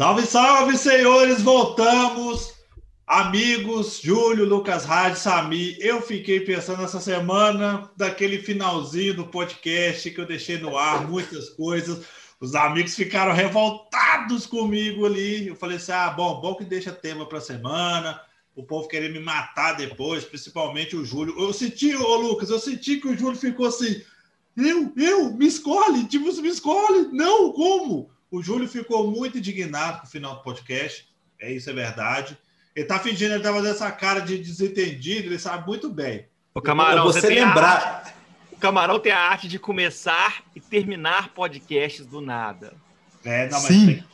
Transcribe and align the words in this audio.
Salve, 0.00 0.26
salve, 0.26 0.78
senhores! 0.78 1.42
Voltamos! 1.42 2.54
Amigos, 3.06 4.00
Júlio, 4.02 4.46
Lucas 4.46 4.86
Rádio, 4.86 5.18
Sami, 5.18 5.76
eu 5.78 6.00
fiquei 6.00 6.40
pensando 6.40 6.82
essa 6.82 6.98
semana 6.98 7.90
daquele 7.98 8.38
finalzinho 8.38 9.12
do 9.12 9.26
podcast 9.26 10.10
que 10.10 10.18
eu 10.18 10.24
deixei 10.24 10.56
no 10.56 10.74
ar, 10.74 11.06
muitas 11.06 11.50
coisas. 11.50 12.06
Os 12.40 12.54
amigos 12.54 12.94
ficaram 12.94 13.34
revoltados 13.34 14.46
comigo 14.46 15.04
ali. 15.04 15.48
Eu 15.48 15.54
falei 15.54 15.76
assim: 15.76 15.92
ah, 15.92 16.08
bom, 16.08 16.40
bom 16.40 16.54
que 16.54 16.64
deixa 16.64 16.92
tema 16.92 17.26
para 17.26 17.38
semana, 17.38 18.18
o 18.56 18.62
povo 18.62 18.88
querer 18.88 19.12
me 19.12 19.20
matar 19.20 19.74
depois, 19.74 20.24
principalmente 20.24 20.96
o 20.96 21.04
Júlio. 21.04 21.38
Eu 21.38 21.52
senti, 21.52 21.94
ô 21.94 22.16
Lucas, 22.16 22.48
eu 22.48 22.58
senti 22.58 22.96
que 22.96 23.08
o 23.08 23.18
Júlio 23.18 23.38
ficou 23.38 23.66
assim: 23.66 24.00
eu, 24.56 24.94
eu, 24.96 25.34
me 25.34 25.46
escolhe, 25.46 26.04
tipo, 26.04 26.24
me 26.40 26.48
escolhe. 26.48 27.08
Não, 27.12 27.52
como? 27.52 28.10
O 28.30 28.42
Júlio 28.42 28.68
ficou 28.68 29.10
muito 29.10 29.38
indignado 29.38 30.00
com 30.00 30.06
o 30.06 30.10
final 30.10 30.36
do 30.36 30.42
podcast. 30.42 31.08
É 31.38 31.50
isso, 31.50 31.68
é 31.68 31.72
verdade. 31.72 32.38
Ele 32.74 32.86
tá 32.86 32.98
fingindo, 32.98 33.34
ele 33.34 33.42
tá 33.42 33.52
fazendo 33.52 33.74
essa 33.74 33.90
cara 33.90 34.20
de 34.20 34.38
desentendido, 34.38 35.28
ele 35.28 35.38
sabe 35.38 35.66
muito 35.66 35.88
bem. 35.90 36.26
O 36.54 36.60
Camarão, 36.60 37.04
você, 37.04 37.20
você 37.20 37.28
lembrar. 37.28 38.04
Arte, 38.04 38.14
o 38.52 38.56
Camarão 38.56 39.00
tem 39.00 39.12
a 39.12 39.18
arte 39.18 39.48
de 39.48 39.58
começar 39.58 40.44
e 40.54 40.60
terminar 40.60 41.30
podcasts 41.30 42.06
do 42.06 42.20
nada. 42.20 42.74
É, 43.24 43.48
não, 43.48 43.60
mas 43.60 43.66
Sim. 43.66 43.86
tem, 43.86 44.04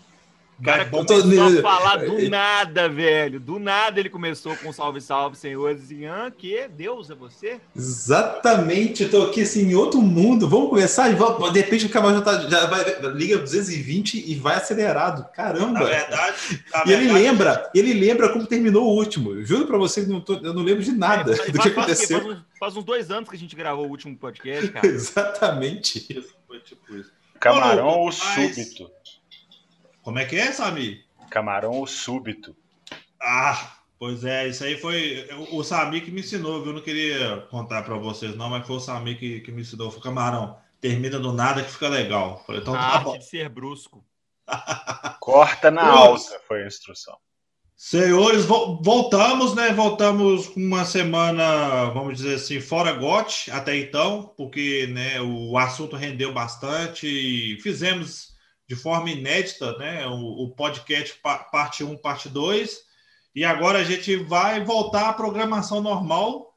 cara 0.63 0.83
é 0.83 0.85
começou 0.87 1.59
a 1.59 1.63
falar 1.63 1.97
do 1.97 2.31
nada, 2.31 2.89
velho. 2.89 3.39
Do 3.39 3.59
nada 3.59 4.01
ele 4.01 4.09
começou 4.09 4.57
com 4.57 4.73
salve, 4.73 5.01
salve, 5.01 5.37
senhores. 5.37 5.91
E 5.91 6.07
ah, 6.07 6.33
que 6.37 6.67
Deus 6.69 7.11
é 7.11 7.15
você? 7.15 7.61
Exatamente. 7.75 9.03
Eu 9.03 9.11
tô 9.11 9.23
aqui 9.25 9.43
assim 9.43 9.71
em 9.71 9.75
outro 9.75 10.01
mundo. 10.01 10.49
Vamos 10.49 10.71
começar? 10.71 11.09
De 11.09 11.61
repente 11.61 11.87
o 11.87 11.91
camarão 11.91 12.19
já, 12.19 12.25
tá, 12.25 12.49
já 12.49 12.67
vai, 12.67 13.13
liga 13.13 13.39
220 13.39 14.31
e 14.31 14.35
vai 14.35 14.57
acelerado. 14.57 15.31
Caramba. 15.33 15.81
Na 15.81 15.85
verdade. 15.85 16.65
Na 16.73 16.85
e 16.87 16.93
ele 16.93 17.13
lembra, 17.13 17.71
ele 17.75 17.93
lembra 17.93 18.31
como 18.31 18.47
terminou 18.47 18.87
o 18.87 18.97
último. 18.97 19.33
Eu 19.33 19.45
juro 19.45 19.67
pra 19.67 19.77
você 19.77 20.03
que 20.03 20.09
não 20.09 20.21
tô, 20.21 20.35
eu 20.35 20.55
não 20.55 20.63
lembro 20.63 20.83
de 20.83 20.93
nada 20.93 21.35
é, 21.35 21.51
do 21.51 21.59
que 21.59 21.69
aconteceu. 21.69 22.21
Faz, 22.21 22.39
faz, 22.59 22.77
uns 22.77 22.85
dois 22.85 23.11
anos 23.11 23.29
que 23.29 23.37
a 23.37 23.39
gente 23.39 23.55
gravou 23.55 23.87
o 23.87 23.91
último 23.91 24.17
podcast, 24.17 24.69
cara. 24.73 24.87
Exatamente. 24.87 26.07
Isso, 26.09 26.35
foi 26.47 26.61
tipo 26.61 26.97
isso. 26.97 27.13
Camarão 27.39 27.89
ou 27.89 28.13
súbito? 28.13 28.91
Como 30.07 30.21
é 30.21 30.25
que 30.25 30.37
é, 30.37 30.53
Sami? 30.53 31.05
Camarão 31.29 31.85
súbito. 31.85 32.57
Ah, 33.21 33.77
pois 33.99 34.25
é, 34.25 34.47
isso 34.47 34.63
aí 34.63 34.77
foi 34.77 35.29
o 35.51 35.65
Sami 35.65 36.01
que 36.01 36.13
me 36.13 36.21
ensinou, 36.21 36.61
viu? 36.61 36.71
Eu 36.71 36.75
não 36.75 36.81
queria 36.81 37.41
contar 37.51 37.83
para 37.83 37.97
vocês, 37.97 38.37
não, 38.37 38.49
mas 38.49 38.65
foi 38.65 38.77
o 38.77 38.81
Sami 38.81 39.17
que, 39.17 39.41
que 39.41 39.51
me 39.51 39.63
ensinou. 39.63 39.91
Foi 39.91 40.01
camarão, 40.01 40.57
termina 40.81 41.19
do 41.19 41.33
nada 41.33 41.61
que 41.61 41.73
fica 41.73 41.89
legal. 41.89 42.41
Falei, 42.47 42.61
então, 42.61 42.73
a 42.73 42.79
tá 42.79 42.85
arte 42.85 43.05
bom. 43.05 43.19
de 43.19 43.25
ser 43.25 43.49
brusco. 43.49 44.05
Corta 45.19 45.73
na 45.73 45.85
alta, 45.85 46.41
foi 46.47 46.63
a 46.63 46.69
instrução. 46.69 47.19
Senhores, 47.75 48.45
voltamos, 48.45 49.57
né? 49.57 49.73
Voltamos 49.73 50.47
com 50.47 50.61
uma 50.61 50.85
semana, 50.85 51.87
vamos 51.87 52.19
dizer 52.19 52.37
assim, 52.37 52.61
fora 52.61 52.93
gote 52.93 53.51
até 53.51 53.77
então, 53.77 54.33
porque 54.37 54.87
né, 54.87 55.21
o 55.21 55.59
assunto 55.59 55.97
rendeu 55.97 56.33
bastante 56.33 57.09
e 57.09 57.61
fizemos 57.61 58.36
de 58.69 58.75
forma 58.75 59.11
inédita, 59.11 59.77
né? 59.79 60.07
O, 60.07 60.45
o, 60.45 60.51
podcast 60.51 61.19
parte 61.51 61.85
1, 61.85 61.97
parte 61.99 62.29
2. 62.29 62.85
E 63.35 63.45
agora 63.45 63.79
a 63.79 63.85
gente 63.85 64.17
vai 64.17 64.65
voltar 64.65 65.09
à 65.09 65.13
programação 65.13 65.81
normal, 65.81 66.57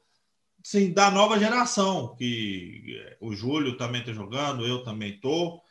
sim, 0.64 0.92
da 0.92 1.10
nova 1.10 1.38
geração, 1.38 2.14
que 2.16 2.98
é, 2.98 3.16
o 3.20 3.34
Júlio 3.34 3.76
também 3.76 4.00
está 4.00 4.12
jogando, 4.12 4.66
eu 4.66 4.82
também 4.82 5.14
estou. 5.14 5.62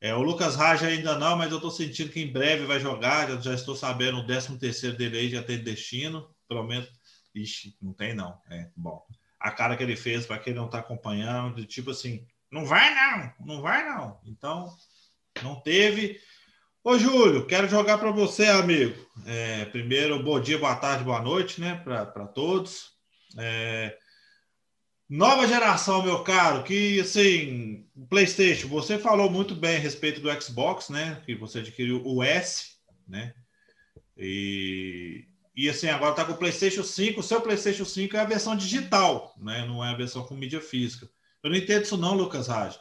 É, 0.00 0.14
o 0.14 0.22
Lucas 0.22 0.56
Raja 0.56 0.86
ainda 0.86 1.18
não, 1.18 1.36
mas 1.36 1.50
eu 1.50 1.56
estou 1.56 1.70
sentindo 1.70 2.10
que 2.10 2.20
em 2.20 2.32
breve 2.32 2.66
vai 2.66 2.80
jogar. 2.80 3.28
Já, 3.28 3.40
já 3.40 3.54
estou 3.54 3.76
sabendo 3.76 4.18
o 4.18 4.26
13 4.26 4.58
terceiro 4.58 4.96
dele 4.96 5.18
aí 5.18 5.30
já 5.30 5.42
tem 5.42 5.62
destino, 5.62 6.28
pelo 6.48 6.64
menos. 6.64 6.88
Ixi, 7.34 7.76
não 7.80 7.92
tem 7.92 8.14
não. 8.14 8.38
É, 8.50 8.68
bom. 8.76 9.04
A 9.40 9.50
cara 9.50 9.76
que 9.76 9.82
ele 9.82 9.96
fez 9.96 10.26
para 10.26 10.38
quem 10.38 10.54
não 10.54 10.66
está 10.66 10.78
acompanhando, 10.78 11.56
de 11.56 11.66
tipo 11.66 11.90
assim, 11.90 12.26
não 12.50 12.64
vai 12.64 12.94
não, 12.94 13.32
não 13.46 13.62
vai 13.62 13.84
não. 13.88 14.20
Então, 14.24 14.74
não 15.42 15.60
teve. 15.60 16.20
Ô, 16.82 16.98
Júlio, 16.98 17.46
quero 17.46 17.66
jogar 17.66 17.98
para 17.98 18.10
você, 18.10 18.46
amigo. 18.46 18.94
É, 19.26 19.64
primeiro, 19.66 20.22
bom 20.22 20.38
dia, 20.38 20.58
boa 20.58 20.76
tarde, 20.76 21.02
boa 21.02 21.20
noite, 21.22 21.60
né, 21.60 21.80
para 21.82 22.26
todos. 22.26 22.90
É, 23.38 23.96
nova 25.08 25.46
geração, 25.48 26.02
meu 26.02 26.22
caro, 26.22 26.62
que 26.62 27.00
assim, 27.00 27.86
PlayStation, 28.10 28.68
você 28.68 28.98
falou 28.98 29.30
muito 29.30 29.54
bem 29.54 29.76
a 29.76 29.80
respeito 29.80 30.20
do 30.20 30.42
Xbox, 30.42 30.90
né, 30.90 31.22
que 31.24 31.34
você 31.34 31.60
adquiriu 31.60 32.02
o 32.04 32.22
S, 32.22 32.74
né, 33.08 33.34
e, 34.16 35.26
e 35.56 35.68
assim, 35.68 35.88
agora 35.88 36.14
tá 36.14 36.24
com 36.24 36.32
o 36.32 36.36
PlayStation 36.36 36.84
5. 36.84 37.18
O 37.18 37.22
seu 37.22 37.40
PlayStation 37.40 37.84
5 37.84 38.16
é 38.16 38.20
a 38.20 38.24
versão 38.24 38.54
digital, 38.54 39.34
né, 39.38 39.64
não 39.66 39.82
é 39.82 39.88
a 39.88 39.96
versão 39.96 40.24
com 40.24 40.34
mídia 40.34 40.60
física. 40.60 41.08
Eu 41.42 41.50
não 41.50 41.56
entendo 41.56 41.82
isso, 41.82 41.96
não, 41.96 42.14
Lucas 42.14 42.48
Raj. 42.48 42.78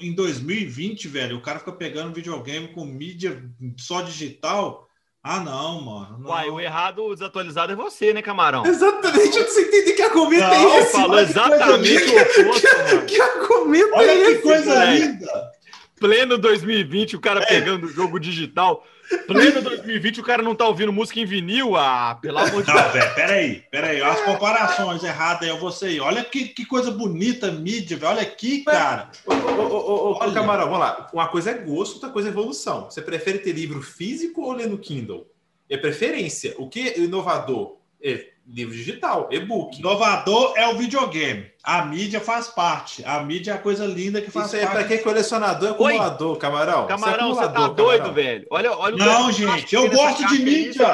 Em 0.00 0.14
2020, 0.14 1.08
velho, 1.08 1.36
o 1.36 1.42
cara 1.42 1.58
fica 1.58 1.72
pegando 1.72 2.14
videogame 2.14 2.68
com 2.68 2.84
mídia 2.84 3.42
só 3.76 4.02
digital. 4.02 4.88
Ah, 5.22 5.40
não, 5.40 5.80
mano. 5.80 6.18
Não. 6.18 6.30
Uai, 6.30 6.48
o 6.48 6.60
errado, 6.60 7.12
desatualizado 7.12 7.72
é 7.72 7.76
você, 7.76 8.14
né, 8.14 8.22
Camarão? 8.22 8.64
Exatamente, 8.64 9.36
eu 9.36 9.42
não 9.42 9.50
sei 9.50 9.64
entender 9.64 9.92
que 9.92 10.02
argumento 10.02 10.42
não, 10.42 10.52
é 10.54 10.78
esse. 10.80 10.92
Falou 10.92 11.18
exatamente 11.18 11.92
o 11.92 12.22
oposto, 12.22 12.78
mano. 12.78 13.06
Que 13.06 13.20
argumento 13.20 13.94
Olha 13.94 14.10
é 14.12 14.16
que 14.16 14.30
esse? 14.32 14.42
coisa 14.42 14.84
linda. 14.84 15.52
Pleno 15.98 16.38
2020, 16.38 17.16
o 17.16 17.20
cara 17.20 17.42
é. 17.42 17.46
pegando 17.46 17.86
o 17.86 17.88
jogo 17.88 18.18
digital. 18.18 18.84
Pleno 19.26 19.62
2020, 19.62 20.20
o 20.20 20.22
cara 20.22 20.42
não 20.42 20.54
tá 20.54 20.66
ouvindo 20.66 20.92
música 20.92 21.18
em 21.18 21.24
vinil? 21.24 21.76
Ah, 21.76 22.18
pelo 22.20 22.38
amor 22.38 22.62
de 22.62 22.70
Deus. 22.70 22.82
Não, 22.82 22.92
velho, 22.92 23.14
peraí, 23.14 23.64
peraí. 23.70 24.02
As 24.02 24.20
comparações 24.20 25.02
erradas 25.02 25.42
aí, 25.42 25.48
eu 25.48 25.58
vou 25.58 25.72
sei. 25.72 25.98
Olha 25.98 26.22
que, 26.22 26.48
que 26.48 26.66
coisa 26.66 26.90
bonita, 26.90 27.50
mídia, 27.50 27.96
velho. 27.96 28.12
Olha 28.12 28.22
aqui, 28.22 28.64
cara. 28.64 29.10
Ô, 29.26 29.32
ô, 29.32 30.10
ô, 30.10 30.12
ô, 30.12 30.32
Camarão, 30.32 30.66
vamos 30.66 30.80
lá. 30.80 31.08
Uma 31.12 31.28
coisa 31.28 31.50
é 31.50 31.54
gosto, 31.54 31.94
outra 31.94 32.10
coisa 32.10 32.28
é 32.28 32.30
evolução. 32.30 32.90
Você 32.90 33.00
prefere 33.00 33.38
ter 33.38 33.52
livro 33.52 33.80
físico 33.80 34.42
ou 34.42 34.52
ler 34.52 34.68
no 34.68 34.78
Kindle? 34.78 35.26
É 35.70 35.76
preferência. 35.76 36.54
O 36.58 36.68
que 36.68 36.88
é 36.88 36.98
inovador? 36.98 37.78
É 38.02 38.26
livro 38.48 38.74
digital, 38.74 39.28
e-book. 39.30 39.78
Inovador 39.78 40.54
é 40.56 40.66
o 40.68 40.76
videogame. 40.76 41.50
A 41.62 41.84
mídia 41.84 42.20
faz 42.20 42.48
parte. 42.48 43.04
A 43.04 43.22
mídia 43.22 43.52
é 43.52 43.54
a 43.54 43.58
coisa 43.58 43.84
linda 43.84 44.22
que 44.22 44.30
faz 44.30 44.46
Isso 44.46 44.56
aí 44.56 44.62
parte. 44.62 44.74
é 44.74 44.78
para 44.78 44.88
quem 44.88 44.96
é 44.96 45.00
colecionador, 45.00 45.68
é 45.68 45.72
acumulador, 45.72 46.32
Oi. 46.32 46.38
camarão. 46.38 46.86
Camarão, 46.86 47.34
você, 47.34 47.44
é 47.44 47.46
você 47.48 47.52
tá 47.52 47.68
doido, 47.68 47.98
camarão. 47.98 48.14
velho. 48.14 48.46
Olha, 48.50 48.72
olha 48.72 48.96
Não, 48.96 49.30
gente, 49.30 49.74
eu 49.74 49.90
gosto 49.90 50.26
de 50.28 50.38
mídia. 50.42 50.86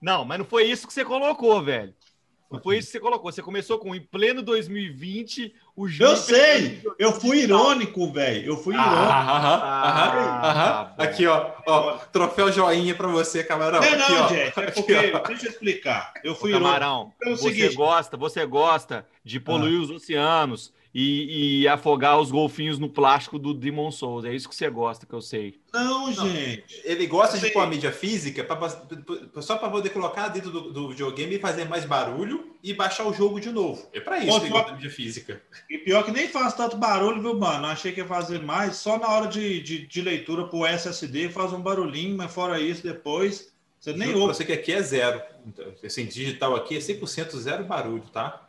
Não, 0.00 0.24
mas 0.24 0.38
não 0.38 0.44
foi 0.44 0.64
isso 0.64 0.86
que 0.86 0.92
você 0.92 1.04
colocou, 1.04 1.62
velho. 1.62 1.94
Não 2.50 2.60
foi 2.60 2.78
isso 2.78 2.88
que 2.88 2.92
você 2.92 3.00
colocou. 3.00 3.32
Você 3.32 3.42
começou 3.42 3.78
com 3.78 3.94
em 3.94 4.00
pleno 4.00 4.42
2020, 4.42 5.42
o 5.42 5.48
jogo. 5.48 5.54
Eu 5.76 6.16
sei! 6.16 6.82
Eu 6.98 7.10
fui 7.12 7.38
irônico, 7.38 8.12
velho. 8.12 8.52
Eu 8.52 8.56
fui 8.56 8.74
irônico. 8.74 8.94
Aham, 8.94 9.38
aham, 9.38 10.40
aham. 10.44 10.94
Aqui, 10.96 11.26
ó, 11.26 11.50
ó. 11.66 11.98
Troféu 12.12 12.52
joinha 12.52 12.94
pra 12.94 13.08
você, 13.08 13.42
camarão. 13.42 13.80
Não, 13.80 13.98
não, 13.98 14.24
aqui, 14.24 14.34
gente. 14.34 14.60
É 14.60 14.70
porque, 14.70 14.94
aqui, 14.94 15.28
deixa 15.28 15.46
eu 15.46 15.50
explicar. 15.50 16.12
Eu 16.22 16.34
fui 16.36 16.52
Ô, 16.52 16.58
camarão, 16.58 17.12
irônico. 17.20 17.42
Você 17.42 17.52
seguinte. 17.54 17.74
gosta, 17.74 18.16
você 18.16 18.46
gosta 18.46 19.04
de 19.24 19.40
poluir 19.40 19.80
ah. 19.80 19.82
os 19.82 19.90
oceanos 19.90 20.72
e, 20.94 21.62
e, 21.62 21.68
afogar 21.68 22.20
os 22.20 22.30
golfinhos 22.30 22.78
no 22.78 22.88
plástico 22.88 23.36
do 23.36 23.52
Demon 23.52 23.90
Souls. 23.90 24.24
É 24.24 24.32
isso 24.32 24.48
que 24.48 24.54
você 24.54 24.70
gosta, 24.70 25.04
que 25.04 25.12
eu 25.12 25.20
sei. 25.20 25.60
Não, 25.72 26.12
gente. 26.12 26.82
Ele 26.84 27.04
gosta 27.08 27.36
de 27.36 27.50
pôr 27.50 27.60
a 27.60 27.66
mídia 27.66 27.90
física 27.90 28.44
pra, 28.44 28.68
só 29.42 29.56
para 29.56 29.70
poder 29.70 29.90
colocar 29.90 30.28
dentro 30.28 30.52
do, 30.52 30.72
do, 30.72 30.88
videogame 30.90 31.34
e 31.34 31.40
fazer 31.40 31.64
mais 31.64 31.84
barulho 31.84 32.54
e 32.62 32.72
baixar 32.72 33.08
o 33.08 33.12
jogo 33.12 33.40
de 33.40 33.50
novo. 33.50 33.88
É 33.92 33.98
para 33.98 34.18
isso 34.18 34.28
Pô, 34.28 34.38
que 34.38 34.46
ele 34.46 34.52
gosta 34.52 34.70
da 34.70 34.76
mídia 34.76 34.90
física. 34.90 35.42
E 35.68 35.78
pior 35.78 36.04
que 36.04 36.12
nem 36.12 36.28
faz 36.28 36.54
tanto 36.54 36.76
barulho, 36.76 37.20
viu, 37.20 37.36
mano? 37.36 37.66
Achei 37.66 37.90
que 37.90 38.00
ia 38.00 38.06
fazer 38.06 38.40
mais. 38.40 38.76
Só 38.76 38.96
na 38.96 39.08
hora 39.08 39.26
de, 39.26 39.60
de, 39.62 39.86
de 39.88 40.00
leitura 40.00 40.46
pro 40.46 40.64
SSD 40.64 41.28
faz 41.28 41.52
um 41.52 41.60
barulhinho, 41.60 42.16
mas 42.16 42.32
fora 42.32 42.60
isso, 42.60 42.84
depois. 42.84 43.52
Você 43.80 43.92
nem 43.92 44.14
ouve. 44.14 44.32
Você 44.32 44.44
que 44.44 44.52
aqui 44.52 44.72
é 44.72 44.80
zero. 44.80 45.20
Então, 45.44 45.66
assim, 45.84 46.06
digital 46.06 46.54
aqui 46.54 46.76
é 46.76 46.78
100% 46.78 47.36
zero 47.36 47.64
barulho, 47.64 48.04
tá? 48.12 48.48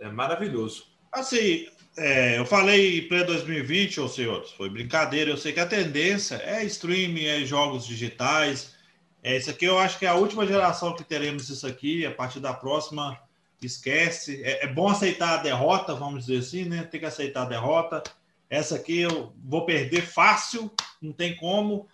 É 0.00 0.08
maravilhoso. 0.08 0.95
Assim, 1.16 1.66
é, 1.96 2.36
eu 2.38 2.44
falei 2.44 3.08
pré-2020, 3.08 4.02
ou 4.02 4.08
senhores, 4.08 4.50
foi 4.50 4.68
brincadeira. 4.68 5.30
Eu 5.30 5.38
sei 5.38 5.50
que 5.50 5.58
a 5.58 5.64
tendência 5.64 6.34
é 6.44 6.62
streaming, 6.64 7.24
é 7.24 7.42
jogos 7.42 7.86
digitais. 7.86 8.74
É, 9.22 9.34
isso 9.34 9.48
aqui 9.48 9.64
eu 9.64 9.78
acho 9.78 9.98
que 9.98 10.04
é 10.04 10.10
a 10.10 10.14
última 10.14 10.46
geração 10.46 10.94
que 10.94 11.02
teremos 11.02 11.48
isso 11.48 11.66
aqui. 11.66 12.04
A 12.04 12.10
partir 12.10 12.38
da 12.38 12.52
próxima, 12.52 13.18
esquece. 13.62 14.42
É, 14.44 14.66
é 14.66 14.66
bom 14.66 14.88
aceitar 14.90 15.38
a 15.38 15.42
derrota, 15.42 15.94
vamos 15.94 16.26
dizer 16.26 16.40
assim, 16.40 16.66
né? 16.66 16.82
Tem 16.82 17.00
que 17.00 17.06
aceitar 17.06 17.44
a 17.44 17.48
derrota. 17.48 18.02
Essa 18.50 18.76
aqui 18.76 19.00
eu 19.00 19.32
vou 19.42 19.64
perder 19.64 20.02
fácil, 20.02 20.70
não 21.00 21.14
tem 21.14 21.34
como. 21.34 21.88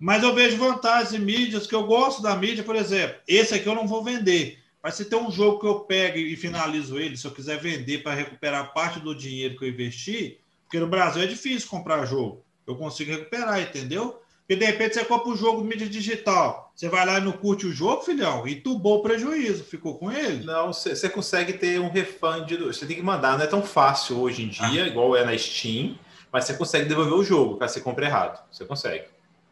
Mas 0.00 0.24
eu 0.24 0.34
vejo 0.34 0.56
vantagens 0.56 1.14
em 1.14 1.24
mídias 1.24 1.68
que 1.68 1.76
eu 1.76 1.86
gosto 1.86 2.20
da 2.20 2.34
mídia, 2.34 2.64
por 2.64 2.74
exemplo. 2.74 3.20
Esse 3.28 3.54
aqui 3.54 3.68
eu 3.68 3.76
não 3.76 3.86
vou 3.86 4.02
vender. 4.02 4.63
Mas 4.84 4.96
se 4.96 5.06
tem 5.06 5.18
um 5.18 5.32
jogo 5.32 5.60
que 5.60 5.66
eu 5.66 5.80
pego 5.80 6.18
e 6.18 6.36
finalizo 6.36 6.98
ele, 6.98 7.16
se 7.16 7.26
eu 7.26 7.30
quiser 7.30 7.58
vender 7.58 8.02
para 8.02 8.12
recuperar 8.12 8.74
parte 8.74 9.00
do 9.00 9.14
dinheiro 9.14 9.56
que 9.56 9.64
eu 9.64 9.70
investi, 9.70 10.38
porque 10.64 10.78
no 10.78 10.86
Brasil 10.86 11.22
é 11.22 11.26
difícil 11.26 11.70
comprar 11.70 12.04
jogo, 12.04 12.44
eu 12.66 12.76
consigo 12.76 13.10
recuperar, 13.10 13.62
entendeu? 13.62 14.20
Porque 14.40 14.56
de 14.56 14.66
repente 14.66 14.92
você 14.92 15.04
compra 15.06 15.30
o 15.30 15.32
um 15.32 15.36
jogo 15.36 15.64
mídia 15.64 15.88
digital. 15.88 16.70
Você 16.76 16.90
vai 16.90 17.06
lá 17.06 17.16
e 17.16 17.22
não 17.22 17.32
curte 17.32 17.66
o 17.66 17.72
jogo, 17.72 18.02
filhão, 18.02 18.46
e 18.46 18.56
tubou 18.56 18.98
o 18.98 19.02
prejuízo, 19.02 19.64
ficou 19.64 19.96
com 19.96 20.12
ele? 20.12 20.44
Não, 20.44 20.70
você 20.70 21.08
consegue 21.08 21.54
ter 21.54 21.80
um 21.80 21.88
refund. 21.88 22.54
Do... 22.54 22.66
Você 22.66 22.84
tem 22.84 22.96
que 22.96 23.02
mandar, 23.02 23.38
não 23.38 23.44
é 23.44 23.48
tão 23.48 23.62
fácil 23.62 24.20
hoje 24.20 24.42
em 24.42 24.48
dia, 24.48 24.84
ah. 24.84 24.86
igual 24.86 25.16
é 25.16 25.24
na 25.24 25.36
Steam, 25.38 25.98
mas 26.30 26.44
você 26.44 26.52
consegue 26.52 26.90
devolver 26.90 27.14
o 27.14 27.24
jogo, 27.24 27.56
caso 27.56 27.72
você 27.72 27.80
compre 27.80 28.04
errado. 28.04 28.38
Você 28.52 28.66
consegue. 28.66 29.04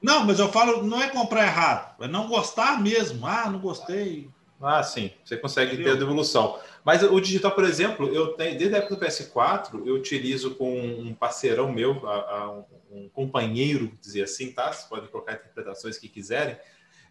Não, 0.02 0.26
mas 0.26 0.38
eu 0.38 0.52
falo, 0.52 0.82
não 0.82 1.00
é 1.00 1.08
comprar 1.08 1.46
errado, 1.46 2.05
é 2.05 2.06
não 2.08 2.29
gostar 2.29 2.82
mesmo. 2.82 3.26
Ah, 3.26 3.49
não 3.49 3.61
gostei. 3.61 4.29
Ah, 4.62 4.82
sim, 4.82 5.10
você 5.24 5.36
consegue 5.36 5.72
Entendeu? 5.72 5.92
ter 5.92 5.96
a 5.96 6.00
devolução. 6.00 6.58
Mas 6.84 7.02
o 7.02 7.20
digital, 7.20 7.52
por 7.52 7.64
exemplo, 7.64 8.08
eu 8.14 8.28
tenho, 8.28 8.56
desde 8.56 8.74
a 8.74 8.78
época 8.78 8.96
do 8.96 9.04
PS4, 9.04 9.86
eu 9.86 9.94
utilizo 9.94 10.54
com 10.54 10.72
um 10.72 11.14
parceirão 11.14 11.70
meu, 11.72 12.08
a, 12.08 12.14
a, 12.14 12.64
um 12.90 13.08
companheiro, 13.08 13.92
dizer 14.00 14.22
assim, 14.22 14.52
tá? 14.52 14.72
Vocês 14.72 14.88
podem 14.88 15.08
colocar 15.08 15.34
interpretações 15.34 15.98
que 15.98 16.08
quiserem. 16.08 16.56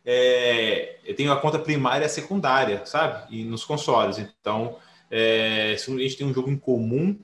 É, 0.05 0.97
eu 1.05 1.15
tenho 1.15 1.31
a 1.31 1.39
conta 1.39 1.59
primária 1.59 2.05
e 2.05 2.07
a 2.07 2.09
secundária, 2.09 2.85
sabe? 2.85 3.35
E 3.35 3.43
nos 3.43 3.63
consoles. 3.63 4.17
Então, 4.17 4.77
é, 5.09 5.75
se 5.77 5.93
a 5.93 5.97
gente 5.97 6.17
tem 6.17 6.27
um 6.27 6.33
jogo 6.33 6.49
em 6.49 6.57
comum, 6.57 7.19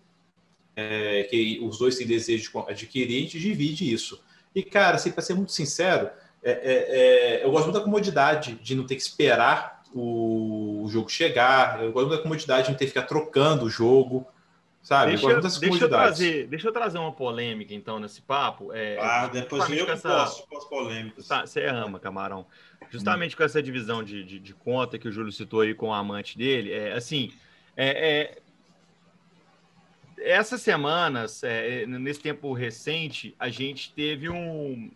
é, 0.75 1.24
que 1.24 1.59
os 1.62 1.79
dois 1.79 1.97
têm 1.97 2.06
desejo 2.06 2.51
de 2.51 2.71
adquirir, 2.71 3.18
a 3.18 3.21
gente 3.21 3.39
divide 3.39 3.91
isso. 3.91 4.21
E, 4.53 4.63
cara, 4.63 4.95
assim, 4.95 5.12
para 5.12 5.24
ser 5.24 5.33
muito 5.33 5.51
sincero, 5.51 6.09
é, 6.44 6.51
é, 6.51 7.39
é, 7.41 7.45
eu 7.45 7.51
gosto 7.51 7.65
muito 7.65 7.77
da 7.77 7.83
comodidade 7.83 8.56
de 8.56 8.75
não 8.75 8.85
ter 8.85 8.95
que 8.95 9.01
esperar 9.01 9.76
o, 10.00 10.84
o 10.84 10.88
jogo 10.90 11.10
chegar, 11.10 11.84
eu 11.84 11.92
gosto 11.92 12.10
da 12.10 12.18
comodidade 12.18 12.72
de 12.72 12.78
ter 12.78 12.86
que 12.86 12.92
ficar 12.92 13.04
trocando 13.04 13.66
o 13.66 13.70
jogo. 13.70 14.26
Sabe? 14.82 15.12
Deixa, 15.12 15.30
eu, 15.30 15.42
deixa, 15.42 15.84
eu 15.84 15.90
trazer, 15.90 16.48
deixa 16.48 16.68
eu 16.70 16.72
trazer 16.72 16.98
uma 16.98 17.12
polêmica, 17.12 17.74
então, 17.74 18.00
nesse 18.00 18.22
papo. 18.22 18.72
É, 18.72 18.98
ah, 18.98 19.28
depois 19.28 19.70
eu 19.70 19.86
essa... 19.90 20.08
posso, 20.08 20.48
posso 20.48 20.70
polêmicas. 20.70 21.28
Tá, 21.28 21.46
você 21.46 21.66
ama, 21.66 22.00
camarão. 22.00 22.46
Justamente 22.90 23.36
hum. 23.36 23.38
com 23.38 23.44
essa 23.44 23.62
divisão 23.62 24.02
de, 24.02 24.24
de, 24.24 24.40
de, 24.40 24.54
conta 24.54 24.98
que 24.98 25.10
o 25.10 25.12
Júlio 25.12 25.32
citou 25.34 25.60
aí 25.60 25.74
com 25.74 25.90
o 25.90 25.94
amante 25.94 26.38
dele, 26.38 26.72
é 26.72 26.94
assim, 26.94 27.34
é, 27.76 28.38
é 28.38 28.38
essas 30.20 30.62
semanas, 30.62 31.44
é, 31.44 31.86
nesse 31.86 32.22
tempo 32.22 32.54
recente, 32.54 33.36
a 33.38 33.50
gente 33.50 33.94
teve 33.94 34.30
um 34.30 34.90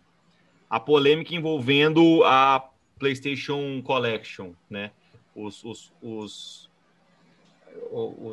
a 0.68 0.80
polêmica 0.80 1.34
envolvendo 1.34 2.24
a 2.24 2.66
PlayStation 3.02 3.82
Collection, 3.82 4.52
né? 4.70 4.92
Os, 5.34 5.64
os, 5.64 5.92
os 6.00 6.70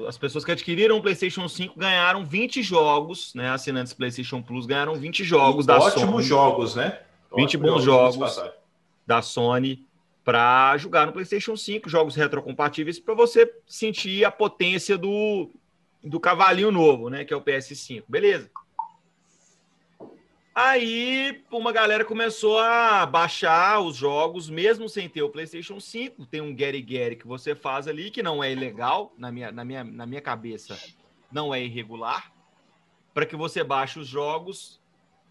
as 0.07 0.15
pessoas 0.15 0.45
que 0.45 0.51
adquiriram 0.51 0.97
o 0.97 1.01
PlayStation 1.01 1.47
5 1.47 1.73
ganharam 1.75 2.23
20 2.23 2.61
jogos, 2.61 3.33
né? 3.33 3.49
Assinantes 3.49 3.93
PlayStation 3.93 4.43
Plus 4.43 4.67
ganharam 4.67 4.93
20 4.93 5.23
jogos 5.23 5.65
e 5.65 5.67
da 5.67 5.77
ótimos 5.77 5.93
Sony. 5.93 6.03
Ótimos 6.03 6.25
jogos, 6.25 6.75
né? 6.75 6.99
20 7.35 7.57
ótimos 7.57 7.71
bons 7.71 7.83
jogos, 7.83 8.35
jogos 8.35 8.53
da 9.07 9.23
Sony 9.23 9.87
para 10.23 10.77
jogar 10.77 11.07
no 11.07 11.13
PlayStation 11.13 11.57
5, 11.57 11.89
jogos 11.89 12.15
retrocompatíveis 12.15 12.99
para 12.99 13.15
você 13.15 13.51
sentir 13.65 14.23
a 14.23 14.29
potência 14.29 14.95
do, 14.99 15.49
do 16.03 16.19
cavalinho 16.19 16.69
novo, 16.69 17.09
né? 17.09 17.25
Que 17.25 17.33
é 17.33 17.37
o 17.37 17.41
PS5. 17.41 18.03
Beleza. 18.07 18.51
Aí 20.61 21.41
uma 21.49 21.71
galera 21.71 22.03
começou 22.03 22.59
a 22.59 23.05
baixar 23.05 23.79
os 23.79 23.95
jogos, 23.95 24.49
mesmo 24.49 24.89
sem 24.89 25.07
ter 25.07 25.23
o 25.23 25.29
PlayStation 25.29 25.79
5. 25.79 26.25
Tem 26.25 26.41
um 26.41 26.53
Gary 26.53 26.81
Gary 26.81 27.15
que 27.15 27.25
você 27.25 27.55
faz 27.55 27.87
ali, 27.87 28.11
que 28.11 28.21
não 28.21 28.43
é 28.43 28.51
ilegal, 28.51 29.13
na 29.17 29.31
minha, 29.31 29.53
na 29.53 29.63
minha, 29.63 29.85
na 29.85 30.05
minha 30.05 30.19
cabeça, 30.19 30.77
não 31.31 31.55
é 31.55 31.63
irregular, 31.63 32.33
para 33.13 33.25
que 33.25 33.37
você 33.37 33.63
baixe 33.63 33.99
os 33.99 34.07
jogos 34.09 34.81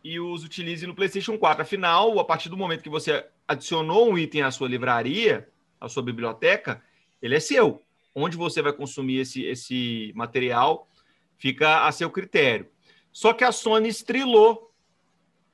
e 0.02 0.18
os 0.18 0.44
utilize 0.44 0.86
no 0.86 0.94
PlayStation 0.94 1.36
4. 1.36 1.60
Afinal, 1.60 2.18
a 2.18 2.24
partir 2.24 2.48
do 2.48 2.56
momento 2.56 2.82
que 2.82 2.88
você 2.88 3.26
adicionou 3.46 4.10
um 4.10 4.16
item 4.16 4.40
à 4.40 4.50
sua 4.50 4.66
livraria, 4.66 5.46
à 5.78 5.90
sua 5.90 6.02
biblioteca, 6.02 6.82
ele 7.20 7.36
é 7.36 7.40
seu. 7.40 7.82
Onde 8.14 8.34
você 8.34 8.62
vai 8.62 8.72
consumir 8.72 9.18
esse, 9.18 9.44
esse 9.44 10.10
material 10.16 10.88
fica 11.36 11.86
a 11.86 11.92
seu 11.92 12.08
critério. 12.08 12.66
Só 13.12 13.34
que 13.34 13.44
a 13.44 13.52
Sony 13.52 13.90
estrilou 13.90 14.67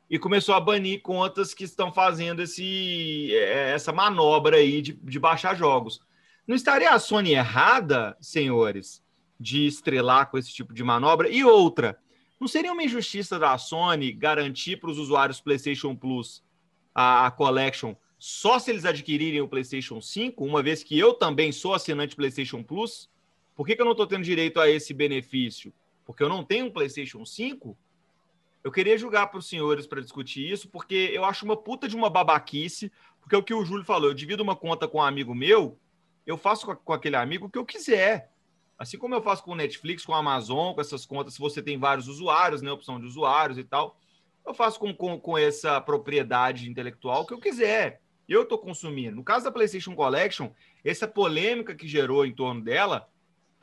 e 0.08 0.18
começou 0.18 0.54
a 0.54 0.60
banir 0.60 1.00
contas 1.02 1.54
que 1.54 1.64
estão 1.64 1.92
fazendo 1.92 2.42
esse, 2.42 3.34
é, 3.34 3.72
essa 3.72 3.92
manobra 3.92 4.56
aí 4.56 4.82
de, 4.82 4.92
de 4.92 5.18
baixar 5.18 5.56
jogos. 5.56 6.00
Não 6.46 6.54
estaria 6.54 6.90
a 6.90 6.98
Sony 6.98 7.32
errada, 7.32 8.16
senhores, 8.20 9.02
de 9.40 9.66
estrelar 9.66 10.30
com 10.30 10.36
esse 10.36 10.52
tipo 10.52 10.74
de 10.74 10.84
manobra? 10.84 11.28
E 11.28 11.42
outra, 11.42 11.98
não 12.38 12.46
seria 12.46 12.72
uma 12.72 12.82
injustiça 12.82 13.38
da 13.38 13.56
Sony 13.56 14.12
garantir 14.12 14.76
para 14.76 14.90
os 14.90 14.98
usuários 14.98 15.40
PlayStation 15.40 15.96
Plus 15.96 16.44
a, 16.94 17.26
a, 17.26 17.30
Collection 17.30 17.94
só 18.18 18.58
se 18.58 18.70
eles 18.70 18.84
adquirirem 18.84 19.40
o 19.40 19.48
PlayStation 19.48 20.00
5, 20.00 20.44
uma 20.44 20.62
vez 20.62 20.82
que 20.82 20.98
eu 20.98 21.14
também 21.14 21.52
sou 21.52 21.74
assinante 21.74 22.16
PlayStation 22.16 22.62
Plus? 22.62 23.10
Por 23.54 23.66
que, 23.66 23.76
que 23.76 23.82
eu 23.82 23.84
não 23.84 23.92
estou 23.92 24.06
tendo 24.06 24.24
direito 24.24 24.60
a 24.60 24.68
esse 24.68 24.94
benefício? 24.94 25.72
Porque 26.04 26.22
eu 26.22 26.28
não 26.28 26.44
tenho 26.44 26.66
um 26.66 26.70
PlayStation 26.70 27.24
5? 27.24 27.76
Eu 28.64 28.72
queria 28.72 28.96
julgar 28.96 29.26
para 29.26 29.38
os 29.38 29.46
senhores 29.46 29.86
para 29.86 30.00
discutir 30.00 30.50
isso, 30.50 30.70
porque 30.70 31.10
eu 31.12 31.22
acho 31.22 31.44
uma 31.44 31.54
puta 31.54 31.86
de 31.86 31.94
uma 31.94 32.08
babaquice, 32.08 32.90
porque 33.20 33.34
é 33.34 33.38
o 33.38 33.42
que 33.42 33.52
o 33.52 33.62
Júlio 33.62 33.84
falou, 33.84 34.08
eu 34.08 34.14
divido 34.14 34.42
uma 34.42 34.56
conta 34.56 34.88
com 34.88 34.98
um 34.98 35.02
amigo 35.02 35.34
meu, 35.34 35.78
eu 36.26 36.38
faço 36.38 36.74
com, 36.74 36.92
aquele 36.94 37.16
amigo 37.16 37.46
o 37.46 37.50
que 37.50 37.58
eu 37.58 37.66
quiser. 37.66 38.32
Assim 38.78 38.96
como 38.96 39.14
eu 39.14 39.20
faço 39.22 39.44
com 39.44 39.52
o 39.52 39.54
Netflix, 39.54 40.06
com 40.06 40.14
a 40.14 40.18
Amazon, 40.18 40.72
com 40.72 40.80
essas 40.80 41.04
contas, 41.04 41.34
se 41.34 41.40
você 41.40 41.62
tem 41.62 41.78
vários 41.78 42.08
usuários, 42.08 42.62
né, 42.62 42.72
opção 42.72 42.98
de 42.98 43.04
usuários 43.04 43.58
e 43.58 43.64
tal, 43.64 44.00
eu 44.46 44.54
faço 44.54 44.80
com, 44.80 44.94
com, 44.94 45.20
com 45.20 45.36
essa 45.36 45.78
propriedade 45.78 46.68
intelectual 46.68 47.22
o 47.22 47.26
que 47.26 47.34
eu 47.34 47.40
quiser. 47.40 48.00
Eu 48.26 48.44
estou 48.44 48.56
consumindo. 48.56 49.16
No 49.16 49.22
caso 49.22 49.44
da 49.44 49.52
PlayStation 49.52 49.94
Collection, 49.94 50.48
essa 50.82 51.06
polêmica 51.06 51.74
que 51.74 51.86
gerou 51.86 52.24
em 52.24 52.34
torno 52.34 52.62
dela 52.62 53.06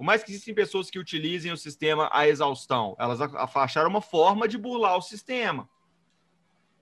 por 0.02 0.06
mais 0.06 0.24
que 0.24 0.32
existem 0.32 0.56
pessoas 0.56 0.90
que 0.90 0.98
utilizem 0.98 1.52
o 1.52 1.58
sistema 1.58 2.10
à 2.12 2.28
exaustão, 2.28 2.96
elas 2.98 3.22
acharam 3.22 3.88
uma 3.88 4.02
forma 4.02 4.48
de 4.48 4.58
burlar 4.58 4.98
o 4.98 5.02
sistema. 5.02 5.70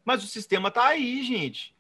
Mas 0.06 0.24
o 0.24 0.28
sistema 0.28 0.70
está 0.70 0.86
aí, 0.86 1.22
gente. 1.22 1.76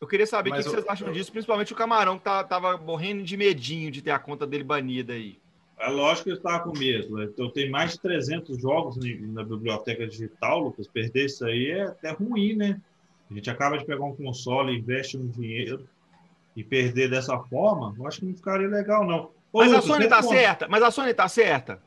Eu 0.00 0.06
queria 0.06 0.26
saber 0.26 0.48
o 0.48 0.52
que, 0.54 0.62
que, 0.62 0.70
vocês 0.70 0.88
acham 0.88 1.12
disso, 1.12 1.30
principalmente 1.30 1.74
o 1.74 1.76
Camarão, 1.76 2.16
que 2.16 2.24
tá, 2.24 2.42
tava 2.42 2.78
morrendo 2.78 3.24
de 3.24 3.36
medinho 3.36 3.90
de 3.90 4.00
ter 4.00 4.10
a 4.10 4.18
conta 4.18 4.46
dele 4.46 4.64
banida 4.64 5.12
aí. 5.12 5.38
É 5.78 5.90
lógico 5.90 6.24
que 6.24 6.30
eu 6.30 6.36
estava 6.36 6.64
com 6.64 6.78
medo. 6.78 7.20
Eu 7.36 7.50
tenho 7.50 7.70
mais 7.70 7.92
de 7.92 8.00
300 8.00 8.58
jogos 8.58 8.96
na 8.96 9.44
biblioteca 9.44 10.06
digital, 10.06 10.60
Lucas. 10.60 10.88
Perder 10.88 11.26
isso 11.26 11.44
aí 11.44 11.72
é 11.72 11.82
até 11.82 12.12
ruim, 12.12 12.54
né? 12.54 12.80
A 13.30 13.34
gente 13.34 13.50
acaba 13.50 13.76
de 13.76 13.84
pegar 13.84 14.06
um 14.06 14.16
console, 14.16 14.78
investe 14.78 15.18
um 15.18 15.26
dinheiro 15.26 15.86
e 16.56 16.64
perder 16.64 17.10
dessa 17.10 17.38
forma, 17.38 17.94
eu 17.98 18.06
acho 18.06 18.20
que 18.20 18.24
não 18.24 18.34
ficaria 18.34 18.66
legal, 18.66 19.06
não. 19.06 19.35
Mas 19.52 19.68
Lucas, 19.68 19.84
a 19.84 19.88
Sony 19.88 20.04
está 20.04 20.22
certa? 20.22 20.68
Mas 20.68 20.82
a 20.82 20.90
Sony 20.90 21.10
está 21.10 21.28
certa? 21.28 21.82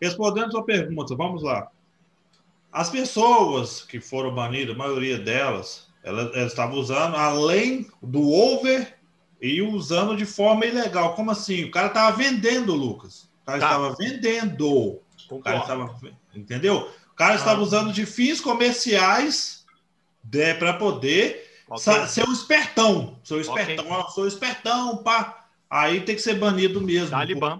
Respondendo 0.00 0.46
a 0.46 0.50
sua 0.50 0.64
pergunta, 0.64 1.14
vamos 1.14 1.42
lá. 1.42 1.68
As 2.72 2.90
pessoas 2.90 3.82
que 3.82 4.00
foram 4.00 4.34
banidas, 4.34 4.74
a 4.74 4.78
maioria 4.78 5.18
delas, 5.18 5.88
elas, 6.02 6.34
elas 6.34 6.52
estavam 6.52 6.78
usando, 6.78 7.16
além 7.16 7.86
do 8.02 8.30
over, 8.30 8.96
e 9.42 9.60
usando 9.60 10.16
de 10.16 10.24
forma 10.24 10.64
ilegal. 10.64 11.16
Como 11.16 11.32
assim? 11.32 11.64
O 11.64 11.70
cara 11.72 11.88
estava 11.88 12.16
vendendo, 12.16 12.74
Lucas. 12.74 13.28
O 13.42 13.46
cara 13.46 13.58
tá. 13.58 13.66
estava 13.66 13.94
vendendo. 13.96 15.00
O 15.28 15.40
cara 15.40 15.58
estava, 15.58 16.00
entendeu? 16.32 16.88
O 17.10 17.14
cara 17.16 17.32
ah. 17.32 17.36
estava 17.36 17.60
usando 17.60 17.92
de 17.92 18.06
fins 18.06 18.40
comerciais 18.40 19.66
para 20.60 20.74
poder 20.74 21.44
okay. 21.68 22.06
ser 22.06 22.28
um 22.28 22.32
espertão. 22.32 23.18
Sou 23.24 23.40
espertão, 23.40 23.90
okay. 23.90 24.12
sou 24.12 24.28
espertão, 24.28 24.98
pá. 24.98 25.41
Aí 25.72 26.02
tem 26.02 26.14
que 26.14 26.20
ser 26.20 26.34
banido 26.34 26.82
mesmo. 26.82 27.08
Talibã. 27.08 27.58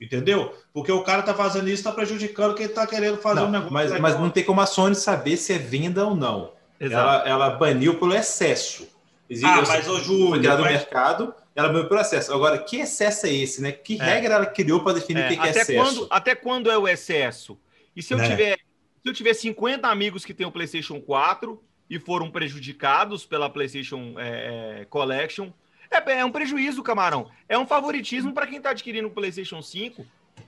Entendeu? 0.00 0.56
Porque 0.72 0.90
o 0.90 1.02
cara 1.02 1.22
tá 1.22 1.34
fazendo 1.34 1.68
isso, 1.68 1.84
tá 1.84 1.92
prejudicando 1.92 2.54
quem 2.54 2.66
tá 2.66 2.86
querendo 2.86 3.18
fazer 3.18 3.40
não, 3.40 3.48
um 3.48 3.50
negócio. 3.50 3.72
Mas, 3.74 4.00
mas 4.00 4.18
não 4.18 4.30
tem 4.30 4.42
como 4.42 4.62
a 4.62 4.66
Sony 4.66 4.94
saber 4.94 5.36
se 5.36 5.52
é 5.52 5.58
venda 5.58 6.06
ou 6.06 6.16
não. 6.16 6.52
Ela, 6.80 7.28
ela 7.28 7.50
baniu 7.50 7.98
pelo 7.98 8.14
excesso. 8.14 8.88
Existe, 9.28 9.46
ah, 9.46 9.62
mas 9.66 9.86
o 9.86 10.00
Júlio. 10.00 10.30
Foi 10.30 10.38
criado 10.38 10.62
mas... 10.62 10.76
exmercado, 10.76 11.34
ela 11.54 11.68
baniu 11.68 11.86
pelo 11.86 12.00
excesso. 12.00 12.32
Agora, 12.32 12.56
que 12.56 12.78
excesso 12.78 13.26
é 13.26 13.34
esse, 13.34 13.60
né? 13.60 13.72
Que 13.72 14.00
é. 14.00 14.04
regra 14.04 14.34
ela 14.36 14.46
criou 14.46 14.80
para 14.80 14.94
definir 14.94 15.20
é. 15.20 15.26
o 15.26 15.28
que, 15.28 15.46
é 15.46 15.50
excesso? 15.50 15.74
Quando, 15.74 16.06
até 16.08 16.34
quando 16.34 16.70
é 16.70 16.78
o 16.78 16.88
excesso? 16.88 17.58
E 17.94 18.02
se 18.02 18.14
eu, 18.14 18.18
né? 18.18 18.26
tiver, 18.26 18.56
se 18.56 19.08
eu 19.10 19.12
tiver 19.12 19.34
50 19.34 19.86
amigos 19.86 20.24
que 20.24 20.32
têm 20.32 20.46
o 20.46 20.52
PlayStation 20.52 20.98
4 20.98 21.62
e 21.90 21.98
foram 21.98 22.30
prejudicados 22.30 23.26
pela 23.26 23.50
PlayStation 23.50 24.14
é, 24.16 24.80
é 24.80 24.84
Collection 24.86 25.50
é, 25.90 26.12
é 26.12 26.24
um 26.24 26.30
prejuízo, 26.30 26.82
camarão. 26.82 27.30
É 27.48 27.58
um 27.58 27.66
favoritismo 27.66 28.32
para 28.32 28.46
quem 28.46 28.58
está 28.58 28.70
adquirindo 28.70 29.08
o 29.08 29.10
PlayStation 29.10 29.62
5. 29.62 30.04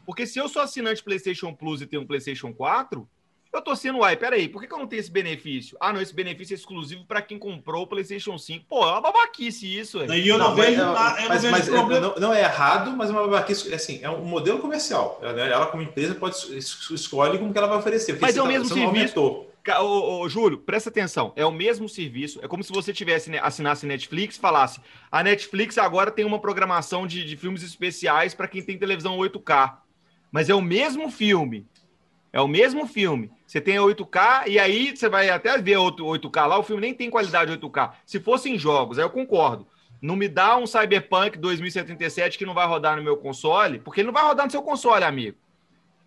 Porque 0.06 0.26
se 0.26 0.38
eu 0.38 0.48
sou 0.48 0.62
assinante 0.62 1.02
PlayStation 1.02 1.52
Plus 1.54 1.80
e 1.80 1.86
tenho 1.86 2.02
um 2.02 2.06
PlayStation 2.06 2.52
4, 2.52 3.08
eu 3.52 3.60
tô 3.60 3.74
sendo, 3.74 3.98
uai, 3.98 4.16
peraí, 4.16 4.48
por 4.48 4.60
que, 4.60 4.68
que 4.68 4.74
eu 4.74 4.78
não 4.78 4.86
tenho 4.86 5.00
esse 5.00 5.10
benefício? 5.10 5.76
Ah, 5.80 5.92
não, 5.92 6.00
esse 6.00 6.14
benefício 6.14 6.54
é 6.54 6.56
exclusivo 6.56 7.04
para 7.04 7.20
quem 7.20 7.36
comprou 7.36 7.82
o 7.82 7.86
PlayStation 7.86 8.38
5. 8.38 8.64
Pô, 8.68 8.84
é 8.84 8.92
uma 8.92 9.00
babaquice 9.00 9.66
isso, 9.66 9.98
velho. 9.98 10.14
E 10.14 10.28
eu 10.28 10.38
não, 10.38 10.50
não 10.50 10.54
vejo, 10.54 10.84
mas, 10.84 11.28
mas, 11.28 11.44
mas 11.44 11.68
não, 11.68 12.14
não, 12.16 12.32
é 12.32 12.42
errado, 12.42 12.96
mas 12.96 13.10
é 13.10 13.12
uma 13.12 13.22
babaquice, 13.22 13.74
assim, 13.74 13.98
é 14.02 14.08
um 14.08 14.24
modelo 14.24 14.60
comercial. 14.60 15.20
Ela, 15.22 15.66
como 15.66 15.82
empresa, 15.82 16.14
pode 16.14 16.36
escolhe 16.56 17.38
como 17.38 17.52
que 17.52 17.58
ela 17.58 17.66
vai 17.66 17.78
oferecer. 17.78 18.16
Mas 18.20 18.36
é 18.36 18.42
o 18.42 18.46
mesmo 18.46 18.66
serviço. 18.66 19.49
Ô, 19.80 20.20
ô, 20.20 20.28
Júlio, 20.28 20.58
presta 20.58 20.90
atenção. 20.90 21.32
É 21.36 21.44
o 21.44 21.50
mesmo 21.50 21.88
serviço. 21.88 22.40
É 22.42 22.48
como 22.48 22.62
se 22.62 22.72
você 22.72 22.92
tivesse 22.92 23.30
né, 23.30 23.38
assinasse 23.42 23.86
Netflix 23.86 24.36
falasse: 24.36 24.80
a 25.10 25.22
Netflix 25.22 25.78
agora 25.78 26.10
tem 26.10 26.24
uma 26.24 26.38
programação 26.38 27.06
de, 27.06 27.24
de 27.24 27.36
filmes 27.36 27.62
especiais 27.62 28.34
para 28.34 28.48
quem 28.48 28.62
tem 28.62 28.78
televisão 28.78 29.18
8K. 29.18 29.78
Mas 30.30 30.48
é 30.48 30.54
o 30.54 30.62
mesmo 30.62 31.10
filme. 31.10 31.66
É 32.32 32.40
o 32.40 32.48
mesmo 32.48 32.86
filme. 32.86 33.30
Você 33.46 33.60
tem 33.60 33.76
8K 33.76 34.46
e 34.46 34.58
aí 34.58 34.96
você 34.96 35.08
vai 35.08 35.28
até 35.30 35.58
ver 35.58 35.76
outro 35.76 36.06
8K 36.06 36.46
lá. 36.46 36.58
O 36.58 36.62
filme 36.62 36.80
nem 36.80 36.94
tem 36.94 37.10
qualidade 37.10 37.52
8K. 37.52 37.92
Se 38.06 38.20
fossem 38.20 38.58
jogos, 38.58 38.98
aí 38.98 39.04
eu 39.04 39.10
concordo. 39.10 39.66
Não 40.00 40.16
me 40.16 40.28
dá 40.28 40.56
um 40.56 40.66
Cyberpunk 40.66 41.36
2077 41.38 42.38
que 42.38 42.46
não 42.46 42.54
vai 42.54 42.66
rodar 42.66 42.96
no 42.96 43.02
meu 43.02 43.16
console, 43.16 43.80
porque 43.80 44.00
ele 44.00 44.06
não 44.06 44.14
vai 44.14 44.24
rodar 44.24 44.46
no 44.46 44.52
seu 44.52 44.62
console, 44.62 45.04
amigo. 45.04 45.36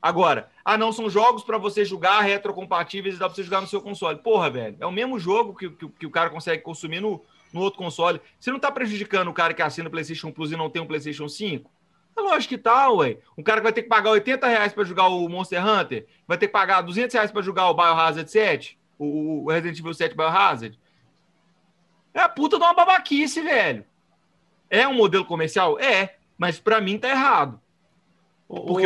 Agora, 0.03 0.49
ah, 0.65 0.77
não, 0.77 0.91
são 0.91 1.09
jogos 1.09 1.45
para 1.45 1.57
você 1.57 1.85
jogar 1.85 2.19
retrocompatíveis 2.19 3.15
e 3.15 3.17
dá 3.17 3.27
para 3.27 3.35
você 3.35 3.41
jogar 3.41 3.61
no 3.61 3.67
seu 3.67 3.79
console. 3.79 4.19
Porra, 4.19 4.49
velho, 4.49 4.75
é 4.81 4.85
o 4.85 4.91
mesmo 4.91 5.17
jogo 5.17 5.55
que, 5.55 5.69
que, 5.69 5.87
que 5.87 6.05
o 6.05 6.11
cara 6.11 6.29
consegue 6.29 6.61
consumir 6.61 6.99
no, 6.99 7.23
no 7.53 7.61
outro 7.61 7.79
console. 7.79 8.19
Você 8.37 8.49
não 8.49 8.57
está 8.57 8.69
prejudicando 8.69 9.29
o 9.29 9.33
cara 9.33 9.53
que 9.53 9.61
assina 9.61 9.87
o 9.87 9.91
PlayStation 9.91 10.29
Plus 10.29 10.51
e 10.51 10.57
não 10.57 10.69
tem 10.69 10.81
um 10.81 10.85
PlayStation 10.85 11.29
5? 11.29 11.71
É 12.17 12.21
lógico 12.21 12.49
que 12.49 12.57
tá, 12.57 12.91
ué. 12.91 13.19
Um 13.37 13.41
cara 13.41 13.61
que 13.61 13.63
vai 13.63 13.71
ter 13.71 13.83
que 13.83 13.87
pagar 13.87 14.09
80 14.09 14.45
reais 14.45 14.73
para 14.73 14.83
jogar 14.83 15.07
o 15.07 15.29
Monster 15.29 15.65
Hunter, 15.65 16.05
vai 16.27 16.37
ter 16.37 16.47
que 16.47 16.53
pagar 16.53 16.81
200 16.81 17.13
reais 17.13 17.31
para 17.31 17.41
jogar 17.41 17.69
o 17.69 17.73
Biohazard 17.73 18.29
7, 18.29 18.77
o, 18.99 19.45
o 19.45 19.49
Resident 19.49 19.79
Evil 19.79 19.93
7 19.93 20.17
Biohazard. 20.17 20.77
É 22.13 22.19
a 22.19 22.27
puta 22.27 22.57
de 22.57 22.63
uma 22.65 22.73
babaquice, 22.73 23.41
velho. 23.41 23.85
É 24.69 24.85
um 24.85 24.95
modelo 24.95 25.23
comercial? 25.23 25.79
É, 25.79 26.17
mas 26.37 26.59
para 26.59 26.81
mim 26.81 26.99
tá 26.99 27.07
errado. 27.07 27.57
Porque 28.49 28.85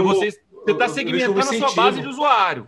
você 0.68 0.84
está 0.84 0.90
segmentando 0.90 1.40
a 1.40 1.44
sua 1.44 1.74
base 1.74 2.02
de 2.02 2.08
usuário. 2.08 2.68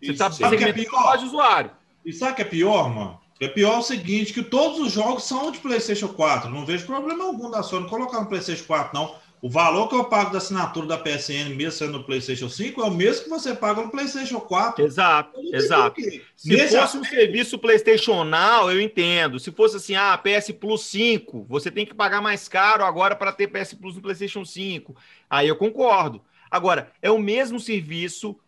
Você 0.00 0.12
está 0.12 0.30
segmentando 0.30 0.80
a 0.80 0.90
sua 0.90 1.02
base 1.02 1.22
de 1.22 1.28
usuário. 1.28 1.70
E 2.04 2.12
sabe 2.12 2.32
o 2.32 2.36
que 2.36 2.42
é 2.42 2.44
pior, 2.46 2.88
mano? 2.88 3.20
É 3.40 3.48
pior 3.48 3.78
o 3.78 3.82
seguinte, 3.82 4.34
que 4.34 4.42
todos 4.42 4.78
os 4.78 4.92
jogos 4.92 5.24
são 5.24 5.50
de 5.50 5.58
PlayStation 5.58 6.08
4. 6.08 6.50
Não 6.50 6.66
vejo 6.66 6.86
problema 6.86 7.24
algum 7.24 7.50
da 7.50 7.62
Sony 7.62 7.88
colocar 7.88 8.20
no 8.20 8.26
PlayStation 8.26 8.64
4, 8.66 8.90
não. 8.92 9.14
O 9.42 9.48
valor 9.48 9.88
que 9.88 9.94
eu 9.94 10.04
pago 10.04 10.30
da 10.30 10.36
assinatura 10.36 10.86
da 10.86 10.98
PSN, 10.98 11.54
mesmo 11.56 11.72
sendo 11.72 11.92
no 11.92 12.04
PlayStation 12.04 12.50
5, 12.50 12.82
é 12.82 12.84
o 12.84 12.90
mesmo 12.90 13.24
que 13.24 13.30
você 13.30 13.54
paga 13.54 13.80
no 13.80 13.90
PlayStation 13.90 14.38
4. 14.38 14.84
Exato, 14.84 15.40
exato. 15.54 15.98
Se 16.36 16.50
Nesse 16.50 16.76
fosse 16.76 16.76
aspecto... 16.76 16.98
um 16.98 17.04
serviço 17.04 17.58
PlayStation 17.58 18.22
Now, 18.24 18.70
eu 18.70 18.78
entendo. 18.78 19.40
Se 19.40 19.50
fosse 19.50 19.76
assim, 19.76 19.94
ah, 19.94 20.18
PS 20.18 20.50
Plus 20.52 20.82
5, 20.84 21.46
você 21.48 21.70
tem 21.70 21.86
que 21.86 21.94
pagar 21.94 22.20
mais 22.20 22.46
caro 22.46 22.84
agora 22.84 23.16
para 23.16 23.32
ter 23.32 23.46
PS 23.46 23.72
Plus 23.72 23.94
no 23.94 24.02
PlayStation 24.02 24.44
5. 24.44 24.94
Aí 25.30 25.48
eu 25.48 25.56
concordo. 25.56 26.20
Agora, 26.50 26.92
é 27.00 27.10
o 27.10 27.18
mesmo 27.18 27.60
serviço 27.60 28.38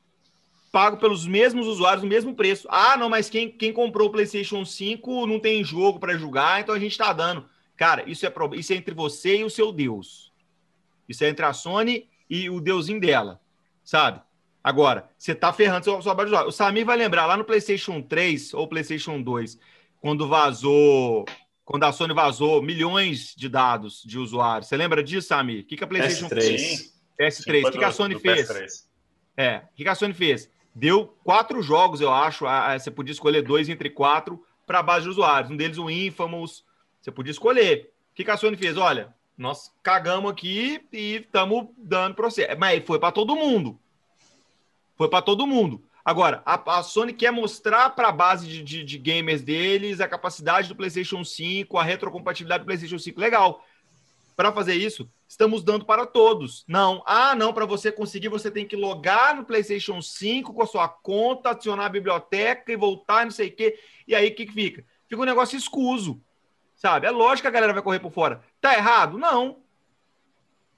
pago 0.73 0.97
pelos 0.97 1.27
mesmos 1.27 1.67
usuários, 1.67 2.03
no 2.03 2.09
mesmo 2.09 2.35
preço. 2.35 2.67
Ah, 2.71 2.97
não, 2.97 3.11
mas 3.11 3.29
quem, 3.29 3.51
quem 3.51 3.73
comprou 3.73 4.09
o 4.09 4.11
PlayStation 4.11 4.65
5 4.65 5.27
não 5.27 5.39
tem 5.39 5.63
jogo 5.63 6.01
para 6.01 6.17
jogar, 6.17 6.61
então 6.61 6.75
a 6.75 6.79
gente 6.79 6.93
está 6.93 7.13
dando. 7.13 7.45
Cara, 7.77 8.09
isso 8.09 8.27
é, 8.27 8.33
isso 8.55 8.73
é 8.73 8.77
entre 8.77 8.95
você 8.95 9.39
e 9.39 9.45
o 9.45 9.51
seu 9.51 9.71
Deus. 9.71 10.33
Isso 11.07 11.23
é 11.25 11.29
entre 11.29 11.45
a 11.45 11.53
Sony 11.53 12.09
e 12.29 12.49
o 12.49 12.61
deusinho 12.61 12.99
dela, 12.99 13.41
sabe? 13.85 14.23
Agora, 14.65 15.11
você 15.19 15.35
tá 15.35 15.53
ferrando 15.53 15.85
seu, 15.85 16.15
base 16.15 16.31
de 16.31 16.37
O 16.37 16.53
Samir 16.53 16.87
vai 16.87 16.97
lembrar 16.97 17.27
lá 17.27 17.37
no 17.37 17.45
PlayStation 17.45 18.01
3 18.01 18.55
ou 18.55 18.69
PlayStation 18.69 19.21
2, 19.21 19.59
quando 20.01 20.29
vazou, 20.29 21.27
quando 21.65 21.85
a 21.85 21.93
Sony 21.93 22.15
vazou 22.15 22.63
milhões 22.63 23.35
de 23.37 23.49
dados 23.49 24.03
de 24.07 24.19
usuários. 24.19 24.69
Você 24.69 24.77
lembra 24.77 25.03
disso, 25.03 25.29
Samir? 25.29 25.63
O 25.63 25.65
que, 25.65 25.77
que 25.77 25.85
a 25.85 25.87
PlayStation 25.87 26.29
3? 26.29 26.92
PS3. 27.19 27.67
O 27.67 27.71
que, 27.71 27.79
que 27.79 27.85
a 27.85 27.93
Sony 27.93 28.19
fez? 28.19 28.49
PS3. 28.49 28.85
É, 29.37 29.57
o 29.59 29.75
que, 29.75 29.83
que 29.83 29.89
a 29.89 29.95
Sony 29.95 30.15
fez? 30.15 30.51
Deu 30.75 31.07
quatro 31.23 31.63
jogos, 31.63 32.01
eu 32.01 32.13
acho. 32.13 32.47
A, 32.47 32.73
a, 32.73 32.79
você 32.79 32.91
podia 32.91 33.13
escolher 33.13 33.43
dois 33.43 33.69
entre 33.69 33.91
quatro 33.91 34.45
para 34.67 34.79
a 34.79 34.83
base 34.83 35.05
de 35.05 35.11
usuários. 35.11 35.51
Um 35.51 35.57
deles, 35.57 35.79
o 35.79 35.91
Infamous. 35.91 36.65
Você 37.01 37.11
podia 37.11 37.31
escolher. 37.31 37.93
O 38.13 38.15
que, 38.15 38.25
que 38.25 38.31
a 38.31 38.37
Sony 38.37 38.57
fez? 38.57 38.77
Olha, 38.77 39.15
nós 39.37 39.73
cagamos 39.83 40.31
aqui 40.31 40.87
e 40.93 41.17
estamos 41.17 41.69
dando 41.77 42.15
processo. 42.15 42.59
Mas 42.59 42.85
foi 42.85 42.99
para 42.99 43.13
todo 43.13 43.37
mundo. 43.37 43.79
Foi 44.97 45.09
para 45.09 45.23
todo 45.23 45.47
mundo. 45.47 45.83
Agora, 46.05 46.43
a, 46.45 46.79
a, 46.79 46.83
Sony 46.83 47.13
quer 47.13 47.31
mostrar 47.31 47.91
para 47.91 48.09
a 48.09 48.13
base 48.13 48.47
de, 48.47 48.63
de, 48.63 48.83
de, 48.83 48.99
gamers 48.99 49.41
deles 49.41 50.01
a 50.01 50.09
capacidade 50.09 50.69
do 50.69 50.75
PlayStation 50.75 51.25
5, 51.25 51.79
a 51.79 51.83
retrocompatibilidade 51.83 52.65
do 52.65 52.67
PlayStation 52.67 52.99
5. 52.99 53.21
Legal. 53.21 53.65
Para 54.37 54.53
fazer 54.53 54.75
isso, 54.75 55.11
estamos 55.29 55.63
dando 55.63 55.85
para 55.85 56.07
todos. 56.07 56.65
Não, 56.67 57.03
ah, 57.07 57.35
não, 57.35 57.53
para 57.53 57.67
você 57.67 57.93
conseguir, 57.93 58.29
você 58.29 58.51
tem 58.51 58.67
que 58.67 58.77
logar 58.77 59.37
no 59.37 59.45
PlayStation 59.45 60.01
5 60.01 60.53
com 60.53 60.63
a 60.63 60.67
sua 60.67 60.89
conta, 60.89 61.51
adicionar 61.51 61.87
a 61.87 61.91
biblioteca 61.91 62.73
e 62.73 62.77
voltar, 62.77 63.25
não 63.25 63.31
sei 63.31 63.49
o 63.49 63.57
quê. 63.57 63.79
E 64.07 64.15
aí, 64.15 64.29
o 64.29 64.35
que, 64.35 64.47
que 64.47 64.53
fica? 64.53 64.85
Fica 65.09 65.23
um 65.23 65.27
negócio 65.27 65.57
escuso. 65.57 66.21
Sabe? 66.75 67.07
É 67.07 67.11
lógico 67.11 67.43
que 67.43 67.49
a 67.49 67.53
galera 67.53 67.73
vai 67.73 67.83
correr 67.83 68.01
por 68.01 68.11
fora. 68.11 68.43
Tá 68.61 68.75
errado? 68.75 69.17
Não. 69.17 69.61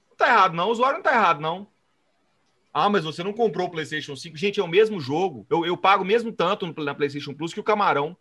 Não 0.09 0.15
tá 0.15 0.27
errado, 0.27 0.53
não. 0.53 0.67
O 0.67 0.71
usuário 0.71 0.97
não 0.97 1.03
tá 1.03 1.13
errado, 1.13 1.41
não. 1.41 1.67
Ah, 2.73 2.89
mas 2.89 3.05
você 3.05 3.23
não 3.23 3.31
comprou 3.31 3.67
o 3.67 3.71
PlayStation 3.71 4.15
5. 4.15 4.35
Gente, 4.35 4.59
é 4.59 4.63
o 4.63 4.67
mesmo 4.67 4.99
jogo. 4.99 5.47
Eu, 5.49 5.65
eu 5.65 5.77
pago 5.77 6.03
mesmo 6.03 6.31
tanto 6.31 6.71
na 6.83 6.93
PlayStation 6.93 7.33
Plus 7.33 7.53
que 7.53 7.59
o 7.59 7.63
Camarão. 7.63 8.17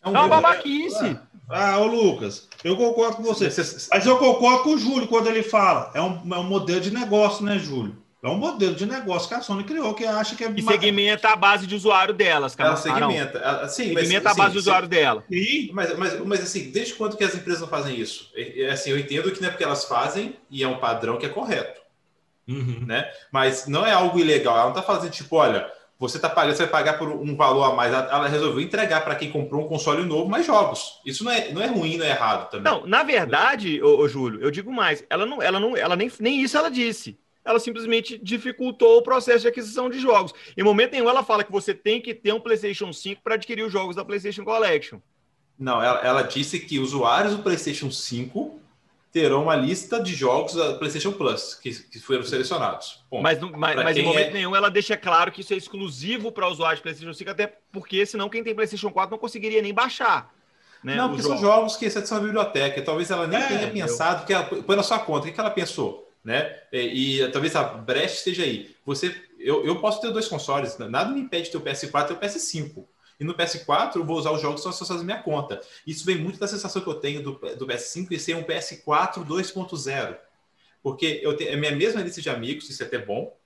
É, 0.00 0.08
um 0.08 0.16
é 0.16 0.20
uma 0.20 0.28
babaquice. 0.28 1.18
Ah, 1.48 1.78
ô 1.78 1.86
Lucas, 1.86 2.48
eu 2.64 2.76
concordo 2.76 3.16
com 3.16 3.22
você. 3.22 3.48
Mas 3.90 4.06
eu 4.06 4.18
concordo 4.18 4.64
com 4.64 4.70
o 4.70 4.78
Júlio 4.78 5.06
quando 5.06 5.28
ele 5.28 5.42
fala. 5.42 5.90
É 5.94 6.02
um, 6.02 6.20
é 6.34 6.38
um 6.38 6.44
modelo 6.44 6.80
de 6.80 6.90
negócio, 6.90 7.44
né, 7.44 7.58
Júlio? 7.58 7.96
É 8.22 8.28
um 8.28 8.36
modelo 8.36 8.74
de 8.74 8.86
negócio 8.86 9.28
que 9.28 9.34
a 9.34 9.40
Sony 9.40 9.62
criou, 9.62 9.94
que 9.94 10.04
acha 10.04 10.34
que 10.34 10.42
é. 10.42 10.50
E 10.50 10.62
segmenta 10.62 11.28
a 11.28 11.36
base 11.36 11.64
de 11.64 11.76
usuário 11.76 12.12
delas, 12.12 12.56
cara. 12.56 12.70
Ela 12.70 12.76
segmenta. 12.76 13.38
Ah, 13.38 13.68
sim, 13.68 13.94
segmenta 13.94 14.24
mas, 14.24 14.32
a 14.32 14.34
base 14.34 14.48
sim, 14.48 14.52
de 14.52 14.58
usuário 14.58 14.86
sim. 14.86 14.90
dela. 14.90 15.24
Sim. 15.30 15.70
Mas, 15.72 15.96
mas, 15.96 16.20
mas, 16.26 16.42
assim, 16.42 16.70
desde 16.72 16.94
quando 16.94 17.16
que 17.16 17.22
as 17.22 17.36
empresas 17.36 17.60
não 17.60 17.68
fazem 17.68 17.96
isso? 17.96 18.32
É, 18.34 18.70
assim, 18.70 18.90
eu 18.90 18.98
entendo 18.98 19.30
que 19.30 19.40
não 19.40 19.46
é 19.46 19.50
porque 19.50 19.62
elas 19.62 19.84
fazem 19.84 20.34
e 20.50 20.64
é 20.64 20.66
um 20.66 20.78
padrão 20.78 21.18
que 21.18 21.26
é 21.26 21.28
correto. 21.28 21.80
Uhum. 22.48 22.84
Né? 22.84 23.08
Mas 23.30 23.68
não 23.68 23.86
é 23.86 23.92
algo 23.92 24.18
ilegal. 24.18 24.56
Ela 24.56 24.64
não 24.64 24.70
está 24.70 24.82
fazendo 24.82 25.12
tipo, 25.12 25.36
olha, 25.36 25.70
você 25.98 26.18
tá 26.18 26.28
pagando, 26.28 26.56
você 26.56 26.64
vai 26.64 26.72
pagar 26.72 26.98
por 26.98 27.08
um 27.08 27.34
valor 27.34 27.64
a 27.64 27.74
mais. 27.74 27.92
Ela 27.92 28.28
resolveu 28.28 28.60
entregar 28.60 29.02
para 29.02 29.14
quem 29.14 29.30
comprou 29.30 29.64
um 29.64 29.68
console 29.68 30.04
novo 30.04 30.28
mais 30.28 30.44
jogos. 30.46 31.00
Isso 31.04 31.24
não 31.24 31.32
é, 31.32 31.50
não 31.52 31.62
é 31.62 31.66
ruim, 31.66 31.96
não 31.96 32.04
é 32.04 32.10
errado 32.10 32.50
também. 32.50 32.70
Não, 32.70 32.86
na 32.86 33.02
verdade, 33.02 33.82
ô, 33.82 33.98
ô 33.98 34.08
Júlio, 34.08 34.40
eu 34.40 34.50
digo 34.50 34.72
mais. 34.72 35.04
Ela 35.08 35.24
não, 35.24 35.40
ela 35.40 35.58
não, 35.58 35.76
ela 35.76 35.96
nem, 35.96 36.10
nem 36.20 36.42
isso 36.42 36.56
ela 36.56 36.70
disse 36.70 37.18
ela 37.46 37.60
simplesmente 37.60 38.18
dificultou 38.18 38.98
o 38.98 39.02
processo 39.02 39.42
de 39.42 39.48
aquisição 39.48 39.88
de 39.88 40.00
jogos. 40.00 40.34
Em 40.56 40.64
momento 40.64 40.92
nenhum, 40.92 41.08
ela 41.08 41.22
fala 41.22 41.44
que 41.44 41.52
você 41.52 41.72
tem 41.72 42.02
que 42.02 42.12
ter 42.12 42.32
um 42.32 42.40
PlayStation 42.40 42.92
5 42.92 43.22
para 43.22 43.36
adquirir 43.36 43.62
os 43.62 43.72
jogos 43.72 43.94
da 43.94 44.04
PlayStation 44.04 44.44
Collection. 44.44 44.98
Não, 45.56 45.82
ela, 45.82 46.00
ela, 46.00 46.22
disse 46.22 46.58
que 46.58 46.78
usuários 46.78 47.34
do 47.34 47.42
PlayStation 47.42 47.90
5 47.90 48.60
terão 49.16 49.44
uma 49.44 49.56
lista 49.56 49.98
de 49.98 50.14
jogos 50.14 50.52
da 50.52 50.74
PlayStation 50.74 51.10
Plus 51.10 51.54
que, 51.54 51.72
que 51.72 51.98
foram 51.98 52.22
selecionados. 52.22 53.02
Ponto. 53.08 53.22
Mas, 53.22 53.40
mas, 53.40 53.76
mas 53.76 53.96
em 53.96 54.02
momento 54.02 54.28
é... 54.28 54.32
nenhum 54.34 54.54
ela 54.54 54.68
deixa 54.68 54.94
claro 54.94 55.32
que 55.32 55.40
isso 55.40 55.54
é 55.54 55.56
exclusivo 55.56 56.30
para 56.30 56.46
usuários 56.46 56.80
de 56.80 56.82
PlayStation 56.82 57.14
5, 57.14 57.30
até 57.30 57.50
porque 57.72 58.04
senão 58.04 58.28
quem 58.28 58.44
tem 58.44 58.54
PlayStation 58.54 58.90
4 58.90 59.10
não 59.10 59.18
conseguiria 59.18 59.62
nem 59.62 59.72
baixar. 59.72 60.30
Né, 60.84 60.96
não, 60.96 61.08
porque 61.08 61.22
jogos. 61.22 61.40
são 61.40 61.48
jogos 61.48 61.76
que 61.76 61.88
são 61.88 62.18
na 62.18 62.24
biblioteca. 62.24 62.82
Talvez 62.82 63.10
ela 63.10 63.26
nem 63.26 63.40
é, 63.40 63.46
tenha 63.46 63.70
pensado 63.70 64.20
eu... 64.22 64.26
que 64.26 64.32
ela 64.34 64.44
põe 64.44 64.76
na 64.76 64.82
sua 64.82 64.98
conta. 64.98 65.26
O 65.26 65.32
que 65.32 65.40
ela 65.40 65.50
pensou? 65.50 66.06
né? 66.22 66.56
E, 66.72 67.22
e, 67.22 67.28
talvez 67.30 67.54
a 67.54 67.62
brecha 67.62 68.16
esteja 68.16 68.42
aí. 68.42 68.74
Você, 68.84 69.14
eu, 69.38 69.64
eu 69.64 69.80
posso 69.80 70.00
ter 70.00 70.10
dois 70.10 70.26
consoles, 70.26 70.76
nada 70.76 71.10
me 71.10 71.20
impede 71.20 71.44
de 71.44 71.52
ter 71.52 71.56
o 71.56 71.60
PS4 71.62 72.10
e 72.10 72.12
o 72.12 72.16
PS5. 72.16 72.84
E 73.18 73.24
no 73.24 73.34
PS4 73.34 73.96
eu 73.96 74.04
vou 74.04 74.18
usar 74.18 74.30
os 74.30 74.40
jogos 74.40 74.62
só 74.62 74.68
associados 74.68 75.02
à 75.02 75.04
minha 75.04 75.22
conta. 75.22 75.60
Isso 75.86 76.04
vem 76.04 76.18
muito 76.18 76.38
da 76.38 76.46
sensação 76.46 76.82
que 76.82 76.88
eu 76.88 76.94
tenho 76.94 77.22
do, 77.22 77.32
do 77.32 77.66
PS5 77.66 78.08
e 78.10 78.18
ser 78.18 78.36
um 78.36 78.42
PS4 78.42 79.24
2.0. 79.26 80.16
Porque 80.82 81.20
eu 81.22 81.36
tenho 81.36 81.50
é 81.50 81.54
a 81.54 81.56
minha 81.56 81.74
mesma 81.74 82.02
lista 82.02 82.20
de 82.20 82.30
amigos, 82.30 82.68
isso 82.68 82.82
é 82.82 82.86
até 82.86 82.98
bom. 82.98 83.36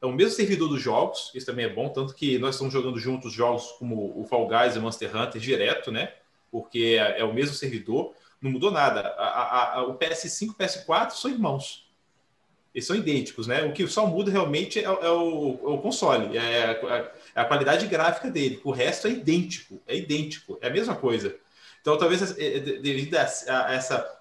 É 0.00 0.06
o 0.06 0.12
mesmo 0.12 0.34
servidor 0.34 0.68
dos 0.68 0.80
jogos, 0.80 1.32
isso 1.34 1.46
também 1.46 1.64
é 1.64 1.68
bom, 1.68 1.88
tanto 1.88 2.14
que 2.14 2.38
nós 2.38 2.54
estamos 2.54 2.72
jogando 2.72 2.98
juntos 2.98 3.32
jogos 3.32 3.72
como 3.78 4.20
o 4.20 4.24
Fall 4.26 4.46
Guys 4.46 4.76
e 4.76 4.78
o 4.78 4.82
Monster 4.82 5.16
Hunter 5.16 5.40
direto, 5.40 5.90
né? 5.90 6.12
Porque 6.50 6.96
é, 7.00 7.20
é 7.20 7.24
o 7.24 7.32
mesmo 7.32 7.54
servidor, 7.54 8.14
não 8.40 8.50
mudou 8.50 8.70
nada. 8.70 9.00
A, 9.00 9.26
a, 9.26 9.78
a, 9.78 9.84
o 9.84 9.98
PS5 9.98 10.42
e 10.42 10.50
o 10.50 10.54
PS4 10.54 11.12
são 11.12 11.30
irmãos 11.30 11.86
eles 12.76 12.86
são 12.86 12.94
idênticos, 12.94 13.46
né? 13.46 13.64
O 13.64 13.72
que 13.72 13.86
só 13.86 14.06
muda 14.06 14.30
realmente 14.30 14.78
é, 14.78 14.82
é, 14.82 14.88
o, 14.90 15.58
é 15.62 15.68
o, 15.70 15.78
console, 15.78 16.36
é 16.36 16.64
a, 16.72 17.10
é 17.36 17.40
a, 17.40 17.44
qualidade 17.44 17.86
gráfica 17.86 18.30
dele. 18.30 18.60
O 18.64 18.70
resto 18.70 19.06
é 19.06 19.10
idêntico, 19.10 19.80
é 19.86 19.96
idêntico, 19.96 20.58
é 20.60 20.68
a 20.68 20.72
mesma 20.72 20.96
coisa. 20.96 21.36
Então, 21.80 21.96
talvez 21.98 22.36
é, 22.38 22.58
devido 22.58 23.14
a, 23.14 23.72
essa 23.72 24.16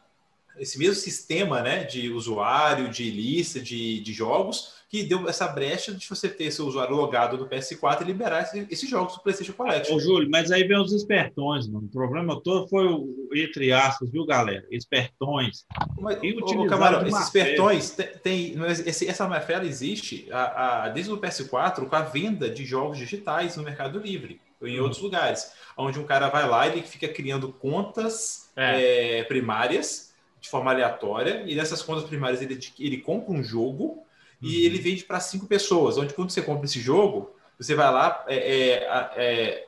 esse 0.58 0.80
mesmo 0.80 0.96
sistema 0.96 1.62
né, 1.62 1.84
de 1.84 2.10
usuário, 2.10 2.90
de 2.90 3.10
lista, 3.10 3.60
de, 3.60 4.00
de 4.00 4.14
jogos, 4.14 4.76
que 4.96 5.04
deu 5.04 5.28
essa 5.28 5.46
brecha 5.48 5.94
de 5.94 6.08
você 6.08 6.30
ter 6.30 6.50
seu 6.52 6.66
usuário 6.66 6.96
logado 6.96 7.38
do 7.38 7.48
PS4 7.48 8.02
e 8.02 8.04
liberar 8.06 8.44
esse, 8.44 8.66
esses 8.72 8.90
jogos 8.90 9.16
do 9.16 9.22
PlayStation 9.22 9.52
Collection. 9.52 9.96
Ô, 9.96 10.00
Júlio, 10.00 10.30
mas 10.32 10.52
aí 10.52 10.64
vem 10.64 10.80
os 10.80 10.94
espertões, 10.94 11.68
mano. 11.68 11.86
O 11.86 11.90
problema 11.90 12.40
todo 12.42 12.66
foi, 12.70 12.86
o, 12.88 13.28
entre 13.36 13.74
aspas, 13.74 14.10
viu, 14.10 14.26
galera? 14.26 14.66
Espertões. 14.72 15.66
Mas, 16.00 16.18
ô, 16.18 16.66
Camarão, 16.66 17.06
esses 17.06 17.26
espertões, 17.26 17.92
tem, 17.92 18.08
tem, 18.24 18.56
esse, 18.86 19.06
essa 19.08 19.28
má 19.28 19.44
existe 19.64 20.28
a, 20.32 20.86
a, 20.86 20.90
desde 20.90 21.12
o 21.12 21.18
PS4 21.18 21.88
com 21.88 21.96
a 21.96 22.02
venda 22.02 22.50
de 22.50 22.64
jogos 22.64 22.98
digitais 22.98 23.58
no 23.58 23.64
Mercado 23.64 24.00
Livre 24.00 24.40
ou 24.62 24.68
em 24.68 24.80
hum. 24.80 24.84
outros 24.84 25.02
lugares, 25.02 25.52
onde 25.78 26.00
um 26.00 26.06
cara 26.06 26.30
vai 26.30 26.48
lá 26.48 26.68
e 26.68 26.72
ele 26.72 26.82
fica 26.84 27.10
criando 27.10 27.52
contas 27.52 28.50
é. 28.56 29.20
É, 29.20 29.24
primárias 29.24 30.14
de 30.40 30.50
forma 30.50 30.72
aleatória, 30.72 31.44
e 31.48 31.56
nessas 31.56 31.82
contas 31.82 32.04
primárias 32.04 32.40
ele, 32.40 32.60
ele 32.80 32.98
compra 33.00 33.34
um 33.34 33.44
jogo 33.44 34.05
e 34.46 34.66
ele 34.66 34.78
vende 34.78 35.04
para 35.04 35.20
cinco 35.20 35.48
pessoas, 35.48 35.98
onde 35.98 36.14
quando 36.14 36.30
você 36.30 36.42
compra 36.42 36.66
esse 36.66 36.80
jogo, 36.80 37.36
você 37.58 37.74
vai 37.74 37.92
lá, 37.92 38.24
é, 38.28 38.36
é, 38.36 39.14
é, 39.16 39.66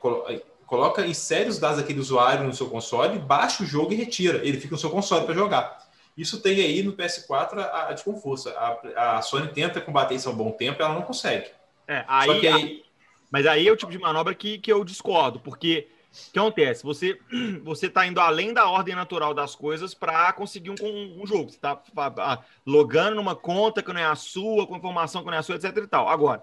coloca, 0.66 1.06
insere 1.06 1.48
os 1.48 1.58
dados 1.58 1.78
daquele 1.78 1.98
usuário 1.98 2.44
no 2.44 2.54
seu 2.54 2.68
console, 2.68 3.18
baixa 3.18 3.62
o 3.62 3.66
jogo 3.66 3.92
e 3.92 3.96
retira. 3.96 4.38
Ele 4.46 4.60
fica 4.60 4.74
no 4.74 4.80
seu 4.80 4.90
console 4.90 5.24
para 5.24 5.34
jogar. 5.34 5.88
Isso 6.16 6.40
tem 6.40 6.60
aí 6.60 6.82
no 6.82 6.92
PS4 6.92 7.58
a, 7.58 7.88
a 7.88 7.92
desconforça. 7.92 8.50
A, 8.96 9.16
a, 9.18 9.22
Sony 9.22 9.48
tenta 9.48 9.80
combater 9.80 10.14
isso 10.14 10.28
há 10.28 10.32
um 10.32 10.36
bom 10.36 10.50
tempo, 10.50 10.82
ela 10.82 10.94
não 10.94 11.02
consegue. 11.02 11.46
É, 11.86 12.04
aí, 12.06 12.46
aí... 12.46 12.84
Mas 13.30 13.46
aí 13.46 13.66
é 13.66 13.72
o 13.72 13.76
tipo 13.76 13.90
de 13.90 13.98
manobra 13.98 14.34
que, 14.34 14.58
que 14.58 14.72
eu 14.72 14.84
discordo, 14.84 15.40
porque 15.40 15.88
o 16.10 16.32
que 16.32 16.38
acontece? 16.38 16.82
Você 16.84 17.18
você 17.62 17.86
está 17.86 18.06
indo 18.06 18.20
além 18.20 18.52
da 18.52 18.68
ordem 18.68 18.94
natural 18.94 19.34
das 19.34 19.54
coisas 19.54 19.94
para 19.94 20.32
conseguir 20.32 20.70
um, 20.70 21.22
um, 21.22 21.26
jogo. 21.26 21.50
Você 21.50 21.56
está 21.56 22.42
logando 22.66 23.16
numa 23.16 23.36
conta 23.36 23.82
que 23.82 23.92
não 23.92 24.00
é 24.00 24.06
a 24.06 24.14
sua, 24.14 24.66
com 24.66 24.76
informação 24.76 25.22
que 25.22 25.28
não 25.28 25.34
é 25.34 25.38
a 25.38 25.42
sua, 25.42 25.56
etc. 25.56 25.76
E 25.76 25.86
tal. 25.86 26.08
Agora, 26.08 26.42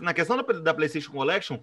na 0.00 0.14
questão 0.14 0.36
da, 0.36 0.42
da 0.42 0.74
PlayStation 0.74 1.12
Collection, 1.12 1.58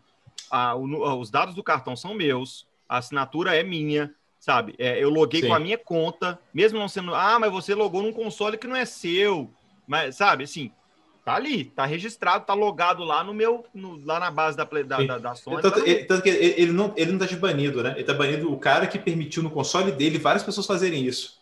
a, 0.50 0.76
o, 0.76 1.20
os 1.20 1.30
dados 1.30 1.56
do 1.56 1.64
cartão 1.64 1.96
são 1.96 2.14
meus, 2.14 2.68
a 2.88 2.98
assinatura 2.98 3.56
é 3.56 3.64
minha, 3.64 4.14
sabe? 4.40 4.76
É, 4.78 5.02
eu 5.02 5.10
loguei 5.10 5.42
Sim. 5.42 5.48
com 5.48 5.54
a 5.54 5.60
minha 5.60 5.78
conta, 5.78 6.40
mesmo 6.54 6.78
não 6.78 6.88
sendo. 6.88 7.16
Ah, 7.16 7.40
mas 7.40 7.52
você 7.52 7.74
logou 7.74 8.02
num 8.02 8.14
console 8.14 8.58
que 8.58 8.68
não 8.68 8.76
é 8.76 8.86
seu. 8.86 9.52
Mas, 9.88 10.18
sabe, 10.18 10.44
assim, 10.44 10.72
Tá 11.24 11.36
ali, 11.36 11.66
tá 11.66 11.86
registrado, 11.86 12.46
tá 12.46 12.54
logado 12.54 13.04
lá 13.04 13.24
no 13.24 13.32
meu, 13.32 13.64
no, 13.76 14.04
lá 14.04 14.20
na 14.20 14.32
base 14.32 14.58
da, 14.58 14.64
da, 14.64 15.04
da, 15.04 15.18
da 15.20 15.36
Sony. 15.36 15.62
Tanto, 15.62 15.80
tá 15.80 15.88
ele, 15.88 16.04
tanto, 16.06 16.24
que 16.24 16.30
ele, 16.30 16.62
ele, 16.62 16.72
não, 16.72 16.94
ele 16.98 17.12
não 17.12 17.20
tá 17.20 17.28
de 17.28 17.36
banido, 17.36 17.84
né? 17.84 17.94
Ele 17.96 18.04
tá 18.04 18.14
banido 18.14 18.52
o 18.52 18.58
cara 18.58 18.88
que 18.88 18.98
permitiu 18.98 19.44
no 19.44 19.52
console 19.52 19.92
dele 19.92 20.18
várias 20.18 20.44
pessoas 20.44 20.66
fazerem 20.66 21.06
isso. 21.06 21.40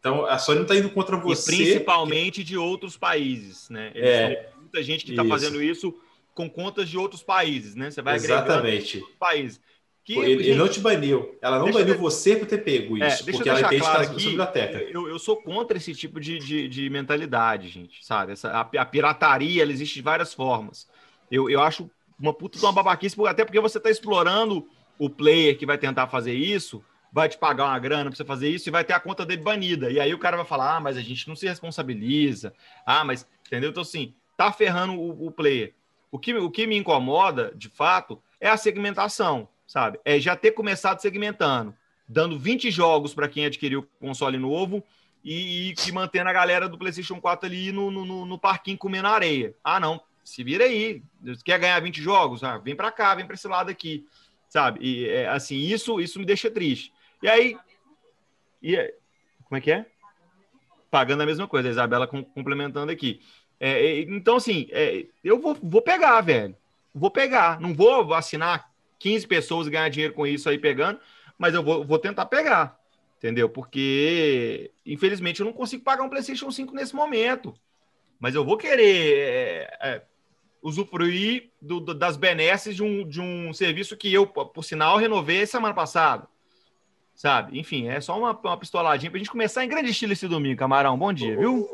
Então 0.00 0.26
a 0.26 0.36
Sony 0.36 0.60
não 0.60 0.66
tá 0.66 0.74
indo 0.74 0.90
contra 0.90 1.16
você. 1.16 1.52
E 1.52 1.56
principalmente 1.56 2.40
que... 2.40 2.44
de 2.44 2.56
outros 2.56 2.96
países, 2.96 3.70
né? 3.70 3.92
Eles 3.94 4.08
é, 4.08 4.50
muita 4.56 4.82
gente 4.82 5.04
que 5.04 5.14
tá 5.14 5.22
isso. 5.22 5.30
fazendo 5.30 5.62
isso 5.62 5.94
com 6.34 6.50
contas 6.50 6.88
de 6.88 6.98
outros 6.98 7.22
países, 7.22 7.76
né? 7.76 7.90
Você 7.90 8.02
vai 8.02 8.16
Exatamente. 8.16 9.04
países. 9.18 9.60
Que, 10.08 10.18
ele, 10.18 10.38
gente, 10.38 10.48
ele, 10.52 10.58
não 10.58 10.68
te 10.70 10.80
baniu. 10.80 11.36
Ela 11.38 11.58
não 11.58 11.70
baniu 11.70 11.92
eu... 11.92 11.98
você 11.98 12.34
por 12.34 12.46
ter 12.46 12.64
pego 12.64 12.96
é, 12.96 13.08
isso, 13.08 13.28
é, 13.28 13.30
porque 13.30 13.46
ela 13.46 13.60
entende 13.60 13.80
claro 13.82 13.98
que 13.98 14.16
está 14.16 14.30
biblioteca. 14.30 14.78
Eu, 14.90 15.06
eu 15.06 15.18
sou 15.18 15.36
contra 15.36 15.76
esse 15.76 15.94
tipo 15.94 16.18
de, 16.18 16.38
de, 16.38 16.66
de 16.66 16.88
mentalidade, 16.88 17.68
gente, 17.68 18.02
sabe? 18.02 18.32
Essa, 18.32 18.48
a, 18.48 18.60
a, 18.62 18.86
pirataria 18.86 19.60
ela 19.60 19.70
existe 19.70 19.96
de 19.96 20.00
várias 20.00 20.32
formas. 20.32 20.88
Eu, 21.30 21.50
eu 21.50 21.60
acho 21.60 21.90
uma 22.18 22.32
puta 22.32 22.58
de 22.58 22.64
uma 22.64 22.72
babaquice, 22.72 23.20
até 23.26 23.44
porque 23.44 23.60
você 23.60 23.76
está 23.76 23.90
explorando 23.90 24.66
o 24.98 25.10
player 25.10 25.58
que 25.58 25.66
vai 25.66 25.76
tentar 25.76 26.06
fazer 26.06 26.32
isso, 26.32 26.82
vai 27.12 27.28
te 27.28 27.36
pagar 27.36 27.66
uma 27.66 27.78
grana 27.78 28.08
para 28.08 28.16
você 28.16 28.24
fazer 28.24 28.48
isso 28.48 28.66
e 28.66 28.72
vai 28.72 28.84
ter 28.84 28.94
a 28.94 29.00
conta 29.00 29.26
dele 29.26 29.42
banida. 29.42 29.90
E 29.90 30.00
aí 30.00 30.14
o 30.14 30.18
cara 30.18 30.38
vai 30.38 30.46
falar: 30.46 30.76
ah, 30.76 30.80
mas 30.80 30.96
a 30.96 31.02
gente 31.02 31.28
não 31.28 31.36
se 31.36 31.46
responsabiliza. 31.46 32.54
Ah, 32.86 33.04
mas. 33.04 33.28
Entendeu? 33.46 33.68
Então, 33.68 33.82
assim, 33.82 34.14
tá 34.38 34.50
ferrando 34.50 34.94
o, 34.94 35.26
o 35.26 35.30
player. 35.30 35.74
O 36.10 36.18
que, 36.18 36.32
o 36.32 36.50
que 36.50 36.66
me 36.66 36.78
incomoda, 36.78 37.52
de 37.54 37.68
fato, 37.68 38.18
é 38.40 38.48
a 38.48 38.56
segmentação 38.56 39.50
sabe? 39.68 40.00
É 40.04 40.18
já 40.18 40.34
ter 40.34 40.52
começado 40.52 40.98
segmentando, 41.00 41.74
dando 42.08 42.38
20 42.38 42.70
jogos 42.70 43.12
para 43.12 43.28
quem 43.28 43.44
adquiriu 43.44 43.80
o 43.80 44.06
console 44.06 44.38
novo 44.38 44.82
e, 45.22 45.74
e, 45.86 45.92
mantendo 45.92 46.30
a 46.30 46.32
galera 46.32 46.68
do 46.68 46.78
PlayStation 46.78 47.20
4 47.20 47.46
ali 47.46 47.70
no, 47.70 47.90
no, 47.90 48.24
no 48.24 48.38
parquinho 48.38 48.78
comendo 48.78 49.08
areia. 49.08 49.54
Ah, 49.62 49.78
não, 49.78 50.00
se 50.24 50.42
vira 50.42 50.64
aí. 50.64 51.02
Quer 51.44 51.58
ganhar 51.58 51.78
20 51.80 52.00
jogos? 52.00 52.42
Ah, 52.42 52.56
vem 52.56 52.74
para 52.74 52.90
cá, 52.90 53.14
vem 53.14 53.26
para 53.26 53.34
esse 53.34 53.46
lado 53.46 53.70
aqui, 53.70 54.06
sabe? 54.48 54.80
E 54.82 55.06
é, 55.06 55.28
assim, 55.28 55.56
isso, 55.58 56.00
isso 56.00 56.18
me 56.18 56.24
deixa 56.24 56.50
triste. 56.50 56.90
E 57.22 57.28
aí, 57.28 57.56
e, 58.62 58.76
como 59.44 59.58
é 59.58 59.60
que 59.60 59.70
é? 59.70 59.86
Pagando 60.90 61.22
a 61.22 61.26
mesma 61.26 61.46
coisa, 61.46 61.68
a 61.68 61.72
Isabela 61.72 62.06
complementando 62.06 62.90
aqui. 62.90 63.20
É, 63.60 64.00
então, 64.00 64.36
assim, 64.36 64.66
é, 64.70 65.04
eu 65.22 65.38
vou, 65.38 65.54
vou 65.62 65.82
pegar, 65.82 66.22
velho. 66.22 66.56
Vou 66.94 67.10
pegar. 67.10 67.60
Não 67.60 67.74
vou 67.74 68.14
assinar 68.14 68.70
15 68.98 69.26
pessoas 69.26 69.66
e 69.66 69.70
ganhar 69.70 69.88
dinheiro 69.88 70.14
com 70.14 70.26
isso 70.26 70.48
aí 70.48 70.58
pegando, 70.58 70.98
mas 71.38 71.54
eu 71.54 71.62
vou, 71.62 71.84
vou 71.84 71.98
tentar 71.98 72.26
pegar, 72.26 72.78
entendeu? 73.16 73.48
Porque, 73.48 74.70
infelizmente, 74.84 75.40
eu 75.40 75.46
não 75.46 75.52
consigo 75.52 75.84
pagar 75.84 76.02
um 76.02 76.08
PlayStation 76.08 76.50
5 76.50 76.74
nesse 76.74 76.94
momento. 76.94 77.54
Mas 78.18 78.34
eu 78.34 78.44
vou 78.44 78.56
querer 78.56 79.16
é, 79.16 79.78
é, 79.80 80.02
usufruir 80.60 81.50
do, 81.62 81.78
do, 81.78 81.94
das 81.94 82.16
benesses 82.16 82.74
de 82.74 82.82
um, 82.82 83.06
de 83.08 83.20
um 83.20 83.52
serviço 83.52 83.96
que 83.96 84.12
eu, 84.12 84.26
por 84.26 84.64
sinal, 84.64 84.96
renovei 84.96 85.46
semana 85.46 85.74
passada. 85.74 86.26
Sabe? 87.14 87.58
Enfim, 87.58 87.88
é 87.88 88.00
só 88.00 88.16
uma, 88.16 88.32
uma 88.32 88.56
pistoladinha 88.56 89.10
pra 89.10 89.18
gente 89.18 89.30
começar 89.30 89.64
em 89.64 89.68
grande 89.68 89.90
estilo 89.90 90.12
esse 90.12 90.28
domingo, 90.28 90.58
Camarão. 90.58 90.96
Bom 90.96 91.12
dia, 91.12 91.36
viu? 91.36 91.68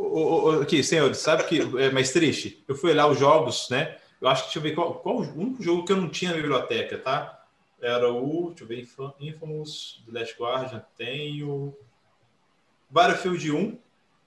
Aqui, 0.63 0.83
senhores, 0.83 1.19
sabe 1.19 1.45
que 1.45 1.61
é 1.79 1.91
mais 1.91 2.13
triste? 2.13 2.65
Eu 2.67 2.75
fui 2.75 2.91
olhar 2.91 3.09
os 3.09 3.19
jogos, 3.19 3.69
né? 3.71 3.97
Eu 4.25 4.31
acho 4.31 4.45
que, 4.45 4.47
deixa 4.47 4.59
eu 4.59 4.63
ver 4.63 4.75
qual, 4.75 4.95
qual 4.95 5.17
o 5.17 5.39
único 5.39 5.63
jogo 5.63 5.85
que 5.85 5.93
eu 5.93 5.99
não 5.99 6.09
tinha 6.09 6.31
na 6.31 6.39
biblioteca, 6.39 6.97
tá? 6.97 7.45
Era 7.79 8.11
o, 8.11 8.47
deixa 8.49 8.65
eu 8.65 8.67
ver, 8.67 8.89
Infamous, 9.21 10.03
The 10.07 10.19
Last 10.19 10.35
Guardian, 10.41 10.83
tenho 10.97 11.77
Battlefield 12.89 13.53
1 13.53 13.79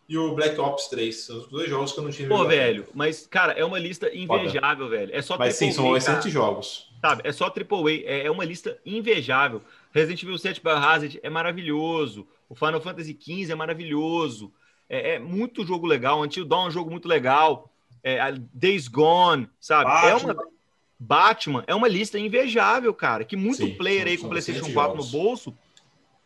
e 0.07 0.15
o 0.15 0.35
Black 0.35 0.59
Ops 0.59 0.85
3. 0.89 1.15
São 1.15 1.39
os 1.39 1.47
dois 1.47 1.67
jogos 1.67 1.93
que 1.93 1.99
eu 1.99 2.03
não 2.03 2.11
tinha 2.11 2.29
Pô, 2.29 2.45
velho, 2.45 2.87
mas, 2.93 3.25
cara, 3.25 3.53
é 3.53 3.65
uma 3.65 3.79
lista 3.79 4.15
invejável, 4.15 4.85
Foda. 4.85 4.97
velho. 4.99 5.15
É 5.15 5.21
só 5.23 5.35
Mas 5.35 5.55
sim, 5.55 5.71
são 5.71 5.97
excelentes 5.97 6.31
jogos. 6.31 6.91
Sabe, 7.01 7.23
é 7.25 7.31
só 7.31 7.45
AAA, 7.45 8.03
é, 8.05 8.27
é 8.27 8.29
uma 8.29 8.45
lista 8.45 8.77
invejável. 8.85 9.63
Resident 9.91 10.21
Evil 10.21 10.37
7 10.37 10.61
Biohazard 10.61 11.19
é 11.23 11.29
maravilhoso. 11.31 12.27
O 12.47 12.53
Final 12.53 12.81
Fantasy 12.81 13.17
XV 13.19 13.51
é 13.51 13.55
maravilhoso. 13.55 14.53
É, 14.87 15.15
é 15.15 15.19
muito 15.19 15.65
jogo 15.65 15.87
legal. 15.87 16.19
O 16.19 16.23
Until 16.23 16.45
Dawn 16.45 16.65
é 16.65 16.67
um 16.67 16.71
jogo 16.71 16.91
muito 16.91 17.07
legal 17.07 17.73
é, 18.15 18.35
Days 18.53 18.87
Gone, 18.87 19.49
sabe? 19.59 19.89
Batman. 19.89 20.09
É 20.09 20.15
uma 20.15 20.47
Batman 20.99 21.63
é 21.67 21.75
uma 21.75 21.87
lista 21.87 22.17
invejável, 22.17 22.93
cara. 22.93 23.23
Que 23.23 23.35
muito 23.35 23.57
Sim, 23.57 23.75
player 23.75 24.03
são, 24.03 24.11
aí 24.11 24.17
com 24.17 24.29
PlayStation 24.29 24.73
4 24.73 24.73
jogos. 24.73 25.05
no 25.05 25.11
bolso. 25.11 25.57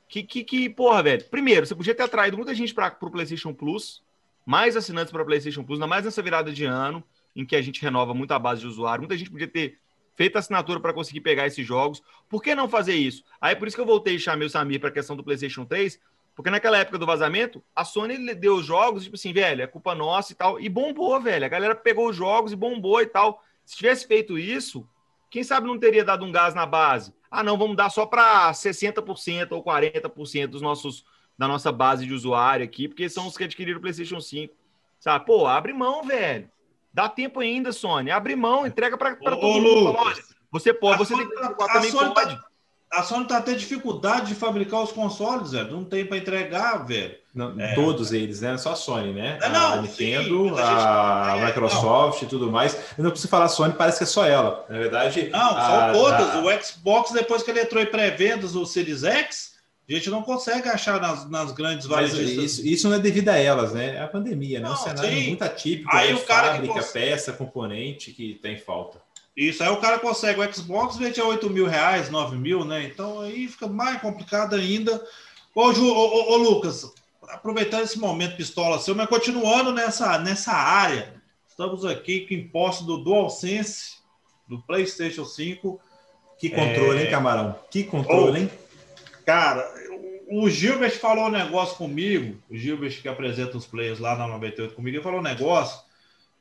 Que, 0.07 0.23
que, 0.23 0.43
que, 0.43 0.69
porra, 0.69 1.03
velho. 1.03 1.23
Primeiro, 1.25 1.65
você 1.65 1.75
podia 1.75 1.95
ter 1.95 2.03
atraído 2.03 2.37
muita 2.37 2.53
gente 2.53 2.73
para 2.73 2.95
o 3.01 3.09
PlayStation 3.09 3.53
Plus, 3.53 4.03
mais 4.45 4.75
assinantes 4.75 5.11
para 5.11 5.21
o 5.21 5.25
PlayStation 5.25 5.63
Plus, 5.63 5.77
ainda 5.77 5.87
mais 5.87 6.03
nessa 6.03 6.21
virada 6.21 6.51
de 6.51 6.65
ano, 6.65 7.03
em 7.33 7.45
que 7.45 7.55
a 7.55 7.61
gente 7.61 7.81
renova 7.81 8.13
muito 8.13 8.31
a 8.31 8.39
base 8.39 8.61
de 8.61 8.67
usuário. 8.67 9.01
Muita 9.01 9.17
gente 9.17 9.31
podia 9.31 9.47
ter 9.47 9.77
feito 10.15 10.37
assinatura 10.37 10.79
para 10.79 10.93
conseguir 10.93 11.21
pegar 11.21 11.47
esses 11.47 11.65
jogos. 11.65 12.03
Por 12.29 12.43
que 12.43 12.53
não 12.53 12.67
fazer 12.67 12.95
isso? 12.95 13.23
Aí 13.39 13.55
por 13.55 13.67
isso 13.67 13.75
que 13.75 13.81
eu 13.81 13.85
voltei 13.85 14.15
e 14.15 14.19
chamei 14.19 14.45
o 14.45 14.49
Samir 14.49 14.79
para 14.79 14.89
a 14.89 14.93
questão 14.93 15.15
do 15.15 15.23
PlayStation 15.23 15.65
3, 15.65 15.99
porque 16.35 16.49
naquela 16.49 16.77
época 16.77 16.97
do 16.97 17.05
vazamento, 17.05 17.63
a 17.75 17.83
Sony 17.83 18.33
deu 18.33 18.55
os 18.55 18.65
jogos, 18.65 19.03
tipo 19.03 19.15
assim, 19.15 19.33
velho, 19.33 19.61
é 19.61 19.67
culpa 19.67 19.93
nossa 19.93 20.31
e 20.31 20.35
tal. 20.35 20.59
E 20.59 20.69
bombou, 20.69 21.19
velho. 21.19 21.45
A 21.45 21.49
galera 21.49 21.75
pegou 21.75 22.09
os 22.09 22.15
jogos 22.15 22.51
e 22.51 22.55
bombou 22.55 23.01
e 23.01 23.05
tal. 23.05 23.43
Se 23.65 23.75
tivesse 23.75 24.07
feito 24.07 24.37
isso, 24.37 24.87
quem 25.29 25.43
sabe 25.43 25.67
não 25.67 25.77
teria 25.77 26.03
dado 26.03 26.25
um 26.25 26.31
gás 26.31 26.53
na 26.53 26.65
base? 26.65 27.13
Ah, 27.29 27.43
não, 27.43 27.57
vamos 27.57 27.75
dar 27.75 27.89
só 27.89 28.05
para 28.05 28.51
60% 28.51 29.51
ou 29.51 29.63
40% 29.63 30.47
dos 30.47 30.61
nossos, 30.61 31.05
da 31.37 31.47
nossa 31.47 31.71
base 31.71 32.05
de 32.05 32.13
usuário 32.13 32.65
aqui, 32.65 32.87
porque 32.87 33.07
são 33.09 33.27
os 33.27 33.37
que 33.37 33.43
adquiriram 33.43 33.79
o 33.79 33.81
PlayStation 33.81 34.19
5. 34.19 34.53
Sabe? 34.99 35.25
Pô, 35.25 35.47
abre 35.47 35.73
mão, 35.73 36.03
velho. 36.03 36.49
Dá 36.93 37.07
tempo 37.07 37.39
ainda, 37.39 37.71
Sony. 37.71 38.11
Abre 38.11 38.35
mão, 38.35 38.67
entrega 38.67 38.97
para 38.97 39.15
todo 39.15 39.41
mundo. 39.41 39.95
Olha, 39.97 40.21
você 40.51 40.73
pode, 40.73 40.97
você 40.97 41.15
tem 41.15 41.27
que 41.27 41.35
também 41.35 41.91
Sony 41.91 42.13
tá 42.13 42.21
pode. 42.21 42.35
Tá 42.35 42.50
a 42.91 43.03
Sony 43.03 43.25
tá 43.25 43.41
tendo 43.41 43.57
dificuldade 43.57 44.27
de 44.27 44.35
fabricar 44.35 44.83
os 44.83 44.91
consoles, 44.91 45.51
velho. 45.51 45.71
Não 45.71 45.85
tem 45.85 46.05
para 46.05 46.17
entregar, 46.17 46.85
velho. 46.85 47.15
Não, 47.33 47.57
é. 47.59 47.73
Todos 47.73 48.11
eles, 48.11 48.41
né? 48.41 48.57
Só 48.57 48.73
a 48.73 48.75
Sony, 48.75 49.13
né? 49.13 49.39
Não, 49.41 49.49
não, 49.49 49.73
a 49.73 49.81
Nintendo, 49.81 50.49
sim, 50.49 50.59
a, 50.59 51.33
a 51.33 51.37
é, 51.37 51.45
Microsoft 51.45 52.21
e 52.23 52.25
tudo 52.25 52.51
mais. 52.51 52.73
Eu 52.97 53.03
não 53.05 53.11
preciso 53.11 53.29
falar 53.29 53.47
Sony, 53.47 53.73
parece 53.73 53.99
que 53.99 54.03
é 54.03 54.07
só 54.07 54.25
ela. 54.25 54.65
Na 54.67 54.77
verdade. 54.77 55.29
Não, 55.29 55.57
a, 55.57 55.93
são 55.93 56.01
todas. 56.01 56.29
A... 56.35 56.39
O 56.41 56.63
Xbox, 56.63 57.11
depois 57.11 57.41
que 57.41 57.51
ele 57.51 57.61
entrou 57.61 57.81
em 57.81 57.85
pré-vendas, 57.85 58.55
o 58.55 58.65
Series 58.65 59.05
X, 59.05 59.51
a 59.89 59.93
gente 59.93 60.09
não 60.09 60.21
consegue 60.21 60.67
achar 60.67 60.99
nas, 60.99 61.29
nas 61.29 61.53
grandes 61.53 61.87
varejistas. 61.87 62.27
Isso, 62.27 62.67
isso 62.67 62.89
não 62.89 62.97
é 62.97 62.99
devido 62.99 63.29
a 63.29 63.37
elas, 63.37 63.73
né? 63.73 63.95
É 63.95 64.01
a 64.01 64.07
pandemia, 64.07 64.59
né? 64.59 64.67
Não, 64.67 64.73
um 64.73 64.77
cenário 64.77 65.09
sim. 65.09 65.27
muito 65.27 65.43
atípico. 65.43 65.95
Aí 65.95 66.13
o 66.13 66.19
cara 66.21 66.53
fábrica, 66.53 66.73
que 66.81 66.91
peça, 66.91 67.31
componente 67.31 68.11
que 68.11 68.35
tem 68.41 68.57
falta. 68.57 68.99
Isso, 69.41 69.63
aí 69.63 69.69
o 69.69 69.77
cara 69.77 69.97
consegue 69.97 70.39
o 70.39 70.53
Xbox, 70.53 70.97
vende 70.97 71.19
a 71.19 71.25
8 71.25 71.49
mil 71.49 71.65
reais, 71.65 72.11
9 72.11 72.37
mil, 72.37 72.63
né? 72.63 72.83
Então 72.83 73.21
aí 73.21 73.47
fica 73.47 73.65
mais 73.65 73.99
complicado 73.99 74.55
ainda. 74.55 75.03
Ô, 75.55 75.73
Ju, 75.73 75.83
ô, 75.83 75.91
ô, 75.91 76.33
ô 76.33 76.37
Lucas, 76.37 76.93
aproveitando 77.27 77.81
esse 77.81 77.97
momento 77.97 78.37
pistola 78.37 78.77
seu, 78.77 78.93
mas 78.93 79.09
continuando 79.09 79.73
nessa, 79.73 80.19
nessa 80.19 80.51
área, 80.51 81.15
estamos 81.47 81.83
aqui 81.83 82.27
com 82.27 82.35
imposto 82.35 82.83
do 82.83 83.03
DualSense, 83.03 83.95
do 84.47 84.61
PlayStation 84.61 85.25
5. 85.25 85.81
Que 86.37 86.51
controle, 86.51 86.99
é... 86.99 87.05
hein, 87.05 87.09
Camarão? 87.09 87.55
Que 87.71 87.83
controle, 87.83 88.31
oh, 88.31 88.43
hein? 88.43 88.51
Cara, 89.25 89.67
o 90.29 90.47
Gilbert 90.51 90.99
falou 90.99 91.25
um 91.25 91.31
negócio 91.31 91.77
comigo, 91.77 92.37
o 92.47 92.55
Gilbert 92.55 93.01
que 93.01 93.07
apresenta 93.07 93.57
os 93.57 93.65
players 93.65 93.97
lá 93.97 94.15
na 94.15 94.27
98 94.27 94.75
comigo, 94.75 94.97
ele 94.97 95.03
falou 95.03 95.19
um 95.19 95.23
negócio. 95.23 95.81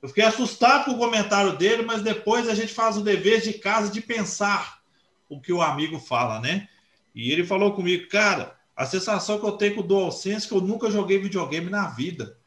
Eu 0.03 0.09
fiquei 0.09 0.25
assustado 0.25 0.87
com 0.87 0.93
o 0.93 0.99
comentário 0.99 1.57
dele, 1.57 1.83
mas 1.83 2.03
depois 2.03 2.49
a 2.49 2.55
gente 2.55 2.73
faz 2.73 2.97
o 2.97 3.03
dever 3.03 3.41
de 3.43 3.55
casa 3.55 3.91
de 3.91 4.01
pensar 4.01 4.81
o 5.29 5.41
que 5.41 5.53
o 5.53 5.61
amigo 5.61 5.99
fala, 5.99 6.41
né? 6.41 6.69
E 7.15 7.31
ele 7.31 7.45
falou 7.45 7.73
comigo, 7.73 8.09
cara, 8.09 8.57
a 8.75 8.87
sensação 8.87 9.39
que 9.39 9.45
eu 9.45 9.53
tenho 9.53 9.75
com 9.75 9.81
o 9.83 9.87
DualSense 9.87 10.47
é 10.47 10.49
que 10.49 10.55
eu 10.55 10.61
nunca 10.61 10.91
joguei 10.91 11.19
videogame 11.19 11.69
na 11.69 11.89
vida. 11.89 12.39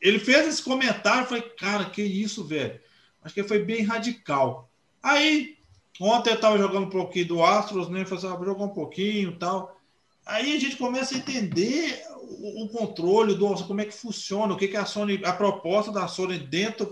Ele 0.00 0.18
fez 0.18 0.46
esse 0.46 0.62
comentário, 0.62 1.26
falei, 1.26 1.42
cara, 1.42 1.84
que 1.86 2.02
isso, 2.02 2.44
velho? 2.44 2.80
Acho 3.22 3.34
que 3.34 3.42
foi 3.42 3.62
bem 3.62 3.82
radical. 3.82 4.70
Aí, 5.02 5.56
ontem 6.00 6.30
eu 6.30 6.36
estava 6.36 6.58
jogando 6.58 6.86
um 6.86 6.90
pouquinho 6.90 7.26
do 7.26 7.44
Astros, 7.44 7.88
né? 7.88 8.04
Falei 8.04 8.18
assim, 8.18 8.34
ah, 8.34 8.36
vou 8.36 8.46
jogar 8.46 8.64
um 8.64 8.68
pouquinho 8.68 9.30
e 9.30 9.36
tal. 9.36 9.78
Aí 10.24 10.56
a 10.56 10.60
gente 10.60 10.76
começa 10.76 11.14
a 11.14 11.18
entender 11.18 12.02
o, 12.44 12.64
o 12.64 12.68
controle 12.68 13.34
do 13.34 13.54
como 13.64 13.80
é 13.80 13.86
que 13.86 13.94
funciona, 13.94 14.52
o 14.52 14.56
que, 14.56 14.68
que 14.68 14.76
a 14.76 14.84
Sony, 14.84 15.20
a 15.24 15.32
proposta 15.32 15.90
da 15.90 16.06
Sony 16.06 16.38
dentro 16.38 16.86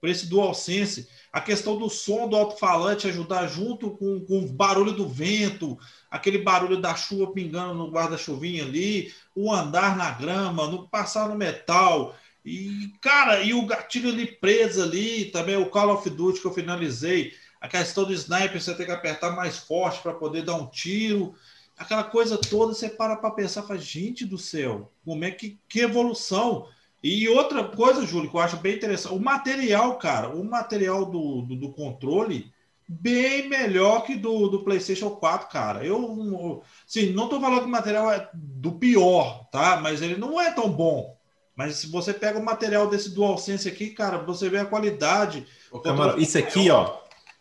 para 0.00 0.10
esse 0.10 0.28
DualSense, 0.28 1.08
a 1.32 1.40
questão 1.40 1.76
do 1.76 1.90
som 1.90 2.28
do 2.28 2.36
alto-falante 2.36 3.08
ajudar 3.08 3.48
junto 3.48 3.90
com, 3.90 4.20
com 4.20 4.38
o 4.38 4.52
barulho 4.52 4.92
do 4.92 5.08
vento, 5.08 5.76
aquele 6.08 6.38
barulho 6.38 6.80
da 6.80 6.94
chuva 6.94 7.32
pingando 7.32 7.74
no 7.74 7.90
guarda-chuvinha 7.90 8.62
ali, 8.62 9.12
o 9.34 9.52
andar 9.52 9.96
na 9.96 10.12
grama, 10.12 10.68
no 10.68 10.88
passar 10.88 11.28
no 11.28 11.34
metal. 11.34 12.14
E, 12.44 12.92
cara, 13.02 13.42
e 13.42 13.52
o 13.52 13.66
gatilho 13.66 14.10
ali 14.10 14.26
preso 14.26 14.82
ali, 14.82 15.24
também 15.26 15.56
o 15.56 15.68
Call 15.68 15.94
of 15.94 16.08
Duty 16.08 16.40
que 16.40 16.46
eu 16.46 16.54
finalizei, 16.54 17.32
a 17.60 17.66
questão 17.66 18.04
do 18.04 18.12
sniper, 18.12 18.60
você 18.60 18.74
tem 18.74 18.86
que 18.86 18.92
apertar 18.92 19.34
mais 19.34 19.58
forte 19.58 20.00
para 20.00 20.14
poder 20.14 20.42
dar 20.42 20.54
um 20.54 20.68
tiro 20.68 21.34
aquela 21.76 22.04
coisa 22.04 22.38
toda, 22.38 22.72
você 22.72 22.88
para 22.88 23.16
para 23.16 23.30
pensar, 23.30 23.62
faz, 23.62 23.82
gente 23.82 24.24
do 24.24 24.38
céu, 24.38 24.90
como 25.04 25.24
é 25.24 25.30
que, 25.30 25.58
que 25.68 25.80
evolução. 25.80 26.68
E 27.02 27.28
outra 27.28 27.62
coisa, 27.64 28.06
Júlio, 28.06 28.30
que 28.30 28.36
eu 28.36 28.40
acho 28.40 28.56
bem 28.56 28.74
interessante, 28.74 29.14
o 29.14 29.20
material, 29.20 29.96
cara, 29.98 30.28
o 30.28 30.42
material 30.44 31.04
do, 31.04 31.42
do, 31.42 31.56
do 31.56 31.72
controle, 31.72 32.50
bem 32.88 33.48
melhor 33.48 34.04
que 34.04 34.16
do, 34.16 34.48
do 34.48 34.64
PlayStation 34.64 35.10
4, 35.10 35.48
cara. 35.48 35.84
Eu, 35.84 36.62
sim, 36.86 37.12
não 37.12 37.24
estou 37.24 37.40
falando 37.40 37.60
que 37.60 37.66
o 37.66 37.70
material 37.70 38.10
é 38.10 38.28
do 38.32 38.72
pior, 38.72 39.46
tá? 39.50 39.76
Mas 39.80 40.02
ele 40.02 40.16
não 40.16 40.40
é 40.40 40.50
tão 40.52 40.70
bom. 40.70 41.16
Mas 41.54 41.76
se 41.76 41.88
você 41.88 42.12
pega 42.12 42.38
o 42.38 42.44
material 42.44 42.88
desse 42.88 43.14
DualSense 43.14 43.68
aqui, 43.68 43.90
cara, 43.90 44.18
você 44.18 44.48
vê 44.48 44.58
a 44.58 44.66
qualidade. 44.66 45.46
Ô, 45.70 45.80
isso 46.18 46.36
aqui, 46.36 46.70
ó, 46.70 46.98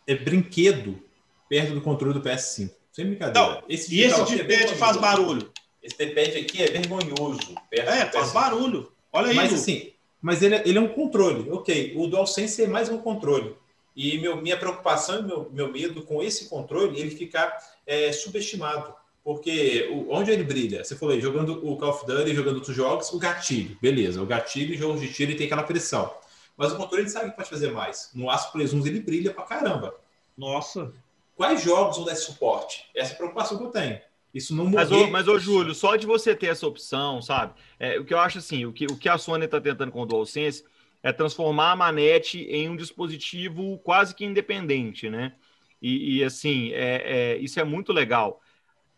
é 0.08 0.15
brinquedo 0.15 1.02
perto 1.50 1.74
do 1.74 1.82
controle 1.82 2.13
do 2.13 2.21
PS5. 2.21 2.71
Sem 2.95 3.08
brincadeira. 3.08 3.38
Não, 3.38 3.63
esse 3.67 3.93
e 3.93 4.03
esse 4.03 4.39
é 4.39 4.67
faz 4.77 4.95
barulho. 4.95 5.51
Esse 5.84 5.97
D-pad 5.97 6.38
aqui 6.38 6.63
é 6.63 6.67
vergonhoso. 6.67 7.53
É, 7.69 8.05
faz 8.05 8.31
barulho. 8.31 8.89
Olha 9.12 9.31
aí. 9.31 9.36
Mas 9.36 9.53
assim, 9.53 9.91
mas 10.21 10.41
ele, 10.41 10.55
ele 10.65 10.77
é 10.77 10.81
um 10.81 10.88
controle. 10.88 11.51
Ok, 11.51 11.93
o 11.97 12.08
DualSense 12.08 12.63
é 12.63 12.67
mais 12.67 12.88
um 12.88 12.97
controle. 12.97 13.53
E 13.93 14.17
meu, 14.19 14.41
minha 14.41 14.55
preocupação 14.55 15.19
e 15.19 15.23
meu, 15.23 15.49
meu 15.51 15.69
medo 15.69 16.03
com 16.03 16.23
esse 16.23 16.47
controle, 16.47 16.97
ele 16.97 17.12
ficar 17.12 17.58
é, 17.86 18.13
subestimado. 18.13 18.93
Porque 19.25 19.89
o, 19.91 20.13
onde 20.13 20.31
ele 20.31 20.45
brilha? 20.45 20.81
Você 20.81 20.95
falou 20.95 21.13
aí, 21.13 21.19
jogando 21.19 21.69
o 21.69 21.75
Call 21.75 21.89
of 21.89 22.05
Duty, 22.05 22.34
jogando 22.34 22.55
outros 22.55 22.75
jogos, 22.77 23.12
o 23.12 23.19
gatilho. 23.19 23.77
Beleza, 23.81 24.21
o 24.21 24.25
gatilho, 24.25 24.77
jogo 24.77 24.97
de 24.97 25.12
tiro, 25.12 25.31
ele 25.31 25.38
tem 25.38 25.47
aquela 25.47 25.63
pressão. 25.63 26.13
Mas 26.55 26.71
o 26.71 26.77
controle 26.77 27.03
ele 27.03 27.10
sabe 27.10 27.31
que 27.31 27.36
pode 27.36 27.49
fazer 27.49 27.71
mais. 27.71 28.10
No 28.13 28.29
Aço 28.29 28.53
Play 28.53 28.65
1 28.73 28.88
ele 28.88 29.01
brilha 29.01 29.34
pra 29.34 29.43
caramba. 29.43 29.93
Nossa. 30.38 30.93
Quais 31.36 31.62
jogos 31.62 31.98
vão 31.98 32.06
dar 32.06 32.13
esse 32.13 32.26
suporte? 32.26 32.86
Essa 32.95 33.12
é 33.12 33.13
a 33.13 33.17
preocupação 33.17 33.58
que 33.58 33.63
eu 33.65 33.69
tenho. 33.69 34.00
Isso 34.34 34.56
não 34.56 34.65
morrer. 34.65 34.76
Mas, 34.76 34.91
ô, 34.91 35.08
mas, 35.08 35.28
ô 35.28 35.39
Júlio, 35.39 35.74
só 35.74 35.95
de 35.95 36.06
você 36.06 36.36
ter 36.36 36.48
essa 36.48 36.67
opção, 36.67 37.21
sabe? 37.21 37.54
É, 37.80 38.00
o 38.00 38.06
que 38.06 38.13
eu 38.13 38.19
acho 38.19 38.38
assim, 38.38 38.65
o 38.65 38.74
que, 38.74 38.86
o 38.86 38.98
que 38.98 39.08
a 39.08 39.17
Sony 39.17 39.45
está 39.45 39.62
tentando 39.62 39.91
com 39.91 40.02
o 40.02 40.06
DualSense 40.06 40.63
é 41.04 41.13
transformar 41.13 41.71
a 41.71 41.76
manete 41.76 42.39
em 42.50 42.67
um 42.67 42.76
dispositivo 42.76 43.78
quase 43.80 44.15
que 44.15 44.26
independente, 44.26 45.10
né? 45.10 45.34
E, 45.82 46.17
e 46.17 46.24
assim, 46.24 46.71
é, 46.74 47.36
é, 47.36 47.38
isso 47.38 47.60
é 47.60 47.63
muito 47.63 47.93
legal. 47.93 48.41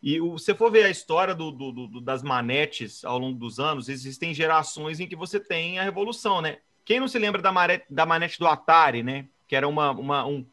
E 0.02 0.22
o, 0.22 0.38
se 0.38 0.54
for 0.56 0.72
ver 0.72 0.86
a 0.86 0.90
história 0.90 1.36
do, 1.36 1.52
do, 1.52 1.72
do, 1.72 2.02
das 2.02 2.24
manetes 2.24 3.04
ao 3.04 3.18
longo 3.18 3.38
dos 3.38 3.60
anos, 3.60 3.90
existem 3.90 4.34
gerações 4.34 5.00
em 5.00 5.08
que 5.08 5.16
você 5.16 5.40
tem 5.40 5.80
a 5.80 5.84
revolução, 5.84 6.42
né? 6.42 6.60
Quem 6.86 7.00
não 7.00 7.08
se 7.08 7.20
lembra 7.20 7.42
da, 7.42 7.52
manete, 7.52 7.86
da 7.90 8.06
manete 8.06 8.40
do 8.40 8.48
Atari, 8.48 9.04
né? 9.04 9.28
Que 9.48 9.56
era 9.56 9.68
uma, 9.68 9.92
uma 9.92 10.26
um, 10.26 10.46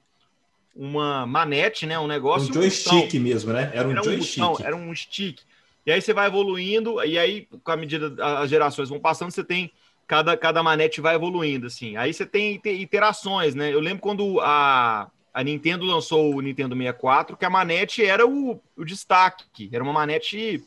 uma 0.75 1.27
manete, 1.27 1.87
né? 1.87 1.99
Um 1.99 2.07
negócio. 2.07 2.51
Um 2.51 2.55
joystick 2.55 3.15
um 3.15 3.21
mesmo, 3.21 3.53
né? 3.53 3.71
Era 3.73 3.87
um 3.87 3.93
era 3.93 4.03
joystick. 4.03 4.39
Um, 4.39 4.47
não, 4.47 4.57
era 4.61 4.77
um 4.77 4.95
stick. 4.95 5.41
E 5.87 5.93
aí 5.93 6.01
você 6.01 6.13
vai 6.15 6.27
evoluindo, 6.27 7.03
e 7.05 7.19
aí, 7.19 7.47
com 7.63 7.71
a 7.71 7.77
medida 7.77 8.15
as 8.41 8.49
gerações 8.49 8.89
vão 8.89 8.99
passando, 8.99 9.31
você 9.31 9.45
tem. 9.45 9.71
Cada, 10.07 10.37
cada 10.37 10.63
manete 10.63 11.01
vai 11.01 11.15
evoluindo, 11.15 11.67
assim. 11.67 11.97
Aí 11.97 12.13
você 12.13 12.27
tem 12.27 12.61
interações, 12.67 13.55
né? 13.55 13.73
Eu 13.73 13.81
lembro 13.81 14.03
quando 14.03 14.39
a, 14.41 15.11
a 15.33 15.43
Nintendo 15.43 15.87
lançou 15.87 16.35
o 16.35 16.43
Nintendo 16.43 16.77
64, 16.77 17.39
que 17.39 17.45
a 17.45 17.49
manete 17.49 18.05
era 18.05 18.27
o, 18.27 18.61
o 18.77 18.85
destaque, 18.85 19.71
era 19.73 19.83
uma 19.83 19.95
manete 19.95 20.63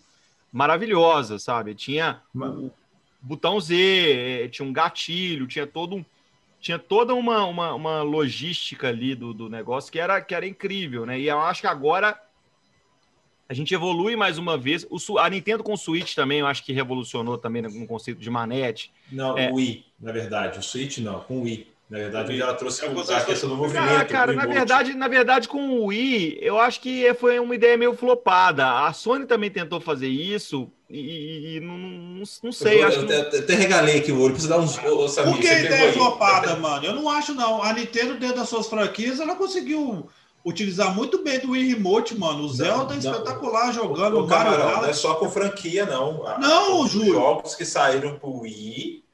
maravilhosa, 0.52 1.38
sabe? 1.38 1.76
Tinha 1.76 2.20
o 2.36 2.72
botão 3.22 3.60
Z, 3.60 3.76
eh, 3.76 4.48
tinha 4.48 4.68
um 4.68 4.74
gatilho, 4.74 5.46
tinha 5.46 5.68
todo 5.68 5.98
um 5.98 6.06
tinha 6.60 6.80
toda 6.80 7.14
uma, 7.14 7.46
uma, 7.46 7.74
uma 7.74 8.02
logística 8.02 8.88
ali 8.88 9.16
do, 9.16 9.34
do 9.34 9.50
negócio 9.50 9.92
que 9.92 10.00
era, 10.00 10.20
que 10.22 10.34
era 10.34 10.46
incrível, 10.46 11.06
né? 11.06 11.20
E 11.20 11.28
eu 11.28 11.40
acho 11.40 11.62
que 11.62 11.68
agora 11.68 12.20
a 13.50 13.54
gente 13.54 13.74
evolui 13.74 14.16
mais 14.16 14.38
uma 14.38 14.58
vez. 14.58 14.86
O, 14.90 15.18
a 15.18 15.30
Nintendo 15.30 15.64
com 15.64 15.74
o 15.74 15.78
Switch 15.78 16.14
também, 16.16 16.40
eu 16.40 16.48
acho 16.48 16.64
que 16.64 16.74
revolucionou 16.74 17.38
também 17.38 17.62
no 17.62 17.88
conceito 17.88 18.20
de 18.20 18.30
manete. 18.30 18.92
Não, 19.12 19.38
é, 19.38 19.50
o 19.50 19.56
Wii, 19.56 19.86
na 20.00 20.12
verdade. 20.12 20.60
O 20.60 20.64
Switch 20.64 20.98
não, 20.98 21.22
com 21.22 21.40
o 21.40 21.44
Wii. 21.44 21.68
Na 21.90 22.00
verdade, 22.00 22.42
ela 22.42 22.54
trouxe 22.54 22.84
é 22.84 23.16
a 23.16 23.24
questão 23.24 23.50
do 23.50 23.56
movimento. 23.56 23.90
Ah, 23.90 24.04
cara, 24.04 24.34
na 24.34 24.46
verdade, 24.46 24.94
na 24.94 25.08
verdade, 25.08 25.48
com 25.48 25.70
o 25.70 25.86
Wii, 25.86 26.38
eu 26.42 26.60
acho 26.60 26.82
que 26.82 27.14
foi 27.14 27.40
uma 27.40 27.56
ideia 27.56 27.78
meio 27.78 27.96
flopada. 27.96 28.86
A 28.86 28.92
Sony 28.92 29.26
também 29.26 29.50
tentou 29.50 29.80
fazer 29.80 30.10
isso 30.10 30.70
e, 30.90 31.56
e 31.56 31.60
não, 31.62 31.78
não, 31.78 32.24
não, 32.44 32.52
sei. 32.52 32.84
Eu, 32.84 32.88
acho 32.88 33.00
eu, 33.00 33.08
que... 33.08 33.38
até 33.38 33.56
regalei 33.56 34.00
aqui 34.00 34.12
o 34.12 34.20
olho, 34.20 34.34
precisa 34.34 34.56
dar 34.56 34.60
uns. 34.60 34.76
Samir, 35.14 35.32
Por 35.32 35.40
que 35.40 35.48
ideia 35.48 35.94
flopada, 35.94 36.58
mano? 36.58 36.86
Eu 36.86 36.94
não 36.94 37.10
acho, 37.10 37.34
não. 37.34 37.64
A 37.64 37.72
Nintendo, 37.72 38.16
dentro 38.16 38.36
das 38.36 38.50
suas 38.50 38.68
franquias, 38.68 39.22
ela 39.22 39.36
conseguiu 39.36 40.10
utilizar 40.44 40.94
muito 40.94 41.24
bem 41.24 41.40
do 41.40 41.52
Wii 41.52 41.74
Remote, 41.74 42.18
mano. 42.18 42.44
O 42.44 42.50
Zelda 42.50 42.96
é 42.96 42.98
espetacular 42.98 43.72
jogando. 43.74 44.18
O, 44.18 44.26
o 44.26 44.28
Mario 44.28 44.58
não 44.58 44.86
é 44.86 44.92
só 44.92 45.16
com 45.16 45.30
franquia, 45.30 45.86
não. 45.86 46.26
Não, 46.38 46.86
Júlio. 46.86 47.14
jogos 47.14 47.56
que 47.56 47.64
saíram 47.64 48.20
pro 48.20 48.42
Wii 48.42 49.07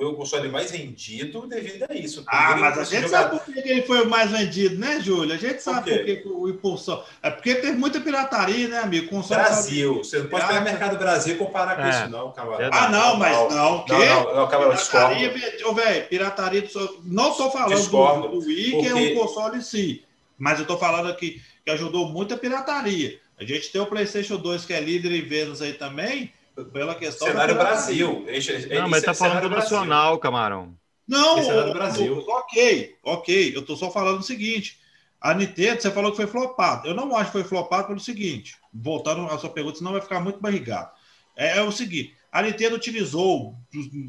foi 0.00 0.08
o 0.08 0.14
console 0.14 0.48
mais 0.48 0.70
vendido 0.70 1.46
devido 1.46 1.84
a 1.86 1.94
isso. 1.94 2.24
Ah, 2.26 2.56
mas 2.56 2.78
a 2.78 2.84
gente 2.84 3.02
jogar... 3.02 3.24
sabe 3.24 3.38
por 3.38 3.52
que 3.52 3.68
ele 3.68 3.82
foi 3.82 4.00
o 4.00 4.08
mais 4.08 4.30
vendido, 4.30 4.78
né, 4.78 4.98
Júlio? 4.98 5.34
A 5.34 5.36
gente 5.36 5.62
sabe 5.62 5.90
por, 5.90 6.04
que 6.06 6.22
o 6.26 6.48
impulsão. 6.48 7.04
É 7.22 7.28
porque 7.28 7.56
teve 7.56 7.76
muita 7.76 8.00
pirataria, 8.00 8.66
né, 8.66 8.78
amigo? 8.78 9.10
Console 9.10 9.42
Brasil. 9.42 9.92
Sabe... 9.96 10.06
Você 10.06 10.18
não 10.20 10.26
pode 10.30 10.46
pegar 10.46 10.60
mercado 10.62 10.96
Brasil 10.96 11.34
e 11.34 11.36
comparar 11.36 11.76
com 11.76 11.82
é. 11.82 11.90
isso, 11.90 12.08
não, 12.08 12.32
camarada. 12.32 12.74
Ah, 12.74 12.88
não, 12.88 13.16
mas 13.16 13.36
não. 13.36 13.50
Não, 13.50 13.76
o 13.76 13.84
quê? 13.84 13.92
Não, 13.92 14.24
não, 14.24 14.36
não 14.36 14.48
camarada, 14.48 14.80
pirataria, 14.80 15.68
ô, 15.68 15.74
velho, 15.74 16.08
pirataria. 16.08 16.62
Do... 16.62 17.00
Não 17.04 17.30
estou 17.32 17.50
falando 17.50 17.76
discordo, 17.76 18.28
do, 18.28 18.40
do 18.40 18.46
Wii, 18.46 18.70
porque... 18.70 18.86
que 18.86 18.88
é 18.88 18.94
um 18.94 19.14
console 19.14 19.58
em 19.58 19.62
si. 19.62 20.02
Mas 20.38 20.58
eu 20.58 20.62
estou 20.62 20.78
falando 20.78 21.10
aqui 21.10 21.42
que 21.62 21.70
ajudou 21.72 22.08
muito 22.08 22.32
a 22.32 22.38
pirataria. 22.38 23.20
A 23.38 23.44
gente 23.44 23.70
tem 23.70 23.82
o 23.82 23.86
PlayStation 23.86 24.38
2, 24.38 24.64
que 24.64 24.72
é 24.72 24.80
líder 24.80 25.12
em 25.12 25.28
vendas 25.28 25.60
aí 25.60 25.74
também 25.74 26.32
pela 26.66 26.94
questão. 26.94 27.28
Cenário 27.28 27.54
Brasil. 27.54 28.26
não, 28.70 28.88
mas 28.88 29.02
tá 29.02 29.14
falando 29.14 29.42
do 29.42 29.50
nacional, 29.50 30.18
Camarão. 30.18 30.74
Não, 31.06 31.70
o, 31.70 31.72
Brasil. 31.72 32.24
ok, 32.28 32.96
ok. 33.02 33.52
Eu 33.56 33.62
tô 33.62 33.76
só 33.76 33.90
falando 33.90 34.20
o 34.20 34.22
seguinte. 34.22 34.78
A 35.20 35.34
Nintendo, 35.34 35.82
você 35.82 35.90
falou 35.90 36.12
que 36.12 36.16
foi 36.16 36.26
flopado. 36.26 36.86
Eu 36.86 36.94
não 36.94 37.16
acho 37.16 37.26
que 37.26 37.38
foi 37.38 37.44
flopado 37.44 37.88
pelo 37.88 37.98
seguinte. 37.98 38.56
Voltando 38.72 39.26
à 39.26 39.36
sua 39.36 39.50
pergunta, 39.50 39.78
senão 39.78 39.92
vai 39.92 40.00
ficar 40.00 40.20
muito 40.20 40.40
barrigado. 40.40 40.90
É, 41.36 41.58
é 41.58 41.62
o 41.62 41.72
seguinte: 41.72 42.14
a 42.30 42.42
Nintendo 42.42 42.76
utilizou, 42.76 43.56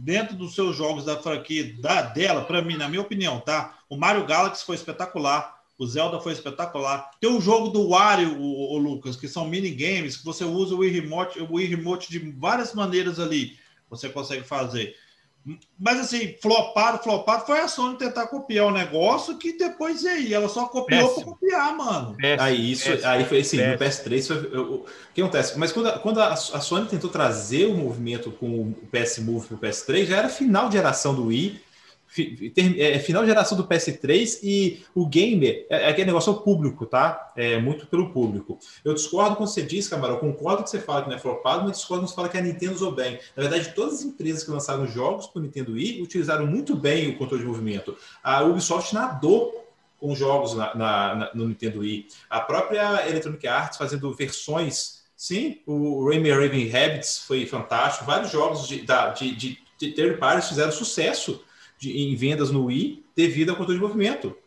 dentro 0.04 0.36
dos 0.36 0.54
seus 0.54 0.76
jogos 0.76 1.06
da 1.06 1.18
franquia 1.18 1.76
da, 1.80 2.04
dela, 2.04 2.46
para 2.46 2.62
mim, 2.62 2.78
na 2.78 2.88
minha 2.88 3.02
opinião, 3.02 3.40
tá? 3.40 3.80
O 3.90 3.98
Mario 3.98 4.26
Galaxy 4.26 4.64
foi 4.64 4.76
espetacular. 4.76 5.61
O 5.82 5.88
Zelda 5.88 6.20
foi 6.20 6.34
espetacular. 6.34 7.10
Tem 7.20 7.28
o 7.28 7.42
jogo 7.42 7.70
do 7.70 7.90
Wario, 7.90 8.40
o, 8.40 8.76
o 8.76 8.78
Lucas, 8.78 9.16
que 9.16 9.28
são 9.28 9.48
minigames, 9.48 10.16
que 10.16 10.24
você 10.24 10.44
usa 10.44 10.76
o 10.76 10.78
Wii 10.78 10.92
Remote, 10.92 11.40
o 11.40 11.56
Wii 11.56 11.70
Remote 11.70 12.12
de 12.12 12.20
várias 12.38 12.76
maneiras 12.76 13.20
ali. 13.20 13.58
Você 13.90 14.08
consegue 14.08 14.44
fazer. 14.44 14.96
Mas 15.80 16.00
assim, 16.00 16.36
flopado, 16.40 17.02
flopado 17.02 17.48
foi 17.48 17.62
a 17.62 17.68
Sony 17.68 17.98
tentar 17.98 18.28
copiar 18.28 18.68
o 18.68 18.72
negócio 18.72 19.40
que 19.40 19.58
depois 19.58 20.04
e 20.04 20.08
aí, 20.08 20.34
ela 20.36 20.48
só 20.48 20.68
copiou 20.68 21.16
para 21.16 21.24
copiar, 21.24 21.76
mano. 21.76 22.16
Péssimo, 22.16 22.44
aí 22.44 22.72
isso, 22.72 22.86
péssimo, 22.86 23.10
aí 23.10 23.26
foi 23.26 23.40
assim, 23.40 23.58
péssimo. 23.58 23.74
no 23.74 24.20
PS3 24.20 24.28
foi, 24.28 24.60
o 24.60 24.86
que 25.16 25.22
acontece? 25.22 25.58
Mas 25.58 25.72
quando, 25.72 25.88
a, 25.88 25.98
quando 25.98 26.22
a, 26.22 26.34
a, 26.34 26.36
Sony 26.36 26.86
tentou 26.86 27.10
trazer 27.10 27.66
o 27.66 27.74
movimento 27.74 28.30
com 28.30 28.62
o 28.62 28.76
PS 28.92 29.18
Move 29.18 29.48
para 29.48 29.56
o 29.56 29.60
PS3, 29.60 30.06
já 30.06 30.18
era 30.18 30.30
final 30.30 30.70
de 30.70 30.76
geração 30.76 31.16
do 31.16 31.26
Wii 31.26 31.71
é, 32.78 33.00
final 33.00 33.22
de 33.22 33.30
geração 33.30 33.58
do 33.58 33.66
PS3 33.66 34.40
e 34.44 34.84
o 34.94 35.06
gamer, 35.06 35.66
é, 35.70 35.84
é 35.84 35.90
aquele 35.90 36.08
negócio 36.08 36.34
ao 36.34 36.42
público, 36.42 36.86
tá? 36.86 37.32
É 37.36 37.58
muito 37.58 37.88
pelo 37.88 38.10
público. 38.12 38.60
Eu 38.84 38.94
discordo 38.94 39.38
quando 39.38 39.50
você 39.50 39.62
diz, 39.62 39.88
Camarão, 39.88 40.18
concordo 40.18 40.64
que 40.64 40.70
você 40.70 40.80
fala 40.80 41.04
que 41.04 41.10
não 41.10 41.16
é 41.16 41.20
flopado, 41.20 41.64
mas 41.64 41.78
discordo 41.78 42.02
quando 42.02 42.10
você 42.10 42.16
fala 42.16 42.30
que 42.30 42.38
a 42.38 42.42
Nintendo 42.42 42.74
usou 42.74 42.92
bem. 42.92 43.18
Na 43.36 43.44
verdade, 43.44 43.74
todas 43.74 43.96
as 43.96 44.02
empresas 44.04 44.44
que 44.44 44.52
lançaram 44.52 44.86
jogos 44.88 45.28
para 45.28 45.40
o 45.40 45.44
Nintendo 45.44 45.74
Wii 45.74 46.02
utilizaram 46.02 46.46
muito 46.46 46.76
bem 46.76 47.10
o 47.10 47.18
controle 47.18 47.44
de 47.44 47.48
movimento. 47.48 47.96
A 48.22 48.44
Ubisoft 48.44 48.94
nadou 48.94 49.62
com 49.98 50.14
jogos 50.14 50.56
na, 50.56 50.76
na, 50.76 51.16
na, 51.16 51.32
no 51.34 51.48
Nintendo 51.48 51.80
Wii. 51.80 52.08
A 52.30 52.42
própria 52.42 53.08
Electronic 53.08 53.48
Arts 53.48 53.78
fazendo 53.78 54.14
versões, 54.14 55.04
sim, 55.16 55.62
o 55.66 56.10
Rayman 56.10 56.34
Raven 56.34 56.68
Rabbids 56.68 57.20
foi 57.20 57.46
fantástico. 57.46 58.06
Vários 58.06 58.32
jogos 58.32 58.68
de, 58.68 58.84
de, 59.18 59.36
de, 59.36 59.58
de 59.78 59.92
third 59.92 60.18
parties 60.18 60.50
fizeram 60.50 60.72
sucesso 60.72 61.42
de, 61.82 61.98
em 62.00 62.16
vendas 62.16 62.52
no 62.52 62.66
Wii 62.66 63.04
devido 63.16 63.50
ao 63.50 63.56
controle 63.56 63.80
de 63.80 63.86
movimento. 63.86 64.38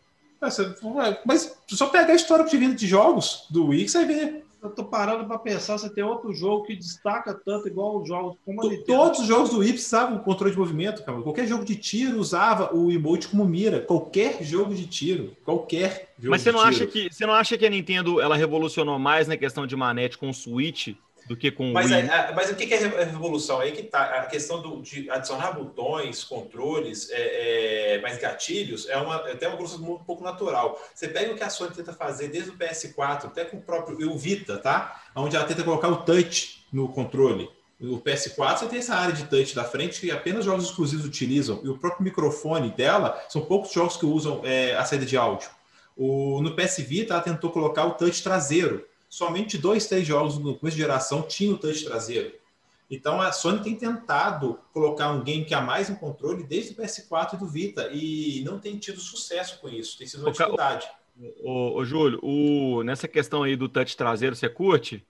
Mas 1.26 1.58
só 1.68 1.86
pegar 1.88 2.12
a 2.12 2.16
história 2.16 2.44
de 2.44 2.56
venda 2.56 2.74
de 2.74 2.86
jogos 2.86 3.46
do 3.50 3.66
Wii 3.66 3.84
que 3.84 3.90
você 3.90 4.04
ver. 4.04 4.44
Eu 4.62 4.70
tô 4.70 4.84
parando 4.84 5.26
para 5.26 5.38
pensar 5.38 5.76
se 5.76 5.92
tem 5.94 6.02
outro 6.02 6.32
jogo 6.32 6.64
que 6.64 6.74
destaca 6.74 7.34
tanto 7.34 7.68
igual 7.68 8.00
os 8.00 8.08
jogos 8.08 8.36
como 8.46 8.66
a 8.66 8.84
Todos 8.86 9.20
os 9.20 9.26
jogos 9.26 9.50
do 9.50 9.58
Wii 9.58 9.72
precisavam 9.72 10.16
de 10.16 10.24
controle 10.24 10.52
de 10.52 10.58
movimento, 10.58 11.04
cara. 11.04 11.20
Qualquer 11.20 11.46
jogo 11.46 11.64
de 11.66 11.76
tiro 11.76 12.18
usava 12.18 12.74
o 12.74 12.90
emote 12.90 13.28
como 13.28 13.44
mira. 13.44 13.80
Qualquer 13.80 14.42
jogo 14.42 14.74
de 14.74 14.86
tiro, 14.86 15.36
qualquer 15.44 16.14
jogo 16.18 16.30
Mas 16.30 16.42
você 16.42 16.52
não 16.52 16.60
tiro. 16.60 16.70
acha 16.70 16.86
que 16.86 17.12
você 17.12 17.26
não 17.26 17.34
acha 17.34 17.58
que 17.58 17.66
a 17.66 17.70
Nintendo 17.70 18.22
ela 18.22 18.36
revolucionou 18.36 18.98
mais 18.98 19.28
na 19.28 19.36
questão 19.36 19.66
de 19.66 19.76
manete 19.76 20.16
com 20.16 20.30
o 20.30 20.34
Switch 20.34 20.94
do 21.26 21.36
que 21.36 21.50
com 21.50 21.72
mas, 21.72 21.90
Wii. 21.90 22.00
É, 22.00 22.32
mas 22.34 22.50
o 22.50 22.54
que 22.54 22.72
é 22.72 22.84
a 22.84 23.04
revolução? 23.04 23.60
Aí 23.60 23.72
que 23.72 23.82
tá 23.82 24.02
a 24.02 24.26
questão 24.26 24.60
do, 24.60 24.82
de 24.82 25.08
adicionar 25.10 25.52
botões, 25.52 26.22
controles, 26.22 27.10
é, 27.10 27.94
é, 27.94 28.00
mais 28.00 28.18
gatilhos, 28.18 28.88
é 28.88 28.96
uma, 28.96 29.16
é 29.28 29.32
até 29.32 29.46
uma 29.46 29.54
evolução 29.54 29.80
um 29.80 29.98
pouco 29.98 30.22
natural. 30.22 30.80
Você 30.94 31.08
pega 31.08 31.32
o 31.32 31.36
que 31.36 31.42
a 31.42 31.48
Sony 31.48 31.74
tenta 31.74 31.92
fazer 31.92 32.28
desde 32.28 32.50
o 32.50 32.58
PS4, 32.58 33.26
até 33.26 33.44
com 33.44 33.56
o 33.56 33.62
próprio 33.62 34.10
o 34.10 34.18
Vita, 34.18 34.58
tá? 34.58 35.02
Onde 35.16 35.36
ela 35.36 35.46
tenta 35.46 35.62
colocar 35.62 35.88
o 35.88 35.96
touch 35.96 36.66
no 36.72 36.88
controle. 36.88 37.48
No 37.80 38.00
PS4 38.00 38.58
você 38.58 38.66
tem 38.66 38.78
essa 38.78 38.94
área 38.94 39.14
de 39.14 39.24
touch 39.24 39.54
da 39.54 39.64
frente 39.64 40.00
que 40.00 40.10
apenas 40.10 40.44
jogos 40.44 40.64
exclusivos 40.64 41.06
utilizam. 41.06 41.60
E 41.64 41.68
o 41.68 41.78
próprio 41.78 42.04
microfone 42.04 42.70
dela, 42.70 43.22
são 43.28 43.42
poucos 43.42 43.72
jogos 43.72 43.96
que 43.96 44.06
usam 44.06 44.42
é, 44.44 44.76
a 44.76 44.84
saída 44.84 45.06
de 45.06 45.16
áudio. 45.16 45.48
O, 45.96 46.40
no 46.42 46.54
PS 46.54 46.78
Vita 46.78 47.14
ela 47.14 47.22
tentou 47.22 47.50
colocar 47.50 47.84
o 47.84 47.92
touch 47.92 48.22
traseiro 48.22 48.84
somente 49.14 49.56
dois, 49.56 49.86
três 49.86 50.04
jogos 50.04 50.38
no 50.38 50.56
começo 50.56 50.76
de 50.76 50.82
geração 50.82 51.22
tinham 51.22 51.54
o 51.54 51.58
touch 51.58 51.84
traseiro. 51.84 52.32
Então 52.90 53.20
a 53.20 53.30
Sony 53.30 53.62
tem 53.62 53.76
tentado 53.76 54.58
colocar 54.72 55.12
um 55.12 55.22
game 55.22 55.44
que 55.44 55.54
há 55.54 55.60
mais 55.60 55.88
um 55.88 55.94
controle 55.94 56.42
desde 56.42 56.72
o 56.72 56.76
PS4 56.76 57.34
e 57.34 57.36
do 57.36 57.46
Vita 57.46 57.88
e 57.92 58.42
não 58.44 58.58
tem 58.58 58.76
tido 58.76 59.00
sucesso 59.00 59.60
com 59.60 59.68
isso, 59.68 59.96
tem 59.96 60.06
sido 60.06 60.22
uma 60.22 60.32
dificuldade. 60.32 60.88
Ô, 61.44 61.78
ô 61.78 61.84
Júlio, 61.84 62.18
o, 62.24 62.82
nessa 62.82 63.06
questão 63.06 63.44
aí 63.44 63.54
do 63.54 63.68
touch 63.68 63.96
traseiro, 63.96 64.34
você 64.34 64.48
curte? 64.48 65.06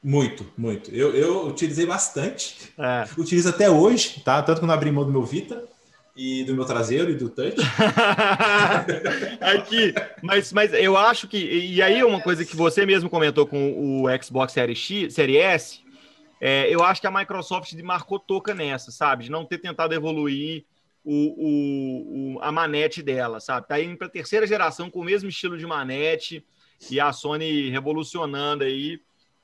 Muito, 0.00 0.46
muito. 0.56 0.94
Eu, 0.94 1.12
eu 1.12 1.48
utilizei 1.48 1.86
bastante. 1.86 2.72
É. 2.78 3.08
Utilizo 3.18 3.48
até 3.48 3.68
hoje, 3.68 4.20
tá? 4.20 4.40
Tanto 4.40 4.60
que 4.60 4.66
não 4.66 4.72
abri 4.72 4.92
mão 4.92 5.04
do 5.04 5.10
meu 5.10 5.24
Vita 5.24 5.68
e 6.16 6.44
do 6.44 6.54
meu 6.54 6.64
traseiro 6.64 7.10
e 7.10 7.14
do 7.14 7.28
touch. 7.28 7.56
Aqui, 9.40 9.94
mas, 10.22 10.52
mas 10.52 10.72
eu 10.72 10.96
acho 10.96 11.28
que. 11.28 11.38
E 11.38 11.82
aí, 11.82 12.02
uma 12.02 12.20
coisa 12.20 12.44
que 12.44 12.56
você 12.56 12.84
mesmo 12.84 13.08
comentou 13.08 13.46
com 13.46 14.02
o 14.02 14.22
Xbox 14.22 14.52
Series 14.52 14.78
X, 14.78 15.14
Series 15.14 15.38
S, 15.38 15.80
é, 16.40 16.72
eu 16.74 16.82
acho 16.82 17.00
que 17.00 17.06
a 17.06 17.10
Microsoft 17.10 17.72
marcou 17.82 18.18
toca 18.18 18.54
nessa, 18.54 18.90
sabe? 18.90 19.24
De 19.24 19.30
não 19.30 19.44
ter 19.44 19.58
tentado 19.58 19.94
evoluir 19.94 20.64
o, 21.04 21.14
o, 21.14 22.36
o 22.36 22.42
a 22.42 22.50
manete 22.50 23.02
dela, 23.02 23.40
sabe? 23.40 23.68
Tá 23.68 23.80
indo 23.80 23.96
para 23.96 24.06
a 24.06 24.10
terceira 24.10 24.46
geração 24.46 24.90
com 24.90 25.00
o 25.00 25.04
mesmo 25.04 25.28
estilo 25.28 25.56
de 25.56 25.66
manete 25.66 26.44
e 26.90 26.98
a 26.98 27.12
Sony 27.12 27.70
revolucionando 27.70 28.64
aí. 28.64 29.00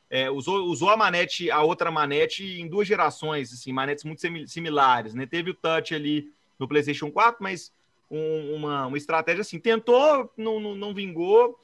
É, 0.08 0.30
usou, 0.30 0.66
usou 0.66 0.88
a 0.88 0.96
manete, 0.96 1.50
a 1.50 1.62
outra 1.62 1.90
manete 1.90 2.60
em 2.60 2.68
duas 2.68 2.86
gerações, 2.86 3.52
assim, 3.52 3.72
manetes 3.72 4.04
muito 4.04 4.22
similares, 4.46 5.14
né? 5.14 5.26
Teve 5.26 5.50
o 5.50 5.54
touch 5.54 5.94
ali 5.94 6.30
no 6.58 6.68
PlayStation 6.68 7.10
4, 7.10 7.42
mas 7.42 7.72
um, 8.10 8.54
uma, 8.54 8.86
uma 8.86 8.96
estratégia 8.96 9.40
assim, 9.40 9.58
tentou, 9.58 10.32
não, 10.36 10.60
não, 10.60 10.74
não 10.74 10.94
vingou, 10.94 11.58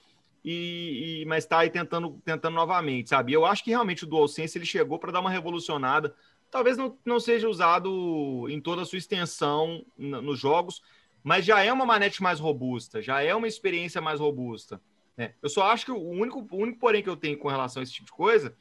e, 0.45 1.21
e, 1.23 1.25
mas 1.27 1.45
está 1.45 1.61
aí 1.61 1.71
tentando, 1.71 2.21
tentando 2.25 2.55
novamente, 2.55 3.11
sabe? 3.11 3.33
Eu 3.33 3.47
acho 3.47 3.63
que 3.63 3.71
realmente 3.71 4.05
o 4.05 4.07
DualSense 4.07 4.59
ele 4.59 4.67
chegou 4.67 4.99
para 4.99 5.13
dar 5.13 5.21
uma 5.21 5.31
revolucionada. 5.31 6.15
Talvez 6.51 6.77
não, 6.77 6.99
não 7.05 7.21
seja 7.21 7.49
usado 7.49 8.47
em 8.49 8.61
toda 8.61 8.83
a 8.83 8.85
sua 8.85 8.99
extensão 8.99 9.85
nos 9.97 10.39
jogos, 10.39 10.83
mas 11.23 11.45
já 11.45 11.63
é 11.63 11.73
uma 11.73 11.87
manete 11.87 12.23
mais 12.23 12.41
robusta, 12.41 13.01
já 13.01 13.23
é 13.23 13.35
uma 13.35 13.47
experiência 13.47 14.01
mais 14.01 14.19
robusta. 14.19 14.81
Né? 15.17 15.35
Eu 15.41 15.49
só 15.49 15.71
acho 15.71 15.85
que 15.87 15.93
o 15.93 16.09
único, 16.09 16.47
o 16.51 16.57
único 16.57 16.79
porém 16.79 17.03
que 17.03 17.09
eu 17.09 17.17
tenho 17.17 17.39
com 17.39 17.49
relação 17.49 17.81
a 17.81 17.85
esse 17.85 17.93
tipo 17.93 18.07
de 18.07 18.13
coisa 18.13 18.55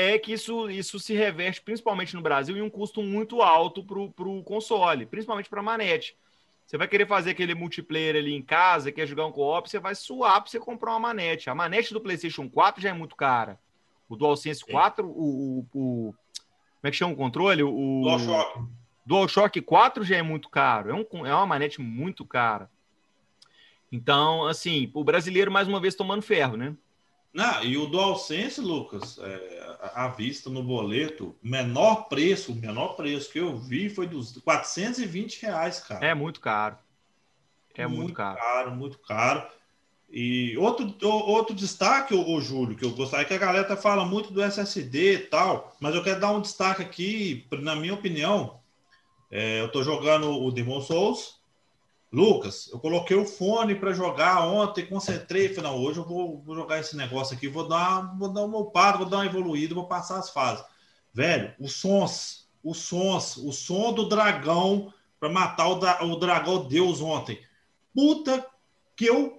é 0.00 0.16
que 0.16 0.32
isso, 0.32 0.70
isso 0.70 1.00
se 1.00 1.12
reverte, 1.12 1.60
principalmente 1.60 2.14
no 2.14 2.22
Brasil, 2.22 2.56
em 2.56 2.62
um 2.62 2.70
custo 2.70 3.02
muito 3.02 3.42
alto 3.42 3.82
para 3.82 3.98
o 3.98 4.44
console, 4.44 5.04
principalmente 5.04 5.48
para 5.48 5.58
a 5.58 5.62
manete. 5.62 6.16
Você 6.64 6.78
vai 6.78 6.86
querer 6.86 7.04
fazer 7.04 7.30
aquele 7.30 7.52
multiplayer 7.52 8.14
ali 8.14 8.32
em 8.32 8.40
casa, 8.40 8.92
quer 8.92 9.08
jogar 9.08 9.26
um 9.26 9.32
co-op, 9.32 9.68
você 9.68 9.80
vai 9.80 9.96
suar 9.96 10.40
para 10.40 10.48
você 10.48 10.60
comprar 10.60 10.92
uma 10.92 11.00
manete. 11.00 11.50
A 11.50 11.54
manete 11.54 11.92
do 11.92 12.00
PlayStation 12.00 12.48
4 12.48 12.80
já 12.80 12.90
é 12.90 12.92
muito 12.92 13.16
cara. 13.16 13.58
O 14.08 14.14
DualSense 14.14 14.60
Sim. 14.64 14.70
4, 14.70 15.04
o, 15.04 15.10
o, 15.10 15.58
o, 15.74 16.14
Como 16.14 16.84
é 16.84 16.90
que 16.92 16.96
chama 16.96 17.14
o 17.14 17.16
controle? 17.16 17.64
O 17.64 18.02
DualShock. 18.04 18.60
DualShock 19.04 19.60
4 19.60 20.04
já 20.04 20.16
é 20.16 20.22
muito 20.22 20.48
caro. 20.48 20.90
É, 20.90 20.94
um, 20.94 21.26
é 21.26 21.34
uma 21.34 21.46
manete 21.46 21.80
muito 21.80 22.24
cara. 22.24 22.70
Então, 23.90 24.46
assim, 24.46 24.92
o 24.94 25.02
brasileiro, 25.02 25.50
mais 25.50 25.66
uma 25.66 25.80
vez, 25.80 25.96
tomando 25.96 26.22
ferro, 26.22 26.56
né? 26.56 26.76
Não, 27.32 27.62
e 27.62 27.76
o 27.76 27.86
DualSense, 27.86 28.60
Lucas, 28.60 29.18
é, 29.18 29.78
à 29.94 30.08
vista 30.08 30.48
no 30.48 30.62
boleto, 30.62 31.36
menor 31.42 32.08
preço, 32.08 32.52
o 32.52 32.56
menor 32.56 32.94
preço 32.96 33.30
que 33.30 33.38
eu 33.38 33.56
vi 33.56 33.88
foi 33.90 34.06
dos 34.06 34.38
420 34.38 35.42
reais, 35.42 35.80
cara. 35.80 36.04
É 36.04 36.14
muito 36.14 36.40
caro. 36.40 36.78
É 37.74 37.86
muito, 37.86 38.00
muito 38.00 38.14
caro. 38.14 38.38
caro. 38.38 38.70
Muito 38.72 38.98
caro, 38.98 39.48
E 40.10 40.56
outro, 40.56 40.92
outro 41.06 41.54
destaque, 41.54 42.14
o 42.14 42.40
Júlio, 42.40 42.76
que 42.76 42.84
eu 42.84 42.90
gostaria 42.90 43.26
que 43.26 43.34
a 43.34 43.38
galera 43.38 43.76
fala 43.76 44.04
muito 44.04 44.32
do 44.32 44.42
SSD 44.42 45.14
e 45.14 45.18
tal, 45.18 45.76
mas 45.80 45.94
eu 45.94 46.02
quero 46.02 46.20
dar 46.20 46.32
um 46.32 46.40
destaque 46.40 46.82
aqui, 46.82 47.46
na 47.60 47.76
minha 47.76 47.94
opinião. 47.94 48.58
É, 49.30 49.60
eu 49.60 49.66
estou 49.66 49.84
jogando 49.84 50.30
o 50.30 50.50
Demon 50.50 50.80
Souls, 50.80 51.37
Lucas, 52.10 52.70
eu 52.72 52.78
coloquei 52.78 53.16
o 53.16 53.26
fone 53.26 53.74
para 53.74 53.92
jogar 53.92 54.46
ontem, 54.46 54.86
concentrei, 54.86 55.52
falei, 55.54 55.70
não, 55.70 55.78
hoje 55.78 55.98
eu 55.98 56.04
vou, 56.04 56.42
vou, 56.44 56.54
jogar 56.54 56.80
esse 56.80 56.96
negócio 56.96 57.36
aqui, 57.36 57.46
vou 57.48 57.68
dar, 57.68 58.16
vou 58.18 58.32
dar 58.32 58.44
uma 58.44 58.58
upada, 58.58 58.98
vou 58.98 59.06
dar 59.06 59.18
uma 59.18 59.26
evoluída, 59.26 59.74
vou 59.74 59.86
passar 59.86 60.18
as 60.18 60.30
fases. 60.30 60.64
Velho, 61.12 61.52
os 61.58 61.72
sons, 61.72 62.48
os 62.64 62.78
sons, 62.78 63.36
o 63.36 63.52
som 63.52 63.92
do 63.92 64.08
dragão 64.08 64.92
para 65.20 65.28
matar 65.28 65.68
o, 65.68 66.12
o 66.12 66.16
dragão 66.16 66.66
Deus 66.66 67.02
ontem. 67.02 67.38
Puta 67.94 68.46
que 68.96 69.06
eu 69.06 69.38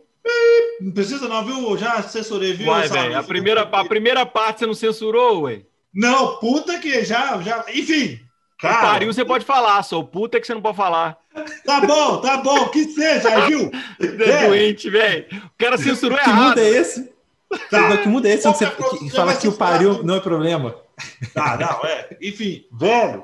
não 0.79 0.91
precisa 0.91 1.27
não, 1.27 1.43
viu? 1.43 1.77
Já 1.77 2.01
censurei, 2.03 2.53
viu? 2.53 2.67
Vai, 2.67 2.87
velho. 2.87 3.17
A 3.17 3.23
primeira, 3.23 3.61
a 3.61 3.85
primeira 3.85 4.25
parte 4.25 4.59
você 4.59 4.65
não 4.65 4.73
censurou, 4.73 5.41
ué? 5.43 5.63
Não, 5.93 6.37
puta 6.37 6.79
que 6.79 7.03
já, 7.03 7.41
já. 7.41 7.65
Enfim, 7.73 8.19
Cara, 8.59 8.81
pariu, 8.81 9.13
você 9.13 9.23
pode 9.23 9.45
falar, 9.45 9.81
sou 9.83 10.03
puta 10.03 10.37
que 10.39 10.45
você 10.45 10.53
não 10.53 10.61
pode 10.61 10.75
falar. 10.75 11.17
Tá 11.65 11.79
bom, 11.79 12.19
tá 12.19 12.37
bom, 12.37 12.67
que 12.67 12.89
seja, 12.89 13.39
viu? 13.47 13.71
É 13.99 14.47
doente, 14.47 14.89
velho. 14.89 15.25
O 15.45 15.51
cara 15.57 15.77
censurou 15.77 16.17
que 16.17 16.29
errado. 16.29 16.49
muda 16.49 16.61
é 16.61 16.69
esse? 16.69 17.09
Tá. 17.71 17.97
Que 17.97 18.09
muda 18.09 18.27
é 18.27 18.33
esse? 18.33 18.43
Você, 18.43 18.69
que 18.69 19.09
fala 19.11 19.35
que 19.35 19.47
o 19.47 19.53
pariu 19.53 20.03
não 20.03 20.15
é 20.15 20.19
problema. 20.19 20.75
Tá, 21.33 21.57
não, 21.57 21.89
é. 21.89 22.17
Enfim, 22.21 22.65
velho, 22.73 23.23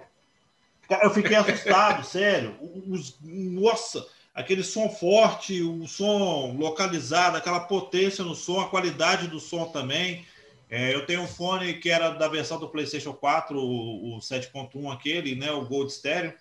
eu 1.04 1.10
fiquei 1.10 1.36
assustado, 1.36 2.06
sério. 2.08 2.56
Os, 2.88 3.18
nossa, 3.22 4.08
aquele 4.34 4.64
som 4.64 4.88
forte, 4.88 5.62
o 5.62 5.86
som 5.86 6.56
localizado, 6.58 7.36
aquela 7.36 7.60
potência 7.60 8.24
no 8.24 8.36
som, 8.36 8.62
a 8.62 8.70
qualidade 8.70 9.28
do 9.28 9.42
som 9.42 9.66
também. 9.66 10.26
É, 10.70 10.94
eu 10.94 11.06
tenho 11.06 11.22
um 11.22 11.28
fone 11.28 11.76
que 11.76 11.90
era 11.90 12.10
da 12.10 12.28
versão 12.28 12.60
do 12.60 12.70
PlayStation 12.70 13.14
4, 13.14 13.58
o, 13.58 14.18
o 14.18 14.20
7.1, 14.20 14.92
aquele, 14.92 15.36
né? 15.36 15.52
O 15.52 15.66
Gold 15.66 15.92
Stereo. 15.92 16.34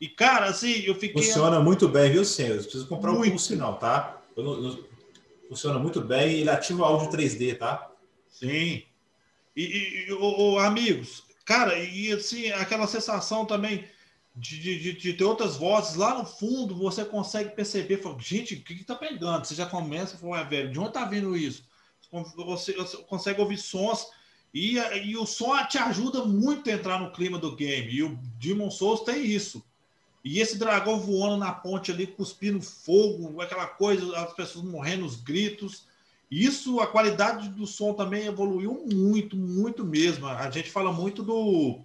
E, 0.00 0.08
cara, 0.08 0.46
assim, 0.46 0.80
eu 0.80 0.94
fiquei. 0.96 1.22
Funciona 1.22 1.60
muito 1.60 1.88
bem, 1.88 2.10
viu, 2.10 2.24
senhor? 2.24 2.56
Eu 2.56 2.62
preciso 2.62 2.88
comprar 2.88 3.12
muito. 3.12 3.34
um 3.34 3.38
sinal, 3.38 3.78
tá? 3.78 4.20
Eu 4.36 4.42
não, 4.42 4.64
eu... 4.64 4.92
Funciona 5.48 5.78
muito 5.78 6.00
bem 6.00 6.30
e 6.30 6.40
ele 6.40 6.50
ativa 6.50 6.82
o 6.82 6.84
áudio 6.84 7.10
3D, 7.10 7.58
tá? 7.58 7.90
Sim. 8.28 8.82
E, 9.54 10.06
e 10.08 10.12
o, 10.12 10.54
o, 10.54 10.58
amigos, 10.58 11.22
cara, 11.44 11.78
e 11.78 12.10
assim, 12.10 12.50
aquela 12.52 12.86
sensação 12.86 13.44
também. 13.44 13.84
de, 14.34 14.58
de, 14.58 14.92
de, 14.94 15.12
ter 15.12 15.24
outras 15.24 15.56
vozes 15.56 15.94
lá 15.94 16.18
no 16.18 16.24
fundo, 16.24 16.74
você 16.74 17.04
consegue 17.04 17.50
perceber, 17.50 17.98
fala, 17.98 18.18
gente, 18.18 18.54
o 18.54 18.62
que, 18.62 18.76
que 18.76 18.84
tá 18.84 18.94
pegando? 18.94 19.44
Você 19.44 19.54
já 19.54 19.66
começa 19.66 20.16
a 20.16 20.18
falar, 20.18 20.44
velho, 20.44 20.72
de 20.72 20.80
onde 20.80 20.94
tá 20.94 21.04
vindo 21.04 21.36
isso? 21.36 21.64
Você, 22.36 22.74
consegue 23.08 23.40
ouvir 23.40 23.56
sons 23.56 24.06
e, 24.52 24.76
e 24.76 25.16
o 25.16 25.24
som 25.24 25.56
te 25.66 25.78
ajuda 25.78 26.24
muito 26.24 26.68
a 26.68 26.72
entrar 26.74 27.00
no 27.00 27.10
clima 27.10 27.38
do 27.38 27.56
game. 27.56 27.90
E 27.90 28.02
o 28.02 28.18
Demon 28.38 28.70
Souls 28.70 29.00
tem 29.00 29.24
isso. 29.24 29.64
E 30.24 30.38
esse 30.38 30.58
dragão 30.58 31.00
voando 31.00 31.38
na 31.38 31.52
ponte 31.52 31.90
ali, 31.90 32.06
cuspindo 32.06 32.62
fogo, 32.62 33.40
aquela 33.40 33.66
coisa, 33.66 34.16
as 34.18 34.32
pessoas 34.34 34.64
morrendo, 34.64 35.04
os 35.04 35.16
gritos. 35.16 35.84
Isso, 36.30 36.80
a 36.80 36.86
qualidade 36.86 37.48
do 37.48 37.66
som 37.66 37.92
também 37.92 38.26
evoluiu 38.26 38.86
muito, 38.92 39.36
muito 39.36 39.84
mesmo. 39.84 40.26
A 40.26 40.50
gente 40.50 40.70
fala 40.70 40.92
muito 40.92 41.22
do, 41.22 41.80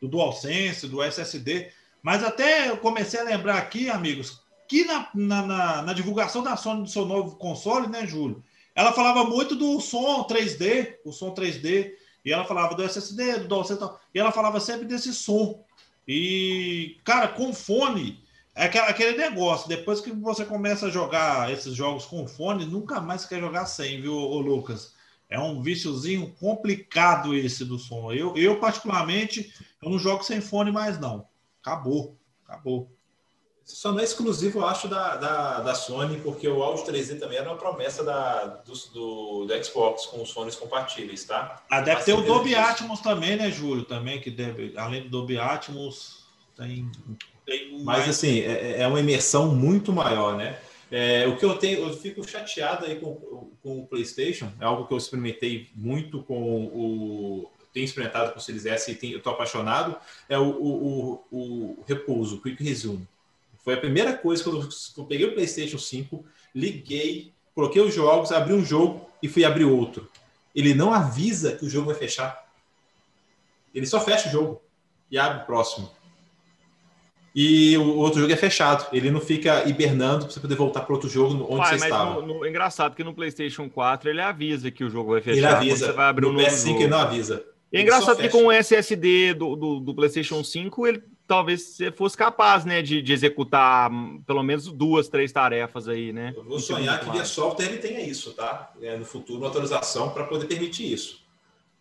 do 0.00 0.08
DualSense, 0.08 0.88
do 0.88 1.02
SSD, 1.02 1.70
mas 2.02 2.22
até 2.22 2.68
eu 2.68 2.76
comecei 2.76 3.20
a 3.20 3.24
lembrar 3.24 3.56
aqui, 3.56 3.88
amigos, 3.88 4.42
que 4.68 4.84
na, 4.84 5.08
na, 5.14 5.46
na, 5.46 5.82
na 5.82 5.92
divulgação 5.92 6.42
da 6.42 6.56
Sony 6.56 6.82
do 6.82 6.90
seu 6.90 7.06
novo 7.06 7.36
console, 7.36 7.86
né, 7.86 8.06
Júlio? 8.06 8.42
Ela 8.74 8.92
falava 8.92 9.24
muito 9.24 9.54
do 9.54 9.80
som 9.80 10.26
3D, 10.26 10.96
o 11.04 11.12
som 11.12 11.32
3D, 11.32 11.92
e 12.24 12.32
ela 12.32 12.44
falava 12.44 12.74
do 12.74 12.82
SSD, 12.82 13.40
do 13.40 13.48
DualSense, 13.48 13.84
e 14.14 14.18
ela 14.18 14.32
falava 14.32 14.58
sempre 14.58 14.86
desse 14.86 15.12
som. 15.12 15.64
E, 16.08 16.98
cara, 17.04 17.28
com 17.28 17.52
fone, 17.52 18.22
é 18.54 18.64
aquele 18.64 19.16
negócio, 19.16 19.68
depois 19.68 20.00
que 20.00 20.10
você 20.10 20.44
começa 20.44 20.86
a 20.86 20.90
jogar 20.90 21.52
esses 21.52 21.74
jogos 21.74 22.04
com 22.04 22.26
fone, 22.26 22.64
nunca 22.64 23.00
mais 23.00 23.24
quer 23.24 23.40
jogar 23.40 23.66
sem, 23.66 24.00
viu, 24.00 24.14
Lucas? 24.14 24.94
É 25.28 25.38
um 25.38 25.60
viciozinho 25.60 26.32
complicado 26.38 27.34
esse 27.34 27.64
do 27.64 27.78
som. 27.78 28.12
Eu, 28.12 28.36
eu, 28.36 28.60
particularmente, 28.60 29.52
eu 29.82 29.90
não 29.90 29.98
jogo 29.98 30.22
sem 30.22 30.40
fone 30.40 30.70
mais, 30.70 30.98
não. 30.98 31.26
Acabou, 31.60 32.16
acabou. 32.46 32.90
Só 33.64 33.92
não 33.92 34.00
é 34.00 34.04
exclusivo, 34.04 34.58
eu 34.58 34.66
acho, 34.66 34.88
da, 34.88 35.16
da, 35.16 35.60
da 35.60 35.74
Sony, 35.74 36.20
porque 36.20 36.46
o 36.46 36.62
áudio 36.62 36.84
3D 36.84 37.18
também 37.18 37.38
era 37.38 37.48
uma 37.48 37.56
promessa 37.56 38.04
da, 38.04 38.44
do, 38.44 38.74
do, 38.92 39.46
do 39.46 39.64
Xbox 39.64 40.04
com 40.06 40.22
os 40.22 40.30
fones 40.30 40.54
compatíveis, 40.54 41.24
tá? 41.24 41.62
Ah, 41.70 41.80
deve 41.80 42.02
ter 42.02 42.12
o 42.12 42.20
Dolby 42.20 42.54
Atmos 42.54 43.00
também, 43.00 43.36
né, 43.36 43.50
Júlio? 43.50 43.84
Também, 43.84 44.20
que 44.20 44.30
deve, 44.30 44.74
além 44.76 45.04
do 45.04 45.08
Dolby 45.08 45.38
Atmos, 45.38 46.26
tem. 46.54 46.90
tem 47.46 47.72
Mas, 47.78 47.84
mais... 47.84 48.08
assim, 48.10 48.40
é, 48.40 48.82
é 48.82 48.86
uma 48.86 49.00
imersão 49.00 49.54
muito 49.54 49.92
maior, 49.92 50.36
né? 50.36 50.58
É, 50.90 51.26
o 51.26 51.36
que 51.36 51.44
eu 51.44 51.56
tenho, 51.56 51.88
eu 51.88 51.96
fico 51.96 52.22
chateado 52.28 52.84
aí 52.84 52.96
com, 53.00 53.50
com 53.62 53.80
o 53.80 53.86
PlayStation, 53.86 54.52
é 54.60 54.64
algo 54.64 54.86
que 54.86 54.92
eu 54.92 54.98
experimentei 54.98 55.68
muito 55.74 56.22
com 56.22 56.66
o. 56.66 57.50
Tenho 57.72 57.84
experimentado 57.84 58.32
com 58.32 58.38
o 58.38 58.42
Series 58.42 58.66
S 58.66 58.92
e 58.92 58.94
tenho, 58.94 59.14
eu 59.14 59.18
estou 59.18 59.32
apaixonado, 59.32 59.96
é 60.28 60.38
o, 60.38 60.44
o, 60.44 61.24
o, 61.30 61.40
o 61.80 61.84
repouso, 61.88 62.36
o 62.36 62.40
Quick 62.40 62.62
Resume. 62.62 63.08
Foi 63.64 63.74
a 63.74 63.78
primeira 63.78 64.12
coisa 64.12 64.42
que 64.42 64.48
eu, 64.48 64.68
eu 64.98 65.04
peguei 65.06 65.26
o 65.26 65.32
PlayStation 65.32 65.78
5, 65.78 66.24
liguei, 66.54 67.32
coloquei 67.54 67.80
os 67.80 67.94
jogos, 67.94 68.30
abri 68.30 68.52
um 68.52 68.64
jogo 68.64 69.08
e 69.22 69.28
fui 69.28 69.44
abrir 69.44 69.64
outro. 69.64 70.10
Ele 70.54 70.74
não 70.74 70.92
avisa 70.92 71.56
que 71.56 71.64
o 71.64 71.70
jogo 71.70 71.86
vai 71.86 71.94
fechar. 71.94 72.44
Ele 73.74 73.86
só 73.86 73.98
fecha 74.00 74.28
o 74.28 74.32
jogo 74.32 74.62
e 75.10 75.18
abre 75.18 75.42
o 75.42 75.46
próximo. 75.46 75.90
E 77.34 77.76
o 77.78 77.96
outro 77.96 78.20
jogo 78.20 78.32
é 78.32 78.36
fechado. 78.36 78.86
Ele 78.92 79.10
não 79.10 79.20
fica 79.20 79.68
hibernando 79.68 80.26
para 80.26 80.32
você 80.32 80.38
poder 80.38 80.54
voltar 80.54 80.82
para 80.82 80.94
outro 80.94 81.08
jogo 81.08 81.44
onde 81.48 81.62
Pai, 81.62 81.78
você 81.78 81.86
estava. 81.86 82.20
No, 82.20 82.38
no, 82.38 82.44
é 82.44 82.48
engraçado 82.48 82.94
que 82.94 83.02
no 83.02 83.12
PlayStation 83.12 83.68
4 83.68 84.08
ele 84.08 84.20
avisa 84.20 84.70
que 84.70 84.84
o 84.84 84.90
jogo 84.90 85.12
vai 85.12 85.20
fechar. 85.20 85.38
Ele 85.38 85.46
avisa. 85.46 85.86
Você 85.86 85.92
vai 85.92 86.06
abrir 86.06 86.26
no 86.26 86.32
um 86.32 86.36
PS5 86.36 86.76
ele 86.76 86.86
não 86.86 86.98
avisa. 86.98 87.44
E 87.72 87.78
é 87.78 87.80
engraçado 87.80 88.18
que 88.18 88.28
com 88.28 88.44
o 88.44 88.52
SSD 88.52 89.34
do, 89.34 89.56
do, 89.56 89.80
do, 89.80 89.94
PlayStation 89.94 90.44
5 90.44 90.86
ele 90.86 91.02
talvez 91.26 91.62
você 91.62 91.90
fosse 91.90 92.16
capaz, 92.16 92.64
né, 92.64 92.82
de, 92.82 93.00
de, 93.00 93.12
executar 93.12 93.90
pelo 94.26 94.42
menos 94.42 94.70
duas, 94.70 95.08
três 95.08 95.32
tarefas 95.32 95.88
aí, 95.88 96.12
né? 96.12 96.32
Eu 96.36 96.44
vou 96.44 96.58
sonhar 96.58 97.00
que 97.00 97.10
via 97.10 97.24
software 97.24 97.66
ele 97.66 97.78
tenha 97.78 98.00
isso, 98.00 98.32
tá? 98.32 98.72
É, 98.80 98.96
no 98.96 99.04
futuro, 99.04 99.38
uma 99.38 99.48
atualização 99.48 100.10
para 100.10 100.24
poder 100.24 100.46
permitir 100.46 100.92
isso. 100.92 101.24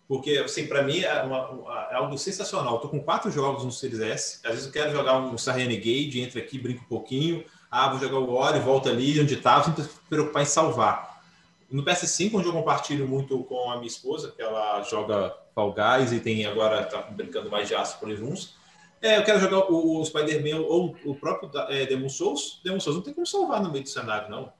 Porque, 0.07 0.37
assim, 0.37 0.67
para 0.67 0.83
mim 0.83 0.99
é, 0.99 1.23
uma, 1.23 1.49
uma, 1.49 1.87
é, 1.91 1.95
algo 1.95 2.17
sensacional. 2.17 2.75
Estou 2.75 2.89
com 2.89 2.99
quatro 2.99 3.31
jogos 3.31 3.63
no 3.63 3.71
Series 3.71 3.99
S. 3.99 4.39
Às 4.43 4.51
vezes 4.51 4.65
eu 4.67 4.71
quero 4.71 4.91
jogar 4.91 5.17
um 5.17 5.37
Star 5.37 5.55
Renegade, 5.55 6.21
entra 6.21 6.39
aqui, 6.39 6.59
brinca 6.59 6.81
um 6.81 6.87
pouquinho. 6.87 7.43
Ah, 7.71 7.89
vou 7.89 7.99
jogar 7.99 8.19
o 8.19 8.31
Ori, 8.31 8.59
volta 8.59 8.89
ali 8.89 9.19
onde 9.19 9.33
estava, 9.33 9.63
sem 9.63 9.73
me 9.83 9.89
preocupar 10.09 10.43
em 10.43 10.45
salvar. 10.45 11.23
No 11.71 11.83
PS5, 11.83 12.35
onde 12.35 12.47
eu 12.47 12.53
compartilho 12.53 13.07
muito 13.07 13.43
com 13.45 13.71
a 13.71 13.77
minha 13.77 13.87
esposa, 13.87 14.31
que 14.35 14.41
ela 14.41 14.83
joga 14.83 15.35
Fall 15.55 15.73
Guys 15.73 16.11
e 16.11 16.19
tem 16.19 16.45
agora, 16.45 16.81
está 16.81 17.01
brincando 17.01 17.49
mais 17.49 17.67
de 17.67 17.73
Astro 17.73 17.99
Polyruns, 17.99 18.55
é, 19.03 19.17
eu 19.17 19.23
quero 19.23 19.39
jogar 19.39 19.69
o, 19.69 19.99
o 19.99 20.05
Spider-Man 20.05 20.61
ou 20.61 20.95
o 21.03 21.13
próprio 21.13 21.51
é, 21.69 21.85
Demon 21.85 22.07
Souls. 22.07 22.61
Demon 22.63 22.79
Souls 22.79 22.95
não 22.95 23.03
tem 23.03 23.13
como 23.13 23.27
salvar 23.27 23.61
no 23.61 23.69
meio 23.69 23.83
do 23.83 23.89
cenário, 23.89 24.29
não. 24.29 24.51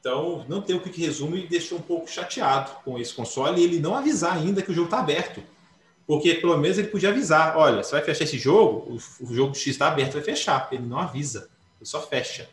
Então, 0.00 0.44
não 0.48 0.60
tem 0.60 0.74
o 0.74 0.80
que 0.80 1.00
resume 1.00 1.44
e 1.44 1.46
deixou 1.46 1.78
um 1.78 1.82
pouco 1.82 2.10
chateado 2.10 2.72
com 2.84 2.98
esse 2.98 3.14
console 3.14 3.60
e 3.60 3.64
ele 3.64 3.78
não 3.78 3.94
avisar 3.94 4.36
ainda 4.36 4.60
que 4.60 4.72
o 4.72 4.74
jogo 4.74 4.86
está 4.86 4.98
aberto. 4.98 5.40
Porque 6.04 6.34
pelo 6.34 6.58
menos 6.58 6.78
ele 6.78 6.88
podia 6.88 7.10
avisar: 7.10 7.56
olha, 7.56 7.84
você 7.84 7.92
vai 7.92 8.02
fechar 8.02 8.24
esse 8.24 8.38
jogo, 8.38 8.98
o, 9.20 9.24
o 9.24 9.34
jogo 9.34 9.54
X 9.54 9.68
está 9.68 9.86
aberto, 9.86 10.14
vai 10.14 10.22
fechar. 10.22 10.68
Ele 10.72 10.82
não 10.82 10.98
avisa, 10.98 11.48
ele 11.78 11.88
só 11.88 12.00
fecha. 12.00 12.48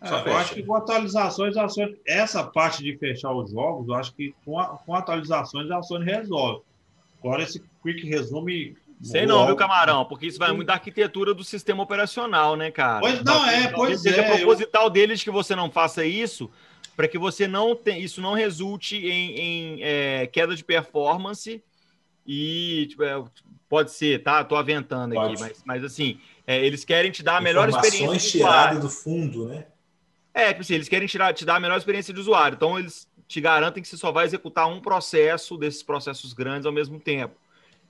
É, 0.00 0.28
eu 0.28 0.36
acho 0.36 0.54
que 0.54 0.62
com 0.64 0.74
atualizações, 0.74 1.56
a 1.56 1.68
Sony, 1.68 1.96
essa 2.04 2.42
parte 2.44 2.82
de 2.82 2.96
fechar 2.98 3.32
os 3.32 3.50
jogos, 3.52 3.86
eu 3.86 3.94
acho 3.94 4.12
que 4.14 4.34
com, 4.44 4.58
a, 4.58 4.78
com 4.78 4.94
atualizações 4.94 5.70
a 5.70 5.80
Sony 5.82 6.04
resolve. 6.04 6.64
Agora, 7.26 7.42
esse 7.42 7.62
quick 7.82 8.06
resume. 8.06 8.76
Sei 9.02 9.26
não, 9.26 9.46
viu, 9.46 9.56
Camarão? 9.56 10.04
Porque 10.04 10.26
isso 10.26 10.38
vai 10.38 10.52
muito 10.52 10.68
da 10.68 10.74
arquitetura 10.74 11.34
do 11.34 11.44
sistema 11.44 11.82
operacional, 11.82 12.56
né, 12.56 12.70
cara? 12.70 13.00
Pois 13.00 13.22
não, 13.22 13.46
é, 13.46 13.68
pois 13.68 14.00
seja, 14.00 14.22
é. 14.22 14.36
proposital 14.36 14.84
eu... 14.84 14.90
deles 14.90 15.22
que 15.22 15.30
você 15.30 15.54
não 15.54 15.70
faça 15.70 16.04
isso, 16.04 16.50
para 16.96 17.06
que 17.06 17.18
você 17.18 17.46
não 17.46 17.76
tenha, 17.76 17.98
isso 17.98 18.22
não 18.22 18.32
resulte 18.32 18.96
em, 18.96 19.38
em 19.38 19.82
é, 19.82 20.26
queda 20.28 20.56
de 20.56 20.64
performance 20.64 21.62
e 22.26 22.86
tipo, 22.88 23.02
é, 23.02 23.22
pode 23.68 23.90
ser, 23.90 24.22
tá? 24.22 24.42
Tô 24.44 24.56
aventando 24.56 25.14
pode. 25.14 25.34
aqui, 25.34 25.42
mas, 25.42 25.62
mas 25.64 25.84
assim, 25.84 26.18
é, 26.46 26.64
eles 26.64 26.84
querem 26.84 27.10
te 27.10 27.22
dar 27.22 27.36
a 27.36 27.40
melhor 27.40 27.68
experiência 27.68 28.18
de 28.18 28.38
usuário. 28.38 28.80
do 28.80 28.88
fundo, 28.88 29.48
né? 29.48 29.66
É, 30.32 30.48
tipo 30.48 30.60
assim, 30.60 30.74
eles 30.74 30.88
querem 30.88 31.08
tirar, 31.08 31.34
te 31.34 31.44
dar 31.44 31.56
a 31.56 31.60
melhor 31.60 31.76
experiência 31.76 32.14
de 32.14 32.20
usuário. 32.20 32.56
Então, 32.56 32.78
eles 32.78 33.08
te 33.28 33.40
garantem 33.40 33.82
que 33.82 33.88
você 33.88 33.96
só 33.96 34.12
vai 34.12 34.24
executar 34.24 34.68
um 34.68 34.80
processo 34.80 35.56
desses 35.56 35.82
processos 35.82 36.32
grandes 36.32 36.66
ao 36.66 36.72
mesmo 36.72 36.98
tempo. 36.98 37.34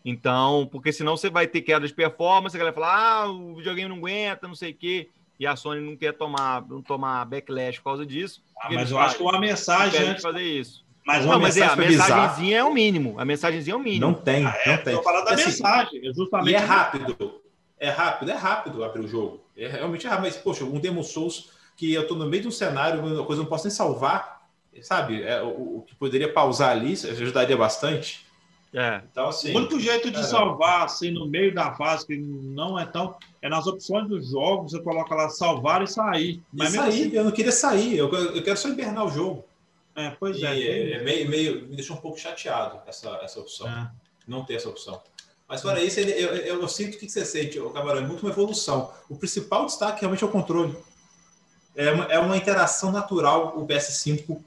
Então, 0.04 0.68
porque 0.70 0.92
senão 0.92 1.16
você 1.16 1.28
vai 1.28 1.46
ter 1.46 1.62
queda 1.62 1.86
de 1.86 1.92
performance, 1.92 2.56
a 2.56 2.58
galera 2.58 2.74
vai 2.74 2.84
falar, 2.84 3.22
ah, 3.24 3.30
o 3.30 3.56
videogame 3.56 3.88
não 3.88 3.96
aguenta, 3.96 4.46
não 4.46 4.54
sei 4.54 4.70
o 4.70 4.74
quê, 4.74 5.10
e 5.38 5.46
a 5.46 5.56
Sony 5.56 5.80
não 5.80 5.96
quer 5.96 6.12
tomar, 6.12 6.64
não 6.68 6.80
tomar 6.80 7.24
backlash 7.24 7.78
por 7.78 7.84
causa 7.84 8.06
disso. 8.06 8.42
Ah, 8.60 8.68
mas 8.72 8.90
eu 8.90 8.98
acho 8.98 9.16
que 9.16 9.22
uma 9.22 9.38
mensagem 9.38 10.08
antes... 10.08 10.22
fazer 10.22 10.42
isso. 10.42 10.86
Mas, 11.04 11.24
uma 11.24 11.34
não, 11.34 11.40
mas 11.40 11.56
é, 11.56 11.64
a 11.64 11.76
mensagenzinha 11.76 12.58
é 12.58 12.64
o 12.64 12.72
mínimo. 12.72 13.14
A 13.18 13.24
mensagenzinha 13.24 13.74
é 13.74 13.76
o 13.76 13.80
mínimo. 13.80 14.06
Não 14.06 14.14
tem, 14.14 14.44
ah, 14.44 14.56
é, 14.64 14.76
não 14.76 14.84
tem. 14.84 15.02
falar 15.02 15.22
da 15.22 15.34
assim, 15.34 15.44
mensagem, 15.44 16.08
é 16.08 16.12
justamente. 16.12 16.50
E 16.50 16.54
é 16.54 16.58
rápido. 16.58 17.40
É 17.78 17.90
rápido, 17.90 18.30
é 18.30 18.34
rápido 18.34 18.84
abrir 18.84 19.04
o 19.04 19.08
jogo. 19.08 19.44
É 19.56 19.68
realmente 19.68 20.06
rápido. 20.06 20.24
Mas, 20.24 20.36
poxa, 20.36 20.64
um 20.64 20.80
Demon 20.80 21.02
Souls 21.02 21.50
que 21.76 21.92
eu 21.92 22.02
estou 22.02 22.16
no 22.16 22.26
meio 22.26 22.42
de 22.42 22.48
um 22.48 22.52
cenário, 22.52 23.00
uma 23.00 23.24
coisa 23.24 23.40
eu 23.40 23.44
não 23.44 23.50
posso 23.50 23.66
nem 23.66 23.74
salvar, 23.74 24.35
sabe, 24.82 25.22
é, 25.22 25.42
o, 25.42 25.78
o, 25.78 25.84
que 25.86 25.94
poderia 25.94 26.32
pausar 26.32 26.70
ali 26.70 26.92
ajudaria 26.92 27.56
bastante. 27.56 28.26
É. 28.74 29.00
Então, 29.10 29.28
assim, 29.28 29.54
o 29.54 29.56
único 29.56 29.80
jeito 29.80 30.10
de 30.10 30.18
é. 30.18 30.22
salvar 30.22 30.84
assim 30.84 31.10
no 31.10 31.26
meio 31.26 31.54
da 31.54 31.74
fase, 31.74 32.06
que 32.06 32.16
não 32.16 32.78
é 32.78 32.84
tão. 32.84 33.16
É 33.40 33.48
nas 33.48 33.66
opções 33.66 34.08
dos 34.08 34.30
jogos, 34.30 34.72
você 34.72 34.80
coloca 34.80 35.14
lá 35.14 35.28
salvar 35.28 35.82
e 35.82 35.86
sair. 35.86 36.42
Mas 36.52 36.74
e 36.74 36.76
sair, 36.76 36.88
assim, 36.88 37.16
eu 37.16 37.24
não 37.24 37.30
queria 37.30 37.52
sair, 37.52 37.96
eu, 37.96 38.12
eu 38.12 38.42
quero 38.42 38.56
só 38.56 38.68
hibernar 38.68 39.06
o 39.06 39.10
jogo. 39.10 39.44
É, 39.94 40.10
pois 40.10 40.42
é. 40.42 40.56
E, 40.58 40.92
é 40.92 41.02
meio, 41.02 41.28
meio, 41.28 41.68
me 41.68 41.74
deixou 41.74 41.96
um 41.96 42.00
pouco 42.00 42.18
chateado 42.18 42.80
essa, 42.86 43.08
essa 43.22 43.40
opção. 43.40 43.66
É. 43.66 43.90
Não 44.28 44.44
ter 44.44 44.54
essa 44.54 44.68
opção. 44.68 45.00
Mas 45.48 45.62
fora 45.62 45.82
isso, 45.82 46.00
eu, 46.00 46.08
eu, 46.08 46.60
eu, 46.60 46.68
sinto 46.68 46.96
o 46.96 46.98
que 46.98 47.08
você 47.08 47.24
sente, 47.24 47.58
o 47.58 47.70
Camarão, 47.70 48.00
é 48.00 48.06
muito 48.06 48.22
uma 48.22 48.32
evolução. 48.32 48.92
O 49.08 49.16
principal 49.16 49.64
destaque 49.64 50.00
realmente 50.00 50.24
é 50.24 50.26
o 50.26 50.30
controle. 50.30 50.76
É 51.76 51.92
uma, 51.92 52.04
é 52.06 52.18
uma 52.18 52.36
interação 52.36 52.90
natural 52.90 53.56
o 53.56 53.66
PS5 53.66 54.42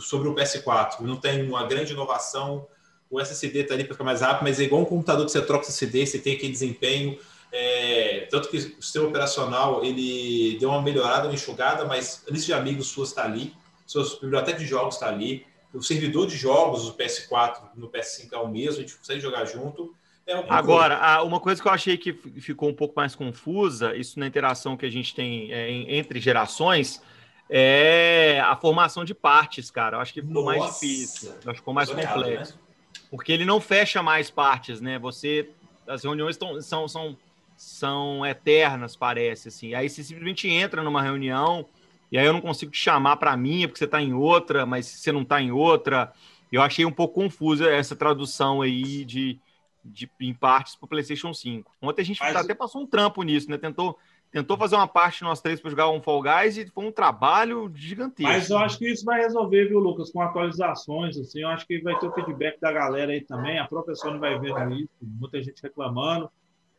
sobre 0.00 0.28
o 0.28 0.34
PS4. 0.34 1.00
Não 1.00 1.16
tem 1.16 1.42
uma 1.42 1.66
grande 1.66 1.92
inovação. 1.92 2.66
O 3.10 3.20
SSD 3.20 3.60
está 3.60 3.74
ali 3.74 3.84
para 3.84 3.94
ficar 3.94 4.04
mais 4.04 4.20
rápido, 4.20 4.44
mas 4.44 4.60
é 4.60 4.64
igual 4.64 4.82
um 4.82 4.84
computador 4.84 5.24
que 5.24 5.32
você 5.32 5.42
troca 5.42 5.64
o 5.64 5.68
SSD, 5.68 6.06
você 6.06 6.18
tem 6.18 6.34
aquele 6.34 6.52
desempenho. 6.52 7.18
É, 7.52 8.26
tanto 8.30 8.48
que 8.48 8.56
o 8.56 8.82
sistema 8.82 9.06
operacional 9.06 9.84
ele 9.84 10.58
deu 10.58 10.70
uma 10.70 10.82
melhorada, 10.82 11.28
uma 11.28 11.34
enxugada, 11.34 11.84
mas 11.84 12.24
a 12.28 12.32
lista 12.32 12.46
de 12.46 12.52
amigos 12.52 12.88
suas 12.88 13.10
está 13.10 13.24
ali, 13.24 13.54
sua 13.86 14.04
biblioteca 14.20 14.58
de 14.58 14.66
jogos 14.66 14.96
está 14.96 15.08
ali, 15.08 15.46
o 15.72 15.82
servidor 15.82 16.26
de 16.26 16.36
jogos 16.36 16.86
do 16.86 16.92
PS4 16.94 17.60
no 17.76 17.88
PS5 17.88 18.32
é 18.32 18.38
o 18.38 18.48
mesmo, 18.48 18.78
a 18.78 18.80
gente 18.82 18.96
consegue 18.96 19.20
jogar 19.20 19.44
junto. 19.44 19.94
É 20.26 20.34
Agora, 20.48 21.22
uma 21.22 21.38
coisa 21.38 21.62
que 21.62 21.68
eu 21.68 21.72
achei 21.72 21.96
que 21.96 22.12
ficou 22.40 22.68
um 22.68 22.74
pouco 22.74 22.94
mais 22.96 23.14
confusa, 23.14 23.94
isso 23.94 24.18
na 24.18 24.26
interação 24.26 24.76
que 24.76 24.84
a 24.84 24.90
gente 24.90 25.14
tem 25.14 25.52
é, 25.52 25.70
entre 25.70 26.18
gerações, 26.18 27.00
é 27.48 28.40
a 28.44 28.56
formação 28.56 29.04
de 29.04 29.14
partes, 29.14 29.70
cara. 29.70 29.96
Eu 29.96 30.00
acho 30.00 30.12
que 30.12 30.22
ficou 30.22 30.44
Nossa. 30.44 30.58
mais 30.58 30.74
difícil, 30.74 31.32
acho 31.32 31.46
que 31.46 31.56
ficou 31.56 31.74
mais 31.74 31.88
complexo. 31.90 32.54
Né? 32.54 32.60
Porque 33.10 33.32
ele 33.32 33.44
não 33.44 33.60
fecha 33.60 34.02
mais 34.02 34.30
partes, 34.30 34.80
né? 34.80 34.98
Você 34.98 35.48
as 35.86 36.02
reuniões 36.02 36.36
tão, 36.36 36.60
são, 36.60 36.88
são, 36.88 37.16
são 37.56 38.26
eternas, 38.26 38.96
parece, 38.96 39.48
assim. 39.48 39.74
Aí 39.74 39.88
você 39.88 40.02
simplesmente 40.02 40.48
entra 40.48 40.82
numa 40.82 41.02
reunião 41.02 41.66
e 42.10 42.18
aí 42.18 42.26
eu 42.26 42.32
não 42.32 42.40
consigo 42.40 42.72
te 42.72 42.78
chamar 42.78 43.16
para 43.16 43.36
mim 43.36 43.66
porque 43.66 43.78
você 43.78 43.84
está 43.84 44.00
em 44.00 44.12
outra, 44.12 44.66
mas 44.66 44.86
você 44.86 45.12
não 45.12 45.22
está 45.22 45.40
em 45.40 45.50
outra. 45.50 46.12
Eu 46.50 46.62
achei 46.62 46.84
um 46.84 46.92
pouco 46.92 47.14
confusa 47.14 47.70
essa 47.70 47.96
tradução 47.96 48.62
aí 48.62 49.04
de, 49.04 49.38
de 49.84 50.10
em 50.20 50.34
partes 50.34 50.76
para 50.76 50.86
o 50.86 50.88
PlayStation 50.88 51.32
5. 51.32 51.72
Ontem 51.80 52.02
a 52.02 52.04
gente 52.04 52.20
mas... 52.20 52.36
até 52.36 52.54
passou 52.54 52.82
um 52.82 52.86
trampo 52.86 53.22
nisso, 53.22 53.50
né? 53.50 53.58
Tentou 53.58 53.98
tentou 54.30 54.56
fazer 54.56 54.76
uma 54.76 54.88
parte 54.88 55.22
nós 55.22 55.40
três 55.40 55.60
para 55.60 55.70
jogar 55.70 55.90
um 55.90 56.00
Fall 56.00 56.22
Guys 56.22 56.58
e 56.58 56.66
foi 56.66 56.84
um 56.84 56.92
trabalho 56.92 57.70
gigantesco. 57.74 58.30
Mas 58.30 58.50
eu 58.50 58.58
acho 58.58 58.78
que 58.78 58.88
isso 58.90 59.04
vai 59.04 59.20
resolver, 59.20 59.68
viu, 59.68 59.78
Lucas, 59.78 60.10
com 60.10 60.20
atualizações, 60.20 61.16
assim, 61.16 61.40
eu 61.40 61.48
acho 61.48 61.66
que 61.66 61.80
vai 61.80 61.98
ter 61.98 62.06
o 62.06 62.12
feedback 62.12 62.60
da 62.60 62.72
galera 62.72 63.12
aí 63.12 63.20
também, 63.20 63.58
a 63.58 63.66
professora 63.66 64.18
vai 64.18 64.38
vendo 64.38 64.74
isso, 64.74 64.90
muita 65.00 65.42
gente 65.42 65.62
reclamando, 65.62 66.30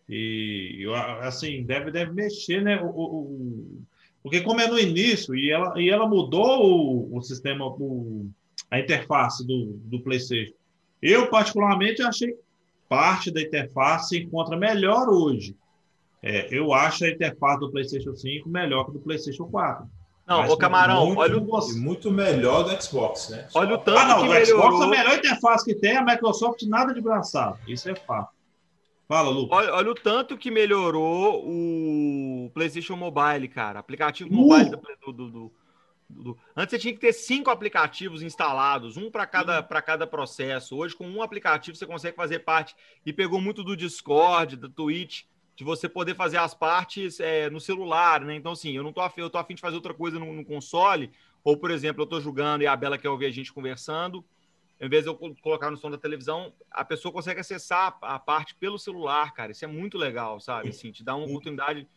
e, 0.10 0.86
assim, 1.22 1.64
deve, 1.64 1.91
deve 1.91 2.14
mexer, 2.14 2.62
né, 2.62 2.82
o, 2.82 2.88
o, 2.88 3.82
porque 4.22 4.41
como 4.41 4.62
é 4.62 4.68
no 4.68 4.80
início, 4.80 5.36
e 5.36 5.50
ela, 5.52 5.74
e 5.82 5.89
ela 5.89 6.08
mudou 6.08 6.64
o, 6.64 7.18
o 7.18 7.22
sistema, 7.22 7.66
o, 7.66 8.30
a 8.70 8.80
interface 8.80 9.45
do, 9.45 9.80
do 9.86 10.00
PlayStation. 10.02 10.54
Eu, 11.02 11.30
particularmente, 11.30 12.02
achei 12.02 12.36
parte 12.89 13.32
da 13.32 13.41
interface 13.41 14.10
se 14.10 14.18
encontra 14.20 14.58
melhor 14.58 15.10
hoje. 15.10 15.56
É, 16.22 16.47
eu 16.51 16.74
acho 16.74 17.05
a 17.05 17.09
interface 17.09 17.59
do 17.59 17.72
PlayStation 17.72 18.15
5 18.15 18.49
melhor 18.49 18.86
que 18.86 18.91
do 18.91 18.99
PlayStation 18.99 19.45
4. 19.45 19.88
Não, 20.28 20.45
o 20.49 20.57
Camarão, 20.57 21.05
muito, 21.05 21.20
olha 21.20 21.38
o. 21.38 21.78
Muito 21.78 22.11
melhor 22.11 22.63
do 22.63 22.84
Xbox, 22.84 23.30
né? 23.30 23.47
Olha 23.53 23.76
o 23.76 23.78
tanto 23.78 23.97
ah, 23.97 24.07
não, 24.07 24.22
que 24.22 24.28
o 24.28 24.32
melhorou. 24.32 24.72
Xbox, 24.72 24.86
a 24.86 24.88
melhor 24.89 25.18
interface 25.18 25.63
que 25.63 25.76
tem, 25.76 25.95
a 25.95 26.03
Microsoft 26.03 26.61
nada 26.63 26.93
de 26.93 26.99
braçado. 26.99 27.57
Isso 27.65 27.89
é 27.89 27.95
fato. 27.95 28.36
Fala, 29.07 29.30
Lucas. 29.30 29.57
Olha, 29.57 29.74
olha, 29.74 29.91
o 29.91 29.95
tanto 29.95 30.38
que 30.38 30.51
melhorou 30.51 31.45
o 31.47 32.51
PlayStation 32.53 32.97
Mobile, 32.97 33.47
cara. 33.47 33.80
Aplicativo 33.80 34.30
mobile 34.30 34.76
uh. 34.76 35.13
do, 35.13 35.13
do, 35.13 35.30
do, 35.30 35.51
do, 36.09 36.38
Antes 36.53 36.72
você 36.72 36.80
tinha 36.80 36.93
que 36.93 36.99
ter 36.99 37.13
cinco 37.13 37.49
aplicativos 37.49 38.22
instalados, 38.22 38.97
um 38.97 39.09
para 39.09 39.26
cada, 39.26 39.61
uh. 39.61 39.84
cada 39.86 40.05
processo. 40.05 40.76
Hoje, 40.76 40.93
com 40.93 41.07
um 41.07 41.22
aplicativo, 41.22 41.78
você 41.78 41.86
consegue 41.86 42.18
fazer 42.18 42.39
parte. 42.39 42.76
E 43.05 43.13
pegou 43.13 43.39
muito 43.39 43.63
do 43.63 43.78
Discord, 43.78 44.57
do 44.57 44.68
Twitch 44.68 45.24
de 45.58 45.64
você 45.64 45.89
poder 45.89 46.16
fazer 46.16 46.38
as 46.38 46.53
partes 46.53 47.20
é, 47.20 47.49
no 47.49 47.60
celular, 47.60 48.22
né? 48.22 48.36
Então, 48.36 48.51
assim, 48.51 48.74
eu 48.74 48.84
não 48.84 48.93
tô 48.93 49.01
afim, 49.01 49.22
eu 49.22 49.30
tô 49.30 49.39
afim 49.39 49.55
de 49.55 49.62
fazer 49.62 49.76
outra 49.76 49.91
coisa 49.91 50.20
no, 50.20 50.32
no, 50.32 50.45
console, 50.45 51.12
ou, 51.43 51.58
por 51.58 51.72
exemplo, 51.72 52.03
eu 52.03 52.05
tô 52.05 52.22
jogando 52.22 52.62
e 52.62 52.68
a 52.68 52.76
Bela 52.76 52.95
quer 52.95 53.10
ouvir 53.10 53.26
a 53.26 53.32
gente 53.32 53.51
conversando, 53.51 54.24
em 54.80 54.88
vez 54.88 55.03
de 55.03 55.10
eu 55.10 55.16
colocar 55.41 55.72
no 55.72 55.78
som 55.78 55.89
da 55.89 55.97
televisão, 55.97 56.53
a 56.70 56.86
pessoa 56.86 57.12
consegue 57.12 57.39
acessar 57.39 57.97
a 58.03 58.20
parte 58.20 58.53
pelo 58.53 58.78
celular, 58.78 59.34
cara. 59.34 59.51
Isso 59.51 59.66
é 59.66 59.68
muito 59.68 59.97
legal, 59.97 60.39
sabe? 60.39 60.70
Assim, 60.70 60.91
te 60.91 61.03
dá 61.03 61.16
uma 61.16 61.26
oportunidade 61.26 61.88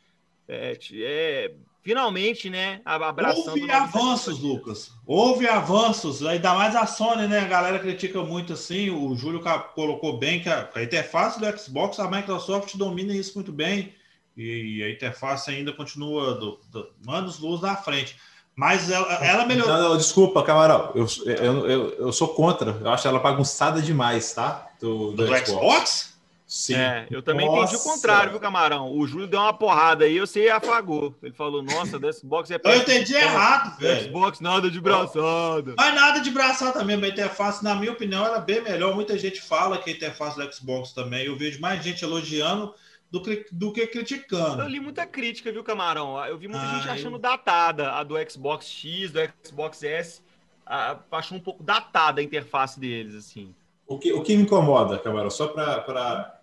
é, 0.50 0.76
é, 0.94 1.52
finalmente, 1.80 2.50
né, 2.50 2.80
abraçando... 2.84 3.50
Houve 3.50 3.70
avanços, 3.70 4.40
Lucas. 4.40 4.90
Houve 5.06 5.46
avanços, 5.46 6.26
ainda 6.26 6.52
mais 6.54 6.74
a 6.74 6.86
Sony, 6.86 7.28
né? 7.28 7.38
A 7.38 7.48
galera 7.48 7.78
critica 7.78 8.20
muito 8.22 8.54
assim, 8.54 8.90
o 8.90 9.14
Júlio 9.14 9.40
colocou 9.74 10.18
bem 10.18 10.40
que 10.40 10.48
a, 10.48 10.68
a 10.74 10.82
interface 10.82 11.38
do 11.38 11.58
Xbox, 11.58 12.00
a 12.00 12.10
Microsoft 12.10 12.76
domina 12.76 13.14
isso 13.14 13.36
muito 13.36 13.52
bem, 13.52 13.94
e 14.36 14.82
a 14.82 14.90
interface 14.90 15.50
ainda 15.50 15.72
continua 15.72 16.34
do, 16.34 16.60
do, 16.70 16.88
anos 17.08 17.38
luz 17.38 17.60
na 17.60 17.76
frente. 17.76 18.16
Mas 18.56 18.90
ela, 18.90 19.12
ela 19.24 19.46
melhorou. 19.46 19.72
Não, 19.72 19.88
não, 19.90 19.96
desculpa, 19.96 20.42
Camarão. 20.42 20.90
Eu, 20.94 21.06
eu, 21.24 21.66
eu, 21.66 21.88
eu, 21.94 22.12
sou 22.12 22.28
contra. 22.28 22.76
Eu 22.80 22.90
acho 22.90 23.06
ela 23.06 23.20
bagunçada 23.20 23.80
demais, 23.80 24.34
tá? 24.34 24.68
Do, 24.80 25.12
do, 25.12 25.26
do 25.26 25.26
Xbox? 25.26 25.48
Xbox? 25.48 26.09
Sim. 26.50 26.74
É, 26.74 27.06
eu 27.12 27.22
também 27.22 27.46
nossa. 27.46 27.76
entendi 27.76 27.76
o 27.76 27.92
contrário, 27.92 28.32
viu, 28.32 28.40
Camarão? 28.40 28.90
O 28.92 29.06
Júlio 29.06 29.28
deu 29.28 29.38
uma 29.38 29.52
porrada 29.52 30.04
aí, 30.04 30.18
você 30.18 30.48
afagou. 30.48 31.14
Ele 31.22 31.32
falou, 31.32 31.62
nossa, 31.62 31.96
do 32.00 32.12
Xbox 32.12 32.50
é... 32.50 32.60
Eu 32.64 32.74
entendi 32.74 33.14
errado, 33.14 33.78
velho. 33.78 34.08
Xbox 34.08 34.40
nada 34.40 34.68
de 34.68 34.80
braçada. 34.80 35.74
Mas 35.76 35.94
nada 35.94 36.18
de 36.18 36.28
braçada 36.32 36.72
também, 36.72 37.00
a 37.00 37.08
interface, 37.08 37.62
na 37.62 37.76
minha 37.76 37.92
opinião, 37.92 38.26
era 38.26 38.40
bem 38.40 38.60
melhor. 38.60 38.96
Muita 38.96 39.16
gente 39.16 39.40
fala 39.40 39.78
que 39.78 39.90
a 39.90 39.92
interface 39.92 40.36
do 40.36 40.52
Xbox 40.52 40.90
também. 40.90 41.24
Eu 41.24 41.38
vejo 41.38 41.60
mais 41.60 41.84
gente 41.84 42.02
elogiando 42.02 42.74
do 43.12 43.22
que, 43.22 43.46
do 43.52 43.72
que 43.72 43.86
criticando. 43.86 44.60
Eu 44.60 44.68
li 44.68 44.80
muita 44.80 45.06
crítica, 45.06 45.52
viu, 45.52 45.62
Camarão? 45.62 46.18
Eu 46.26 46.36
vi 46.36 46.48
muita 46.48 46.66
ah, 46.66 46.74
gente 46.74 46.88
achando 46.88 47.14
eu... 47.14 47.20
datada 47.20 47.92
a 47.92 48.02
do 48.02 48.16
Xbox 48.28 48.66
X, 48.66 49.12
do 49.12 49.20
Xbox 49.46 49.84
S. 49.84 50.20
A, 50.66 50.98
achou 51.12 51.38
um 51.38 51.40
pouco 51.40 51.62
datada 51.62 52.20
a 52.20 52.24
interface 52.24 52.80
deles, 52.80 53.14
assim. 53.14 53.54
O 53.86 54.00
que, 54.00 54.12
o 54.12 54.20
que 54.20 54.36
me 54.36 54.42
incomoda, 54.42 54.98
Camarão, 54.98 55.30
só 55.30 55.46
para 55.46 56.39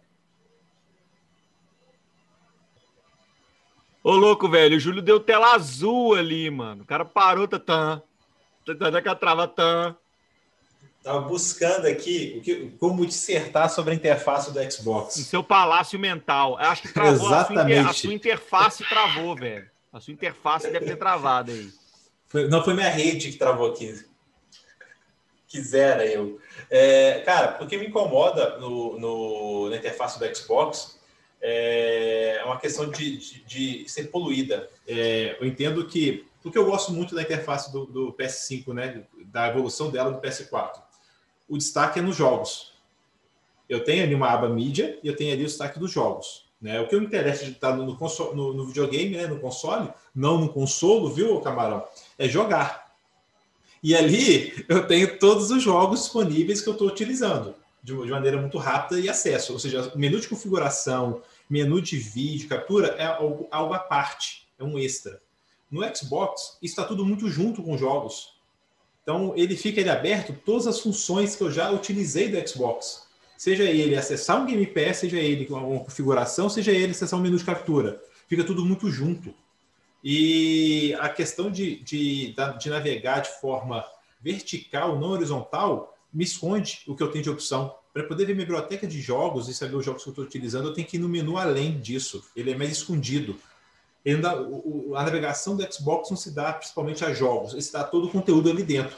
Ô, 4.07 4.15
louco, 4.15 4.47
velho, 4.47 4.77
o 4.77 4.79
Júlio 4.79 5.01
deu 5.01 5.19
tela 5.19 5.53
azul 5.53 6.15
ali, 6.15 6.49
mano. 6.49 6.83
O 6.83 6.85
cara 6.85 7.03
parou, 7.03 7.45
tatã. 7.45 8.01
Tatã, 8.65 9.01
que 9.01 9.15
trava, 9.15 9.49
tan. 9.49 9.97
Tava 11.03 11.19
buscando 11.27 11.87
aqui 11.87 12.35
o 12.37 12.41
que, 12.41 12.69
como 12.79 13.05
dissertar 13.05 13.69
sobre 13.69 13.91
a 13.91 13.95
interface 13.95 14.53
do 14.53 14.71
Xbox. 14.71 15.15
Seu 15.15 15.43
palácio 15.43 15.99
mental. 15.99 16.51
Eu 16.51 16.69
acho 16.69 16.83
que 16.83 16.93
travou. 16.93 17.27
Exatamente. 17.27 17.79
A 17.79 17.81
sua, 17.81 17.91
a 17.91 17.93
sua 17.93 18.13
interface 18.13 18.83
travou, 18.87 19.35
velho. 19.35 19.69
A 19.91 19.99
sua 19.99 20.13
interface 20.13 20.71
deve 20.71 20.85
ter 20.85 20.95
travado 20.95 21.51
aí. 21.51 21.69
Foi, 22.29 22.47
não 22.47 22.63
foi 22.63 22.75
minha 22.75 22.89
rede 22.89 23.29
que 23.29 23.37
travou 23.37 23.71
aqui. 23.71 24.05
Quisera 25.49 26.05
eu. 26.05 26.39
É, 26.69 27.23
cara, 27.25 27.61
o 27.61 27.67
que 27.67 27.77
me 27.77 27.87
incomoda 27.87 28.57
no, 28.57 28.97
no, 28.97 29.69
na 29.69 29.75
interface 29.75 30.17
do 30.17 30.33
Xbox 30.33 30.96
é 31.41 32.41
uma 32.45 32.59
questão 32.59 32.89
de, 32.89 33.17
de, 33.17 33.43
de 33.43 33.89
ser 33.89 34.05
poluída. 34.05 34.69
É, 34.87 35.37
eu 35.39 35.47
entendo 35.47 35.85
que, 35.85 36.25
porque 36.41 36.57
eu 36.57 36.65
gosto 36.65 36.91
muito 36.91 37.15
da 37.15 37.21
interface 37.21 37.71
do, 37.71 37.85
do, 37.85 38.13
PS5, 38.13 38.73
né, 38.73 39.03
da 39.25 39.47
evolução 39.47 39.89
dela 39.89 40.11
do 40.11 40.21
PS4, 40.21 40.81
o 41.47 41.57
destaque 41.57 41.99
é 41.99 42.01
nos 42.01 42.15
jogos. 42.15 42.73
Eu 43.69 43.83
tenho 43.83 44.03
ali 44.03 44.15
uma 44.15 44.29
aba 44.29 44.49
mídia 44.49 44.97
e 45.03 45.07
eu 45.07 45.15
tenho 45.15 45.33
ali 45.33 45.43
o 45.43 45.47
destaque 45.47 45.79
dos 45.79 45.91
jogos. 45.91 46.47
Né? 46.59 46.79
O 46.79 46.87
que 46.87 46.99
me 46.99 47.05
interessa 47.05 47.45
de 47.45 47.51
estar 47.51 47.75
no, 47.75 47.85
no, 47.85 47.97
console, 47.97 48.35
no, 48.35 48.53
no 48.53 48.65
videogame, 48.65 49.15
né, 49.15 49.27
no 49.27 49.39
console, 49.39 49.89
não 50.15 50.39
no 50.39 50.49
consolo, 50.49 51.09
viu, 51.09 51.39
Camarão? 51.41 51.85
É 52.17 52.27
jogar. 52.27 52.87
E 53.83 53.95
ali 53.95 54.65
eu 54.67 54.87
tenho 54.87 55.19
todos 55.19 55.51
os 55.51 55.61
jogos 55.61 56.01
disponíveis 56.01 56.61
que 56.61 56.69
eu 56.69 56.73
estou 56.73 56.87
utilizando 56.87 57.53
de, 57.83 57.93
maneira 57.93 58.39
muito 58.39 58.57
rápida 58.57 58.99
e 58.99 59.09
acesso. 59.09 59.53
Ou 59.53 59.59
seja, 59.59 59.91
menu 59.95 60.19
de 60.19 60.27
configuração, 60.27 61.21
menu 61.49 61.81
de 61.81 61.97
vídeo, 61.97 62.49
captura, 62.49 62.87
é 62.97 63.05
algo, 63.05 63.47
algo 63.51 63.73
à 63.73 63.79
parte, 63.79 64.47
é 64.59 64.63
um 64.63 64.77
extra. 64.77 65.21
No 65.69 65.83
Xbox, 65.95 66.57
está 66.61 66.83
tudo 66.83 67.05
muito 67.05 67.29
junto 67.29 67.61
com 67.61 67.77
jogos. 67.77 68.37
Então, 69.03 69.33
ele 69.35 69.55
fica 69.55 69.79
ele 69.79 69.89
aberto 69.89 70.33
todas 70.45 70.67
as 70.67 70.79
funções 70.79 71.35
que 71.35 71.43
eu 71.43 71.51
já 71.51 71.71
utilizei 71.71 72.29
do 72.29 72.47
Xbox. 72.47 73.07
Seja 73.37 73.63
ele 73.63 73.95
acessar 73.95 74.41
um 74.41 74.45
Game 74.45 74.65
Pass, 74.67 74.97
seja 74.97 75.17
ele 75.17 75.47
uma 75.49 75.79
configuração, 75.79 76.49
seja 76.49 76.71
ele 76.71 76.91
acessar 76.91 77.19
um 77.19 77.21
menu 77.21 77.37
de 77.37 77.43
captura. 77.43 78.01
Fica 78.27 78.43
tudo 78.43 78.65
muito 78.65 78.89
junto. 78.89 79.33
E 80.03 80.95
a 80.99 81.09
questão 81.09 81.51
de, 81.51 81.77
de, 81.83 82.35
de 82.59 82.69
navegar 82.69 83.21
de 83.21 83.29
forma 83.39 83.85
vertical, 84.21 84.99
não 84.99 85.09
horizontal, 85.09 85.96
me 86.13 86.23
esconde 86.23 86.81
o 86.87 86.95
que 86.95 87.03
eu 87.03 87.11
tenho 87.11 87.23
de 87.23 87.29
opção. 87.29 87.75
Para 87.93 88.03
poder 88.03 88.25
ver 88.25 88.33
minha 88.33 88.45
biblioteca 88.45 88.85
de 88.87 89.01
jogos 89.01 89.49
e 89.49 89.53
saber 89.53 89.75
os 89.75 89.85
jogos 89.85 90.03
que 90.03 90.09
eu 90.09 90.11
estou 90.11 90.25
utilizando, 90.25 90.67
eu 90.67 90.73
tenho 90.73 90.87
que 90.87 90.97
ir 90.97 90.99
no 90.99 91.09
menu 91.09 91.37
além 91.37 91.79
disso. 91.79 92.23
Ele 92.35 92.51
é 92.51 92.55
mais 92.55 92.71
escondido. 92.71 93.35
Dá, 94.21 94.39
o, 94.39 94.93
a 94.95 95.03
navegação 95.03 95.57
do 95.57 95.73
Xbox 95.73 96.09
não 96.09 96.15
se 96.15 96.31
dá 96.33 96.53
principalmente 96.53 97.03
a 97.03 97.13
jogos, 97.13 97.71
dá 97.71 97.83
todo 97.83 98.07
o 98.07 98.09
conteúdo 98.09 98.49
ali 98.49 98.63
dentro. 98.63 98.95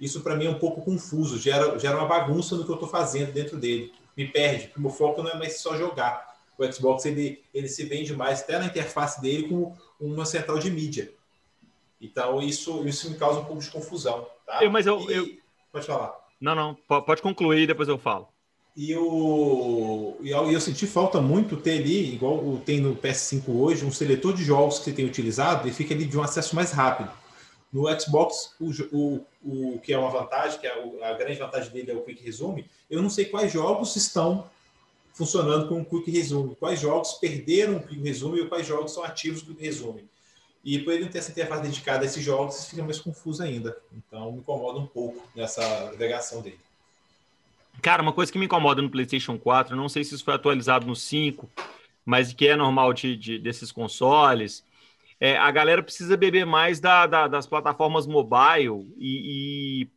Isso 0.00 0.20
para 0.20 0.34
mim 0.34 0.46
é 0.46 0.50
um 0.50 0.58
pouco 0.58 0.82
confuso, 0.82 1.38
gera, 1.38 1.78
gera 1.78 1.96
uma 1.96 2.08
bagunça 2.08 2.56
no 2.56 2.64
que 2.64 2.70
eu 2.70 2.74
estou 2.74 2.88
fazendo 2.88 3.32
dentro 3.32 3.56
dele. 3.56 3.92
Me 4.16 4.26
perde, 4.26 4.64
porque 4.64 4.80
o 4.80 4.82
meu 4.82 4.90
foco 4.90 5.22
não 5.22 5.30
é 5.30 5.38
mais 5.38 5.60
só 5.60 5.76
jogar. 5.76 6.36
O 6.58 6.72
Xbox 6.72 7.04
ele, 7.06 7.42
ele 7.54 7.68
se 7.68 7.84
vende 7.84 8.14
mais 8.14 8.40
até 8.40 8.58
na 8.58 8.66
interface 8.66 9.20
dele 9.22 9.48
como 9.48 9.78
uma 10.00 10.26
central 10.26 10.58
de 10.58 10.70
mídia. 10.70 11.12
Então 12.00 12.42
isso, 12.42 12.86
isso 12.86 13.10
me 13.10 13.16
causa 13.16 13.40
um 13.40 13.44
pouco 13.44 13.62
de 13.62 13.70
confusão. 13.70 14.26
Tá? 14.44 14.64
Eu, 14.64 14.70
mas 14.72 14.86
eu, 14.86 15.08
e, 15.08 15.14
eu... 15.14 15.28
Pode 15.70 15.86
falar. 15.86 16.21
Não, 16.42 16.56
não, 16.56 16.74
pode 17.02 17.22
concluir 17.22 17.62
e 17.62 17.66
depois 17.68 17.88
eu 17.88 17.96
falo. 17.96 18.26
E 18.76 18.90
eu, 18.90 20.18
e 20.20 20.30
eu 20.30 20.60
senti 20.60 20.88
falta 20.88 21.20
muito 21.20 21.56
ter 21.56 21.78
ali, 21.78 22.14
igual 22.14 22.60
tem 22.64 22.80
no 22.80 22.96
PS5 22.96 23.44
hoje, 23.48 23.84
um 23.84 23.92
seletor 23.92 24.34
de 24.34 24.42
jogos 24.42 24.78
que 24.78 24.86
você 24.86 24.92
tem 24.92 25.04
utilizado 25.04 25.68
e 25.68 25.72
fica 25.72 25.94
ali 25.94 26.04
de 26.04 26.18
um 26.18 26.22
acesso 26.22 26.56
mais 26.56 26.72
rápido. 26.72 27.12
No 27.72 27.88
Xbox, 28.00 28.56
o, 28.58 28.70
o, 28.92 29.26
o 29.44 29.78
que 29.78 29.92
é 29.92 29.98
uma 29.98 30.10
vantagem, 30.10 30.58
que 30.58 30.66
é 30.66 31.04
a 31.04 31.12
grande 31.12 31.38
vantagem 31.38 31.70
dele 31.70 31.92
é 31.92 31.94
o 31.94 32.02
Quick 32.02 32.24
Resume, 32.24 32.68
eu 32.90 33.00
não 33.00 33.08
sei 33.08 33.26
quais 33.26 33.52
jogos 33.52 33.94
estão 33.94 34.50
funcionando 35.14 35.68
com 35.68 35.80
o 35.80 35.84
Quick 35.84 36.10
Resume, 36.10 36.56
quais 36.56 36.80
jogos 36.80 37.12
perderam 37.14 37.76
o 37.76 37.82
Quick 37.86 38.02
Resume 38.02 38.40
e 38.40 38.48
quais 38.48 38.66
jogos 38.66 38.92
são 38.92 39.04
ativos 39.04 39.42
do 39.42 39.54
Quick 39.54 39.64
Resume. 39.64 40.08
E 40.64 40.78
por 40.78 40.92
ele 40.92 41.04
não 41.04 41.10
ter 41.10 41.18
essa 41.18 41.32
interface 41.32 41.62
dedicada 41.62 42.02
a 42.02 42.06
esses 42.06 42.22
jogos, 42.22 42.66
fica 42.66 42.82
mais 42.82 43.00
confuso 43.00 43.42
ainda. 43.42 43.76
Então 43.92 44.32
me 44.32 44.38
incomoda 44.38 44.78
um 44.78 44.86
pouco 44.86 45.26
nessa 45.34 45.86
navegação 45.86 46.40
dele. 46.40 46.60
Cara, 47.80 48.02
uma 48.02 48.12
coisa 48.12 48.30
que 48.30 48.38
me 48.38 48.44
incomoda 48.44 48.80
no 48.80 48.90
PlayStation 48.90 49.38
4, 49.38 49.74
não 49.74 49.88
sei 49.88 50.04
se 50.04 50.14
isso 50.14 50.24
foi 50.24 50.34
atualizado 50.34 50.86
no 50.86 50.94
5, 50.94 51.50
mas 52.04 52.32
que 52.32 52.46
é 52.46 52.54
normal 52.54 52.92
de, 52.92 53.16
de 53.16 53.38
desses 53.38 53.72
consoles, 53.72 54.64
é, 55.18 55.36
a 55.36 55.50
galera 55.50 55.82
precisa 55.82 56.16
beber 56.16 56.44
mais 56.44 56.80
da, 56.80 57.06
da, 57.06 57.28
das 57.28 57.46
plataformas 57.46 58.06
mobile 58.06 58.92
e, 58.98 59.82
e, 59.82 59.88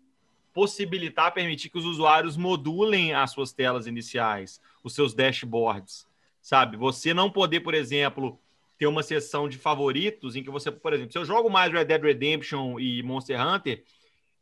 possibilitar, 0.53 1.33
permitir 1.33 1.69
que 1.69 1.77
os 1.77 1.85
usuários 1.85 2.37
modulem 2.37 3.13
as 3.13 3.31
suas 3.31 3.51
telas 3.51 3.87
iniciais, 3.87 4.61
os 4.83 4.93
seus 4.93 5.13
dashboards, 5.13 6.07
sabe? 6.41 6.77
Você 6.77 7.13
não 7.13 7.29
poder, 7.29 7.59
por 7.61 7.73
exemplo, 7.73 8.39
ter 8.77 8.87
uma 8.87 9.03
seção 9.03 9.47
de 9.47 9.57
favoritos 9.57 10.35
em 10.35 10.43
que 10.43 10.49
você, 10.49 10.71
por 10.71 10.93
exemplo, 10.93 11.11
se 11.11 11.17
eu 11.17 11.25
jogo 11.25 11.49
mais 11.49 11.71
Red 11.71 11.85
Dead 11.85 12.01
Redemption 12.01 12.79
e 12.79 13.01
Monster 13.03 13.39
Hunter, 13.39 13.83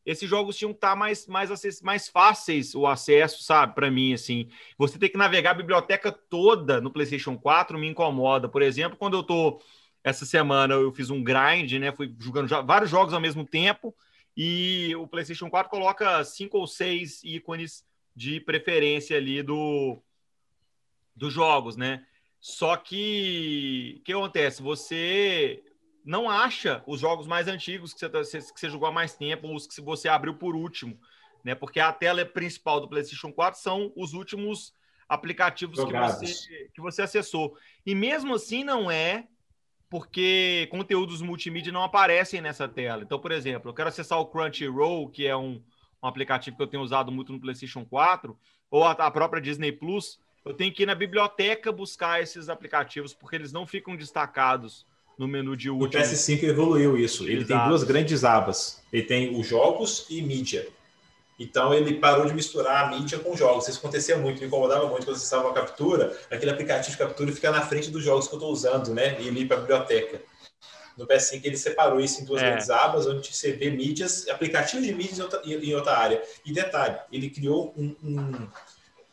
esses 0.05 0.29
jogos 0.29 0.57
tinham 0.57 0.71
que 0.71 0.77
estar 0.77 0.95
mais, 0.95 1.27
mais, 1.27 1.49
mais 1.81 2.09
fáceis 2.09 2.75
o 2.75 2.85
acesso, 2.85 3.41
sabe? 3.41 3.73
Para 3.73 3.89
mim, 3.89 4.13
assim. 4.13 4.49
Você 4.77 4.99
ter 4.99 5.09
que 5.09 5.17
navegar 5.17 5.51
a 5.51 5.55
biblioteca 5.55 6.11
toda 6.11 6.81
no 6.81 6.91
PlayStation 6.91 7.37
4 7.37 7.77
me 7.79 7.87
incomoda. 7.87 8.49
Por 8.49 8.61
exemplo, 8.61 8.97
quando 8.97 9.15
eu 9.15 9.23
tô. 9.23 9.61
Essa 10.03 10.25
semana 10.25 10.73
eu 10.73 10.91
fiz 10.91 11.09
um 11.09 11.23
grind, 11.23 11.71
né? 11.79 11.93
Fui 11.93 12.13
jogando 12.19 12.49
vários 12.65 12.91
jogos 12.91 13.13
ao 13.13 13.21
mesmo 13.21 13.45
tempo. 13.45 13.95
E 14.35 14.93
o 14.97 15.07
PlayStation 15.07 15.49
4 15.49 15.69
coloca 15.69 16.23
cinco 16.25 16.57
ou 16.57 16.67
seis 16.67 17.23
ícones 17.23 17.85
de 18.13 18.41
preferência 18.41 19.15
ali 19.15 19.41
do, 19.41 20.01
dos 21.15 21.31
jogos, 21.31 21.77
né? 21.77 22.05
Só 22.43 22.75
que 22.75 23.95
o 23.99 24.03
que 24.03 24.11
acontece? 24.11 24.61
Você 24.61 25.63
não 26.03 26.29
acha 26.29 26.83
os 26.85 26.99
jogos 26.99 27.25
mais 27.25 27.47
antigos 27.47 27.93
que 27.93 28.01
você, 28.01 28.09
tá, 28.09 28.19
que 28.19 28.59
você 28.59 28.69
jogou 28.69 28.89
há 28.89 28.91
mais 28.91 29.15
tempo, 29.15 29.55
os 29.55 29.65
que 29.65 29.79
você 29.79 30.09
abriu 30.09 30.33
por 30.33 30.53
último, 30.53 30.99
né? 31.41 31.55
Porque 31.55 31.79
a 31.79 31.93
tela 31.93 32.25
principal 32.25 32.81
do 32.81 32.89
PlayStation 32.89 33.31
4 33.31 33.61
são 33.61 33.93
os 33.95 34.11
últimos 34.11 34.73
aplicativos 35.07 35.81
que 35.81 35.93
você, 35.93 36.69
que 36.75 36.81
você 36.81 37.03
acessou. 37.03 37.57
E 37.85 37.95
mesmo 37.95 38.35
assim 38.35 38.65
não 38.65 38.91
é 38.91 39.25
porque 39.89 40.67
conteúdos 40.69 41.21
multimídia 41.21 41.71
não 41.71 41.83
aparecem 41.83 42.41
nessa 42.41 42.67
tela. 42.67 43.03
Então, 43.03 43.21
por 43.21 43.31
exemplo, 43.31 43.69
eu 43.69 43.73
quero 43.73 43.87
acessar 43.87 44.19
o 44.19 44.25
Crunchyroll, 44.25 45.09
que 45.09 45.25
é 45.25 45.37
um, 45.37 45.63
um 46.03 46.07
aplicativo 46.07 46.57
que 46.57 46.63
eu 46.63 46.67
tenho 46.67 46.83
usado 46.83 47.09
muito 47.09 47.31
no 47.31 47.39
PlayStation 47.39 47.85
4, 47.85 48.37
ou 48.69 48.83
a, 48.83 48.91
a 48.91 49.09
própria 49.11 49.41
Disney 49.41 49.71
Plus, 49.71 50.19
eu 50.45 50.53
tenho 50.53 50.73
que 50.73 50.83
ir 50.83 50.85
na 50.85 50.95
biblioteca 50.95 51.71
buscar 51.71 52.21
esses 52.21 52.49
aplicativos, 52.49 53.13
porque 53.13 53.35
eles 53.35 53.51
não 53.51 53.65
ficam 53.65 53.95
destacados 53.95 54.85
no 55.17 55.27
menu 55.27 55.55
de 55.55 55.69
último. 55.69 56.01
O 56.01 56.05
PS5 56.05 56.43
evoluiu 56.43 56.97
isso. 56.97 57.27
Ele 57.27 57.45
tem 57.45 57.57
duas 57.67 57.83
grandes 57.83 58.23
abas. 58.23 58.81
Ele 58.91 59.03
tem 59.03 59.39
os 59.39 59.47
jogos 59.47 60.05
e 60.09 60.21
mídia. 60.21 60.67
Então 61.39 61.73
ele 61.73 61.95
parou 61.95 62.25
de 62.25 62.33
misturar 62.33 62.85
a 62.85 62.89
mídia 62.89 63.19
com 63.19 63.35
jogos. 63.35 63.67
Isso 63.67 63.79
acontecia 63.79 64.17
muito, 64.17 64.39
me 64.39 64.47
incomodava 64.47 64.87
muito 64.87 65.05
quando 65.05 65.17
você 65.17 65.23
estava 65.23 65.47
uma 65.47 65.53
captura, 65.53 66.15
aquele 66.29 66.51
aplicativo 66.51 66.91
de 66.91 66.97
captura 66.97 67.31
fica 67.31 67.51
na 67.51 67.61
frente 67.61 67.89
dos 67.89 68.03
jogos 68.03 68.27
que 68.27 68.33
eu 68.33 68.37
estou 68.37 68.51
usando, 68.51 68.93
né? 68.93 69.19
E 69.19 69.27
ir 69.27 69.47
para 69.47 69.57
a 69.57 69.59
biblioteca. 69.61 70.21
No 70.95 71.07
PS5 71.07 71.41
ele 71.43 71.57
separou 71.57 71.99
isso 71.99 72.21
em 72.21 72.25
duas 72.25 72.41
é. 72.41 72.45
grandes 72.45 72.69
abas, 72.69 73.07
onde 73.07 73.33
você 73.33 73.51
vê 73.53 73.71
mídias, 73.71 74.27
aplicativos 74.29 74.85
de 74.85 74.93
mídias 74.93 75.17
em 75.17 75.21
outra, 75.23 75.41
em 75.43 75.73
outra 75.73 75.97
área. 75.97 76.21
E 76.45 76.53
detalhe, 76.53 76.97
ele 77.11 77.31
criou 77.31 77.73
um, 77.75 77.95
um 78.03 78.47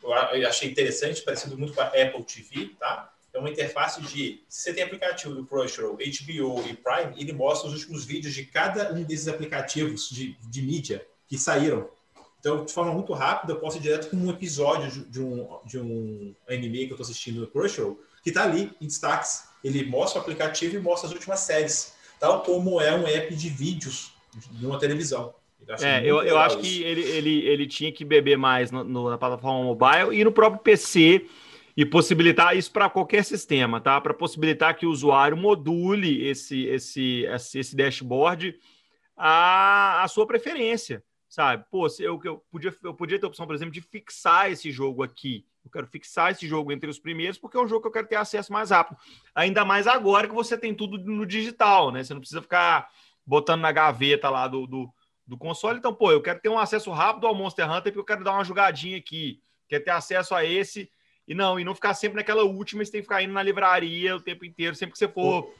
eu 0.03 0.47
achei 0.47 0.69
interessante, 0.69 1.21
parecido 1.21 1.57
muito 1.57 1.73
com 1.73 1.81
a 1.81 1.87
Apple 1.87 2.23
TV, 2.23 2.71
tá? 2.79 3.11
é 3.33 3.39
uma 3.39 3.49
interface 3.49 4.01
de. 4.01 4.43
Se 4.47 4.63
você 4.63 4.73
tem 4.73 4.83
aplicativo 4.83 5.33
do 5.33 5.45
Crunchyroll, 5.45 5.93
HBO 5.93 6.67
e 6.67 6.75
Prime, 6.75 7.13
ele 7.17 7.33
mostra 7.33 7.69
os 7.69 7.73
últimos 7.75 8.05
vídeos 8.05 8.33
de 8.33 8.45
cada 8.45 8.93
um 8.93 9.03
desses 9.03 9.27
aplicativos 9.27 10.09
de, 10.09 10.35
de 10.49 10.61
mídia 10.61 11.05
que 11.27 11.37
saíram. 11.37 11.89
Então, 12.39 12.65
de 12.65 12.73
forma 12.73 12.91
muito 12.91 13.13
rápida, 13.13 13.53
eu 13.53 13.59
posso 13.59 13.77
ir 13.77 13.81
direto 13.81 14.09
com 14.09 14.17
um 14.17 14.29
episódio 14.29 15.05
de 15.05 15.21
um, 15.21 15.59
de 15.63 15.79
um 15.79 16.35
anime 16.49 16.87
que 16.87 16.91
eu 16.91 16.95
estou 16.95 17.03
assistindo 17.03 17.39
no 17.39 17.47
Crunchyroll, 17.47 18.01
que 18.23 18.29
está 18.29 18.43
ali 18.43 18.75
em 18.81 18.87
destaques. 18.87 19.43
Ele 19.63 19.85
mostra 19.85 20.19
o 20.19 20.21
aplicativo 20.23 20.75
e 20.75 20.79
mostra 20.79 21.07
as 21.07 21.13
últimas 21.13 21.41
séries, 21.41 21.93
tal 22.19 22.41
como 22.41 22.81
é 22.81 22.93
um 22.95 23.07
app 23.07 23.33
de 23.35 23.49
vídeos 23.49 24.11
de 24.51 24.65
uma 24.65 24.79
televisão. 24.79 25.33
É, 25.79 26.01
eu, 26.03 26.21
eu 26.23 26.37
acho 26.37 26.59
isso. 26.59 26.65
que 26.65 26.83
ele, 26.83 27.01
ele, 27.01 27.39
ele 27.47 27.67
tinha 27.67 27.91
que 27.91 28.03
beber 28.03 28.37
mais 28.37 28.71
no, 28.71 28.83
no, 28.83 29.09
na 29.09 29.17
plataforma 29.17 29.63
mobile 29.63 30.19
e 30.19 30.23
no 30.23 30.31
próprio 30.31 30.61
PC 30.61 31.25
e 31.75 31.85
possibilitar 31.85 32.55
isso 32.55 32.71
para 32.71 32.89
qualquer 32.89 33.23
sistema, 33.23 33.79
tá? 33.79 33.99
Para 34.01 34.13
possibilitar 34.13 34.75
que 34.75 34.85
o 34.85 34.91
usuário 34.91 35.37
module 35.37 36.27
esse, 36.27 36.65
esse, 36.65 37.25
esse 37.55 37.75
dashboard 37.75 38.57
a, 39.15 40.03
a 40.03 40.07
sua 40.07 40.25
preferência, 40.25 41.03
sabe? 41.29 41.63
Pô, 41.71 41.87
eu, 41.99 42.19
eu, 42.23 42.43
podia, 42.51 42.75
eu 42.83 42.93
podia 42.93 43.19
ter 43.19 43.25
a 43.25 43.29
opção, 43.29 43.45
por 43.45 43.55
exemplo, 43.55 43.73
de 43.73 43.81
fixar 43.81 44.51
esse 44.51 44.71
jogo 44.71 45.03
aqui. 45.03 45.45
Eu 45.63 45.69
quero 45.69 45.87
fixar 45.87 46.31
esse 46.31 46.47
jogo 46.47 46.71
entre 46.71 46.89
os 46.89 46.99
primeiros 46.99 47.37
porque 47.37 47.55
é 47.55 47.61
um 47.61 47.67
jogo 47.67 47.81
que 47.81 47.87
eu 47.87 47.91
quero 47.91 48.07
ter 48.07 48.15
acesso 48.15 48.51
mais 48.51 48.71
rápido. 48.71 48.97
Ainda 49.33 49.63
mais 49.63 49.87
agora 49.87 50.27
que 50.27 50.33
você 50.33 50.57
tem 50.57 50.73
tudo 50.73 50.97
no 50.97 51.25
digital, 51.25 51.91
né? 51.91 52.03
Você 52.03 52.13
não 52.13 52.19
precisa 52.19 52.41
ficar 52.41 52.89
botando 53.25 53.61
na 53.61 53.71
gaveta 53.71 54.29
lá 54.29 54.47
do, 54.47 54.65
do, 54.65 54.91
do 55.31 55.37
console. 55.37 55.79
Então, 55.79 55.93
pô, 55.93 56.11
eu 56.11 56.21
quero 56.21 56.41
ter 56.41 56.49
um 56.49 56.59
acesso 56.59 56.91
rápido 56.91 57.25
ao 57.25 57.33
Monster 57.33 57.65
Hunter 57.65 57.83
porque 57.83 57.99
eu 57.99 58.03
quero 58.03 58.21
dar 58.21 58.33
uma 58.33 58.43
jogadinha 58.43 58.97
aqui. 58.97 59.39
Quero 59.69 59.81
ter 59.85 59.91
acesso 59.91 60.35
a 60.35 60.43
esse 60.43 60.89
e 61.25 61.33
não, 61.33 61.57
e 61.57 61.63
não 61.63 61.73
ficar 61.73 61.93
sempre 61.93 62.17
naquela 62.17 62.43
última, 62.43 62.83
você 62.83 62.91
tem 62.91 62.99
que 62.99 63.05
ficar 63.05 63.23
indo 63.23 63.31
na 63.31 63.41
livraria 63.41 64.13
o 64.13 64.19
tempo 64.19 64.43
inteiro, 64.43 64.75
sempre 64.75 64.91
que 64.91 64.97
você 64.99 65.07
for 65.07 65.45
Ô, 65.45 65.53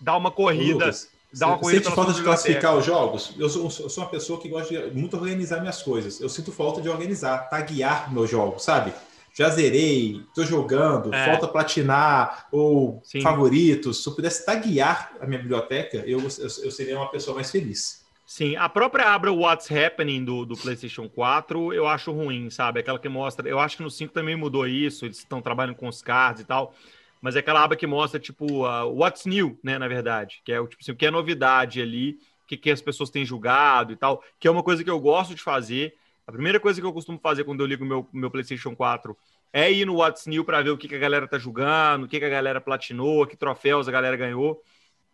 dar 0.00 0.16
uma 0.16 0.30
corrida. 0.30 0.86
Lucas, 0.86 1.10
dar 1.34 1.48
uma 1.48 1.58
corrida 1.58 1.84
sente 1.84 1.94
falta 1.94 2.14
de 2.14 2.22
classificar 2.22 2.74
os 2.74 2.86
jogos? 2.86 3.34
Eu 3.38 3.50
sou, 3.50 3.64
eu 3.64 3.90
sou 3.90 4.02
uma 4.02 4.08
pessoa 4.08 4.40
que 4.40 4.48
gosta 4.48 4.88
de 4.88 4.98
muito 4.98 5.14
organizar 5.18 5.60
minhas 5.60 5.82
coisas. 5.82 6.22
Eu 6.22 6.30
sinto 6.30 6.50
falta 6.50 6.80
de 6.80 6.88
organizar, 6.88 7.50
taguear 7.50 8.10
meus 8.10 8.30
jogos, 8.30 8.64
sabe? 8.64 8.94
Já 9.34 9.50
zerei, 9.50 10.22
tô 10.34 10.42
jogando, 10.42 11.14
é. 11.14 11.26
falta 11.26 11.46
platinar, 11.46 12.48
ou 12.50 13.02
Sim. 13.04 13.20
favoritos. 13.20 14.02
Se 14.02 14.08
eu 14.08 14.14
pudesse 14.14 14.46
taguear 14.46 15.12
a 15.20 15.26
minha 15.26 15.38
biblioteca, 15.38 15.98
eu, 16.06 16.18
eu, 16.18 16.64
eu 16.64 16.70
seria 16.70 16.96
uma 16.96 17.10
pessoa 17.10 17.34
mais 17.34 17.50
feliz. 17.50 17.97
Sim, 18.30 18.56
a 18.56 18.68
própria 18.68 19.06
abra 19.06 19.32
What's 19.32 19.70
Happening 19.72 20.22
do, 20.22 20.44
do 20.44 20.54
PlayStation 20.54 21.08
4 21.08 21.72
eu 21.72 21.88
acho 21.88 22.12
ruim, 22.12 22.50
sabe? 22.50 22.78
Aquela 22.78 22.98
que 22.98 23.08
mostra. 23.08 23.48
Eu 23.48 23.58
acho 23.58 23.78
que 23.78 23.82
no 23.82 23.90
5 23.90 24.12
também 24.12 24.36
mudou 24.36 24.66
isso, 24.66 25.06
eles 25.06 25.16
estão 25.16 25.40
trabalhando 25.40 25.76
com 25.76 25.88
os 25.88 26.02
cards 26.02 26.42
e 26.42 26.44
tal. 26.44 26.74
Mas 27.22 27.36
é 27.36 27.38
aquela 27.38 27.64
aba 27.64 27.74
que 27.74 27.86
mostra, 27.86 28.20
tipo, 28.20 28.66
uh, 28.66 28.86
What's 28.94 29.24
New, 29.24 29.58
né? 29.62 29.78
Na 29.78 29.88
verdade, 29.88 30.42
que 30.44 30.52
é 30.52 30.60
o 30.60 30.66
tipo 30.66 30.82
assim, 30.82 30.92
o 30.92 30.94
que 30.94 31.06
é 31.06 31.10
novidade 31.10 31.80
ali, 31.80 32.18
o 32.44 32.46
que, 32.46 32.58
que 32.58 32.70
as 32.70 32.82
pessoas 32.82 33.08
têm 33.08 33.24
julgado 33.24 33.94
e 33.94 33.96
tal, 33.96 34.22
que 34.38 34.46
é 34.46 34.50
uma 34.50 34.62
coisa 34.62 34.84
que 34.84 34.90
eu 34.90 35.00
gosto 35.00 35.34
de 35.34 35.40
fazer. 35.40 35.94
A 36.26 36.30
primeira 36.30 36.60
coisa 36.60 36.78
que 36.78 36.86
eu 36.86 36.92
costumo 36.92 37.18
fazer 37.18 37.44
quando 37.44 37.60
eu 37.60 37.66
ligo 37.66 37.82
meu, 37.82 38.06
meu 38.12 38.30
PlayStation 38.30 38.76
4 38.76 39.16
é 39.54 39.72
ir 39.72 39.86
no 39.86 39.96
What's 39.96 40.26
New 40.26 40.44
para 40.44 40.60
ver 40.60 40.68
o 40.68 40.76
que, 40.76 40.86
que 40.86 40.94
a 40.94 40.98
galera 40.98 41.26
tá 41.26 41.38
julgando, 41.38 42.04
o 42.04 42.08
que, 42.08 42.18
que 42.18 42.26
a 42.26 42.28
galera 42.28 42.60
platinou, 42.60 43.26
que 43.26 43.38
troféus 43.38 43.88
a 43.88 43.90
galera 43.90 44.18
ganhou. 44.18 44.62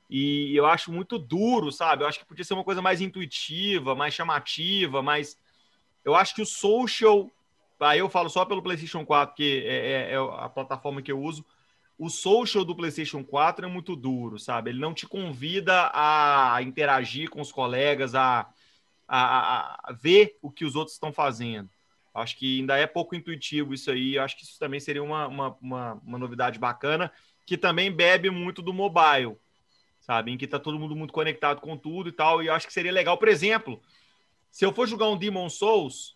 E 0.08 0.54
eu 0.54 0.66
acho 0.66 0.92
muito 0.92 1.18
duro, 1.18 1.72
sabe? 1.72 2.02
Eu 2.04 2.08
acho 2.08 2.18
que 2.18 2.26
podia 2.26 2.44
ser 2.44 2.54
uma 2.54 2.64
coisa 2.64 2.82
mais 2.82 3.00
intuitiva, 3.00 3.94
mais 3.94 4.14
chamativa, 4.14 5.02
mas 5.02 5.38
eu 6.04 6.14
acho 6.14 6.34
que 6.34 6.42
o 6.42 6.46
social. 6.46 7.30
Aí 7.80 7.98
eu 7.98 8.08
falo 8.08 8.28
só 8.28 8.44
pelo 8.44 8.62
PlayStation 8.62 9.04
4, 9.04 9.34
que 9.34 9.64
é, 9.66 9.76
é, 9.76 10.12
é 10.12 10.16
a 10.16 10.48
plataforma 10.48 11.02
que 11.02 11.10
eu 11.10 11.20
uso. 11.20 11.44
O 11.98 12.08
social 12.10 12.64
do 12.64 12.74
PlayStation 12.74 13.22
4 13.24 13.66
é 13.66 13.68
muito 13.68 13.94
duro, 13.94 14.38
sabe? 14.38 14.70
Ele 14.70 14.80
não 14.80 14.92
te 14.92 15.06
convida 15.06 15.90
a 15.94 16.58
interagir 16.62 17.30
com 17.30 17.40
os 17.40 17.52
colegas, 17.52 18.14
a, 18.14 18.48
a, 19.06 19.90
a 19.90 19.92
ver 19.92 20.36
o 20.42 20.50
que 20.50 20.64
os 20.64 20.74
outros 20.76 20.94
estão 20.94 21.12
fazendo. 21.12 21.70
Acho 22.12 22.36
que 22.36 22.60
ainda 22.60 22.76
é 22.76 22.86
pouco 22.86 23.14
intuitivo 23.14 23.74
isso 23.74 23.90
aí. 23.90 24.18
Acho 24.18 24.36
que 24.36 24.44
isso 24.44 24.58
também 24.58 24.80
seria 24.80 25.02
uma, 25.02 25.26
uma, 25.26 25.56
uma, 25.60 25.92
uma 26.04 26.18
novidade 26.18 26.58
bacana, 26.58 27.12
que 27.46 27.56
também 27.56 27.90
bebe 27.90 28.30
muito 28.30 28.62
do 28.62 28.72
mobile 28.72 29.36
sabe? 30.04 30.30
Em 30.30 30.36
que 30.36 30.46
tá 30.46 30.58
todo 30.58 30.78
mundo 30.78 30.94
muito 30.94 31.14
conectado 31.14 31.60
com 31.60 31.76
tudo 31.76 32.10
e 32.10 32.12
tal. 32.12 32.42
E 32.42 32.46
eu 32.46 32.52
acho 32.52 32.66
que 32.66 32.72
seria 32.72 32.92
legal, 32.92 33.16
por 33.16 33.28
exemplo, 33.28 33.80
se 34.50 34.64
eu 34.64 34.72
for 34.72 34.86
jogar 34.86 35.08
um 35.08 35.16
Demon 35.16 35.48
Souls, 35.48 36.14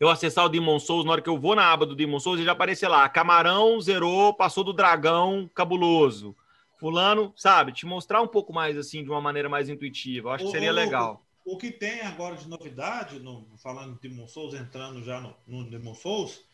eu 0.00 0.08
acessar 0.08 0.46
o 0.46 0.48
Demon 0.48 0.78
Souls, 0.78 1.04
na 1.04 1.12
hora 1.12 1.22
que 1.22 1.28
eu 1.28 1.38
vou 1.38 1.54
na 1.54 1.70
aba 1.70 1.84
do 1.84 1.94
Demon 1.94 2.18
Souls, 2.18 2.38
ele 2.38 2.46
já 2.46 2.52
aparecer 2.52 2.88
lá, 2.88 3.06
camarão 3.08 3.78
zerou, 3.80 4.32
passou 4.32 4.64
do 4.64 4.72
dragão 4.72 5.48
cabuloso. 5.54 6.34
Fulano, 6.78 7.32
sabe, 7.36 7.72
te 7.72 7.84
mostrar 7.84 8.22
um 8.22 8.28
pouco 8.28 8.52
mais 8.52 8.78
assim, 8.78 9.02
de 9.02 9.10
uma 9.10 9.20
maneira 9.20 9.48
mais 9.48 9.68
intuitiva. 9.68 10.28
Eu 10.28 10.32
acho 10.32 10.44
o, 10.44 10.46
que 10.46 10.52
seria 10.52 10.72
legal. 10.72 11.22
O, 11.44 11.54
o, 11.54 11.58
que 11.58 11.70
tem 11.70 12.00
agora 12.02 12.36
de 12.36 12.48
novidade, 12.48 13.18
no, 13.18 13.46
falando 13.58 14.00
de 14.00 14.08
Demon 14.08 14.28
Souls, 14.28 14.54
entrando 14.54 15.02
já 15.02 15.20
no, 15.20 15.34
no 15.46 15.68
Demon 15.68 15.94
Souls, 15.94 16.44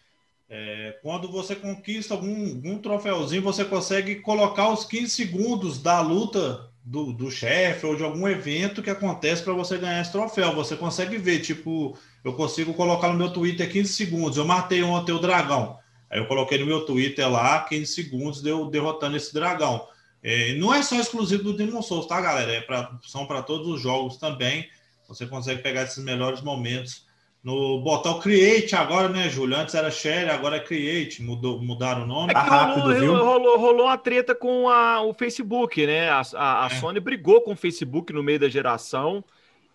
é, 0.48 0.98
quando 1.02 1.30
você 1.30 1.56
conquista 1.56 2.14
algum, 2.14 2.48
algum 2.48 2.78
troféuzinho, 2.78 3.42
você 3.42 3.64
consegue 3.64 4.16
colocar 4.16 4.68
os 4.68 4.84
15 4.84 5.08
segundos 5.08 5.78
da 5.82 6.00
luta 6.00 6.70
do, 6.84 7.12
do 7.12 7.30
chefe 7.30 7.86
ou 7.86 7.96
de 7.96 8.04
algum 8.04 8.28
evento 8.28 8.82
que 8.82 8.90
acontece 8.90 9.42
para 9.42 9.54
você 9.54 9.78
ganhar 9.78 10.02
esse 10.02 10.12
troféu. 10.12 10.54
Você 10.54 10.76
consegue 10.76 11.16
ver, 11.16 11.40
tipo, 11.40 11.96
eu 12.22 12.34
consigo 12.34 12.74
colocar 12.74 13.08
no 13.08 13.18
meu 13.18 13.32
Twitter 13.32 13.70
15 13.70 13.92
segundos. 13.92 14.36
Eu 14.36 14.44
matei 14.44 14.82
ontem 14.82 15.12
o 15.12 15.18
dragão. 15.18 15.78
Aí 16.10 16.18
eu 16.18 16.26
coloquei 16.26 16.58
no 16.58 16.66
meu 16.66 16.84
Twitter 16.84 17.28
lá 17.28 17.60
15 17.64 17.86
segundos 17.86 18.42
deu 18.42 18.66
derrotando 18.70 19.16
esse 19.16 19.32
dragão. 19.32 19.88
É, 20.22 20.54
não 20.54 20.72
é 20.72 20.82
só 20.82 20.98
exclusivo 20.98 21.42
do 21.42 21.56
Demon 21.56 21.82
Souls, 21.82 22.06
tá, 22.06 22.20
galera? 22.20 22.52
É 22.52 22.60
pra, 22.60 22.98
são 23.02 23.26
para 23.26 23.42
todos 23.42 23.66
os 23.66 23.80
jogos 23.80 24.16
também. 24.18 24.68
Você 25.08 25.26
consegue 25.26 25.62
pegar 25.62 25.82
esses 25.82 26.02
melhores 26.02 26.40
momentos 26.42 27.03
no 27.44 27.78
botão 27.82 28.18
Create 28.20 28.74
agora, 28.74 29.08
né, 29.10 29.28
Júlio? 29.28 29.56
Antes 29.56 29.74
era 29.74 29.90
Share, 29.90 30.30
agora 30.30 30.56
é 30.56 30.60
Create, 30.60 31.22
mudou, 31.22 31.60
mudaram 31.62 32.04
o 32.04 32.06
nome. 32.06 32.30
É 32.32 32.34
que 32.34 32.40
Tá 32.40 32.40
rápido, 32.46 32.80
rolou, 32.84 32.98
viu? 33.00 33.14
rolou, 33.16 33.58
rolou 33.58 33.86
uma 33.86 33.98
treta 33.98 34.34
com 34.34 34.68
a- 34.68 35.02
o 35.02 35.12
Facebook, 35.12 35.86
né? 35.86 36.08
A, 36.08 36.22
a- 36.34 36.64
a 36.64 36.66
É. 36.66 36.70
Sony 36.80 36.98
brigou 37.00 37.42
com 37.42 37.52
o 37.52 37.56
Facebook 37.56 38.12
no 38.14 38.22
meio 38.22 38.38
da 38.40 38.48
geração, 38.48 39.22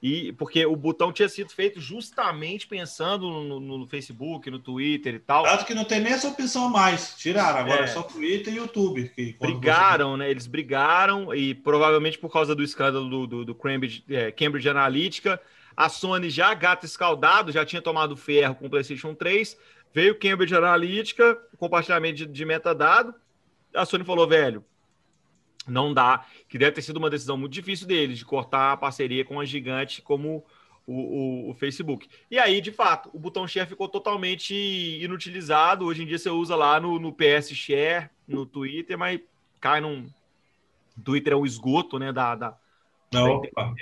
e 0.02 0.32
porque 0.34 0.66
o 0.66 0.76
botão 0.78 1.12
tinha 1.12 1.28
sido 1.28 1.52
feito 1.52 1.80
justamente 1.82 2.66
pensando 2.66 3.30
no, 3.30 3.60
no- 3.60 3.78
no 3.80 3.86
Facebook, 3.86 4.50
no 4.50 4.58
Twitter 4.58 5.16
e 5.16 5.20
tal. 5.20 5.44
Tanto 5.44 5.66
que 5.66 5.74
não 5.76 5.84
tem 5.84 6.00
nem 6.00 6.14
essa 6.14 6.30
opção 6.30 6.70
mais. 6.70 7.16
Tiraram, 7.18 7.60
agora 7.60 7.82
É. 7.82 7.84
é 7.84 7.88
só 7.88 8.02
Twitter 8.02 8.52
e 8.54 8.58
YouTube. 8.58 9.12
Que 9.16 9.36
brigaram, 9.40 10.16
né? 10.18 10.32
Eles 10.32 10.48
brigaram 10.48 11.36
e 11.36 11.54
provavelmente 11.54 12.18
por 12.18 12.32
causa 12.32 12.56
do 12.56 12.64
escândalo 12.64 13.10
do, 13.10 13.28
do, 13.28 13.46
do 13.46 13.54
Cambridge, 13.54 14.04
é, 14.10 14.32
Cambridge 14.32 14.70
Analytica, 14.70 15.40
a 15.80 15.88
Sony 15.88 16.30
já 16.30 16.54
gato 16.54 16.86
escaldado, 16.86 17.52
já 17.54 17.66
tinha 17.66 17.82
tomado 17.82 18.18
ferro 18.18 18.56
com 18.56 18.66
o 18.68 18.70
PlayStation 18.70 19.14
3, 19.16 19.58
veio 19.94 20.20
Cambridge 20.20 20.54
Analytica, 20.54 21.36
compartilhamento 21.58 22.18
de, 22.18 22.26
de 22.26 22.46
metadado, 22.46 23.14
a 23.74 23.86
Sony 23.86 24.04
falou, 24.04 24.28
velho, 24.28 24.66
não 25.68 25.94
dá, 25.94 26.26
que 26.48 26.58
deve 26.58 26.72
ter 26.74 26.82
sido 26.82 26.98
uma 26.98 27.10
decisão 27.10 27.38
muito 27.38 27.54
difícil 27.54 27.88
deles, 27.88 28.18
de 28.18 28.26
cortar 28.26 28.74
a 28.74 28.78
parceria 28.78 29.24
com 29.24 29.40
a 29.40 29.46
gigante 29.46 30.02
como 30.02 30.44
o, 30.86 31.48
o- 31.48 31.50
o 31.52 31.54
Facebook. 31.54 32.10
E 32.32 32.38
aí, 32.40 32.60
de 32.60 32.72
fato, 32.72 33.10
o 33.14 33.20
botão 33.20 33.48
share 33.48 33.70
ficou 33.70 33.88
totalmente 33.88 34.54
inutilizado. 35.02 35.86
Hoje 35.86 36.02
em 36.04 36.06
dia 36.08 36.18
você 36.18 36.30
usa 36.30 36.56
lá 36.56 36.80
no, 36.80 36.98
no 37.00 37.14
PS 37.14 37.52
Share, 37.56 38.10
no 38.28 38.46
Twitter, 38.46 38.98
mas 38.98 39.20
cai 39.62 39.80
num. 39.80 40.10
Twitter 41.06 41.34
é 41.34 41.36
o 41.36 41.46
esgoto, 41.46 42.00
né? 42.00 42.12
Da, 42.12 42.34
da- 42.36 42.58
Não, 43.14 43.36
opa. 43.36 43.74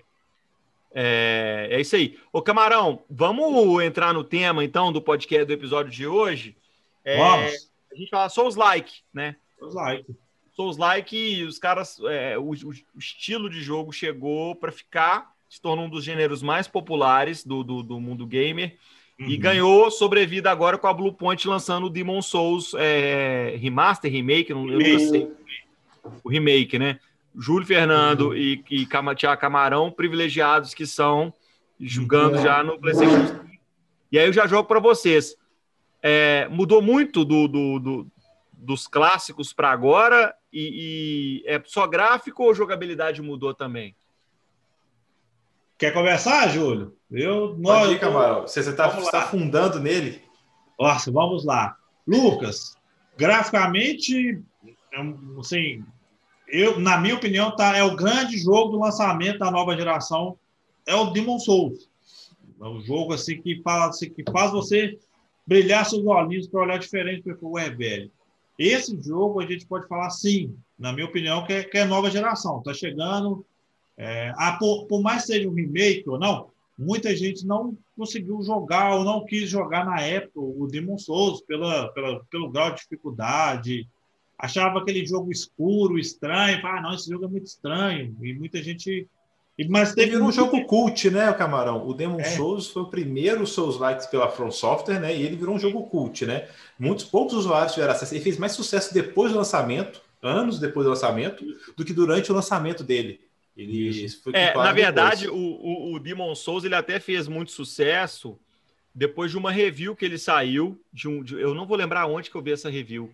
É, 0.93 1.67
é 1.71 1.81
isso 1.81 1.95
aí. 1.95 2.17
Ô, 2.31 2.41
Camarão, 2.41 3.03
vamos 3.09 3.83
entrar 3.83 4.13
no 4.13 4.23
tema, 4.23 4.63
então, 4.63 4.91
do 4.91 5.01
podcast 5.01 5.45
do 5.45 5.53
episódio 5.53 5.91
de 5.91 6.07
hoje. 6.07 6.55
É, 7.03 7.17
Vamos. 7.17 7.69
A 7.91 7.95
gente 7.95 8.09
fala 8.09 8.29
só 8.29 8.47
os 8.47 8.55
like, 8.55 8.93
né? 9.13 9.35
Os 9.61 9.73
likes. 9.73 10.15
Souls 10.53 10.77
like, 10.77 11.43
os 11.43 11.59
caras, 11.59 11.99
é, 12.09 12.38
o, 12.38 12.51
o- 12.51 12.53
o 12.95 12.99
estilo 12.99 13.47
de 13.49 13.61
jogo 13.61 13.91
chegou 13.93 14.55
para 14.55 14.71
ficar, 14.71 15.31
se 15.47 15.61
tornou 15.61 15.85
um 15.85 15.89
dos 15.89 16.03
gêneros 16.03 16.41
mais 16.41 16.67
populares 16.67 17.43
do, 17.45 17.63
do, 17.63 17.83
do 17.83 17.99
mundo 17.99 18.25
gamer 18.25 18.75
e 19.19 19.33
Uhum. 19.35 19.39
ganhou 19.39 19.91
sobrevida 19.91 20.49
agora 20.51 20.77
com 20.77 20.88
a 20.88 20.93
Bluepoint 20.93 21.47
lançando 21.47 21.85
o 21.88 21.89
Demon 21.91 22.21
Souls 22.23 22.73
é, 22.75 23.55
remaster, 23.59 24.11
remake, 24.11 24.51
não, 24.53 24.67
eu 24.69 24.79
nunca 24.79 24.99
sei. 24.99 25.31
O 26.23 26.29
remake, 26.29 26.77
né? 26.79 26.99
Júlio 27.38 27.65
Fernando 27.67 28.35
e, 28.35 28.63
e 28.69 28.85
Cama- 28.85 29.15
Thiago 29.15 29.39
Camarão, 29.39 29.91
privilegiados 29.91 30.73
que 30.73 30.85
são, 30.88 31.33
jogando 31.79 32.35
Uhum. 32.38 32.41
já 32.43 32.63
no 32.63 32.79
PlayStation 32.79 33.27
5. 33.27 33.47
E 34.11 34.17
aí 34.17 34.25
eu 34.27 34.33
já 34.33 34.47
jogo 34.47 34.67
para 34.67 34.79
vocês. 34.79 35.35
É, 36.01 36.47
mudou 36.49 36.81
muito 36.81 37.23
do, 37.25 37.47
do- 37.47 37.79
do- 37.79 38.07
dos 38.53 38.88
clássicos 38.88 39.53
para 39.53 39.69
agora 39.69 40.33
e, 40.51 41.43
e 41.43 41.49
é 41.49 41.61
só 41.65 41.85
gráfico 41.85 42.43
ou 42.43 42.53
jogabilidade 42.55 43.21
mudou 43.21 43.53
também? 43.53 43.95
Quer 45.77 45.91
conversar, 45.93 46.49
Júlio? 46.49 46.95
Eu, 47.11 47.49
Pode 47.49 47.61
nós, 47.61 47.91
ir, 47.91 47.99
Camarão. 47.99 48.41
Você 48.41 48.61
está 48.61 48.88
lá. 48.88 49.11
tá 49.11 49.19
afundando 49.23 49.79
nele? 49.79 50.23
Nossa, 50.79 51.11
vamos 51.11 51.45
lá. 51.45 51.77
Lucas, 52.07 52.75
graficamente, 53.15 54.41
é 54.91 54.99
um- 54.99 55.39
assim, 55.39 55.83
eu, 56.48 56.80
na 56.80 56.98
minha 56.98 57.16
opinião, 57.16 57.56
tá, 57.56 57.76
é 57.76 57.84
o 57.84 57.95
grande 57.95 58.38
jogo 58.38 58.72
do 58.72 58.80
lançamento 58.80 59.39
da 59.39 59.52
nova 59.52 59.76
geração, 59.76 60.38
é 60.86 60.95
o 60.95 61.12
Demon 61.12 61.39
Souls. 61.39 61.89
É 62.60 62.66
um 62.66 62.82
jogo 62.82 63.14
assim 63.14 63.41
que 63.41 63.62
assim, 63.66 64.10
que 64.10 64.24
faz 64.32 64.52
você 64.52 64.98
brilhar 65.45 65.86
seus 65.86 66.06
olhinhos 66.06 66.48
para 66.48 66.62
olhar 66.62 66.80
diferente 66.80 67.24
para 67.24 67.38
o 67.41 67.52
ué, 67.52 67.70
velho. 67.70 68.12
Esse 68.58 69.00
jogo 69.02 69.39
a 69.39 69.45
gente 69.45 69.66
pode 69.66 69.88
falar 69.88 70.10
sim, 70.10 70.56
na 70.80 70.91
minha 70.91 71.06
opinião, 71.06 71.45
que 71.45 71.54
é, 71.54 71.64
que 71.64 71.78
é 71.78 71.86
nova 71.86 72.10
geração. 72.10 72.62
Tá 72.64 72.74
chegando. 72.74 73.45
é, 73.98 74.34
ah, 74.36 74.58
por, 74.58 74.86
por 74.88 75.02
mais 75.02 75.22
que 75.22 75.34
seja 75.34 75.48
um 75.48 75.54
remake 75.54 76.04
ou 76.08 76.18
não, 76.18 76.50
muita 76.78 77.16
gente 77.16 77.45
não 77.45 77.78
conseguiu 77.95 78.41
jogar 78.41 78.95
ou 78.95 79.04
não 79.04 79.26
quis 79.26 79.50
jogar 79.50 79.86
na 79.86 80.02
época 80.02 80.39
o 80.39 80.68
Demon 80.68 80.98
Souls 80.98 81.41
pela, 81.41 81.89
pela, 81.89 82.24
pelo 82.26 82.50
grau 82.50 82.72
de 82.72 82.82
dificuldade. 82.82 83.88
Achava 84.38 84.79
aquele 84.79 85.05
jogo 85.05 85.31
escuro, 85.31 85.97
estranho. 85.97 86.59
Ah, 86.65 86.81
não, 86.81 86.93
esse 86.93 87.09
jogo 87.09 87.25
é 87.25 87.27
muito 87.27 87.45
estranho. 87.47 88.15
E 88.21 88.33
muita 88.33 88.61
gente. 88.61 89.07
e- 89.57 89.67
Mas 89.67 89.89
Ele 89.89 89.95
teve 89.95 90.11
virou 90.11 90.27
um 90.27 90.31
jogo 90.31 90.63
cult, 90.65 91.09
né, 91.09 91.33
Camarão? 91.33 91.88
O 91.88 91.93
Demon 91.93 92.19
É. 92.19 92.23
Souls 92.25 92.67
foi 92.67 92.83
o 92.83 92.88
primeiro 92.88 93.47
Souls 93.47 93.77
Likes 93.79 94.05
pela 94.05 94.29
From 94.29 94.51
Software, 94.51 94.99
né? 94.99 95.15
E 95.17 95.23
ele 95.23 95.35
virou 95.35 95.55
um 95.55 95.59
jogo 95.59 95.88
cult, 95.88 96.25
né? 96.27 96.47
Muitos 96.77 97.05
poucos 97.05 97.33
usuários 97.33 97.73
tiveram 97.73 97.93
acesso. 97.93 98.13
Ele 98.13 98.23
fez 98.23 98.38
mais 98.38 98.51
sucesso 98.51 98.93
depois 98.93 99.31
do 99.31 99.38
lançamento, 99.39 99.99
anos 100.21 100.59
depois 100.59 100.85
do 100.85 100.91
lançamento, 100.91 101.43
do 101.75 101.83
que 101.83 101.91
durante 101.93 102.31
o 102.31 102.35
lançamento 102.35 102.83
dele. 102.83 103.19
Ele 103.57 104.07
foi 104.09 104.33
É, 104.35 104.53
na 104.53 104.71
verdade, 104.71 105.23
depois. 105.23 105.41
o, 105.41 105.93
o 105.95 105.99
Demon 105.99 106.35
Souls 106.35 106.63
ele 106.63 106.75
até 106.75 106.99
fez 106.99 107.27
muito 107.27 107.51
sucesso 107.51 108.38
depois 108.93 109.31
de 109.31 109.38
uma 109.39 109.51
review 109.51 109.95
que 109.95 110.05
ele 110.05 110.19
saiu. 110.19 110.79
De 110.93 111.07
um, 111.07 111.23
de- 111.23 111.33
eu 111.41 111.55
não 111.55 111.65
vou 111.65 111.75
lembrar 111.75 112.05
onde 112.05 112.29
que 112.29 112.38
eu 112.38 112.41
vi 112.43 112.51
essa 112.51 112.69
review. 112.69 113.09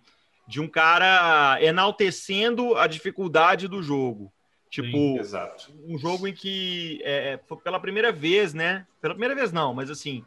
De 0.48 0.60
um 0.60 0.68
cara 0.68 1.58
enaltecendo 1.62 2.76
a 2.76 2.88
dificuldade 2.88 3.68
do 3.68 3.82
jogo. 3.82 4.32
Tipo, 4.70 4.88
Sim, 4.98 5.20
um 5.86 5.98
jogo 6.00 6.28
em 6.28 6.34
que 6.34 7.00
é, 7.04 7.40
foi 7.46 7.58
pela 7.58 7.80
primeira 7.80 8.12
vez, 8.12 8.54
né? 8.54 8.88
Pela 9.00 9.14
primeira 9.14 9.36
vez 9.36 9.52
não, 9.52 9.74
mas 9.74 9.90
assim, 9.90 10.26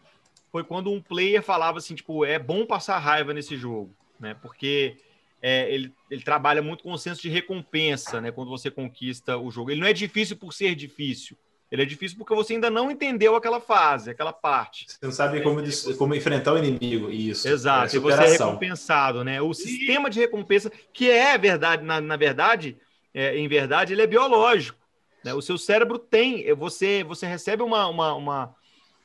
foi 0.53 0.62
quando 0.62 0.93
um 0.93 1.03
player 1.03 1.43
falava 1.43 1.79
assim, 1.79 1.95
tipo, 1.95 2.25
é 2.25 2.39
bom 2.39 2.64
passar 2.64 2.99
raiva 2.99 3.35
nesse 3.35 3.57
jogo, 3.57 3.93
né? 4.21 4.35
Porque 4.41 4.97
é, 5.43 5.69
ele, 5.73 5.93
ele 6.11 6.23
trabalha 6.23 6.62
muito 6.62 6.85
com 6.85 6.93
o 6.93 6.99
senso 6.99 7.21
de 7.23 7.29
recompensa, 7.29 8.21
né? 8.21 8.31
Quando 8.31 8.49
você 8.49 8.71
conquista 8.71 9.37
o 9.37 9.51
jogo. 9.51 9.71
Ele 9.71 9.81
não 9.81 9.87
é 9.89 9.93
difícil 9.93 10.37
por 10.37 10.53
ser 10.53 10.75
difícil. 10.75 11.37
Ele 11.71 11.83
é 11.83 11.85
difícil 11.85 12.17
porque 12.17 12.35
você 12.35 12.55
ainda 12.55 12.71
não 12.71 12.91
entendeu 12.91 13.35
aquela 13.35 13.61
fase, 13.61 14.11
aquela 14.11 14.33
parte. 14.33 14.87
Você 14.89 14.99
não 15.03 15.11
sabe 15.12 15.41
como, 15.43 15.61
como 15.99 16.14
enfrentar 16.14 16.53
o 16.53 16.59
inimigo. 16.59 17.11
Isso. 17.11 17.49
Exato, 17.49 17.95
É 17.95 17.97
e 17.97 18.01
você 18.01 18.23
é 18.23 18.27
recompensado, 18.29 19.25
né? 19.25 19.43
O 19.43 19.53
sistema 19.53 20.09
de 20.09 20.21
recompensa, 20.21 20.71
que 20.93 21.11
é 21.11 21.37
verdade, 21.37 21.83
na, 21.85 22.01
na 22.01 22.17
verdade, 22.17 22.77
é, 23.12 23.37
em 23.37 23.49
verdade, 23.49 23.93
ele 23.93 24.03
é 24.03 24.07
biológico. 24.07 24.79
né? 25.25 25.35
O 25.35 25.43
seu 25.43 25.59
cérebro 25.59 25.99
tem, 25.99 26.47
é, 26.47 26.55
você, 26.55 27.03
você 27.03 27.27
recebe 27.27 27.62
uma, 27.64 27.89
uma, 27.89 28.14
uma, 28.14 28.55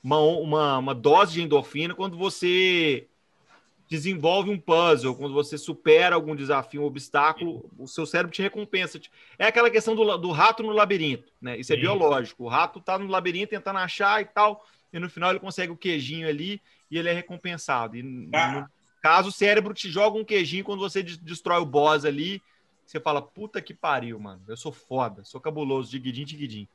uma, 0.03 0.17
uma, 0.19 0.77
uma 0.77 0.93
dose 0.95 1.33
de 1.33 1.41
endorfina 1.41 1.95
quando 1.95 2.15
você 2.15 3.07
desenvolve 3.91 4.49
um 4.49 4.57
puzzle, 4.57 5.13
quando 5.13 5.33
você 5.33 5.57
supera 5.57 6.15
algum 6.15 6.33
desafio, 6.33 6.81
um 6.81 6.85
obstáculo, 6.85 7.69
o 7.77 7.85
seu 7.85 8.05
cérebro 8.05 8.33
te 8.33 8.41
recompensa. 8.41 8.97
É 9.37 9.45
aquela 9.45 9.69
questão 9.69 9.93
do, 9.93 10.17
do 10.17 10.31
rato 10.31 10.63
no 10.63 10.69
labirinto, 10.69 11.29
né? 11.41 11.57
Isso 11.57 11.73
é 11.73 11.75
Sim. 11.75 11.81
biológico. 11.81 12.45
O 12.45 12.47
rato 12.47 12.79
tá 12.79 12.97
no 12.97 13.07
labirinto 13.07 13.49
tentando 13.49 13.79
achar 13.79 14.21
e 14.21 14.25
tal, 14.25 14.65
e 14.93 14.97
no 14.97 15.09
final 15.09 15.31
ele 15.31 15.41
consegue 15.41 15.73
o 15.73 15.77
queijinho 15.77 16.25
ali 16.25 16.61
e 16.89 16.97
ele 16.97 17.09
é 17.09 17.11
recompensado. 17.11 17.97
E 17.97 18.01
no 18.01 18.29
Ah. 18.33 18.65
caso, 19.01 19.27
o 19.27 19.31
cérebro 19.31 19.73
te 19.73 19.89
joga 19.89 20.17
um 20.17 20.23
queijinho 20.23 20.63
quando 20.63 20.79
você 20.79 21.03
des- 21.03 21.17
destrói 21.17 21.59
o 21.59 21.65
boss 21.65 22.05
ali, 22.05 22.41
você 22.85 22.97
fala, 22.97 23.21
puta 23.21 23.61
que 23.61 23.73
pariu, 23.73 24.17
mano. 24.17 24.41
Eu 24.47 24.55
sou 24.55 24.71
foda, 24.71 25.25
sou 25.25 25.41
cabuloso, 25.41 25.91
diguidim, 25.91 26.23
diguidim. 26.23 26.65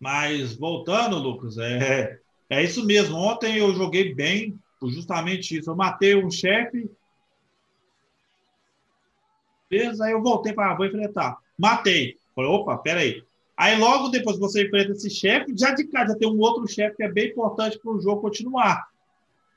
Mas 0.00 0.56
voltando, 0.56 1.18
Lucas, 1.18 1.56
é, 1.56 2.18
é 2.50 2.64
isso 2.64 2.84
mesmo. 2.84 3.16
Ontem 3.16 3.58
eu 3.58 3.72
joguei 3.72 4.12
bem, 4.12 4.58
justamente 4.90 5.58
isso. 5.58 5.70
Eu 5.70 5.76
matei 5.76 6.14
um 6.14 6.30
chefe. 6.30 6.90
Beleza, 9.70 10.04
aí 10.04 10.12
eu 10.12 10.22
voltei 10.22 10.52
para 10.52 10.74
vou 10.74 10.86
enfrentar. 10.86 11.38
Matei. 11.58 12.16
Falei, 12.34 12.50
opa, 12.50 12.76
peraí. 12.78 13.22
Aí 13.56 13.78
logo 13.78 14.08
depois 14.08 14.38
você 14.38 14.66
enfrenta 14.66 14.92
esse 14.92 15.10
chefe, 15.10 15.54
já 15.56 15.72
de 15.72 15.84
cara 15.84 16.08
já 16.08 16.14
tem 16.16 16.28
um 16.28 16.38
outro 16.40 16.66
chefe 16.66 16.96
que 16.96 17.02
é 17.02 17.10
bem 17.10 17.28
importante 17.28 17.78
para 17.78 17.92
o 17.92 18.00
jogo 18.00 18.20
continuar. 18.20 18.88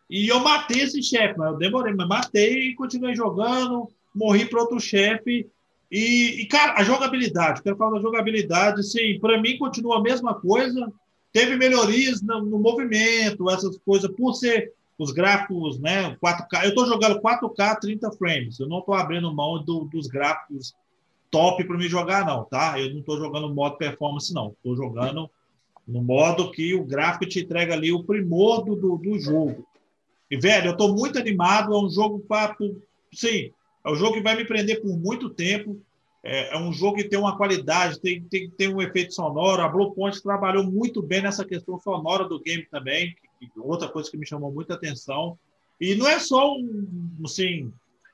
E 0.10 0.28
eu 0.28 0.40
matei 0.40 0.84
esse 0.84 1.02
chefe, 1.02 1.38
mas 1.38 1.54
eu 1.54 1.58
demorei, 1.58 1.94
mas 1.94 2.08
matei 2.08 2.70
e 2.70 2.76
continuei 2.76 3.16
jogando, 3.16 3.90
morri 4.14 4.46
para 4.46 4.62
outro 4.62 4.80
chefe. 4.80 5.50
E, 5.92 6.42
e, 6.42 6.46
cara, 6.48 6.74
a 6.74 6.84
jogabilidade, 6.84 7.62
quero 7.62 7.76
falar 7.78 7.96
da 7.96 8.02
jogabilidade, 8.02 8.82
assim, 8.82 9.20
para 9.20 9.42
mim 9.42 9.58
continua 9.58 9.98
a 9.98 10.02
mesma 10.02 10.34
coisa. 10.34 10.92
Teve 11.32 11.56
melhorias 11.56 12.22
no, 12.22 12.42
no 12.44 12.60
movimento, 12.60 13.50
essas 13.50 13.78
coisas, 13.80 14.12
por 14.12 14.34
ser 14.34 14.74
os 14.98 15.12
gráficos, 15.12 15.80
né, 15.80 16.16
4K. 16.22 16.64
Eu 16.64 16.70
estou 16.70 16.86
jogando 16.86 17.20
4K 17.22 17.76
30 17.80 18.12
frames, 18.12 18.60
eu 18.60 18.68
não 18.68 18.80
estou 18.80 18.96
abrindo 18.96 19.34
mão 19.34 19.62
do- 19.64 19.86
dos 19.86 20.08
gráficos 20.08 20.74
top 21.30 21.64
para 21.66 21.78
me 21.78 21.88
jogar, 21.90 22.26
não, 22.26 22.46
tá? 22.46 22.80
Eu 22.80 22.92
não 22.92 23.00
estou 23.00 23.18
jogando 23.18 23.54
modo 23.54 23.78
performance, 23.78 24.34
não. 24.34 24.50
Estou 24.52 24.76
jogando 24.76 25.30
no 25.86 26.02
modo 26.02 26.50
que 26.52 26.74
o 26.74 26.86
gráfico 26.86 27.26
te 27.28 27.42
entrega 27.42 27.74
ali 27.74 27.92
o 27.92 28.04
primor 28.04 28.64
do, 28.64 28.76
do, 28.76 28.98
do 28.98 29.20
jogo. 29.20 29.66
E, 30.32 30.38
velho, 30.38 30.68
eu 30.68 30.72
estou 30.72 30.96
muito 30.96 31.20
animado, 31.20 31.74
é 31.74 31.78
um 31.78 31.90
jogo 31.90 32.20
para. 32.20 32.56
Sim, 33.14 33.52
é 33.86 33.92
um 33.92 33.96
jogo 33.96 34.14
que 34.14 34.22
vai 34.24 34.36
me 34.36 34.46
prender 34.46 34.82
por 34.82 34.98
muito 34.98 35.30
tempo. 35.30 35.78
é, 36.24 36.56
é, 36.56 36.58
um 36.58 36.72
jogo 36.74 36.98
que 36.98 37.04
tem 37.04 37.20
uma 37.20 37.38
qualidade, 37.38 38.00
tem, 38.00 38.22
tem, 38.24 38.50
tem 38.50 38.74
um 38.74 38.82
efeito 38.82 39.14
sonoro. 39.14 39.62
A 39.62 39.68
Blue 39.68 39.94
Point 39.94 40.24
trabalhou 40.24 40.64
muito 40.64 41.02
bem 41.04 41.22
nessa 41.22 41.46
questão 41.46 41.78
sonora 41.80 42.24
do 42.28 42.40
game 42.40 42.66
também, 42.66 43.14
outra 43.58 43.88
coisa 43.88 44.10
que 44.10 44.18
me 44.18 44.28
chamou 44.28 44.52
muita 44.52 44.74
atenção. 44.74 45.38
E 45.80 45.96
não 45.96 46.08
é 46.08 46.20
só 46.20 46.56
um, 46.56 47.10
assim, 47.26 47.72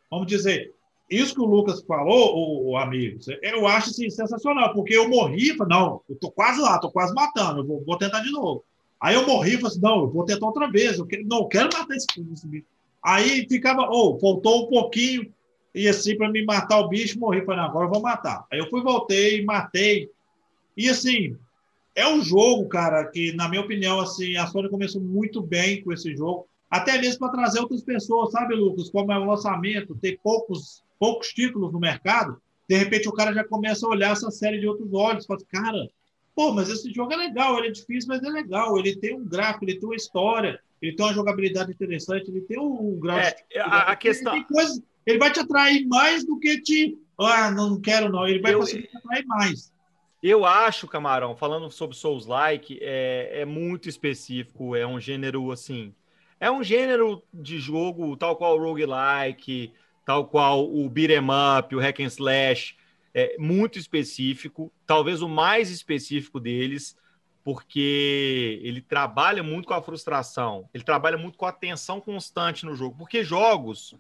vamos 0.10 0.28
dizer, 0.28 0.74
isso 1.10 1.36
que 1.36 1.42
o 1.42 1.46
Lucas 1.46 1.82
falou, 1.84 2.36
o, 2.36 2.72
o 2.72 2.78
amigo, 2.78 3.20
eu 3.42 3.68
acho 3.68 3.90
assim, 3.90 4.10
sensacional, 4.10 4.74
porque 4.74 4.96
eu 4.96 5.08
morri, 5.10 5.56
falei, 5.56 5.78
não, 5.78 6.02
eu 6.10 6.16
tô 6.16 6.32
quase 6.32 6.60
lá, 6.60 6.80
tô 6.80 6.90
quase 6.90 7.14
matando, 7.14 7.60
eu 7.60 7.66
vou, 7.66 7.84
vou 7.86 7.98
tentar 7.98 8.22
de 8.22 8.32
novo. 8.32 8.64
Aí 9.00 9.16
eu 9.16 9.28
morri, 9.28 9.54
falei 9.54 9.68
assim, 9.68 9.82
não, 9.82 10.02
eu 10.02 10.10
vou 10.10 10.26
tentar 10.26 10.48
outra 10.48 10.70
vez, 10.72 10.98
eu 10.98 11.06
quero, 11.06 11.26
não, 11.26 11.40
eu 11.40 11.48
quero 11.48 11.70
matar 11.78 11.96
esse, 11.96 12.08
esse 12.34 12.48
bicho. 12.48 12.66
Aí 13.04 13.48
ficava, 13.48 13.90
ou 13.90 14.16
oh, 14.16 14.20
faltou 14.20 14.66
um 14.66 14.70
pouquinho, 14.70 15.32
e 15.74 15.88
assim, 15.88 16.18
para 16.18 16.30
me 16.30 16.44
matar 16.44 16.80
o 16.80 16.90
bicho, 16.90 17.20
morri. 17.20 17.44
Falei, 17.46 17.64
agora 17.64 17.86
eu 17.86 17.92
vou 17.92 18.02
matar. 18.02 18.46
Aí 18.52 18.60
eu 18.60 18.70
fui, 18.70 18.82
voltei, 18.82 19.44
matei. 19.44 20.10
E 20.76 20.90
assim, 20.90 21.38
é 21.96 22.08
um 22.08 22.22
jogo, 22.24 22.68
cara, 22.68 23.06
que, 23.06 23.34
na 23.34 23.50
minha 23.50 23.62
opinião, 23.62 24.00
assim, 24.00 24.38
a 24.38 24.48
Sony 24.48 24.70
começou 24.70 25.02
muito 25.02 25.42
bem 25.42 25.84
com 25.84 25.92
esse 25.92 26.16
jogo. 26.16 26.48
Até 26.70 26.98
mesmo 26.98 27.20
para 27.20 27.34
trazer 27.34 27.60
outras 27.60 27.84
pessoas, 27.84 28.32
sabe, 28.32 28.56
Lucas? 28.56 28.90
Como 28.90 29.12
é 29.12 29.18
o 29.18 29.26
lançamento, 29.26 29.96
ter 29.96 30.20
poucos, 30.24 30.84
poucos 30.98 31.28
títulos 31.30 31.74
no 31.74 31.80
mercado, 31.80 32.42
de 32.70 32.78
repente 32.78 33.10
o 33.10 33.14
cara 33.14 33.34
já 33.34 33.44
começa 33.44 33.86
a 33.86 33.90
olhar 33.90 34.12
essa 34.12 34.32
série 34.32 34.60
de 34.60 34.68
outros 34.68 34.94
olhos. 34.94 35.26
Fala, 35.26 35.42
cara, 35.50 35.90
pô, 36.34 36.54
mas 36.54 36.70
esse 36.70 36.90
jogo 36.94 37.12
é 37.12 37.18
legal, 37.18 37.58
ele 37.58 37.68
é 37.68 37.72
difícil, 37.72 38.08
mas 38.08 38.24
é 38.24 38.30
legal. 38.30 38.78
Ele 38.80 38.96
tem 38.96 39.14
um 39.14 39.26
gráfico, 39.26 39.66
ele 39.66 39.78
tem 39.78 39.90
uma 39.90 39.96
história, 39.96 40.58
ele 40.82 40.96
tem 40.96 41.06
uma 41.06 41.14
jogabilidade 41.14 41.72
interessante, 41.72 42.32
ele 42.32 42.42
tem 42.42 42.58
um 42.58 42.98
gráfico. 42.98 43.42
É, 43.52 43.60
a, 43.60 43.92
a 43.92 43.96
questão. 43.98 44.42
Coisas, 44.46 44.82
ele 45.06 45.20
vai 45.20 45.32
te 45.34 45.42
atrair 45.42 45.86
mais 45.86 46.26
do 46.26 46.40
que 46.40 46.62
te. 46.62 46.98
Ah, 47.20 47.52
não 47.52 47.82
quero, 47.82 48.10
não. 48.10 48.26
Ele 48.26 48.40
vai 48.40 48.54
eu, 48.54 48.60
conseguir 48.60 48.88
te 48.88 48.96
atrair 48.96 49.26
mais. 49.26 49.74
Eu 50.22 50.46
acho, 50.46 50.88
Camarão, 50.88 51.36
falando 51.36 51.72
sobre 51.72 51.98
Souls 51.98 52.28
Like, 52.28 52.78
é, 52.80 53.42
é 53.42 53.46
muito 53.46 53.90
específico, 53.90 54.76
é 54.76 54.86
um 54.86 55.00
gênero 55.00 55.52
assim. 55.52 55.96
É 56.40 56.50
um 56.50 56.64
gênero 56.64 57.24
de 57.34 57.60
jogo 57.60 58.16
tal 58.16 58.36
qual 58.36 58.56
o 58.56 58.62
roguelike, 58.62 59.74
tal 60.06 60.28
qual 60.28 60.72
o 60.72 60.88
beat'em 60.88 61.20
up, 61.60 61.76
o 61.76 61.80
hack 61.80 62.00
and 62.02 62.06
slash, 62.06 62.76
é 63.14 63.36
muito 63.40 63.80
específico, 63.80 64.72
talvez 64.86 65.24
o 65.24 65.30
mais 65.30 65.72
específico 65.72 66.40
deles, 66.40 66.96
porque 67.44 68.60
ele 68.62 68.82
trabalha 68.82 69.42
muito 69.42 69.68
com 69.68 69.74
a 69.74 69.82
frustração, 69.82 70.70
ele 70.72 70.84
trabalha 70.84 71.18
muito 71.18 71.38
com 71.38 71.48
a 71.48 71.52
tensão 71.52 72.00
constante 72.00 72.66
no 72.66 72.76
jogo, 72.76 72.96
porque 72.96 73.24
jogos 73.24 73.96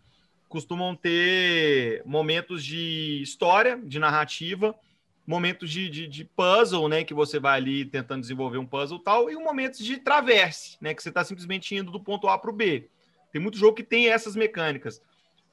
costumam 0.47 0.95
ter 0.95 2.03
momentos 2.05 2.63
de 2.63 3.21
história, 3.23 3.79
de 3.83 3.97
narrativa, 3.97 4.75
momentos 5.25 5.69
de, 5.69 5.89
de, 5.89 6.07
de, 6.07 6.25
puzzle, 6.25 6.87
né? 6.87 7.03
Que 7.03 7.13
você 7.13 7.39
vai 7.39 7.57
ali 7.57 7.85
tentando 7.85 8.21
desenvolver 8.21 8.57
um 8.57 8.65
puzzle 8.65 8.99
tal, 8.99 9.29
e 9.29 9.35
momentos 9.35 9.79
de 9.79 9.97
traverse, 9.97 10.77
né? 10.81 10.93
Que 10.93 11.01
você 11.01 11.09
está 11.09 11.23
simplesmente 11.23 11.75
indo 11.75 11.91
do 11.91 11.99
ponto 11.99 12.27
A 12.27 12.37
para 12.37 12.49
o 12.49 12.53
B. 12.53 12.89
Tem 13.31 13.41
muito 13.41 13.57
jogo 13.57 13.75
que 13.75 13.83
tem 13.83 14.09
essas 14.09 14.35
mecânicas. 14.35 15.01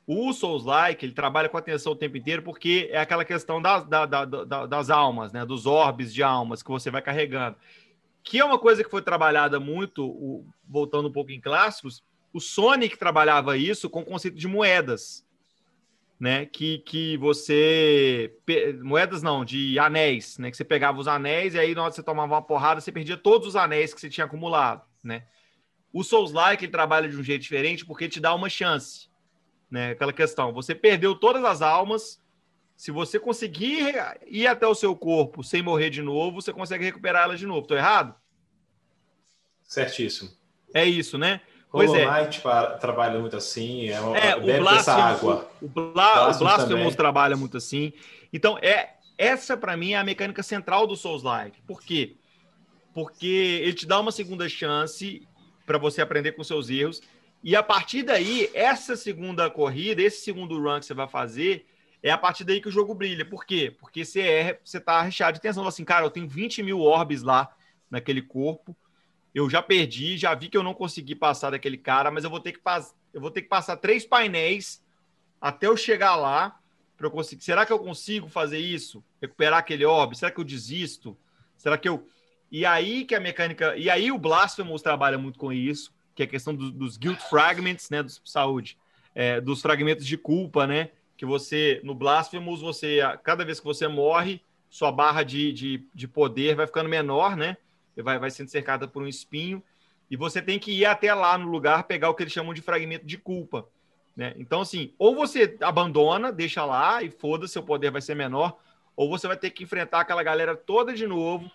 O 0.06 0.32
Souls-like, 0.32 1.04
ele 1.04 1.12
trabalha 1.12 1.48
com 1.48 1.58
atenção 1.58 1.92
o 1.92 1.96
tempo 1.96 2.16
inteiro, 2.16 2.42
porque 2.42 2.88
é 2.90 2.98
aquela 2.98 3.24
questão 3.24 3.60
das, 3.60 3.84
da, 3.84 4.06
da, 4.06 4.24
da, 4.24 4.66
das 4.66 4.90
almas, 4.90 5.32
né? 5.32 5.44
Dos 5.44 5.66
orbes 5.66 6.12
de 6.12 6.22
almas 6.22 6.62
que 6.62 6.70
você 6.70 6.90
vai 6.90 7.02
carregando. 7.02 7.56
Que 8.22 8.38
é 8.38 8.44
uma 8.44 8.58
coisa 8.58 8.82
que 8.82 8.90
foi 8.90 9.02
trabalhada 9.02 9.60
muito, 9.60 10.04
o, 10.04 10.46
voltando 10.66 11.08
um 11.08 11.12
pouco 11.12 11.30
em 11.30 11.40
clássicos, 11.40 12.02
o 12.32 12.40
Sonic 12.40 12.98
trabalhava 12.98 13.56
isso 13.56 13.88
com 13.88 14.00
o 14.00 14.04
conceito 14.04 14.36
de 14.36 14.48
moedas, 14.48 15.24
né? 16.18 16.46
Que, 16.46 16.78
que 16.78 17.16
você. 17.16 18.36
Moedas 18.82 19.22
não, 19.22 19.44
de 19.44 19.78
anéis, 19.78 20.38
né? 20.38 20.50
Que 20.50 20.56
você 20.56 20.64
pegava 20.64 20.98
os 20.98 21.08
anéis 21.08 21.54
e 21.54 21.58
aí, 21.58 21.74
na 21.74 21.82
hora 21.82 21.90
que 21.90 21.96
você 21.96 22.02
tomava 22.02 22.34
uma 22.34 22.42
porrada, 22.42 22.80
você 22.80 22.90
perdia 22.90 23.16
todos 23.16 23.48
os 23.48 23.56
anéis 23.56 23.94
que 23.94 24.00
você 24.00 24.08
tinha 24.10 24.24
acumulado, 24.24 24.82
né? 25.02 25.26
O 25.92 26.02
Souls-like 26.02 26.64
ele 26.64 26.72
trabalha 26.72 27.08
de 27.08 27.16
um 27.16 27.22
jeito 27.22 27.42
diferente 27.42 27.86
porque 27.86 28.08
te 28.08 28.20
dá 28.20 28.34
uma 28.34 28.48
chance, 28.48 29.08
né? 29.70 29.90
Aquela 29.90 30.12
questão, 30.12 30.52
você 30.52 30.74
perdeu 30.74 31.14
todas 31.14 31.44
as 31.44 31.62
almas, 31.62 32.20
se 32.76 32.90
você 32.90 33.18
conseguir 33.18 33.94
ir 34.26 34.46
até 34.46 34.66
o 34.66 34.74
seu 34.74 34.94
corpo 34.94 35.42
sem 35.42 35.62
morrer 35.62 35.90
de 35.90 36.02
novo, 36.02 36.40
você 36.40 36.52
consegue 36.52 36.84
recuperar 36.84 37.24
elas 37.24 37.40
de 37.40 37.46
novo. 37.46 37.66
Tô 37.66 37.74
errado? 37.74 38.14
Certíssimo. 39.62 40.30
É 40.74 40.84
isso, 40.84 41.16
né? 41.18 41.40
Pois 41.70 41.90
Hollow 41.90 42.02
é. 42.02 42.22
Knight 42.22 42.42
trabalha 42.80 43.18
muito 43.18 43.36
assim, 43.36 43.88
é, 43.90 44.00
uma, 44.00 44.16
é 44.16 44.36
o 44.36 44.40
Blasphemous, 44.40 44.88
água. 44.88 45.50
O, 45.60 45.68
Bla, 45.68 46.30
o 46.30 46.38
Blasphemous 46.38 46.96
trabalha 46.96 47.36
muito 47.36 47.58
assim. 47.58 47.92
Então, 48.32 48.58
é 48.62 48.90
essa 49.18 49.56
para 49.56 49.76
mim 49.76 49.92
é 49.92 49.98
a 49.98 50.04
mecânica 50.04 50.42
central 50.42 50.86
do 50.86 50.96
Souls-like. 50.96 51.60
Por 51.62 51.82
quê? 51.82 52.16
Porque 52.94 53.60
ele 53.62 53.74
te 53.74 53.86
dá 53.86 54.00
uma 54.00 54.10
segunda 54.10 54.48
chance 54.48 55.26
para 55.66 55.76
você 55.76 56.00
aprender 56.00 56.32
com 56.32 56.42
seus 56.42 56.70
erros. 56.70 57.02
E 57.44 57.54
a 57.54 57.62
partir 57.62 58.02
daí, 58.02 58.50
essa 58.54 58.96
segunda 58.96 59.50
corrida, 59.50 60.00
esse 60.00 60.22
segundo 60.22 60.58
run 60.58 60.80
que 60.80 60.86
você 60.86 60.94
vai 60.94 61.06
fazer, 61.06 61.66
é 62.02 62.10
a 62.10 62.18
partir 62.18 62.44
daí 62.44 62.60
que 62.62 62.68
o 62.68 62.72
jogo 62.72 62.94
brilha. 62.94 63.26
Por 63.26 63.44
quê? 63.44 63.76
Porque 63.78 64.04
você, 64.04 64.22
é, 64.22 64.60
você 64.64 64.80
tá 64.80 65.02
recheado 65.02 65.34
de 65.34 65.42
tensão. 65.42 65.66
Assim, 65.66 65.84
cara, 65.84 66.06
eu 66.06 66.10
tenho 66.10 66.26
20 66.26 66.62
mil 66.62 66.80
orbes 66.80 67.22
lá 67.22 67.54
naquele 67.90 68.22
corpo 68.22 68.74
eu 69.35 69.49
já 69.49 69.62
perdi, 69.62 70.16
já 70.16 70.35
vi 70.35 70.49
que 70.49 70.57
eu 70.57 70.62
não 70.62 70.74
consegui 70.74 71.14
passar 71.14 71.51
daquele 71.51 71.76
cara, 71.76 72.11
mas 72.11 72.24
eu 72.24 72.31
vou 72.31 72.41
ter 72.41 72.53
que, 72.53 72.61
eu 73.12 73.20
vou 73.20 73.31
ter 73.31 73.43
que 73.43 73.49
passar 73.49 73.76
três 73.76 74.05
painéis 74.05 74.83
até 75.41 75.66
eu 75.66 75.76
chegar 75.76 76.16
lá 76.16 76.59
para 76.97 77.07
eu 77.07 77.11
conseguir. 77.11 77.45
Será 77.45 77.64
que 77.64 77.72
eu 77.72 77.79
consigo 77.79 78.29
fazer 78.29 78.59
isso? 78.59 79.03
Recuperar 79.20 79.61
aquele 79.61 79.85
orb? 79.85 80.16
Será 80.16 80.31
que 80.31 80.41
eu 80.41 80.45
desisto? 80.45 81.16
Será 81.57 81.79
que 81.79 81.89
eu. 81.89 82.07
E 82.51 82.66
aí 82.66 83.05
que 83.05 83.14
a 83.14 83.20
mecânica. 83.20 83.76
E 83.76 83.89
aí 83.89 84.11
o 84.11 84.18
Blasphemous 84.18 84.83
trabalha 84.83 85.16
muito 85.16 85.39
com 85.39 85.53
isso, 85.53 85.95
que 86.14 86.22
é 86.22 86.26
a 86.26 86.29
questão 86.29 86.55
do, 86.55 86.70
dos 86.70 86.97
guilt 86.97 87.20
fragments, 87.20 87.89
né? 87.91 88.03
Dos 88.03 88.20
saúde. 88.24 88.76
É, 89.14 89.41
dos 89.41 89.62
fragmentos 89.62 90.07
de 90.07 90.16
culpa, 90.16 90.66
né? 90.66 90.91
Que 91.16 91.24
você, 91.24 91.81
no 91.85 91.95
Blasphemous, 91.95 92.61
você. 92.61 92.99
Cada 93.22 93.45
vez 93.45 93.61
que 93.61 93.66
você 93.66 93.87
morre, 93.87 94.43
sua 94.68 94.91
barra 94.91 95.22
de, 95.22 95.53
de, 95.53 95.87
de 95.95 96.09
poder 96.09 96.57
vai 96.57 96.66
ficando 96.66 96.89
menor, 96.89 97.37
né? 97.37 97.57
Vai, 98.03 98.18
vai 98.18 98.30
sendo 98.30 98.49
cercada 98.49 98.86
por 98.86 99.03
um 99.03 99.07
espinho, 99.07 99.62
e 100.11 100.16
você 100.16 100.40
tem 100.40 100.59
que 100.59 100.72
ir 100.72 100.84
até 100.84 101.12
lá 101.12 101.36
no 101.36 101.49
lugar 101.51 101.84
pegar 101.84 102.09
o 102.09 102.14
que 102.14 102.22
eles 102.22 102.32
chamam 102.32 102.55
de 102.55 102.62
fragmento 102.62 103.05
de 103.05 103.18
culpa. 103.18 103.68
Né? 104.16 104.34
Então, 104.36 104.62
assim, 104.62 104.92
ou 104.99 105.14
você 105.14 105.57
abandona, 105.61 106.32
deixa 106.32 106.64
lá 106.64 107.03
e 107.03 107.11
foda-se, 107.11 107.53
seu 107.53 107.62
poder 107.62 107.90
vai 107.90 108.01
ser 108.01 108.14
menor, 108.14 108.59
ou 108.96 109.09
você 109.09 109.28
vai 109.28 109.36
ter 109.36 109.51
que 109.51 109.62
enfrentar 109.62 110.01
aquela 110.01 110.22
galera 110.22 110.57
toda 110.57 110.92
de 110.92 111.07
novo 111.07 111.51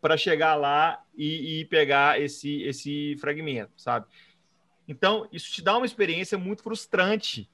para 0.00 0.16
chegar 0.16 0.54
lá 0.54 1.02
e, 1.16 1.60
e, 1.60 1.64
pegar 1.64 2.20
esse, 2.20 2.62
esse 2.62 3.16
fragmento, 3.20 3.72
sabe? 3.76 4.06
Então, 4.86 5.28
isso 5.32 5.50
te 5.52 5.62
dá 5.62 5.76
uma 5.76 5.86
experiência 5.86 6.36
muito 6.36 6.62
frustrante, 6.62 7.48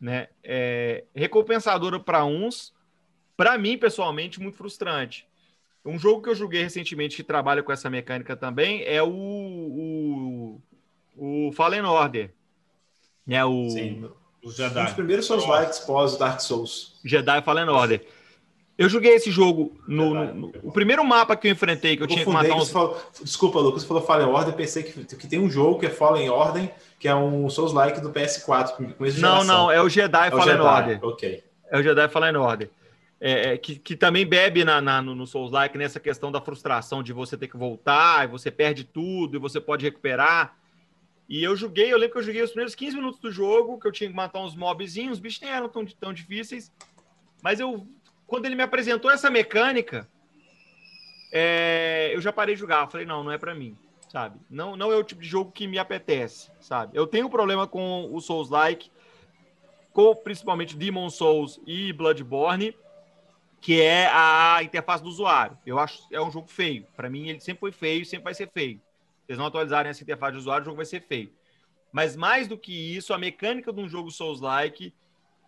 né? 0.00 0.28
É, 0.42 1.04
recompensadora 1.14 2.00
para 2.00 2.24
uns, 2.24 2.74
para 3.36 3.56
mim, 3.56 3.78
pessoalmente, 3.78 4.40
muito 4.40 4.56
frustrante. 4.56 5.26
Um 5.86 5.98
jogo 5.98 6.20
que 6.20 6.28
eu 6.28 6.34
joguei 6.34 6.62
recentemente 6.62 7.16
que 7.16 7.22
trabalha 7.22 7.62
com 7.62 7.72
essa 7.72 7.88
mecânica 7.88 8.36
também 8.36 8.82
é 8.84 9.02
o, 9.02 9.08
o, 9.08 10.60
o 11.16 11.52
Fallen 11.52 11.82
Order. 11.82 12.30
É 13.28 13.44
o, 13.44 13.70
Sim, 13.70 14.10
os 14.42 14.56
Jedi. 14.56 14.80
Um 14.80 14.84
dos 14.84 14.94
primeiros 14.94 15.26
Souls 15.26 15.46
likes 15.46 15.78
pós 15.80 16.16
Dark 16.16 16.40
Souls. 16.40 16.98
Jedi 17.04 17.40
Fallen 17.42 17.68
Order. 17.68 18.04
Eu 18.76 18.88
joguei 18.88 19.14
esse 19.14 19.30
jogo 19.30 19.80
no, 19.88 20.12
no, 20.12 20.34
no, 20.34 20.52
o 20.62 20.70
primeiro 20.70 21.02
mapa 21.02 21.34
que 21.34 21.48
eu 21.48 21.52
enfrentei 21.52 21.96
que 21.96 22.02
eu, 22.02 22.04
eu 22.04 22.08
tinha 22.08 22.24
que 22.24 22.30
matar 22.30 22.54
uns... 22.56 22.68
falou, 22.68 23.00
Desculpa, 23.22 23.58
Lucas, 23.58 23.82
você 23.82 23.88
falou 23.88 24.02
Fallen 24.02 24.26
Order, 24.26 24.52
pensei 24.52 24.82
que, 24.82 25.02
que 25.16 25.26
tem 25.26 25.38
um 25.38 25.48
jogo 25.48 25.80
que 25.80 25.86
é 25.86 25.90
Fallen 25.90 26.28
Order, 26.28 26.70
que 26.98 27.08
é 27.08 27.14
um 27.14 27.48
Souls 27.48 27.72
like 27.72 28.00
do 28.00 28.10
PS4. 28.10 28.94
Não, 29.18 29.44
não, 29.44 29.70
é 29.70 29.80
o 29.80 29.88
Jedi 29.88 30.28
é 30.28 30.30
Fallen 30.30 30.44
Jedi. 30.44 30.62
Order. 30.62 30.98
Ok. 31.02 31.44
É 31.70 31.78
o 31.78 31.82
Jedi 31.82 32.08
Fallen 32.08 32.36
Order 32.36 32.70
é, 33.20 33.52
é, 33.52 33.58
que, 33.58 33.78
que, 33.78 33.96
também 33.96 34.26
bebe 34.26 34.62
na, 34.64 34.80
na, 34.80 35.00
no 35.00 35.26
Souls-like 35.26 35.78
nessa 35.78 35.98
questão 35.98 36.30
da 36.30 36.40
frustração 36.40 37.02
de 37.02 37.12
você 37.12 37.36
ter 37.36 37.48
que 37.48 37.56
voltar, 37.56 38.24
e 38.24 38.28
você 38.28 38.50
perde 38.50 38.84
tudo, 38.84 39.36
e 39.36 39.40
você 39.40 39.60
pode 39.60 39.84
recuperar. 39.84 40.56
E 41.28 41.42
eu 41.42 41.56
joguei, 41.56 41.92
eu 41.92 41.98
lembro 41.98 42.12
que 42.12 42.18
eu 42.18 42.24
joguei 42.24 42.42
os 42.42 42.50
primeiros 42.50 42.74
15 42.74 42.96
minutos 42.96 43.20
do 43.20 43.32
jogo, 43.32 43.80
que 43.80 43.88
eu 43.88 43.92
tinha 43.92 44.08
que 44.08 44.14
matar 44.14 44.40
uns 44.40 44.54
mobzinhos, 44.54 45.14
os 45.14 45.18
bichos 45.18 45.40
nem 45.40 45.50
eram 45.50 45.68
tão, 45.68 45.84
tão 45.84 46.12
difíceis, 46.12 46.72
mas 47.42 47.58
eu, 47.58 47.86
quando 48.26 48.46
ele 48.46 48.54
me 48.54 48.62
apresentou 48.62 49.10
essa 49.10 49.30
mecânica, 49.30 50.08
é, 51.32 52.10
eu 52.14 52.20
já 52.20 52.32
parei 52.32 52.54
de 52.54 52.60
jogar, 52.60 52.84
eu 52.84 52.90
falei, 52.90 53.06
não, 53.06 53.24
não 53.24 53.32
é 53.32 53.38
para 53.38 53.54
mim, 53.54 53.76
sabe? 54.10 54.38
Não, 54.48 54.76
não 54.76 54.92
é 54.92 54.96
o 54.96 55.02
tipo 55.02 55.22
de 55.22 55.28
jogo 55.28 55.50
que 55.50 55.66
me 55.66 55.78
apetece, 55.78 56.50
sabe? 56.60 56.96
Eu 56.96 57.06
tenho 57.06 57.26
um 57.26 57.30
problema 57.30 57.66
com 57.66 58.08
o 58.12 58.20
Souls-like, 58.20 58.90
com 59.92 60.14
principalmente 60.14 60.76
Demon 60.76 61.08
Souls 61.08 61.58
e 61.66 61.92
Bloodborne, 61.92 62.76
que 63.66 63.82
é 63.82 64.06
a 64.12 64.62
interface 64.62 65.02
do 65.02 65.08
usuário. 65.08 65.58
Eu 65.66 65.76
acho 65.80 66.06
que 66.06 66.14
é 66.14 66.22
um 66.22 66.30
jogo 66.30 66.46
feio. 66.46 66.86
Para 66.94 67.10
mim, 67.10 67.30
ele 67.30 67.40
sempre 67.40 67.58
foi 67.58 67.72
feio 67.72 68.02
e 68.02 68.06
sempre 68.06 68.22
vai 68.22 68.32
ser 68.32 68.48
feio. 68.48 68.76
Se 68.76 69.32
eles 69.32 69.40
não 69.40 69.46
atualizarem 69.46 69.90
essa 69.90 70.04
interface 70.04 70.34
do 70.34 70.38
usuário, 70.38 70.62
o 70.62 70.64
jogo 70.66 70.76
vai 70.76 70.86
ser 70.86 71.00
feio. 71.00 71.32
Mas 71.90 72.14
mais 72.14 72.46
do 72.46 72.56
que 72.56 72.72
isso, 72.72 73.12
a 73.12 73.18
mecânica 73.18 73.72
de 73.72 73.80
um 73.80 73.88
jogo 73.88 74.08
Souls-like 74.08 74.94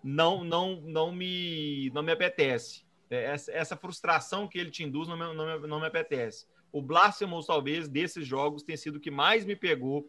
não 0.03 0.43
não 0.43 0.81
não 0.81 1.13
me 1.13 1.93
não 1.95 2.03
me 2.03 2.11
apetece. 2.11 2.85
É, 3.09 3.37
essa, 3.53 3.77
frustração 3.77 4.49
que 4.49 4.59
ele 4.59 4.73
te 4.73 4.83
induz 4.83 5.07
não 5.07 5.17
me, 5.17 5.37
não 5.37 5.61
me, 5.61 5.69
não 5.69 5.79
me 5.79 5.87
apetece. 5.87 6.45
O 6.73 6.83
Blasphemous, 6.83 7.47
talvez, 7.47 7.87
desses 7.89 8.27
jogos, 8.27 8.65
tenha 8.65 8.77
sido 8.77 8.97
o 8.97 9.01
que 9.01 9.13
mais 9.13 9.45
me 9.45 9.55
pegou, 9.55 10.09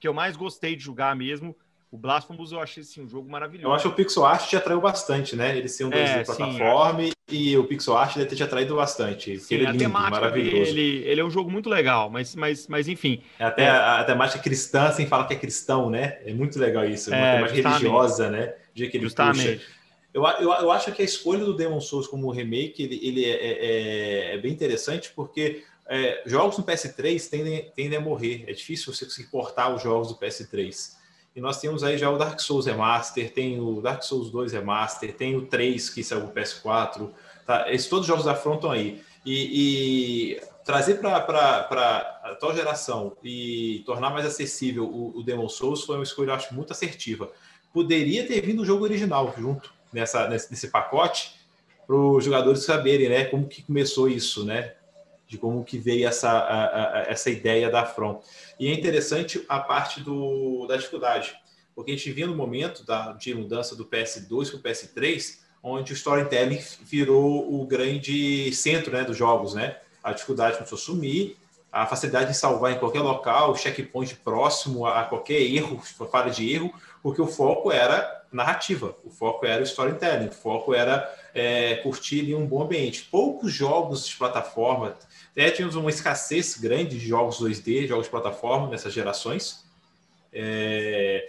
que 0.00 0.08
eu 0.08 0.12
mais 0.12 0.36
gostei 0.36 0.74
de 0.74 0.82
jogar 0.82 1.14
mesmo. 1.14 1.56
O 1.94 1.96
Blasphemous 1.96 2.50
eu 2.50 2.58
achei 2.58 2.82
assim, 2.82 3.02
um 3.02 3.08
jogo 3.08 3.30
maravilhoso. 3.30 3.68
Eu 3.68 3.72
acho 3.72 3.82
que 3.84 3.88
o 3.88 3.92
Pixel 3.94 4.24
Art 4.24 4.48
te 4.48 4.56
atraiu 4.56 4.80
bastante, 4.80 5.36
né? 5.36 5.56
Ele 5.56 5.68
ser 5.68 5.84
um 5.84 5.90
2D 5.90 5.94
é, 5.94 6.24
plataforma 6.24 7.04
sim, 7.04 7.12
e 7.30 7.56
o 7.56 7.62
Pixel 7.62 7.96
Art 7.96 8.16
deve 8.16 8.30
ter 8.30 8.34
te 8.34 8.42
atraído 8.42 8.74
bastante. 8.74 9.38
Sim, 9.38 9.54
ele 9.54 9.66
é 9.66 9.70
lindo, 9.70 9.88
maravilhoso. 9.88 10.72
Ele, 10.72 11.04
ele 11.04 11.20
é 11.20 11.24
um 11.24 11.30
jogo 11.30 11.48
muito 11.52 11.70
legal, 11.70 12.10
mas, 12.10 12.34
mas, 12.34 12.66
mas 12.66 12.88
enfim. 12.88 13.22
É 13.38 13.44
até 13.44 13.62
é. 13.62 13.68
A, 13.68 14.00
a, 14.00 14.04
temática 14.04 14.42
cristã, 14.42 14.90
sem 14.90 15.06
falar 15.06 15.28
que 15.28 15.34
é 15.34 15.36
cristão, 15.36 15.88
né? 15.88 16.18
É 16.26 16.34
muito 16.34 16.58
legal 16.58 16.84
isso. 16.84 17.14
É 17.14 17.16
uma 17.16 17.26
é, 17.26 17.34
temática 17.36 17.54
justamente. 17.54 17.82
religiosa, 17.82 18.28
né? 18.28 18.54
De 18.74 18.88
que 18.88 18.96
ele 18.96 19.04
justamente. 19.04 19.52
Puxa. 19.52 19.66
Eu, 20.12 20.26
eu, 20.26 20.52
eu 20.52 20.72
acho 20.72 20.90
que 20.90 21.00
a 21.00 21.04
escolha 21.04 21.44
do 21.44 21.54
Demon 21.54 21.80
Souls 21.80 22.08
como 22.08 22.28
remake 22.28 22.82
ele, 22.82 22.98
ele 23.04 23.24
é, 23.24 23.36
é, 23.36 24.34
é 24.34 24.38
bem 24.38 24.50
interessante 24.50 25.12
porque 25.14 25.62
é, 25.86 26.22
jogos 26.26 26.58
no 26.58 26.64
PS3 26.64 27.30
tendem, 27.30 27.70
tendem 27.76 27.98
a 27.98 28.00
morrer. 28.00 28.46
É 28.48 28.52
difícil 28.52 28.92
você 28.92 29.04
conseguir 29.04 29.28
portar 29.28 29.72
os 29.72 29.80
jogos 29.80 30.08
do 30.08 30.16
PS3. 30.16 31.03
E 31.34 31.40
nós 31.40 31.60
temos 31.60 31.82
aí 31.82 31.98
já 31.98 32.08
o 32.10 32.16
Dark 32.16 32.38
Souls 32.38 32.66
Remaster, 32.66 33.32
tem 33.32 33.60
o 33.60 33.80
Dark 33.80 34.02
Souls 34.02 34.30
2 34.30 34.52
Remaster, 34.52 35.12
tem 35.14 35.36
o 35.36 35.46
3 35.46 35.90
que 35.90 36.04
saiu 36.04 36.26
o 36.26 36.32
PS4. 36.32 37.10
Tá? 37.44 37.72
Esses 37.72 37.88
todos 37.88 38.02
os 38.02 38.06
jogos 38.06 38.24
da 38.24 38.36
Front 38.36 38.64
aí. 38.64 39.02
E, 39.26 40.36
e 40.36 40.40
trazer 40.64 41.00
para 41.00 41.16
a 41.16 42.30
atual 42.30 42.54
geração 42.54 43.16
e 43.22 43.82
tornar 43.84 44.10
mais 44.10 44.26
acessível 44.26 44.84
o, 44.84 45.18
o 45.18 45.22
Demon 45.22 45.48
Souls 45.48 45.82
foi 45.82 45.96
uma 45.96 46.04
escolha, 46.04 46.30
eu 46.30 46.34
acho, 46.34 46.54
muito 46.54 46.72
assertiva. 46.72 47.30
Poderia 47.72 48.26
ter 48.26 48.40
vindo 48.40 48.62
o 48.62 48.64
jogo 48.64 48.84
original 48.84 49.34
junto 49.36 49.72
nessa, 49.92 50.28
nesse, 50.28 50.50
nesse 50.50 50.68
pacote 50.68 51.34
para 51.86 51.96
os 51.96 52.24
jogadores 52.24 52.64
saberem 52.64 53.08
né, 53.08 53.24
como 53.24 53.48
que 53.48 53.62
começou 53.62 54.08
isso, 54.08 54.44
né? 54.44 54.74
De 55.34 55.38
como 55.38 55.64
que 55.64 55.78
veio 55.78 56.06
essa, 56.06 56.30
a, 56.30 56.98
a, 56.98 57.02
essa 57.08 57.28
ideia 57.28 57.68
da 57.68 57.84
From. 57.84 58.22
E 58.58 58.68
é 58.68 58.72
interessante 58.72 59.44
a 59.48 59.58
parte 59.58 60.00
do, 60.00 60.64
da 60.66 60.76
dificuldade, 60.76 61.34
porque 61.74 61.90
a 61.90 61.96
gente 61.96 62.12
via 62.12 62.26
no 62.26 62.36
momento 62.36 62.84
da, 62.86 63.12
de 63.12 63.34
mudança 63.34 63.74
do 63.74 63.84
PS2 63.84 64.50
para 64.50 64.58
o 64.58 64.62
PS3, 64.62 65.38
onde 65.62 65.92
o 65.92 65.94
storytelling 65.94 66.62
virou 66.82 67.60
o 67.60 67.66
grande 67.66 68.52
centro 68.54 68.92
né, 68.92 69.02
dos 69.02 69.16
jogos, 69.16 69.54
né? 69.54 69.78
A 70.02 70.12
dificuldade 70.12 70.56
começou 70.56 70.76
a 70.76 70.80
sumir, 70.80 71.36
a 71.72 71.86
facilidade 71.86 72.30
de 72.30 72.36
salvar 72.36 72.72
em 72.72 72.78
qualquer 72.78 73.00
local, 73.00 73.50
o 73.50 73.56
checkpoint 73.56 74.14
próximo 74.16 74.86
a 74.86 75.02
qualquer 75.04 75.40
erro, 75.40 75.82
falha 76.10 76.30
de 76.30 76.52
erro, 76.52 76.72
porque 77.04 77.20
o 77.20 77.26
foco 77.26 77.70
era 77.70 78.24
narrativa, 78.32 78.96
o 79.04 79.10
foco 79.10 79.44
era 79.44 79.62
storytelling, 79.62 80.28
o 80.28 80.32
foco 80.32 80.72
era 80.72 81.06
é, 81.34 81.74
curtir 81.76 82.30
em 82.30 82.34
um 82.34 82.46
bom 82.46 82.62
ambiente. 82.62 83.06
Poucos 83.10 83.52
jogos 83.52 84.08
de 84.08 84.16
plataforma 84.16 84.96
até 85.30 85.50
tínhamos 85.50 85.76
uma 85.76 85.90
escassez 85.90 86.56
grande 86.56 86.98
de 86.98 87.06
jogos 87.06 87.38
2D, 87.40 87.86
jogos 87.86 88.06
de 88.06 88.10
plataforma 88.10 88.70
nessas 88.70 88.90
gerações. 88.90 89.66
É, 90.32 91.26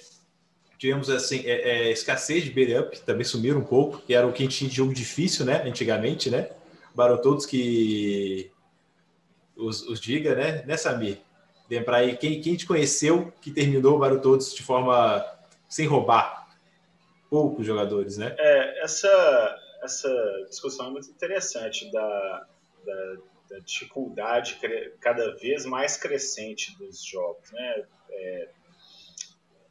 tivemos 0.77 1.09
assim, 1.09 1.41
é, 1.45 1.89
é, 1.89 1.91
escassez 1.91 2.45
de 2.45 2.51
beat 2.51 2.79
up, 2.79 2.97
também 3.01 3.25
sumiram 3.25 3.59
um 3.59 3.65
pouco, 3.65 3.97
que 3.97 4.13
era 4.13 4.25
o 4.25 4.31
que 4.31 4.43
a 4.43 4.45
gente 4.45 4.57
tinha 4.57 4.69
de 4.69 4.77
jogo 4.77 4.93
difícil, 4.93 5.45
né? 5.45 5.61
Antigamente, 5.67 6.29
né? 6.29 6.51
todos 7.21 7.45
que 7.45 8.49
os, 9.57 9.81
os 9.81 9.99
diga, 9.99 10.35
né? 10.35 10.63
Né, 10.65 10.77
Samir? 10.77 11.17
Lembrar 11.69 11.97
aí 11.97 12.15
quem, 12.15 12.39
quem 12.39 12.55
te 12.55 12.65
conheceu 12.65 13.33
que 13.41 13.51
terminou 13.51 13.99
o 13.99 14.19
todos 14.21 14.55
de 14.55 14.63
forma 14.63 15.34
sem 15.67 15.87
roubar. 15.87 16.47
Poucos 17.29 17.65
jogadores, 17.65 18.17
né? 18.17 18.35
É, 18.37 18.83
essa, 18.83 19.59
essa 19.83 20.45
discussão 20.49 20.87
é 20.87 20.89
muito 20.91 21.09
interessante 21.09 21.91
da, 21.91 22.47
da 22.85 23.17
da 23.49 23.59
dificuldade 23.59 24.59
cada 24.99 25.35
vez 25.35 25.65
mais 25.65 25.97
crescente 25.97 26.75
dos 26.77 27.03
jogos, 27.03 27.51
né? 27.51 27.85
É, 28.09 28.49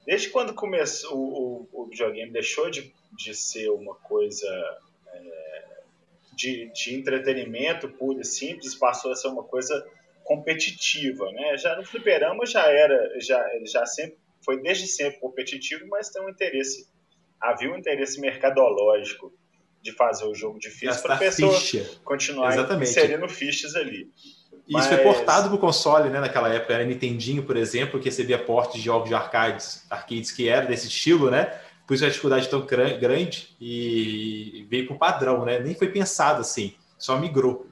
desde 0.07 0.28
quando 0.30 0.55
começou 0.55 1.16
o, 1.16 1.68
o, 1.72 1.86
videogame 1.86 2.30
deixou 2.30 2.70
de, 2.70 2.92
de 3.12 3.34
ser 3.34 3.70
uma 3.70 3.95
coisa 3.95 4.49
é, 5.09 5.64
de, 6.32 6.70
de 6.72 6.95
entretenimento 6.95 7.88
puro 7.88 8.20
e 8.20 8.24
simples, 8.24 8.74
passou 8.74 9.12
a 9.12 9.16
ser 9.16 9.28
uma 9.28 9.45
coisa 9.45 9.86
competitiva, 10.22 11.30
né? 11.32 11.57
Já 11.57 11.76
no 11.76 11.84
fliperama 11.84 12.47
já 12.47 12.66
era, 12.70 13.20
já, 13.20 13.45
já 13.64 13.86
sempre 13.86 14.18
foi 14.45 14.61
desde 14.61 14.86
sempre 14.86 15.20
competitivo, 15.20 15.86
mas 15.88 16.11
tem 16.11 16.22
um 16.22 16.28
interesse, 16.28 16.88
havia 17.40 17.70
um 17.72 17.76
interesse 17.76 18.20
mercadológico 18.20 19.32
de 19.82 19.92
fazer 19.92 20.24
o 20.24 20.34
jogo 20.34 20.59
difícil 20.59 21.03
para 21.03 21.14
a 21.14 21.18
pessoa 21.18 21.59
ficha. 21.61 21.90
continuar 22.05 22.53
Exatamente. 22.55 22.90
inserindo 22.90 23.28
fichas 23.28 23.74
ali. 23.74 24.11
E 24.66 24.72
Mas... 24.72 24.86
isso 24.86 24.95
foi 24.95 25.03
portado 25.03 25.49
para 25.49 25.57
o 25.57 25.59
console, 25.59 26.09
né? 26.09 26.20
Naquela 26.20 26.49
época, 26.49 26.72
era 26.72 26.84
Nintendinho, 26.84 27.42
por 27.42 27.57
exemplo, 27.57 28.01
que 28.01 28.07
recebia 28.07 28.38
portes 28.38 28.76
de 28.76 28.80
jogos 28.80 29.11
de 29.11 29.14
arcades, 29.14 29.84
arcades 29.90 30.32
que 30.32 30.49
era 30.49 30.66
desse 30.66 30.88
estilo, 30.88 31.30
né? 31.30 31.61
Por 31.86 31.95
isso 31.95 32.05
a 32.05 32.09
dificuldade 32.09 32.49
tão 32.49 32.64
grande 32.64 33.55
e 33.61 34.66
veio 34.70 34.86
para 34.86 34.97
o 34.97 34.99
padrão, 34.99 35.45
né? 35.45 35.59
Nem 35.59 35.74
foi 35.74 35.88
pensado 35.88 36.40
assim, 36.40 36.74
só 36.99 37.18
migrou. 37.18 37.66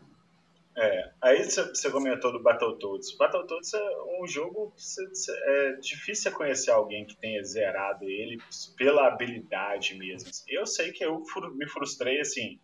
É, 0.77 1.12
aí 1.23 1.45
você 1.45 1.91
comentou 1.91 2.33
do 2.33 2.43
Battletoads. 2.43 3.17
Battletoads 3.17 3.73
é 3.73 4.03
um 4.21 4.27
jogo 4.27 4.75
que 4.77 5.33
é 5.51 5.73
difícil 5.77 6.33
conhecer 6.33 6.73
alguém 6.73 7.07
que 7.07 7.17
tenha 7.17 7.43
zerado 7.45 8.05
ele 8.05 8.39
pela 8.77 9.07
habilidade 9.07 9.95
mesmo. 9.95 10.31
Eu 10.49 10.67
sei 10.67 10.93
que 10.93 11.05
eu 11.05 11.23
me 11.55 11.69
frustrei 11.69 12.21
assim 12.21 12.59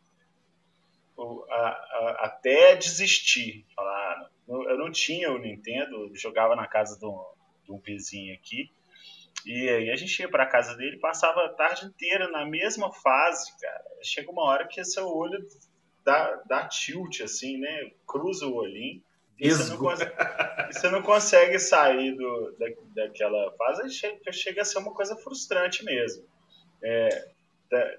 até 2.18 2.76
desistir. 2.76 3.64
Falar, 3.74 4.30
eu 4.48 4.78
não 4.78 4.90
tinha 4.90 5.30
o 5.32 5.38
Nintendo, 5.38 6.10
jogava 6.14 6.54
na 6.54 6.66
casa 6.66 6.98
de 6.98 7.06
um, 7.06 7.24
de 7.64 7.72
um 7.72 7.78
vizinho 7.78 8.34
aqui. 8.34 8.70
E 9.46 9.68
aí 9.68 9.90
a 9.90 9.96
gente 9.96 10.18
ia 10.18 10.28
para 10.28 10.46
casa 10.46 10.76
dele, 10.76 10.98
passava 10.98 11.44
a 11.44 11.48
tarde 11.48 11.86
inteira 11.86 12.28
na 12.28 12.44
mesma 12.44 12.92
fase, 12.92 13.56
cara. 13.60 13.84
Chega 14.02 14.30
uma 14.30 14.42
hora 14.42 14.66
que 14.66 14.82
seu 14.84 15.06
olho 15.06 15.38
dá, 16.08 16.42
dá 16.46 16.68
tilt, 16.68 17.20
assim, 17.20 17.58
né? 17.58 17.90
Cruza 18.06 18.46
o 18.46 18.54
olhinho. 18.54 19.02
E 19.38 19.50
você, 19.50 19.70
não 19.70 19.76
consegue, 19.76 20.12
você 20.72 20.90
não 20.90 21.02
consegue 21.02 21.58
sair 21.58 22.16
do, 22.16 22.56
da, 22.58 22.66
daquela 22.94 23.52
fase, 23.56 23.90
chega, 23.90 24.32
chega 24.32 24.62
a 24.62 24.64
ser 24.64 24.78
uma 24.78 24.92
coisa 24.92 25.14
frustrante 25.16 25.84
mesmo. 25.84 26.24
É, 26.82 27.28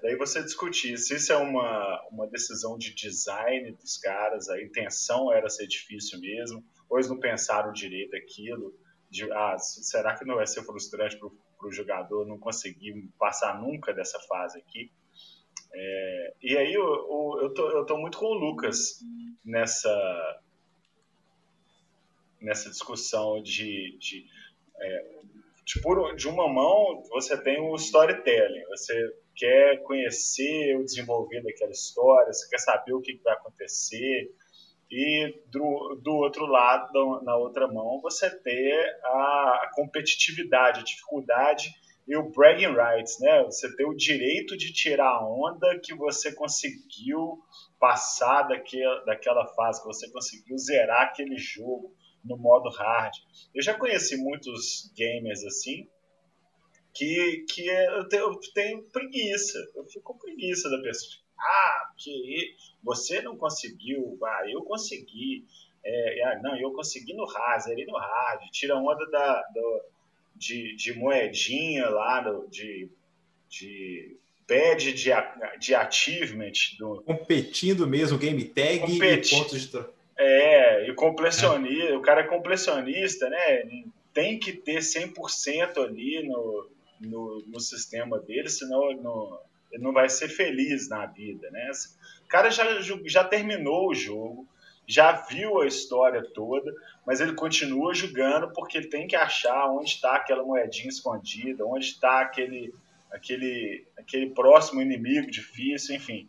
daí 0.02 0.16
você 0.16 0.42
discutir 0.42 0.98
se 0.98 1.14
isso 1.14 1.32
é 1.32 1.36
uma, 1.36 2.02
uma 2.10 2.26
decisão 2.26 2.76
de 2.76 2.92
design 2.92 3.72
dos 3.72 3.96
caras, 3.96 4.50
a 4.50 4.60
intenção 4.60 5.32
era 5.32 5.48
ser 5.48 5.66
difícil 5.66 6.20
mesmo, 6.20 6.62
ou 6.90 6.98
eles 6.98 7.08
não 7.08 7.18
pensaram 7.18 7.72
direito 7.72 8.16
aquilo, 8.16 8.74
de, 9.08 9.30
ah, 9.32 9.56
será 9.58 10.14
que 10.14 10.26
não 10.26 10.34
vai 10.34 10.46
ser 10.46 10.62
frustrante 10.62 11.16
para 11.16 11.68
o 11.68 11.72
jogador 11.72 12.26
não 12.26 12.38
conseguir 12.38 13.08
passar 13.18 13.58
nunca 13.58 13.94
dessa 13.94 14.18
fase 14.20 14.58
aqui? 14.58 14.90
É, 15.72 16.34
e 16.42 16.56
aí 16.56 16.72
eu, 16.74 16.82
eu, 16.82 17.38
eu, 17.42 17.54
tô, 17.54 17.70
eu 17.70 17.86
tô 17.86 17.96
muito 17.96 18.18
com 18.18 18.26
o 18.26 18.34
Lucas 18.34 19.00
nessa, 19.44 20.40
nessa 22.40 22.68
discussão 22.70 23.42
de, 23.42 23.96
de, 23.98 24.26
é, 24.80 25.04
de, 25.64 26.16
de 26.16 26.28
uma 26.28 26.48
mão 26.48 27.02
você 27.10 27.40
tem 27.40 27.60
o 27.60 27.74
storytelling, 27.76 28.64
você 28.66 29.14
quer 29.36 29.82
conhecer 29.84 30.76
o 30.76 30.84
desenvolver 30.84 31.42
daquela 31.42 31.70
história, 31.70 32.32
você 32.32 32.48
quer 32.48 32.58
saber 32.58 32.92
o 32.92 33.00
que, 33.00 33.20
vai 33.22 33.34
acontecer, 33.34 34.30
e 34.90 35.40
do, 35.46 36.00
do 36.02 36.12
outro 36.16 36.46
lado, 36.46 37.22
na 37.22 37.36
outra 37.36 37.68
mão, 37.68 38.00
você 38.00 38.28
ter 38.28 39.00
a 39.04 39.70
competitividade, 39.74 40.80
a 40.80 40.84
dificuldade 40.84 41.72
e 42.10 42.16
o 42.16 42.28
bragging 42.28 42.74
rights, 42.74 43.20
né? 43.20 43.44
Você 43.44 43.72
tem 43.76 43.86
o 43.86 43.94
direito 43.94 44.56
de 44.56 44.72
tirar 44.72 45.08
a 45.08 45.24
onda 45.24 45.78
que 45.78 45.94
você 45.94 46.34
conseguiu 46.34 47.40
passar 47.78 48.42
daquela, 48.42 49.04
daquela 49.04 49.46
fase, 49.54 49.80
que 49.80 49.86
você 49.86 50.10
conseguiu 50.10 50.58
zerar 50.58 51.02
aquele 51.02 51.38
jogo 51.38 51.94
no 52.24 52.36
modo 52.36 52.68
hard. 52.68 53.14
Eu 53.54 53.62
já 53.62 53.74
conheci 53.74 54.16
muitos 54.16 54.92
gamers 54.96 55.44
assim 55.44 55.88
que, 56.92 57.44
que 57.48 57.68
eu, 57.68 58.08
tenho, 58.08 58.22
eu 58.24 58.40
tenho 58.54 58.82
preguiça, 58.90 59.58
eu 59.76 59.84
fico 59.84 60.12
com 60.12 60.18
preguiça 60.18 60.68
da 60.68 60.82
pessoa. 60.82 61.22
Ah, 61.38 61.92
que 61.96 62.56
você 62.82 63.22
não 63.22 63.36
conseguiu, 63.36 64.18
ah, 64.24 64.42
eu 64.50 64.64
consegui. 64.64 65.46
É, 65.84 66.24
ah, 66.24 66.40
não, 66.42 66.56
eu 66.56 66.72
consegui 66.72 67.14
no 67.14 67.24
hard, 67.24 67.62
zerei 67.62 67.86
no 67.86 67.96
hard, 67.96 68.50
tira 68.50 68.74
a 68.74 68.82
onda 68.82 69.08
da, 69.12 69.42
do, 69.54 69.84
de, 70.40 70.74
de 70.74 70.94
moedinha 70.94 71.86
lá, 71.90 72.22
do, 72.22 72.48
de, 72.48 72.88
de 73.50 74.16
badge 74.48 74.94
de, 74.94 75.10
de 75.58 75.74
achievement. 75.74 76.52
Do, 76.78 77.02
Competindo 77.02 77.86
mesmo, 77.86 78.16
game 78.16 78.42
tag 78.44 78.80
competi... 78.80 79.34
e 79.34 79.38
pontos 79.38 79.68
de 79.68 79.84
É, 80.18 80.88
e 80.88 80.94
completionista, 80.94 81.92
é. 81.92 81.96
o 81.96 82.00
cara 82.00 82.22
é 82.22 82.26
completionista, 82.26 83.28
né? 83.28 83.84
Tem 84.14 84.38
que 84.38 84.52
ter 84.54 84.78
100% 84.78 85.76
ali 85.76 86.26
no, 86.26 86.68
no, 87.00 87.44
no 87.46 87.60
sistema 87.60 88.18
dele, 88.18 88.48
senão 88.48 88.92
não, 88.96 89.38
ele 89.70 89.82
não 89.82 89.92
vai 89.92 90.08
ser 90.08 90.28
feliz 90.28 90.88
na 90.88 91.04
vida, 91.04 91.50
né? 91.50 91.70
O 92.24 92.28
cara 92.28 92.50
já, 92.50 92.64
já 93.04 93.22
terminou 93.24 93.90
o 93.90 93.94
jogo, 93.94 94.48
já 94.90 95.12
viu 95.12 95.60
a 95.60 95.66
história 95.66 96.20
toda, 96.34 96.74
mas 97.06 97.20
ele 97.20 97.34
continua 97.34 97.94
jogando 97.94 98.52
porque 98.52 98.76
ele 98.76 98.88
tem 98.88 99.06
que 99.06 99.14
achar 99.14 99.70
onde 99.70 99.90
está 99.90 100.16
aquela 100.16 100.42
moedinha 100.42 100.88
escondida, 100.88 101.64
onde 101.64 101.86
está 101.86 102.20
aquele, 102.22 102.74
aquele, 103.12 103.86
aquele 103.96 104.30
próximo 104.30 104.82
inimigo 104.82 105.30
difícil, 105.30 105.94
enfim. 105.94 106.28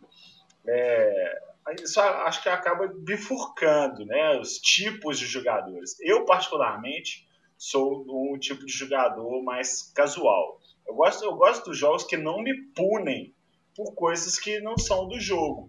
É, 0.64 1.42
isso 1.82 2.00
acho 2.00 2.40
que 2.40 2.48
acaba 2.48 2.86
bifurcando 2.86 4.06
né, 4.06 4.38
os 4.38 4.58
tipos 4.58 5.18
de 5.18 5.26
jogadores. 5.26 5.96
Eu, 6.00 6.24
particularmente, 6.24 7.26
sou 7.58 8.04
um 8.08 8.38
tipo 8.38 8.64
de 8.64 8.72
jogador 8.72 9.42
mais 9.42 9.90
casual. 9.92 10.60
Eu 10.86 10.94
gosto, 10.94 11.24
eu 11.24 11.34
gosto 11.34 11.64
dos 11.64 11.78
jogos 11.78 12.04
que 12.04 12.16
não 12.16 12.40
me 12.40 12.54
punem 12.74 13.34
por 13.74 13.92
coisas 13.94 14.38
que 14.38 14.60
não 14.60 14.78
são 14.78 15.08
do 15.08 15.18
jogo. 15.18 15.68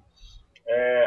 É, 0.67 1.05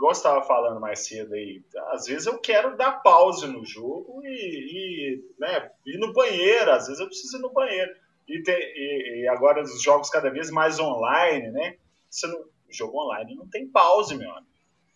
igual 0.00 0.12
estava 0.12 0.42
falando 0.42 0.80
mais 0.80 1.00
cedo 1.00 1.34
aí, 1.34 1.62
às 1.88 2.06
vezes 2.06 2.26
eu 2.26 2.38
quero 2.38 2.74
dar 2.74 3.02
pause 3.02 3.46
no 3.46 3.62
jogo 3.66 4.22
e, 4.24 4.30
e 4.30 5.24
né, 5.38 5.70
ir 5.84 5.98
no 5.98 6.10
banheiro, 6.14 6.70
às 6.70 6.86
vezes 6.86 7.00
eu 7.00 7.06
preciso 7.06 7.36
ir 7.36 7.42
no 7.42 7.52
banheiro. 7.52 7.94
E, 8.26 8.42
ter, 8.42 8.58
e, 8.58 9.24
e 9.24 9.28
agora 9.28 9.62
os 9.62 9.82
jogos 9.82 10.08
cada 10.08 10.30
vez 10.30 10.50
mais 10.50 10.78
online, 10.78 11.50
né? 11.50 11.76
Você 12.08 12.26
não, 12.28 12.46
jogo 12.70 12.98
online 12.98 13.34
não 13.34 13.46
tem 13.46 13.68
pause, 13.68 14.16
meu 14.16 14.30
amigo. 14.30 14.46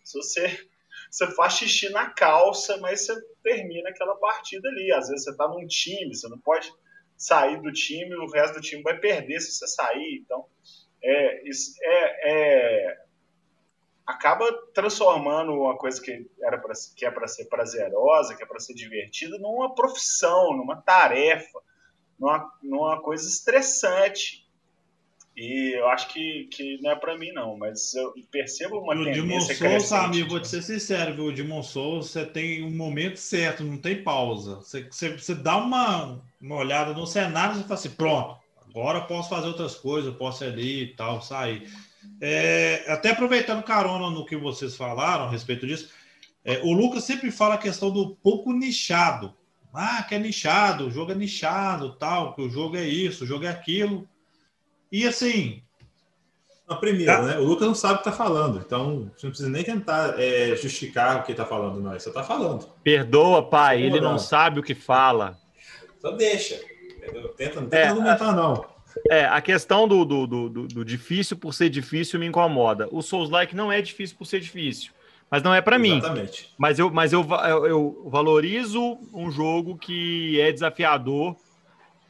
Se 0.02 0.16
você, 0.16 0.68
você 1.10 1.30
faz 1.32 1.52
xixi 1.54 1.90
na 1.90 2.08
calça, 2.08 2.78
mas 2.78 3.04
você 3.04 3.20
termina 3.42 3.90
aquela 3.90 4.16
partida 4.16 4.66
ali. 4.68 4.90
Às 4.90 5.08
vezes 5.08 5.24
você 5.24 5.32
está 5.32 5.46
num 5.48 5.66
time, 5.66 6.14
você 6.14 6.28
não 6.28 6.38
pode 6.38 6.72
sair 7.14 7.60
do 7.60 7.72
time, 7.72 8.14
o 8.14 8.30
resto 8.30 8.54
do 8.54 8.62
time 8.62 8.82
vai 8.82 8.98
perder 8.98 9.38
se 9.40 9.52
você 9.52 9.66
sair. 9.66 10.22
Então, 10.24 10.46
é, 11.02 11.42
é, 11.42 12.30
é 12.30 13.04
acaba 14.06 14.46
transformando 14.74 15.52
uma 15.52 15.76
coisa 15.76 16.00
que 16.00 16.26
era 16.42 16.58
pra, 16.58 16.74
que 16.94 17.06
é 17.06 17.10
para 17.10 17.26
ser 17.26 17.46
prazerosa, 17.46 18.34
que 18.34 18.42
é 18.42 18.46
para 18.46 18.60
ser 18.60 18.74
divertida, 18.74 19.38
numa 19.38 19.74
profissão, 19.74 20.56
numa 20.56 20.76
tarefa, 20.76 21.58
numa, 22.18 22.52
numa 22.62 23.00
coisa 23.00 23.26
estressante. 23.26 24.44
E 25.36 25.76
eu 25.76 25.88
acho 25.88 26.08
que, 26.12 26.48
que 26.52 26.80
não 26.80 26.92
é 26.92 26.96
para 26.96 27.18
mim, 27.18 27.32
não, 27.32 27.56
mas 27.56 27.92
eu 27.94 28.14
percebo 28.30 28.78
uma 28.78 28.94
e 28.94 29.04
tendência 29.04 29.56
Demon 29.56 29.80
Souls, 29.80 29.92
amigo, 29.92 30.30
vou 30.30 30.40
te 30.40 30.46
ser 30.46 30.62
sincero, 30.62 31.14
viu? 31.14 31.24
O 31.24 31.32
Demon 31.32 31.62
Souls, 31.62 32.10
você 32.10 32.24
tem 32.24 32.62
um 32.62 32.70
momento 32.70 33.16
certo, 33.16 33.64
não 33.64 33.76
tem 33.76 34.00
pausa. 34.00 34.56
Você, 34.56 34.84
você, 34.84 35.16
você 35.16 35.34
dá 35.34 35.56
uma, 35.56 36.22
uma 36.40 36.54
olhada 36.54 36.92
no 36.92 37.04
cenário 37.04 37.58
e 37.58 37.62
fala 37.62 37.74
assim, 37.74 37.90
pronto, 37.90 38.38
agora 38.68 38.98
eu 38.98 39.06
posso 39.06 39.28
fazer 39.28 39.48
outras 39.48 39.74
coisas, 39.74 40.12
eu 40.12 40.16
posso 40.16 40.44
ir 40.44 40.48
ali 40.48 40.82
e 40.84 40.94
tal, 40.94 41.20
sair. 41.20 41.68
É, 42.20 42.84
até 42.88 43.10
aproveitando 43.10 43.62
carona 43.62 44.10
no 44.10 44.24
que 44.24 44.36
vocês 44.36 44.76
falaram 44.76 45.24
a 45.24 45.30
respeito 45.30 45.66
disso, 45.66 45.90
é, 46.44 46.60
o 46.62 46.72
Lucas 46.72 47.04
sempre 47.04 47.30
fala 47.30 47.54
a 47.54 47.58
questão 47.58 47.90
do 47.90 48.16
pouco 48.16 48.52
nichado. 48.52 49.34
Ah, 49.72 50.04
que 50.04 50.14
é 50.14 50.18
nichado, 50.18 50.86
o 50.86 50.90
jogo 50.90 51.10
é 51.10 51.14
nichado, 51.14 51.96
tal, 51.96 52.34
que 52.34 52.42
o 52.42 52.48
jogo 52.48 52.76
é 52.76 52.84
isso, 52.84 53.24
o 53.24 53.26
jogo 53.26 53.44
é 53.44 53.48
aquilo. 53.48 54.08
E 54.92 55.06
assim. 55.06 55.62
A 56.68 56.76
primeira, 56.76 57.16
tá. 57.16 57.22
né? 57.22 57.38
O 57.38 57.44
Lucas 57.44 57.66
não 57.66 57.74
sabe 57.74 57.94
o 57.94 57.96
que 58.02 58.08
está 58.08 58.12
falando, 58.12 58.62
então 58.64 59.10
você 59.16 59.26
não 59.26 59.30
precisa 59.30 59.50
nem 59.50 59.64
tentar 59.64 60.18
é, 60.18 60.54
justificar 60.56 61.20
o 61.20 61.22
que 61.24 61.32
está 61.32 61.44
falando, 61.44 61.80
não. 61.80 61.92
Você 61.92 62.08
está 62.08 62.22
falando. 62.22 62.68
Perdoa, 62.82 63.42
pai, 63.42 63.82
ele 63.82 64.00
não 64.00 64.18
sabe 64.18 64.60
o 64.60 64.62
que 64.62 64.74
fala. 64.74 65.36
Então 65.98 66.16
deixa. 66.16 66.60
Tenta, 67.36 67.60
não 67.60 67.68
tenta 67.68 67.76
é, 67.76 67.88
argumentar, 67.88 68.32
não. 68.32 68.73
É, 69.10 69.24
a 69.24 69.40
questão 69.40 69.86
do, 69.86 70.04
do, 70.04 70.26
do, 70.26 70.48
do, 70.48 70.84
difícil 70.84 71.36
por 71.36 71.52
ser 71.52 71.68
difícil 71.68 72.18
me 72.18 72.26
incomoda. 72.26 72.88
O 72.90 73.02
Souls-like 73.02 73.54
não 73.54 73.70
é 73.70 73.82
difícil 73.82 74.16
por 74.16 74.24
ser 74.24 74.40
difícil, 74.40 74.92
mas 75.30 75.42
não 75.42 75.54
é 75.54 75.60
para 75.60 75.78
mim. 75.78 75.98
Exatamente. 75.98 76.54
Mas, 76.56 76.78
eu, 76.78 76.90
mas 76.90 77.12
eu, 77.12 77.26
eu, 77.66 78.06
valorizo 78.06 78.98
um 79.12 79.30
jogo 79.30 79.76
que 79.76 80.40
é 80.40 80.52
desafiador 80.52 81.36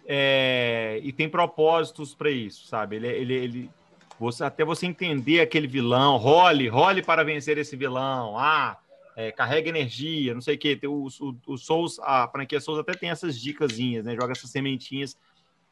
é, 0.07 1.01
e 1.03 1.13
tem 1.13 1.29
propósitos 1.29 2.15
para 2.15 2.31
isso, 2.31 2.67
sabe? 2.67 2.97
Ele, 2.97 3.09
ele, 3.09 3.35
ele 3.35 3.71
você, 4.19 4.45
até 4.45 4.65
você 4.65 4.87
entender 4.87 5.41
aquele 5.41 5.67
vilão, 5.67 6.17
role, 6.17 6.69
role 6.69 7.03
para 7.03 7.25
vencer 7.25 7.59
esse 7.59 7.75
vilão. 7.75 8.39
Ah, 8.39 8.77
é, 9.17 9.33
carrega 9.33 9.69
energia, 9.69 10.35
não 10.35 10.41
sei 10.41 10.55
o 10.55 10.59
que. 10.59 10.79
O, 10.87 11.09
o, 11.21 11.37
o 11.47 11.57
Souls, 11.57 11.99
a 12.01 12.29
franquia 12.29 12.61
Souls 12.61 12.81
até 12.81 12.93
tem 12.93 13.11
essas 13.11 13.41
dicasinhas, 13.41 14.05
né? 14.05 14.15
Joga 14.15 14.33
essas 14.33 14.51
sementinhas 14.51 15.17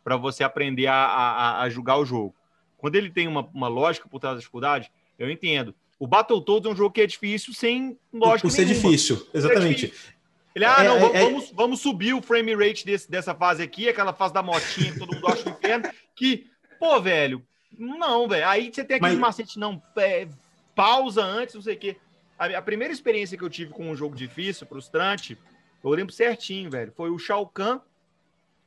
para 0.02 0.16
você 0.16 0.42
aprender 0.44 0.86
a, 0.86 0.94
a, 0.94 1.62
a, 1.62 1.70
julgar 1.70 1.98
o 1.98 2.04
jogo. 2.04 2.34
Quando 2.76 2.96
ele 2.96 3.10
tem 3.10 3.28
uma, 3.28 3.48
uma 3.54 3.68
lógica 3.68 4.08
por 4.08 4.18
trás 4.18 4.34
da 4.34 4.40
dificuldade, 4.40 4.90
eu 5.18 5.30
entendo. 5.30 5.74
O 5.98 6.06
Battletoads 6.06 6.68
é 6.68 6.72
um 6.72 6.76
jogo 6.76 6.92
que 6.92 7.00
é 7.00 7.06
difícil 7.06 7.54
sem 7.54 7.96
lógica 8.12 8.48
Por 8.48 8.50
ser 8.50 8.64
nenhuma. 8.64 8.82
difícil, 8.82 9.26
exatamente. 9.32 9.86
É 9.86 9.88
difícil. 9.88 10.12
Ele, 10.54 10.64
ah, 10.64 10.76
é, 10.80 10.88
não, 10.88 10.96
é, 10.96 11.20
vamos, 11.20 11.50
é... 11.50 11.54
vamos 11.54 11.80
subir 11.80 12.12
o 12.12 12.20
frame 12.20 12.54
rate 12.54 12.84
desse, 12.84 13.10
dessa 13.10 13.34
fase 13.34 13.62
aqui, 13.62 13.88
aquela 13.88 14.12
fase 14.12 14.34
da 14.34 14.42
motinha 14.42 14.92
que 14.92 14.98
todo 14.98 15.14
mundo 15.14 15.26
acha 15.28 15.48
inferno, 15.48 15.88
que, 16.14 16.46
pô, 16.78 17.00
velho, 17.00 17.42
não, 17.78 18.28
velho. 18.28 18.46
Aí 18.46 18.70
você 18.72 18.84
tem 18.84 18.96
aquele 18.96 19.12
Mas... 19.12 19.20
macete, 19.20 19.58
não, 19.58 19.80
é, 19.96 20.28
pausa 20.74 21.22
antes, 21.22 21.54
não 21.54 21.62
sei 21.62 21.74
o 21.74 21.78
quê. 21.78 21.96
A, 22.38 22.46
a, 22.58 22.62
primeira 22.62 22.92
experiência 22.92 23.38
que 23.38 23.44
eu 23.44 23.50
tive 23.50 23.72
com 23.72 23.90
um 23.90 23.96
jogo 23.96 24.14
difícil, 24.14 24.66
frustrante, 24.66 25.38
eu 25.82 25.90
lembro 25.90 26.12
certinho, 26.12 26.70
velho, 26.70 26.92
foi 26.94 27.10
o 27.10 27.18
Shao 27.18 27.46
Kahn 27.46 27.80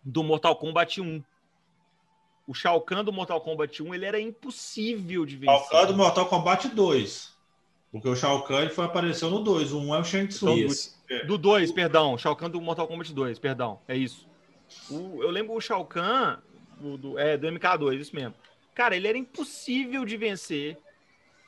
do 0.05 0.23
Mortal 0.23 0.55
Kombat 0.55 1.01
1. 1.01 1.23
O 2.47 2.53
Shao 2.53 2.79
Kahn 2.79 3.03
do 3.03 3.11
Mortal 3.11 3.41
Kombat 3.41 3.81
1, 3.81 3.95
ele 3.95 4.05
era 4.05 4.21
impossível 4.21 5.25
de 5.25 5.35
vencer. 5.35 5.57
Shao 5.57 5.69
Kahn 5.69 5.87
do 5.87 5.97
Mortal 5.97 6.25
Kombat 6.27 6.67
2. 6.69 7.35
Porque 7.91 8.07
o 8.07 8.15
Shao 8.15 8.43
Kahn 8.43 8.61
ele 8.61 8.69
foi, 8.69 8.85
apareceu 8.85 9.31
no 9.31 9.39
2. 9.39 9.73
O 9.73 9.79
1 9.79 9.95
é 9.95 9.99
o 9.99 10.03
Shang 10.03 10.27
Tsung. 10.27 10.59
Então, 10.59 11.27
do 11.27 11.37
2, 11.37 11.71
perdão. 11.71 12.17
Shao 12.17 12.35
Kahn 12.35 12.51
do 12.51 12.61
Mortal 12.61 12.87
Kombat 12.87 13.11
2, 13.11 13.39
perdão. 13.39 13.79
É 13.87 13.97
isso. 13.97 14.27
O, 14.89 15.23
eu 15.23 15.31
lembro 15.31 15.55
o 15.55 15.61
Shao 15.61 15.83
Kahn 15.85 16.37
do, 16.79 16.97
do, 16.97 17.19
é, 17.19 17.35
do 17.35 17.47
MK2, 17.47 17.99
isso 17.99 18.15
mesmo. 18.15 18.35
Cara, 18.75 18.95
ele 18.95 19.07
era 19.07 19.17
impossível 19.17 20.05
de 20.05 20.17
vencer. 20.17 20.77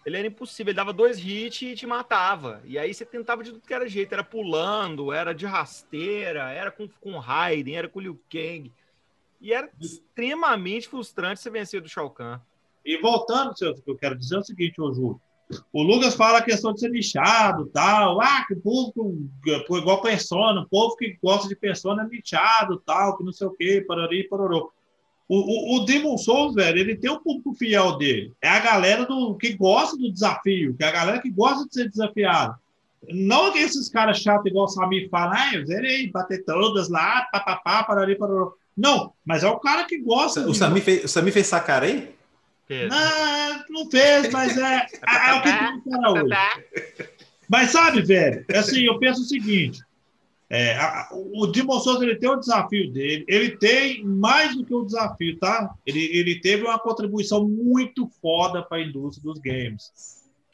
Ele 0.07 0.15
era 0.15 0.27
impossível, 0.27 0.71
ele 0.71 0.77
dava 0.77 0.93
dois 0.93 1.19
hits 1.19 1.61
e 1.63 1.75
te 1.75 1.85
matava. 1.85 2.61
E 2.63 2.79
aí 2.79 2.93
você 2.93 3.03
tentava 3.03 3.43
de 3.43 3.51
tudo 3.51 3.67
que 3.67 3.73
era 3.73 3.89
jeito, 3.89 4.13
era 4.13 4.23
pulando, 4.23 5.11
era 5.11 5.33
de 5.33 5.45
rasteira, 5.45 6.49
era 6.49 6.71
com, 6.71 6.87
com 7.01 7.17
Raiden, 7.17 7.75
era 7.75 7.89
com 7.89 7.99
Liu 7.99 8.17
Kang. 8.29 8.71
E 9.41 9.51
era 9.51 9.69
extremamente 9.81 10.87
frustrante 10.87 11.41
você 11.41 11.49
vencer 11.49 11.81
do 11.81 11.89
Shao 11.89 12.09
Kahn. 12.09 12.39
E 12.85 12.97
voltando, 13.01 13.51
o 13.51 13.81
que 13.81 13.91
eu 13.91 13.97
quero 13.97 14.17
dizer 14.17 14.37
é 14.37 14.39
o 14.39 14.43
seguinte, 14.43 14.79
ô 14.79 14.93
Júlio. 14.93 15.21
O 15.73 15.83
Lucas 15.83 16.15
fala 16.15 16.37
a 16.37 16.41
questão 16.41 16.73
de 16.73 16.79
ser 16.79 16.89
nichado 16.89 17.65
tal. 17.73 18.21
Ah, 18.21 18.45
que 18.47 18.53
o 18.53 18.61
povo, 18.61 19.29
igual 19.45 20.01
persona, 20.01 20.61
o 20.61 20.69
povo 20.69 20.95
que 20.95 21.19
gosta 21.21 21.49
de 21.49 21.55
persona 21.55 22.03
é 22.03 22.07
nichado 22.07 22.81
tal, 22.85 23.17
que 23.17 23.25
não 23.25 23.33
sei 23.33 23.47
o 23.47 23.51
quê, 23.51 23.83
parari, 23.85 24.25
parorô. 24.29 24.71
O, 25.29 25.35
o, 25.37 25.75
o 25.77 25.85
Demon 25.85 26.17
Souls, 26.17 26.55
velho, 26.55 26.79
ele 26.79 26.95
tem 26.95 27.11
um 27.11 27.19
público 27.19 27.53
fiel 27.53 27.97
dele. 27.97 28.31
É 28.41 28.47
a 28.47 28.59
galera 28.59 29.05
do, 29.05 29.35
que 29.35 29.53
gosta 29.53 29.97
do 29.97 30.11
desafio, 30.11 30.73
que 30.75 30.83
é 30.83 30.87
a 30.87 30.91
galera 30.91 31.21
que 31.21 31.29
gosta 31.29 31.67
de 31.67 31.73
ser 31.73 31.89
desafiado. 31.89 32.55
Não 33.09 33.51
que 33.51 33.59
esses 33.59 33.89
caras 33.89 34.19
chatos, 34.19 34.45
igual 34.45 34.65
o 34.65 34.69
Samir 34.69 35.09
fala, 35.09 35.35
ah, 35.35 35.55
eu 35.55 35.65
zerei, 35.65 36.09
bater 36.09 36.43
todas 36.45 36.89
lá, 36.89 37.27
papapá, 37.31 37.83
parari, 37.83 38.17
parorô. 38.17 38.55
Não, 38.75 39.13
mas 39.25 39.43
é 39.43 39.47
o 39.49 39.59
cara 39.59 39.85
que 39.85 39.97
gosta. 39.97 40.41
O, 40.41 40.51
de... 40.51 40.57
Samir, 40.57 40.83
fez, 40.83 41.03
o 41.03 41.07
Samir 41.07 41.33
fez 41.33 41.47
sacar 41.47 41.83
aí? 41.83 42.15
Não, 42.69 43.63
não 43.69 43.89
fez, 43.89 44.29
mas 44.31 44.57
é, 44.57 44.85
é, 45.07 45.29
é 45.29 45.33
o 45.33 45.41
que 45.41 45.81
tu 45.81 45.89
fala 45.89 46.23
hoje. 46.23 46.35
Mas 47.49 47.71
sabe, 47.71 48.01
velho, 48.01 48.45
assim, 48.53 48.83
eu 48.83 48.99
penso 48.99 49.21
o 49.21 49.25
seguinte: 49.25 49.79
é, 50.49 50.77
a, 50.77 51.09
o 51.11 51.45
Demon 51.47 51.79
Souls 51.79 52.01
ele 52.01 52.15
tem 52.15 52.29
o 52.29 52.39
desafio 52.39 52.91
dele, 52.91 53.25
ele 53.27 53.57
tem 53.57 54.03
mais 54.03 54.55
do 54.55 54.65
que 54.65 54.73
o 54.73 54.85
desafio, 54.85 55.37
tá? 55.37 55.73
Ele, 55.85 55.99
ele 55.99 56.39
teve 56.39 56.63
uma 56.63 56.79
contribuição 56.79 57.47
muito 57.47 58.09
foda 58.21 58.63
para 58.63 58.77
a 58.77 58.81
indústria 58.81 59.23
dos 59.23 59.39
games. 59.39 59.91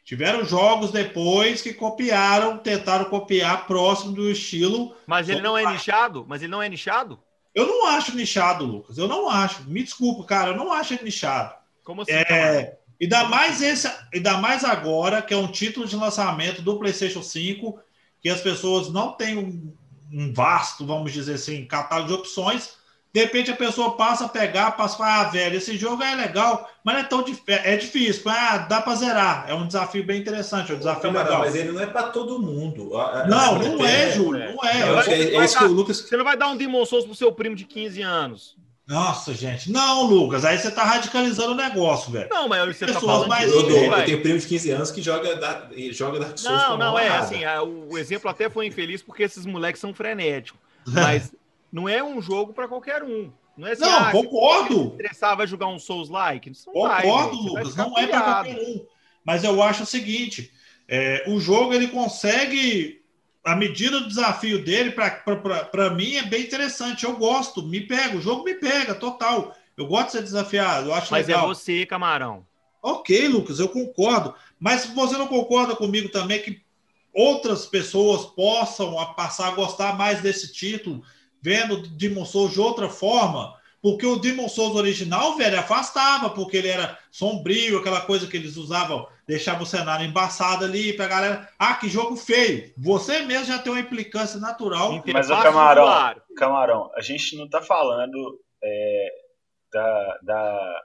Tiveram 0.04 0.44
jogos 0.44 0.90
depois 0.90 1.62
que 1.62 1.72
copiaram, 1.72 2.58
tentaram 2.58 3.06
copiar 3.06 3.66
próximo 3.66 4.12
do 4.12 4.30
estilo. 4.30 4.94
Mas 5.06 5.28
ele 5.28 5.40
não 5.40 5.56
é 5.56 5.64
nichado? 5.72 6.26
Mas 6.28 6.42
ele 6.42 6.50
não 6.50 6.62
é 6.62 6.68
nichado? 6.68 7.18
Eu 7.54 7.66
não 7.66 7.86
acho 7.86 8.16
nichado, 8.16 8.66
Lucas. 8.66 8.98
Eu 8.98 9.06
não 9.06 9.30
acho. 9.30 9.62
Me 9.70 9.82
desculpa, 9.82 10.24
cara, 10.24 10.50
eu 10.50 10.56
não 10.56 10.72
acho 10.72 10.92
ele 10.92 11.04
nichado. 11.04 11.54
Como 11.84 12.02
assim? 12.02 12.12
É, 12.12 12.76
ainda 13.00 13.24
mais 13.24 13.62
esse, 13.62 13.90
ainda 14.12 14.36
mais 14.38 14.64
agora 14.64 15.22
que 15.22 15.32
é 15.32 15.36
um 15.36 15.46
título 15.46 15.86
de 15.86 15.96
lançamento 15.96 16.60
do 16.60 16.78
PlayStation 16.78 17.22
5 17.22 17.78
que 18.20 18.28
as 18.28 18.40
pessoas 18.40 18.90
não 18.90 19.12
têm 19.12 19.74
um 20.12 20.32
vasto, 20.32 20.86
vamos 20.86 21.12
dizer 21.12 21.34
assim, 21.34 21.64
catálogo 21.64 22.08
de 22.08 22.14
opções. 22.14 22.76
De 23.12 23.20
repente 23.20 23.50
a 23.50 23.56
pessoa 23.56 23.96
passa 23.96 24.24
a 24.24 24.28
pegar, 24.28 24.72
passa 24.72 24.94
a 24.94 24.98
falar, 24.98 25.20
ah, 25.20 25.30
velho, 25.30 25.56
esse 25.56 25.76
jogo 25.76 26.02
é 26.02 26.16
legal, 26.16 26.68
mas 26.82 26.94
não 26.94 27.00
é 27.00 27.04
tão 27.04 27.22
difícil, 27.22 27.44
é 27.48 27.76
difícil, 27.76 28.22
ah, 28.26 28.58
dá 28.58 28.82
para 28.82 28.96
zerar. 28.96 29.44
É 29.48 29.54
um 29.54 29.68
desafio 29.68 30.04
bem 30.04 30.20
interessante, 30.20 30.72
é 30.72 30.74
um 30.74 30.78
desafio 30.78 31.02
Camarada, 31.02 31.30
legal. 31.30 31.44
Mas 31.44 31.54
ele 31.54 31.70
não 31.70 31.80
é 31.80 31.86
para 31.86 32.08
todo 32.08 32.40
mundo. 32.40 32.90
Não, 33.28 33.58
não 33.58 33.86
é, 33.86 34.10
Júlio, 34.10 34.52
não 34.56 34.64
é. 34.64 35.06
é, 35.06 35.36
é 35.36 35.44
isso 35.44 35.56
que 35.56 35.64
o 35.64 35.68
Lucas... 35.68 35.98
Você 36.00 36.16
não 36.16 36.24
vai 36.24 36.36
dar 36.36 36.48
um 36.48 36.56
Demon 36.56 36.84
Souls 36.84 37.04
pro 37.04 37.14
seu 37.14 37.30
primo 37.30 37.54
de 37.54 37.64
15 37.64 38.02
anos. 38.02 38.56
Nossa, 38.86 39.32
gente. 39.32 39.70
Não, 39.72 40.04
Lucas, 40.04 40.44
aí 40.44 40.58
você 40.58 40.70
tá 40.70 40.84
radicalizando 40.84 41.52
o 41.52 41.54
negócio, 41.54 42.12
velho. 42.12 42.28
Não, 42.30 42.46
mas 42.48 42.76
você 42.76 42.86
tá 42.86 42.92
Pessoas 42.92 43.12
falando 43.12 43.28
mais 43.28 43.50
disso, 43.50 43.66
Eu, 43.66 43.92
eu, 43.92 44.04
tenho 44.04 44.20
primo 44.20 44.38
de 44.38 44.46
15 44.46 44.70
anos 44.70 44.90
que 44.90 45.00
joga, 45.00 45.36
da, 45.36 45.68
joga 45.90 46.20
Dark 46.20 46.38
Souls 46.38 46.62
Não, 46.62 46.76
não, 46.76 46.98
é 46.98 47.06
amarrada. 47.08 47.24
assim, 47.24 47.44
a- 47.44 47.62
o 47.62 47.96
exemplo 47.96 48.28
até 48.28 48.50
foi 48.50 48.66
infeliz 48.66 49.02
porque 49.02 49.22
esses 49.22 49.46
moleques 49.46 49.80
são 49.80 49.94
frenéticos. 49.94 50.60
Mas 50.86 51.34
não 51.72 51.88
é 51.88 52.02
um 52.02 52.20
jogo 52.20 52.52
pra 52.52 52.68
qualquer 52.68 53.02
um. 53.02 53.32
Não 53.56 53.66
é 53.68 53.72
assim, 53.72 53.82
Não, 53.82 53.98
ah, 53.98 54.06
se 54.06 54.12
concordo. 54.12 54.96
estressar, 55.00 55.36
vai 55.36 55.46
jogar 55.46 55.68
um 55.68 55.78
Souls-like? 55.78 56.52
Concordo, 56.66 57.52
vai 57.52 57.62
Lucas. 57.62 57.76
Não 57.76 57.98
é 57.98 58.06
para 58.06 58.20
qualquer 58.20 58.58
um. 58.58 58.84
Mas 59.24 59.44
eu 59.44 59.62
acho 59.62 59.84
o 59.84 59.86
seguinte: 59.86 60.52
é, 60.88 61.24
o 61.28 61.40
jogo 61.40 61.72
ele 61.72 61.88
consegue. 61.88 63.02
A 63.44 63.54
medida 63.54 64.00
do 64.00 64.08
desafio 64.08 64.64
dele, 64.64 64.90
para 64.90 65.90
mim, 65.90 66.16
é 66.16 66.22
bem 66.22 66.42
interessante. 66.42 67.04
Eu 67.04 67.16
gosto, 67.16 67.62
me 67.62 67.80
pega, 67.80 68.16
o 68.16 68.20
jogo 68.20 68.42
me 68.42 68.54
pega, 68.54 68.94
total. 68.94 69.54
Eu 69.76 69.86
gosto 69.86 70.06
de 70.06 70.12
ser 70.12 70.22
desafiado, 70.22 70.88
eu 70.88 70.94
acho 70.94 71.10
Mas 71.10 71.28
é 71.28 71.32
legal. 71.32 71.48
você, 71.48 71.84
camarão. 71.84 72.46
Ok, 72.82 73.28
Lucas, 73.28 73.58
eu 73.58 73.68
concordo. 73.68 74.34
Mas 74.58 74.82
se 74.82 74.94
você 74.94 75.16
não 75.16 75.26
concorda 75.26 75.76
comigo 75.76 76.08
também 76.08 76.40
que 76.40 76.62
outras 77.12 77.66
pessoas 77.66 78.26
possam 78.26 78.94
passar 79.14 79.48
a 79.48 79.54
gostar 79.54 79.96
mais 79.96 80.20
desse 80.20 80.52
título, 80.52 81.02
vendo 81.40 81.86
Demon 81.88 82.24
Souls 82.24 82.52
de 82.52 82.60
outra 82.60 82.88
forma, 82.88 83.54
porque 83.82 84.06
o 84.06 84.16
Demon 84.16 84.48
Souls 84.48 84.74
original, 84.76 85.36
velho, 85.36 85.60
afastava, 85.60 86.30
porque 86.30 86.56
ele 86.56 86.68
era 86.68 86.98
sombrio, 87.10 87.78
aquela 87.78 88.00
coisa 88.00 88.26
que 88.26 88.36
eles 88.36 88.56
usavam, 88.56 89.06
deixava 89.26 89.62
o 89.62 89.66
cenário 89.66 90.06
embaçado 90.06 90.64
ali 90.64 90.92
pra 90.92 91.06
galera. 91.08 91.48
Ah, 91.58 91.74
que 91.74 91.88
jogo 91.88 92.16
feio. 92.16 92.72
Você 92.78 93.20
mesmo 93.22 93.46
já 93.46 93.58
tem 93.58 93.72
uma 93.72 93.80
implicância 93.80 94.38
natural. 94.38 95.02
Mas 95.12 95.30
o 95.30 95.42
camarão. 95.42 96.14
Camarão, 96.36 96.90
a 96.94 97.00
gente 97.00 97.36
não 97.36 97.48
tá 97.48 97.62
falando 97.62 98.38
é, 98.62 99.08
da, 99.72 100.18
da- 100.22 100.82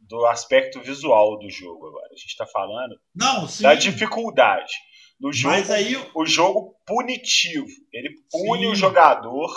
do 0.00 0.26
aspecto 0.26 0.80
visual 0.80 1.38
do 1.38 1.48
jogo 1.50 1.86
agora. 1.88 2.08
A 2.12 2.16
gente 2.16 2.36
tá 2.36 2.46
falando 2.46 2.98
Não, 3.14 3.46
sim. 3.46 3.62
da 3.62 3.74
dificuldade. 3.74 4.72
Do 5.20 5.32
jogo, 5.32 5.54
Mas 5.54 5.70
aí 5.70 5.96
o 6.14 6.24
jogo 6.24 6.74
punitivo. 6.86 7.66
Ele 7.92 8.08
pune 8.30 8.64
Sim. 8.64 8.70
o 8.72 8.74
jogador 8.74 9.48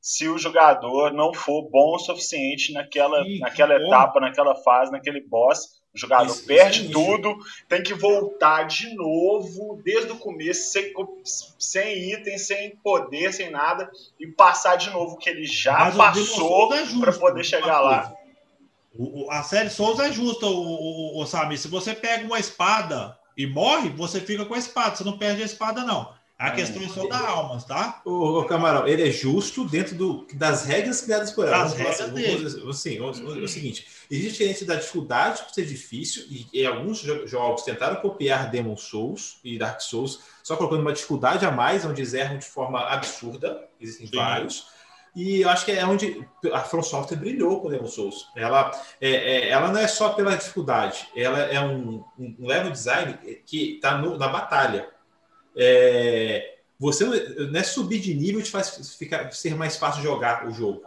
se 0.00 0.28
o 0.28 0.36
jogador 0.36 1.12
não 1.14 1.32
for 1.32 1.62
bom 1.70 1.94
o 1.94 1.98
suficiente 1.98 2.72
naquela, 2.74 3.22
Sim, 3.24 3.38
naquela 3.38 3.74
etapa, 3.76 4.20
naquela 4.20 4.54
fase, 4.56 4.92
naquele 4.92 5.20
boss. 5.26 5.60
O 5.94 5.98
jogador 5.98 6.26
Isso- 6.26 6.36
isso 6.38 6.46
perde 6.46 6.80
é 6.80 6.82
nicho. 6.88 6.92
tudo, 6.92 7.36
tem 7.68 7.82
que 7.82 7.94
voltar 7.94 8.64
de 8.64 8.92
novo, 8.96 9.80
desde 9.84 10.10
o 10.10 10.16
começo, 10.18 10.72
sem, 10.72 10.92
sem 11.56 12.12
item, 12.12 12.36
sem 12.36 12.76
poder, 12.76 13.32
sem 13.32 13.50
nada, 13.50 13.88
e 14.18 14.26
passar 14.26 14.76
de 14.76 14.90
novo 14.90 15.14
o 15.14 15.16
que 15.16 15.30
ele 15.30 15.44
já 15.44 15.78
Mas 15.78 15.94
passou 15.96 16.74
é 16.74 16.84
para 17.00 17.12
poder 17.12 17.44
chegar 17.44 17.80
lá. 17.80 18.02
coisa. 18.08 18.24
O- 18.96 19.24
o- 19.26 19.30
a 19.30 19.42
série 19.42 19.70
Souls 19.70 19.98
é 20.00 20.10
justa, 20.12 20.46
o, 20.46 20.50
o, 21.16 21.22
o 21.22 21.26
Sami. 21.26 21.56
Se 21.58 21.68
você 21.68 21.94
pega 21.94 22.24
uma 22.26 22.38
espada 22.38 23.16
e 23.36 23.46
morre, 23.46 23.88
você 23.90 24.20
fica 24.20 24.44
com 24.44 24.54
a 24.54 24.58
espada. 24.58 24.94
Você 24.96 25.04
não 25.04 25.18
perde 25.18 25.42
a 25.42 25.46
espada, 25.46 25.82
não. 25.84 26.12
A 26.36 26.50
questão 26.50 26.82
é 26.82 26.88
só 26.88 27.06
da 27.06 27.18
alma, 27.28 27.60
tá? 27.62 28.02
O, 28.04 28.40
o 28.40 28.44
Camarão, 28.44 28.88
ele 28.88 29.06
é 29.08 29.10
justo 29.10 29.64
dentro 29.68 29.94
do, 29.94 30.26
das 30.34 30.64
regras 30.64 31.00
criadas 31.00 31.30
por 31.30 31.46
ela. 31.46 31.58
Das 31.64 31.74
falar 31.74 31.84
regras 31.90 32.00
assim, 32.00 32.12
dele. 32.14 32.70
assim, 32.70 33.00
o, 33.00 33.04
o- 33.04 33.44
o 33.44 33.48
seguinte: 33.48 33.86
existe 34.10 34.32
diferença 34.32 34.64
da 34.64 34.74
dificuldade 34.74 35.42
por 35.44 35.54
ser 35.54 35.64
difícil, 35.64 36.24
e, 36.28 36.46
e 36.52 36.66
alguns 36.66 36.98
jo- 36.98 37.24
jogos 37.26 37.62
tentaram 37.62 38.00
copiar 38.00 38.50
Demon 38.50 38.76
Souls 38.76 39.38
e 39.44 39.56
Dark 39.56 39.80
Souls, 39.80 40.20
só 40.42 40.56
colocando 40.56 40.80
uma 40.80 40.92
dificuldade 40.92 41.46
a 41.46 41.52
mais, 41.52 41.84
onde 41.84 42.00
eles 42.02 42.14
erram 42.14 42.36
de 42.38 42.46
forma 42.46 42.80
absurda. 42.80 43.68
Existem 43.80 44.08
Sim. 44.08 44.16
vários. 44.16 44.66
E 45.14 45.42
eu 45.42 45.48
acho 45.48 45.64
que 45.64 45.70
é 45.70 45.86
onde 45.86 46.26
a 46.52 46.60
From 46.62 46.82
Software 46.82 47.16
brilhou 47.18 47.60
com 47.60 47.70
Demon 47.70 47.86
Souls. 47.86 48.26
Ela, 48.34 48.72
é, 49.00 49.10
é- 49.10 49.48
ela 49.50 49.68
não 49.70 49.78
é 49.78 49.86
só 49.86 50.08
pela 50.08 50.34
dificuldade, 50.36 51.06
ela 51.14 51.38
é 51.38 51.60
um, 51.60 52.02
um 52.18 52.34
level 52.44 52.72
design 52.72 53.16
que 53.46 53.76
está 53.76 53.96
na 53.98 54.26
batalha. 54.28 54.92
É, 55.56 56.54
você 56.78 57.04
não 57.04 57.12
não 57.50 57.60
é 57.60 57.62
subir 57.62 58.00
de 58.00 58.14
nível 58.14 58.42
te 58.42 58.50
faz 58.50 58.96
ficar, 58.98 59.30
ser 59.32 59.54
mais 59.54 59.76
fácil 59.76 60.02
jogar 60.02 60.46
o 60.48 60.52
jogo. 60.52 60.82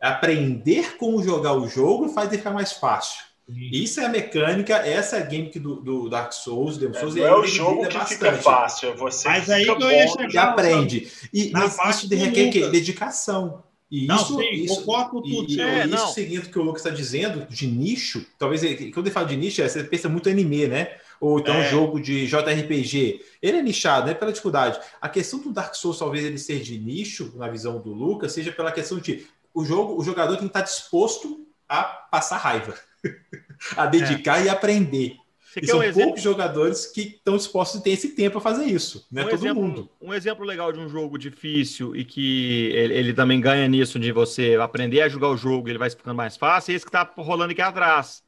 Aprender 0.00 0.96
como 0.96 1.22
jogar 1.22 1.54
o 1.54 1.68
jogo 1.68 2.08
faz 2.08 2.28
ele 2.28 2.38
ficar 2.38 2.52
mais 2.52 2.72
fácil. 2.72 3.24
Isso 3.48 4.00
é 4.00 4.06
a 4.06 4.08
mecânica, 4.08 4.74
essa 4.76 5.18
é 5.18 5.22
a 5.22 5.28
gimmick 5.28 5.58
do, 5.58 5.76
do 5.76 6.08
Dark 6.08 6.32
Souls, 6.32 6.78
Demon 6.78 6.94
Souls. 6.94 7.14
Não 7.14 7.22
e 7.22 7.26
é 7.26 7.34
o 7.34 7.46
jogo 7.46 7.86
que 7.86 8.04
fica 8.06 8.32
fácil, 8.38 8.90
é 8.90 8.94
você 8.94 9.28
Mas 9.28 9.50
aí 9.50 9.64
fica 9.64 9.74
bom. 9.74 9.90
E 9.90 10.08
jogo. 10.08 10.38
aprende. 10.38 11.08
E, 11.32 11.50
Na 11.50 11.60
mas 11.60 11.76
parte 11.76 11.98
isso 11.98 12.08
do 12.08 12.16
requer 12.16 12.50
que? 12.50 12.66
Dedicação. 12.68 13.62
E 13.90 14.06
Não, 14.06 14.16
isso, 14.16 14.38
sim, 14.38 14.50
isso, 14.50 14.76
concordo 14.76 15.10
com 15.10 15.22
tudo. 15.22 15.52
e, 15.52 15.60
É, 15.60 15.80
isso 15.80 15.88
não. 15.94 16.08
seguindo 16.08 16.44
o 16.44 16.48
que 16.48 16.58
o 16.58 16.62
Lucas 16.62 16.80
está 16.84 16.90
dizendo, 16.90 17.46
de 17.48 17.66
nicho, 17.66 18.24
talvez 18.38 18.62
quando 18.92 19.06
ele 19.06 19.14
fala 19.14 19.26
de 19.26 19.36
nicho, 19.36 19.60
é, 19.62 19.68
você 19.68 19.84
pensa 19.84 20.08
muito 20.08 20.26
em 20.28 20.32
anime, 20.32 20.66
né? 20.66 20.96
Ou 21.24 21.38
então 21.38 21.54
É. 21.54 21.70
jogo 21.70 21.98
de 21.98 22.26
JRPG. 22.26 23.24
Ele 23.40 23.56
é 23.56 23.62
nichado, 23.62 24.06
né? 24.08 24.12
Pela 24.12 24.30
dificuldade. 24.30 24.78
A 25.00 25.08
questão 25.08 25.38
do 25.40 25.50
Dark 25.50 25.74
Souls, 25.74 25.98
talvez 25.98 26.22
ele 26.22 26.36
ser 26.36 26.60
de 26.60 26.76
nicho, 26.78 27.32
na 27.36 27.48
visão 27.48 27.80
do 27.80 27.94
Lucas, 27.94 28.32
seja 28.32 28.52
pela 28.52 28.70
questão 28.70 28.98
de 28.98 29.26
o 29.54 29.64
jogo, 29.64 29.98
o 29.98 30.04
jogador 30.04 30.32
tem 30.36 30.40
que 30.40 30.46
estar 30.48 30.60
disposto 30.60 31.46
a 31.66 31.82
passar 31.82 32.36
raiva, 32.36 32.74
a 33.74 33.86
dedicar 33.86 34.44
e 34.44 34.50
aprender. 34.50 35.16
Você 35.40 35.60
E 35.60 35.66
são 35.66 35.78
um 35.78 35.82
exemplo? 35.82 36.02
poucos 36.08 36.22
jogadores 36.22 36.84
que 36.86 37.00
estão 37.16 37.36
dispostos 37.38 37.80
a 37.80 37.82
ter 37.84 37.90
esse 37.92 38.08
tempo 38.10 38.36
a 38.36 38.40
fazer 38.40 38.64
isso. 38.66 39.06
Não 39.10 39.22
é 39.22 39.24
um 39.24 39.28
todo 39.30 39.38
exemplo, 39.40 39.62
mundo. 39.62 39.90
Um 40.02 40.12
exemplo 40.12 40.44
legal 40.44 40.72
de 40.72 40.78
um 40.80 40.88
jogo 40.90 41.16
difícil 41.16 41.96
e 41.96 42.04
que 42.04 42.66
ele, 42.74 42.92
ele 42.92 43.14
também 43.14 43.40
ganha 43.40 43.66
nisso 43.66 43.98
de 43.98 44.12
você 44.12 44.56
aprender 44.56 45.00
a 45.00 45.08
jogar 45.08 45.28
o 45.28 45.36
jogo, 45.38 45.68
ele 45.70 45.78
vai 45.78 45.88
ficando 45.88 46.14
mais 46.16 46.36
fácil, 46.36 46.72
é 46.72 46.74
esse 46.74 46.84
que 46.84 46.90
tá 46.92 47.10
rolando 47.16 47.52
aqui 47.52 47.62
atrás. 47.62 48.22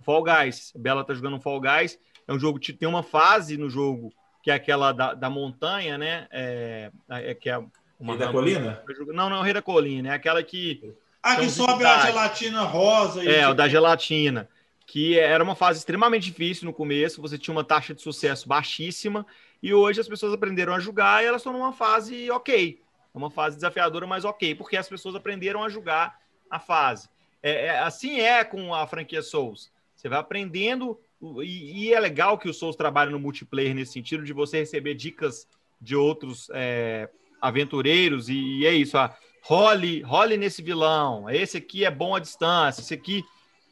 Fall 0.00 0.22
Guys. 0.24 0.72
Bela 0.76 1.04
tá 1.04 1.14
jogando 1.14 1.36
um 1.36 1.40
Fall 1.40 1.60
Guys. 1.60 1.96
É 2.32 2.34
um 2.34 2.38
jogo 2.38 2.58
que 2.58 2.72
tem 2.72 2.88
uma 2.88 3.02
fase 3.02 3.58
no 3.58 3.68
jogo 3.68 4.12
que 4.42 4.50
é 4.50 4.54
aquela 4.54 4.90
da, 4.90 5.12
da 5.12 5.28
montanha, 5.28 5.98
né? 5.98 6.26
É, 6.30 6.90
é 7.08 7.34
que 7.34 7.50
é 7.50 7.58
uma 8.00 8.14
E 8.14 8.18
da 8.18 8.32
colina? 8.32 8.82
Não, 9.08 9.28
não, 9.28 9.36
é 9.36 9.40
o 9.40 9.42
Rei 9.42 9.52
da 9.52 9.62
Colina, 9.62 10.08
é 10.08 10.12
aquela 10.14 10.42
que 10.42 10.94
Ah, 11.22 11.36
que 11.36 11.48
sobe 11.50 11.84
a 11.84 12.06
gelatina 12.06 12.62
rosa. 12.62 13.22
É, 13.22 13.46
o 13.46 13.54
da 13.54 13.68
gelatina. 13.68 14.48
Que 14.86 15.18
era 15.18 15.44
uma 15.44 15.54
fase 15.54 15.78
extremamente 15.78 16.24
difícil 16.24 16.64
no 16.64 16.72
começo, 16.72 17.22
você 17.22 17.38
tinha 17.38 17.54
uma 17.54 17.62
taxa 17.62 17.94
de 17.94 18.02
sucesso 18.02 18.48
baixíssima, 18.48 19.24
e 19.62 19.72
hoje 19.72 20.00
as 20.00 20.08
pessoas 20.08 20.32
aprenderam 20.32 20.74
a 20.74 20.80
jogar 20.80 21.22
e 21.22 21.26
elas 21.26 21.40
estão 21.40 21.52
numa 21.52 21.72
fase 21.72 22.30
ok. 22.30 22.80
É 23.14 23.18
uma 23.18 23.30
fase 23.30 23.56
desafiadora, 23.56 24.06
mas 24.06 24.24
ok, 24.24 24.54
porque 24.54 24.76
as 24.76 24.88
pessoas 24.88 25.14
aprenderam 25.14 25.62
a 25.62 25.68
jogar 25.68 26.18
a 26.50 26.58
fase. 26.58 27.08
É, 27.42 27.66
é- 27.66 27.78
assim 27.80 28.20
é 28.20 28.42
com 28.42 28.74
a 28.74 28.86
franquia 28.86 29.22
Souls. 29.22 29.70
Você 29.94 30.08
vai 30.08 30.18
aprendendo, 30.18 30.98
e, 31.42 31.84
e 31.84 31.94
é 31.94 32.00
legal 32.00 32.38
que 32.38 32.48
o 32.48 32.54
Souls 32.54 32.76
trabalha 32.76 33.10
no 33.10 33.18
multiplayer 33.20 33.74
nesse 33.74 33.92
sentido, 33.92 34.24
de 34.24 34.32
você 34.32 34.58
receber 34.58 34.94
dicas 34.94 35.46
de 35.80 35.94
outros 35.94 36.48
é, 36.52 37.08
aventureiros, 37.40 38.28
e, 38.28 38.34
e 38.34 38.66
é 38.66 38.72
isso. 38.72 38.96
Ah, 38.98 39.14
role, 39.42 40.02
role 40.02 40.36
nesse 40.36 40.62
vilão. 40.62 41.28
Esse 41.28 41.58
aqui 41.58 41.84
é 41.84 41.90
bom 41.90 42.14
à 42.14 42.18
distância. 42.20 42.80
Esse 42.80 42.94
aqui. 42.94 43.24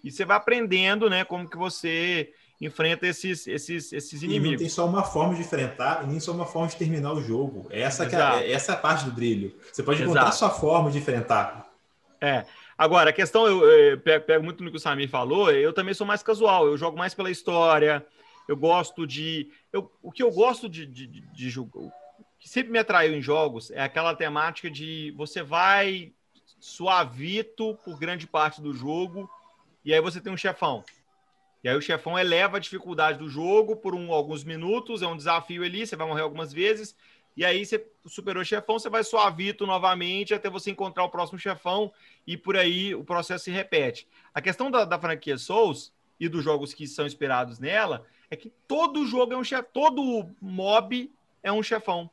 E 0.02 0.10
você 0.10 0.24
vai 0.24 0.36
aprendendo, 0.36 1.10
né? 1.10 1.24
Como 1.24 1.48
que 1.48 1.56
você 1.56 2.32
enfrenta 2.60 3.06
esses, 3.06 3.46
esses, 3.46 3.92
esses 3.92 4.22
E 4.22 4.26
não 4.26 4.34
inimigos. 4.34 4.60
tem 4.60 4.68
só 4.68 4.86
uma 4.86 5.02
forma 5.02 5.34
de 5.34 5.40
enfrentar, 5.40 6.04
e 6.04 6.06
nem 6.06 6.20
só 6.20 6.32
uma 6.32 6.46
forma 6.46 6.68
de 6.68 6.76
terminar 6.76 7.12
o 7.12 7.22
jogo. 7.22 7.66
Essa, 7.70 8.04
é, 8.04 8.52
essa 8.52 8.72
é 8.72 8.74
a 8.74 8.78
parte 8.78 9.04
do 9.04 9.12
brilho. 9.12 9.54
Você 9.72 9.82
pode 9.82 10.02
encontrar 10.02 10.28
a 10.28 10.32
sua 10.32 10.50
forma 10.50 10.90
de 10.90 10.98
enfrentar. 10.98 11.70
É. 12.20 12.44
Agora, 12.80 13.10
a 13.10 13.12
questão, 13.12 13.46
eu, 13.46 13.62
eu 13.62 14.00
pego, 14.00 14.24
pego 14.24 14.42
muito 14.42 14.64
no 14.64 14.70
que 14.70 14.78
o 14.78 14.80
Samir 14.80 15.06
falou, 15.06 15.50
eu 15.50 15.70
também 15.70 15.92
sou 15.92 16.06
mais 16.06 16.22
casual, 16.22 16.66
eu 16.66 16.78
jogo 16.78 16.96
mais 16.96 17.12
pela 17.12 17.30
história, 17.30 18.02
eu 18.48 18.56
gosto 18.56 19.06
de. 19.06 19.50
Eu, 19.70 19.92
o 20.02 20.10
que 20.10 20.22
eu 20.22 20.30
gosto 20.30 20.66
de, 20.66 20.86
de, 20.86 21.06
de, 21.06 21.20
de 21.20 21.50
jogar, 21.50 21.78
o 21.78 21.92
que 22.38 22.48
sempre 22.48 22.72
me 22.72 22.78
atraiu 22.78 23.14
em 23.14 23.20
jogos 23.20 23.70
é 23.70 23.82
aquela 23.82 24.14
temática 24.14 24.70
de 24.70 25.12
você 25.14 25.42
vai 25.42 26.14
suavito 26.58 27.78
por 27.84 27.98
grande 27.98 28.26
parte 28.26 28.62
do 28.62 28.72
jogo, 28.72 29.28
e 29.84 29.92
aí 29.92 30.00
você 30.00 30.18
tem 30.18 30.32
um 30.32 30.36
chefão. 30.38 30.82
E 31.62 31.68
aí 31.68 31.76
o 31.76 31.82
chefão 31.82 32.18
eleva 32.18 32.56
a 32.56 32.60
dificuldade 32.60 33.18
do 33.18 33.28
jogo 33.28 33.76
por 33.76 33.94
um, 33.94 34.10
alguns 34.10 34.42
minutos, 34.42 35.02
é 35.02 35.06
um 35.06 35.18
desafio 35.18 35.62
ali, 35.64 35.86
você 35.86 35.96
vai 35.96 36.06
morrer 36.06 36.22
algumas 36.22 36.50
vezes, 36.50 36.96
e 37.36 37.44
aí 37.44 37.64
você 37.64 37.86
superou 38.06 38.42
o 38.42 38.46
chefão, 38.46 38.78
você 38.78 38.88
vai 38.88 39.04
suavito 39.04 39.66
novamente 39.66 40.34
até 40.34 40.50
você 40.50 40.70
encontrar 40.70 41.04
o 41.04 41.08
próximo 41.08 41.38
chefão, 41.38 41.92
e 42.26 42.36
por 42.36 42.56
aí 42.56 42.94
o 42.94 43.04
processo 43.04 43.44
se 43.44 43.50
repete. 43.50 44.06
A 44.34 44.40
questão 44.40 44.70
da, 44.70 44.84
da 44.84 44.98
franquia 44.98 45.38
Souls 45.38 45.92
e 46.18 46.28
dos 46.28 46.44
jogos 46.44 46.74
que 46.74 46.86
são 46.86 47.06
inspirados 47.06 47.58
nela 47.58 48.04
é 48.30 48.36
que 48.36 48.52
todo 48.68 49.06
jogo 49.06 49.32
é 49.32 49.36
um 49.36 49.44
chefe, 49.44 49.68
todo 49.72 50.28
mob 50.40 51.10
é 51.42 51.50
um 51.50 51.62
chefão. 51.62 52.10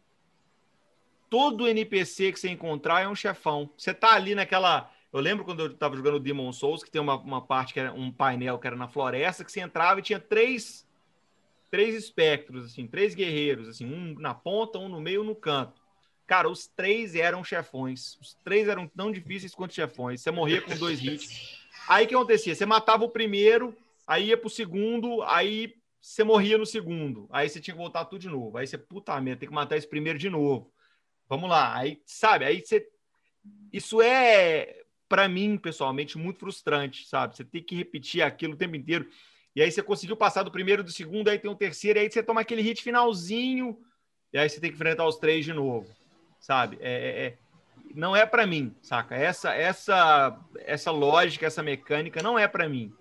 Todo 1.30 1.68
NPC 1.68 2.31
que 2.31 2.39
você 2.39 2.49
encontrar 2.49 3.02
é 3.02 3.07
um 3.07 3.15
chefão. 3.15 3.69
Você 3.77 3.94
tá 3.94 4.14
ali 4.14 4.34
naquela. 4.34 4.89
Eu 5.11 5.19
lembro 5.19 5.44
quando 5.44 5.60
eu 5.60 5.73
tava 5.73 5.95
jogando 5.95 6.19
Demon 6.19 6.53
Souls, 6.53 6.84
que 6.84 6.89
tem 6.89 7.02
uma, 7.02 7.15
uma 7.15 7.41
parte 7.41 7.73
que 7.73 7.80
era 7.80 7.94
um 7.94 8.11
painel 8.11 8.57
que 8.57 8.65
era 8.65 8.76
na 8.76 8.88
floresta, 8.88 9.44
que 9.44 9.52
você 9.52 9.60
entrava 9.60 9.99
e 9.99 10.03
tinha 10.03 10.19
três, 10.19 10.86
três 11.69 11.95
espectros, 11.95 12.65
assim, 12.65 12.88
três 12.88 13.14
guerreiros, 13.14 13.68
assim, 13.68 13.85
um 13.85 14.14
na 14.19 14.34
ponta, 14.34 14.77
um 14.80 14.89
no 14.89 15.02
meio, 15.02 15.22
um 15.22 15.26
no 15.26 15.35
canto. 15.35 15.81
Cara, 16.26 16.49
os 16.49 16.68
três 16.68 17.15
eram 17.15 17.44
chefões. 17.44 18.18
Os 18.19 18.34
três 18.44 18.68
eram 18.68 18.88
tão 18.88 19.11
difíceis 19.11 19.56
quanto 19.56 19.73
chefões. 19.73 20.22
Você 20.22 20.30
morria 20.30 20.61
com 20.61 20.76
dois 20.76 21.02
hits. 21.02 21.57
Aí 21.88 22.06
o 22.06 22.07
que 22.07 22.15
acontecia? 22.15 22.53
Você 22.53 22.65
matava 22.65 23.06
o 23.06 23.10
primeiro, 23.10 23.76
aí 24.06 24.27
ia 24.27 24.38
pro 24.38 24.49
segundo, 24.49 25.23
aí 25.23 25.73
você 26.02 26.23
morria 26.23 26.57
no 26.57 26.65
segundo. 26.65 27.27
Aí 27.31 27.49
você 27.49 27.61
tinha 27.61 27.73
que 27.73 27.81
voltar 27.81 28.06
tudo 28.06 28.19
de 28.19 28.27
novo. 28.27 28.57
Aí 28.57 28.68
você, 28.68 28.77
puta 28.77 29.19
merda, 29.22 29.39
tem 29.39 29.49
que 29.49 29.56
matar 29.56 29.77
esse 29.77 29.88
primeiro 29.88 30.19
de 30.19 30.30
novo. 30.30 30.72
Vamos 31.30 31.49
lá. 31.49 31.76
Aí, 31.76 32.02
sabe? 32.06 32.44
Aí 32.45 32.61
você. 32.61 32.85
Isso 33.72 34.02
é, 34.02 34.84
para 35.07 35.30
mim, 35.30 35.57
pessoalmente, 35.57 36.18
muito 36.18 36.39
frustrante, 36.39 37.07
sabe? 37.07 37.38
Você 37.38 37.45
tem 37.45 37.64
que 37.64 37.76
repetir 37.76 38.22
aquilo 38.22 38.53
o 38.53 38.57
tempo 38.57 38.76
inteiro. 38.76 39.10
E 39.58 39.62
aí 39.62 39.72
você 39.72 39.82
conseguiu 39.82 40.16
passar 40.16 40.44
do 40.44 40.52
primeiro, 40.52 40.84
do 40.84 40.92
segundo, 40.92 41.30
aí 41.30 41.40
tem 41.40 41.50
o 41.50 41.56
terceiro, 41.56 42.00
aí 42.00 42.10
você 42.10 42.22
toma 42.22 42.42
aquele 42.42 42.62
hit 42.62 42.82
finalzinho, 42.82 43.78
e 44.32 44.38
aí 44.38 44.48
você 44.48 44.60
tem 44.60 44.70
que 44.70 44.76
enfrentar 44.76 45.06
os 45.06 45.18
três 45.18 45.44
de 45.44 45.52
novo 45.52 45.88
sabe? 46.40 46.78
É, 46.80 46.92
é, 46.92 47.26
é 47.26 47.38
não 47.94 48.16
é 48.16 48.26
para 48.26 48.46
mim, 48.46 48.76
saca? 48.82 49.16
Essa, 49.16 49.54
essa, 49.54 50.40
essa 50.60 50.92
lógica, 50.92 51.46
essa 51.46 51.64
mecânica 51.64 52.22
não 52.22 52.38
é 52.38 52.48
para 52.48 52.68
mim, 52.70 52.94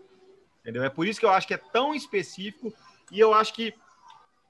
entendeu? 0.60 0.82
É 0.82 0.88
por 0.88 1.06
isso 1.06 1.20
que 1.20 1.26
eu 1.26 1.30
acho 1.30 1.46
que 1.46 1.54
é 1.54 1.58
tão 1.58 1.94
específico 1.94 2.72
e 3.10 3.20
eu 3.20 3.34
acho 3.34 3.52
que 3.52 3.74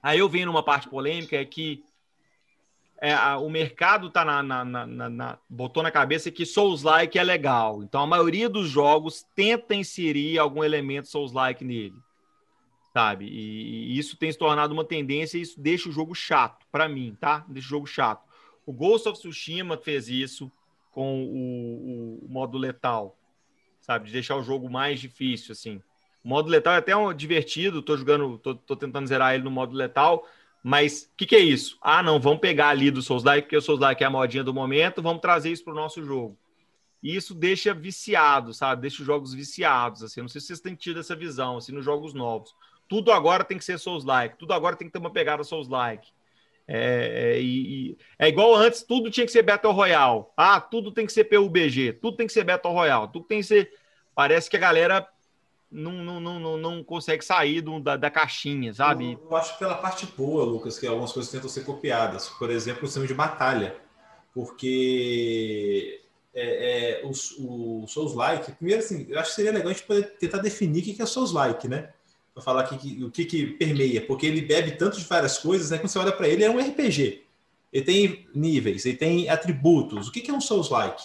aí 0.02 0.18
eu 0.18 0.28
venho 0.28 0.46
numa 0.46 0.62
parte 0.62 0.88
polêmica 0.88 1.36
é 1.36 1.44
que 1.44 1.84
é, 3.00 3.12
a, 3.12 3.38
o 3.38 3.50
mercado 3.50 4.10
tá 4.10 4.24
na, 4.24 4.42
na, 4.42 4.64
na, 4.64 4.86
na, 4.86 5.38
botou 5.48 5.82
na 5.82 5.90
cabeça 5.90 6.30
que 6.30 6.46
Souls-like 6.46 7.18
é 7.18 7.22
legal. 7.22 7.82
Então 7.82 8.00
a 8.00 8.06
maioria 8.06 8.48
dos 8.48 8.68
jogos 8.68 9.24
tenta 9.34 9.74
inserir 9.74 10.38
algum 10.38 10.64
elemento 10.64 11.08
Souls-like 11.08 11.64
nele, 11.64 11.96
sabe? 12.92 13.26
E, 13.26 13.92
e, 13.92 13.98
isso 13.98 14.16
tem 14.16 14.32
se 14.32 14.38
tornado 14.38 14.72
uma 14.72 14.84
tendência 14.84 15.36
e 15.36 15.42
isso 15.42 15.60
deixa 15.60 15.88
o 15.88 15.92
jogo 15.92 16.14
chato 16.14 16.66
para 16.72 16.88
mim, 16.88 17.16
tá? 17.20 17.44
Deixa 17.48 17.66
o 17.66 17.70
jogo 17.70 17.86
chato. 17.86 18.24
O 18.64 18.72
Ghost 18.72 19.08
of 19.08 19.18
Tsushima 19.18 19.76
fez 19.76 20.08
isso 20.08 20.50
com 20.90 21.24
o, 21.24 22.24
o, 22.24 22.28
modo 22.28 22.56
letal, 22.56 23.18
sabe? 23.80 24.06
De 24.06 24.12
deixar 24.12 24.36
o 24.36 24.42
jogo 24.42 24.70
mais 24.70 24.98
difícil, 24.98 25.52
assim. 25.52 25.82
O 26.24 26.28
modo 26.28 26.48
letal 26.48 26.72
é 26.72 26.78
até 26.78 26.96
um 26.96 27.12
divertido, 27.12 27.82
tô 27.82 27.96
jogando, 27.96 28.38
tô, 28.38 28.54
tô 28.54 28.74
tentando 28.74 29.06
zerar 29.06 29.34
ele 29.34 29.44
no 29.44 29.50
modo 29.50 29.76
letal, 29.76 30.26
mas 30.68 31.08
o 31.12 31.16
que, 31.16 31.26
que, 31.26 31.36
é 31.36 31.38
isso? 31.38 31.78
Ah, 31.80 32.02
não, 32.02 32.18
vamos 32.18 32.40
pegar 32.40 32.70
ali 32.70 32.90
do 32.90 33.00
Souls-like, 33.00 33.42
porque 33.42 33.56
o 33.56 33.60
Souls-like 33.60 34.02
é 34.02 34.06
a 34.08 34.10
modinha 34.10 34.42
do 34.42 34.52
momento, 34.52 35.00
vamos 35.00 35.22
trazer 35.22 35.52
isso 35.52 35.62
para 35.62 35.72
o 35.72 35.76
nosso 35.76 36.02
jogo. 36.02 36.36
E 37.00 37.14
isso 37.14 37.36
deixa 37.36 37.72
viciado, 37.72 38.52
sabe? 38.52 38.82
Deixa 38.82 39.00
os 39.00 39.06
jogos 39.06 39.32
viciados, 39.32 40.02
assim. 40.02 40.20
Não 40.20 40.28
sei 40.28 40.40
se 40.40 40.48
vocês 40.48 40.58
têm 40.58 40.74
tido 40.74 40.98
essa 40.98 41.14
visão, 41.14 41.58
assim, 41.58 41.70
nos 41.70 41.84
jogos 41.84 42.14
novos. 42.14 42.52
Tudo 42.88 43.12
agora 43.12 43.44
tem 43.44 43.56
que 43.56 43.64
ser 43.64 43.78
Souls-like, 43.78 44.38
tudo 44.38 44.52
agora 44.54 44.74
tem 44.74 44.88
que 44.88 44.92
ter 44.92 44.98
uma 44.98 45.12
pegada 45.12 45.44
Souls-like. 45.44 46.08
É, 46.66 47.36
é, 47.36 47.40
e, 47.40 47.96
é 48.18 48.26
igual 48.26 48.52
antes, 48.56 48.82
tudo 48.82 49.08
tinha 49.08 49.24
que 49.24 49.30
ser 49.30 49.42
Battle 49.42 49.72
Royale. 49.72 50.24
Ah, 50.36 50.60
tudo 50.60 50.90
tem 50.90 51.06
que 51.06 51.12
ser 51.12 51.26
PUBG, 51.26 51.92
tudo 51.92 52.16
tem 52.16 52.26
que 52.26 52.32
ser 52.32 52.42
Battle 52.42 52.74
Royale, 52.74 53.06
tudo 53.12 53.24
tem 53.24 53.38
que 53.38 53.46
ser. 53.46 53.72
Parece 54.16 54.50
que 54.50 54.56
a 54.56 54.60
galera 54.60 55.08
não, 55.70 56.20
não, 56.20 56.40
não, 56.40 56.56
não 56.56 56.84
consegue 56.84 57.24
sair 57.24 57.60
do, 57.60 57.80
da, 57.80 57.96
da 57.96 58.10
caixinha, 58.10 58.72
sabe? 58.72 59.12
Eu, 59.12 59.28
eu, 59.30 59.36
acho 59.36 59.58
pela 59.58 59.74
parte 59.74 60.06
boa, 60.16 60.44
Lucas, 60.44 60.78
que 60.78 60.86
algumas 60.86 61.12
coisas 61.12 61.30
tentam 61.30 61.48
ser 61.48 61.64
copiadas. 61.64 62.28
Por 62.30 62.50
exemplo, 62.50 62.84
o 62.84 62.86
sistema 62.86 63.06
de 63.06 63.14
batalha. 63.14 63.76
Porque 64.32 66.02
é, 66.34 67.00
é, 67.00 67.04
o, 67.04 67.82
o 67.82 67.86
Souls-like, 67.88 68.52
primeiro 68.52 68.82
assim, 68.82 69.06
eu 69.08 69.18
acho 69.18 69.30
que 69.30 69.36
seria 69.36 69.52
legal 69.52 69.68
a 69.68 69.72
gente 69.72 69.86
poder 69.86 70.16
tentar 70.18 70.38
definir 70.38 70.82
o 70.82 70.84
que 70.84 71.02
é 71.02 71.06
Souls-like, 71.06 71.66
né? 71.66 71.90
para 72.36 72.42
falar 72.42 72.60
aqui 72.60 72.76
que, 72.76 73.02
o 73.02 73.10
que, 73.10 73.24
que 73.24 73.46
permeia, 73.46 74.06
porque 74.06 74.26
ele 74.26 74.42
bebe 74.42 74.72
tanto 74.72 74.98
de 74.98 75.04
várias 75.04 75.38
coisas, 75.38 75.70
né? 75.70 75.78
Quando 75.78 75.88
você 75.88 75.98
olha 75.98 76.12
para 76.12 76.28
ele, 76.28 76.44
é 76.44 76.50
um 76.50 76.58
RPG. 76.58 77.22
Ele 77.72 77.84
tem 77.84 78.26
níveis, 78.34 78.84
ele 78.84 78.98
tem 78.98 79.30
atributos. 79.30 80.08
O 80.08 80.12
que, 80.12 80.20
que 80.20 80.30
é 80.30 80.34
um 80.34 80.40
Souls-like? 80.40 81.02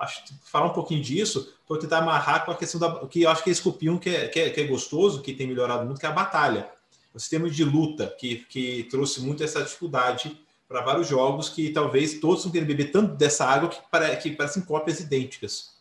Acho 0.00 0.24
falar 0.44 0.66
um 0.66 0.72
pouquinho 0.72 1.02
disso 1.02 1.52
para 1.68 1.78
tentar 1.78 1.98
amarrar 1.98 2.44
com 2.44 2.50
a 2.50 2.56
questão 2.56 2.80
da 2.80 3.06
que 3.06 3.22
eu 3.22 3.30
acho 3.30 3.44
que 3.44 3.50
eles 3.50 3.60
copiam 3.60 3.98
que 3.98 4.08
é, 4.08 4.28
que 4.28 4.40
é, 4.40 4.50
que 4.50 4.60
é 4.60 4.64
gostoso, 4.64 5.20
que 5.20 5.34
tem 5.34 5.46
melhorado 5.46 5.84
muito, 5.84 6.00
que 6.00 6.06
é 6.06 6.08
a 6.08 6.12
batalha. 6.12 6.68
O 7.14 7.20
sistema 7.20 7.50
de 7.50 7.64
luta, 7.64 8.06
que, 8.18 8.36
que 8.48 8.84
trouxe 8.84 9.20
muito 9.20 9.44
essa 9.44 9.62
dificuldade 9.62 10.40
para 10.66 10.80
vários 10.82 11.08
jogos 11.08 11.48
que 11.48 11.70
talvez 11.70 12.20
todos 12.20 12.44
não 12.44 12.52
querem 12.52 12.66
beber 12.66 12.92
tanto 12.92 13.14
dessa 13.14 13.44
água 13.44 13.68
que, 13.68 13.78
pare, 13.90 14.16
que 14.16 14.30
parecem 14.30 14.62
cópias 14.62 15.00
idênticas. 15.00 15.78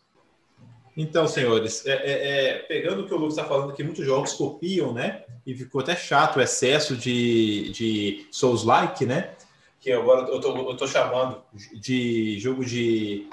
Então, 0.98 1.28
senhores, 1.28 1.86
é, 1.86 1.92
é, 1.92 2.48
é, 2.50 2.54
pegando 2.60 3.04
o 3.04 3.08
que 3.08 3.14
o 3.14 3.18
Lucas 3.18 3.38
está 3.38 3.48
falando, 3.48 3.74
que 3.74 3.84
muitos 3.84 4.06
jogos 4.06 4.34
copiam, 4.34 4.92
né? 4.92 5.24
E 5.46 5.56
ficou 5.56 5.80
até 5.80 5.96
chato 5.96 6.38
o 6.38 6.42
excesso 6.42 6.98
de, 6.98 7.72
de 7.72 8.28
Souls-like, 8.32 9.06
né? 9.06 9.34
Que 9.80 9.94
agora 9.94 10.28
eu 10.28 10.42
tô, 10.42 10.72
eu 10.72 10.76
tô 10.76 10.86
chamando 10.88 11.42
de 11.74 12.38
jogo 12.40 12.66
de, 12.66 13.30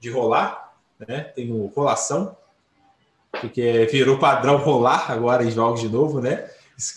de 0.00 0.10
rolar, 0.10 0.72
né? 1.06 1.20
Tem 1.34 1.50
o 1.52 1.66
rolação, 1.66 2.36
porque 3.32 3.86
virou 3.90 4.18
padrão 4.18 4.56
rolar 4.56 5.10
agora 5.10 5.44
em 5.44 5.50
jogos 5.50 5.80
de 5.80 5.88
novo, 5.88 6.20
né? 6.20 6.48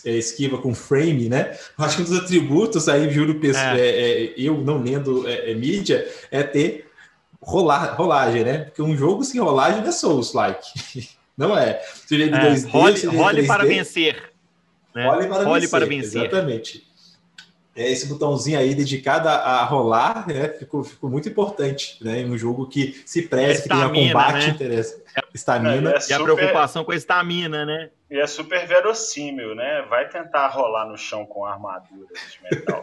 É, 0.04 0.12
esquiva 0.12 0.58
com 0.58 0.74
frame, 0.74 1.28
né? 1.28 1.56
Acho 1.76 1.96
que 1.96 2.02
um 2.02 2.04
dos 2.04 2.18
atributos 2.18 2.88
aí, 2.88 3.10
juro, 3.10 3.40
é. 3.44 3.80
é. 3.80 4.24
É, 4.24 4.34
eu 4.36 4.58
não 4.58 4.80
lendo 4.80 5.28
é, 5.28 5.52
mídia, 5.54 6.08
é 6.30 6.42
ter 6.42 6.88
rolar, 7.40 7.94
rolagem, 7.96 8.44
né? 8.44 8.58
Porque 8.58 8.80
um 8.80 8.96
jogo 8.96 9.24
sem 9.24 9.40
rolagem 9.40 9.84
é 9.86 9.92
Souls-like. 9.92 11.10
Não 11.36 11.56
é. 11.56 11.80
Seria 12.06 12.28
de 12.28 12.34
é, 12.34 12.54
2D, 12.54 12.70
role, 12.70 13.06
role 13.06 13.46
para 13.46 13.64
vencer. 13.64 14.32
Né? 14.94 15.08
Role, 15.08 15.26
para, 15.26 15.44
role 15.44 15.60
vencer, 15.60 15.70
para 15.70 15.86
vencer. 15.86 16.22
Exatamente. 16.22 16.91
É, 17.74 17.90
esse 17.90 18.06
botãozinho 18.06 18.58
aí 18.58 18.74
dedicado 18.74 19.28
a, 19.28 19.64
rolar 19.64 20.28
né, 20.28 20.48
ficou, 20.50 20.84
ficou 20.84 21.08
muito 21.08 21.28
importante 21.28 21.96
né, 22.04 22.20
em 22.20 22.30
um 22.30 22.36
jogo 22.36 22.66
que 22.66 23.02
se 23.06 23.22
preza, 23.22 23.62
que 23.62 23.68
tenha 23.68 23.88
combate, 23.88 24.46
né? 24.46 24.48
interessa. 24.48 25.02
Estamina. 25.32 25.92
É, 25.92 25.96
é 25.96 26.00
super... 26.00 26.12
E 26.12 26.14
a 26.14 26.22
preocupação 26.22 26.84
com 26.84 26.92
a 26.92 26.96
estamina, 26.96 27.64
né? 27.64 27.90
E 28.10 28.18
é 28.18 28.26
super 28.26 28.66
verossímil, 28.66 29.54
né? 29.54 29.86
Vai 29.88 30.06
tentar 30.08 30.48
rolar 30.48 30.86
no 30.86 30.98
chão 30.98 31.24
com 31.24 31.46
armadura 31.46 32.08
de 32.30 32.42
metal. 32.42 32.82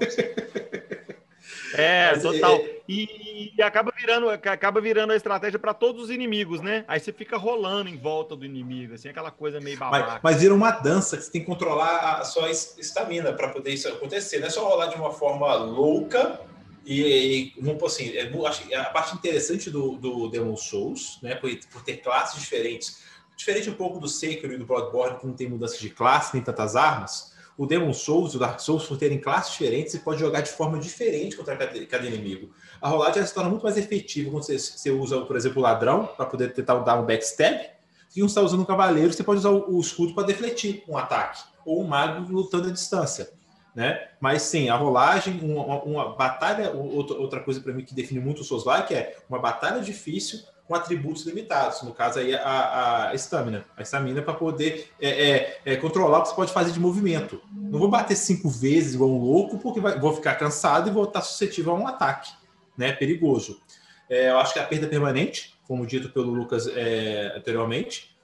É, 1.73 2.11
Mas, 2.11 2.23
total. 2.23 2.55
É... 2.55 2.69
E, 2.87 3.28
e, 3.57 3.61
acaba 3.61 3.93
virando, 3.97 4.29
acaba 4.29 4.81
virando 4.81 5.13
a 5.13 5.15
estratégia 5.15 5.57
para 5.57 5.73
todos 5.73 6.03
os 6.03 6.09
inimigos, 6.09 6.61
né? 6.61 6.83
Aí 6.87 6.99
você 6.99 7.13
fica 7.13 7.37
rolando 7.37 7.89
em 7.89 7.97
volta 7.97 8.35
do 8.35 8.45
inimigo, 8.45 8.93
assim, 8.95 9.09
aquela 9.09 9.31
coisa 9.31 9.59
meio 9.59 9.77
babaca. 9.77 10.13
Mas, 10.13 10.19
mas 10.23 10.41
vira 10.41 10.53
uma 10.53 10.71
dança 10.71 11.17
que 11.17 11.23
você 11.23 11.31
tem 11.31 11.41
que 11.41 11.47
controlar 11.47 12.19
a 12.19 12.25
sua 12.25 12.49
estamina 12.49 13.31
para 13.33 13.49
poder 13.49 13.71
isso 13.71 13.87
acontecer. 13.87 14.39
Não 14.39 14.47
é 14.47 14.49
só 14.49 14.67
rolar 14.67 14.87
de 14.87 14.95
uma 14.95 15.11
forma 15.11 15.53
louca 15.55 16.41
e, 16.85 17.53
e 17.55 17.61
vamos 17.61 17.83
assim, 17.83 18.17
é, 18.17 18.31
acho, 18.47 18.75
a 18.75 18.85
parte 18.85 19.15
interessante 19.15 19.69
do, 19.69 19.97
do 19.97 20.27
Demon 20.29 20.57
Souls, 20.57 21.19
né, 21.21 21.35
por, 21.35 21.49
por 21.71 21.83
ter 21.83 21.97
classes 21.97 22.39
diferentes, 22.39 23.03
diferente 23.37 23.69
um 23.69 23.75
pouco 23.75 23.99
do 23.99 24.07
Sekiro 24.07 24.53
e 24.53 24.57
do 24.57 24.65
Bloodborne, 24.65 25.19
que 25.19 25.27
não 25.27 25.33
tem 25.33 25.47
mudança 25.47 25.77
de 25.77 25.89
classe, 25.89 26.33
nem 26.33 26.43
tantas 26.43 26.75
armas, 26.75 27.28
o 27.59 27.65
Demon 27.65 27.91
Souls 27.91 28.31
e 28.31 28.37
o 28.37 28.39
Dark 28.39 28.57
Souls, 28.61 28.85
por 28.87 28.97
terem 28.97 29.19
classes 29.19 29.51
diferentes, 29.51 29.91
você 29.91 29.99
pode 29.99 30.17
jogar 30.17 30.39
de 30.39 30.49
forma 30.49 30.79
diferente 30.79 31.35
contra 31.35 31.57
cada, 31.57 31.85
cada 31.87 32.07
inimigo. 32.07 32.51
A 32.81 32.87
rolagem 32.87 33.25
se 33.25 33.33
torna 33.33 33.49
muito 33.49 33.63
mais 33.63 33.75
efetiva 33.75 34.31
quando 34.31 34.43
você, 34.43 34.57
você 34.57 34.89
usa, 34.89 35.19
por 35.25 35.35
exemplo, 35.35 35.59
o 35.59 35.61
ladrão 35.61 36.05
para 36.05 36.25
poder 36.25 36.53
tentar 36.53 36.75
dar 36.75 36.97
um 36.97 37.05
backstab. 37.05 37.59
Se 38.07 38.23
um 38.23 38.27
está 38.27 38.39
usando 38.39 38.61
um 38.61 38.65
cavaleiro, 38.65 39.11
você 39.11 39.25
pode 39.25 39.39
usar 39.39 39.49
o, 39.49 39.75
o 39.75 39.81
escudo 39.81 40.15
para 40.15 40.25
defletir 40.25 40.85
um 40.87 40.97
ataque. 40.97 41.43
Ou 41.65 41.83
um 41.83 41.87
mago 41.87 42.31
lutando 42.31 42.69
à 42.69 42.71
distância. 42.71 43.29
Né? 43.75 44.07
Mas 44.21 44.43
sim, 44.43 44.69
a 44.69 44.77
rolagem, 44.77 45.41
uma, 45.43 45.83
uma 45.83 46.15
batalha, 46.15 46.71
outra 46.71 47.41
coisa 47.41 47.59
para 47.59 47.73
mim 47.73 47.83
que 47.83 47.93
define 47.93 48.21
muito 48.21 48.39
o 48.39 48.45
Souls-like 48.45 48.95
é 48.95 49.17
uma 49.29 49.37
batalha 49.37 49.81
difícil 49.81 50.39
com 50.69 50.75
atributos 50.75 51.25
limitados, 51.25 51.81
no 51.81 51.91
caso 51.91 52.19
aí 52.19 52.35
a 52.35 53.09
estamina, 53.15 53.65
a 53.75 53.81
estamina 53.81 54.21
para 54.21 54.35
poder 54.35 54.91
é, 55.01 55.09
é, 55.09 55.61
é, 55.65 55.75
controlar 55.77 56.19
o 56.19 56.21
que 56.21 56.29
você 56.29 56.35
pode 56.35 56.53
fazer 56.53 56.71
de 56.71 56.79
movimento. 56.79 57.41
Não 57.51 57.79
vou 57.79 57.89
bater 57.89 58.15
cinco 58.15 58.47
vezes 58.47 58.93
igual 58.93 59.09
um 59.09 59.17
louco, 59.17 59.57
porque 59.57 59.79
vai, 59.79 59.99
vou 59.99 60.13
ficar 60.13 60.35
cansado 60.35 60.87
e 60.87 60.93
vou 60.93 61.05
estar 61.05 61.23
suscetível 61.23 61.71
a 61.71 61.75
um 61.75 61.87
ataque, 61.87 62.31
né? 62.77 62.91
Perigoso. 62.91 63.59
É, 64.07 64.29
eu 64.29 64.37
acho 64.37 64.53
que 64.53 64.59
a 64.59 64.63
perda 64.63 64.85
permanente, 64.85 65.57
como 65.67 65.87
dito 65.87 66.09
pelo 66.09 66.31
Lucas 66.31 66.67
é, 66.67 67.33
anteriormente, 67.35 68.15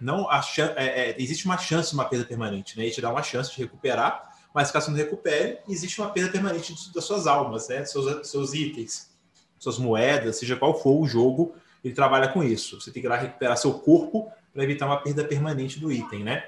não 0.00 0.28
é, 0.76 1.20
existe 1.20 1.46
uma 1.46 1.58
chance 1.58 1.90
de 1.90 1.94
uma 1.96 2.04
perda 2.04 2.24
permanente, 2.24 2.78
né? 2.78 2.86
E 2.86 2.92
te 2.92 3.00
dá 3.00 3.10
uma 3.10 3.24
chance 3.24 3.50
de 3.50 3.60
recuperar, 3.60 4.30
mas 4.54 4.70
caso 4.70 4.88
não 4.88 4.96
recupere, 4.96 5.58
existe 5.68 6.00
uma 6.00 6.10
perda 6.10 6.30
permanente 6.30 6.72
das 6.94 7.04
suas 7.04 7.26
almas, 7.26 7.66
né? 7.66 7.84
Seus, 7.84 8.28
seus 8.28 8.54
itens, 8.54 9.10
suas 9.58 9.78
moedas, 9.78 10.36
seja 10.36 10.54
qual 10.54 10.80
for 10.80 11.00
o 11.00 11.08
jogo 11.08 11.56
ele 11.84 11.94
trabalha 11.94 12.28
com 12.28 12.42
isso. 12.42 12.80
Você 12.80 12.90
tem 12.90 13.00
que 13.02 13.06
ir 13.06 13.10
lá 13.10 13.16
recuperar 13.16 13.56
seu 13.56 13.74
corpo 13.74 14.30
para 14.52 14.62
evitar 14.64 14.86
uma 14.86 14.98
perda 14.98 15.24
permanente 15.24 15.80
do 15.80 15.90
item, 15.90 16.22
né? 16.22 16.44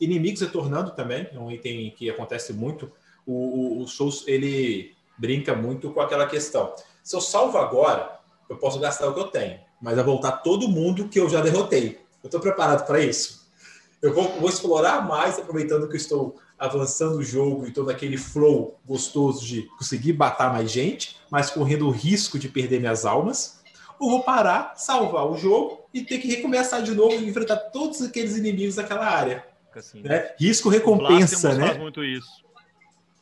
Inimigos 0.00 0.40
retornando 0.40 0.92
também, 0.92 1.28
é 1.32 1.38
um 1.38 1.50
item 1.50 1.90
que 1.90 2.08
acontece 2.08 2.52
muito. 2.52 2.90
O, 3.26 3.32
o, 3.32 3.82
o 3.82 3.88
Souls, 3.88 4.24
ele 4.26 4.94
brinca 5.18 5.54
muito 5.54 5.90
com 5.92 6.00
aquela 6.00 6.26
questão. 6.26 6.74
Se 7.02 7.14
eu 7.14 7.20
salvo 7.20 7.58
agora, 7.58 8.18
eu 8.48 8.56
posso 8.56 8.78
gastar 8.78 9.08
o 9.08 9.14
que 9.14 9.20
eu 9.20 9.28
tenho, 9.28 9.60
mas 9.80 9.94
vai 9.94 10.04
voltar 10.04 10.32
todo 10.32 10.68
mundo 10.68 11.08
que 11.08 11.20
eu 11.20 11.28
já 11.28 11.40
derrotei. 11.40 12.00
Eu 12.22 12.26
estou 12.26 12.40
preparado 12.40 12.86
para 12.86 13.00
isso? 13.00 13.40
Eu 14.00 14.14
vou, 14.14 14.24
vou, 14.40 14.48
explorar 14.48 15.06
mais, 15.06 15.38
aproveitando 15.38 15.86
que 15.86 15.92
eu 15.92 16.00
estou 16.00 16.36
avançando 16.58 17.16
o 17.16 17.22
jogo 17.22 17.66
e 17.66 17.68
estou 17.68 17.84
naquele 17.84 18.16
flow 18.16 18.78
gostoso 18.86 19.44
de 19.44 19.62
conseguir 19.78 20.14
matar 20.14 20.52
mais 20.52 20.70
gente, 20.70 21.18
mas 21.30 21.50
correndo 21.50 21.86
o 21.86 21.90
risco 21.90 22.38
de 22.38 22.48
perder 22.48 22.80
minhas 22.80 23.04
almas. 23.04 23.59
Ou 24.00 24.10
vou 24.10 24.22
parar, 24.22 24.72
salvar 24.76 25.26
o 25.26 25.36
jogo 25.36 25.84
e 25.92 26.00
ter 26.00 26.18
que 26.18 26.26
recomeçar 26.26 26.82
de 26.82 26.94
novo 26.94 27.14
e 27.14 27.28
enfrentar 27.28 27.56
todos 27.56 28.00
aqueles 28.00 28.36
inimigos 28.36 28.76
daquela 28.76 29.06
área. 29.06 29.44
Assim, 29.74 30.00
né? 30.00 30.32
Risco 30.38 30.68
recompensa, 30.68 31.54
né? 31.54 31.66
Faz 31.68 31.78
muito 31.78 32.02
isso. 32.02 32.42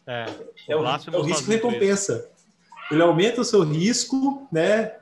É, 0.07 0.25
o, 0.69 0.73
é 0.73 0.77
o, 0.77 0.87
é 0.87 1.19
o 1.19 1.23
risco 1.23 1.51
recompensa. 1.51 2.31
Ele 2.91 3.03
aumenta 3.03 3.41
o 3.41 3.45
seu 3.45 3.63
risco, 3.63 4.49
né? 4.51 4.93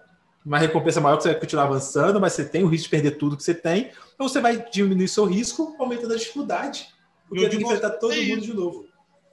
Uma 0.45 0.59
recompensa 0.59 1.01
maior 1.01 1.17
que 1.17 1.25
você 1.25 1.31
vai 1.31 1.41
continuar 1.41 1.65
avançando, 1.65 2.21
mas 2.21 2.33
você 2.33 2.45
tem 2.45 2.65
o 2.65 2.69
risco 2.69 2.85
de 2.85 2.91
perder 2.91 3.13
tudo 3.13 3.37
que 3.37 3.43
você 3.43 3.55
tem, 3.55 3.91
ou 4.19 4.29
você 4.29 4.41
vai 4.41 4.65
diminuir 4.71 5.09
seu 5.09 5.25
risco, 5.25 5.77
aumentando 5.79 6.15
a 6.15 6.17
dificuldade. 6.17 6.89
Porque 7.29 7.49
tem 7.49 7.59
que 7.59 7.65
enfrentar 7.65 7.91
todo 7.91 8.15
mundo 8.15 8.41
de 8.41 8.55
novo. 8.55 8.87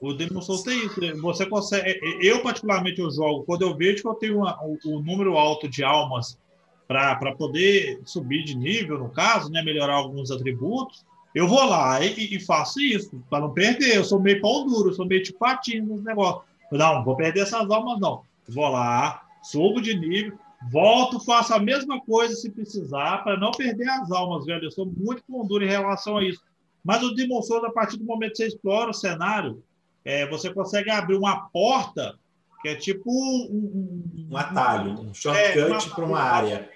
O 0.04 0.14
Demon 0.14 0.42
Souls 0.42 0.64
tem 0.64 0.86
isso. 0.86 1.00
Você 1.22 1.46
consegue. 1.46 1.90
É, 1.90 1.94
é, 1.94 2.18
eu, 2.20 2.44
particularmente, 2.44 3.00
eu 3.00 3.10
jogo. 3.10 3.46
Quando 3.46 3.62
eu 3.62 3.74
vejo 3.74 4.02
que 4.02 4.08
eu 4.10 4.16
tenho 4.16 4.40
uma, 4.40 4.60
o, 4.62 5.00
número 5.00 5.38
alto 5.38 5.70
de 5.70 5.82
almas 5.82 6.38
para 6.86 7.34
poder 7.36 8.02
subir 8.04 8.44
de 8.44 8.54
nível, 8.54 9.00
no 9.00 9.08
caso, 9.08 9.50
né? 9.50 9.64
Melhorar 9.64 9.96
alguns 9.96 10.30
atributos, 10.30 11.06
eu 11.34 11.48
vou 11.48 11.64
lá 11.64 12.04
e, 12.04 12.36
e 12.36 12.40
faço 12.42 12.82
isso, 12.82 13.24
para 13.30 13.40
não 13.40 13.54
perder. 13.54 13.96
Eu 13.96 14.04
sou 14.04 14.20
meio 14.20 14.42
pau 14.42 14.66
duro, 14.66 14.94
sou 14.94 15.06
meio 15.06 15.24
tipo 15.24 15.40
patinho 15.40 15.86
nos 15.86 16.04
negócios. 16.04 16.44
Não, 16.70 17.02
vou 17.06 17.16
perder 17.16 17.44
essas 17.44 17.72
almas, 17.72 17.98
não. 18.02 18.24
Vou 18.50 18.68
lá, 18.68 19.24
subo 19.42 19.80
de 19.80 19.98
nível, 19.98 20.38
volto, 20.70 21.24
faço 21.24 21.54
a 21.54 21.60
mesma 21.60 22.02
coisa 22.02 22.36
se 22.36 22.52
precisar, 22.52 23.24
para 23.24 23.40
não 23.40 23.52
perder 23.52 23.88
as 23.88 24.12
almas, 24.12 24.46
velho. 24.46 24.66
Eu 24.66 24.72
sou 24.72 24.86
muito 24.86 25.24
pão 25.24 25.48
duro 25.48 25.64
em 25.64 25.70
relação 25.70 26.18
a 26.18 26.26
isso. 26.26 26.42
Mas 26.84 27.02
o 27.02 27.16
Demon 27.16 27.42
Souls, 27.42 27.64
a 27.64 27.72
partir 27.72 27.96
do 27.96 28.04
momento 28.04 28.32
que 28.32 28.38
você 28.40 28.48
explora 28.48 28.90
o 28.90 28.94
cenário, 28.94 29.64
é, 30.06 30.28
você 30.28 30.54
consegue 30.54 30.90
abrir 30.90 31.16
uma 31.16 31.50
porta 31.50 32.18
que 32.62 32.70
é 32.70 32.76
tipo 32.76 33.12
um, 33.12 33.44
um, 33.52 34.28
um 34.32 34.38
atalho, 34.38 34.92
um 34.92 35.14
shortcut 35.14 35.90
é, 35.90 35.90
para 35.94 36.06
uma 36.06 36.22
área. 36.22 36.70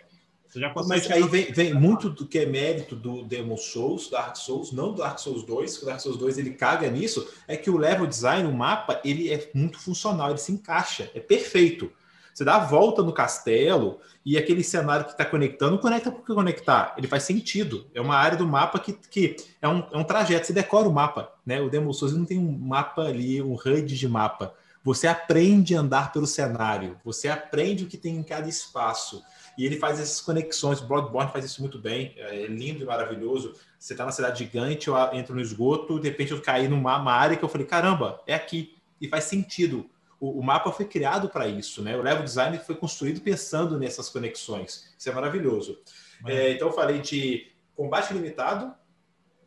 Mas 0.88 1.10
aí 1.12 1.24
vem, 1.24 1.52
vem, 1.52 1.74
muito 1.74 2.10
do 2.10 2.26
que 2.26 2.40
é 2.40 2.46
mérito 2.46 2.96
do 2.96 3.24
Demon 3.24 3.58
Souls, 3.58 4.10
Dark 4.10 4.36
Souls, 4.36 4.72
não 4.72 4.92
do 4.92 4.98
Dark 4.98 5.20
Souls 5.20 5.44
2, 5.44 5.78
que 5.78 5.84
o 5.84 5.86
Dark 5.86 6.00
Souls 6.00 6.18
2 6.18 6.38
ele 6.38 6.52
caga 6.52 6.90
nisso, 6.90 7.28
é 7.48 7.56
que 7.56 7.70
o 7.70 7.78
level 7.78 8.08
design, 8.08 8.50
o 8.50 8.54
mapa, 8.54 9.00
ele 9.04 9.32
é 9.32 9.50
muito 9.54 9.78
funcional, 9.78 10.30
ele 10.30 10.40
se 10.40 10.52
encaixa, 10.52 11.12
é 11.14 11.20
perfeito. 11.20 11.92
Você 12.38 12.46
dá 12.46 12.58
a 12.58 12.60
volta 12.60 13.02
no 13.02 13.12
castelo 13.12 14.00
e 14.24 14.38
aquele 14.38 14.64
cenário 14.64 15.06
que 15.06 15.12
está 15.12 15.26
conectando, 15.26 15.80
conecta 15.80 16.12
porque 16.12 16.36
conectar. 16.36 16.94
Ele 16.96 17.08
faz 17.08 17.24
sentido. 17.24 17.88
É 17.96 18.00
uma 18.00 18.16
área 18.16 18.38
do 18.38 18.46
mapa 18.46 18.78
que, 18.78 18.94
que 18.94 19.38
é, 19.60 19.68
um, 19.68 19.84
é 19.92 19.98
um 19.98 20.04
trajeto. 20.04 20.46
Você 20.46 20.54
decora 20.54 20.88
o 20.88 20.94
mapa. 20.94 21.34
Né? 21.44 21.60
O 21.60 21.68
Demon 21.68 21.92
Souls 21.92 22.16
não 22.16 22.26
tem 22.26 22.38
um 22.38 22.52
mapa 22.52 23.02
ali, 23.02 23.42
um 23.42 23.56
HUD 23.56 23.98
de 23.98 24.08
mapa. 24.08 24.54
Você 24.84 25.08
aprende 25.08 25.76
a 25.76 25.80
andar 25.80 26.14
pelo 26.14 26.28
cenário. 26.28 27.00
Você 27.04 27.28
aprende 27.28 27.86
o 27.86 27.88
que 27.88 27.98
tem 27.98 28.16
em 28.16 28.22
cada 28.22 28.48
espaço. 28.48 29.24
E 29.58 29.66
ele 29.66 29.78
faz 29.78 30.00
essas 30.00 30.22
conexões. 30.22 30.80
Bloodborne 30.80 31.32
faz 31.32 31.44
isso 31.44 31.60
muito 31.60 31.80
bem. 31.80 32.14
É 32.18 32.46
lindo 32.46 32.84
e 32.84 32.86
maravilhoso. 32.86 33.56
Você 33.80 33.94
está 33.94 34.06
na 34.06 34.12
cidade 34.12 34.46
gigante, 34.46 34.90
eu 34.90 34.96
entro 35.12 35.34
no 35.34 35.42
esgoto, 35.42 36.00
de 36.00 36.08
repente 36.08 36.34
eu 36.34 36.40
caí 36.40 36.68
numa 36.68 37.12
área 37.12 37.36
que 37.36 37.44
eu 37.44 37.50
falei, 37.50 37.66
caramba, 37.66 38.22
é 38.28 38.36
aqui. 38.36 38.78
E 39.02 39.08
faz 39.08 39.24
sentido 39.24 39.90
o, 40.20 40.40
o 40.40 40.44
mapa 40.44 40.72
foi 40.72 40.86
criado 40.86 41.30
para 41.30 41.48
isso, 41.48 41.82
né? 41.82 41.96
O 41.96 42.02
level 42.02 42.24
design 42.24 42.58
foi 42.60 42.76
construído 42.76 43.22
pensando 43.22 43.80
nessas 43.80 44.10
conexões. 44.10 44.94
Isso 44.98 45.10
é 45.10 45.14
maravilhoso. 45.14 45.80
É, 46.26 46.52
então, 46.52 46.70
eu 46.70 46.74
falei 46.74 47.00
de 47.00 47.52
combate 47.76 48.14
limitado, 48.14 48.74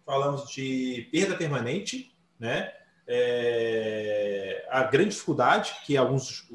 falamos 0.06 0.50
de 0.50 1.08
perda 1.10 1.36
permanente, 1.36 2.14
né? 2.38 2.72
É, 3.06 4.64
a 4.70 4.84
grande 4.84 5.10
dificuldade 5.10 5.74
que 5.84 5.96
alguns 5.96 6.48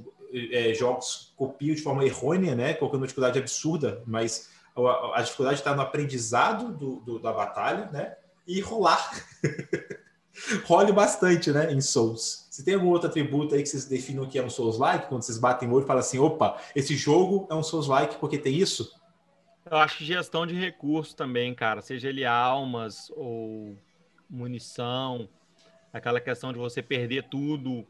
é, 0.51 0.73
jogos 0.73 1.33
copiam 1.35 1.75
de 1.75 1.81
forma 1.81 2.05
errônea, 2.05 2.55
né? 2.55 2.73
Colocando 2.73 3.01
uma 3.01 3.07
dificuldade 3.07 3.39
absurda, 3.39 4.01
mas 4.05 4.49
a, 4.75 5.19
a 5.19 5.21
dificuldade 5.21 5.59
está 5.59 5.75
no 5.75 5.81
aprendizado 5.81 6.71
do, 6.71 7.01
do, 7.01 7.19
da 7.19 7.33
batalha, 7.33 7.89
né? 7.91 8.15
E 8.47 8.61
rolar. 8.61 9.11
Role 10.65 10.91
bastante, 10.91 11.51
né? 11.51 11.71
Em 11.71 11.81
Souls. 11.81 12.44
Se 12.55 12.63
tem 12.63 12.75
algum 12.75 12.87
outro 12.87 13.09
atributo 13.09 13.53
aí 13.53 13.61
que 13.61 13.67
vocês 13.67 13.83
definam 13.83 14.25
que 14.25 14.39
é 14.39 14.41
um 14.41 14.49
Souls-like, 14.49 15.09
quando 15.09 15.23
vocês 15.23 15.37
batem 15.37 15.67
o 15.67 15.73
olho 15.73 15.83
e 15.83 15.87
falam 15.87 15.99
assim, 15.99 16.19
opa, 16.19 16.57
esse 16.73 16.95
jogo 16.95 17.45
é 17.51 17.53
um 17.53 17.61
Souls-like 17.61 18.15
porque 18.15 18.37
tem 18.37 18.55
isso? 18.55 18.97
Eu 19.69 19.75
acho 19.75 19.97
que 19.97 20.05
gestão 20.05 20.47
de 20.47 20.55
recursos 20.55 21.13
também, 21.13 21.53
cara, 21.53 21.81
seja 21.81 22.07
ele 22.07 22.23
almas 22.23 23.11
ou 23.13 23.75
munição, 24.29 25.27
aquela 25.91 26.21
questão 26.21 26.53
de 26.53 26.57
você 26.57 26.81
perder 26.81 27.27
tudo 27.27 27.85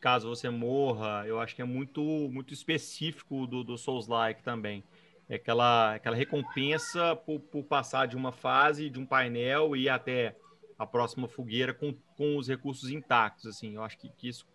caso 0.00 0.26
você 0.26 0.48
morra, 0.48 1.24
eu 1.26 1.38
acho 1.38 1.54
que 1.54 1.60
é 1.60 1.66
muito 1.66 2.00
muito 2.30 2.54
específico 2.54 3.46
do, 3.46 3.62
do 3.62 3.76
Souls-like 3.76 4.42
também. 4.42 4.82
É 5.28 5.34
aquela, 5.34 5.96
aquela 5.96 6.16
recompensa 6.16 7.14
por, 7.14 7.40
por 7.40 7.62
passar 7.64 8.06
de 8.06 8.16
uma 8.16 8.32
fase, 8.32 8.88
de 8.88 8.98
um 8.98 9.04
painel 9.04 9.76
e 9.76 9.86
até 9.86 10.34
a 10.82 10.86
próxima 10.86 11.28
fogueira 11.28 11.72
com, 11.72 11.94
com 12.16 12.36
os 12.36 12.48
recursos 12.48 12.90
intactos, 12.90 13.46
assim, 13.46 13.74
eu 13.74 13.82
acho 13.82 13.98
que, 13.98 14.08
que 14.10 14.28
isso... 14.28 14.46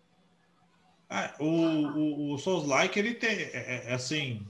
É, 1.10 1.32
o, 1.38 1.46
o, 1.46 2.34
o 2.34 2.38
Souls-like, 2.38 2.98
ele 2.98 3.14
tem, 3.14 3.30
é, 3.30 3.50
é, 3.54 3.84
é, 3.86 3.94
assim, 3.94 4.46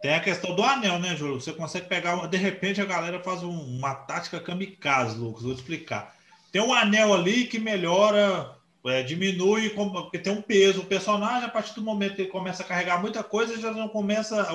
tem 0.00 0.14
a 0.14 0.20
questão 0.20 0.54
do 0.54 0.62
anel, 0.62 1.00
né, 1.00 1.16
Júlio? 1.16 1.40
Você 1.40 1.52
consegue 1.52 1.88
pegar, 1.88 2.26
de 2.28 2.36
repente 2.36 2.80
a 2.80 2.84
galera 2.84 3.20
faz 3.20 3.42
um, 3.42 3.50
uma 3.50 3.94
tática 3.94 4.38
kamikaze, 4.38 5.18
Lucas, 5.18 5.42
vou 5.42 5.54
te 5.54 5.58
explicar. 5.58 6.16
Tem 6.52 6.62
um 6.62 6.72
anel 6.72 7.12
ali 7.12 7.46
que 7.46 7.58
melhora, 7.58 8.56
é, 8.86 9.02
diminui, 9.02 9.70
porque 9.70 10.18
tem 10.18 10.32
um 10.32 10.40
peso. 10.40 10.82
O 10.82 10.86
personagem, 10.86 11.44
a 11.44 11.50
partir 11.50 11.74
do 11.74 11.82
momento 11.82 12.14
que 12.14 12.22
ele 12.22 12.30
começa 12.30 12.62
a 12.62 12.66
carregar 12.66 13.00
muita 13.00 13.24
coisa, 13.24 13.60
já 13.60 13.72
não 13.72 13.88
começa, 13.88 14.48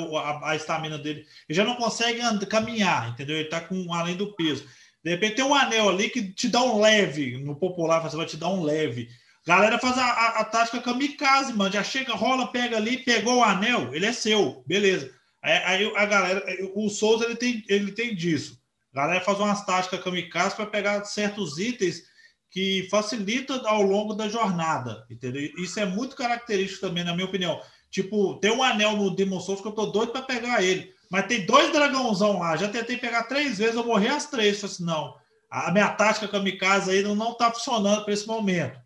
a 0.44 0.56
estamina 0.56 0.98
dele, 0.98 1.26
ele 1.48 1.56
já 1.56 1.66
não 1.66 1.76
consegue 1.76 2.22
andar, 2.22 2.46
caminhar, 2.46 3.10
entendeu? 3.10 3.36
Ele 3.36 3.50
tá 3.50 3.60
com 3.60 3.94
além 3.94 4.16
do 4.16 4.34
peso. 4.34 4.66
De 5.04 5.12
repente 5.12 5.36
tem 5.36 5.46
um 5.46 5.54
anel 5.54 5.90
ali 5.90 6.10
que 6.10 6.32
te 6.32 6.48
dá 6.48 6.62
um 6.64 6.80
leve. 6.80 7.38
No 7.38 7.56
popular, 7.56 8.00
você 8.00 8.16
vai 8.16 8.26
te 8.26 8.38
dar 8.38 8.50
um 8.50 8.64
leve. 8.64 9.10
Galera 9.46 9.78
faz 9.78 9.98
a, 9.98 10.06
a, 10.06 10.28
a 10.40 10.46
tática 10.46 10.82
kamikaze, 10.82 11.54
mano. 11.54 11.74
Já 11.74 11.84
chega, 11.84 12.14
rola, 12.14 12.52
pega 12.52 12.78
ali, 12.78 12.98
pegou 12.98 13.40
o 13.40 13.44
anel, 13.44 13.94
ele 13.94 14.06
é 14.06 14.14
seu, 14.14 14.64
beleza. 14.66 15.12
Aí, 15.42 15.58
aí 15.66 15.94
a 15.98 16.06
galera, 16.06 16.44
o 16.74 16.90
Souza 16.90 17.26
ele 17.26 17.36
tem, 17.36 17.64
ele 17.68 17.92
tem 17.92 18.16
disso. 18.16 18.62
A 18.94 19.02
galera 19.02 19.26
faz 19.26 19.40
umas 19.40 19.66
táticas 19.66 20.02
kamikaze 20.02 20.56
para 20.56 20.68
pegar 20.68 21.04
certos 21.04 21.58
itens 21.58 22.04
que 22.50 22.88
facilita 22.90 23.56
ao 23.68 23.82
longo 23.82 24.14
da 24.14 24.30
jornada, 24.30 25.06
entendeu? 25.10 25.42
Isso 25.58 25.80
é 25.80 25.86
muito 25.86 26.16
característico 26.16 26.88
também, 26.88 27.04
na 27.04 27.14
minha 27.14 27.26
opinião. 27.26 27.60
Tipo, 27.90 28.36
tem 28.36 28.52
um 28.52 28.64
anel 28.64 28.96
no 28.96 29.14
Demon 29.14 29.40
Souls 29.40 29.60
que 29.60 29.68
eu 29.68 29.72
tô 29.72 29.88
doido 29.88 30.12
para 30.12 30.22
pegar 30.22 30.64
ele. 30.64 30.93
Mas 31.14 31.28
tem 31.28 31.46
dois 31.46 31.72
dragãozão 31.72 32.40
lá. 32.40 32.58
Já 32.58 32.68
tentei 32.68 32.98
pegar 32.98 33.26
três 33.26 33.60
vezes, 33.60 33.76
eu 33.76 33.86
morri 33.86 34.08
as 34.08 34.26
três. 34.26 34.60
Falei 34.60 34.74
assim, 34.74 34.84
não, 34.84 35.16
a 35.48 35.72
minha 35.72 35.88
tática 35.90 36.28
kamikaze 36.28 36.90
aí 36.90 37.04
não 37.04 37.34
está 37.34 37.52
funcionando 37.52 38.04
para 38.04 38.12
esse 38.12 38.26
momento. 38.26 38.82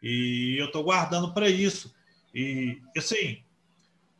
E 0.00 0.54
eu 0.56 0.66
estou 0.66 0.84
guardando 0.84 1.34
para 1.34 1.48
isso. 1.48 1.92
E, 2.32 2.78
assim, 2.96 3.38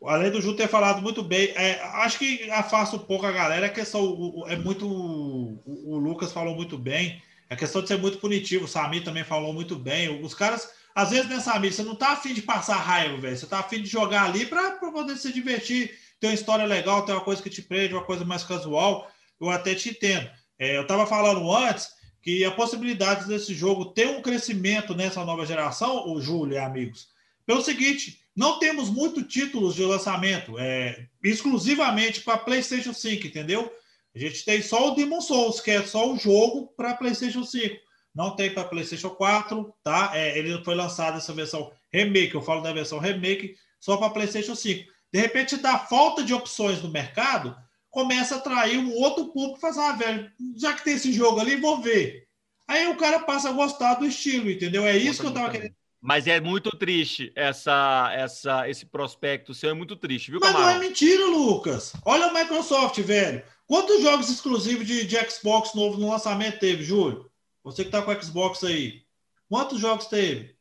além 0.04 0.32
do 0.32 0.42
Ju 0.42 0.56
ter 0.56 0.66
falado 0.66 1.00
muito 1.00 1.22
bem, 1.22 1.52
é, 1.54 1.80
acho 2.02 2.18
que 2.18 2.50
afasta 2.50 2.96
um 2.96 2.98
pouco 2.98 3.24
a 3.24 3.30
galera. 3.30 3.66
A 3.66 3.70
questão 3.70 4.42
é 4.48 4.56
muito. 4.56 4.84
O, 4.84 5.92
o, 5.92 5.96
Lucas 5.96 6.32
falou 6.32 6.56
muito 6.56 6.76
bem. 6.76 7.22
A 7.48 7.54
questão 7.54 7.82
de 7.82 7.86
ser 7.86 7.98
muito 7.98 8.18
punitivo. 8.18 8.64
O 8.64 8.68
Sami 8.68 9.00
também 9.00 9.22
falou 9.22 9.52
muito 9.52 9.76
bem. 9.76 10.20
Os 10.24 10.34
caras, 10.34 10.70
às 10.92 11.10
vezes, 11.10 11.28
né, 11.28 11.38
Sami, 11.38 11.70
você 11.70 11.84
não 11.84 11.94
tá 11.94 12.14
afim 12.14 12.34
de 12.34 12.42
passar 12.42 12.78
raiva, 12.78 13.16
velho. 13.16 13.36
Você 13.36 13.46
tá 13.46 13.60
afim 13.60 13.80
de 13.80 13.88
jogar 13.88 14.24
ali 14.24 14.44
para 14.44 14.72
poder 14.72 15.16
se 15.16 15.32
divertir 15.32 16.02
tem 16.24 16.30
uma 16.30 16.34
história 16.34 16.64
legal, 16.64 17.04
tem 17.04 17.14
uma 17.14 17.20
coisa 17.20 17.42
que 17.42 17.50
te 17.50 17.60
prende, 17.60 17.92
uma 17.92 18.02
coisa 18.02 18.24
mais 18.24 18.42
casual, 18.42 19.10
eu 19.38 19.50
até 19.50 19.74
te 19.74 19.90
entendo. 19.90 20.30
É, 20.58 20.78
eu 20.78 20.82
estava 20.82 21.06
falando 21.06 21.54
antes 21.54 21.90
que 22.22 22.42
a 22.46 22.50
possibilidade 22.50 23.28
desse 23.28 23.52
jogo 23.52 23.92
ter 23.92 24.08
um 24.08 24.22
crescimento 24.22 24.94
nessa 24.94 25.22
nova 25.22 25.44
geração, 25.44 26.10
o 26.10 26.22
Júlio 26.22 26.54
e 26.54 26.58
amigos, 26.58 27.08
pelo 27.44 27.60
seguinte, 27.60 28.20
não 28.34 28.58
temos 28.58 28.88
muitos 28.88 29.24
títulos 29.30 29.74
de 29.74 29.84
lançamento, 29.84 30.58
é, 30.58 31.06
exclusivamente 31.22 32.22
para 32.22 32.38
PlayStation 32.38 32.94
5, 32.94 33.26
entendeu? 33.26 33.70
A 34.14 34.18
gente 34.18 34.46
tem 34.46 34.62
só 34.62 34.90
o 34.90 34.94
Demon 34.94 35.20
Souls, 35.20 35.60
que 35.60 35.72
é 35.72 35.82
só 35.82 36.10
o 36.10 36.16
jogo 36.16 36.72
para 36.74 36.94
PlayStation 36.94 37.44
5. 37.44 37.76
Não 38.14 38.34
tem 38.34 38.54
para 38.54 38.64
PlayStation 38.64 39.10
4, 39.10 39.74
tá? 39.82 40.12
É, 40.14 40.38
ele 40.38 40.64
foi 40.64 40.74
lançado 40.74 41.18
essa 41.18 41.34
versão 41.34 41.70
remake, 41.92 42.34
eu 42.34 42.40
falo 42.40 42.62
da 42.62 42.72
versão 42.72 42.98
remake, 42.98 43.56
só 43.78 43.98
para 43.98 44.08
PlayStation 44.08 44.54
5. 44.54 44.93
De 45.14 45.20
repente, 45.20 45.56
da 45.56 45.78
falta 45.78 46.24
de 46.24 46.34
opções 46.34 46.82
no 46.82 46.90
mercado, 46.90 47.56
começa 47.88 48.34
a 48.34 48.38
atrair 48.38 48.78
um 48.78 48.92
outro 48.94 49.26
público 49.26 49.58
e 49.58 49.60
fala 49.60 49.72
assim, 49.72 49.80
ah, 49.80 49.92
velho, 49.92 50.32
já 50.56 50.72
que 50.72 50.82
tem 50.82 50.94
esse 50.94 51.12
jogo 51.12 51.38
ali, 51.38 51.54
vou 51.54 51.80
ver. 51.80 52.26
Aí 52.66 52.88
o 52.88 52.96
cara 52.96 53.20
passa 53.20 53.48
a 53.48 53.52
gostar 53.52 53.94
do 53.94 54.04
estilo, 54.04 54.50
entendeu? 54.50 54.84
É 54.84 54.96
isso 54.96 55.20
que 55.20 55.28
eu 55.28 55.32
tava 55.32 55.52
querendo. 55.52 55.72
Mas 56.00 56.26
é 56.26 56.40
muito 56.40 56.76
triste 56.76 57.30
essa, 57.36 58.10
essa, 58.12 58.68
esse 58.68 58.86
prospecto 58.86 59.54
seu, 59.54 59.70
é 59.70 59.72
muito 59.72 59.94
triste, 59.94 60.32
viu, 60.32 60.40
Mas 60.40 60.52
não 60.52 60.68
é 60.68 60.80
mentira, 60.80 61.26
Lucas. 61.26 61.92
Olha 62.04 62.26
o 62.26 62.34
Microsoft, 62.34 62.98
velho. 62.98 63.40
Quantos 63.68 64.02
jogos 64.02 64.28
exclusivos 64.28 64.84
de, 64.84 65.06
de 65.06 65.30
Xbox 65.30 65.74
novo 65.74 65.96
no 65.96 66.10
lançamento 66.10 66.58
teve, 66.58 66.82
Júlio? 66.82 67.30
Você 67.62 67.84
que 67.84 67.90
tá 67.90 68.02
com 68.02 68.10
o 68.10 68.20
Xbox 68.20 68.64
aí. 68.64 69.04
Quantos 69.48 69.78
jogos 69.78 70.06
teve? 70.06 70.56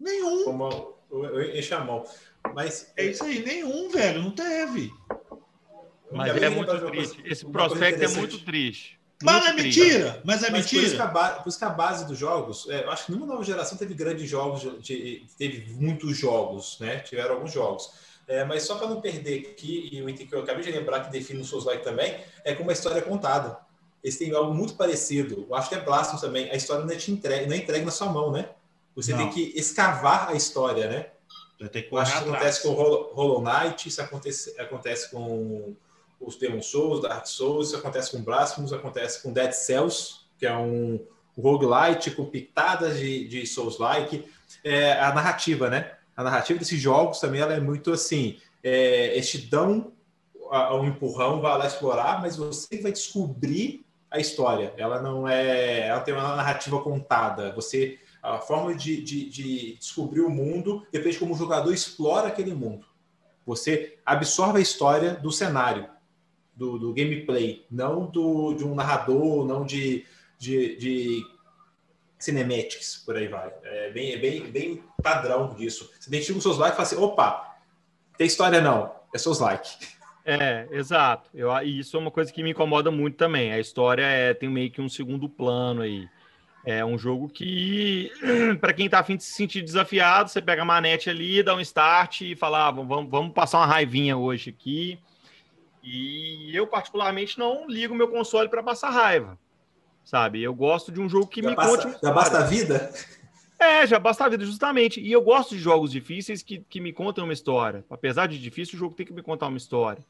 Nenhum. 0.00 0.44
Como 0.44 0.96
eu, 1.10 1.24
eu 1.24 1.58
enchi 1.58 1.74
a 1.74 1.84
mão. 1.84 2.06
Mas 2.54 2.90
É 2.96 3.06
isso 3.06 3.22
aí, 3.24 3.44
nenhum, 3.44 3.88
velho. 3.90 4.22
Não 4.22 4.30
teve. 4.32 4.92
Mas 6.10 6.36
é 6.42 6.48
muito 6.48 6.70
uma 6.70 6.80
coisa- 6.80 6.86
triste. 6.90 7.22
Esse 7.24 7.44
uma 7.44 7.52
prospecto 7.52 8.02
é 8.02 8.08
muito 8.08 8.38
triste. 8.44 8.98
Mas 9.22 9.34
Muito 9.44 9.48
é 9.48 9.52
triste. 9.62 9.80
mentira. 9.80 10.22
Mas 10.24 10.42
é 10.42 10.50
Mas 10.50 10.50
por 10.50 10.56
isso, 10.58 10.68
que 10.70 10.76
mentira. 10.80 11.04
a 11.04 11.06
ba- 11.08 11.30
por 11.42 11.48
isso 11.50 11.58
que 11.58 11.64
a 11.64 11.68
base 11.70 12.06
dos 12.06 12.18
jogos, 12.18 12.66
é, 12.70 12.84
eu 12.84 12.90
acho 12.90 13.04
que 13.04 13.12
nenhuma 13.12 13.26
nova 13.30 13.44
geração 13.44 13.76
teve 13.76 13.92
grandes 13.92 14.28
jogos, 14.28 14.62
de- 14.82 15.26
teve 15.36 15.70
muitos 15.74 16.16
jogos, 16.16 16.78
né? 16.80 17.00
Tiveram 17.00 17.34
alguns 17.34 17.52
jogos. 17.52 17.92
É, 18.26 18.44
mas 18.44 18.62
só 18.62 18.76
para 18.76 18.88
não 18.88 18.98
perder 19.00 19.40
aqui, 19.50 19.90
e 19.92 20.00
o 20.02 20.08
item 20.08 20.26
que 20.26 20.34
eu 20.34 20.40
acabei 20.40 20.62
de 20.64 20.70
lembrar 20.70 21.00
que 21.04 21.10
define 21.10 21.40
o 21.40 21.44
Souls 21.44 21.66
Like 21.66 21.84
também, 21.84 22.16
é 22.44 22.54
como 22.54 22.70
a 22.70 22.72
história 22.72 22.98
é 22.98 23.02
contada. 23.02 23.58
Eles 24.02 24.16
têm 24.16 24.32
algo 24.34 24.54
muito 24.54 24.74
parecido. 24.74 25.44
Eu 25.48 25.54
acho 25.54 25.68
que 25.68 25.74
é 25.74 25.80
Blasphemous 25.80 26.22
também. 26.22 26.50
A 26.50 26.54
história 26.56 26.82
não 26.84 26.92
é, 26.92 26.96
te 26.96 27.12
entregue, 27.12 27.46
não 27.46 27.54
é 27.54 27.58
entregue 27.58 27.84
na 27.84 27.90
sua 27.90 28.08
mão, 28.08 28.32
né? 28.32 28.48
Você 28.96 29.12
Não. 29.12 29.18
tem 29.18 29.28
que 29.30 29.52
escavar 29.58 30.30
a 30.30 30.34
história, 30.34 30.88
né? 30.88 31.06
Vai 31.60 31.68
ter 31.68 31.82
que 31.82 31.94
acho 31.96 32.12
que 32.24 32.28
acontece 32.30 32.62
com 32.62 32.68
o 32.70 33.12
Hollow- 33.12 33.42
Knight, 33.42 33.86
isso 33.88 34.00
acontece, 34.00 34.58
acontece 34.58 35.10
com 35.10 35.74
os 36.18 36.36
Demon 36.36 36.62
Souls, 36.62 37.02
Dark 37.02 37.26
Souls, 37.26 37.68
isso 37.68 37.76
acontece 37.76 38.10
com 38.12 38.22
Blasphemous, 38.22 38.72
acontece 38.72 39.22
com 39.22 39.30
Dead 39.32 39.52
Cells, 39.52 40.20
que 40.38 40.46
é 40.46 40.56
um 40.56 40.98
roguelite 41.38 42.10
com 42.12 42.24
pitadas 42.24 42.98
de, 42.98 43.28
de 43.28 43.46
Souls-like. 43.46 44.24
É, 44.64 44.92
a 44.94 45.12
narrativa, 45.14 45.68
né? 45.68 45.92
A 46.16 46.22
narrativa 46.24 46.58
desses 46.58 46.80
jogos 46.80 47.20
também 47.20 47.40
ela 47.40 47.54
é 47.54 47.60
muito 47.60 47.92
assim, 47.92 48.38
é, 48.62 49.14
eles 49.14 49.30
te 49.30 49.38
dão 49.38 49.92
a- 50.50 50.74
um 50.74 50.86
empurrão, 50.86 51.40
vai 51.40 51.56
lá 51.58 51.66
explorar, 51.66 52.20
mas 52.20 52.36
você 52.36 52.80
vai 52.82 52.90
descobrir 52.92 53.84
a 54.10 54.18
história. 54.18 54.74
Ela 54.76 55.00
não 55.00 55.26
é... 55.28 55.86
Ela 55.86 56.00
tem 56.00 56.12
uma 56.12 56.36
narrativa 56.36 56.80
contada. 56.82 57.52
Você 57.52 57.98
a 58.22 58.38
forma 58.38 58.74
de, 58.74 59.00
de, 59.02 59.28
de 59.28 59.76
descobrir 59.76 60.20
o 60.20 60.30
mundo 60.30 60.86
depende 60.92 61.14
de 61.14 61.18
como 61.18 61.34
o 61.34 61.38
jogador 61.38 61.72
explora 61.72 62.28
aquele 62.28 62.54
mundo. 62.54 62.86
Você 63.46 63.98
absorve 64.04 64.58
a 64.58 64.62
história 64.62 65.14
do 65.14 65.32
cenário, 65.32 65.88
do, 66.54 66.78
do 66.78 66.92
gameplay, 66.92 67.64
não 67.70 68.06
do, 68.06 68.54
de 68.54 68.64
um 68.64 68.74
narrador, 68.74 69.46
não 69.46 69.64
de, 69.64 70.04
de, 70.38 70.76
de 70.76 71.26
cinematics, 72.18 73.02
por 73.04 73.16
aí 73.16 73.28
vai. 73.28 73.52
É 73.64 73.90
bem, 73.90 74.12
é 74.12 74.18
bem, 74.18 74.50
bem 74.50 74.84
padrão 75.02 75.54
disso. 75.54 75.90
Você 75.98 76.08
identifica 76.08 76.38
os 76.38 76.42
seus 76.42 76.58
likes 76.58 76.74
e 76.74 76.76
fala 76.76 76.86
assim, 76.86 77.12
opa, 77.12 77.56
tem 78.18 78.26
história 78.26 78.60
não, 78.60 78.92
é 79.14 79.18
seus 79.18 79.38
likes. 79.38 79.78
É, 80.24 80.68
exato. 80.70 81.30
Eu, 81.34 81.50
isso 81.62 81.96
é 81.96 82.00
uma 82.00 82.10
coisa 82.10 82.30
que 82.30 82.42
me 82.42 82.50
incomoda 82.50 82.90
muito 82.90 83.16
também. 83.16 83.52
A 83.52 83.58
história 83.58 84.02
é, 84.02 84.34
tem 84.34 84.48
meio 84.48 84.70
que 84.70 84.80
um 84.80 84.88
segundo 84.88 85.28
plano 85.28 85.80
aí. 85.80 86.06
É 86.64 86.84
um 86.84 86.98
jogo 86.98 87.28
que, 87.28 88.10
para 88.60 88.72
quem 88.72 88.88
tá 88.88 88.98
afim 88.98 89.16
de 89.16 89.24
se 89.24 89.32
sentir 89.32 89.62
desafiado, 89.62 90.28
você 90.28 90.42
pega 90.42 90.62
a 90.62 90.64
manete 90.64 91.08
ali, 91.08 91.42
dá 91.42 91.54
um 91.54 91.60
start 91.60 92.20
e 92.20 92.36
fala, 92.36 92.68
ah, 92.68 92.70
vamos, 92.70 93.10
vamos 93.10 93.32
passar 93.32 93.58
uma 93.58 93.66
raivinha 93.66 94.16
hoje 94.16 94.50
aqui. 94.50 94.98
E 95.82 96.50
eu, 96.54 96.66
particularmente, 96.66 97.38
não 97.38 97.66
ligo 97.66 97.94
meu 97.94 98.08
console 98.08 98.48
para 98.48 98.62
passar 98.62 98.90
raiva. 98.90 99.38
Sabe? 100.04 100.42
Eu 100.42 100.54
gosto 100.54 100.92
de 100.92 101.00
um 101.00 101.08
jogo 101.08 101.26
que 101.28 101.42
Já, 101.42 101.48
me 101.50 101.56
conte. 101.56 101.84
basta, 101.84 101.88
uma 101.88 101.98
já 102.02 102.10
basta 102.12 102.38
a 102.38 102.42
vida? 102.42 102.92
É, 103.58 103.86
já 103.86 103.98
basta 103.98 104.24
a 104.24 104.28
vida, 104.28 104.44
justamente. 104.44 105.00
E 105.00 105.10
eu 105.12 105.22
gosto 105.22 105.54
de 105.54 105.60
jogos 105.60 105.90
difíceis 105.92 106.42
que, 106.42 106.58
que 106.68 106.80
me 106.80 106.92
contam 106.92 107.24
uma 107.24 107.32
história. 107.32 107.84
Apesar 107.88 108.26
de 108.26 108.38
difícil, 108.38 108.76
o 108.76 108.78
jogo 108.78 108.94
tem 108.94 109.06
que 109.06 109.12
me 109.12 109.22
contar 109.22 109.46
uma 109.48 109.56
história. 109.58 110.02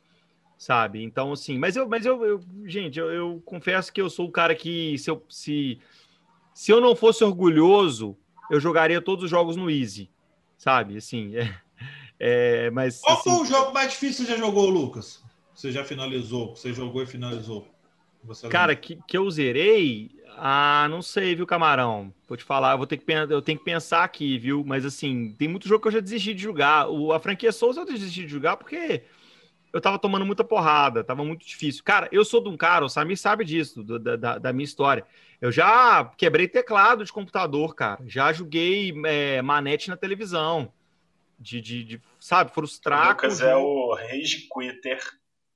Sabe? 0.58 1.02
Então, 1.02 1.32
assim, 1.32 1.58
mas 1.58 1.74
eu, 1.76 1.88
mas 1.88 2.04
eu, 2.04 2.24
eu- 2.24 2.40
gente, 2.66 2.98
eu, 2.98 3.10
eu 3.10 3.42
confesso 3.46 3.92
que 3.92 4.00
eu 4.00 4.10
sou 4.10 4.26
o 4.28 4.32
cara 4.32 4.54
que, 4.54 4.96
se 4.98 5.10
eu, 5.10 5.24
se, 5.28 5.80
se 6.60 6.70
eu 6.70 6.78
não 6.78 6.94
fosse 6.94 7.24
orgulhoso, 7.24 8.14
eu 8.50 8.60
jogaria 8.60 9.00
todos 9.00 9.24
os 9.24 9.30
jogos 9.30 9.56
no 9.56 9.70
Easy. 9.70 10.10
Sabe? 10.58 10.98
Assim, 10.98 11.34
é, 11.34 11.58
é, 12.20 12.70
mas. 12.70 13.00
Qual 13.00 13.16
assim, 13.16 13.30
foi 13.30 13.40
o 13.40 13.46
jogo 13.46 13.72
mais 13.72 13.92
difícil 13.92 14.26
que 14.26 14.32
você 14.32 14.36
já 14.36 14.44
jogou, 14.44 14.68
Lucas? 14.68 15.22
Você 15.54 15.72
já 15.72 15.82
finalizou? 15.84 16.54
Você 16.54 16.74
jogou 16.74 17.02
e 17.02 17.06
finalizou? 17.06 17.66
Você 18.24 18.46
Cara, 18.50 18.76
que, 18.76 18.98
que 19.08 19.16
eu 19.16 19.30
zerei, 19.30 20.10
ah, 20.36 20.86
não 20.90 21.00
sei, 21.00 21.34
viu, 21.34 21.46
camarão? 21.46 22.12
Vou 22.28 22.36
te 22.36 22.44
falar, 22.44 22.72
eu 22.72 22.76
vou 22.76 22.86
ter 22.86 22.98
que 22.98 23.10
eu 23.10 23.40
tenho 23.40 23.58
que 23.58 23.64
pensar 23.64 24.04
aqui, 24.04 24.36
viu? 24.36 24.62
Mas 24.62 24.84
assim, 24.84 25.34
tem 25.38 25.48
muito 25.48 25.66
jogo 25.66 25.80
que 25.80 25.88
eu 25.88 25.92
já 25.92 26.00
desisti 26.00 26.34
de 26.34 26.42
jogar. 26.42 26.90
O, 26.90 27.10
a 27.14 27.18
franquia 27.18 27.52
Souls 27.52 27.78
eu 27.78 27.86
desisti 27.86 28.26
de 28.26 28.28
jogar 28.28 28.58
porque 28.58 29.02
eu 29.72 29.80
tava 29.80 29.98
tomando 29.98 30.26
muita 30.26 30.42
porrada, 30.44 31.04
tava 31.04 31.24
muito 31.24 31.46
difícil. 31.46 31.82
Cara, 31.84 32.08
eu 32.10 32.24
sou 32.24 32.42
de 32.42 32.48
um 32.48 32.56
cara, 32.56 32.84
o 32.84 32.88
Samir 32.88 33.16
sabe 33.18 33.44
disso, 33.44 33.82
do- 33.82 33.98
da, 33.98 34.38
da, 34.38 34.52
minha 34.52 34.64
história. 34.64 35.04
Eu 35.40 35.50
já 35.52 36.04
quebrei 36.16 36.48
teclado 36.48 37.04
de 37.04 37.12
computador, 37.12 37.74
cara. 37.74 38.00
Já 38.06 38.32
joguei 38.32 38.92
é, 39.06 39.40
manete 39.42 39.88
na 39.88 39.96
televisão. 39.96 40.72
De, 41.38 41.58
de, 41.60 41.84
de, 41.84 42.02
sabe, 42.18 42.52
frustrar. 42.52 43.10
Lucas 43.10 43.40
é 43.40 43.56
o 43.56 43.94
rage 43.94 44.46
quitter. 44.52 45.00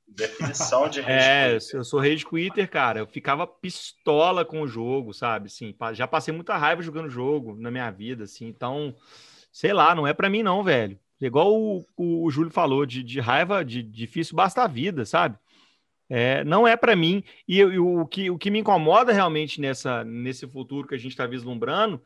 Definição 0.06 0.88
de 0.88 1.00
rage 1.02 1.28
É, 1.28 1.58
quitter. 1.58 1.80
eu 1.80 1.84
sou 1.84 2.00
rage 2.00 2.24
quitter, 2.24 2.70
cara. 2.70 3.00
Eu 3.00 3.06
ficava 3.06 3.46
pistola 3.46 4.44
com 4.44 4.62
o 4.62 4.66
jogo, 4.68 5.12
sabe? 5.12 5.46
Assim, 5.46 5.74
já 5.92 6.06
passei 6.06 6.32
muita 6.32 6.56
raiva 6.56 6.82
jogando 6.82 7.10
jogo 7.10 7.54
na 7.54 7.70
minha 7.70 7.90
vida, 7.90 8.24
assim. 8.24 8.46
Então, 8.46 8.94
sei 9.52 9.72
lá, 9.74 9.94
não 9.94 10.06
é 10.06 10.14
pra 10.14 10.30
mim 10.30 10.42
não, 10.42 10.62
velho. 10.64 10.98
Igual 11.26 11.54
o, 11.54 11.84
o 11.96 12.30
Júlio 12.30 12.50
falou, 12.50 12.84
de, 12.86 13.02
de 13.02 13.20
raiva, 13.20 13.64
de 13.64 13.82
difícil 13.82 14.36
basta 14.36 14.62
a 14.62 14.66
vida, 14.66 15.04
sabe? 15.04 15.38
É, 16.08 16.44
não 16.44 16.66
é 16.66 16.76
pra 16.76 16.94
mim. 16.94 17.24
E, 17.48 17.58
e 17.58 17.78
o, 17.78 18.06
que, 18.06 18.30
o 18.30 18.38
que 18.38 18.50
me 18.50 18.58
incomoda 18.60 19.12
realmente 19.12 19.60
nessa, 19.60 20.04
nesse 20.04 20.46
futuro 20.46 20.86
que 20.86 20.94
a 20.94 20.98
gente 20.98 21.12
está 21.12 21.26
vislumbrando 21.26 22.00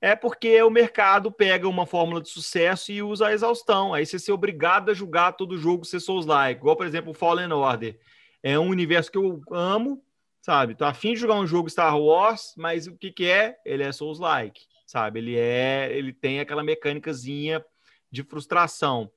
é 0.00 0.16
porque 0.16 0.62
o 0.62 0.70
mercado 0.70 1.30
pega 1.30 1.68
uma 1.68 1.84
fórmula 1.84 2.22
de 2.22 2.30
sucesso 2.30 2.90
e 2.90 3.02
usa 3.02 3.26
a 3.26 3.32
exaustão. 3.32 3.92
Aí 3.92 4.06
você 4.06 4.18
ser 4.18 4.32
obrigado 4.32 4.90
a 4.90 4.94
julgar 4.94 5.32
todo 5.32 5.58
jogo 5.58 5.84
ser 5.84 6.00
Souls-like. 6.00 6.60
Igual, 6.60 6.76
por 6.76 6.86
exemplo, 6.86 7.10
o 7.10 7.14
Fallen 7.14 7.52
Order. 7.52 7.98
É 8.42 8.58
um 8.58 8.68
universo 8.68 9.12
que 9.12 9.18
eu 9.18 9.42
amo, 9.50 10.02
sabe? 10.40 10.74
Tô 10.74 10.86
afim 10.86 11.12
de 11.12 11.20
jogar 11.20 11.34
um 11.34 11.46
jogo 11.46 11.68
Star 11.68 11.98
Wars, 11.98 12.54
mas 12.56 12.86
o 12.86 12.96
que 12.96 13.12
que 13.12 13.26
é? 13.26 13.58
Ele 13.62 13.82
é 13.82 13.92
Souls-like, 13.92 14.62
sabe? 14.86 15.18
Ele 15.18 15.36
é... 15.36 15.90
Ele 15.92 16.14
tem 16.14 16.40
aquela 16.40 16.64
mecânicazinha 16.64 17.62
de 18.10 18.22
frustração. 18.22 19.10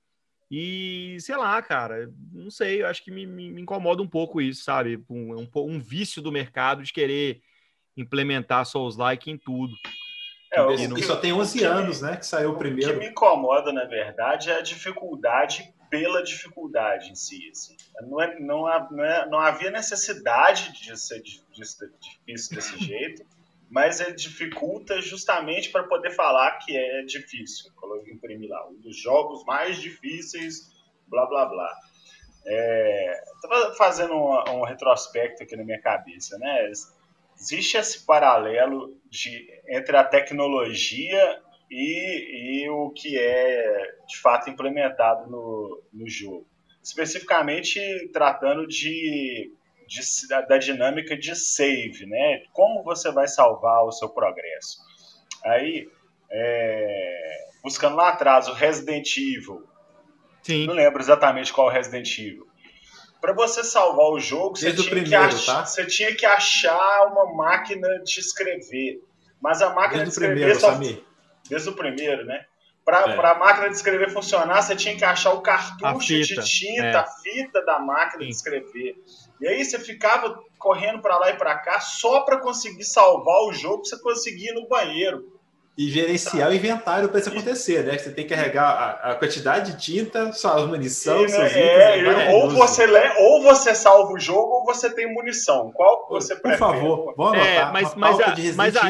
E, 0.52 1.18
sei 1.20 1.36
lá, 1.36 1.62
cara, 1.62 2.12
não 2.32 2.52
sei, 2.52 2.82
eu 2.84 2.88
acho 2.88 3.04
que 3.04 3.10
me, 3.10 3.26
me- 3.26 3.52
me 3.52 3.62
incomoda 3.62 4.02
um 4.04 4.08
pouco 4.08 4.40
isso, 4.40 4.64
sabe? 4.64 5.04
Um, 5.10 5.36
um, 5.42 5.50
um 5.56 5.80
vício 5.80 6.22
do 6.22 6.32
mercado 6.32 6.84
de 6.84 6.94
querer 6.94 7.42
implementar 7.98 8.66
Souls-like 8.66 9.32
em 9.32 9.38
tudo. 9.38 9.74
É, 10.52 10.62
o 10.62 10.72
E 10.74 10.88
que- 10.94 11.04
só 11.04 11.16
tem 11.16 11.32
o 11.34 11.38
11 11.40 11.58
que 11.58 11.64
me- 11.66 11.72
anos, 11.72 12.02
né? 12.02 12.18
Que 12.18 12.26
saiu 12.26 12.50
o 12.50 12.52
O 12.52 12.56
que 12.56 12.60
primeiro. 12.66 13.00
me 13.00 13.08
incomoda, 13.08 13.74
na 13.74 13.86
verdade, 13.86 14.52
é 14.52 14.58
a 14.58 14.62
dificuldade 14.62 15.74
pela 15.90 16.24
dificuldade 16.24 17.10
em 17.12 17.16
si. 17.16 17.50
assim. 17.52 17.76
Não, 18.02 18.22
é, 18.22 18.40
não, 18.40 18.66
há- 18.68 18.88
não, 18.92 19.04
é- 19.04 19.30
não 19.30 19.40
havia 19.40 19.72
necessidade 19.72 20.72
de 20.74 20.96
ser 21.00 21.22
difícil 21.22 21.88
desse 22.26 22.78
jeito, 22.78 23.26
mas 23.74 24.00
ele 24.00 24.14
dificulta 24.14 25.02
justamente 25.02 25.72
para 25.72 25.84
poder 25.86 26.12
falar 26.12 26.60
que 26.60 26.78
é 26.78 27.02
difícil. 27.02 27.72
Coloquei 27.76 28.14
imprimir 28.14 28.48
lá, 28.48 28.70
um 28.70 28.76
dos 28.76 28.96
jogos 28.96 29.44
mais 29.46 29.82
difíceis, 29.82 30.72
blá 31.08 31.26
blá 31.26 31.48
blá. 31.48 31.76
É, 32.46 33.24
Estava 33.34 33.74
fazendo 33.74 34.14
um, 34.14 34.60
um 34.60 34.64
retrospecto 34.64 35.42
aqui 35.42 35.56
na 35.56 35.64
minha 35.64 35.82
cabeça, 35.82 36.38
né? 36.38 36.70
Existe 37.36 37.76
esse 37.76 38.06
paralelo 38.06 38.96
de, 39.10 39.48
entre 39.68 39.98
a 39.98 40.04
tecnologia 40.04 41.42
e, 41.72 42.62
e 42.62 42.70
o 42.70 42.92
que 42.92 43.18
é 43.18 43.96
de 44.08 44.20
fato 44.20 44.52
implementado 44.52 45.28
no, 45.32 45.82
no 45.92 46.08
jogo. 46.08 46.46
Especificamente 46.84 47.80
tratando 48.14 48.68
de, 48.68 49.52
de- 49.88 50.28
da- 50.30 50.42
da 50.42 50.58
dinâmica 50.58 51.18
de 51.18 51.36
save, 51.36 52.06
né? 52.06 52.44
Como 52.52 52.84
você 52.84 53.12
vai 53.12 53.28
salvar 53.28 53.84
o 53.86 53.92
seu 53.92 54.10
progresso. 54.10 54.78
Aí, 55.46 55.88
é, 56.32 57.38
buscando 57.64 57.96
lá 57.96 58.10
atrás 58.10 58.48
o 58.48 58.54
Resident 58.54 59.16
Evil, 59.18 59.64
Sim. 60.42 60.66
não 60.68 60.74
lembro 60.74 61.02
exatamente 61.02 61.54
qual 61.54 61.70
Resident 61.70 62.18
Evil. 62.18 62.48
Para 63.22 63.34
você 63.34 63.64
salvar 63.64 64.08
o 64.12 64.20
jogo, 64.20 64.56
você 64.58 64.66
Desde 64.66 64.84
tinha, 64.84 64.96
que 64.96 65.02
primeiro, 65.02 65.36
ach- 65.36 65.46
tá? 65.46 65.66
você 65.66 65.86
tinha 65.86 66.14
que 66.14 66.26
achar 66.26 67.08
uma 67.08 67.34
máquina 67.34 67.88
de 68.04 68.20
escrever. 68.20 69.02
Mas 69.42 69.62
a 69.62 69.70
máquina 69.70 70.04
Desde 70.04 70.06
de 70.06 70.10
escrever 70.12 70.34
primeiro, 70.36 70.60
só 70.60 70.72
Samir. 70.74 71.04
desde 71.50 71.70
o 71.70 71.74
primeiro, 71.76 72.26
né? 72.26 72.46
Para 72.86 73.12
É. 73.12 73.18
a 73.32 73.36
máquina 73.36 73.70
de 73.70 73.76
escrever 73.76 74.10
funcionar, 74.12 74.62
você 74.62 74.76
tinha 74.76 74.96
que 74.96 75.06
achar 75.06 75.32
o 75.34 75.42
cartucho 75.42 76.08
de 76.08 76.44
tinta, 76.44 76.84
é. 76.86 76.96
a 76.96 77.06
fita 77.06 77.64
da 77.66 77.80
máquina 77.80 78.24
Sim. 78.24 78.30
de 78.30 78.36
escrever. 78.36 78.96
E 79.40 79.48
aí 79.48 79.64
você 79.64 79.80
ficava 79.80 80.38
correndo 80.60 81.02
para 81.02 81.18
lá 81.18 81.30
e 81.30 81.34
para 81.38 81.56
cá 81.60 81.80
só 81.80 82.22
para 82.22 82.38
conseguir 82.38 82.84
salvar 82.84 83.42
o 83.44 83.54
jogo, 83.54 83.82
pra 83.84 83.90
você 83.90 84.00
conseguir 84.02 84.50
ir 84.50 84.54
no 84.54 84.68
banheiro. 84.68 85.32
E 85.76 85.90
gerenciar 85.90 86.50
o 86.50 86.54
inventário 86.54 87.10
para 87.10 87.20
isso 87.20 87.30
acontecer, 87.30 87.84
né? 87.84 87.98
Você 87.98 88.12
tem 88.12 88.28
que 88.28 88.36
carregar 88.36 89.00
a, 89.02 89.12
a 89.12 89.16
quantidade 89.16 89.72
de 89.72 89.82
tinta, 89.82 90.32
sua 90.32 90.68
munição, 90.68 91.22
né? 91.24 91.28
seus 91.30 91.52
É, 91.52 91.98
itens. 91.98 92.18
é 92.20 92.30
ou, 92.32 92.50
você 92.52 92.86
le... 92.86 93.10
ou 93.18 93.42
você 93.42 93.74
salva 93.74 94.14
o 94.14 94.20
jogo 94.20 94.52
ou 94.58 94.66
você 94.66 94.94
tem 94.94 95.12
munição. 95.12 95.72
Qual 95.74 96.06
que 96.06 96.14
você 96.14 96.36
Por 96.36 96.42
prefere? 96.44 96.60
favor, 96.60 97.14
vamos 97.18 97.40
É, 97.40 97.58
anotar 97.58 97.74
mas- 97.74 97.94
uma 97.94 97.98
mas 97.98 98.18
pauta 98.18 98.32
a- 98.32 98.34
de 98.36 98.42
Resident 98.44 98.58
mas 98.58 98.76
a-. 98.78 98.82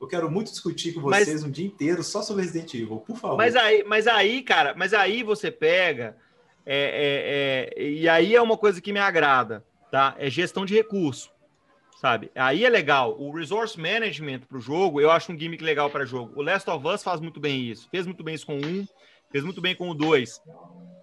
Eu 0.00 0.06
quero 0.06 0.30
muito 0.30 0.50
discutir 0.50 0.92
com 0.92 1.00
Mas- 1.00 1.26
vocês 1.26 1.42
um 1.44 1.50
dia 1.50 1.66
inteiro 1.66 2.02
só 2.02 2.20
sobre 2.22 2.42
Resident 2.42 2.74
Evil, 2.74 2.98
por 2.98 3.16
favor. 3.16 3.36
Mas 3.36 3.56
aí, 3.56 3.82
mas 3.84 4.06
aí, 4.06 4.42
cara, 4.42 4.74
mas 4.76 4.92
aí 4.92 5.22
você 5.22 5.50
pega. 5.50 6.16
é, 6.66 7.70
é, 7.76 7.82
é, 7.82 7.88
e 7.90 8.08
aí 8.08 8.34
é 8.34 8.40
uma 8.40 8.56
coisa 8.56 8.80
que 8.80 8.92
me 8.92 8.98
agrada, 8.98 9.64
tá? 9.90 10.14
É 10.18 10.28
gestão 10.30 10.64
de 10.64 10.74
recurso, 10.74 11.30
sabe? 12.00 12.30
Aí 12.34 12.64
é 12.64 12.68
legal. 12.70 13.16
O 13.20 13.30
resource 13.30 13.78
management 13.78 14.40
para 14.40 14.56
o 14.58 14.60
jogo, 14.60 15.00
eu 15.00 15.10
acho 15.10 15.30
um 15.32 15.38
gimmick 15.38 15.62
legal 15.62 15.90
para 15.90 16.04
jogo. 16.06 16.32
O 16.36 16.42
Last 16.42 16.68
of 16.70 16.86
Us 16.86 17.02
faz 17.02 17.20
muito 17.20 17.38
bem 17.38 17.62
isso. 17.70 17.88
Fez 17.90 18.06
muito 18.06 18.24
bem 18.24 18.34
isso 18.34 18.46
com 18.46 18.56
o 18.58 18.64
1, 18.66 18.86
fez 19.30 19.44
muito 19.44 19.60
bem 19.60 19.74
com 19.74 19.90
o 19.90 19.94
2. 19.94 20.40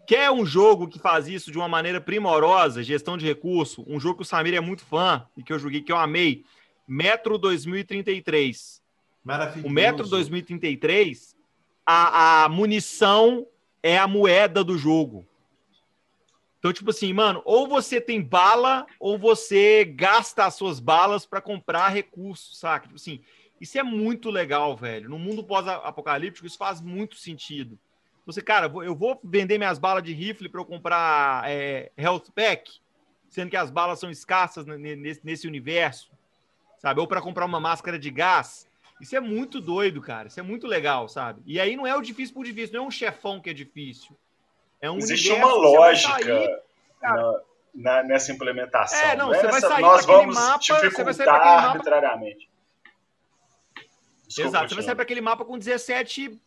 Quer 0.07 0.31
um 0.31 0.45
jogo 0.45 0.87
que 0.87 0.97
faz 0.99 1.27
isso 1.27 1.51
de 1.51 1.57
uma 1.59 1.67
maneira 1.67 2.01
primorosa, 2.01 2.81
gestão 2.83 3.15
de 3.17 3.25
recurso? 3.25 3.85
Um 3.87 3.99
jogo 3.99 4.17
que 4.17 4.23
o 4.23 4.25
Samir 4.25 4.55
é 4.55 4.59
muito 4.59 4.83
fã 4.83 5.25
e 5.37 5.43
que 5.43 5.53
eu 5.53 5.59
joguei, 5.59 5.81
que 5.81 5.91
eu 5.91 5.97
amei. 5.97 6.43
Metro 6.87 7.37
2033. 7.37 8.80
O 9.65 9.69
Metro 9.69 10.07
2033, 10.09 11.35
a, 11.85 12.43
a 12.45 12.49
munição 12.49 13.45
é 13.83 13.97
a 13.97 14.07
moeda 14.07 14.63
do 14.63 14.77
jogo. 14.77 15.25
Então, 16.59 16.71
tipo 16.71 16.91
assim, 16.91 17.11
mano, 17.11 17.41
ou 17.43 17.67
você 17.67 17.99
tem 17.99 18.21
bala, 18.21 18.85
ou 18.99 19.17
você 19.17 19.83
gasta 19.83 20.45
as 20.45 20.53
suas 20.53 20.79
balas 20.79 21.25
para 21.25 21.41
comprar 21.41 21.89
recursos, 21.89 22.59
saca? 22.59 22.85
Tipo 22.85 22.97
assim, 22.97 23.19
isso 23.59 23.79
é 23.79 23.83
muito 23.83 24.29
legal, 24.29 24.77
velho. 24.77 25.09
No 25.09 25.17
mundo 25.17 25.43
pós-apocalíptico, 25.43 26.45
isso 26.45 26.57
faz 26.57 26.79
muito 26.79 27.15
sentido. 27.15 27.79
Você, 28.27 28.41
cara, 28.43 28.71
eu 28.85 28.95
vou 28.95 29.19
vender 29.23 29.57
minhas 29.57 29.79
balas 29.79 30.03
de 30.03 30.13
rifle 30.13 30.47
para 30.49 30.61
eu 30.61 30.65
comprar 30.65 31.49
é, 31.49 31.91
health 31.97 32.25
pack, 32.35 32.71
sendo 33.27 33.49
que 33.49 33.57
as 33.57 33.71
balas 33.71 33.99
são 33.99 34.11
escassas 34.11 34.65
ne- 34.65 34.77
ne- 34.77 34.95
nesse, 34.95 35.21
nesse 35.23 35.47
universo, 35.47 36.11
sabe? 36.77 36.99
Ou 36.99 37.07
para 37.07 37.21
comprar 37.21 37.45
uma 37.45 37.59
máscara 37.59 37.97
de 37.97 38.11
gás. 38.11 38.69
Isso 39.01 39.15
é 39.15 39.19
muito 39.19 39.59
doido, 39.59 40.01
cara. 40.01 40.27
Isso 40.27 40.39
é 40.39 40.43
muito 40.43 40.67
legal, 40.67 41.07
sabe? 41.09 41.41
E 41.45 41.59
aí 41.59 41.75
não 41.75 41.85
é 41.87 41.95
o 41.95 42.01
difícil 42.01 42.33
por 42.35 42.45
difícil, 42.45 42.75
não 42.75 42.83
é 42.85 42.87
um 42.87 42.91
chefão 42.91 43.41
que 43.41 43.49
é 43.49 43.53
difícil. 43.53 44.15
É 44.79 44.89
um 44.89 44.97
Existe 44.97 45.31
uma 45.31 45.47
você 45.47 45.77
lógica 45.77 46.11
sair- 46.23 46.59
na- 47.01 47.41
na- 47.73 48.03
nessa 48.03 48.31
implementação. 48.31 48.97
É, 48.99 49.15
não, 49.15 49.33
é 49.33 49.39
você 49.39 49.47
vai 49.47 49.61
sair 49.61 49.81
nós 49.81 50.05
vamos 50.05 50.35
mapa, 50.35 50.59
você 50.63 50.73
vai 50.73 50.81
sair 50.81 50.91
pra 50.91 51.03
dificultar 51.13 51.35
aquele 51.35 51.55
mapa- 51.55 51.67
arbitrariamente. 51.69 52.49
Desculpa, 54.27 54.49
Exato, 54.49 54.69
você 54.69 54.75
vai 54.75 54.83
sair 54.83 54.95
para 54.95 55.03
aquele 55.03 55.21
mapa 55.21 55.45
com 55.45 55.57
17. 55.57 56.39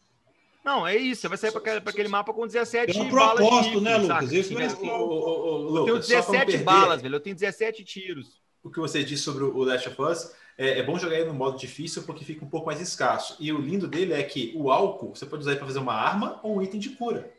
Não, 0.65 0.87
é 0.87 0.97
isso. 0.97 1.21
Você 1.23 1.29
vai 1.29 1.37
sair 1.37 1.53
para 1.53 1.91
aquele 1.91 2.09
mapa 2.09 2.33
com 2.33 2.47
17 2.47 2.93
Tem 2.93 3.03
um 3.03 3.11
balas 3.11 3.33
de 3.45 3.49
propósito, 3.51 3.81
né, 3.83 3.97
Lucas? 3.99 4.09
saca? 4.25 4.35
Isso 4.35 4.55
mesmo. 4.55 4.81
vez- 4.81 4.93
Ô, 4.93 4.97
ô, 4.97 5.03
ô, 5.03 5.73
ô, 5.85 5.89
Eu 5.89 6.01
tenho 6.01 6.03
só 6.03 6.23
pra 6.23 6.23
não 6.23 6.23
17 6.23 6.47
perder 6.47 6.65
balas, 6.65 7.03
velho. 7.03 7.15
Eu 7.17 7.21
tenho 7.21 7.37
17 7.37 7.85
tiros. 7.85 8.41
O 8.63 8.71
que 8.71 8.81
você 8.81 9.05
disse 9.05 9.23
sobre 9.23 9.45
o 9.45 9.63
Last 9.63 9.87
of 9.91 10.01
Us, 10.01 10.35
é, 10.57 10.79
é 10.79 10.83
bom 10.83 10.99
jogar 10.99 11.17
ele 11.17 11.29
no 11.29 11.35
modo 11.35 11.59
difícil 11.59 12.03
porque 12.05 12.25
fica 12.25 12.45
um 12.45 12.49
pouco 12.49 12.67
mais 12.67 12.81
escasso. 12.81 13.37
E 13.41 13.53
o 13.53 13.59
lindo 13.59 13.87
dele 13.89 14.13
é 14.13 14.23
que 14.23 14.53
o 14.57 14.71
álcool 14.71 15.15
você 15.15 15.27
pode 15.27 15.43
usar 15.43 15.51
ele 15.53 15.59
para 15.59 15.67
fazer 15.69 15.79
uma 15.81 15.95
arma 15.95 16.39
ou 16.43 16.57
um 16.59 16.63
item 16.63 16.79
de 16.81 16.91
cura. 16.91 17.31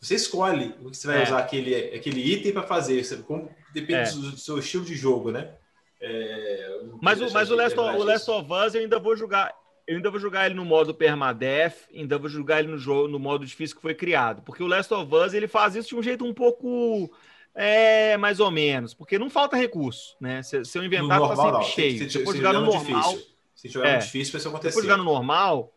Você 0.00 0.14
escolhe 0.14 0.74
o 0.82 0.90
que 0.90 0.96
você 0.96 1.06
vai 1.06 1.20
É. 1.20 1.22
usar 1.24 1.38
aquele, 1.38 1.74
aquele 1.94 2.20
item 2.32 2.52
para 2.52 2.62
fazer. 2.62 3.02
Você- 3.04 3.18
como- 3.18 3.50
depende 3.74 4.08
É. 4.08 4.12
do, 4.12 4.30
do 4.32 4.36
seu 4.38 4.58
estilo 4.58 4.84
de 4.84 4.94
jogo, 4.94 5.30
né? 5.30 5.54
É, 6.00 6.80
Mas, 7.02 7.20
o, 7.20 7.30
mas 7.30 7.50
o, 7.50 7.54
Last, 7.54 7.78
of- 7.78 7.96
o 7.98 8.04
Last 8.04 8.30
of 8.30 8.50
Us 8.50 8.74
eu 8.74 8.80
ainda 8.80 8.98
vou 8.98 9.14
jogar. 9.14 9.52
Eu 9.86 9.96
ainda 9.96 10.10
vou 10.10 10.20
jogar 10.20 10.46
ele 10.46 10.54
no 10.54 10.64
modo 10.64 10.94
permadeath, 10.94 11.74
ainda 11.92 12.16
vou 12.16 12.28
jogar 12.30 12.60
ele 12.60 12.68
no 12.68 12.78
jogo 12.78 13.08
no 13.08 13.18
modo 13.18 13.44
difícil 13.44 13.74
que 13.76 13.82
foi 13.82 13.94
criado, 13.94 14.40
porque 14.42 14.62
o 14.62 14.66
Last 14.66 14.92
of 14.94 15.12
Us 15.14 15.34
ele 15.34 15.48
faz 15.48 15.74
isso 15.74 15.88
de 15.90 15.96
um 15.96 16.02
jeito 16.02 16.24
um 16.24 16.32
pouco 16.32 17.10
é, 17.54 18.16
mais 18.16 18.40
ou 18.40 18.50
menos, 18.50 18.94
porque 18.94 19.18
não 19.18 19.28
falta 19.30 19.56
recurso, 19.56 20.16
né? 20.20 20.42
Seu, 20.42 20.64
seu 20.64 20.80
No 20.82 20.86
inventário 20.86 21.28
tá 21.28 21.34
normal, 21.34 21.46
sempre 21.46 21.58
não. 21.58 21.62
cheio. 21.74 21.98
Se 22.10 22.16
tem 22.18 22.24
for 22.24 22.32
que 22.32 22.38
jogar 22.38 22.52
no 22.54 22.60
no 22.60 22.66
normal, 22.72 23.10
difícil. 23.12 23.30
Se 23.54 23.68
jogar 23.68 23.88
É. 23.88 23.96
no 23.96 24.02
difícil, 24.02 24.32
vai 24.32 24.40
se 24.40 24.44
for 24.48 24.54
acontecer. 24.56 24.80
jogar 24.82 24.96
no 24.96 25.04
normal, 25.04 25.72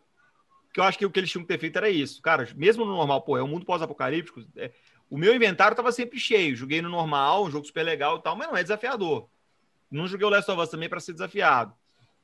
que 0.74 0.80
eu 0.80 0.84
acho 0.84 0.98
que 0.98 1.06
o 1.06 1.10
que 1.12 1.20
eles 1.20 1.30
tinham 1.32 1.44
que 1.44 1.48
ter 1.48 1.60
feito 1.60 1.76
era 1.78 1.90
isso. 1.90 2.22
Cara, 2.22 2.48
mesmo 2.56 2.86
no 2.86 2.95
normal, 2.95 3.22
pô, 3.22 3.38
é 3.38 3.44
um 3.44 3.48
mundo 3.48 3.66
pós-apocalíptico, 3.66 4.44
é, 4.56 4.72
o 5.10 5.18
meu 5.18 5.36
inventário 5.36 5.76
tava 5.76 5.91
sempre 5.91 6.20
cheio. 6.20 6.56
Joguei 6.56 6.82
no 6.82 6.90
normal, 6.90 7.45
um 7.45 7.52
jogo 7.52 7.66
super 7.66 7.84
legal 7.84 8.18
e 8.18 8.22
tal, 8.22 8.36
mas 8.36 8.48
não 8.48 8.58
é 8.58 8.64
desafiador. 8.64 9.28
Não 9.91 10.08
joguei 10.08 10.26
o 10.26 10.30
Last 10.30 10.50
of 10.50 10.60
Us 10.62 10.70
também 10.70 10.90
para 10.90 11.00
ser 11.00 11.14
desafiado. 11.14 11.74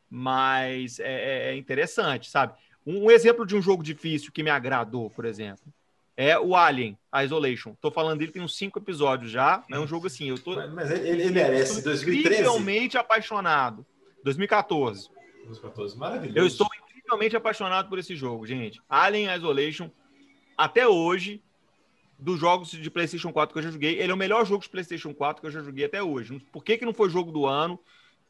Mas 0.09 0.99
é, 0.99 1.03
é- 1.03 1.51
é 1.51 1.55
interessante, 1.55 2.29
sabe? 2.29 2.53
Um, 2.85 3.05
um 3.05 3.11
exemplo 3.11 3.45
de 3.45 3.55
um 3.55 3.61
jogo 3.61 3.83
difícil 3.83 4.31
que 4.31 4.41
me 4.41 4.49
agradou, 4.49 5.09
por 5.09 5.25
exemplo, 5.25 5.71
é 6.19 6.37
o 6.37 6.53
Alien, 6.53 6.97
a 7.09 7.23
Isolation. 7.23 7.73
Tô 7.79 7.89
falando 7.89 8.19
dele 8.19 8.33
tem 8.33 8.41
uns 8.41 8.57
cinco 8.57 8.77
episódios 8.77 9.31
já. 9.31 9.63
É 9.71 9.79
um 9.79 9.87
jogo 9.87 10.07
assim, 10.07 10.27
eu 10.27 10.37
tô 10.37 10.53
Mas, 10.53 10.73
mas 10.73 10.91
ele, 10.91 11.07
ele 11.07 11.29
merece. 11.29 11.77
eu 11.77 11.83
tô 11.83 11.89
2013. 11.91 12.41
incrivelmente 12.41 12.97
apaixonado. 12.97 13.85
2014. 14.25 15.09
2014, 15.45 15.97
maravilhoso. 15.97 16.37
Eu 16.37 16.45
estou 16.45 16.67
incrivelmente 16.89 17.37
apaixonado 17.37 17.87
por 17.87 17.97
esse 17.97 18.17
jogo, 18.17 18.45
gente. 18.45 18.81
Alien 18.89 19.33
Isolation, 19.33 19.89
até 20.57 20.85
hoje, 20.85 21.41
dos 22.19 22.37
jogos 22.37 22.69
de 22.71 22.91
PlayStation 22.91 23.31
4 23.31 23.53
que 23.53 23.59
eu 23.59 23.63
já 23.63 23.71
joguei, 23.71 23.97
ele 23.97 24.11
é 24.11 24.13
o 24.13 24.17
melhor 24.17 24.45
jogo 24.45 24.61
de 24.61 24.69
PlayStation 24.69 25.13
4 25.13 25.39
que 25.39 25.47
eu 25.47 25.51
já 25.51 25.63
joguei 25.63 25.85
até 25.85 26.03
hoje. 26.03 26.37
Por 26.51 26.65
que, 26.65 26.77
que 26.77 26.85
não 26.85 26.93
foi 26.93 27.09
jogo 27.09 27.31
do 27.31 27.45
ano? 27.45 27.79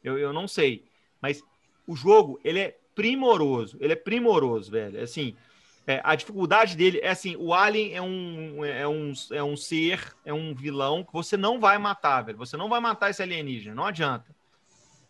Eu, 0.04 0.16
eu 0.16 0.32
não 0.32 0.46
sei. 0.46 0.84
Mas 1.20 1.42
o 1.88 1.96
jogo, 1.96 2.38
ele 2.44 2.60
é 2.60 2.78
primoroso. 2.94 3.76
Ele 3.80 3.94
é 3.94 3.96
primoroso, 3.96 4.70
velho. 4.70 5.02
Assim, 5.02 5.34
é, 5.86 6.00
a 6.04 6.14
dificuldade 6.14 6.76
dele 6.76 7.00
é 7.02 7.10
assim: 7.10 7.36
o 7.36 7.52
Alien 7.52 7.94
é 7.94 8.02
um, 8.02 8.64
é, 8.64 8.86
um, 8.86 9.12
é 9.32 9.42
um 9.42 9.56
ser, 9.56 10.14
é 10.24 10.32
um 10.32 10.54
vilão 10.54 11.02
que 11.02 11.12
você 11.12 11.36
não 11.36 11.58
vai 11.58 11.78
matar, 11.78 12.22
velho. 12.22 12.38
Você 12.38 12.56
não 12.56 12.68
vai 12.68 12.80
matar 12.80 13.10
esse 13.10 13.22
alienígena, 13.22 13.74
não 13.74 13.86
adianta. 13.86 14.26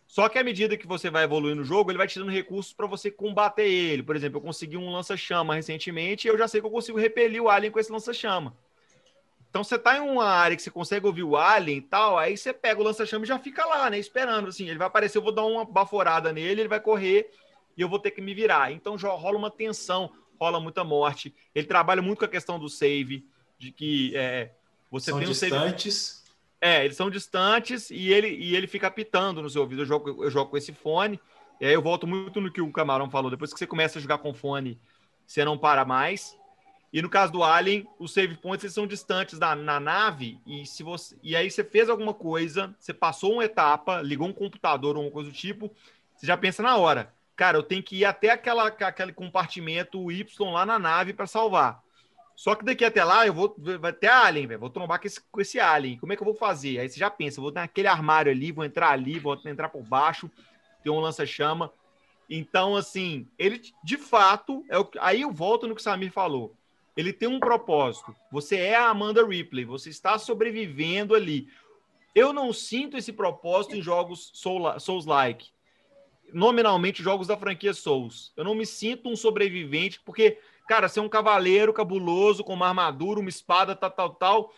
Só 0.07 0.29
que 0.29 0.39
à 0.39 0.43
medida 0.43 0.77
que 0.77 0.89
você 0.89 1.09
vai 1.09 1.23
evoluindo 1.23 1.61
no 1.61 1.65
jogo, 1.65 1.91
ele 1.91 1.99
vai 1.99 2.09
te 2.09 2.19
dando 2.19 2.33
recursos 2.33 2.73
para 2.73 2.87
você 2.87 3.13
combater 3.13 3.69
ele. 3.69 4.03
Por 4.03 4.17
exemplo, 4.17 4.39
eu 4.39 4.43
consegui 4.43 4.77
um 4.77 4.91
lança-chama 4.91 5.55
recentemente 5.55 6.27
e 6.27 6.31
eu 6.31 6.37
já 6.37 6.49
sei 6.49 6.61
que 6.61 6.67
eu 6.67 6.71
consigo 6.71 6.99
repelir 6.99 7.41
o 7.41 7.49
alien 7.49 7.71
com 7.71 7.79
esse 7.79 7.93
lança-chama. 7.93 8.57
Então 9.49 9.63
você 9.63 9.79
tá 9.79 9.99
em 9.99 10.01
uma 10.01 10.25
área 10.25 10.57
que 10.57 10.63
você 10.63 10.71
consegue 10.71 11.07
ouvir 11.07 11.23
o 11.23 11.37
alien 11.37 11.79
e 11.79 11.83
tal, 11.83 12.19
aí 12.19 12.37
você 12.37 12.53
pega 12.53 12.81
o 12.81 12.85
lança-chama 12.85 13.25
e 13.25 13.29
já 13.29 13.39
fica 13.39 13.65
lá, 13.65 13.89
né? 13.89 13.99
Esperando. 13.99 14.49
Assim, 14.49 14.69
ele 14.69 14.79
vai 14.79 14.89
aparecer, 14.89 15.19
eu 15.19 15.23
vou 15.23 15.33
dar 15.33 15.45
uma 15.45 15.65
baforada 15.65 16.33
nele, 16.33 16.63
ele 16.63 16.69
vai 16.69 16.81
correr 16.81 17.31
e 17.77 17.81
eu 17.81 17.89
vou 17.89 17.99
ter 17.99 18.11
que 18.11 18.21
me 18.21 18.35
virar. 18.35 18.73
Então 18.73 18.99
já 18.99 19.11
rola 19.11 19.39
uma 19.39 19.51
tensão, 19.51 20.11
rola 20.41 20.61
muita 20.61 20.83
morte. 20.85 21.35
Ele 21.55 21.67
trabalha 21.67 22.03
muito 22.03 22.19
com 22.21 22.25
a 22.25 22.29
questão 22.29 22.59
do 22.59 22.69
save, 22.69 23.29
de 23.59 23.71
que 23.73 24.17
é, 24.17 24.53
você 24.91 25.13
São 25.13 25.19
tem 25.19 25.29
um 25.29 25.35
save 25.35 25.69
distantes. 25.69 26.25
é, 26.61 26.85
eles 26.85 26.97
são 26.97 27.11
distantes 27.11 27.91
e 27.91 28.13
ele, 28.13 28.29
e 28.29 28.57
ele 28.57 28.67
fica 28.67 28.87
apitando 28.87 29.43
no 29.43 29.51
seu 29.51 29.63
ouvido. 29.63 29.83
Eu 29.83 29.87
jogo, 29.87 30.25
eu 30.25 30.31
jogo 30.31 30.51
com 30.51 30.57
esse 30.57 30.73
fone. 30.73 31.21
E 31.61 31.67
aí 31.67 31.75
eu 31.75 31.83
volto 31.83 32.07
muito 32.07 32.41
no 32.41 32.51
que 32.53 32.61
o 32.63 32.73
Camarão 32.73 33.11
falou. 33.11 33.31
Depois 33.31 33.53
que 33.53 33.59
você 33.59 33.67
começa 33.67 33.99
a 33.99 34.03
jogar 34.03 34.19
com 34.19 34.33
fone, 34.35 34.81
você 35.27 35.45
não 35.45 35.59
para 35.59 35.85
mais. 35.85 36.37
E 36.93 37.01
no 37.03 37.09
caso 37.11 37.33
do 37.33 37.45
Alien, 37.45 37.87
os 37.99 38.13
save 38.13 38.37
points 38.37 38.65
eles 38.65 38.75
são 38.75 38.87
distantes 38.87 39.39
da, 39.39 39.55
na 39.55 39.79
nave. 39.79 40.41
E, 40.47 40.67
se 40.67 40.83
você, 40.83 41.17
e 41.23 41.37
aí 41.37 41.51
você 41.51 41.63
fez 41.63 41.89
alguma 41.89 42.15
coisa, 42.15 42.75
você 42.79 42.93
passou 42.95 43.35
uma 43.35 43.45
etapa, 43.45 44.01
ligou 44.03 44.27
um 44.27 44.33
computador 44.33 44.97
ou 44.97 45.05
uma 45.05 45.11
coisa 45.13 45.31
do 45.31 45.37
tipo, 45.37 45.71
você 46.17 46.27
já 46.27 46.37
pensa 46.37 46.63
na 46.63 46.77
hora. 46.77 47.15
Cara, 47.41 47.57
eu 47.57 47.63
tenho 47.63 47.83
que 47.83 47.97
ir 47.97 48.05
até 48.05 48.29
aquela, 48.29 48.67
aquele 48.67 49.15
compartimento 49.15 50.13
Y 50.13 50.53
lá 50.53 50.67
na 50.67 50.79
nave 50.79 51.15
para 51.15 51.27
salvar. 51.27 51.83
Só 52.37 52.55
que 52.55 52.63
daqui 52.63 52.85
até 52.85 53.03
lá 53.03 53.27
eu 53.27 53.33
vou 53.33 53.49
ter 53.99 54.09
alien, 54.09 54.47
velho. 54.47 54.61
Vou 54.61 54.69
trombar 54.69 55.01
com 55.01 55.07
esse, 55.07 55.23
com 55.23 55.41
esse 55.41 55.59
alien. 55.59 55.97
Como 55.97 56.13
é 56.13 56.17
que 56.17 56.21
eu 56.21 56.27
vou 56.27 56.35
fazer? 56.35 56.79
Aí 56.79 56.87
você 56.87 57.01
já 57.01 57.09
pensa, 57.09 57.41
vou 57.41 57.51
naquele 57.51 57.89
armário 57.89 58.31
ali, 58.31 58.53
vou 58.53 58.63
entrar 58.63 58.91
ali, 58.91 59.19
vou 59.19 59.41
entrar 59.47 59.71
por 59.71 59.83
baixo, 59.83 60.31
tem 60.85 60.93
um 60.93 61.01
lança-chama. 61.01 61.73
Então, 62.29 62.77
assim, 62.77 63.27
ele 63.39 63.63
de 63.83 63.97
fato 63.97 64.63
é 64.69 64.79
o 64.79 64.87
aí 65.01 65.23
eu 65.23 65.33
volto 65.33 65.67
no 65.67 65.75
que 65.75 65.81
o 65.81 65.83
Samir 65.83 66.13
falou. 66.13 66.55
Ele 66.95 67.11
tem 67.11 67.27
um 67.27 67.41
propósito. 67.41 68.15
Você 68.31 68.57
é 68.57 68.77
a 68.77 68.91
Amanda 68.91 69.27
Ripley, 69.27 69.65
você 69.65 69.89
está 69.89 70.19
sobrevivendo 70.19 71.15
ali. 71.15 71.49
Eu 72.15 72.35
não 72.35 72.53
sinto 72.53 72.99
esse 72.99 73.15
propósito 73.15 73.77
em 73.77 73.81
jogos 73.81 74.31
Soul- 74.35 74.79
Souls-like. 74.79 75.49
Nominalmente, 76.33 77.03
jogos 77.03 77.27
da 77.27 77.37
franquia 77.37 77.75
Souls. 77.75 78.33
Eu 78.37 78.45
não 78.45 78.55
me 78.55 78.67
sinto 78.67 79.09
um 79.09 79.17
sobrevivente, 79.17 80.01
porque 80.05 80.39
Cara, 80.71 80.89
ser 80.89 81.01
um 81.01 81.09
cavaleiro 81.09 81.73
cabuloso 81.73 82.45
com 82.45 82.55
uma 82.55 82.69
armadura, 82.69 83.19
uma 83.19 83.29
espada, 83.29 83.75
tal, 83.75 83.91
tal, 83.91 84.15
tal. 84.15 84.55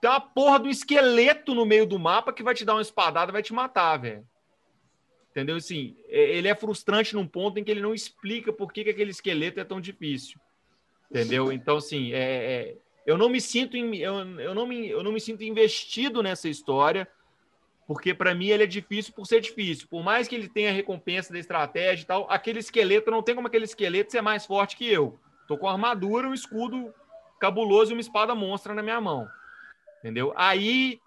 Tem 0.00 0.08
uma 0.08 0.20
porra 0.20 0.60
de 0.60 0.68
um 0.68 0.70
esqueleto 0.70 1.56
no 1.56 1.66
meio 1.66 1.84
do 1.84 1.98
mapa 1.98 2.32
que 2.32 2.44
vai 2.44 2.54
te 2.54 2.64
dar 2.64 2.74
uma 2.74 2.82
espadada, 2.82 3.32
vai 3.32 3.42
te 3.42 3.52
matar, 3.52 3.96
velho. 3.96 4.24
Entendeu? 5.28 5.56
Assim, 5.56 5.96
ele 6.06 6.46
é 6.46 6.54
frustrante 6.54 7.16
num 7.16 7.26
ponto 7.26 7.58
em 7.58 7.64
que 7.64 7.70
ele 7.72 7.80
não 7.80 7.92
explica 7.92 8.52
por 8.52 8.72
que, 8.72 8.84
que 8.84 8.90
aquele 8.90 9.10
esqueleto 9.10 9.58
é 9.58 9.64
tão 9.64 9.80
difícil. 9.80 10.38
Entendeu? 11.10 11.50
Então, 11.50 11.78
assim, 11.78 12.12
é, 12.12 12.18
é- 12.18 12.76
eu 13.04 13.18
não 13.18 13.28
me 13.28 13.40
sinto 13.40 13.76
em- 13.76 13.96
eu, 13.96 14.14
eu 14.38 14.54
não 14.54 14.68
me, 14.68 14.88
eu 14.88 15.02
não 15.02 15.10
me 15.10 15.20
sinto 15.20 15.42
investido 15.42 16.22
nessa 16.22 16.48
história. 16.48 17.08
Porque 17.86 18.12
para 18.12 18.34
mim 18.34 18.48
ele 18.48 18.64
é 18.64 18.66
difícil 18.66 19.14
por 19.14 19.26
ser 19.26 19.40
difícil. 19.40 19.86
Por 19.88 20.02
mais 20.02 20.26
que 20.26 20.34
ele 20.34 20.48
tenha 20.48 20.72
recompensa 20.72 21.32
da 21.32 21.38
estratégia 21.38 22.02
e 22.02 22.06
tal, 22.06 22.26
aquele 22.28 22.58
esqueleto 22.58 23.10
não 23.10 23.22
tem 23.22 23.34
como 23.34 23.46
aquele 23.46 23.64
esqueleto 23.64 24.10
ser 24.10 24.20
mais 24.20 24.44
forte 24.44 24.76
que 24.76 24.86
eu. 24.86 25.18
Tô 25.46 25.56
com 25.56 25.68
armadura, 25.68 26.28
um 26.28 26.34
escudo 26.34 26.92
cabuloso 27.38 27.92
e 27.92 27.94
uma 27.94 28.00
espada 28.00 28.34
monstra 28.34 28.74
na 28.74 28.82
minha 28.82 29.00
mão. 29.00 29.28
Entendeu? 30.00 30.32
Aí 30.36 31.00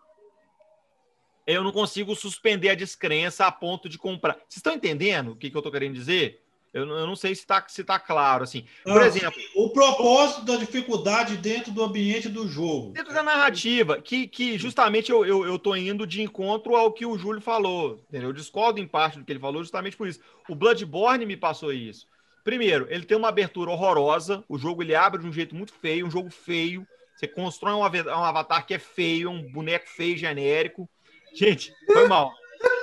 eu 1.46 1.64
não 1.64 1.72
consigo 1.72 2.16
suspender 2.16 2.70
a 2.70 2.76
descrença 2.76 3.46
a 3.46 3.52
ponto 3.52 3.90
de 3.90 3.98
comprar. 3.98 4.36
Vocês 4.36 4.58
estão 4.58 4.74
entendendo 4.74 5.32
o 5.32 5.36
que, 5.36 5.50
que 5.50 5.58
eu 5.58 5.62
tô 5.62 5.72
querendo 5.72 5.96
dizer? 5.96 6.42
Eu, 6.74 6.88
eu 6.88 7.08
não 7.08 7.16
sei 7.16 7.34
se 7.34 7.42
está 7.42 7.64
se 7.68 7.84
tá 7.84 8.00
claro, 8.00 8.44
assim. 8.44 8.66
Por 8.84 9.02
ah, 9.02 9.08
exemplo... 9.08 9.40
O 9.56 9.70
propósito 9.70 10.46
da 10.46 10.56
dificuldade 10.56 11.38
dentro 11.38 11.72
do 11.72 11.84
ambiente 11.84 12.30
do 12.30 12.48
jogo. 12.48 12.92
Dentro 12.92 13.14
da 13.14 13.24
narrativa, 13.24 14.00
que, 14.02 14.28
que 14.28 14.58
justamente 14.58 15.12
eu, 15.12 15.26
eu, 15.26 15.46
eu 15.46 15.78
indo 15.78 16.06
de 16.06 16.22
encontro 16.22 16.76
ao 16.76 16.92
que 16.92 17.06
o 17.06 17.18
Júlio 17.18 17.42
falou. 17.42 18.04
Entendeu? 18.08 18.30
Eu 18.30 18.34
discordo 18.34 18.80
em 18.80 18.88
parte 18.88 19.18
do 19.18 19.26
que 19.26 19.32
ele 19.32 19.40
falou 19.40 19.64
justamente 19.64 19.98
por 19.98 20.08
isso. 20.08 20.20
O 20.48 20.56
Bloodborne 20.56 21.26
me 21.26 21.36
passou 21.36 21.74
isso. 21.74 22.08
Primeiro, 22.44 22.88
ele 22.90 23.06
tem 23.06 23.18
uma 23.18 23.30
abertura 23.30 23.72
horrorosa. 23.72 24.44
O 24.48 24.58
jogo 24.58 24.84
ele 24.84 24.96
abre 24.96 25.22
de 25.22 25.28
um 25.28 25.34
jeito 25.34 25.56
muito 25.56 25.74
feio, 25.74 26.06
um 26.06 26.12
jogo 26.12 26.30
feio. 26.30 26.86
Você 27.16 27.28
constrói 27.28 27.74
um, 27.74 27.80
um 27.80 28.24
avatar 28.24 28.66
que 28.66 28.74
é 28.74 28.80
feio, 28.80 29.30
um 29.30 29.52
boneco 29.52 29.88
feio 29.88 30.18
genérico. 30.18 30.90
Gente, 31.34 31.74
foi 31.86 32.08
mal. 32.08 32.32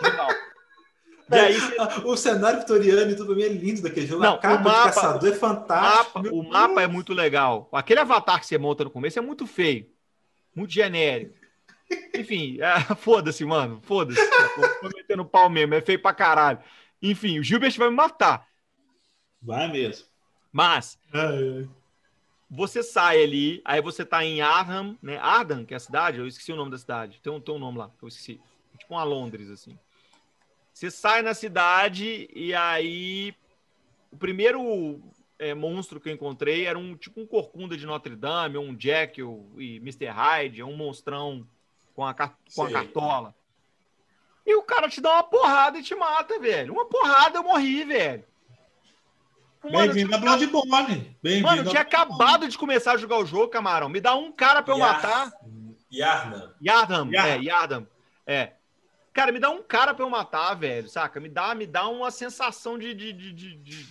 Foi 0.00 0.12
mal. 0.12 0.28
E 1.30 1.34
aí, 1.34 1.56
o 2.04 2.16
cenário 2.16 2.60
vitoriano 2.60 3.10
e 3.10 3.16
tudo 3.16 3.34
bem 3.34 3.44
é 3.44 3.48
lindo 3.48 3.82
daquele 3.82 4.06
jogo. 4.06 4.22
Não, 4.22 4.34
a 4.34 4.38
capa 4.38 4.60
o 4.60 4.64
mapa, 4.64 4.84
caçador 4.84 5.28
é 5.28 5.34
fantástico. 5.34 6.18
O 6.20 6.22
mapa, 6.22 6.34
o 6.34 6.42
mapa 6.48 6.82
é 6.82 6.86
muito 6.86 7.12
legal. 7.12 7.68
Aquele 7.72 8.00
avatar 8.00 8.38
que 8.38 8.46
você 8.46 8.56
monta 8.56 8.84
no 8.84 8.90
começo 8.90 9.18
é 9.18 9.22
muito 9.22 9.46
feio. 9.46 9.90
Muito 10.54 10.72
genérico. 10.72 11.34
Enfim, 12.14 12.58
é, 12.60 12.80
foda-se, 12.94 13.44
mano. 13.44 13.80
Foda-se. 13.82 14.20
Tô 14.80 14.88
metendo 14.96 15.24
pau 15.24 15.50
mesmo. 15.50 15.74
É 15.74 15.80
feio 15.80 16.00
pra 16.00 16.14
caralho. 16.14 16.60
Enfim, 17.02 17.38
o 17.38 17.42
Gilbert 17.42 17.76
vai 17.76 17.90
me 17.90 17.96
matar. 17.96 18.48
Vai 19.42 19.70
mesmo. 19.70 20.06
Mas, 20.52 20.98
ai, 21.12 21.58
ai. 21.58 21.68
você 22.48 22.82
sai 22.82 23.22
ali, 23.22 23.60
aí 23.64 23.82
você 23.82 24.04
tá 24.04 24.24
em 24.24 24.40
Arham, 24.40 24.96
né? 25.02 25.18
Ardan, 25.18 25.64
que 25.64 25.74
é 25.74 25.76
a 25.76 25.80
cidade, 25.80 26.18
eu 26.18 26.26
esqueci 26.26 26.52
o 26.52 26.56
nome 26.56 26.70
da 26.70 26.78
cidade. 26.78 27.20
Tem 27.22 27.32
um, 27.32 27.40
tem 27.40 27.54
um 27.54 27.58
nome 27.58 27.78
lá, 27.78 27.90
eu 28.00 28.08
esqueci. 28.08 28.40
Tipo 28.78 28.94
uma 28.94 29.04
Londres, 29.04 29.50
assim. 29.50 29.78
Você 30.76 30.90
sai 30.90 31.22
na 31.22 31.32
cidade 31.32 32.28
e 32.34 32.54
aí 32.54 33.34
o 34.12 34.16
primeiro 34.18 35.00
é, 35.38 35.54
monstro 35.54 35.98
que 35.98 36.10
eu 36.10 36.12
encontrei 36.12 36.66
era 36.66 36.78
um 36.78 36.94
tipo 36.94 37.18
um 37.18 37.26
corcunda 37.26 37.78
de 37.78 37.86
Notre 37.86 38.14
Dame, 38.14 38.58
um 38.58 38.78
Jekyll 38.78 39.50
e 39.56 39.76
Mr. 39.76 40.08
Hyde, 40.08 40.62
um 40.62 40.76
monstrão 40.76 41.48
com 41.94 42.04
a, 42.04 42.12
com 42.12 42.62
a 42.62 42.70
cartola. 42.70 43.34
E 44.44 44.54
o 44.54 44.62
cara 44.62 44.86
te 44.90 45.00
dá 45.00 45.14
uma 45.14 45.22
porrada 45.22 45.78
e 45.78 45.82
te 45.82 45.94
mata, 45.94 46.38
velho. 46.38 46.74
Uma 46.74 46.84
porrada 46.84 47.38
eu 47.38 47.42
morri, 47.42 47.82
velho. 47.82 48.24
Bem-vindo 49.64 50.14
a 50.14 50.18
Bloodborne. 50.18 51.16
Bem 51.22 51.40
mano, 51.40 51.62
eu 51.62 51.70
tinha 51.70 51.80
acabado 51.80 52.46
de 52.46 52.58
começar 52.58 52.92
a 52.92 52.98
jogar 52.98 53.16
o 53.16 53.24
jogo, 53.24 53.48
camarão. 53.48 53.88
Me 53.88 53.98
dá 53.98 54.14
um 54.14 54.30
cara 54.30 54.62
pra 54.62 54.74
eu 54.74 54.78
Yar... 54.78 54.92
matar. 54.92 55.32
Yarnam. 55.90 56.52
Yardam, 56.62 57.10
é, 57.14 57.38
Yardam. 57.38 57.88
É. 58.26 58.55
Cara, 59.16 59.32
me 59.32 59.38
dá 59.40 59.48
um 59.48 59.62
cara 59.62 59.94
pra 59.94 60.04
eu 60.04 60.10
matar, 60.10 60.52
velho, 60.52 60.90
saca? 60.90 61.18
Me 61.18 61.30
dá, 61.30 61.54
me 61.54 61.66
dá 61.66 61.88
uma 61.88 62.10
sensação 62.10 62.78
de. 62.78 62.92
de, 62.92 63.14
de, 63.14 63.32
de... 63.32 63.86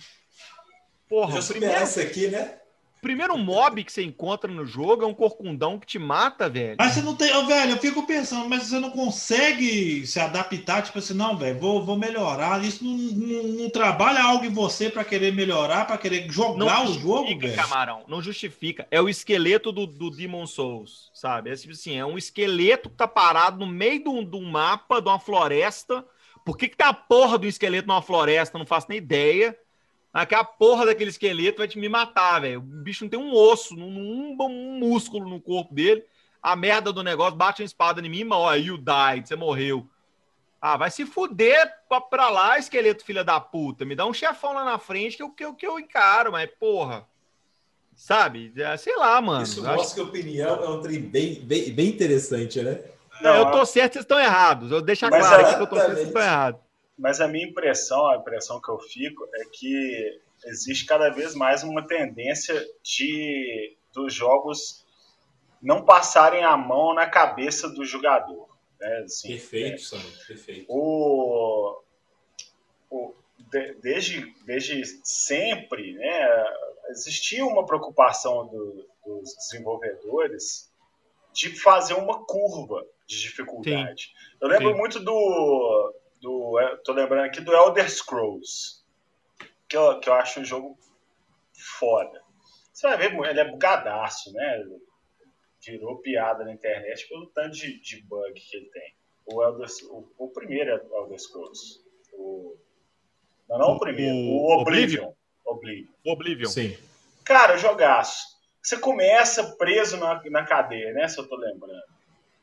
Porra, 1.08 1.40
Já 1.40 1.48
primeiro... 1.48 1.74
essa 1.74 2.00
aqui, 2.00 2.28
né? 2.28 2.60
Primeiro 3.06 3.38
mob 3.38 3.84
que 3.84 3.92
você 3.92 4.02
encontra 4.02 4.50
no 4.50 4.66
jogo 4.66 5.04
é 5.04 5.06
um 5.06 5.14
corcundão 5.14 5.78
que 5.78 5.86
te 5.86 5.96
mata, 5.96 6.48
velho. 6.48 6.74
Mas 6.76 6.94
você 6.94 7.02
não 7.02 7.14
tem. 7.14 7.32
Oh, 7.36 7.46
velho, 7.46 7.70
eu 7.70 7.76
fico 7.78 8.04
pensando, 8.04 8.48
mas 8.48 8.64
você 8.64 8.80
não 8.80 8.90
consegue 8.90 10.04
se 10.04 10.18
adaptar, 10.18 10.82
tipo 10.82 10.98
assim, 10.98 11.14
não, 11.14 11.36
velho, 11.36 11.56
vou, 11.56 11.84
vou 11.84 11.96
melhorar. 11.96 12.64
Isso 12.64 12.84
não, 12.84 12.96
não, 12.96 13.42
não 13.44 13.70
trabalha 13.70 14.24
algo 14.24 14.44
em 14.44 14.52
você 14.52 14.90
para 14.90 15.04
querer 15.04 15.32
melhorar, 15.32 15.86
para 15.86 15.96
querer 15.96 16.28
jogar 16.28 16.84
o 16.84 16.94
jogo, 16.94 17.38
velho. 17.38 17.54
Camarão, 17.54 18.02
não 18.08 18.20
justifica. 18.20 18.88
É 18.90 19.00
o 19.00 19.08
esqueleto 19.08 19.70
do, 19.70 19.86
do 19.86 20.10
Demon 20.10 20.44
Souls, 20.44 21.08
sabe? 21.14 21.50
É 21.50 21.54
tipo 21.54 21.74
assim, 21.74 21.96
é 21.96 22.04
um 22.04 22.18
esqueleto 22.18 22.90
que 22.90 22.96
tá 22.96 23.06
parado 23.06 23.64
no 23.64 23.68
meio 23.68 24.02
de 24.02 24.08
um, 24.08 24.28
de 24.28 24.36
um 24.36 24.50
mapa, 24.50 25.00
de 25.00 25.08
uma 25.08 25.20
floresta. 25.20 26.04
Por 26.44 26.56
que, 26.56 26.68
que 26.68 26.76
tá 26.76 26.88
a 26.88 26.94
porra 26.94 27.38
do 27.38 27.46
esqueleto 27.46 27.86
numa 27.86 28.02
floresta? 28.02 28.58
Não 28.58 28.66
faço 28.66 28.88
nem 28.88 28.98
ideia. 28.98 29.56
Aquela 30.16 30.44
porra 30.44 30.86
daquele 30.86 31.10
esqueleto 31.10 31.58
vai 31.58 31.68
te 31.68 31.78
me 31.78 31.90
matar, 31.90 32.40
velho. 32.40 32.60
O 32.60 32.62
bicho 32.62 33.04
não 33.04 33.10
tem 33.10 33.20
um 33.20 33.34
osso, 33.34 33.74
um, 33.76 34.34
um, 34.40 34.78
músculo 34.78 35.28
no 35.28 35.38
corpo 35.38 35.74
dele. 35.74 36.02
A 36.42 36.56
merda 36.56 36.90
do 36.90 37.02
negócio 37.02 37.36
bate 37.36 37.60
uma 37.60 37.66
espada 37.66 38.00
em 38.00 38.08
mim, 38.08 38.26
ó, 38.30 38.54
you 38.54 38.78
died, 38.78 39.28
você 39.28 39.36
morreu. 39.36 39.86
Ah, 40.58 40.78
vai 40.78 40.90
se 40.90 41.04
fuder 41.04 41.70
pra, 41.86 42.00
pra 42.00 42.30
lá, 42.30 42.58
esqueleto 42.58 43.04
filha 43.04 43.22
da 43.22 43.38
puta. 43.38 43.84
Me 43.84 43.94
dá 43.94 44.06
um 44.06 44.14
chefão 44.14 44.54
lá 44.54 44.64
na 44.64 44.78
frente 44.78 45.18
que 45.18 45.22
eu, 45.22 45.30
que 45.30 45.44
eu, 45.44 45.54
que 45.54 45.66
eu 45.66 45.78
encaro, 45.78 46.32
mas 46.32 46.48
porra. 46.58 47.06
Sabe? 47.94 48.54
É, 48.56 48.74
sei 48.78 48.96
lá, 48.96 49.20
mano. 49.20 49.42
Isso 49.42 49.62
mostra 49.62 49.96
que 49.96 50.00
a 50.00 50.04
opinião 50.04 50.64
é 50.64 50.68
um 50.70 50.80
trem 50.80 51.00
bem, 51.00 51.40
bem, 51.42 51.70
bem 51.72 51.88
interessante, 51.88 52.62
né? 52.62 52.80
Não, 53.20 53.34
eu 53.34 53.50
tô 53.50 53.66
certo, 53.66 53.92
vocês 53.92 54.04
estão 54.04 54.18
errados. 54.18 54.70
Eu 54.70 54.80
deixo 54.80 55.06
claro 55.06 55.42
aqui 55.42 55.56
que 55.56 55.62
eu 55.62 55.66
tô 55.66 55.76
certo, 55.76 55.92
vocês 55.92 56.06
estão 56.06 56.22
errados. 56.22 56.65
Mas 56.98 57.20
a 57.20 57.28
minha 57.28 57.46
impressão, 57.46 58.08
a 58.08 58.16
impressão 58.16 58.60
que 58.60 58.70
eu 58.70 58.78
fico 58.78 59.28
é 59.34 59.44
que 59.52 60.20
existe 60.44 60.86
cada 60.86 61.10
vez 61.10 61.34
mais 61.34 61.62
uma 61.62 61.86
tendência 61.86 62.64
de 62.82 63.76
dos 63.92 64.12
jogos 64.12 64.84
não 65.62 65.84
passarem 65.84 66.44
a 66.44 66.56
mão 66.56 66.94
na 66.94 67.08
cabeça 67.08 67.68
do 67.68 67.84
jogador. 67.84 68.48
Né? 68.78 68.98
Assim, 69.04 69.28
perfeito, 69.28 69.96
é, 69.96 70.26
perfeito. 70.26 70.66
O, 70.68 71.80
o, 72.90 73.14
de, 73.38 73.74
desde, 73.74 74.34
desde 74.44 74.84
sempre, 75.02 75.94
né, 75.94 76.44
existia 76.90 77.44
uma 77.44 77.64
preocupação 77.64 78.46
do, 78.46 78.86
dos 79.04 79.34
desenvolvedores 79.36 80.70
de 81.32 81.50
fazer 81.58 81.94
uma 81.94 82.24
curva 82.24 82.86
de 83.06 83.20
dificuldade. 83.20 84.04
Sim. 84.04 84.36
Eu 84.40 84.48
lembro 84.48 84.72
Sim. 84.72 84.78
muito 84.78 85.00
do 85.00 85.94
do. 86.20 86.58
É, 86.60 86.76
tô 86.84 86.92
lembrando 86.92 87.26
aqui 87.26 87.40
do 87.40 87.54
Elder 87.54 87.90
Scrolls. 87.90 88.84
Que 89.68 89.76
eu, 89.76 89.98
que 89.98 90.08
eu 90.08 90.14
acho 90.14 90.40
um 90.40 90.44
jogo 90.44 90.78
foda. 91.78 92.22
Você 92.72 92.86
vai 92.88 92.96
ver, 92.98 93.14
ele 93.14 93.40
é 93.40 93.50
bugadaço, 93.50 94.32
né? 94.32 94.64
Virou 95.66 95.98
piada 95.98 96.44
na 96.44 96.52
internet 96.52 97.08
pelo 97.08 97.26
tanto 97.26 97.56
de, 97.56 97.80
de 97.80 98.02
bug 98.02 98.32
que 98.34 98.56
ele 98.56 98.66
tem. 98.66 98.94
O, 99.26 99.42
Elder, 99.42 99.66
o, 99.90 100.08
o 100.18 100.28
primeiro 100.28 100.70
é 100.70 100.82
o 100.88 101.02
Elder 101.02 101.18
Scrolls. 101.18 101.80
O, 102.12 102.56
não, 103.48 103.58
não 103.58 103.68
o 103.72 103.78
primeiro. 103.80 104.14
O, 104.14 104.46
o 104.46 104.60
Oblivion. 104.60 105.12
Oblivion. 105.44 105.92
Oblivion. 106.04 106.48
Sim. 106.48 106.76
Cara, 107.24 107.56
jogaço. 107.56 108.36
Você 108.62 108.78
começa 108.78 109.56
preso 109.56 109.96
na, 109.96 110.20
na 110.30 110.44
cadeia, 110.44 110.92
né? 110.92 111.08
Se 111.08 111.18
eu 111.18 111.28
tô 111.28 111.36
lembrando. 111.36 111.82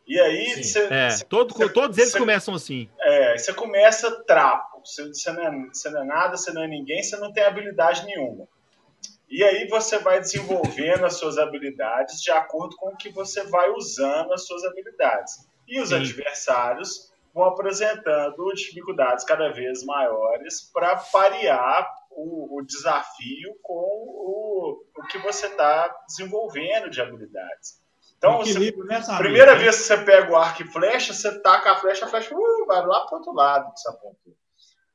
E 0.08 0.20
aí 0.20 0.64
você, 0.64 0.88
é, 0.92 1.10
cê, 1.12 1.26
todo, 1.26 1.56
cê, 1.56 1.70
todos 1.70 1.98
eles 1.98 2.12
cê, 2.12 2.20
começam 2.20 2.54
assim. 2.54 2.90
É, 3.14 3.38
você 3.38 3.54
começa 3.54 4.24
trapo. 4.26 4.82
Você 4.84 5.32
não, 5.32 5.44
é, 5.44 5.52
não 5.52 6.02
é 6.02 6.06
nada, 6.06 6.36
você 6.38 6.52
não 6.52 6.64
é 6.64 6.68
ninguém, 6.68 7.02
você 7.04 7.16
não 7.18 7.32
tem 7.32 7.44
habilidade 7.44 8.06
nenhuma. 8.06 8.48
E 9.30 9.44
aí 9.44 9.68
você 9.68 9.98
vai 10.00 10.20
desenvolvendo 10.20 11.06
as 11.06 11.16
suas 11.16 11.38
habilidades 11.38 12.22
de 12.22 12.32
acordo 12.32 12.76
com 12.76 12.90
o 12.90 12.98
que 12.98 13.10
você 13.10 13.44
vai 13.44 13.70
usando 13.72 14.34
as 14.34 14.46
suas 14.46 14.64
habilidades. 14.64 15.48
E 15.68 15.80
os 15.80 15.90
Sim. 15.90 15.96
adversários 15.96 17.12
vão 17.34 17.46
apresentando 17.46 18.54
dificuldades 18.54 19.24
cada 19.26 19.50
vez 19.52 19.84
maiores 19.84 20.62
para 20.72 20.96
parear 20.98 21.88
o, 22.12 22.60
o, 22.60 22.62
desafio 22.64 23.56
com 23.62 23.74
o, 23.74 24.84
o 24.96 25.08
que 25.08 25.18
você 25.18 25.48
está 25.48 25.88
desenvolvendo 26.08 26.90
de 26.90 27.02
habilidades. 27.02 27.82
Então, 28.24 28.38
você, 28.38 28.74
primeira 29.18 29.54
vez 29.54 29.76
que 29.76 29.84
você 29.84 29.98
pega 29.98 30.32
o 30.32 30.38
arco 30.38 30.64
e 30.64 30.68
flecha, 30.72 31.14
você 31.14 31.42
taca 31.42 31.74
a 31.74 31.76
flecha, 31.76 32.06
a 32.06 32.08
flecha 32.08 32.34
uh, 32.34 32.66
vai 32.66 32.86
lá 32.86 33.06
para 33.06 33.18
outro 33.18 33.34
lado 33.34 33.70
dessa 33.70 33.92
ponta. 34.02 34.18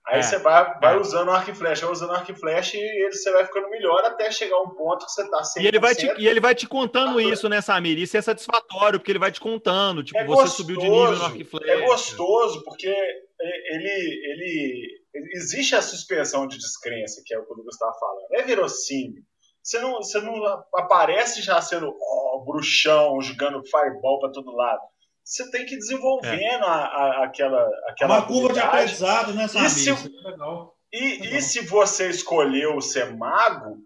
Aí 0.06 0.20
é, 0.20 0.22
você 0.22 0.38
vai, 0.38 0.78
vai 0.80 0.94
é. 0.94 0.98
usando 0.98 1.30
arco 1.30 1.50
e 1.50 1.54
flecha, 1.54 1.84
vai 1.84 1.92
usando 1.92 2.12
arco 2.12 2.32
e 2.32 2.34
flecha 2.34 2.78
e 2.78 2.80
ele, 2.80 3.12
você 3.12 3.30
vai 3.30 3.44
ficando 3.44 3.68
melhor 3.68 4.02
até 4.06 4.30
chegar 4.30 4.58
um 4.62 4.70
ponto 4.70 5.04
que 5.04 5.12
você 5.12 5.24
está 5.24 5.44
sem. 5.44 5.62
E 5.62 5.66
ele 5.66 5.78
vai 5.78 5.94
te, 5.94 6.06
e 6.16 6.26
ele 6.26 6.40
vai 6.40 6.54
te 6.54 6.66
contando 6.66 7.20
isso, 7.20 7.50
né, 7.50 7.60
Samir? 7.60 7.98
Isso 7.98 8.16
é 8.16 8.22
satisfatório, 8.22 8.98
porque 8.98 9.12
ele 9.12 9.18
vai 9.18 9.30
te 9.30 9.40
contando. 9.40 10.02
Tipo, 10.02 10.18
é 10.18 10.24
você 10.24 10.34
gostoso, 10.34 10.56
subiu 10.56 10.78
de 10.78 10.88
nível 10.88 11.12
no 11.12 11.24
arco 11.24 11.36
e 11.36 11.44
flecha. 11.44 11.70
É 11.70 11.86
gostoso, 11.86 12.64
porque 12.64 12.88
ele, 12.88 13.28
ele, 13.68 14.22
ele, 14.24 15.04
existe 15.34 15.74
a 15.74 15.82
suspensão 15.82 16.46
de 16.46 16.56
descrença, 16.56 17.20
que 17.26 17.34
é 17.34 17.38
o 17.38 17.44
que 17.44 17.52
o 17.52 17.56
Lucas 17.56 17.74
estava 17.74 17.92
falando. 17.92 18.26
É 18.32 18.42
verossímil. 18.42 19.22
Você 19.68 19.78
não, 19.80 19.96
você 19.96 20.18
não 20.22 20.34
aparece 20.74 21.42
já 21.42 21.60
sendo 21.60 21.94
ó, 22.00 22.42
bruxão, 22.42 23.20
jogando 23.20 23.62
fireball 23.66 24.18
para 24.18 24.32
todo 24.32 24.56
lado. 24.56 24.80
Você 25.22 25.50
tem 25.50 25.66
que 25.66 25.74
ir 25.74 25.78
desenvolvendo 25.78 26.64
é. 26.64 26.66
a, 26.66 26.72
a, 26.72 27.24
aquela, 27.24 27.68
aquela. 27.86 28.14
Uma 28.14 28.26
curva 28.26 28.54
de 28.54 28.60
aprendizado, 28.60 29.34
né, 29.34 29.46
sabe? 29.46 29.66
E 29.66 29.68
se, 29.68 29.90
é 29.90 29.94
legal. 30.30 30.74
E, 30.90 31.20
legal. 31.20 31.34
e 31.34 31.42
se 31.42 31.60
você 31.66 32.08
escolheu 32.08 32.80
ser 32.80 33.14
mago, 33.14 33.76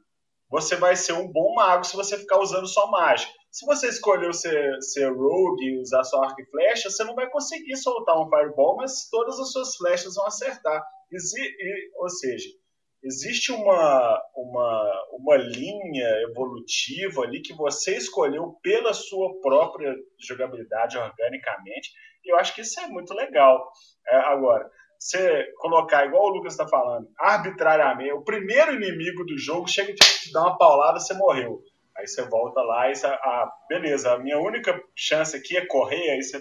você 0.48 0.76
vai 0.76 0.94
ser 0.94 1.14
um 1.14 1.26
bom 1.26 1.52
mago 1.52 1.82
se 1.82 1.96
você 1.96 2.16
ficar 2.16 2.38
usando 2.38 2.68
só 2.68 2.88
mágica. 2.88 3.32
Se 3.50 3.66
você 3.66 3.88
escolheu 3.88 4.32
ser, 4.32 4.80
ser 4.82 5.08
rogue 5.12 5.64
e 5.64 5.80
usar 5.80 6.04
sua 6.04 6.26
arco 6.26 6.40
e 6.40 6.46
flecha, 6.46 6.90
você 6.90 7.02
não 7.02 7.16
vai 7.16 7.28
conseguir 7.28 7.76
soltar 7.76 8.16
um 8.20 8.30
fireball, 8.30 8.76
mas 8.76 9.08
todas 9.10 9.36
as 9.40 9.50
suas 9.50 9.74
flechas 9.74 10.14
vão 10.14 10.26
acertar. 10.26 10.80
Exi 11.10 11.42
e, 11.42 11.90
ou 11.96 12.08
seja, 12.08 12.48
existe 13.02 13.52
uma, 13.52 14.22
uma, 14.34 15.04
uma 15.12 15.36
linha 15.36 16.08
evolutiva 16.28 17.22
ali 17.22 17.40
que 17.42 17.52
você 17.54 17.96
escolheu 17.96 18.58
pela 18.62 18.92
sua 18.92 19.40
própria 19.40 19.94
jogabilidade 20.18 20.96
organicamente, 20.96 21.90
e 22.24 22.32
eu 22.32 22.36
acho 22.38 22.54
que 22.54 22.60
isso 22.60 22.78
é 22.80 22.86
muito 22.86 23.12
legal. 23.12 23.70
É, 24.06 24.16
agora, 24.16 24.70
você 24.98 25.44
colocar, 25.56 26.06
igual 26.06 26.26
o 26.26 26.28
Lucas 26.28 26.52
está 26.52 26.68
falando, 26.68 27.08
arbitrariamente, 27.18 28.12
o 28.12 28.22
primeiro 28.22 28.74
inimigo 28.74 29.24
do 29.24 29.36
jogo 29.36 29.68
chega 29.68 29.90
e 29.90 29.94
te 29.94 30.32
dá 30.32 30.42
uma 30.42 30.56
paulada, 30.56 31.00
você 31.00 31.12
morreu. 31.14 31.60
Aí 31.96 32.06
você 32.06 32.22
volta 32.22 32.62
lá 32.62 32.90
e 32.90 32.94
você, 32.94 33.06
ah, 33.06 33.50
beleza, 33.68 34.12
a 34.12 34.18
minha 34.18 34.38
única 34.38 34.80
chance 34.94 35.36
aqui 35.36 35.56
é 35.56 35.66
correr, 35.66 36.10
aí 36.10 36.22
você 36.22 36.40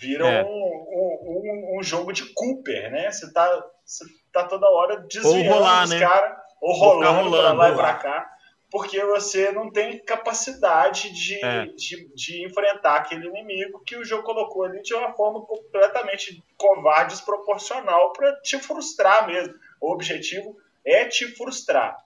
vira 0.00 0.26
é. 0.26 0.44
um, 0.44 0.48
um, 0.48 1.78
um, 1.78 1.82
jogo 1.82 2.10
de 2.10 2.24
Cooper, 2.32 2.90
né? 2.90 3.10
Você 3.10 3.30
tá, 3.32 3.46
você 3.84 4.04
tá 4.32 4.44
toda 4.44 4.68
hora 4.68 4.98
desviando 4.98 5.48
ou 5.48 5.58
rolar, 5.58 5.84
os 5.84 5.90
né? 5.90 6.00
caras, 6.00 6.38
ou 6.60 6.72
rolando, 6.74 7.30
rolando 7.30 7.36
pra 7.36 7.52
lá 7.52 7.70
e 7.70 7.74
pra 7.74 7.94
cá 7.94 8.30
porque 8.70 9.04
você 9.04 9.50
não 9.50 9.70
tem 9.70 9.98
capacidade 9.98 11.10
de, 11.12 11.44
é. 11.44 11.66
de, 11.66 12.08
de, 12.14 12.46
enfrentar 12.46 12.96
aquele 12.96 13.26
inimigo 13.26 13.82
que 13.84 13.96
o 13.96 14.04
jogo 14.04 14.22
colocou 14.22 14.62
ali 14.62 14.80
de 14.80 14.94
uma 14.94 15.12
forma 15.12 15.44
completamente 15.44 16.42
covarde, 16.56 17.14
desproporcional, 17.14 18.12
para 18.12 18.36
te 18.40 18.58
frustrar 18.60 19.26
mesmo. 19.26 19.54
O 19.80 19.92
objetivo 19.92 20.56
é 20.84 21.04
te 21.04 21.26
frustrar. 21.34 21.98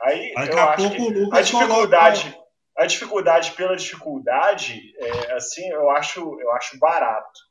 Aí 0.00 0.32
eu 0.32 0.38
acho 0.38 0.76
que 0.76 0.86
a 1.32 1.40
dificuldade, 1.40 2.30
coloca... 2.30 2.48
a 2.76 2.86
dificuldade 2.86 3.50
pela 3.52 3.76
dificuldade, 3.76 4.94
é, 4.96 5.32
assim, 5.32 5.68
eu 5.68 5.90
acho, 5.90 6.40
eu 6.40 6.52
acho 6.52 6.78
barato. 6.78 7.47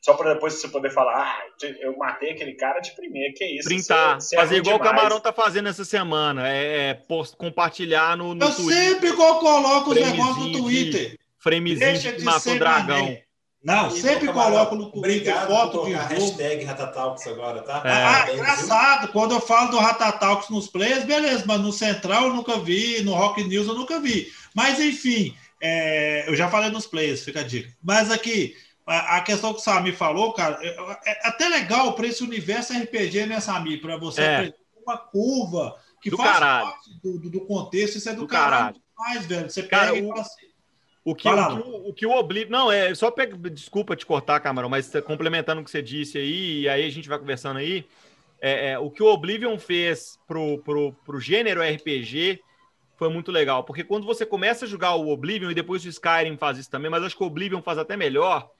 Só 0.00 0.14
para 0.14 0.34
depois 0.34 0.54
você 0.54 0.68
poder 0.68 0.90
falar, 0.90 1.16
ah, 1.16 1.66
eu 1.80 1.96
matei 1.96 2.30
aquele 2.30 2.54
cara 2.54 2.80
de 2.80 2.92
primeira, 2.92 3.34
que 3.34 3.42
é 3.42 3.56
isso? 3.56 3.68
Printar, 3.68 4.20
você, 4.20 4.28
você 4.28 4.36
fazer 4.36 4.54
é 4.54 4.58
igual 4.58 4.78
demais. 4.78 4.92
o 4.92 4.96
Camarão 4.96 5.20
tá 5.20 5.32
fazendo 5.32 5.68
essa 5.68 5.84
semana, 5.84 6.48
é, 6.48 6.90
é 6.90 6.94
post, 6.94 7.36
compartilhar 7.36 8.16
no, 8.16 8.34
no 8.34 8.44
eu 8.44 8.54
Twitter. 8.54 8.76
Eu 8.76 8.92
sempre 8.94 9.12
coloco 9.12 9.90
os 9.90 9.96
negócios 9.96 10.46
no 10.46 10.52
Twitter. 10.52 11.10
De, 11.10 11.18
framezinho 11.38 11.98
de, 11.98 12.16
de 12.18 12.24
matou 12.24 12.58
dragão. 12.58 13.18
Não, 13.62 13.90
sempre 13.90 14.32
coloco 14.32 14.76
no 14.76 14.90
Twitter 14.90 15.34
foto 15.46 15.84
de 15.84 15.92
jogo. 15.92 16.04
hashtag 16.06 16.64
Ratatalks 16.64 17.26
agora, 17.26 17.60
tá? 17.62 17.82
É. 17.84 17.90
Ah, 17.90 18.32
engraçado. 18.32 19.08
Quando 19.08 19.34
eu 19.34 19.40
falo 19.40 19.72
do 19.72 19.78
Ratatalks 19.78 20.48
nos 20.48 20.68
players, 20.68 21.04
beleza, 21.04 21.44
mas 21.44 21.60
no 21.60 21.72
Central 21.72 22.28
eu 22.28 22.34
nunca 22.34 22.56
vi, 22.58 23.02
no 23.02 23.14
Rock 23.14 23.42
News 23.42 23.66
eu 23.66 23.74
nunca 23.74 24.00
vi. 24.00 24.28
Mas, 24.54 24.78
enfim, 24.78 25.34
é, 25.60 26.28
eu 26.28 26.36
já 26.36 26.48
falei 26.48 26.70
nos 26.70 26.86
players, 26.86 27.24
fica 27.24 27.40
a 27.40 27.42
dica. 27.42 27.68
Mas 27.82 28.12
aqui, 28.12 28.54
a, 28.88 29.20
questão 29.20 29.52
que 29.52 29.60
o 29.60 29.62
Sami 29.62 29.92
falou, 29.92 30.32
cara, 30.32 30.58
é, 30.62 31.10
é 31.10 31.28
até 31.28 31.48
legal 31.48 31.94
para 31.94 32.06
esse 32.06 32.22
universo 32.22 32.72
RPG, 32.72 33.26
né, 33.26 33.40
Sami? 33.40 33.76
Para 33.76 33.96
você 33.96 34.22
é. 34.22 34.36
aprender 34.36 34.56
uma 34.84 34.96
curva 34.96 35.76
que 36.00 36.10
do 36.10 36.16
faz 36.16 36.32
caralho. 36.32 36.66
parte 36.66 37.00
do, 37.02 37.18
do, 37.30 37.40
contexto. 37.42 37.96
Isso 37.96 38.08
é 38.08 38.14
do, 38.14 38.22
do 38.22 38.26
caralho. 38.26 38.76
caralho 38.96 39.20
velho. 39.22 39.50
Você 39.50 39.62
cara, 39.62 39.92
pega 39.92 40.02
o... 40.02 40.06
e 40.06 40.08
fala 40.08 40.20
assim, 40.22 40.46
o 41.04 41.14
que, 41.14 41.28
o, 41.28 41.88
o, 41.88 41.94
que 41.94 42.06
o 42.06 42.10
Oblivion. 42.12 42.50
Não, 42.50 42.72
é 42.72 42.94
só 42.94 43.10
pega. 43.10 43.36
Desculpa 43.50 43.96
te 43.96 44.06
cortar, 44.06 44.40
Camarão, 44.40 44.68
mas 44.68 44.90
complementando 45.04 45.60
o 45.60 45.64
que 45.64 45.70
você 45.70 45.82
disse 45.82 46.18
aí, 46.18 46.60
e 46.60 46.68
aí 46.68 46.84
a 46.84 46.90
gente 46.90 47.08
vai 47.08 47.18
conversando 47.18 47.58
aí. 47.58 47.86
É, 48.40 48.70
é, 48.70 48.78
o 48.78 48.90
que 48.90 49.02
o 49.02 49.06
Oblivion 49.06 49.58
fez 49.58 50.18
pro, 50.26 50.58
pro, 50.58 50.92
pro 51.04 51.20
gênero 51.20 51.60
RPG 51.60 52.40
foi 52.96 53.08
muito 53.08 53.32
legal. 53.32 53.64
Porque 53.64 53.84
quando 53.84 54.06
você 54.06 54.24
começa 54.26 54.64
a 54.64 54.68
jogar 54.68 54.94
o 54.94 55.08
Oblivion, 55.08 55.50
e 55.50 55.54
depois 55.54 55.84
o 55.84 55.88
Skyrim 55.88 56.36
faz 56.36 56.58
isso 56.58 56.70
também, 56.70 56.90
mas 56.90 57.02
acho 57.02 57.16
que 57.16 57.22
o 57.22 57.26
Oblivion 57.26 57.62
faz 57.62 57.78
até 57.78 57.96
melhor. 57.96 58.50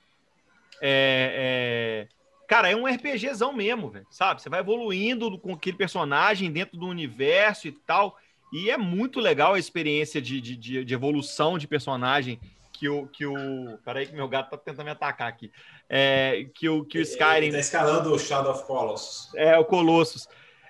É, 0.81 2.07
é... 2.07 2.19
Cara, 2.47 2.71
é 2.71 2.75
um 2.75 2.87
RPGzão 2.87 3.53
mesmo, 3.53 3.91
velho, 3.91 4.07
sabe? 4.11 4.41
Você 4.41 4.49
vai 4.49 4.61
evoluindo 4.61 5.39
com 5.39 5.53
aquele 5.53 5.77
personagem 5.77 6.51
dentro 6.51 6.79
do 6.79 6.87
universo 6.87 7.69
e 7.69 7.73
tal. 7.73 8.17
E 8.53 8.71
é 8.71 8.79
muito 8.79 9.21
legal 9.21 9.55
a 9.55 9.59
experiência 9.59 10.21
de, 10.21 10.41
de, 10.41 10.85
de, 10.85 10.95
evolução 10.95 11.59
de 11.59 11.69
personagem 11.69 12.41
que 12.73 12.89
o. 12.89 13.07
Que 13.09 13.27
o... 13.27 13.79
Peraí, 13.85 14.07
que 14.07 14.15
meu 14.15 14.27
gato 14.27 14.51
tá 14.51 14.57
tentando 14.57 14.87
me 14.87 14.91
atacar 14.91 15.29
aqui. 15.29 15.53
É, 15.89 16.47
que, 16.55 16.69
o, 16.69 16.85
que 16.85 16.99
o 16.99 17.03
Skyrim. 17.03 17.49
Ele 17.49 17.53
tá 17.53 17.59
escalando 17.59 18.13
o 18.13 18.19
Shadow 18.19 18.53
of 18.53 18.65
Colossus. 18.65 19.35
É, 19.35 19.59
o 19.59 19.65
Colossus. 19.65 20.27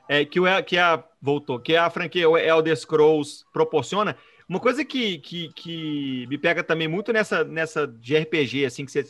É, 0.09 0.25
que, 0.25 0.41
o, 0.41 0.63
que 0.65 0.77
a. 0.77 1.05
Voltou. 1.23 1.61
Que 1.61 1.77
a 1.77 1.89
franquia 1.91 2.25
Elder 2.25 2.77
Scrolls 2.77 3.45
proporciona. 3.53 4.17
Uma 4.49 4.59
coisa 4.59 4.85
que, 4.85 5.19
que, 5.19 5.53
que 5.53 6.27
me 6.27 6.39
pega 6.39 6.65
também 6.65 6.89
muito 6.89 7.13
nessa, 7.13 7.45
nessa 7.45 7.87
de 7.87 8.17
RPG, 8.17 8.65
assim, 8.65 8.85
que 8.85 8.91
você 8.91 9.05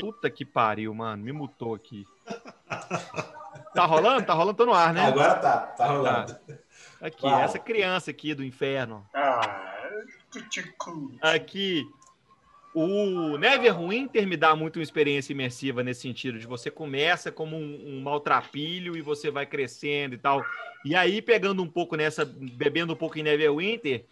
Puta 0.00 0.30
que 0.30 0.44
pariu, 0.44 0.94
mano. 0.94 1.22
Me 1.22 1.32
mutou 1.32 1.74
aqui. 1.74 2.06
Tá 3.74 3.84
rolando? 3.84 4.24
Tá 4.24 4.34
rolando, 4.34 4.56
tô 4.56 4.66
no 4.66 4.74
ar, 4.74 4.92
né? 4.92 5.06
Agora 5.06 5.34
tá, 5.36 5.58
tá 5.58 5.86
rolando. 5.86 6.34
Tá. 6.34 6.54
Aqui, 7.00 7.26
Uau. 7.26 7.40
essa 7.40 7.58
criança 7.58 8.10
aqui 8.10 8.34
do 8.34 8.44
inferno. 8.44 9.06
Ah, 9.14 9.74
aqui. 11.22 11.88
O 12.74 13.38
Neverwinter 13.38 14.26
me 14.26 14.36
dá 14.36 14.54
muito 14.54 14.78
uma 14.78 14.82
experiência 14.82 15.32
imersiva 15.32 15.82
nesse 15.82 16.02
sentido, 16.02 16.38
de 16.38 16.46
você 16.46 16.70
começa 16.70 17.32
como 17.32 17.56
um, 17.56 17.82
um 17.86 18.00
maltrapilho 18.02 18.96
e 18.96 19.00
você 19.00 19.30
vai 19.30 19.46
crescendo 19.46 20.14
e 20.14 20.18
tal. 20.18 20.44
E 20.84 20.94
aí, 20.94 21.20
pegando 21.20 21.62
um 21.62 21.68
pouco 21.68 21.96
nessa, 21.96 22.24
bebendo 22.24 22.92
um 22.92 22.96
pouco 22.96 23.18
em 23.18 23.22
Neverwinter, 23.22 24.04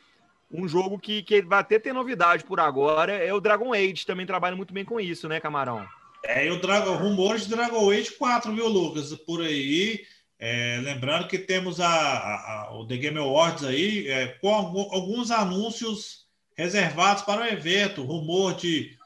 um 0.50 0.68
jogo 0.68 0.98
que, 0.98 1.22
que 1.22 1.42
vai 1.42 1.60
até 1.60 1.78
ter 1.78 1.92
novidade 1.92 2.44
por 2.44 2.60
agora 2.60 3.12
é 3.12 3.32
o 3.32 3.40
Dragon 3.40 3.72
Age, 3.72 4.06
também 4.06 4.26
trabalha 4.26 4.56
muito 4.56 4.72
bem 4.72 4.84
com 4.84 5.00
isso, 5.00 5.28
né, 5.28 5.40
Camarão? 5.40 5.86
É, 6.24 6.50
o 6.50 6.60
Dragon, 6.60 6.96
rumores 6.96 7.46
de 7.46 7.50
Dragon 7.50 7.90
Age 7.90 8.12
4, 8.12 8.52
viu, 8.52 8.68
Lucas? 8.68 9.14
Por 9.14 9.42
aí. 9.42 10.04
É, 10.38 10.80
lembrando 10.82 11.28
que 11.28 11.38
temos 11.38 11.80
a, 11.80 11.88
a, 11.88 12.62
a, 12.62 12.74
o 12.74 12.86
The 12.86 12.96
Game 12.96 13.18
Awards 13.18 13.64
aí, 13.64 14.08
é, 14.08 14.26
com 14.40 14.52
alguns 14.52 15.30
anúncios 15.30 16.26
reservados 16.56 17.22
para 17.22 17.42
o 17.42 17.46
evento. 17.46 18.02
Rumor 18.02 18.54
de, 18.54 18.96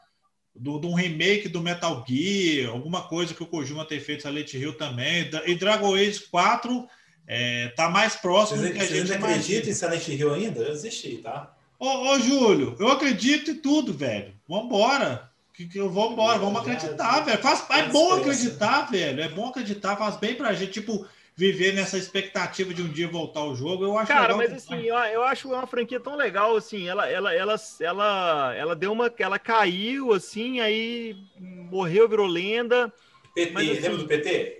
do, 0.54 0.80
de 0.80 0.86
um 0.86 0.94
remake 0.94 1.48
do 1.48 1.60
Metal 1.60 2.04
Gear, 2.08 2.70
alguma 2.70 3.02
coisa 3.02 3.34
que 3.34 3.42
o 3.42 3.46
Kojima 3.46 3.84
tem 3.84 4.00
feito 4.00 4.22
Silent 4.22 4.54
Hill 4.54 4.76
também. 4.76 5.30
E 5.46 5.54
Dragon 5.54 5.94
Age 5.94 6.20
4 6.30 6.88
é, 7.32 7.68
tá 7.76 7.88
mais 7.88 8.16
próximo 8.16 8.58
você, 8.58 8.66
do 8.66 8.74
que 8.74 8.80
a 8.80 8.86
gente 8.86 9.06
Você 9.06 9.14
acredita 9.14 9.70
em 9.70 9.72
Silent 9.72 10.08
Hill 10.08 10.34
ainda? 10.34 10.62
Eu 10.62 10.72
desisti, 10.72 11.18
tá? 11.18 11.54
Ô, 11.78 12.10
ô, 12.10 12.18
Júlio, 12.18 12.74
eu 12.80 12.88
acredito 12.88 13.52
em 13.52 13.54
tudo, 13.54 13.92
velho. 13.92 14.34
Vambora. 14.48 15.30
Que, 15.54 15.64
que 15.64 15.78
eu 15.78 15.88
vou 15.88 16.10
embora, 16.10 16.40
vamos 16.40 16.60
acreditar, 16.60 17.20
velho. 17.20 17.38
Faz, 17.38 17.64
é 17.70 17.84
bom 17.84 18.14
acreditar, 18.14 18.90
velho. 18.90 19.22
É 19.22 19.28
bom 19.28 19.48
acreditar, 19.48 19.96
faz 19.96 20.16
bem 20.16 20.34
pra 20.34 20.52
gente, 20.54 20.72
tipo, 20.72 21.06
viver 21.36 21.72
nessa 21.72 21.96
expectativa 21.96 22.74
de 22.74 22.82
um 22.82 22.88
dia 22.88 23.06
voltar 23.06 23.40
ao 23.40 23.54
jogo. 23.54 23.84
Eu 23.84 23.96
acho 23.96 24.08
Cara, 24.08 24.36
mas 24.36 24.52
assim, 24.52 24.82
eu, 24.82 24.96
eu, 24.96 25.22
acho 25.22 25.50
uma 25.50 25.68
franquia 25.68 26.00
tão 26.00 26.16
legal, 26.16 26.56
assim, 26.56 26.88
ela, 26.88 27.08
ela, 27.08 27.32
ela, 27.32 27.54
ela, 27.78 28.54
ela 28.56 28.74
deu 28.74 28.90
uma. 28.90 29.12
Ela 29.16 29.38
caiu, 29.38 30.12
assim, 30.12 30.58
aí 30.58 31.16
morreu, 31.38 32.08
virou 32.08 32.26
lenda. 32.26 32.92
PT, 33.36 33.52
mas, 33.52 33.70
assim, 33.70 33.80
lembra 33.82 33.98
do 33.98 34.06
PT? 34.08 34.59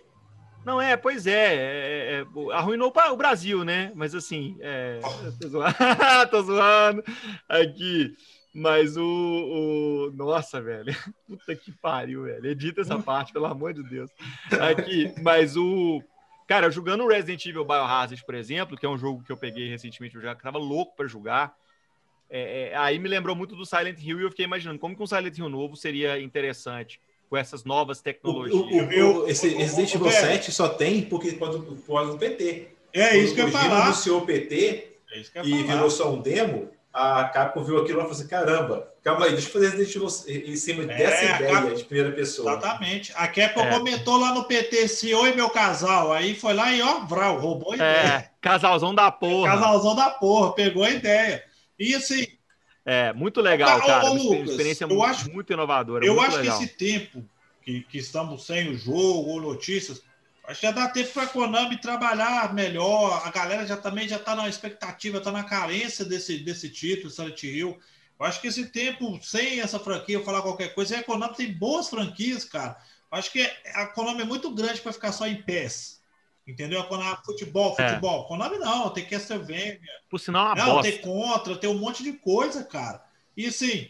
Não, 0.65 0.81
é, 0.81 0.97
pois 0.97 1.27
é, 1.27 1.55
é, 1.57 2.21
é 2.21 2.53
arruinou 2.53 2.93
o 2.95 3.17
Brasil, 3.17 3.65
né? 3.65 3.93
Mas 3.95 4.15
assim, 4.15 4.57
é, 4.61 5.01
tô, 5.41 5.49
zoando, 5.49 5.77
tô 6.31 6.43
zoando 6.43 7.05
aqui. 7.49 8.15
Mas 8.53 8.97
o, 8.97 9.05
o, 9.05 10.11
Nossa, 10.13 10.61
velho. 10.61 10.93
Puta 11.27 11.55
que 11.55 11.73
pariu, 11.73 12.25
velho. 12.25 12.47
Edita 12.47 12.81
essa 12.81 12.99
parte, 12.99 13.33
pelo 13.33 13.47
amor 13.47 13.73
de 13.73 13.83
Deus. 13.83 14.11
Aqui, 14.71 15.15
mas 15.23 15.57
o. 15.57 16.03
Cara, 16.49 16.69
jogando 16.69 17.07
Resident 17.07 17.47
Evil 17.47 17.65
Biohazard, 17.65 18.25
por 18.27 18.35
exemplo, 18.35 18.77
que 18.77 18.85
é 18.85 18.89
um 18.89 18.99
jogo 18.99 19.23
que 19.23 19.31
eu 19.31 19.37
peguei 19.37 19.69
recentemente, 19.69 20.17
eu 20.17 20.21
já 20.21 20.35
tava 20.35 20.59
louco 20.59 20.97
para 20.97 21.07
jogar. 21.07 21.55
É, 22.29 22.71
é, 22.71 22.77
aí 22.77 22.99
me 22.99 23.09
lembrou 23.09 23.37
muito 23.37 23.55
do 23.55 23.65
Silent 23.65 24.01
Hill 24.03 24.21
e 24.21 24.23
eu 24.25 24.31
fiquei 24.31 24.47
imaginando 24.47 24.79
como 24.79 24.97
que 24.97 25.03
um 25.03 25.07
Silent 25.07 25.39
Hill 25.39 25.49
novo 25.49 25.77
seria 25.77 26.21
interessante 26.21 27.01
com 27.31 27.37
essas 27.37 27.65
novas 27.65 28.01
tecnologias. 28.01 28.61
O, 28.61 28.65
o, 28.65 29.23
o, 29.23 29.29
esse 29.29 29.49
Resident 29.51 29.95
Evil 29.95 30.11
7 30.11 30.51
só 30.51 30.69
tem 30.69 31.03
porque 31.03 31.31
pode 31.33 31.59
do 31.59 32.19
PT. 32.19 32.69
É 32.93 33.17
isso 33.17 33.37
que 33.37 33.41
eu 33.41 33.47
ia 33.47 33.53
falar. 33.53 33.85
anunciou 33.85 34.21
o 34.21 34.27
PT 34.27 34.97
é 35.13 35.45
e 35.45 35.63
virou 35.63 35.89
só 35.89 36.13
um 36.13 36.21
demo, 36.21 36.69
a 36.93 37.25
Capcom 37.25 37.63
viu 37.63 37.79
aquilo 37.79 37.99
e 37.99 38.03
falou 38.03 38.11
assim: 38.11 38.27
caramba, 38.27 38.93
calma 39.05 39.27
aí, 39.27 39.33
deixa 39.33 39.47
eu 39.47 39.53
fazer 39.53 39.71
Resident 39.71 40.27
Evil 40.27 40.45
em 40.51 40.57
cima 40.57 40.83
é, 40.83 40.87
dessa 40.87 41.25
ideia 41.25 41.53
Capcom, 41.53 41.75
de 41.75 41.85
primeira 41.85 42.13
pessoa. 42.13 42.51
Exatamente. 42.51 43.13
A 43.15 43.29
Capcom 43.29 43.61
é. 43.61 43.79
comentou 43.79 44.17
lá 44.17 44.35
no 44.35 44.45
PT 44.45 44.89
se 44.89 45.15
oi 45.15 45.33
meu 45.33 45.51
casal. 45.51 46.13
Aí 46.13 46.35
foi 46.35 46.53
lá 46.53 46.73
e 46.73 46.83
ó, 46.83 47.01
Vral, 47.07 47.39
roubou 47.39 47.73
a 47.73 47.75
é, 47.75 47.77
ideia. 47.77 48.15
É, 48.15 48.31
casalzão 48.41 48.93
da 48.93 49.09
porra. 49.13 49.53
Casalzão 49.53 49.95
da 49.95 50.11
porra, 50.11 50.53
pegou 50.53 50.83
a 50.83 50.91
ideia. 50.91 51.45
E 51.79 51.95
assim, 51.95 52.27
é, 52.85 53.13
muito 53.13 53.41
legal, 53.41 53.79
ah, 53.79 53.87
cara. 53.87 54.11
Ô, 54.11 54.15
Lucas, 54.15 54.51
experiência 54.51 54.87
muito, 54.87 55.03
acho, 55.03 55.31
muito 55.31 55.53
inovadora. 55.53 56.05
Eu 56.05 56.15
muito 56.15 56.29
acho 56.29 56.39
legal. 56.39 56.59
que 56.59 56.65
esse 56.65 56.75
tempo 56.75 57.25
que, 57.63 57.83
que 57.83 57.99
estamos 57.99 58.47
sem 58.47 58.71
o 58.71 58.77
jogo 58.77 59.31
ou 59.31 59.41
notícias, 59.41 60.03
Acho 60.51 60.63
que 60.63 60.67
já 60.67 60.73
dá 60.73 60.89
tempo 60.89 61.13
para 61.13 61.23
a 61.23 61.29
Konami 61.29 61.81
trabalhar 61.81 62.53
melhor. 62.53 63.23
A 63.25 63.31
galera 63.31 63.65
já 63.65 63.77
também 63.77 64.09
já 64.09 64.17
está 64.17 64.35
na 64.35 64.49
expectativa, 64.49 65.19
está 65.19 65.31
na 65.31 65.45
carência 65.45 66.05
desse, 66.05 66.39
desse 66.39 66.69
título, 66.69 67.09
Silent 67.09 67.41
Hill. 67.45 67.79
Eu 68.19 68.27
acho 68.27 68.41
que 68.41 68.49
esse 68.49 68.67
tempo, 68.67 69.21
sem 69.23 69.61
essa 69.61 69.79
franquia, 69.79 70.25
falar 70.25 70.43
qualquer 70.43 70.75
coisa, 70.75 70.99
a 70.99 71.05
Konami 71.05 71.37
tem 71.37 71.53
boas 71.53 71.89
franquias, 71.89 72.45
cara. 72.45 72.77
Eu 73.13 73.19
acho 73.19 73.31
que 73.31 73.49
a 73.75 73.87
Konami 73.87 74.23
é 74.23 74.25
muito 74.25 74.53
grande 74.53 74.81
para 74.81 74.93
ficar 74.93 75.13
só 75.13 75.25
em 75.25 75.41
pés. 75.41 76.00
Entendeu? 76.51 76.81
A 76.81 76.85
Konami, 76.85 77.19
futebol, 77.25 77.75
É. 77.79 77.89
futebol. 77.89 78.25
Konami 78.27 78.59
não, 78.59 78.91
tem 78.91 79.05
Castlevania. 79.05 79.81
Por 80.09 80.19
sinal, 80.19 80.49
é 80.49 80.53
uma 80.55 80.57
não, 80.57 80.73
bosta. 80.75 80.91
tem 80.93 81.01
contra, 81.01 81.57
tem 81.57 81.71
um 81.71 81.79
monte 81.79 82.03
de 82.03 82.13
coisa, 82.15 82.65
cara. 82.65 83.05
E 83.37 83.47
assim, 83.47 83.89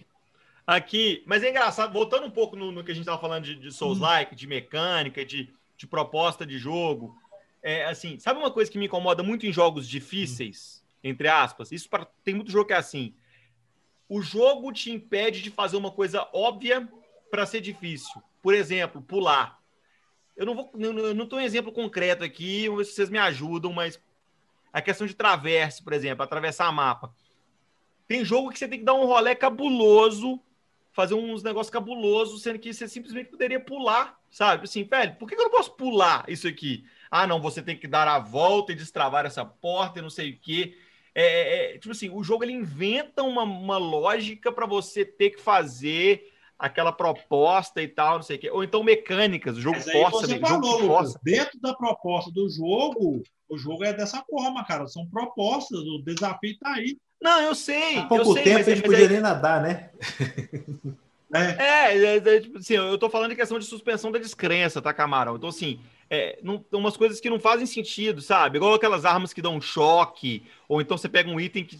Aqui, 0.67 1.25
mas 1.27 1.43
é 1.43 1.51
engraçado, 1.51 1.93
voltando 1.93 2.27
um 2.27 2.31
pouco 2.31 2.55
no, 2.55 2.71
no 2.71 2.85
que 2.85 2.93
a 2.93 2.95
gente 2.95 3.03
estava 3.03 3.21
falando 3.21 3.43
de, 3.45 3.57
de 3.57 3.73
Souls-like, 3.73 4.37
de 4.37 4.47
mecânica, 4.47 5.25
de, 5.25 5.53
de 5.77 5.85
proposta 5.85 6.47
de 6.47 6.59
jogo. 6.59 7.17
É 7.61 7.87
assim, 7.87 8.21
sabe 8.21 8.39
uma 8.39 8.53
coisa 8.53 8.71
que 8.71 8.79
me 8.79 8.87
incomoda 8.87 9.21
muito 9.21 9.45
em 9.47 9.53
jogos 9.53 9.89
difíceis, 9.89 10.85
entre 11.03 11.27
aspas? 11.27 11.73
Isso 11.73 11.89
pra, 11.91 12.07
tem 12.23 12.35
muito 12.35 12.53
jogo 12.53 12.67
que 12.67 12.73
é 12.73 12.77
assim. 12.77 13.15
O 14.09 14.23
jogo 14.23 14.73
te 14.73 14.93
impede 14.93 15.43
de 15.43 15.51
fazer 15.51 15.77
uma 15.77 15.91
coisa 15.91 16.29
óbvia 16.33 16.89
para 17.31 17.47
ser 17.47 17.61
difícil. 17.61 18.23
Por 18.41 18.55
exemplo, 18.55 19.03
pular. 19.03 19.60
Eu 20.41 20.47
não 20.47 20.55
vou, 20.55 20.73
eu 20.79 21.15
não- 21.15 21.27
tô 21.27 21.37
um 21.37 21.41
exemplo 21.41 21.71
concreto 21.71 22.25
aqui, 22.25 22.67
ver 22.71 22.85
se 22.87 22.95
vocês 22.95 23.11
me 23.11 23.19
ajudam, 23.19 23.75
mas 23.75 24.01
a 24.73 24.81
questão 24.81 25.07
de 25.07 25.13
traverse, 25.13 25.83
por 25.83 25.93
exemplo, 25.93 26.23
atravessar 26.23 26.73
mapa. 26.73 27.15
Tem 28.09 28.25
jogo 28.25 28.49
que 28.49 28.59
você 28.59 28.67
tem 28.67 28.79
que 28.79 28.85
dar 28.87 28.95
um 28.95 29.05
rolê 29.05 29.35
cabuloso, 29.35 30.41
fazer 30.93 31.13
uns 31.13 31.43
negócios 31.43 31.69
cabulosos, 31.69 32.41
sendo 32.41 32.59
que 32.59 32.73
você 32.73 32.89
simplesmente 32.89 33.29
poderia 33.29 33.61
pular, 33.61 34.19
sabe? 34.31 34.65
Assim, 34.65 34.83
velho, 34.83 35.15
por 35.17 35.29
que 35.29 35.37
que 35.37 35.43
eu 35.43 35.45
não 35.45 35.51
posso 35.51 35.77
pular 35.77 36.25
isso 36.27 36.49
aqui? 36.49 36.87
Ah, 37.11 37.27
não, 37.27 37.39
você 37.39 37.61
tem 37.61 37.77
que 37.77 37.87
dar 37.87 38.09
a 38.09 38.19
volta 38.19 38.73
e 38.73 38.75
destravar 38.75 39.27
essa 39.27 39.45
porta 39.45 39.99
e 39.99 40.03
não 40.03 40.09
sei 40.09 40.31
o 40.31 40.39
quê. 40.39 40.75
É, 41.15 41.23
é, 41.23 41.75
é, 41.75 41.79
tipo 41.79 41.93
assim, 41.93 42.09
o 42.09 42.25
jogo 42.25 42.45
ele 42.45 42.53
inventa 42.55 43.23
uma, 43.23 43.43
uma 43.43 43.77
lógica 43.77 44.51
para 44.51 44.65
você 44.65 45.05
ter 45.05 45.33
que 45.33 45.41
fazer 45.43 46.30
aquela 46.61 46.93
proposta 46.93 47.83
e 47.83 47.89
tal, 47.89 48.17
não 48.17 48.23
sei 48.23 48.37
o 48.37 48.39
quê. 48.39 48.51
Ou 48.51 48.63
então 48.63 48.85
mecânicas, 48.85 49.57
o 49.57 49.61
jogo 49.61 49.79
mas 49.79 49.91
força, 49.91 50.27
você 50.27 50.35
jogo 50.35 50.47
falou, 50.47 50.73
Lucas, 50.79 50.87
força. 50.87 51.21
dentro 51.25 51.59
da 51.61 51.75
proposta 51.75 52.31
do 52.31 52.49
jogo, 52.51 53.23
o 53.49 53.59
jogo 53.59 53.83
é 53.85 53.93
dessa 53.93 54.23
forma, 54.29 54.65
cara. 54.65 54.87
São 54.87 55.07
propostas, 55.07 55.81
o 55.81 56.03
desafio 56.05 56.57
tá 56.59 56.75
aí. 56.75 56.99
Não, 57.21 57.41
eu 57.41 57.55
sei, 57.55 57.97
Há 57.97 58.03
eu 58.03 58.09
pouco 58.09 58.35
sei, 58.35 58.43
tempo 58.45 58.59
mas, 58.59 58.69
a 58.69 58.75
gente 58.75 58.81
mas 58.87 58.91
podia 58.91 59.07
aí- 59.07 59.13
nem 59.13 59.21
nadar, 59.21 59.63
né? 59.63 59.91
né? 61.31 61.57
É, 61.61 61.97
é, 61.97 62.17
é, 62.17 62.41
tipo 62.41 62.59
assim, 62.59 62.75
eu 62.75 62.99
tô 62.99 63.09
falando 63.09 63.31
de 63.31 63.37
questão 63.37 63.57
de 63.59 63.65
suspensão 63.65 64.11
da 64.11 64.19
descrença, 64.19 64.83
tá, 64.83 64.93
Camarão? 64.93 65.37
Então, 65.37 65.49
assim, 65.49 65.79
é, 66.11 66.41
não, 66.43 66.65
umas 66.73 66.97
coisas 66.97 67.21
que 67.21 67.31
não 67.31 67.39
fazem 67.39 67.67
sentido, 67.67 68.21
sabe? 68.21 68.59
Igual 68.59 68.75
aquelas 68.75 69.05
armas 69.05 69.33
que 69.33 69.41
dão 69.41 69.55
um 69.55 69.61
choque, 69.61 70.43
ou 70.69 70.81
então 70.81 70.99
você 70.99 71.09
pega 71.09 71.31
um 71.31 71.39
item 71.39 71.65
que 71.65 71.77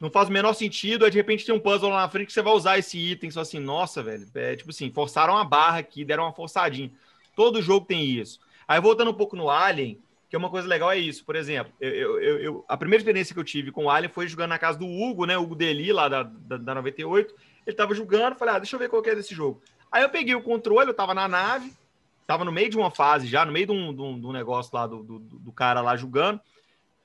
não 0.00 0.10
faz 0.10 0.28
o 0.28 0.32
menor 0.32 0.52
sentido, 0.54 1.04
aí 1.04 1.10
de 1.10 1.16
repente 1.16 1.44
tem 1.44 1.54
um 1.54 1.58
puzzle 1.60 1.90
lá 1.90 2.02
na 2.02 2.08
frente 2.08 2.26
que 2.28 2.32
você 2.32 2.42
vai 2.42 2.52
usar 2.52 2.78
esse 2.78 2.98
item, 2.98 3.30
só 3.30 3.40
assim, 3.40 3.58
nossa, 3.58 4.02
velho, 4.02 4.26
é 4.34 4.54
tipo 4.56 4.70
assim, 4.70 4.90
forçaram 4.90 5.36
a 5.36 5.44
barra 5.44 5.78
aqui, 5.78 6.04
deram 6.04 6.24
uma 6.24 6.32
forçadinha. 6.32 6.90
Todo 7.34 7.62
jogo 7.62 7.86
tem 7.86 8.02
isso. 8.04 8.38
Aí 8.66 8.80
voltando 8.80 9.10
um 9.10 9.14
pouco 9.14 9.34
no 9.36 9.48
Alien, 9.50 9.98
que 10.28 10.36
é 10.36 10.38
uma 10.38 10.50
coisa 10.50 10.68
legal 10.68 10.92
é 10.92 10.98
isso, 10.98 11.24
por 11.24 11.34
exemplo, 11.36 11.72
eu, 11.80 12.20
eu- 12.20 12.38
eu- 12.40 12.64
a 12.68 12.76
primeira 12.76 13.00
experiência 13.00 13.32
que 13.32 13.40
eu 13.40 13.44
tive 13.44 13.72
com 13.72 13.84
o 13.86 13.90
Alien 13.90 14.10
foi 14.12 14.28
jogando 14.28 14.50
na 14.50 14.58
casa 14.58 14.78
do 14.78 14.86
Hugo, 14.86 15.24
né, 15.24 15.38
Hugo 15.38 15.54
Deli, 15.54 15.92
lá 15.92 16.08
da, 16.08 16.22
da, 16.22 16.56
da 16.58 16.74
98, 16.74 17.34
ele 17.66 17.74
tava 17.76 17.94
jogando, 17.94 18.36
falei, 18.36 18.54
ah, 18.54 18.58
deixa 18.58 18.76
eu 18.76 18.80
ver 18.80 18.88
qual 18.88 19.02
que 19.02 19.10
é 19.10 19.14
desse 19.14 19.34
jogo. 19.34 19.60
Aí 19.90 20.02
eu 20.02 20.10
peguei 20.10 20.34
o 20.34 20.42
controle, 20.42 20.90
eu 20.90 20.94
tava 20.94 21.14
na 21.14 21.26
nave, 21.26 21.72
tava 22.26 22.44
no 22.44 22.52
meio 22.52 22.68
de 22.68 22.76
uma 22.76 22.90
fase 22.90 23.26
já, 23.26 23.44
no 23.46 23.52
meio 23.52 23.66
de 23.66 23.72
um, 23.72 23.94
de 23.94 24.02
um- 24.02 24.20
de 24.20 24.26
um 24.26 24.32
negócio 24.32 24.70
lá 24.74 24.86
do, 24.86 25.02
do, 25.02 25.18
do 25.18 25.52
cara 25.52 25.80
lá 25.80 25.96
jogando. 25.96 26.38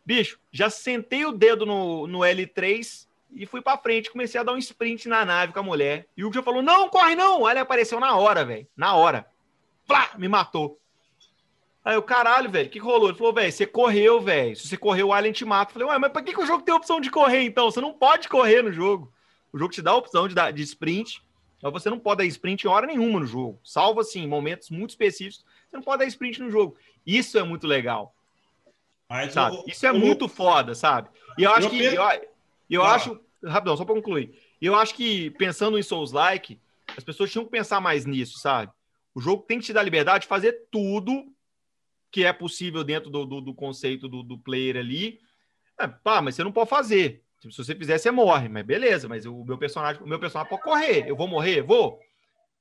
Bicho, 0.06 0.40
já 0.52 0.70
sentei 0.70 1.26
o 1.26 1.32
dedo 1.32 1.66
no, 1.66 2.08
no 2.08 2.20
L3 2.20 3.08
e 3.36 3.46
fui 3.46 3.62
pra 3.62 3.78
frente, 3.78 4.12
comecei 4.12 4.40
a 4.40 4.44
dar 4.44 4.54
um 4.54 4.58
sprint 4.58 5.08
na 5.08 5.26
nave 5.26 5.54
com 5.54 5.60
a 5.60 5.64
mulher. 5.64 6.08
E 6.16 6.24
o 6.24 6.28
Hugo 6.28 6.36
já 6.36 6.44
falou, 6.44 6.62
não, 6.62 6.90
corre 6.90 7.16
não! 7.16 7.50
Ele 7.50 7.60
apareceu 7.60 8.00
na 8.00 8.16
hora, 8.16 8.46
velho, 8.46 8.68
na 8.76 8.96
hora. 8.96 9.26
Flá, 9.86 10.12
me 10.18 10.28
matou. 10.28 10.80
Aí 11.84 11.96
eu, 11.96 12.04
caralho, 12.04 12.50
velho, 12.50 12.68
o 12.68 12.70
que, 12.70 12.80
que 12.80 12.86
rolou? 12.86 13.10
Ele 13.10 13.18
falou, 13.18 13.34
velho, 13.34 13.52
você 13.52 13.66
correu, 13.66 14.22
velho. 14.22 14.56
Se 14.56 14.68
você 14.68 14.78
correu, 14.78 15.08
o 15.08 15.14
Alien 15.14 15.34
te 15.34 15.44
mata. 15.44 15.72
Eu 15.72 15.74
falei, 15.74 15.88
ué, 15.90 15.98
mas 16.00 16.12
pra 16.12 16.22
que, 16.22 16.34
que 16.34 16.42
o 16.42 16.46
jogo 16.46 16.64
tem 16.64 16.74
a 16.74 16.78
opção 16.78 17.02
de 17.02 17.10
correr, 17.10 17.42
então? 17.44 17.70
Você 17.70 17.82
não 17.82 17.94
pode 17.94 18.30
correr 18.30 18.62
no 18.62 18.72
jogo. 18.72 19.12
O 19.52 19.58
jogo 19.60 19.74
te 19.74 19.82
dá 19.82 19.92
a 19.92 19.98
opção 19.98 20.28
de, 20.28 20.34
dar, 20.34 20.52
de 20.52 20.62
sprint, 20.64 21.22
mas 21.62 21.74
você 21.74 21.90
não 21.90 22.00
pode 22.00 22.20
dar 22.20 22.26
sprint 22.26 22.64
em 22.64 22.70
hora 22.70 22.88
nenhuma 22.88 23.20
no 23.20 23.26
jogo. 23.26 23.60
Salvo, 23.64 24.00
assim, 24.00 24.26
momentos 24.26 24.70
muito 24.70 24.92
específicos, 24.92 25.46
você 25.70 25.76
não 25.76 25.84
pode 25.84 26.00
dar 26.00 26.06
sprint 26.06 26.42
no 26.42 26.50
jogo. 26.50 26.78
Isso 27.06 27.38
é 27.38 27.44
muito 27.44 27.68
legal, 27.68 28.13
Mas 29.14 29.34
sabe? 29.34 29.64
Isso 29.68 29.86
é 29.86 29.92
muito 29.92 30.28
foda, 30.28 30.74
sabe? 30.76 31.10
E 31.38 31.44
eu 31.44 31.52
acho 31.52 31.70
que... 31.70 31.78
penso- 31.80 31.96
Eu, 32.70 32.84
Ah. 32.84 32.96
acho... 32.96 33.20
Rapidão, 33.46 33.76
só 33.76 33.84
pra 33.84 33.94
concluir. 33.96 34.34
Eu 34.62 34.74
acho 34.74 34.96
que, 34.96 35.30
pensando 35.32 35.78
em 35.78 35.84
Souls-like, 35.84 36.60
as 36.96 37.04
pessoas 37.04 37.30
tinham 37.32 37.44
que 37.44 37.52
pensar 37.52 37.82
mais 37.82 38.06
nisso, 38.06 38.40
sabe? 38.40 38.72
O 39.14 39.20
jogo 39.20 39.44
tem 39.44 39.60
que 39.60 39.66
te 39.66 39.74
dar 39.74 39.84
liberdade 39.84 40.22
de 40.22 40.28
fazer 40.30 40.68
tudo 40.72 41.26
que 42.10 42.24
é 42.24 42.32
possível 42.32 42.84
dentro 42.84 43.10
do, 43.10 43.26
do, 43.26 43.42
do 43.42 43.54
conceito 43.54 44.08
do, 44.08 44.24
do 44.24 44.38
player 44.38 44.78
ali. 44.78 45.20
É, 45.78 45.88
pá, 45.88 46.22
mas 46.22 46.36
você 46.36 46.44
não 46.44 46.52
pode 46.54 46.70
fazer. 46.70 47.22
Se 47.42 47.50
você 47.58 47.76
fizer, 47.76 47.98
você 47.98 48.10
morre. 48.12 48.48
Mas 48.48 48.64
beleza, 48.66 49.10
mas 49.10 49.26
o 49.26 49.44
meu 49.44 49.58
personagem, 49.58 50.02
o 50.02 50.08
meu 50.08 50.20
personagem 50.20 50.50
pode 50.50 50.64
correr. 50.64 51.06
Eu 51.06 51.16
vou 51.16 51.28
morrer? 51.28 51.62
Vou. 51.62 52.00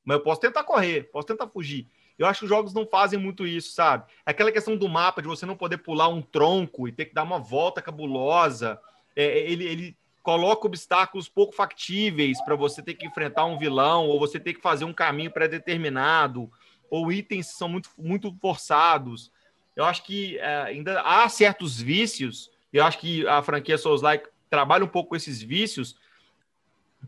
Mas 0.04 0.16
eu 0.18 0.22
posso 0.24 0.40
tentar 0.40 0.64
correr, 0.64 1.04
posso 1.12 1.28
tentar 1.28 1.46
fugir. 1.46 1.88
Eu 2.18 2.26
acho 2.26 2.40
que 2.40 2.44
os 2.44 2.48
jogos 2.48 2.74
não 2.74 2.86
fazem 2.86 3.18
muito 3.18 3.46
isso, 3.46 3.72
sabe? 3.72 4.04
Aquela 4.24 4.52
questão 4.52 4.76
do 4.76 4.88
mapa, 4.88 5.22
de 5.22 5.28
você 5.28 5.46
não 5.46 5.56
poder 5.56 5.78
pular 5.78 6.08
um 6.08 6.22
tronco 6.22 6.86
e 6.86 6.92
ter 6.92 7.06
que 7.06 7.14
dar 7.14 7.22
uma 7.22 7.38
volta 7.38 7.82
cabulosa. 7.82 8.80
É, 9.16 9.50
ele, 9.50 9.64
ele 9.64 9.96
coloca 10.22 10.66
obstáculos 10.66 11.28
pouco 11.28 11.54
factíveis 11.54 12.42
para 12.44 12.54
você 12.54 12.82
ter 12.82 12.94
que 12.94 13.06
enfrentar 13.06 13.44
um 13.44 13.58
vilão, 13.58 14.06
ou 14.06 14.20
você 14.20 14.38
ter 14.38 14.54
que 14.54 14.60
fazer 14.60 14.84
um 14.84 14.92
caminho 14.92 15.30
pré-determinado, 15.30 16.50
ou 16.88 17.10
itens 17.10 17.48
que 17.48 17.54
são 17.54 17.68
muito, 17.68 17.90
muito 17.98 18.34
forçados. 18.40 19.32
Eu 19.74 19.84
acho 19.84 20.04
que 20.04 20.38
é, 20.38 20.62
ainda 20.62 21.00
há 21.00 21.28
certos 21.28 21.80
vícios, 21.80 22.50
e 22.72 22.76
eu 22.76 22.84
acho 22.84 22.98
que 22.98 23.26
a 23.26 23.42
franquia 23.42 23.76
Souls-like 23.76 24.28
trabalha 24.48 24.84
um 24.84 24.88
pouco 24.88 25.10
com 25.10 25.16
esses 25.16 25.42
vícios 25.42 25.96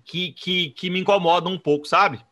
que, 0.05 0.33
que, 0.33 0.71
que 0.71 0.91
me 0.91 1.01
incomodam 1.01 1.53
um 1.53 1.59
pouco, 1.59 1.87
sabe? 1.87 2.25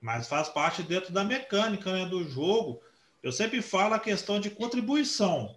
Mas 0.00 0.28
faz 0.28 0.48
parte 0.48 0.82
dentro 0.82 1.12
da 1.12 1.22
mecânica 1.22 1.92
né, 1.92 2.06
do 2.06 2.26
jogo. 2.28 2.80
Eu 3.22 3.32
sempre 3.32 3.60
falo 3.60 3.94
a 3.94 3.98
questão 4.00 4.40
de 4.40 4.50
contribuição. 4.50 5.54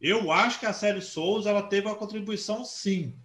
Eu 0.00 0.30
acho 0.30 0.60
que 0.60 0.66
a 0.66 0.72
série 0.72 1.00
Souls 1.00 1.46
ela 1.46 1.62
teve 1.62 1.86
uma 1.86 1.96
contribuição 1.96 2.64
sim. 2.64 3.16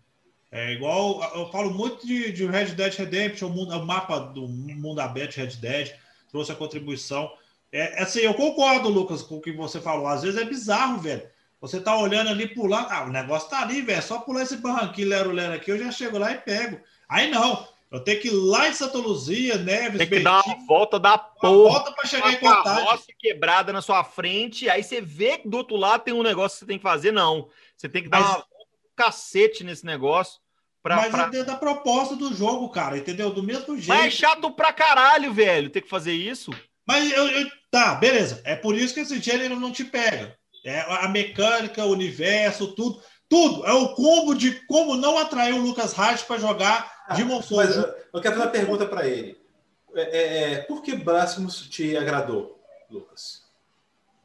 É 0.52 0.72
igual 0.72 1.22
eu 1.36 1.52
falo 1.52 1.72
muito 1.74 2.06
de, 2.06 2.32
de 2.32 2.46
Red 2.46 2.68
Dead 2.76 2.94
Redemption, 2.96 3.48
o, 3.48 3.52
mundo- 3.52 3.76
o 3.76 3.86
mapa 3.86 4.20
do 4.20 4.48
mundo 4.48 5.00
aberto 5.00 5.36
Red 5.38 5.56
Dead 5.58 5.92
trouxe 6.30 6.52
a 6.52 6.56
contribuição. 6.56 7.32
É, 7.72 8.02
assim, 8.04 8.20
eu 8.20 8.34
concordo, 8.36 8.88
Lucas, 8.88 9.24
com 9.24 9.38
o 9.38 9.42
que 9.42 9.52
você 9.52 9.82
falou. 9.82 10.08
Às 10.08 10.22
vezes 10.22 10.40
é 10.40 10.46
bizarro, 10.46 11.00
velho. 11.00 11.28
Você 11.60 11.80
tá 11.80 11.98
olhando 11.98 12.30
ali 12.30 12.48
pulando, 12.54 12.88
ah, 12.90 13.04
o 13.06 13.10
negócio 13.10 13.50
tá 13.50 13.62
ali, 13.62 13.82
velho. 13.82 14.02
Só 14.04 14.20
pular 14.20 14.44
esse 14.44 14.58
barranquinho 14.58 15.08
lero 15.10 15.32
lero 15.32 15.54
aqui, 15.54 15.72
eu 15.72 15.80
já 15.80 15.92
chego 15.92 16.18
lá 16.18 16.32
e 16.32 16.38
pego. 16.38 16.80
Aí 17.10 17.32
não, 17.32 17.68
eu 17.94 18.00
tenho 18.04 18.20
que 18.20 18.28
ir 18.28 18.32
lá 18.32 18.68
em 18.68 18.74
Santa 18.74 18.98
Luzia, 18.98 19.56
Neves, 19.58 19.98
Tem 20.00 20.08
que 20.10 20.20
dar 20.20 20.38
Betim, 20.44 20.50
uma 20.58 20.66
volta 20.68 21.00
da 21.00 21.12
uma 21.12 21.18
porra. 21.20 21.54
volta 21.74 21.92
para 21.94 22.06
chegar 22.10 22.26
Uma 22.28 22.34
em 22.34 22.40
contagem. 22.40 23.06
quebrada 23.20 23.72
na 23.72 23.82
sua 23.82 24.04
frente, 24.04 24.70
aí 24.70 24.84
você 24.84 25.00
vê 25.00 25.38
que 25.38 25.48
do 25.48 25.58
outro 25.58 25.76
lado 25.78 26.04
tem 26.04 26.14
um 26.14 26.24
negócio 26.24 26.56
que 26.56 26.60
você 26.60 26.66
tem 26.66 26.78
que 26.78 26.84
fazer, 26.84 27.12
não. 27.14 27.48
Você 27.78 27.88
tem 27.88 28.04
que 28.04 28.10
dar 28.10 28.20
Mas- 28.20 28.28
uma 28.30 28.36
volta 28.40 28.50
do 28.50 28.96
cacete 28.96 29.64
nesse 29.64 29.86
negócio. 29.86 30.42
Pra, 30.82 30.98
Mas 30.98 31.12
pra... 31.12 31.24
é 31.24 31.30
dentro 31.30 31.48
da 31.48 31.56
proposta 31.56 32.14
do 32.16 32.34
jogo, 32.34 32.68
cara, 32.70 32.98
entendeu? 32.98 33.30
Do 33.30 33.42
mesmo 33.42 33.76
jeito. 33.78 33.88
Mas 33.88 34.08
é 34.08 34.10
chato 34.10 34.52
pra 34.52 34.74
caralho, 34.74 35.32
velho, 35.34 35.70
ter 35.70 35.80
que 35.82 35.88
fazer 35.90 36.12
isso. 36.12 36.52
Mas 36.86 37.10
eu, 37.14 37.26
eu- 37.30 37.50
tá, 37.72 37.96
beleza. 37.96 38.42
É 38.44 38.54
por 38.56 38.76
isso 38.76 38.94
que 38.94 39.00
esse 39.00 39.18
gênero 39.22 39.58
não 39.58 39.72
te 39.72 39.86
pega. 39.86 40.36
É 40.66 40.82
a 40.82 41.08
mecânica, 41.08 41.86
o 41.86 41.92
universo, 41.92 42.74
tudo. 42.76 43.02
Tudo. 43.30 43.66
É 43.66 43.74
o 43.74 43.96
combo 43.96 44.36
de 44.36 44.52
como 44.68 44.96
não 44.96 45.18
atrair 45.18 45.54
o 45.54 45.62
Lucas 45.62 45.98
Hart 45.98 46.26
para 46.26 46.40
jogar 46.40 47.06
Demon 47.16 47.42
Souls. 47.42 47.66
Mas 47.68 47.78
eu, 47.78 47.84
eu 48.14 48.22
quero 48.22 48.36
fazer 48.36 48.46
uma 48.46 48.52
pergunta 48.52 48.86
para 48.86 49.08
ele. 49.08 49.38
É, 49.96 50.02
é, 50.02 50.54
é, 50.54 50.58
por 50.62 50.82
que 50.82 50.96
Blasphemous 50.96 51.68
te 51.68 51.96
agradou, 51.96 52.60
Lucas? 52.90 53.44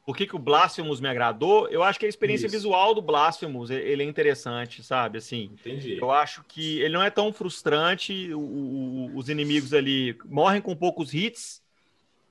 Por 0.06 0.16
que, 0.16 0.26
que 0.26 0.34
o 0.34 0.38
Blasphemous 0.38 1.00
me 1.00 1.08
agradou? 1.08 1.68
Eu 1.68 1.82
acho 1.82 1.98
que 2.00 2.06
a 2.06 2.08
experiência 2.08 2.46
Isso. 2.46 2.56
visual 2.56 2.94
do 2.94 3.02
Blasphemous, 3.02 3.68
ele 3.68 4.02
é 4.02 4.06
interessante, 4.06 4.82
sabe? 4.82 5.18
Assim, 5.18 5.50
Entendi. 5.52 5.98
eu 6.00 6.10
acho 6.10 6.42
que 6.48 6.80
ele 6.80 6.94
não 6.94 7.02
é 7.02 7.10
tão 7.10 7.30
frustrante. 7.30 8.32
o- 8.32 8.38
o- 8.40 9.16
os 9.18 9.28
inimigos 9.28 9.74
ali 9.74 10.16
morrem 10.24 10.62
com 10.62 10.74
poucos 10.74 11.12
hits, 11.12 11.60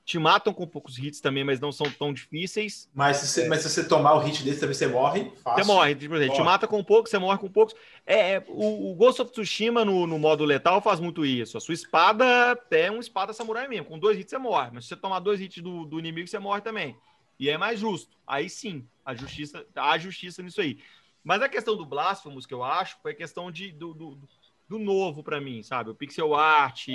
te 0.08 0.18
matam 0.18 0.54
com 0.54 0.66
poucos 0.66 0.98
hits 0.98 1.20
também, 1.20 1.44
mas 1.44 1.60
não 1.60 1.70
são 1.70 1.84
tão 1.90 2.14
difíceis. 2.14 2.88
Mas 2.94 3.18
se, 3.18 3.26
você, 3.28 3.46
mas 3.46 3.60
se 3.60 3.68
você 3.68 3.86
tomar 3.86 4.14
o 4.14 4.18
hit 4.20 4.42
desse, 4.42 4.58
também 4.58 4.74
você 4.74 4.86
morre. 4.86 5.30
Fácil. 5.44 5.62
Você 5.62 5.70
morre, 5.70 5.94
tipo, 5.94 6.14
ele 6.14 6.24
te 6.24 6.30
Morre. 6.30 6.44
mata 6.44 6.66
com 6.66 6.82
poucos, 6.82 7.10
você 7.10 7.18
morre 7.18 7.36
com 7.36 7.50
poucos. 7.50 7.74
É, 8.06 8.36
é, 8.36 8.44
o, 8.48 8.90
o 8.90 8.94
Ghost 8.94 9.20
of 9.20 9.30
Tsushima 9.30 9.84
no, 9.84 10.06
no 10.06 10.18
modo 10.18 10.46
letal 10.46 10.80
faz 10.80 10.98
muito 10.98 11.26
isso. 11.26 11.58
A 11.58 11.60
sua 11.60 11.74
espada 11.74 12.24
é 12.70 12.90
uma 12.90 13.00
espada 13.00 13.34
samurai 13.34 13.68
mesmo. 13.68 13.84
Com 13.84 13.98
dois 13.98 14.18
hits 14.18 14.30
você 14.30 14.38
morre, 14.38 14.70
mas 14.72 14.84
se 14.84 14.88
você 14.88 14.96
tomar 14.96 15.20
dois 15.20 15.42
hits 15.42 15.62
do, 15.62 15.84
do 15.84 15.98
inimigo, 15.98 16.26
você 16.26 16.38
morre 16.38 16.62
também. 16.62 16.96
E 17.38 17.50
é 17.50 17.58
mais 17.58 17.78
justo. 17.78 18.16
Aí 18.26 18.48
sim, 18.48 18.86
a 19.04 19.14
justiça, 19.14 19.66
há 19.76 19.98
justiça 19.98 20.42
nisso 20.42 20.62
aí. 20.62 20.78
Mas 21.22 21.42
a 21.42 21.50
questão 21.50 21.76
do 21.76 21.84
Blasphemous, 21.84 22.46
que 22.46 22.54
eu 22.54 22.64
acho, 22.64 22.96
foi 23.02 23.12
a 23.12 23.14
questão 23.14 23.50
de, 23.52 23.72
do, 23.72 23.92
do, 23.92 24.18
do 24.66 24.78
novo 24.78 25.22
para 25.22 25.38
mim, 25.38 25.62
sabe? 25.62 25.90
O 25.90 25.94
pixel 25.94 26.34
art, 26.34 26.88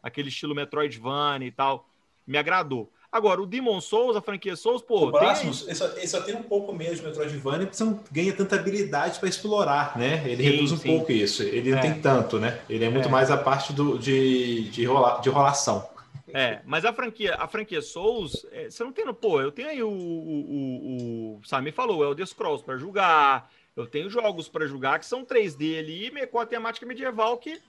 aquele 0.00 0.28
estilo 0.28 0.54
Metroidvania 0.54 1.48
e 1.48 1.50
tal, 1.50 1.88
me 2.26 2.38
agradou. 2.38 2.90
Agora, 3.12 3.42
o 3.42 3.46
Demon 3.46 3.80
Souls, 3.80 4.16
a 4.16 4.20
franquia 4.20 4.54
Souls, 4.54 4.82
pô. 4.82 5.08
O 5.08 5.10
Blasphemous, 5.10 5.66
ele, 5.66 5.74
só, 5.74 5.86
ele 5.96 6.06
só 6.06 6.20
tem 6.20 6.36
um 6.36 6.44
pouco 6.44 6.72
menos 6.72 7.00
de 7.00 7.06
Metroidvania, 7.06 7.66
porque 7.66 7.76
você 7.76 7.84
não 7.84 8.00
ganha 8.10 8.32
tanta 8.32 8.54
habilidade 8.54 9.18
para 9.18 9.28
explorar, 9.28 9.98
né? 9.98 10.22
Ele 10.24 10.44
sim, 10.44 10.50
reduz 10.50 10.72
um 10.72 10.76
sim. 10.76 10.88
pouco 10.88 11.10
isso. 11.10 11.42
Ele 11.42 11.72
não 11.72 11.78
é. 11.78 11.82
tem 11.82 12.00
tanto, 12.00 12.38
né? 12.38 12.60
Ele 12.70 12.84
é 12.84 12.88
muito 12.88 13.08
é. 13.08 13.10
mais 13.10 13.28
a 13.30 13.36
parte 13.36 13.72
do, 13.72 13.98
de, 13.98 14.70
de, 14.70 14.84
rola, 14.84 15.20
de 15.20 15.28
rolação. 15.28 15.88
É, 16.32 16.60
mas 16.64 16.84
a 16.84 16.92
franquia, 16.92 17.34
a 17.34 17.48
franquia 17.48 17.82
Souls, 17.82 18.46
é, 18.52 18.70
você 18.70 18.84
não 18.84 18.92
tem, 18.92 19.12
pô, 19.12 19.40
eu 19.40 19.50
tenho 19.50 19.68
aí 19.68 19.82
o, 19.82 19.90
o, 19.90 19.90
o, 19.90 21.38
o 21.38 21.44
Sami 21.44 21.72
falou, 21.72 22.04
é 22.04 22.06
o 22.06 22.14
The 22.14 22.24
Scrolls 22.24 22.64
para 22.64 22.76
jogar, 22.76 23.50
eu 23.76 23.84
tenho 23.86 24.08
jogos 24.08 24.48
para 24.48 24.66
jogar 24.68 25.00
que 25.00 25.06
são 25.06 25.24
3D 25.24 25.80
ali, 25.80 26.26
com 26.28 26.38
a 26.38 26.46
temática 26.46 26.86
medieval 26.86 27.36
que 27.38 27.60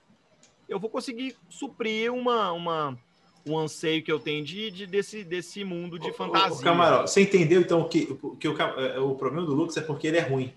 eu 0.69 0.80
vou 0.80 0.91
conseguir 0.91 1.36
suprir 1.49 2.14
uma, 2.14 2.52
uma 2.52 2.98
o 3.45 3.57
anseio 3.57 4.03
que 4.03 4.11
eu 4.11 4.19
tenho 4.19 4.43
de, 4.43 4.72
de 4.72 4.85
desse, 4.85 5.23
desse 5.23 5.63
mundo 5.63 5.97
de 5.97 6.11
fantasia. 6.13 6.63
Camarão, 6.63 7.01
você 7.07 7.22
entendeu 7.22 7.61
então 7.61 7.88
que, 7.88 8.05
que 8.39 8.47
o, 8.47 8.61
é, 8.61 8.99
o 8.99 9.15
problema 9.15 9.45
do 9.45 9.53
Lucas 9.53 9.77
é 9.77 9.81
porque 9.81 10.07
ele 10.07 10.18
é 10.18 10.22
ruim? 10.22 10.53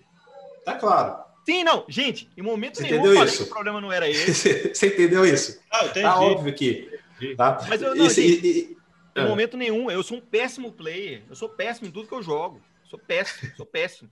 Tá 0.65 0.75
claro. 0.75 1.25
Sim, 1.45 1.63
não, 1.63 1.85
gente, 1.89 2.31
em 2.37 2.43
momento 2.43 2.77
você 2.77 2.85
nenhum 2.85 3.07
eu 3.07 3.15
falei 3.15 3.25
isso? 3.25 3.45
que 3.45 3.51
o 3.51 3.53
problema 3.53 3.81
não 3.81 3.93
era 3.93 4.09
esse. 4.11 4.75
você 4.75 4.87
entendeu 4.87 5.27
isso? 5.27 5.61
Ah, 5.71 5.89
tá 5.89 6.21
óbvio 6.21 6.55
que. 6.55 6.91
Tá? 7.37 7.65
Mas 7.69 7.83
eu 7.83 7.95
não, 7.95 8.07
esse, 8.07 8.27
gente, 8.27 8.47
e, 8.47 8.61
e, 8.61 8.77
em 9.17 9.29
momento 9.29 9.57
nenhum, 9.57 9.91
eu 9.91 10.03
sou 10.03 10.19
um 10.19 10.21
péssimo 10.21 10.73
player. 10.73 11.23
Eu 11.29 11.37
sou 11.37 11.49
péssimo 11.49 11.89
em 11.89 11.91
tudo 11.91 12.09
que 12.09 12.15
eu 12.15 12.23
jogo. 12.23 12.61
Sou 12.85 12.99
péssimo, 12.99 13.53
sou 13.57 13.67
péssimo. 13.67 14.11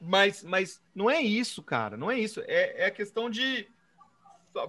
Mas, 0.00 0.42
mas 0.42 0.80
não 0.94 1.10
é 1.10 1.22
isso, 1.22 1.62
cara. 1.62 1.96
Não 1.96 2.10
é 2.10 2.18
isso. 2.18 2.42
É, 2.46 2.82
é 2.82 2.86
a 2.86 2.90
questão 2.90 3.30
de 3.30 3.66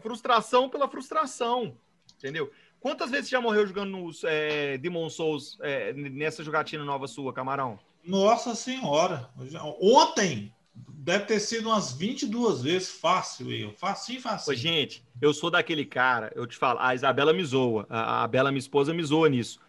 frustração 0.02 0.69
pela 0.69 0.88
frustração. 0.88 1.78
Entendeu? 2.18 2.52
Quantas 2.80 3.10
vezes 3.10 3.28
você 3.28 3.32
já 3.32 3.41
morreu 3.41 3.66
jogando 3.66 3.91
nos 3.91 4.24
é, 4.24 4.78
Demon 4.78 5.10
Souls 5.10 5.58
é, 5.62 5.94
nessa 5.94 6.44
jogatina 6.44 6.84
nova 6.84 7.08
sua, 7.08 7.34
Camarão? 7.34 7.80
Nossa 8.06 8.56
Senhora! 8.56 9.30
Ontem 9.82 10.54
deve 10.76 11.26
ter 11.26 11.40
sido 11.40 11.70
umas 11.70 11.94
22 11.94 12.62
vezes 12.62 12.90
fácil, 12.90 13.52
eu. 13.52 13.74
Facinho, 13.74 14.22
fácil. 14.22 14.54
gente, 14.54 15.04
eu 15.22 15.34
sou 15.34 15.49
daquele 15.49 15.86
cara, 15.86 16.32
eu 16.36 16.45
te 16.45 16.56
falo, 16.56 16.80
a 16.80 16.94
Isabela 16.94 17.34
me 17.34 17.44
zoa, 17.44 17.86
a, 17.90 18.24
a 18.24 18.28
Bela, 18.28 18.52
minha 18.52 18.60
esposa, 18.60 18.94
me 18.94 19.04
zoa 19.04 19.30
nisso. 19.30 19.60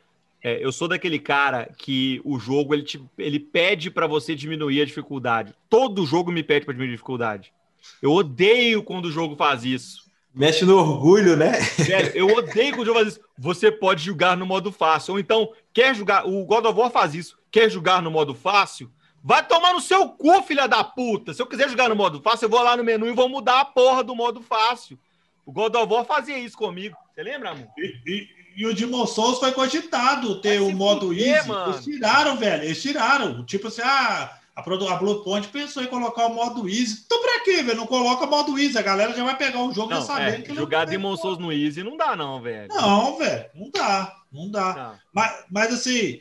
É, 0.43 0.65
eu 0.65 0.71
sou 0.71 0.87
daquele 0.87 1.19
cara 1.19 1.69
que 1.77 2.21
o 2.25 2.39
jogo 2.39 2.75
ele, 2.75 2.85
te, 2.85 3.03
ele 3.17 3.41
pede 3.41 3.91
para 3.91 4.07
você 4.07 4.35
diminuir 4.35 4.81
a 4.81 4.85
dificuldade. 4.85 5.55
Todo 5.69 6.07
jogo 6.07 6.31
me 6.31 6.43
pede 6.43 6.65
para 6.65 6.75
diminuir 6.75 6.95
a 6.95 6.97
dificuldade. 6.97 7.53
Eu 8.01 8.13
odeio 8.13 8.83
quando 8.83 9.07
o 9.07 9.11
jogo 9.11 9.35
faz 9.35 9.65
isso. 9.65 10.08
Mexe 10.39 10.65
no 10.65 10.79
orgulho, 10.79 11.37
né? 11.37 11.51
Velho, 11.79 12.13
eu 12.15 12.29
odeio 12.29 12.71
quando 12.71 12.83
o 12.83 12.85
jogo 12.85 13.01
faz 13.01 13.09
isso. 13.09 13.21
Você 13.37 13.73
pode 13.73 14.05
jogar 14.05 14.37
no 14.37 14.47
modo 14.47 14.71
fácil. 14.71 15.15
Ou 15.15 15.19
então, 15.19 15.53
quer 15.75 15.97
jogar. 15.97 16.29
O 16.29 16.45
God 16.45 16.65
of 16.65 16.79
War 16.79 16.93
faz 16.93 17.13
isso. 17.13 17.37
Quer 17.51 17.69
jogar 17.69 18.01
no 18.01 18.09
modo 18.09 18.37
fácil? 18.37 18.89
Vai 19.21 19.45
tomar 19.45 19.73
no 19.73 19.81
seu 19.81 20.09
cu, 20.11 20.41
filha 20.45 20.69
da 20.69 20.85
puta. 20.85 21.35
Se 21.35 21.43
eu 21.43 21.47
quiser 21.47 21.69
jogar 21.69 21.89
no 21.89 21.97
modo 21.97 22.23
fácil, 22.23 22.45
eu 22.45 22.51
vou 22.51 22.63
lá 22.63 22.77
no 22.77 22.85
menu 22.85 23.09
e 23.09 23.13
vou 23.13 23.29
mudar 23.29 23.61
a 23.61 23.65
porra 23.65 24.05
do 24.05 24.15
modo 24.15 24.41
fácil. 24.41 24.97
O 25.45 25.51
God 25.51 25.75
of 25.75 25.93
War 25.93 26.05
fazia 26.05 26.39
isso 26.39 26.57
comigo. 26.57 26.97
Você 27.13 27.25
lembra, 27.25 27.51
amor? 27.51 27.67
E, 27.77 27.97
e, 28.07 28.29
e 28.59 28.67
o 28.67 28.73
Demon 28.73 29.09
Souls 29.09 29.41
foi 29.41 29.51
cogitado 29.51 30.41
ter 30.41 30.61
o 30.61 30.71
modo 30.71 31.09
fuder, 31.09 31.37
easy. 31.37 31.49
Mano. 31.49 31.73
Eles 31.73 31.85
tiraram, 31.85 32.37
velho. 32.37 32.63
Eles 32.63 32.81
tiraram. 32.81 33.45
Tipo 33.45 33.67
assim, 33.67 33.83
ah, 33.83 34.39
a, 34.59 34.93
a 34.93 34.97
Blue 34.97 35.23
Point 35.23 35.47
pensou 35.49 35.83
em 35.83 35.87
colocar 35.87 36.27
o 36.27 36.35
modo 36.35 36.69
Easy. 36.69 37.03
Então 37.07 37.23
pra 37.23 37.45
quê, 37.45 37.63
velho? 37.63 37.77
Não 37.77 37.87
coloca 37.87 38.25
o 38.25 38.31
modo 38.31 38.59
Easy. 38.59 38.77
A 38.77 38.83
galera 38.83 39.15
já 39.15 39.25
vai 39.25 39.37
pegar 39.37 39.63
o 39.63 39.73
jogo 39.73 39.91
não, 39.91 40.01
e 40.01 40.05
saber 40.05 40.41
é, 40.41 40.43
que 40.43 40.55
Jogar 40.55 40.85
Demon 40.85 41.17
Souls 41.17 41.39
no 41.39 41.53
Easy 41.53 41.83
não 41.85 41.97
dá, 41.97 42.17
não, 42.17 42.41
velho. 42.41 42.69
Não, 42.69 43.17
velho. 43.19 43.47
Não 43.55 43.71
dá. 43.71 44.17
Não 44.33 44.51
dá. 44.51 44.75
Não. 44.75 44.99
Mas, 45.13 45.45
mas 45.51 45.73
assim. 45.73 46.21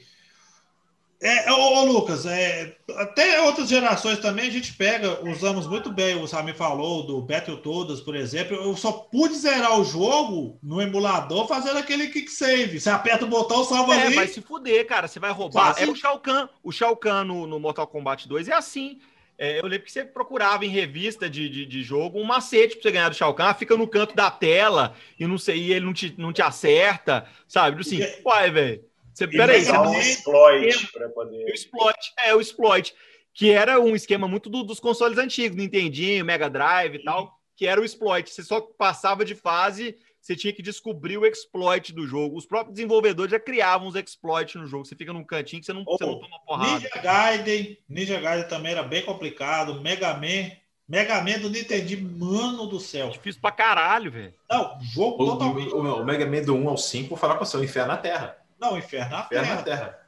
É, 1.19 1.51
ô, 1.51 1.55
ô, 1.55 1.85
Lucas, 1.85 2.27
é, 2.27 2.77
até 2.95 3.41
outras 3.41 3.67
gerações 3.67 4.19
também 4.19 4.47
a 4.47 4.51
gente 4.51 4.73
pega, 4.73 5.27
usamos 5.27 5.65
muito 5.65 5.91
bem, 5.91 6.15
o 6.15 6.27
Sami 6.27 6.53
falou 6.53 7.07
do 7.07 7.21
Battletoads, 7.21 8.01
por 8.01 8.15
exemplo. 8.15 8.55
Eu 8.55 8.75
só 8.77 8.91
pude 8.91 9.33
zerar 9.33 9.79
o 9.79 9.83
jogo 9.83 10.59
no 10.61 10.79
emulador 10.79 11.47
fazendo 11.47 11.79
aquele 11.79 12.07
kick 12.09 12.29
save. 12.29 12.79
Você 12.79 12.89
aperta 12.89 13.25
o 13.25 13.29
botão, 13.29 13.63
salva 13.63 13.95
é, 13.95 14.05
ali. 14.05 14.15
vai 14.15 14.27
se 14.27 14.41
fuder, 14.41 14.85
cara. 14.85 15.07
Você 15.07 15.19
vai 15.19 15.31
roubar. 15.31 15.75
É 15.81 15.87
o 15.87 15.95
Shao 15.95 16.19
Kahn. 16.19 16.47
O 16.63 16.71
Shao 16.71 16.95
Kahn 16.95 17.23
no, 17.23 17.47
no 17.47 17.59
Mortal 17.59 17.87
Kombat 17.87 18.27
2 18.27 18.47
é 18.49 18.53
assim. 18.53 18.99
É, 19.39 19.59
eu 19.59 19.67
lembro 19.67 19.85
que 19.85 19.91
você 19.91 20.03
procurava 20.03 20.65
em 20.65 20.69
revista 20.69 21.29
de, 21.29 21.47
de, 21.47 21.65
de, 21.65 21.83
jogo 21.83 22.19
um 22.19 22.23
macete 22.23 22.75
pra 22.75 22.81
você 22.83 22.91
ganhar 22.91 23.09
do 23.09 23.15
Shao 23.15 23.33
Kahn, 23.35 23.53
fica 23.53 23.77
no 23.77 23.87
canto 23.87 24.15
da 24.15 24.31
tela 24.31 24.95
e 25.19 25.27
não 25.27 25.37
sei, 25.37 25.57
e 25.57 25.73
ele 25.73 25.85
não 25.85 25.93
te, 25.93 26.15
não 26.17 26.33
te 26.33 26.41
acerta, 26.41 27.27
sabe? 27.47 27.81
Assim, 27.81 27.99
uai, 28.25 28.49
velho. 28.49 28.83
Você, 29.17 29.27
peraí, 29.27 29.65
você 29.65 29.71
um 29.75 29.99
exploit 29.99 30.91
para 30.91 31.09
poder. 31.09 31.45
O 31.45 31.49
exploit, 31.49 32.13
é, 32.23 32.35
o 32.35 32.39
exploit. 32.39 32.93
Que 33.33 33.49
era 33.49 33.79
um 33.79 33.95
esquema 33.95 34.27
muito 34.27 34.47
do, 34.47 34.61
dos 34.61 34.79
consoles 34.79 35.17
antigos, 35.17 35.57
Nintendinho, 35.57 36.23
Mega 36.23 36.47
Drive 36.47 36.95
e 36.95 37.03
tal, 37.03 37.35
que 37.55 37.65
era 37.65 37.81
o 37.81 37.83
exploit. 37.83 38.29
Você 38.29 38.43
só 38.43 38.61
passava 38.61 39.25
de 39.25 39.33
fase, 39.33 39.97
você 40.21 40.35
tinha 40.35 40.53
que 40.53 40.61
descobrir 40.61 41.17
o 41.17 41.25
exploit 41.25 41.93
do 41.93 42.05
jogo. 42.05 42.37
Os 42.37 42.45
próprios 42.45 42.75
desenvolvedores 42.75 43.31
já 43.31 43.39
criavam 43.39 43.87
os 43.87 43.95
exploits 43.95 44.53
no 44.53 44.67
jogo. 44.67 44.85
Você 44.85 44.95
fica 44.95 45.11
num 45.11 45.23
cantinho 45.23 45.61
que 45.61 45.65
você 45.65 45.73
não, 45.73 45.83
oh, 45.87 45.97
você 45.97 46.05
não 46.05 46.19
toma 46.19 46.39
porrada. 46.45 46.75
Ninja 46.75 46.89
Gaiden, 47.01 47.77
Ninja 47.89 48.19
Gaiden 48.19 48.47
também 48.47 48.73
era 48.73 48.83
bem 48.83 49.03
complicado. 49.03 49.81
Mega 49.81 50.13
Man. 50.13 50.51
Mega 50.87 51.21
Man 51.21 51.39
do 51.39 51.49
Nintendo, 51.49 52.01
mano 52.23 52.67
do 52.67 52.79
céu. 52.79 53.09
Difícil 53.09 53.41
pra 53.41 53.51
caralho, 53.51 54.11
velho. 54.11 54.33
Não, 54.47 54.79
jogo 54.81 55.23
o, 55.23 55.25
totalmente. 55.31 55.73
O, 55.73 55.77
o, 55.77 56.01
o, 56.01 56.05
Mega 56.05 56.25
Man 56.25 56.43
do 56.43 56.55
1 56.55 56.69
ao 56.69 56.77
5, 56.77 57.09
vou 57.09 57.17
falar 57.17 57.35
com 57.35 57.45
você, 57.45 57.57
o 57.57 57.63
Inferno 57.63 57.89
na 57.89 57.97
Terra. 57.97 58.46
Não, 58.59 58.73
o 58.73 58.77
Inferno 58.77 59.11
na 59.11 59.19
Inferno 59.21 59.29
Terra. 59.29 59.55
Na 59.55 59.63
terra. 59.63 59.99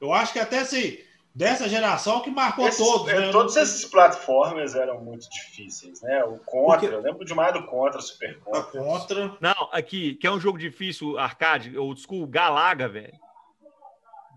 Eu 0.00 0.12
acho 0.12 0.32
que 0.32 0.38
até 0.38 0.60
assim, 0.60 0.98
dessa 1.34 1.68
geração 1.68 2.20
que 2.20 2.30
marcou 2.30 2.66
esses, 2.66 2.84
todos. 2.84 3.06
Né? 3.06 3.30
Todos 3.30 3.56
esses 3.56 3.84
plataformas 3.84 4.74
eram 4.74 5.00
muito 5.00 5.28
difíceis, 5.30 6.02
né? 6.02 6.24
O 6.24 6.38
Contra, 6.38 6.80
Porque... 6.80 6.94
eu 6.94 7.00
lembro 7.00 7.24
demais 7.24 7.52
do 7.52 7.64
Contra, 7.64 8.00
Super 8.00 8.38
Contra. 8.40 8.80
Contra. 8.80 9.36
Não, 9.40 9.68
aqui, 9.72 10.14
que 10.14 10.26
é 10.26 10.30
um 10.30 10.40
jogo 10.40 10.58
difícil, 10.58 11.18
arcade, 11.18 11.76
old 11.78 12.00
school, 12.00 12.26
Galaga, 12.26 12.88
velho. 12.88 13.14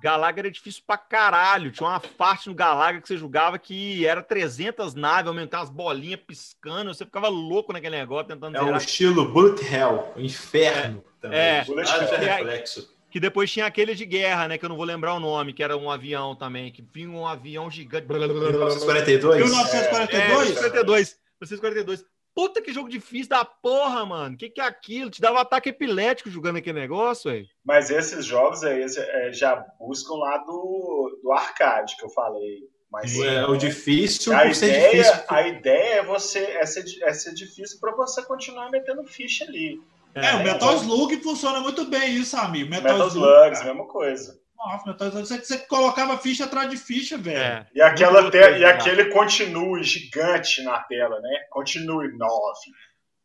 Galaga 0.01 0.41
era 0.41 0.51
difícil 0.51 0.81
pra 0.85 0.97
caralho. 0.97 1.71
Tinha 1.71 1.87
uma 1.87 1.99
parte 1.99 2.49
no 2.49 2.55
Galaga 2.55 2.99
que 2.99 3.07
você 3.07 3.17
jogava 3.17 3.59
que 3.59 4.05
era 4.05 4.23
300 4.23 4.95
naves, 4.95 5.27
aumentar 5.27 5.61
as 5.61 5.69
bolinhas 5.69 6.19
piscando. 6.25 6.91
Você 6.91 7.05
ficava 7.05 7.29
louco 7.29 7.71
naquele 7.71 7.97
negócio 7.97 8.27
tentando 8.27 8.57
É 8.57 8.63
o 8.63 8.75
estilo 8.75 9.31
Bullet 9.31 9.63
Hell, 9.63 10.11
o 10.15 10.19
inferno 10.19 11.03
é, 11.05 11.21
também. 11.21 11.39
É, 11.39 11.63
Bullet 11.65 11.87
Hell. 11.87 12.19
reflexo 12.19 13.00
que 13.11 13.19
depois 13.19 13.51
tinha 13.51 13.65
aquele 13.65 13.93
de 13.93 14.05
guerra, 14.05 14.47
né? 14.47 14.57
Que 14.57 14.63
eu 14.63 14.69
não 14.69 14.77
vou 14.77 14.85
lembrar 14.85 15.13
o 15.13 15.19
nome, 15.19 15.51
que 15.53 15.61
era 15.61 15.75
um 15.75 15.91
avião 15.91 16.33
também, 16.33 16.71
que 16.71 16.81
vinha 16.81 17.09
um 17.09 17.27
avião 17.27 17.69
gigante. 17.69 18.07
1942? 18.07 19.43
1942? 19.43 20.09
É, 20.13 20.27
1942. 20.29 21.19
1942. 21.41 22.05
Puta 22.33 22.61
que 22.61 22.71
jogo 22.71 22.87
difícil 22.87 23.27
da 23.27 23.43
porra, 23.43 24.05
mano. 24.05 24.35
O 24.35 24.37
que, 24.37 24.49
que 24.49 24.61
é 24.61 24.63
aquilo? 24.63 25.09
Te 25.09 25.19
dava 25.19 25.41
ataque 25.41 25.67
epilético 25.67 26.29
jogando 26.29 26.55
aquele 26.55 26.79
negócio, 26.79 27.29
aí. 27.29 27.45
Mas 27.65 27.89
esses 27.91 28.25
jogos 28.25 28.63
aí 28.63 28.83
é, 28.83 29.33
já 29.33 29.57
buscam 29.77 30.15
lá 30.15 30.37
do, 30.37 31.19
do 31.21 31.31
arcade 31.33 31.97
que 31.97 32.05
eu 32.05 32.09
falei. 32.09 32.69
Mas, 32.89 33.17
é, 33.19 33.45
o 33.45 33.57
difícil 33.57 34.33
a 34.33 34.45
ideia, 34.45 34.91
difícil. 34.91 35.23
A 35.27 35.47
ideia 35.47 35.93
é 35.95 36.03
você 36.03 36.39
é 36.39 36.65
ser, 36.65 36.85
é 37.03 37.13
ser 37.13 37.33
difícil 37.33 37.79
para 37.79 37.93
você 37.95 38.21
continuar 38.23 38.69
metendo 38.69 39.03
ficha 39.03 39.45
ali. 39.45 39.81
É, 40.15 40.25
é, 40.27 40.35
o 40.35 40.43
Metal 40.43 40.75
Slug 40.75 41.17
funciona 41.21 41.59
muito 41.59 41.85
bem 41.85 42.15
isso, 42.15 42.35
amigo. 42.37 42.69
Metal, 42.69 42.93
Metal 42.93 43.07
Slug, 43.07 43.27
Slugs, 43.27 43.63
mesma 43.63 43.87
coisa. 43.87 44.39
Nossa, 44.57 44.91
Metal 44.91 45.07
Slug, 45.07 45.27
você, 45.27 45.39
você 45.39 45.57
colocava 45.59 46.17
ficha 46.17 46.45
atrás 46.45 46.69
de 46.69 46.77
ficha, 46.77 47.17
velho. 47.17 47.37
É. 47.37 47.67
E, 47.73 47.81
aquela 47.81 48.29
te... 48.29 48.37
e 48.37 48.65
aquele 48.65 49.05
continue 49.05 49.83
gigante 49.83 50.61
na 50.63 50.79
tela, 50.79 51.19
né? 51.19 51.45
Continue 51.49 52.17
9. 52.17 52.31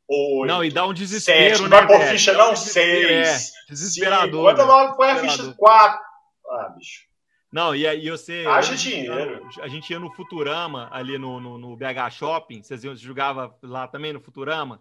Oito, 0.08 0.46
não, 0.46 0.64
e 0.64 0.70
dá 0.70 0.86
um 0.86 0.94
desespero, 0.94 1.56
sete, 1.56 1.62
né? 1.62 1.68
Vai 1.68 1.86
pôr 1.86 2.00
ficha 2.02 2.32
não 2.32 2.54
6. 2.54 2.74
É, 2.78 3.36
desesperador. 3.68 4.54
Quando 4.54 4.66
logo 4.66 4.96
põe 4.96 5.10
a 5.10 5.16
ficha 5.16 5.52
4. 5.52 6.00
Ah, 6.48 6.68
bicho. 6.76 7.06
Não, 7.52 7.74
e 7.74 7.86
aí 7.86 8.10
você. 8.10 8.44
Haja 8.46 8.76
dinheiro. 8.76 9.48
A 9.60 9.68
gente 9.68 9.90
ia 9.90 9.98
no 9.98 10.12
Futurama, 10.12 10.88
ali 10.92 11.18
no, 11.18 11.40
no, 11.40 11.58
no 11.58 11.76
BH 11.76 12.10
Shopping. 12.10 12.62
Vocês 12.62 12.82
jogavam 13.00 13.52
lá 13.62 13.88
também 13.88 14.12
no 14.12 14.20
Futurama? 14.20 14.80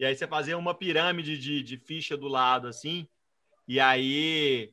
E 0.00 0.04
aí 0.06 0.16
você 0.16 0.26
fazia 0.26 0.56
uma 0.56 0.72
pirâmide 0.72 1.36
de, 1.36 1.62
de 1.62 1.76
ficha 1.76 2.16
do 2.16 2.26
lado, 2.26 2.66
assim. 2.66 3.06
E 3.68 3.78
aí 3.78 4.72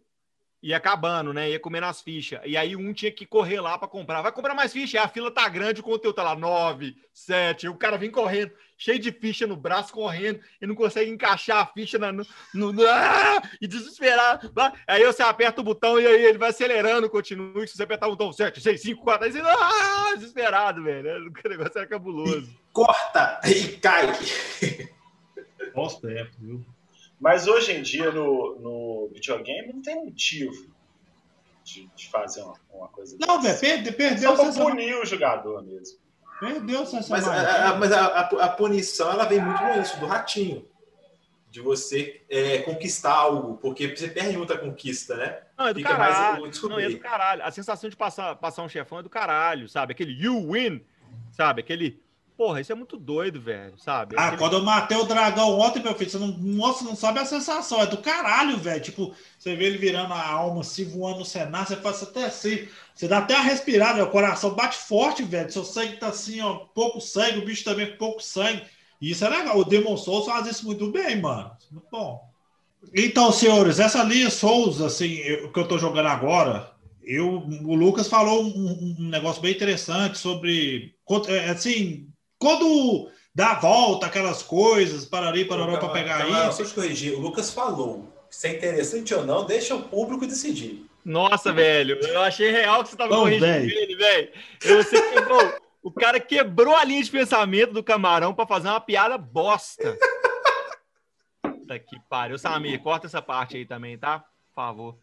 ia 0.63 0.77
acabando, 0.77 1.33
né? 1.33 1.49
Ia 1.49 1.59
comendo 1.59 1.85
as 1.85 2.01
fichas. 2.01 2.39
E 2.45 2.55
aí 2.55 2.77
um 2.77 2.93
tinha 2.93 3.11
que 3.11 3.25
correr 3.25 3.59
lá 3.59 3.77
para 3.77 3.89
comprar. 3.89 4.21
Vai 4.21 4.31
comprar 4.31 4.55
mais 4.55 4.71
ficha. 4.71 5.01
a 5.01 5.07
fila 5.09 5.29
tá 5.29 5.49
grande, 5.49 5.81
o 5.81 5.83
conteúdo 5.83 6.15
tá 6.15 6.23
lá 6.23 6.33
nove, 6.33 6.95
sete. 7.13 7.67
O 7.67 7.75
cara 7.75 7.97
vem 7.97 8.09
correndo, 8.09 8.53
cheio 8.77 8.99
de 8.99 9.11
ficha 9.11 9.45
no 9.45 9.57
braço, 9.57 9.91
correndo, 9.91 10.39
e 10.61 10.65
não 10.65 10.75
consegue 10.75 11.11
encaixar 11.11 11.57
a 11.57 11.65
ficha 11.65 11.97
na, 11.97 12.09
no, 12.09 12.25
no, 12.53 12.71
no 12.71 12.87
ah! 12.87 13.41
e 13.59 13.67
desesperado. 13.67 14.49
Aí 14.87 15.05
você 15.05 15.23
aperta 15.23 15.59
o 15.59 15.63
botão 15.63 15.99
e 15.99 16.07
aí 16.07 16.23
ele 16.23 16.37
vai 16.37 16.51
acelerando, 16.51 17.09
continua. 17.09 17.65
E 17.65 17.67
se 17.67 17.75
você 17.75 17.83
apertar 17.83 18.07
o 18.07 18.11
botão 18.11 18.31
7, 18.31 18.61
6, 18.61 18.81
5, 18.81 19.03
4, 19.03 19.25
aí 19.25 19.31
você 19.33 19.41
ah! 19.41 20.15
desesperado, 20.15 20.81
velho. 20.85 21.27
O 21.27 21.49
negócio 21.49 21.77
era 21.77 21.85
cabuloso. 21.85 22.49
Corta 22.71 23.41
e 23.45 23.73
cai. 23.77 24.07
Posta 25.77 26.11
é, 26.11 26.23
viu? 26.39 26.65
Mas 27.21 27.47
hoje 27.47 27.71
em 27.71 27.83
dia 27.83 28.11
no, 28.11 28.59
no 28.59 29.09
videogame 29.13 29.71
não 29.71 29.81
tem 29.83 30.03
motivo 30.03 30.71
de, 31.63 31.87
de 31.95 32.09
fazer 32.09 32.41
uma, 32.41 32.55
uma 32.73 32.87
coisa 32.87 33.15
Não, 33.19 33.39
velho, 33.39 33.59
perde, 33.59 33.91
perdeu. 33.91 34.35
Só 34.35 34.51
pra 34.51 34.65
punir 34.65 34.95
o 34.95 35.05
jogador 35.05 35.63
mesmo. 35.63 35.99
Perdeu 36.39 36.81
essa 36.81 37.05
Mas, 37.07 37.27
a, 37.27 37.69
a, 37.69 37.75
mas 37.75 37.91
a, 37.91 38.07
a, 38.07 38.21
a, 38.21 38.49
punição 38.49 39.11
ela 39.11 39.25
vem 39.25 39.39
muito 39.39 39.59
com 39.59 39.79
isso, 39.79 39.99
do 39.99 40.07
ratinho. 40.07 40.67
De 41.51 41.61
você 41.61 42.23
é, 42.27 42.57
conquistar 42.63 43.13
algo, 43.13 43.57
porque 43.57 43.95
você 43.95 44.07
perde 44.07 44.35
muita 44.35 44.57
conquista, 44.57 45.15
né? 45.15 45.43
Não, 45.55 45.67
é 45.67 45.73
do 45.73 45.79
Fica 45.79 45.89
caralho. 45.89 46.41
Mais, 46.41 46.61
não, 46.63 46.79
é 46.79 46.89
do 46.89 46.99
caralho. 46.99 47.43
A 47.43 47.51
sensação 47.51 47.87
de 47.87 47.95
passar, 47.95 48.35
passar 48.35 48.63
um 48.63 48.69
chefão 48.69 48.97
é 48.97 49.03
do 49.03 49.09
caralho, 49.11 49.69
sabe? 49.69 49.91
Aquele 49.91 50.11
you 50.13 50.51
win, 50.51 50.83
sabe? 51.31 51.61
Aquele 51.61 52.01
Porra, 52.37 52.61
isso 52.61 52.71
é 52.71 52.75
muito 52.75 52.97
doido, 52.97 53.41
velho, 53.41 53.73
sabe? 53.79 54.15
Ah, 54.15 54.27
Aquele... 54.27 54.37
quando 54.37 54.57
eu 54.57 54.63
matei 54.63 54.95
o 54.95 55.05
dragão 55.05 55.59
ontem, 55.59 55.81
meu 55.81 55.95
filho, 55.95 56.11
você 56.11 56.19
não, 56.19 56.27
nossa, 56.27 56.83
não 56.83 56.95
sabe 56.95 57.17
a 57.17 57.25
sensação, 57.25 57.81
é 57.81 57.87
do 57.87 57.97
caralho, 57.97 58.57
velho. 58.59 58.79
Tipo, 58.79 59.11
você 59.39 59.55
vê 59.55 59.65
ele 59.65 59.79
virando 59.79 60.13
a 60.13 60.23
alma, 60.23 60.63
se 60.63 60.83
voando 60.83 61.19
no 61.19 61.25
cenário, 61.25 61.67
você 61.67 61.75
faz 61.77 62.03
até 62.03 62.25
assim, 62.25 62.67
você 62.93 63.07
dá 63.07 63.17
até 63.17 63.33
a 63.33 63.41
respirada, 63.41 64.03
o 64.03 64.11
coração 64.11 64.53
bate 64.53 64.77
forte, 64.77 65.23
velho. 65.23 65.51
Seu 65.51 65.63
sangue 65.63 65.97
tá 65.97 66.09
assim, 66.09 66.39
ó, 66.39 66.53
pouco 66.75 67.01
sangue, 67.01 67.39
o 67.39 67.45
bicho 67.45 67.63
também 67.63 67.89
com 67.89 67.97
pouco 67.97 68.21
sangue. 68.21 68.61
E 69.01 69.09
isso 69.09 69.25
é 69.25 69.29
legal. 69.29 69.57
O 69.57 69.65
Demon 69.65 69.97
Souls 69.97 70.27
faz 70.27 70.45
isso 70.45 70.63
muito 70.63 70.91
bem, 70.91 71.19
mano. 71.19 71.51
Muito 71.71 71.87
bom. 71.91 72.21
Então, 72.93 73.31
senhores, 73.31 73.79
essa 73.79 74.03
linha 74.03 74.29
Souls, 74.29 74.79
assim, 74.79 75.19
o 75.43 75.51
que 75.51 75.59
eu 75.59 75.67
tô 75.67 75.79
jogando 75.79 76.07
agora, 76.07 76.71
eu, 77.03 77.43
o 77.63 77.73
Lucas 77.73 78.07
falou 78.07 78.43
um, 78.43 78.95
um 78.99 79.09
negócio 79.09 79.41
bem 79.41 79.53
interessante 79.53 80.19
sobre, 80.19 80.93
é, 81.29 81.49
assim, 81.49 82.07
quando 82.39 83.09
dá 83.33 83.51
a 83.51 83.59
volta, 83.59 84.07
aquelas 84.07 84.43
coisas, 84.43 85.05
para 85.05 85.27
ali, 85.27 85.45
para 85.45 85.65
para 85.77 85.89
pegar 85.89 86.23
aí. 86.23 86.33
Deixa 86.33 86.61
eu 86.61 86.67
te 86.67 86.73
corrigir. 86.73 87.13
O 87.13 87.19
Lucas 87.19 87.51
falou. 87.51 88.13
Se 88.29 88.47
é 88.47 88.55
interessante 88.57 89.13
ou 89.13 89.25
não, 89.25 89.45
deixa 89.45 89.75
o 89.75 89.83
público 89.83 90.27
decidir. 90.27 90.85
Nossa, 91.03 91.53
velho, 91.53 91.97
eu 92.01 92.21
achei 92.21 92.51
real 92.51 92.83
que 92.83 92.89
você 92.89 92.95
estava 92.95 93.15
corrigindo 93.15 93.45
ele, 93.45 93.95
velho. 93.95 94.29
Você 94.61 95.01
quebrou. 95.13 95.53
o 95.81 95.89
cara 95.89 96.19
quebrou 96.19 96.75
a 96.75 96.83
linha 96.83 97.01
de 97.01 97.09
pensamento 97.09 97.71
do 97.71 97.81
camarão 97.81 98.33
para 98.33 98.45
fazer 98.45 98.67
uma 98.67 98.81
piada 98.81 99.17
bosta. 99.17 99.97
Puta 101.41 101.79
que 101.79 101.97
pariu. 102.09 102.37
Samir, 102.37 102.81
corta 102.81 103.07
essa 103.07 103.21
parte 103.21 103.55
aí 103.55 103.65
também, 103.65 103.97
tá? 103.97 104.19
Por 104.19 104.55
favor. 104.55 104.97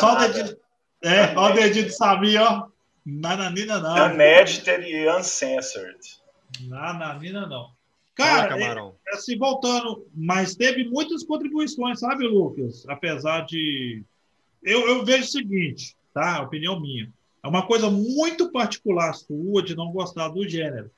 Só 0.00 0.14
o 0.14 0.18
dedinho. 0.18 0.56
É, 1.04 1.36
olha 1.36 1.54
o 1.54 1.56
dedinho 1.56 1.86
do 1.86 1.92
Samir, 1.92 2.42
ó. 2.42 2.66
Nananina 3.04 3.78
não. 3.78 4.06
Unedited 4.06 4.84
e 4.84 5.08
uncensored. 5.08 6.21
Na, 6.60 6.92
na 6.92 7.18
mina, 7.18 7.46
não. 7.46 7.70
Cara, 8.14 8.60
é, 8.60 9.14
assim, 9.14 9.38
voltando, 9.38 10.06
mas 10.14 10.54
teve 10.54 10.84
muitas 10.84 11.24
contribuições, 11.24 11.98
sabe, 11.98 12.26
Lucas? 12.26 12.86
Apesar 12.88 13.46
de. 13.46 14.02
Eu, 14.62 14.86
eu 14.86 15.04
vejo 15.04 15.24
o 15.24 15.30
seguinte, 15.30 15.96
tá? 16.12 16.42
Opinião 16.42 16.78
minha. 16.78 17.10
É 17.42 17.48
uma 17.48 17.66
coisa 17.66 17.90
muito 17.90 18.52
particular 18.52 19.14
sua 19.14 19.62
de 19.62 19.74
não 19.74 19.90
gostar 19.90 20.28
do 20.28 20.46
gênero. 20.46 20.90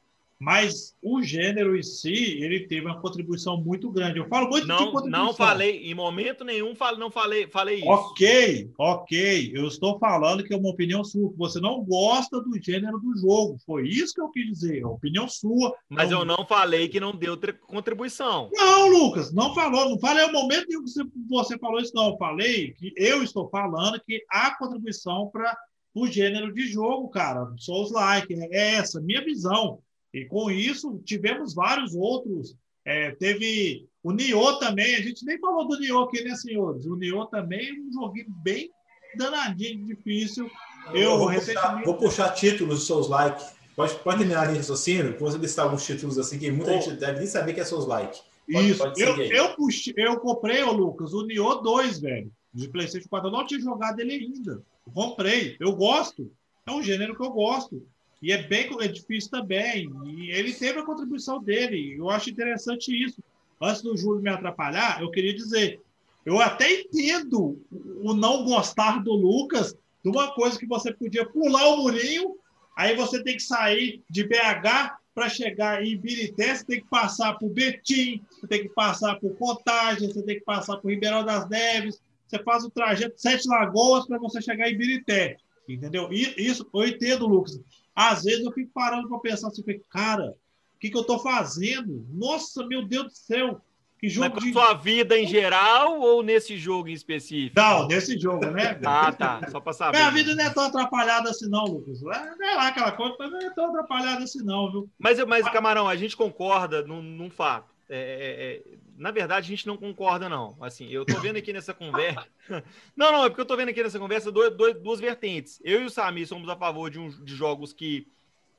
Mas 0.45 0.95
o 1.01 1.23
gênero 1.23 1.75
em 1.75 1.83
si, 1.83 2.37
ele 2.43 2.69
teve 2.69 2.85
uma 2.85 3.01
contribuição 3.01 3.57
muito 3.57 3.91
grande. 3.91 4.19
Eu 4.19 4.29
falo 4.29 4.51
muito 4.51 4.67
não, 4.67 4.77
de 4.77 4.93
contribuição. 4.93 5.25
Não 5.25 5.33
falei, 5.33 5.91
em 5.91 5.95
momento 5.95 6.45
nenhum, 6.45 6.75
não 6.99 7.11
falei, 7.11 7.47
falei 7.47 7.77
isso. 7.77 7.89
Ok, 7.89 8.71
ok. 8.79 9.53
Eu 9.55 9.67
estou 9.67 9.99
falando 9.99 10.45
que 10.45 10.53
é 10.53 10.57
uma 10.59 10.69
opinião 10.69 11.03
sua, 11.03 11.31
que 11.31 11.39
você 11.39 11.59
não 11.59 11.83
gosta 11.83 12.43
do 12.43 12.63
gênero 12.63 13.01
do 13.01 13.17
jogo. 13.17 13.57
Foi 13.65 13.89
isso 13.89 14.13
que 14.13 14.21
eu 14.21 14.29
quis 14.29 14.45
dizer. 14.45 14.83
É 14.83 14.87
opinião 14.87 15.27
sua. 15.27 15.75
Mas 15.89 16.11
não... 16.11 16.19
eu 16.19 16.25
não 16.27 16.45
falei 16.47 16.89
que 16.89 17.01
não 17.01 17.17
deu 17.17 17.39
contribuição. 17.67 18.51
Não, 18.53 18.89
Lucas, 18.89 19.33
não 19.33 19.55
falou. 19.55 19.89
Não 19.89 19.99
falei 19.99 20.27
o 20.27 20.33
momento 20.33 20.65
em 20.65 20.77
que 20.77 20.81
você, 20.83 21.03
você 21.27 21.59
falou 21.59 21.81
isso, 21.81 21.95
não. 21.95 22.11
Eu 22.11 22.19
falei 22.19 22.75
que 22.75 22.93
eu 22.99 23.23
estou 23.23 23.49
falando 23.49 23.99
que 24.05 24.23
há 24.31 24.55
contribuição 24.59 25.31
para 25.33 25.57
o 25.95 26.07
gênero 26.07 26.53
de 26.53 26.67
jogo, 26.67 27.09
cara. 27.09 27.51
Souls 27.57 27.91
like. 27.91 28.35
É 28.35 28.75
essa, 28.75 29.01
minha 29.01 29.25
visão. 29.25 29.81
E 30.15 30.25
com 30.27 30.49
isso, 30.49 31.03
tivemos 31.05 31.55
vários 31.55 31.93
outros. 31.93 32.55
É, 32.85 33.11
teve 33.17 33.89
o 34.01 34.13
Nioh 34.13 34.59
também, 34.61 34.95
a 34.95 35.03
gente 35.03 35.25
nem 35.25 35.39
falou 35.41 35.67
do 35.67 35.77
Nioh 35.81 36.05
aqui, 36.05 36.23
né, 36.23 36.37
senhores? 36.37 36.87
O 36.87 36.95
Nioh 36.95 37.27
também 37.27 37.69
é 37.69 37.73
um 37.73 37.93
joguinho 37.93 38.31
bem 38.43 38.71
danadinho, 39.17 39.85
difícil. 39.85 40.49
Eu, 40.93 41.01
eu 41.01 41.19
vou, 41.19 41.27
recentemente... 41.27 41.67
puxar, 41.67 41.85
vou 41.85 41.97
puxar 41.97 42.29
títulos 42.31 42.79
dos 42.79 42.87
seus 42.87 43.09
likes. 43.09 43.55
Pode, 43.75 43.95
pode 43.97 44.19
terminar 44.19 44.43
a 44.43 44.45
linha 44.45 44.55
de 44.55 44.59
raciocínio, 44.61 45.19
você 45.19 45.37
listar 45.37 45.65
alguns 45.65 45.85
títulos 45.85 46.17
assim 46.17 46.39
que 46.39 46.49
muita 46.49 46.77
oh. 46.77 46.81
gente 46.81 47.01
deve 47.01 47.19
nem 47.19 47.27
saber 47.27 47.53
que 47.53 47.61
é 47.61 47.65
seus 47.65 47.87
likes. 47.87 48.23
Isso, 48.49 48.79
pode 48.79 49.01
eu, 49.01 49.17
eu, 49.17 49.57
puxei, 49.57 49.95
eu 49.97 50.21
comprei, 50.21 50.63
ô 50.63 50.71
Lucas, 50.71 51.13
o 51.13 51.27
Nioh 51.27 51.61
2, 51.61 51.99
velho, 51.99 52.31
de 52.53 52.69
PlayStation 52.69 53.09
4. 53.09 53.29
Eu 53.29 53.33
não 53.33 53.45
tinha 53.45 53.59
jogado 53.59 53.99
ele 53.99 54.13
ainda. 54.13 54.63
Eu 54.87 54.93
comprei, 54.93 55.57
eu 55.59 55.75
gosto. 55.75 56.31
É 56.67 56.71
um 56.71 56.83
gênero 56.83 57.17
que 57.17 57.23
eu 57.25 57.31
gosto. 57.31 57.85
E 58.23 58.33
é 58.33 58.43
bem 58.43 58.69
é 58.81 58.89
difícil 58.89 59.31
também. 59.31 59.89
E 60.07 60.31
ele 60.31 60.53
teve 60.53 60.79
a 60.79 60.85
contribuição 60.85 61.43
dele. 61.43 61.97
Eu 61.99 62.11
acho 62.11 62.31
interessante 62.31 62.91
isso. 62.91 63.23
Antes 63.61 63.83
do 63.83 63.97
Júlio 63.97 64.23
me 64.23 64.31
atrapalhar, 64.31 65.01
eu 65.01 65.11
queria 65.11 65.35
dizer, 65.35 65.81
eu 66.25 66.41
até 66.41 66.81
entendo 66.81 67.61
o 68.03 68.15
não 68.15 68.45
gostar 68.45 69.03
do 69.03 69.13
Lucas 69.13 69.77
de 70.03 70.11
uma 70.11 70.35
coisa 70.35 70.59
que 70.59 70.67
você 70.67 70.93
podia 70.93 71.27
pular 71.27 71.67
o 71.69 71.79
murinho, 71.79 72.37
aí 72.77 72.95
você 72.97 73.23
tem 73.23 73.37
que 73.37 73.43
sair 73.43 74.03
de 74.09 74.25
BH 74.25 74.99
para 75.15 75.29
chegar 75.29 75.85
em 75.85 75.97
Birité, 75.97 76.55
você 76.55 76.65
tem 76.65 76.81
que 76.81 76.89
passar 76.89 77.35
por 77.35 77.49
Betim, 77.49 78.21
você 78.31 78.47
tem 78.47 78.63
que 78.63 78.69
passar 78.71 79.19
por 79.21 79.35
Contagem, 79.37 80.13
você 80.13 80.23
tem 80.23 80.39
que 80.39 80.45
passar 80.45 80.77
por 80.79 80.91
Ribeirão 80.91 81.25
das 81.25 81.49
Neves, 81.49 82.03
você 82.27 82.43
faz 82.43 82.65
o 82.65 82.71
trajeto 82.71 83.15
Sete 83.17 83.49
Lagoas 83.49 84.07
para 84.07 84.19
você 84.19 84.43
chegar 84.43 84.69
em 84.69 84.77
Birité, 84.77 85.37
entendeu? 85.69 86.09
Isso 86.13 86.69
eu 86.75 86.87
entendo, 86.87 87.27
Lucas. 87.27 87.61
Às 87.95 88.25
vezes 88.25 88.45
eu 88.45 88.53
fico 88.53 88.71
parando 88.73 89.09
para 89.09 89.19
pensar 89.19 89.49
assim, 89.49 89.63
cara, 89.89 90.35
o 90.77 90.79
que, 90.79 90.91
que 90.91 90.97
eu 90.97 91.03
estou 91.03 91.19
fazendo? 91.19 92.07
Nossa, 92.13 92.67
meu 92.67 92.85
Deus 92.87 93.05
do 93.05 93.13
céu! 93.13 93.61
Que 94.05 94.09
jogo 94.11 94.35
Mas 94.35 94.45
de... 94.45 94.53
sua 94.53 94.75
vida 94.75 95.19
em 95.19 95.27
geral 95.27 95.99
ou 95.99 96.23
nesse 96.23 96.59
jogo 96.59 96.89
em 96.89 96.93
específico? 96.93 97.59
Não, 97.59 97.87
nesse 97.87 98.19
jogo, 98.19 98.45
né? 98.51 98.79
ah, 98.85 99.11
tá. 99.11 99.41
Só 99.51 99.61
para 99.61 99.73
saber. 99.73 99.97
Minha 99.97 100.11
vida 100.11 100.35
não 100.35 100.45
é 100.45 100.51
tão 100.51 100.65
atrapalhada 100.65 101.31
assim, 101.31 101.49
não, 101.49 101.65
Lucas. 101.65 102.03
Não 102.03 102.13
é 102.13 102.55
lá 102.55 102.69
aquela 102.69 102.93
coisa, 102.93 103.17
mas 103.19 103.31
não 103.31 103.39
é 103.39 103.51
tão 103.55 103.71
atrapalhada 103.71 104.25
assim, 104.25 104.45
não, 104.45 104.71
viu? 104.71 104.91
Mas, 104.99 105.25
mas 105.25 105.49
Camarão, 105.49 105.89
a 105.89 105.97
gente 105.97 106.17
concorda 106.17 106.83
num, 106.83 107.01
num 107.01 107.31
fato. 107.31 107.73
É, 107.89 107.97
é, 107.97 108.75
é 108.75 108.79
na 108.97 109.11
verdade, 109.11 109.47
a 109.47 109.49
gente 109.49 109.67
não 109.67 109.77
concorda, 109.77 110.29
não. 110.29 110.57
Assim, 110.61 110.89
eu 110.89 111.05
tô 111.05 111.19
vendo 111.21 111.37
aqui 111.37 111.53
nessa 111.53 111.75
conversa. 111.75 112.27
não, 112.97 113.13
não, 113.13 113.25
é 113.25 113.29
porque 113.29 113.41
eu 113.41 113.47
tô 113.47 113.57
vendo 113.57 113.69
aqui 113.69 113.83
nessa 113.83 113.99
conversa 113.99 114.31
dois, 114.31 114.55
dois, 114.55 114.75
duas 114.77 115.01
vertentes. 115.01 115.61
Eu 115.65 115.83
e 115.83 115.85
o 115.87 115.91
Sami 115.91 116.27
somos 116.27 116.49
a 116.49 116.57
favor 116.57 116.91
de, 116.91 116.99
um, 116.99 117.09
de 117.09 117.35
jogos 117.35 117.73
que, 117.73 118.07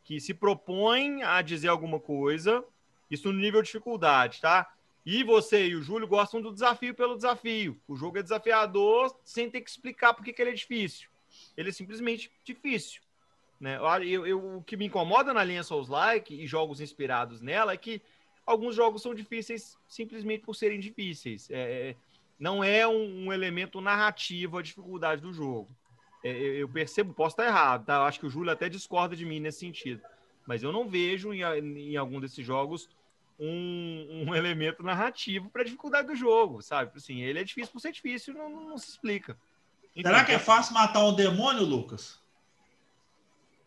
que 0.04 0.20
se 0.20 0.34
propõem 0.34 1.24
a 1.24 1.42
dizer 1.42 1.70
alguma 1.70 2.00
coisa, 2.00 2.64
isso 3.10 3.32
no 3.32 3.40
nível 3.40 3.62
de 3.62 3.68
dificuldade, 3.68 4.42
tá? 4.42 4.70
E 5.06 5.24
você 5.24 5.68
e 5.68 5.76
o 5.76 5.84
Júlio 5.84 6.08
gostam 6.08 6.42
do 6.42 6.52
desafio 6.52 6.94
pelo 6.96 7.16
desafio. 7.16 7.80
O 7.88 7.96
jogo 7.96 8.18
é 8.18 8.24
desafiador 8.24 9.16
sem 9.24 9.50
ter 9.50 9.62
que 9.62 9.70
explicar 9.70 10.14
por 10.14 10.26
que 10.26 10.42
ele 10.42 10.50
é 10.50 10.54
difícil. 10.54 11.08
Ele 11.56 11.70
é 11.70 11.72
simplesmente 11.72 12.32
difícil. 12.44 13.02
Né? 13.60 13.78
Eu, 14.04 14.26
eu, 14.26 14.58
o 14.58 14.64
que 14.64 14.76
me 14.76 14.86
incomoda 14.86 15.34
na 15.34 15.44
linha 15.44 15.64
Souls-like 15.64 16.34
e 16.34 16.48
jogos 16.48 16.82
inspirados 16.82 17.40
nela 17.40 17.72
é 17.72 17.78
que 17.78 18.02
alguns 18.46 18.76
jogos 18.76 19.02
são 19.02 19.14
difíceis 19.14 19.78
simplesmente 19.88 20.44
por 20.44 20.56
serem 20.56 20.80
difíceis. 20.80 21.50
É, 21.50 21.90
é 21.90 21.96
não 22.38 22.64
é 22.64 22.86
um, 22.86 23.28
um, 23.28 23.34
elemento 23.34 23.80
narrativo 23.80 24.58
a 24.58 24.62
dificuldade 24.62 25.22
do 25.22 25.32
jogo. 25.32 25.70
É, 26.24 26.32
eu 26.32 26.68
percebo, 26.68 27.14
posso 27.14 27.34
estar 27.34 27.46
errado, 27.46 27.86
tá? 27.86 27.96
Eu 27.96 28.02
acho 28.02 28.20
que 28.20 28.26
o 28.26 28.30
Júlio 28.30 28.52
até 28.52 28.68
discorda 28.68 29.16
de 29.16 29.26
mim 29.26 29.40
nesse 29.40 29.60
sentido. 29.60 30.02
Mas 30.46 30.62
eu 30.62 30.72
não 30.72 30.88
vejo 30.88 31.34
em, 31.34 31.42
em 31.42 31.96
algum 31.96 32.20
desses 32.20 32.46
jogos 32.46 32.90
um, 33.40 34.26
um 34.28 34.36
elemento 34.36 34.84
narrativo 34.84 35.50
para 35.50 35.62
a 35.62 35.66
dificuldade 35.66 36.08
do 36.08 36.16
jogo, 36.16 36.62
sabe? 36.62 36.92
Assim, 36.96 37.22
ele 37.22 37.40
é 37.40 37.44
difícil 37.44 37.72
por 37.72 37.80
ser 37.80 37.92
difícil, 37.92 38.34
não, 38.34 38.50
não, 38.50 38.70
não 38.70 38.78
se 38.78 38.90
explica. 38.90 39.38
Então, 39.96 40.12
Será 40.12 40.26
que 40.26 40.34
é 40.34 40.40
fácil 40.40 40.74
matar 40.74 41.06
um 41.06 41.16
demônio, 41.16 41.64
Lucas? 41.64 42.20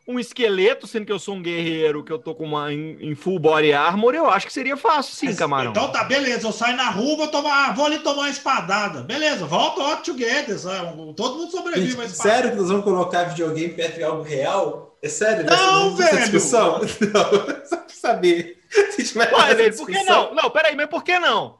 Um 0.08 0.18
esqueleto, 0.18 0.86
sendo 0.86 1.04
que 1.04 1.12
eu 1.12 1.18
sou 1.18 1.34
um 1.34 1.42
guerreiro, 1.42 2.02
que 2.02 2.10
eu 2.10 2.18
tô 2.18 2.34
com 2.34 2.44
uma 2.44 2.72
em, 2.72 2.96
em 2.98 3.14
full 3.14 3.38
body 3.38 3.74
armor, 3.74 4.14
eu 4.14 4.28
acho 4.30 4.46
que 4.46 4.52
seria 4.52 4.74
fácil, 4.74 5.14
sim, 5.14 5.36
camarão. 5.36 5.70
Então 5.70 5.92
tá, 5.92 6.02
beleza. 6.04 6.48
Eu 6.48 6.52
saio 6.52 6.76
na 6.76 6.88
rua, 6.88 7.16
vou, 7.18 7.28
tomar, 7.28 7.74
vou 7.74 7.84
ali 7.84 7.98
tomar 7.98 8.22
uma 8.22 8.30
espadada. 8.30 9.02
Beleza, 9.02 9.44
volta 9.44 9.82
ó, 9.82 9.96
together. 9.96 10.58
sabe? 10.58 10.96
Todo 11.14 11.36
mundo 11.38 11.50
sobrevive 11.50 11.90
Gente, 11.90 12.00
a 12.00 12.04
espada. 12.06 12.30
sério 12.30 12.50
que 12.52 12.56
nós 12.56 12.68
vamos 12.68 12.84
colocar 12.84 13.24
videogame 13.24 13.74
perto 13.74 13.96
de 13.96 14.02
algo 14.02 14.22
real? 14.22 14.96
É 15.02 15.08
sério? 15.10 15.44
Não, 15.44 15.94
velho! 15.94 16.18
discussão? 16.18 16.78
Não, 17.12 17.66
só 17.66 17.76
pra 17.76 17.88
saber. 17.90 18.58
Se 18.90 19.04
tiver 19.04 19.30
Ué, 19.32 19.38
essa 19.44 19.54
velho, 19.54 19.76
por 19.76 19.86
que 19.86 19.92
discussão- 19.92 20.34
não? 20.34 20.42
Não, 20.42 20.50
peraí, 20.50 20.74
mas 20.74 20.88
por 20.88 21.04
que 21.04 21.18
não? 21.18 21.56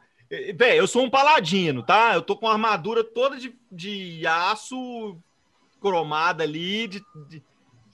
Bem, 0.57 0.75
eu 0.77 0.87
sou 0.87 1.03
um 1.05 1.11
paladino, 1.11 1.83
tá? 1.83 2.13
Eu 2.15 2.23
tô 2.23 2.35
com 2.37 2.49
a 2.49 2.53
armadura 2.53 3.03
toda 3.05 3.37
de, 3.37 3.55
de 3.71 4.27
aço 4.27 5.17
cromada 5.81 6.43
ali, 6.45 6.87
de, 6.89 7.03
de- 7.29 7.43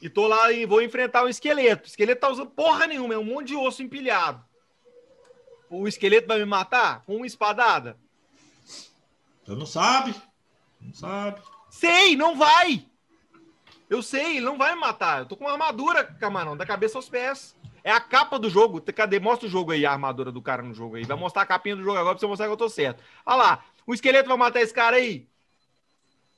e 0.04 0.10
tô 0.10 0.26
lá 0.26 0.52
e 0.52 0.66
vou 0.66 0.82
enfrentar 0.82 1.24
um 1.24 1.28
esqueleto. 1.30 1.84
O 1.84 1.86
esqueleto 1.86 2.20
tá 2.20 2.28
usando 2.28 2.50
porra 2.50 2.86
nenhuma, 2.86 3.14
é 3.14 3.18
um 3.18 3.24
monte 3.24 3.48
de 3.48 3.56
osso 3.56 3.82
empilhado. 3.82 4.44
O 5.70 5.88
esqueleto 5.88 6.28
vai 6.28 6.38
me 6.38 6.44
matar 6.44 7.02
com 7.06 7.16
uma 7.16 7.26
espadada? 7.26 7.96
Você 9.42 9.54
não 9.54 9.64
sabe? 9.64 10.14
Não 10.78 10.92
sabe. 10.92 11.40
Sei, 11.70 12.16
não 12.16 12.36
vai! 12.36 12.86
Eu 13.88 14.02
sei, 14.02 14.36
ele 14.36 14.44
não 14.44 14.58
vai 14.58 14.74
me 14.74 14.80
matar. 14.82 15.20
Eu 15.20 15.26
tô 15.26 15.38
com 15.38 15.44
uma 15.44 15.52
armadura, 15.52 16.04
camarão, 16.04 16.54
da 16.54 16.66
cabeça 16.66 16.98
aos 16.98 17.08
pés. 17.08 17.56
É 17.82 17.90
a 17.90 17.98
capa 17.98 18.38
do 18.38 18.50
jogo. 18.50 18.82
Cadê? 18.82 19.18
Mostra 19.18 19.48
o 19.48 19.50
jogo 19.50 19.72
aí, 19.72 19.86
a 19.86 19.92
armadura 19.92 20.30
do 20.30 20.42
cara 20.42 20.62
no 20.62 20.74
jogo 20.74 20.96
aí. 20.96 21.04
Vai 21.04 21.16
mostrar 21.16 21.42
a 21.42 21.46
capinha 21.46 21.76
do 21.76 21.82
jogo 21.82 21.96
agora 21.96 22.14
pra 22.14 22.20
você 22.20 22.26
mostrar 22.26 22.46
que 22.46 22.52
eu 22.52 22.58
tô 22.58 22.68
certo. 22.68 23.02
Olha 23.24 23.36
lá, 23.36 23.64
o 23.86 23.94
esqueleto 23.94 24.28
vai 24.28 24.36
matar 24.36 24.60
esse 24.60 24.74
cara 24.74 24.96
aí. 24.96 25.26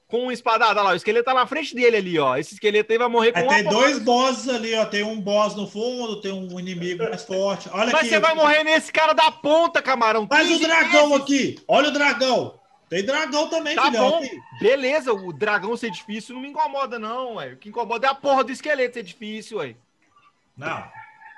Com 0.09 0.20
uma 0.23 0.33
espadada, 0.33 0.78
olha 0.81 0.89
lá, 0.89 0.93
o 0.93 0.97
esqueleto 0.97 1.24
tá 1.24 1.35
na 1.35 1.47
frente 1.49 1.74
dele 1.74 1.97
ali, 1.97 2.16
ó. 2.19 2.37
Esse 2.37 2.55
esqueleto 2.55 2.93
aí 2.93 2.99
vai 2.99 3.09
morrer 3.09 3.33
com 3.33 3.41
uma 3.43 3.55
tem 3.55 3.65
dois 3.65 3.99
bosses 3.99 4.49
ali, 4.49 4.73
ó. 4.77 4.85
Tem 4.87 5.03
um 5.03 5.20
boss 5.20 5.57
no 5.57 5.66
fundo, 5.66 6.20
tem 6.20 6.31
um 6.33 6.61
inimigo 6.61 7.03
mais 7.03 7.24
forte. 7.24 7.69
Olha 7.73 7.87
Mas 7.91 7.95
aqui. 8.03 8.09
você 8.11 8.20
vai 8.20 8.33
morrer 8.35 8.62
nesse 8.62 8.93
cara 8.93 9.12
da 9.15 9.33
ponta, 9.33 9.83
camarão. 9.83 10.27
Mas 10.31 10.47
o 10.47 10.53
15 10.53 10.62
dragão 10.65 11.09
vezes. 11.09 11.23
aqui. 11.23 11.59
Olha 11.66 11.89
o 11.89 11.93
dragão. 11.93 12.55
Tem 12.89 13.05
dragão 13.05 13.49
também, 13.49 13.74
Tá 13.74 13.87
filhão. 13.87 14.09
bom, 14.11 14.23
beleza, 14.61 15.12
o 15.12 15.33
dragão 15.33 15.77
ser 15.77 15.91
difícil 15.91 16.37
não 16.37 16.43
me 16.43 16.51
incomoda, 16.51 17.01
não, 17.01 17.35
ué. 17.35 17.55
O 17.55 17.57
que 17.57 17.69
incomoda 17.69 18.07
é 18.07 18.11
a 18.11 18.15
porra 18.15 18.45
do 18.45 18.53
esqueleto 18.53 18.95
ser 18.95 19.03
difícil, 19.03 19.59
ué. 19.59 19.74
Não. 20.57 20.85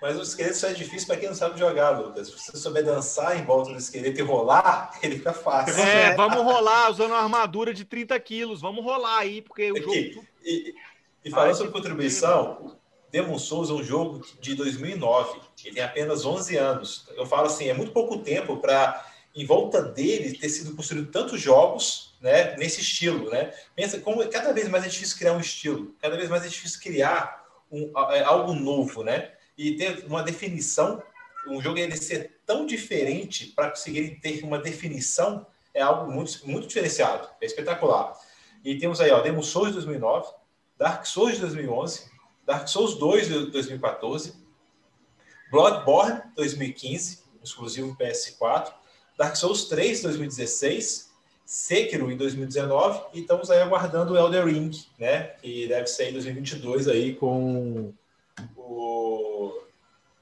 Mas 0.01 0.16
o 0.16 0.23
esqueleto 0.23 0.57
só 0.57 0.69
é 0.69 0.75
difícil 0.75 1.09
para 1.09 1.16
quem 1.16 1.29
não 1.29 1.35
sabe 1.35 1.59
jogar, 1.59 1.91
Lucas. 1.91 2.29
Se 2.29 2.33
você 2.35 2.57
souber 2.57 2.85
dançar 2.85 3.39
em 3.39 3.45
volta 3.45 3.73
do 3.73 3.79
esqueleto 3.79 4.20
e 4.20 4.23
rolar, 4.23 4.93
ele 5.03 5.19
fica 5.19 5.33
fácil. 5.33 5.83
É, 5.83 6.15
vamos 6.15 6.43
rolar 6.43 6.91
usando 6.91 7.11
uma 7.11 7.19
armadura 7.19 7.75
de 7.75 7.85
30 7.85 8.19
quilos. 8.20 8.61
Vamos 8.61 8.85
rolar 8.85 9.19
aí, 9.19 9.43
porque 9.43 9.73
o 9.73 9.77
Aqui, 9.77 10.12
jogo. 10.12 10.27
E, 10.45 10.75
e 11.25 11.31
falando 11.31 11.55
sobre 11.57 11.73
contribuição, 11.73 12.77
Demon 13.11 13.39
Souls 13.39 13.70
é 13.70 13.73
um 13.73 13.83
jogo 13.83 14.25
de 14.41 14.55
2009. 14.55 15.41
Ele 15.65 15.75
tem 15.75 15.83
apenas 15.83 16.25
11 16.25 16.57
anos. 16.57 17.09
Eu 17.16 17.27
falo 17.27 17.47
assim, 17.47 17.69
é 17.69 17.75
muito 17.75 17.91
pouco 17.91 18.19
tempo 18.19 18.59
para, 18.59 19.05
em 19.35 19.45
volta 19.45 19.83
dele, 19.83 20.39
ter 20.39 20.49
sido 20.49 20.77
construído 20.77 21.11
tantos 21.11 21.41
jogos 21.41 22.15
né, 22.20 22.57
nesse 22.57 22.81
estilo. 22.81 23.31
Né? 23.31 23.53
Pensa 23.75 23.99
como 23.99 24.27
cada 24.29 24.53
vez 24.53 24.69
mais 24.69 24.85
é 24.85 24.89
difícil 24.89 25.19
criar 25.19 25.33
um 25.33 25.41
estilo, 25.41 25.95
cada 26.01 26.16
vez 26.16 26.29
mais 26.29 26.45
é 26.45 26.49
difícil 26.49 26.81
criar 26.81 27.45
um, 27.70 27.91
é, 28.11 28.23
algo 28.23 28.55
novo, 28.55 29.03
né? 29.03 29.33
E 29.59 29.76
ter 29.76 30.06
uma 30.06 30.22
definição, 30.22 31.02
um 31.48 31.60
jogo 31.60 31.78
ele 31.78 31.97
ser 31.97 32.40
tão 32.47 32.64
diferente 32.64 33.48
para 33.48 33.70
conseguirem 33.70 34.18
ter 34.18 34.43
uma 34.44 34.59
definição 34.59 35.44
é 35.74 35.82
algo 35.82 36.10
muito, 36.10 36.47
muito 36.47 36.68
diferenciado, 36.68 37.28
é 37.40 37.47
espetacular. 37.47 38.14
E 38.64 38.78
temos 38.78 39.01
aí, 39.01 39.10
ó, 39.10 39.20
Demon 39.20 39.43
Souls 39.43 39.68
de 39.68 39.74
2009, 39.74 40.32
Dark 40.76 41.05
Souls 41.05 41.35
de 41.35 41.40
2011, 41.40 42.09
Dark 42.47 42.68
Souls 42.68 42.94
2 42.94 43.28
de 43.28 43.51
2014, 43.51 44.35
Bloodborne 45.51 46.22
2015, 46.35 47.24
exclusivo 47.43 47.97
PS4, 47.97 48.72
Dark 49.18 49.36
Souls 49.36 49.64
3 49.64 49.98
de 49.98 50.02
2016, 50.05 51.09
Sekiro 51.44 52.12
em 52.12 52.16
2019 52.16 53.06
e 53.14 53.20
estamos 53.20 53.51
aí 53.51 53.60
aguardando 53.62 54.12
o 54.12 54.18
Elder 54.18 54.44
Ring, 54.44 54.70
né, 54.98 55.28
que 55.40 55.66
deve 55.66 55.86
sair 55.86 56.10
em 56.10 56.12
2022 56.12 56.86
aí 56.89 57.14
com 57.14 57.94
o 58.56 59.62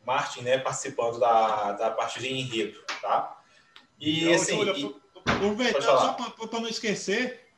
Martin, 0.06 0.42
né, 0.42 0.58
participando 0.58 1.18
da, 1.18 1.72
da 1.72 1.90
parte 1.90 2.20
de 2.20 2.32
enredo, 2.32 2.78
tá? 3.00 3.40
E 3.98 4.32
assim, 4.32 4.62
e- 4.62 5.06
Aproveitando, 5.26 5.82
só 5.82 6.12
para 6.12 6.60
não 6.60 6.68
esquecer, 6.68 7.48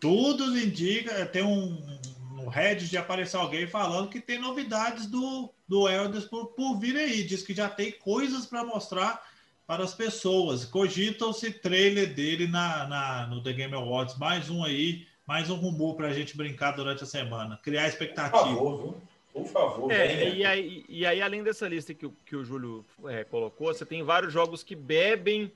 tudo 0.00 0.58
indica, 0.58 1.24
tem 1.26 1.44
um, 1.44 1.98
um 2.32 2.48
Reddit 2.48 2.90
de 2.90 2.96
aparecer 2.96 3.36
alguém 3.36 3.68
falando 3.68 4.08
que 4.08 4.20
tem 4.20 4.38
novidades 4.38 5.06
do, 5.06 5.52
do 5.66 5.88
Elders 5.88 6.24
por, 6.24 6.46
por 6.48 6.78
vir 6.78 6.96
aí. 6.96 7.22
Diz 7.22 7.42
que 7.42 7.54
já 7.54 7.68
tem 7.68 7.92
coisas 7.92 8.46
para 8.46 8.64
mostrar 8.64 9.22
para 9.66 9.84
as 9.84 9.94
pessoas. 9.94 10.64
Cogitam-se 10.64 11.52
trailer 11.52 12.12
dele 12.14 12.48
na, 12.48 12.86
na, 12.88 13.26
no 13.28 13.42
The 13.42 13.52
Game 13.52 13.74
Awards. 13.74 14.18
Mais 14.18 14.50
um 14.50 14.64
aí, 14.64 15.06
mais 15.26 15.50
um 15.50 15.56
rumor 15.56 15.94
para 15.94 16.08
a 16.08 16.12
gente 16.12 16.36
brincar 16.36 16.72
durante 16.72 17.04
a 17.04 17.06
semana. 17.06 17.60
Criar 17.62 17.82
por 17.82 17.88
expectativa. 17.90 18.44
favor, 18.44 18.76
viu? 18.78 19.02
Por 19.38 19.46
favor, 19.48 19.92
É, 19.92 20.30
e 20.34 20.44
aí, 20.44 20.84
e 20.88 21.06
aí, 21.06 21.22
além 21.22 21.42
dessa 21.42 21.68
lista 21.68 21.94
que, 21.94 22.06
o- 22.06 22.14
que 22.26 22.34
o 22.36 22.44
Júlio 22.44 22.84
é, 23.06 23.24
colocou, 23.24 23.68
você 23.72 23.84
tem 23.86 24.02
vários 24.02 24.32
jogos 24.32 24.62
que 24.62 24.74
bebem 24.74 25.50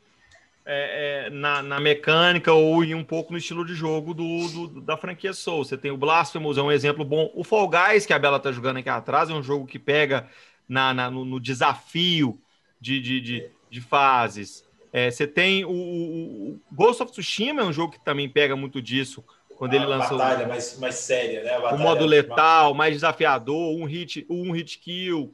é, 0.65 1.27
é, 1.27 1.31
na, 1.31 1.61
na 1.61 1.81
mecânica 1.81 2.53
ou 2.53 2.85
em 2.85 2.95
um 2.95 3.03
pouco 3.03 3.33
no 3.33 3.39
estilo 3.39 3.65
de 3.65 3.75
jogo 3.75 4.15
do, 4.15 4.49
do- 4.49 4.81
da 4.81 4.97
franquia 4.97 5.33
Soul. 5.33 5.65
Você 5.65 5.77
tem 5.77 5.91
o 5.91 5.97
Blasphemous, 5.97 6.57
é 6.57 6.63
um 6.63 6.71
exemplo 6.71 7.05
bom. 7.05 7.31
O 7.35 7.43
Fall 7.43 7.69
Guys, 7.69 8.07
que 8.07 8.13
a 8.13 8.19
Bela 8.19 8.39
tá 8.39 8.53
jogando 8.53 8.77
aqui 8.77 8.89
atrás, 8.89 9.29
é 9.29 9.33
um 9.35 9.43
jogo 9.43 9.67
que 9.67 9.79
pega 9.79 10.29
na, 10.69 10.95
na- 10.95 11.11
no, 11.11 11.25
no 11.25 11.41
desafio 11.41 12.41
de, 12.81 13.01
de, 13.01 13.21
de, 13.21 13.51
de 13.69 13.81
fases. 13.81 14.65
É, 14.93 15.11
você 15.11 15.27
tem 15.27 15.65
o- 15.65 15.71
o 15.71 16.61
Ghost 16.71 17.03
of 17.03 17.11
Tsushima, 17.11 17.63
é 17.63 17.65
um 17.65 17.73
jogo 17.73 17.95
que 17.95 18.05
também 18.05 18.29
pega 18.29 18.55
muito 18.55 18.81
disso, 18.81 19.25
quando 19.63 19.75
ele 19.75 19.87
lançou 19.87 20.19
batalha 20.19 20.49
mais, 20.49 20.77
mais 20.81 20.97
séria, 20.97 21.45
né? 21.45 21.57
O 21.57 21.79
modo 21.79 22.05
letal, 22.05 22.75
mais 22.75 22.95
desafiador, 22.95 23.77
um 23.77 23.85
hit, 23.85 24.27
um 24.29 24.51
hit 24.51 24.77
kill. 24.81 25.33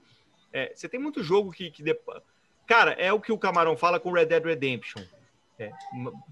É, 0.53 0.71
você 0.75 0.87
tem 0.87 1.01
muito 1.01 1.23
jogo 1.23 1.51
que, 1.51 1.71
que. 1.71 1.83
Cara, 2.67 2.93
é 2.93 3.11
o 3.11 3.19
que 3.19 3.33
o 3.33 3.39
Camarão 3.39 3.75
fala 3.75 3.99
com 3.99 4.13
Red 4.13 4.27
Dead 4.27 4.45
Redemption. 4.45 5.03
É, 5.59 5.71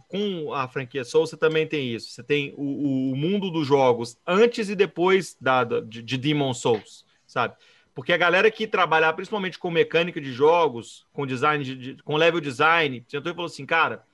com 0.08 0.52
a 0.52 0.68
franquia 0.68 1.04
Soul, 1.04 1.26
você 1.26 1.38
também 1.38 1.66
tem 1.66 1.88
isso. 1.90 2.10
Você 2.10 2.22
tem 2.22 2.52
o, 2.58 3.12
o 3.12 3.16
mundo 3.16 3.50
dos 3.50 3.66
jogos 3.66 4.18
antes 4.26 4.68
e 4.68 4.76
depois 4.76 5.34
da, 5.40 5.64
da- 5.64 5.80
de, 5.80 6.02
de 6.02 6.18
Demon 6.18 6.52
Souls, 6.52 7.06
sabe? 7.26 7.54
Porque 7.94 8.12
a 8.12 8.18
galera 8.18 8.50
que 8.50 8.66
trabalhar 8.66 9.14
principalmente 9.14 9.58
com 9.58 9.70
mecânica 9.70 10.20
de 10.20 10.32
jogos, 10.32 11.06
com 11.14 11.26
design, 11.26 11.64
de, 11.64 11.74
de- 11.94 12.02
com 12.02 12.14
level 12.14 12.42
design, 12.42 13.02
sentou 13.08 13.32
e 13.32 13.34
falou 13.34 13.46
assim, 13.46 13.64
cara, 13.64 14.04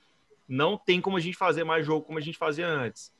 não 0.47 0.77
tem 0.77 1.01
como 1.01 1.17
a 1.17 1.19
gente 1.19 1.35
fazer 1.35 1.65
mais 1.65 1.85
jogo 1.85 2.05
como 2.05 2.17
a 2.17 2.21
gente 2.21 2.37
fazia 2.37 2.65
antes. 2.65 3.11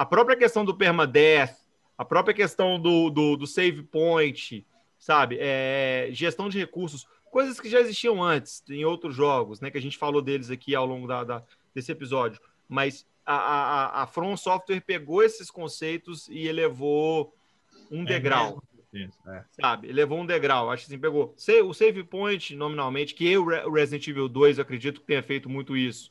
A 0.00 0.06
própria 0.06 0.34
questão 0.36 0.64
do 0.64 0.74
permadeath, 0.74 1.54
a 1.98 2.04
própria 2.06 2.32
questão 2.34 2.80
do, 2.80 3.10
do, 3.10 3.36
do 3.36 3.46
save 3.46 3.82
point, 3.82 4.66
sabe? 4.98 5.36
É, 5.38 6.08
gestão 6.12 6.48
de 6.48 6.58
recursos, 6.58 7.06
coisas 7.30 7.60
que 7.60 7.68
já 7.68 7.80
existiam 7.80 8.22
antes 8.22 8.62
em 8.70 8.82
outros 8.84 9.14
jogos, 9.14 9.60
né? 9.60 9.70
Que 9.70 9.76
a 9.76 9.82
gente 9.82 9.98
falou 9.98 10.22
deles 10.22 10.50
aqui 10.50 10.74
ao 10.74 10.86
longo 10.86 11.06
da, 11.06 11.22
da- 11.24 11.42
desse 11.74 11.92
episódio. 11.92 12.40
Mas 12.66 13.06
a, 13.26 13.34
a, 13.36 14.02
a 14.02 14.06
From 14.06 14.36
Software 14.38 14.80
pegou 14.80 15.22
esses 15.22 15.50
conceitos 15.50 16.28
e 16.28 16.48
elevou 16.48 17.34
um 17.90 18.02
degrau 18.02 18.62
Isso, 18.94 19.18
é. 19.28 19.44
sabe? 19.60 19.88
Elevou 19.88 20.18
um 20.18 20.24
degrau. 20.24 20.70
Acho 20.70 20.86
que 20.86 20.92
assim, 20.92 20.98
pegou 21.00 21.34
o 21.66 21.74
save 21.74 22.04
point, 22.04 22.56
nominalmente, 22.56 23.14
que 23.14 23.36
o 23.36 23.44
Re- 23.44 23.64
o 23.66 23.70
Resident 23.72 24.08
Evil 24.08 24.28
2, 24.30 24.56
eu 24.56 24.62
acredito 24.62 25.00
que 25.02 25.06
tenha 25.06 25.22
feito 25.22 25.48
muito 25.50 25.76
isso. 25.76 26.10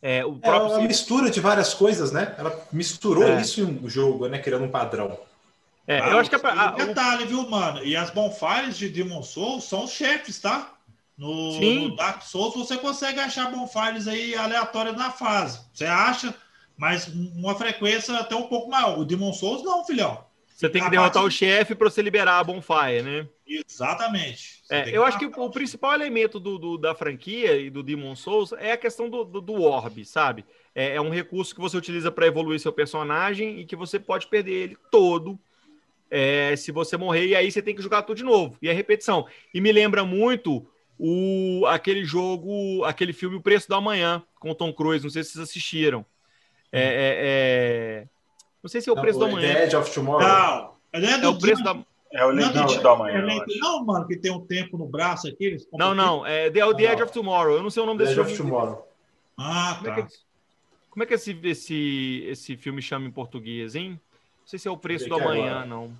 É, 0.00 0.24
o 0.24 0.36
É 0.42 0.46
próprio 0.48 0.78
uma 0.78 0.86
mistura 0.86 1.30
de 1.30 1.40
várias 1.40 1.74
coisas, 1.74 2.12
né? 2.12 2.34
Ela 2.38 2.56
misturou 2.72 3.24
É. 3.24 3.40
isso 3.40 3.60
em 3.60 3.64
um 3.84 3.88
jogo, 3.88 4.28
né? 4.28 4.38
Criando 4.38 4.64
um 4.64 4.70
padrão. 4.70 5.18
é, 5.86 6.00
Ah, 6.00 6.10
eu 6.10 6.18
acho 6.18 6.30
que 6.30 6.36
a, 6.36 6.74
e 6.78 6.86
detalhe, 6.86 7.24
viu, 7.26 7.48
mano? 7.48 7.82
E 7.84 7.96
as 7.96 8.10
bonfires 8.10 8.76
de 8.76 8.88
Demon 8.88 9.22
Souls 9.22 9.64
são 9.64 9.84
os 9.84 9.90
chefes, 9.90 10.38
tá? 10.40 10.74
No, 11.16 11.52
Sim. 11.52 11.88
no 11.88 11.96
Dark 11.96 12.22
Souls 12.22 12.54
você 12.54 12.76
consegue 12.76 13.18
achar 13.18 13.50
bonfires 13.50 14.06
aí 14.06 14.34
aleatórias 14.36 14.96
na 14.96 15.10
fase. 15.10 15.60
Você 15.74 15.84
acha, 15.86 16.32
mas 16.76 17.08
uma 17.08 17.56
frequência 17.56 18.16
até 18.18 18.36
um 18.36 18.46
pouco 18.46 18.70
maior. 18.70 18.98
O 18.98 19.04
Demon 19.04 19.32
Souls 19.32 19.64
não, 19.64 19.84
filhão. 19.84 20.24
Você 20.58 20.68
tem 20.68 20.82
que 20.82 20.90
derrotar 20.90 21.22
o 21.24 21.30
chefe 21.30 21.74
para 21.74 21.88
você 21.88 22.02
liberar 22.02 22.40
a 22.40 22.44
bonfire, 22.44 23.02
né? 23.02 23.28
Exatamente. 23.46 24.60
É, 24.68 24.90
eu 24.90 25.04
acho 25.04 25.16
que 25.18 25.26
matar 25.26 25.40
o 25.40 25.50
principal 25.50 25.94
elemento 25.94 26.40
do, 26.40 26.58
do- 26.58 26.76
da 26.76 26.94
franquia 26.94 27.56
e 27.56 27.70
do 27.70 27.82
Demon 27.82 28.16
Souls 28.16 28.52
é 28.52 28.72
a 28.72 28.76
questão 28.76 29.08
do, 29.08 29.24
do, 29.24 29.40
do 29.40 29.62
orb, 29.62 30.04
sabe? 30.04 30.44
É, 30.74 30.96
é 30.96 31.00
um 31.00 31.10
recurso 31.10 31.54
que 31.54 31.60
você 31.60 31.76
utiliza 31.76 32.10
para 32.10 32.26
evoluir 32.26 32.58
seu 32.58 32.72
personagem 32.72 33.60
e 33.60 33.64
que 33.64 33.76
você 33.76 34.00
pode 34.00 34.26
perder 34.26 34.52
ele 34.52 34.76
todo 34.90 35.38
é, 36.10 36.56
se 36.56 36.72
você 36.72 36.96
morrer, 36.96 37.26
e 37.28 37.36
aí 37.36 37.50
você 37.52 37.62
tem 37.62 37.74
que 37.74 37.82
jogar 37.82 38.02
tudo 38.02 38.16
de 38.16 38.24
novo. 38.24 38.56
E 38.60 38.68
é 38.68 38.72
repetição. 38.72 39.26
E 39.54 39.60
me 39.60 39.70
lembra 39.70 40.04
muito 40.04 40.66
o, 40.98 41.64
aquele 41.66 42.04
jogo, 42.04 42.82
aquele 42.84 43.12
filme 43.12 43.36
O 43.36 43.42
Preço 43.42 43.68
da 43.68 43.80
Manhã, 43.80 44.22
com 44.40 44.50
o 44.50 44.54
Tom 44.54 44.72
Cruise, 44.72 45.04
não 45.04 45.10
sei 45.10 45.22
se 45.22 45.32
vocês 45.32 45.42
assistiram. 45.48 46.04
É, 46.72 46.82
é- 46.82 47.16
é- 48.04 48.08
Não 48.62 48.68
sei 48.68 48.80
se 48.80 48.88
é 48.90 48.92
o 48.92 49.00
Preço 49.00 49.18
da 49.18 49.26
The 49.26 49.32
Manhã. 49.32 49.58
Edge 49.64 49.76
of 49.76 49.92
Tomorrow. 49.94 50.26
Não, 50.26 50.74
Não 50.92 51.08
é, 51.08 51.12
É 51.12 51.18
do 51.18 51.30
o 51.30 51.38
preço 51.38 51.62
dia- 51.62 51.72
da. 51.74 51.80
É 52.10 52.24
o 52.24 52.32
não, 52.32 52.48
limite 52.50 52.74
não, 52.76 52.82
do 52.82 52.88
amanhã. 52.88 53.18
é 53.18 53.58
não, 53.58 53.84
mano, 53.84 54.06
que 54.06 54.16
tem 54.16 54.32
um 54.32 54.40
tempo 54.46 54.78
no 54.78 54.86
braço 54.86 55.28
aqui. 55.28 55.44
Eles 55.44 55.68
Não, 55.72 55.94
não, 55.94 56.24
é 56.26 56.50
The, 56.50 56.60
The 56.74 56.92
Edge 56.92 57.02
of 57.02 57.12
Tomorrow. 57.12 57.56
Eu 57.56 57.62
não 57.62 57.68
sei 57.70 57.82
o 57.82 57.86
nome 57.86 57.98
desse 57.98 58.14
Legend 58.14 58.32
of. 58.32 58.42
Tomorrow. 58.42 58.88
Ah, 59.36 59.76
Como 59.78 59.90
é 59.92 59.94
tá. 59.96 60.02
que, 60.06 60.14
como 60.90 61.02
é 61.02 61.06
que 61.06 61.14
esse, 61.14 61.38
esse, 61.44 62.24
esse 62.26 62.56
filme 62.56 62.80
chama 62.80 63.06
em 63.06 63.10
português, 63.10 63.74
hein? 63.76 63.90
Não 64.40 64.46
sei 64.46 64.58
se 64.58 64.66
é 64.66 64.70
o 64.70 64.76
preço 64.78 65.06
do 65.08 65.14
amanhã, 65.16 65.50
agora. 65.50 65.66
não. 65.66 65.92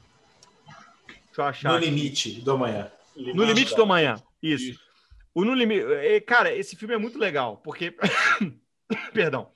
Deixa 1.06 1.42
eu 1.42 1.44
achar. 1.44 1.68
No 1.72 1.76
aqui. 1.76 1.84
limite 1.86 2.40
do 2.40 2.52
amanhã. 2.52 2.90
No 3.14 3.44
limite 3.44 3.74
do 3.76 3.82
amanhã. 3.82 4.16
Isso. 4.42 4.80
O 5.34 5.44
No 5.44 5.52
Limite. 5.54 5.84
é, 5.92 6.18
Cara, 6.20 6.52
esse 6.54 6.74
filme 6.74 6.94
é 6.94 6.98
muito 6.98 7.18
legal, 7.18 7.58
porque. 7.62 7.94
Perdão. 9.12 9.50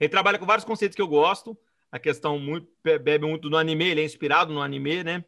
Ele 0.00 0.08
trabalha 0.10 0.38
com 0.38 0.44
vários 0.44 0.64
conceitos 0.64 0.94
que 0.96 1.00
eu 1.00 1.08
gosto. 1.08 1.56
A 1.96 2.00
questão 2.00 2.38
muito 2.38 2.68
be- 2.84 2.98
bebe 2.98 3.26
muito 3.26 3.48
no 3.48 3.56
anime, 3.56 3.86
ele 3.86 4.02
é 4.02 4.04
inspirado 4.04 4.52
no 4.52 4.60
anime, 4.60 5.02
né? 5.02 5.24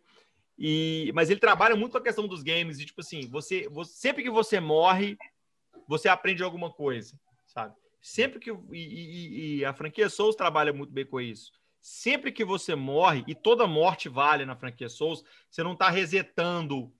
E, 0.59 1.11
mas 1.15 1.31
ele 1.31 1.41
trabalha 1.41 1.75
muito 1.75 1.93
com 1.93 1.99
a 1.99 2.03
questão 2.03 2.27
dos 2.29 2.43
games, 2.43 2.79
e 2.79 2.85
tipo 2.85 3.01
assim, 3.01 3.27
você, 3.29 3.69
você- 3.69 3.93
sempre 3.95 4.23
que 4.23 4.31
você 4.31 4.61
morre, 4.61 5.17
você 5.87 6.09
aprende 6.09 6.43
alguma 6.43 6.71
coisa, 6.71 7.19
sabe? 7.47 7.75
Sempre 8.03 8.39
que. 8.39 8.51
E, 8.51 8.57
e- 8.73 9.57
e 9.59 9.65
a 9.65 9.73
franquia 9.73 10.09
Souls 10.09 10.37
trabalha 10.37 10.73
muito 10.73 10.93
bem 10.93 11.07
com 11.07 11.21
isso. 11.21 11.53
Sempre 11.81 12.31
que 12.33 12.45
você 12.45 12.75
morre, 12.75 13.25
e 13.27 13.35
toda 13.35 13.67
morte 13.67 14.09
vale 14.09 14.45
na 14.45 14.57
franquia 14.57 14.89
Souls, 14.89 15.25
você 15.51 15.63
não 15.63 15.73
está 15.73 15.89
resetando 15.89 16.93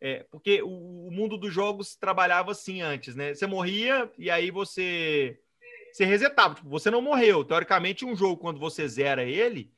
é, 0.00 0.24
porque 0.30 0.60
o, 0.62 1.06
o 1.06 1.10
mundo 1.10 1.38
dos 1.38 1.52
jogos 1.52 1.94
trabalhava 1.96 2.50
assim 2.50 2.82
antes, 2.82 3.14
né? 3.14 3.32
Você 3.34 3.46
morria 3.46 4.10
e 4.18 4.30
aí 4.30 4.50
você 4.50 5.40
você 5.94 6.04
resetava. 6.04 6.56
Tipo, 6.56 6.68
você 6.68 6.90
não 6.90 7.00
morreu. 7.00 7.44
Teoricamente, 7.44 8.04
um 8.04 8.16
jogo, 8.16 8.36
quando 8.36 8.58
você 8.58 8.88
zera 8.88 9.22
ele, 9.22 9.72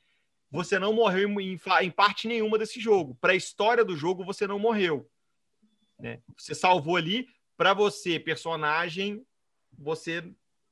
você 0.51 0.79
não 0.79 0.95
morreu 0.95 1.29
em, 1.39 1.61
em 1.83 1.91
parte 1.91 2.27
nenhuma 2.27 2.57
desse 2.57 2.81
jogo. 2.81 3.15
Para 3.21 3.35
a 3.35 3.37
história 3.37 3.85
do 3.85 3.95
jogo, 3.95 4.25
você 4.25 4.47
não 4.47 4.59
morreu. 4.59 5.07
né? 5.99 6.23
Você 6.35 6.55
salvou 6.55 6.97
ali. 6.97 7.29
Para 7.55 7.75
você, 7.75 8.19
personagem, 8.19 9.27
você, 9.79 10.25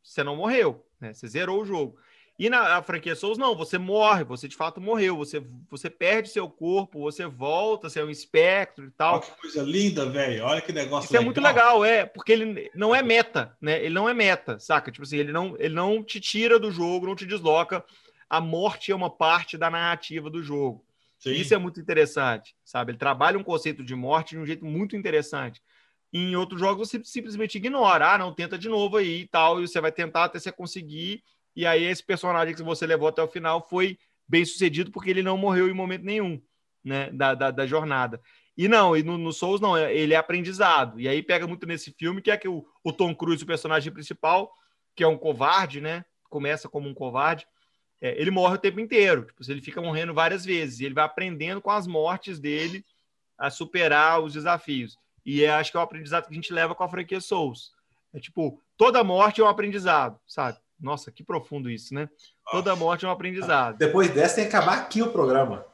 você 0.03 0.25
não 0.25 0.35
morreu. 0.35 0.87
Né? 0.99 1.13
Você 1.13 1.29
zerou 1.29 1.61
o 1.61 1.67
jogo. 1.67 1.99
E 2.37 2.51
na 2.51 2.83
franquia 2.83 3.15
Souls, 3.15 3.39
não, 3.39 3.55
você 3.55 3.79
morre, 3.79 4.25
você 4.25 4.49
de 4.49 4.57
fato 4.57 4.81
morreu, 4.81 5.17
você, 5.17 5.41
você 5.71 5.89
perde 5.89 6.29
seu 6.29 6.49
corpo, 6.49 7.01
você 7.01 7.27
volta, 7.27 7.89
você 7.89 8.01
é 8.01 8.05
um 8.05 8.11
espectro 8.11 8.87
e 8.87 8.91
tal. 8.91 9.15
Olha 9.15 9.23
que 9.23 9.41
coisa 9.41 9.63
linda, 9.63 10.07
velho. 10.11 10.45
Olha 10.45 10.61
que 10.61 10.73
negócio 10.73 11.07
Isso 11.07 11.17
é 11.17 11.21
muito 11.21 11.41
legal, 11.41 11.85
é, 11.85 12.05
porque 12.05 12.33
ele 12.33 12.71
não 12.75 12.93
é 12.93 13.03
meta, 13.03 13.57
né? 13.61 13.79
Ele 13.85 13.95
não 13.95 14.09
é 14.09 14.15
meta, 14.15 14.59
saca? 14.59 14.91
Tipo 14.91 15.05
assim, 15.05 15.19
ele 15.19 15.31
não, 15.31 15.55
ele 15.61 15.75
não 15.75 16.03
te 16.03 16.21
tira 16.21 16.59
do 16.59 16.73
jogo, 16.73 17.07
não 17.07 17.15
te 17.15 17.25
desloca. 17.25 17.85
A 18.29 18.41
morte 18.41 18.91
é 18.91 18.97
uma 18.97 19.11
parte 19.11 19.57
da 19.57 19.71
narrativa 19.71 20.29
do 20.29 20.43
jogo. 20.43 20.85
Sim. 21.21 21.35
Isso 21.35 21.55
é 21.55 21.59
muito 21.59 21.81
interessante, 21.81 22.57
sabe? 22.65 22.91
Ele 22.91 22.99
trabalha 22.99 23.39
um 23.39 23.45
conceito 23.45 23.85
de 23.85 23.95
morte 23.95 24.31
de 24.31 24.39
um 24.39 24.47
jeito 24.47 24.65
muito 24.65 24.97
interessante. 24.97 25.63
Em 26.13 26.35
outros 26.35 26.59
jogos 26.59 26.89
você 26.89 27.01
simplesmente 27.05 27.59
ignora, 27.59 28.15
ah, 28.15 28.19
não, 28.19 28.35
tenta 28.35 28.59
de 28.59 28.69
novo 28.69 28.97
aí 28.97 29.21
e 29.21 29.27
tal, 29.29 29.63
e 29.63 29.69
você 29.69 29.81
vai 29.81 29.93
tentar 29.93 30.25
até 30.25 30.39
você 30.41 30.51
conseguir. 30.51 31.23
E 31.55 31.67
aí 31.67 31.85
esse 31.85 32.03
personagem 32.03 32.55
que 32.55 32.63
você 32.63 32.87
levou 32.87 33.09
até 33.09 33.23
o 33.23 33.29
final 33.29 33.61
foi 33.69 33.99
bem 34.27 34.45
sucedido 34.45 34.91
porque 34.91 35.11
ele 35.11 35.23
não 35.23 35.37
morreu 35.37 35.69
em 35.69 35.75
momento 35.75 36.05
nenhum, 36.05 36.41
né, 36.83 37.11
da, 37.11 37.35
da, 37.35 37.51
da 37.51 37.67
jornada. 37.67 38.21
E 38.57 38.69
não, 38.69 38.97
e 38.97 39.03
no, 39.03 39.19
no 39.19 39.33
Souls 39.33 39.61
não, 39.61 39.77
é- 39.77 39.95
ele 39.95 40.15
é 40.15 40.17
aprendizado. 40.17 41.01
E 41.01 41.09
aí 41.09 41.23
pega 41.23 41.47
muito 41.47 41.67
nesse 41.67 41.93
filme, 41.93 42.23
que 42.23 42.31
é 42.31 42.37
que 42.37 42.49
o, 42.49 42.65
o 42.83 42.93
Tom 42.93 43.15
Cruise, 43.15 43.43
o 43.43 43.47
personagem 43.47 43.93
principal, 43.93 44.53
que 44.95 45.03
é 45.03 45.09
um 45.09 45.19
covarde, 45.19 45.81
né? 45.81 46.05
Começa 46.29 46.69
como 46.69 46.89
um 46.89 46.95
covarde, 46.95 47.47
é, 48.01 48.21
ele 48.21 48.31
morre 48.31 48.55
o 48.55 48.59
tempo 48.59 48.81
inteiro. 48.81 49.25
Tipo, 49.25 49.51
ele 49.51 49.61
fica 49.61 49.81
morrendo 49.81 50.15
várias 50.15 50.45
vezes. 50.45 50.81
Ele 50.81 50.95
vai 50.95 51.05
aprendendo 51.05 51.61
com 51.61 51.71
as 51.71 51.87
mortes 51.87 52.39
dele 52.39 52.85
a 53.37 53.51
superar 53.51 54.21
os 54.21 54.33
desafios. 54.33 54.97
E 55.25 55.43
é, 55.43 55.51
acho 55.51 55.71
que 55.71 55.77
é 55.77 55.81
o 55.81 55.83
aprendizado 55.83 56.27
que 56.27 56.33
a 56.33 56.35
gente 56.35 56.53
leva 56.53 56.75
com 56.75 56.85
a 56.85 56.89
franquia 56.89 57.21
Souls. 57.21 57.73
É 58.13 58.21
tipo, 58.21 58.61
toda 58.77 59.03
morte 59.03 59.41
é 59.41 59.45
um 59.45 59.49
aprendizado, 59.49 60.21
sabe? 60.27 60.59
Nossa, 60.81 61.11
que 61.11 61.23
profundo 61.23 61.71
isso, 61.71 61.95
né? 61.95 62.09
Toda 62.51 62.77
morte 62.77 63.05
é 63.05 63.09
um 63.09 63.11
aprendizado. 63.11 63.79
Depois 63.79 64.11
dessa 64.11 64.37
tem 64.37 64.49
que 64.49 64.55
acabar 64.55 64.79
aqui 64.79 65.03
o 65.03 65.11
programa. 65.11 65.65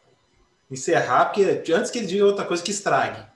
Encerrar, 0.71 1.27
porque 1.27 1.73
antes 1.73 1.91
que 1.91 1.99
ele 1.99 2.07
diga 2.07 2.25
outra 2.25 2.45
coisa 2.45 2.63
que 2.63 2.71
estrague. 2.71 3.31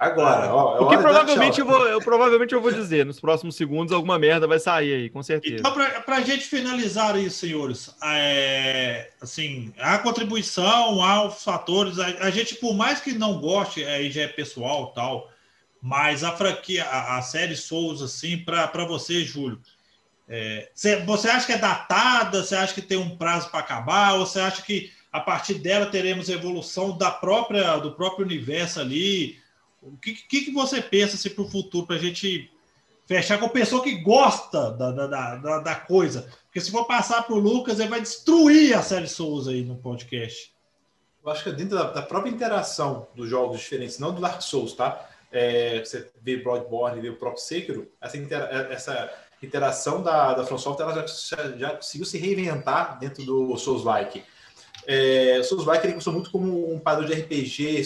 Agora, 0.00 0.50
ó. 0.50 0.78
é 0.78 0.80
O 0.80 0.88
que 0.88 0.96
provavelmente 0.96 1.60
eu, 1.60 1.66
vou, 1.66 1.86
eu 1.86 2.00
provavelmente 2.00 2.54
eu 2.54 2.60
vou 2.62 2.72
dizer 2.72 3.04
nos 3.04 3.20
próximos 3.20 3.54
segundos 3.54 3.92
alguma 3.92 4.18
merda 4.18 4.46
vai 4.46 4.58
sair 4.58 4.94
aí, 4.94 5.10
com 5.10 5.22
certeza. 5.22 5.56
Então, 5.56 5.74
para 5.74 6.16
a 6.16 6.20
gente 6.22 6.46
finalizar 6.46 7.18
isso, 7.18 7.40
senhores, 7.40 7.94
é, 8.02 9.10
assim, 9.20 9.74
há 9.78 9.98
contribuição, 9.98 11.02
há 11.02 11.26
os 11.26 11.44
fatores. 11.44 11.98
A, 11.98 12.06
a 12.06 12.30
gente, 12.30 12.54
por 12.54 12.74
mais 12.74 12.98
que 12.98 13.12
não 13.12 13.42
goste, 13.42 13.84
aí 13.84 14.10
já 14.10 14.22
é 14.22 14.28
pessoal 14.28 14.86
tal, 14.94 15.30
mas 15.82 16.24
a 16.24 16.32
franquia, 16.32 16.82
a, 16.84 17.18
a 17.18 17.22
série 17.22 17.54
Souls, 17.54 18.00
assim, 18.00 18.38
para 18.38 18.86
você, 18.86 19.22
Júlio, 19.22 19.60
é, 20.32 20.70
cê- 20.74 20.96
você 21.04 21.28
acha 21.28 21.44
que 21.46 21.52
é 21.52 21.58
datada? 21.58 22.42
Você 22.44 22.54
acha 22.54 22.72
que 22.72 22.80
tem 22.80 22.96
um 22.96 23.16
prazo 23.16 23.50
para 23.50 23.58
acabar? 23.58 24.14
Ou 24.14 24.24
você 24.24 24.38
acha 24.40 24.62
que 24.62 24.92
a 25.12 25.18
partir 25.18 25.54
dela 25.54 25.86
teremos 25.86 26.28
evolução 26.28 26.96
da 26.96 27.10
própria, 27.10 27.76
do 27.78 27.92
próprio 27.92 28.24
universo 28.24 28.78
ali? 28.80 29.36
O 29.82 29.96
que, 29.96 30.14
que, 30.14 30.42
que 30.42 30.50
você 30.52 30.80
pensa 30.80 31.16
assim, 31.16 31.30
para 31.30 31.42
o 31.42 31.50
futuro, 31.50 31.84
para 31.86 31.96
a 31.96 31.98
gente 31.98 32.48
fechar 33.06 33.38
com 33.38 33.46
a 33.46 33.50
pessoa 33.50 33.82
que 33.82 33.96
gosta 33.96 34.70
da, 34.70 34.92
da, 34.92 35.06
da, 35.36 35.58
da- 35.58 35.74
coisa? 35.74 36.30
Porque 36.46 36.60
se 36.60 36.70
for 36.70 36.84
passar 36.84 37.22
para 37.24 37.34
o 37.34 37.38
Lucas, 37.38 37.80
ele 37.80 37.88
vai 37.88 38.00
destruir 38.00 38.74
a 38.76 38.82
série 38.82 39.08
Souza 39.08 39.50
aí 39.50 39.62
no 39.64 39.76
podcast. 39.76 40.52
Eu 41.24 41.30
acho 41.32 41.42
que 41.42 41.48
é 41.48 41.52
dentro 41.52 41.76
da, 41.76 41.90
da 41.90 42.02
própria 42.02 42.30
interação 42.30 43.08
dos 43.16 43.28
jogos 43.28 43.58
diferentes, 43.60 43.98
não 43.98 44.14
do 44.14 44.20
Dark 44.20 44.40
Souls, 44.42 44.74
tá? 44.74 45.08
É, 45.32 45.80
você 45.80 46.08
vê 46.22 46.36
Bloodborne, 46.36 47.00
vê 47.00 47.08
o 47.08 47.16
próprio 47.16 47.42
Sekiro, 47.42 47.90
essa, 48.00 48.16
essa 48.70 49.12
interação 49.42 50.02
da, 50.02 50.34
da 50.34 50.44
From 50.44 50.58
Software 50.58 50.84
ela 50.84 51.06
já, 51.06 51.56
já, 51.56 51.70
conseguiu 51.76 52.06
se 52.06 52.18
reinventar 52.18 52.98
dentro 52.98 53.24
do 53.24 53.56
Souls-like. 53.56 54.22
É, 54.86 55.42
Souls-like 55.42 55.84
ele 55.84 55.92
começou 55.94 56.12
muito 56.12 56.30
como 56.30 56.72
um 56.72 56.78
padrão 56.78 57.06
de 57.06 57.14
RPG, 57.14 57.82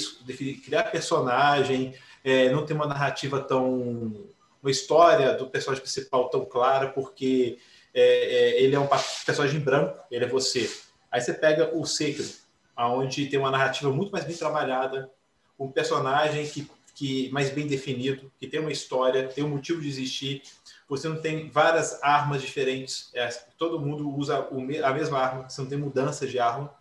criar 0.65 0.85
personagem, 0.85 1.95
é, 2.25 2.51
não 2.51 2.65
ter 2.65 2.75
uma 2.75 2.87
narrativa 2.87 3.41
tão. 3.41 4.29
uma 4.63 4.71
história 4.71 5.35
do 5.35 5.49
personagem 5.49 5.83
principal 5.83 6.29
tão 6.31 6.45
clara, 6.45 6.89
porque 6.89 7.59
é, 7.93 8.03
é, 8.03 8.63
ele 8.63 8.75
é 8.75 8.81
um 8.81 8.89
personagem 9.25 9.61
branco, 9.61 9.99
ele 10.11 10.25
é 10.25 10.29
você. 10.29 10.71
Aí 11.11 11.21
você 11.21 11.33
pega 11.33 11.77
o 11.77 11.85
Sekiro, 11.85 12.29
onde 12.77 13.27
tem 13.27 13.39
uma 13.39 13.51
narrativa 13.51 13.91
muito 13.93 14.11
mais 14.11 14.25
bem 14.25 14.37
trabalhada, 14.37 15.09
um 15.59 15.71
personagem 15.71 16.47
que, 16.49 16.69
que 16.95 17.31
mais 17.31 17.51
bem 17.51 17.67
definido, 17.67 18.33
que 18.41 18.49
tem 18.49 18.59
uma 18.59 18.73
história, 18.73 19.29
tem 19.29 19.45
um 19.45 19.49
motivo 19.49 19.81
de 19.81 19.89
existir. 19.89 20.43
Você 20.89 21.09
não 21.09 21.17
tem 21.17 21.49
várias 21.49 21.99
armas 22.03 22.43
diferentes, 22.43 23.11
é, 23.15 23.29
todo 23.57 23.81
mundo 23.81 24.09
usa 24.11 24.49
a 24.85 24.93
mesma 24.93 25.19
arma, 25.19 25.49
você 25.49 25.61
não 25.63 25.69
tem 25.69 25.79
mudança 25.79 26.27
de 26.27 26.39
arma. 26.39 26.73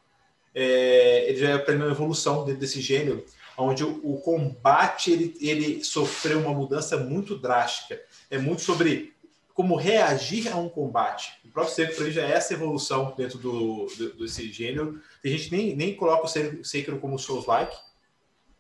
É, 0.54 1.30
ele 1.30 1.38
já 1.40 1.50
é 1.50 1.54
a 1.54 1.60
primeira 1.60 1.92
evolução 1.92 2.46
dentro 2.46 2.60
desse 2.62 2.80
gênero, 2.82 3.26
onde 3.58 3.84
o, 3.84 4.00
o 4.04 4.22
combate 4.22 5.12
ele, 5.12 5.36
ele 5.40 5.84
sofreu 5.84 6.40
uma 6.40 6.54
mudança 6.54 6.98
muito 6.98 7.38
drástica. 7.38 8.00
É 8.30 8.38
muito 8.38 8.62
sobre 8.62 9.14
como 9.54 9.76
reagir 9.76 10.52
a 10.52 10.58
um 10.58 10.68
combate. 10.68 11.34
O 11.46 11.50
próprio 11.50 11.74
Sekiro 11.74 11.96
para 11.96 12.06
mim 12.06 12.12
já 12.12 12.22
é 12.24 12.32
essa 12.34 12.54
evolução 12.54 13.14
dentro 13.16 13.38
do, 13.38 13.86
do- 13.98 14.14
desse 14.16 14.52
gênero. 14.52 15.00
Tem 15.22 15.36
gente 15.38 15.52
nem, 15.52 15.76
nem 15.76 15.96
coloca 15.96 16.26
o 16.26 16.64
Sekiro 16.64 17.00
como 17.00 17.18
Souls-like, 17.20 17.76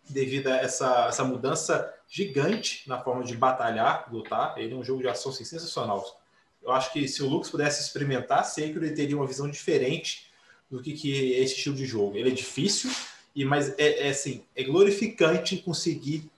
devido 0.09 0.47
a 0.47 0.57
essa, 0.57 1.07
essa 1.07 1.23
mudança 1.23 1.93
gigante 2.09 2.87
na 2.87 2.99
forma 2.99 3.23
de 3.23 3.35
batalhar, 3.35 4.07
lutar. 4.11 4.57
Ele 4.57 4.73
é 4.73 4.77
um 4.77 4.83
jogo 4.83 5.01
de 5.01 5.07
ação 5.07 5.31
assim, 5.31 5.45
sensacional. 5.45 6.05
Eu 6.61 6.71
acho 6.71 6.93
que 6.93 7.07
se 7.07 7.21
o 7.21 7.29
Lucas 7.29 7.49
pudesse 7.49 7.81
experimentar 7.81 8.45
Sekiro, 8.45 8.85
ele 8.85 8.95
teria 8.95 9.17
uma 9.17 9.27
visão 9.27 9.49
diferente 9.49 10.31
do 10.69 10.81
que, 10.81 10.93
que 10.93 11.35
é 11.35 11.39
esse 11.39 11.55
estilo 11.55 11.75
de 11.75 11.85
jogo. 11.85 12.17
Ele 12.17 12.29
é 12.29 12.33
difícil, 12.33 12.89
e 13.35 13.43
mas 13.43 13.77
é, 13.77 14.07
é 14.07 14.09
assim, 14.09 14.43
é 14.55 14.63
glorificante 14.63 15.57
conseguir 15.57 16.29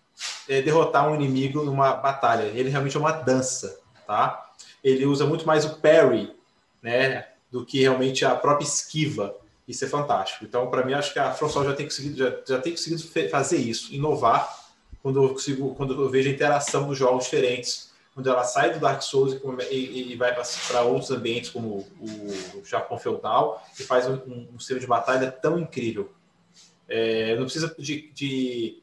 é, 0.47 0.61
derrotar 0.61 1.09
um 1.09 1.15
inimigo 1.15 1.63
numa 1.63 1.93
batalha. 1.93 2.43
Ele 2.43 2.69
realmente 2.69 2.97
é 2.97 2.99
uma 2.99 3.11
dança, 3.11 3.79
tá? 4.07 4.51
Ele 4.83 5.05
usa 5.05 5.25
muito 5.25 5.45
mais 5.45 5.65
o 5.65 5.77
parry, 5.77 6.33
né, 6.81 7.27
do 7.51 7.65
que 7.65 7.81
realmente 7.81 8.25
a 8.25 8.35
própria 8.35 8.65
esquiva. 8.65 9.35
Isso 9.67 9.83
é 9.83 9.87
fantástico. 9.87 10.45
Então, 10.45 10.69
para 10.69 10.85
mim, 10.85 10.93
acho 10.93 11.11
que 11.11 11.19
a 11.19 11.33
FromSoft 11.33 11.69
já 11.69 11.75
tem 11.75 11.85
conseguido, 11.85 12.17
já, 12.17 12.37
já 12.47 12.61
tem 12.61 12.73
conseguido 12.73 13.01
fazer 13.29 13.57
isso, 13.57 13.93
inovar 13.93 14.65
quando 15.01 15.23
eu 15.23 15.29
consigo, 15.29 15.75
quando 15.75 16.01
eu 16.01 16.09
vejo 16.09 16.29
a 16.29 16.31
interação 16.31 16.87
dos 16.87 16.97
jogos 16.97 17.25
diferentes, 17.25 17.93
quando 18.15 18.29
ela 18.29 18.43
sai 18.43 18.73
do 18.73 18.79
Dark 18.79 19.01
Souls 19.01 19.39
e, 19.69 20.13
e- 20.13 20.15
vai 20.15 20.33
para 20.33 20.81
outros 20.81 21.11
ambientes 21.11 21.49
como 21.49 21.85
o, 21.99 22.59
o 22.59 22.65
Japão 22.65 22.97
feudal 22.97 23.63
e 23.79 23.83
faz 23.83 24.07
um, 24.07 24.15
um, 24.25 24.55
estilo 24.57 24.79
de 24.79 24.87
batalha 24.87 25.29
tão 25.29 25.59
incrível. 25.59 26.11
É, 26.87 27.35
não 27.35 27.43
precisa 27.43 27.75
de, 27.77 28.09
de 28.13 28.81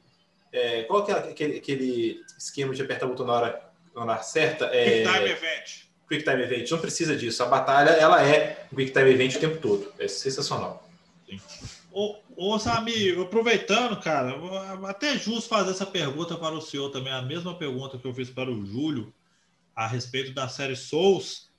é, 0.53 0.83
qual 0.83 1.09
é 1.09 1.13
aquele, 1.13 1.57
aquele 1.57 2.21
esquema 2.39 2.75
de 2.75 2.83
apertar 2.83 3.07
o 3.07 3.09
botão 3.09 3.27
na 3.27 3.33
hora, 3.33 3.73
na 3.95 4.03
hora 4.03 4.23
certa? 4.23 4.67
É, 4.67 5.03
Time 5.03 5.31
Event. 5.31 5.87
Quick 6.13 6.25
Time 6.25 6.43
Event. 6.43 6.71
Não 6.71 6.79
precisa 6.79 7.17
disso. 7.17 7.43
A 7.43 7.47
batalha 7.47 7.91
ela 7.91 8.23
é 8.23 8.67
um 8.71 8.77
Quick 8.77 8.93
Time 8.93 9.11
Event 9.11 9.37
o 9.37 9.41
tempo 9.41 9.57
todo. 9.59 9.91
É 9.99 10.07
sensacional. 10.07 10.87
Ô, 11.91 12.17
ô 12.37 12.59
Sami, 12.59 13.11
aproveitando, 13.21 13.97
cara, 13.99 14.35
até 14.87 15.15
é 15.15 15.19
justo 15.19 15.49
fazer 15.49 15.71
essa 15.71 15.87
pergunta 15.87 16.37
para 16.37 16.55
o 16.55 16.61
senhor 16.61 16.91
também, 16.91 17.13
a 17.13 17.23
mesma 17.23 17.55
pergunta 17.55 17.99
que 17.99 18.07
eu 18.07 18.15
fiz 18.15 18.29
para 18.29 18.51
o 18.51 18.67
Júlio 18.67 19.13
a 19.75 19.87
respeito 19.87 20.33
da 20.33 20.49
série 20.49 20.77
Souls. 20.77 21.51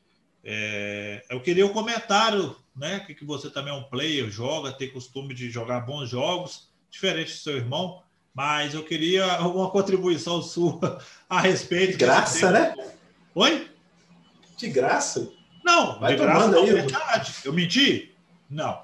É, 0.44 1.24
eu 1.30 1.42
queria 1.42 1.66
um 1.66 1.74
comentário, 1.74 2.56
né? 2.76 3.00
Que, 3.00 3.16
que 3.16 3.26
você 3.26 3.50
também 3.50 3.74
é 3.74 3.78
um 3.78 3.84
player, 3.84 4.30
joga, 4.30 4.72
tem 4.72 4.92
costume 4.92 5.34
de 5.34 5.50
jogar 5.50 5.82
bons 5.82 6.10
jogos, 6.10 6.70
diferente 6.92 7.32
do 7.32 7.38
seu 7.38 7.58
irmão, 7.58 8.04
mas 8.34 8.76
eu 8.76 8.84
queria 8.84 9.40
uma 9.48 9.72
contribuição 9.72 10.44
sua 10.44 11.02
a 11.28 11.40
respeito. 11.42 11.98
Graça, 11.98 12.52
né? 12.52 12.76
Oi? 13.34 13.73
De 14.64 14.70
graça? 14.70 15.30
Não, 15.62 16.00
Vai 16.00 16.16
de 16.16 16.22
graça 16.22 16.48
não, 16.48 16.64
aí, 16.64 16.72
verdade. 16.72 17.34
Eu 17.44 17.52
menti? 17.52 18.16
Não. 18.50 18.82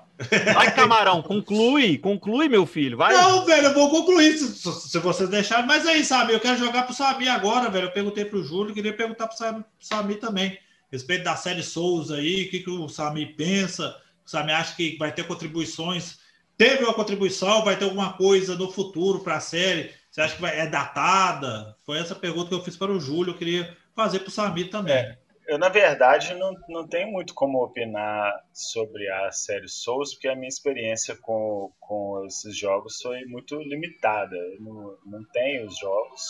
Vai, 0.53 0.76
camarão, 0.76 1.22
conclui, 1.22 1.97
conclui, 1.97 2.49
meu 2.49 2.65
filho. 2.65 2.97
Vai. 2.97 3.14
Não, 3.14 3.45
velho, 3.45 3.68
eu 3.68 3.73
vou 3.73 3.89
concluir 3.89 4.38
se, 4.38 4.53
se 4.53 4.99
vocês 4.99 5.30
deixarem. 5.30 5.65
Mas 5.65 5.88
aí, 5.88 6.03
sabe, 6.03 6.34
eu 6.34 6.39
quero 6.41 6.57
jogar 6.57 6.84
pro 6.84 6.93
Sami 6.93 7.30
agora, 7.30 7.69
velho. 7.69 7.85
Eu 7.85 7.91
perguntei 7.91 8.26
pro 8.26 8.43
Júlio, 8.43 8.73
queria 8.73 8.91
perguntar 8.91 9.27
pro 9.27 9.38
Sami, 9.38 9.64
pro 9.64 9.88
Sami 9.88 10.15
também. 10.15 10.49
A 10.51 10.91
respeito 10.91 11.23
da 11.23 11.38
série 11.38 11.64
Souls 11.64 12.11
aí, 12.11 12.43
o 12.43 12.49
que, 12.49 12.60
que 12.60 12.69
o 12.69 12.89
Sami 12.89 13.26
pensa? 13.26 13.95
O 14.26 14.30
Sami 14.30 14.51
acha 14.51 14.76
que 14.76 14.97
vai 14.97 15.14
ter 15.14 15.26
contribuições? 15.26 16.19
Teve 16.57 16.84
uma 16.84 16.93
contribuição, 16.93 17.64
vai 17.64 17.77
ter 17.77 17.85
alguma 17.85 18.11
coisa 18.11 18.57
no 18.57 18.69
futuro 18.69 19.19
para 19.19 19.38
a 19.38 19.39
série? 19.39 19.91
Você 20.11 20.19
acha 20.19 20.35
que 20.35 20.41
vai, 20.41 20.60
é 20.60 20.68
datada? 20.68 21.77
Foi 21.85 21.97
essa 21.97 22.15
pergunta 22.15 22.49
que 22.49 22.56
eu 22.56 22.64
fiz 22.64 22.76
para 22.76 22.91
o 22.91 22.99
Júlio, 22.99 23.31
eu 23.31 23.38
queria 23.38 23.77
fazer 23.95 24.19
para 24.19 24.27
o 24.27 24.31
Sami 24.31 24.65
também. 24.65 24.95
É. 24.95 25.19
Eu, 25.49 25.57
na 25.57 25.67
verdade, 25.67 26.35
não, 26.35 26.53
não 26.69 26.88
tenho 26.88 27.11
muito 27.11 27.34
como 27.34 27.63
opinar 27.63 28.31
sobre 28.53 29.09
a 29.09 29.31
série 29.31 29.67
Souls, 29.67 30.13
porque 30.13 30.27
a 30.27 30.35
minha 30.35 30.47
experiência 30.47 31.15
com, 31.15 31.73
com 31.80 32.23
esses 32.27 32.55
jogos 32.55 33.01
foi 33.01 33.26
muito 33.26 33.55
limitada. 33.55 34.35
Eu 34.35 34.61
não, 34.61 34.97
não 35.07 35.23
tenho 35.34 35.65
os 35.65 35.76
jogos. 35.80 36.21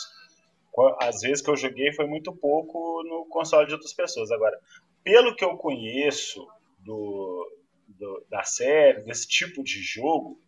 Às 1.01 1.19
vezes 1.19 1.43
que 1.43 1.49
eu 1.49 1.57
joguei 1.57 1.91
foi 1.91 2.07
muito 2.07 2.33
pouco 2.33 3.03
no 3.03 3.25
console 3.25 3.67
de 3.67 3.73
outras 3.73 3.91
pessoas. 3.91 4.31
Agora, 4.31 4.57
pelo 5.03 5.35
que 5.35 5.43
eu 5.43 5.57
conheço 5.57 6.47
do, 6.79 7.45
do 7.89 8.25
da 8.29 8.43
série, 8.43 9.03
desse 9.03 9.27
tipo 9.27 9.61
de 9.61 9.81
jogo, 9.81 10.39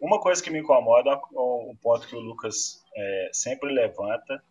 uma 0.00 0.18
coisa 0.18 0.42
que 0.42 0.48
me 0.48 0.60
incomoda, 0.60 1.20
um 1.34 1.76
ponto 1.82 2.08
que 2.08 2.16
o 2.16 2.20
Lucas 2.20 2.82
é, 2.96 3.28
sempre 3.30 3.70
levanta, 3.70 4.42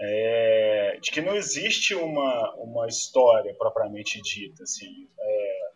é, 0.00 0.98
de 1.00 1.10
que 1.10 1.20
não 1.20 1.34
existe 1.34 1.94
uma, 1.94 2.54
uma 2.54 2.86
história 2.86 3.54
propriamente 3.54 4.20
dita. 4.22 4.62
Assim, 4.62 5.08
é, 5.18 5.70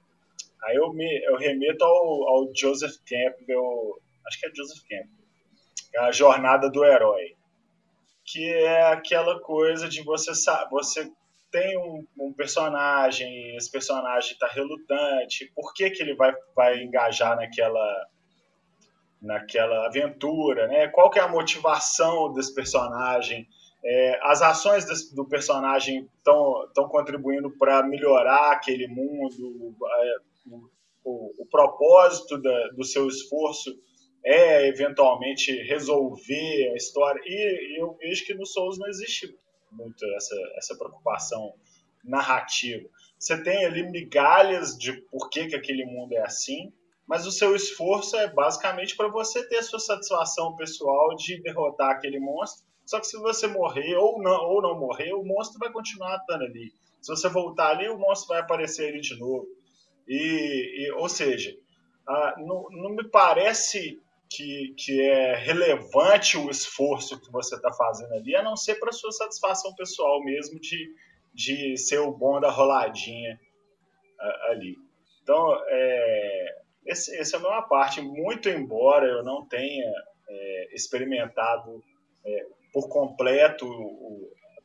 aí 0.65 0.77
eu, 0.77 0.93
me, 0.93 1.25
eu 1.25 1.37
remeto 1.37 1.85
ao, 1.85 2.29
ao 2.29 2.55
Joseph 2.55 2.97
Campbell, 3.07 4.01
acho 4.27 4.41
que 4.41 4.47
é 4.47 4.55
Joseph 4.55 4.83
Campbell, 4.89 5.23
a 6.07 6.13
jornada 6.13 6.71
do 6.71 6.85
herói, 6.85 7.37
que 8.25 8.49
é 8.53 8.83
aquela 8.83 9.41
coisa 9.41 9.89
de 9.89 10.03
você 10.03 10.33
você 10.71 11.11
tem 11.51 11.77
um, 11.77 12.07
um 12.19 12.33
personagem, 12.33 13.55
esse 13.57 13.71
personagem 13.71 14.33
está 14.33 14.47
relutante, 14.47 15.53
por 15.55 15.75
que, 15.75 15.91
que 15.91 16.03
ele 16.03 16.15
vai, 16.15 16.33
vai 16.57 16.83
engajar 16.83 17.37
naquela 17.37 18.09
naquela 19.21 19.87
aventura, 19.87 20.67
né? 20.67 20.89
Qual 20.89 21.09
que 21.09 21.19
é 21.19 21.23
a 21.23 21.29
motivação 21.29 22.33
desse 22.33 22.53
personagem? 22.53 23.47
É, 23.85 24.19
as 24.23 24.43
ações 24.43 24.85
desse, 24.85 25.15
do 25.15 25.25
personagem 25.25 26.09
estão 26.19 26.89
contribuindo 26.89 27.51
para 27.59 27.83
melhorar 27.83 28.53
aquele 28.53 28.87
mundo, 28.87 29.75
é, 29.85 30.17
o, 31.05 31.43
o, 31.43 31.47
propósito 31.47 32.41
da, 32.41 32.69
do 32.69 32.85
seu 32.85 33.09
esforço 33.09 33.77
é 34.25 34.69
eventualmente 34.69 35.53
resolver 35.65 36.71
a 36.73 36.77
história. 36.77 37.21
E 37.25 37.81
eu 37.81 37.95
vejo 37.95 38.25
que 38.25 38.35
no 38.35 38.47
Souls 38.47 38.79
não 38.79 38.87
existe 38.87 39.37
muito 39.73 40.05
essa, 40.15 40.37
essa 40.57 40.77
preocupação 40.77 41.55
narrativa. 42.05 42.89
Você 43.19 43.43
tem 43.43 43.65
ali 43.65 43.83
migalhas 43.83 44.77
de 44.79 44.93
por 44.93 45.29
que, 45.29 45.47
que 45.49 45.57
aquele 45.57 45.85
mundo 45.85 46.13
é 46.13 46.23
assim, 46.23 46.73
mas 47.07 47.27
o 47.27 47.33
seu 47.33 47.55
esforço 47.57 48.17
é 48.17 48.33
basicamente 48.33 48.97
para 48.97 49.09
você 49.09 49.47
ter 49.49 49.57
a 49.57 49.63
sua 49.63 49.81
satisfação 49.81 50.55
pessoal 50.55 51.17
de 51.17 51.43
derrotar 51.43 51.91
aquele 51.91 52.21
monstro 52.21 52.65
só 52.93 53.01
que 53.01 53.07
se 53.07 53.17
você 53.17 53.47
morrer 53.47 53.97
ou 53.97 54.21
não, 54.21 54.45
ou 54.51 54.61
não 54.61 54.79
morrer, 54.79 55.15
o 55.15 55.25
monstro 55.25 55.59
vai 55.59 55.73
continuar 55.73 56.15
estando 56.19 56.45
ali. 56.45 56.75
Se 57.01 57.09
você 57.09 57.27
voltar 57.27 57.71
ali, 57.71 57.89
o 57.89 57.97
monstro 57.97 58.29
vai 58.29 58.41
aparecer 58.41 58.91
ali 58.91 59.01
de 59.01 59.19
novo. 59.19 59.47
E, 60.07 60.85
e 60.85 60.93
ou 60.93 61.09
seja, 61.09 61.57
não, 62.37 62.69
não 62.71 62.91
me 62.91 63.09
parece 63.09 63.99
que, 64.29 64.75
que 64.77 65.01
é 65.01 65.35
relevante 65.37 66.37
o 66.37 66.51
esforço 66.51 67.19
que 67.19 67.33
você 67.33 67.57
está 67.57 67.73
fazendo 67.73 68.13
ali, 68.13 68.37
a 68.37 68.43
não 68.43 68.57
ser 68.57 68.75
para 68.75 68.93
sua 68.93 69.11
satisfação 69.11 69.75
pessoal 69.75 70.23
mesmo 70.23 70.61
de, 70.61 70.95
de 71.33 71.79
ser 71.79 71.99
o 71.99 72.13
bom 72.13 72.43
da 72.43 72.51
roladinha 72.51 73.41
ali. 74.51 74.77
Então, 75.23 75.59
é, 75.67 76.59
esse, 76.85 77.19
essa 77.19 77.37
é 77.37 77.41
a 77.41 77.43
minha 77.43 77.63
parte. 77.63 78.03
Muito 78.03 78.51
embora 78.51 79.07
eu 79.07 79.25
não 79.25 79.47
tenha 79.47 79.91
é, 80.29 80.75
experimentado 80.75 81.83
é, 82.23 82.47
por 82.73 82.89
completo, 82.89 83.67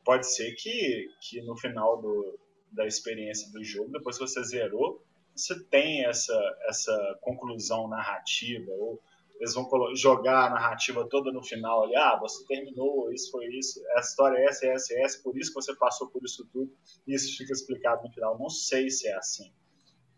pode 0.04 0.26
ser 0.26 0.52
que, 0.54 1.08
que 1.20 1.42
no 1.42 1.56
final 1.56 2.00
do, 2.00 2.38
da 2.72 2.86
experiência 2.86 3.50
do 3.52 3.62
jogo, 3.62 3.92
depois 3.92 4.16
que 4.16 4.26
você 4.26 4.42
zerou, 4.42 5.02
você 5.36 5.62
tem 5.64 6.04
essa, 6.04 6.58
essa 6.68 7.18
conclusão 7.20 7.88
narrativa, 7.88 8.72
ou 8.72 9.00
eles 9.38 9.54
vão 9.54 9.68
jogar 9.94 10.46
a 10.46 10.50
narrativa 10.50 11.06
toda 11.08 11.30
no 11.30 11.44
final 11.44 11.84
ali, 11.84 11.94
ah, 11.94 12.18
você 12.18 12.44
terminou, 12.46 13.12
isso 13.12 13.30
foi 13.30 13.46
isso, 13.46 13.80
a 13.96 14.00
história 14.00 14.38
é 14.38 14.44
essa, 14.46 14.66
é 14.66 14.70
essa, 14.70 14.94
é 14.94 15.02
essa, 15.02 15.22
por 15.22 15.36
isso 15.38 15.50
que 15.50 15.60
você 15.62 15.76
passou 15.76 16.08
por 16.08 16.24
isso 16.24 16.48
tudo, 16.52 16.72
e 17.06 17.14
isso 17.14 17.36
fica 17.36 17.52
explicado 17.52 18.02
no 18.02 18.12
final. 18.12 18.36
Não 18.38 18.50
sei 18.50 18.90
se 18.90 19.06
é 19.06 19.14
assim, 19.14 19.52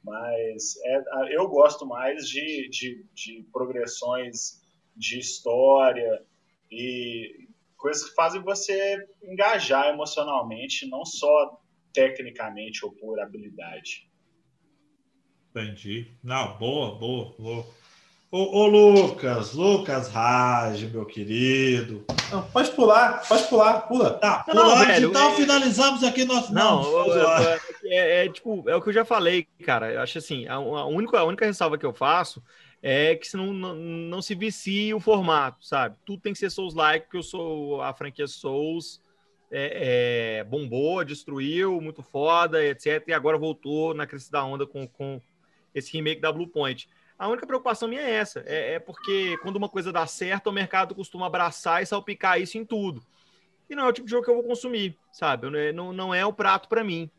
mas 0.02 0.76
é, 0.84 1.02
eu 1.36 1.48
gosto 1.48 1.84
mais 1.84 2.26
de, 2.26 2.68
de, 2.70 3.04
de 3.12 3.46
progressões 3.52 4.62
de 4.96 5.18
história 5.18 6.24
e 6.70 7.49
coisas 7.80 8.08
que 8.08 8.14
fazem 8.14 8.42
você 8.42 8.98
engajar 9.22 9.88
emocionalmente, 9.88 10.86
não 10.88 11.04
só 11.04 11.58
tecnicamente 11.92 12.84
ou 12.84 12.92
por 12.92 13.18
habilidade. 13.18 14.08
Entendi. 15.50 16.12
Não, 16.22 16.56
boa, 16.58 16.94
boa, 16.96 17.34
boa. 17.36 17.66
Ô, 18.30 18.60
ô 18.60 18.66
Lucas, 18.68 19.54
Lucas 19.54 20.06
Raj, 20.08 20.84
meu 20.84 21.04
querido. 21.04 22.04
Não, 22.30 22.42
pode 22.50 22.70
pular, 22.70 23.26
pode 23.26 23.48
pular, 23.48 23.80
pula. 23.88 24.10
Tá, 24.10 24.44
não, 24.46 24.54
pulando, 24.54 24.86
velho, 24.86 25.08
então 25.08 25.32
é... 25.32 25.34
finalizamos 25.34 26.04
aqui 26.04 26.24
nosso. 26.24 26.54
Não, 26.54 26.80
não 26.82 27.12
é, 27.12 27.60
é, 27.86 28.24
é, 28.26 28.28
tipo, 28.28 28.62
é 28.70 28.76
o 28.76 28.80
que 28.80 28.90
eu 28.90 28.92
já 28.92 29.04
falei, 29.04 29.48
cara. 29.64 29.92
Eu 29.92 30.00
acho 30.00 30.18
assim, 30.18 30.46
a, 30.46 30.54
a, 30.54 30.86
única, 30.86 31.18
a 31.18 31.24
única 31.24 31.44
ressalva 31.44 31.76
que 31.76 31.84
eu 31.84 31.92
faço 31.92 32.40
é 32.82 33.14
que 33.14 33.28
senão 33.28 33.52
não, 33.52 33.74
não 33.74 34.22
se 34.22 34.34
vicie 34.34 34.94
o 34.94 35.00
formato, 35.00 35.64
sabe? 35.64 35.96
Tudo 36.04 36.22
tem 36.22 36.32
que 36.32 36.38
ser 36.38 36.50
Souls-like, 36.50 37.06
porque 37.06 37.18
eu 37.18 37.22
sou 37.22 37.82
a 37.82 37.92
franquia 37.92 38.26
Souls, 38.26 39.00
é, 39.50 40.38
é, 40.38 40.44
bombou, 40.44 41.04
destruiu, 41.04 41.80
muito 41.80 42.02
foda, 42.02 42.64
etc. 42.64 43.04
E 43.08 43.12
agora 43.12 43.36
voltou 43.36 43.92
na 43.92 44.06
crescida 44.06 44.38
da 44.38 44.44
onda 44.44 44.66
com, 44.66 44.86
com 44.86 45.20
esse 45.74 45.92
remake 45.92 46.20
da 46.20 46.32
Blue 46.32 46.48
Point. 46.48 46.88
A 47.18 47.28
única 47.28 47.46
preocupação 47.46 47.86
minha 47.86 48.00
é 48.00 48.12
essa, 48.12 48.42
é, 48.46 48.74
é, 48.74 48.78
porque 48.78 49.36
quando 49.42 49.56
uma 49.56 49.68
coisa 49.68 49.92
dá 49.92 50.06
certo, 50.06 50.46
o 50.46 50.52
mercado 50.52 50.94
costuma 50.94 51.26
abraçar 51.26 51.82
e 51.82 51.86
salpicar 51.86 52.40
isso 52.40 52.56
em 52.56 52.64
tudo. 52.64 53.02
E 53.68 53.74
não 53.74 53.84
é 53.84 53.88
o 53.88 53.92
tipo 53.92 54.06
de 54.06 54.10
jogo 54.10 54.24
que 54.24 54.30
eu 54.30 54.34
vou 54.34 54.42
consumir, 54.42 54.96
sabe? 55.12 55.48
Não, 55.72 55.92
não 55.92 56.14
é 56.14 56.24
o 56.24 56.32
prato 56.32 56.66
para 56.66 56.82
mim. 56.82 57.10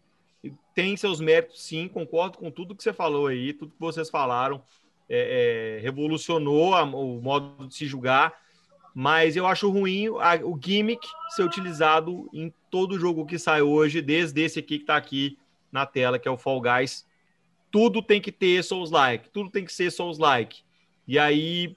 Tem 0.73 0.97
seus 0.97 1.21
méritos, 1.21 1.61
sim, 1.61 1.87
concordo 1.87 2.39
com 2.39 2.49
tudo 2.49 2.75
que 2.75 2.81
você 2.81 2.91
falou 2.91 3.27
aí, 3.27 3.53
tudo 3.53 3.73
que 3.73 3.79
vocês 3.79 4.09
falaram 4.09 4.61
é, 5.13 5.77
é, 5.77 5.81
revolucionou 5.81 6.73
a, 6.73 6.83
o 6.83 7.21
modo 7.21 7.67
de 7.67 7.75
se 7.75 7.85
julgar, 7.85 8.33
mas 8.95 9.35
eu 9.35 9.45
acho 9.45 9.69
ruim 9.69 10.07
a, 10.07 10.35
o 10.41 10.57
gimmick 10.57 11.05
ser 11.35 11.43
utilizado 11.43 12.29
em 12.31 12.53
todo 12.69 12.97
jogo 12.97 13.25
que 13.25 13.37
sai 13.37 13.61
hoje, 13.61 14.01
desde 14.01 14.41
esse 14.41 14.59
aqui 14.59 14.77
que 14.77 14.83
está 14.83 14.95
aqui 14.95 15.37
na 15.69 15.85
tela, 15.85 16.17
que 16.17 16.29
é 16.29 16.31
o 16.31 16.37
Fall 16.37 16.61
Guys. 16.61 17.05
Tudo 17.69 18.01
tem 18.01 18.21
que 18.21 18.31
ter 18.31 18.63
Souls-like, 18.63 19.29
tudo 19.29 19.49
tem 19.49 19.65
que 19.65 19.73
ser 19.73 19.91
Souls-like. 19.91 20.63
E 21.05 21.19
aí, 21.19 21.75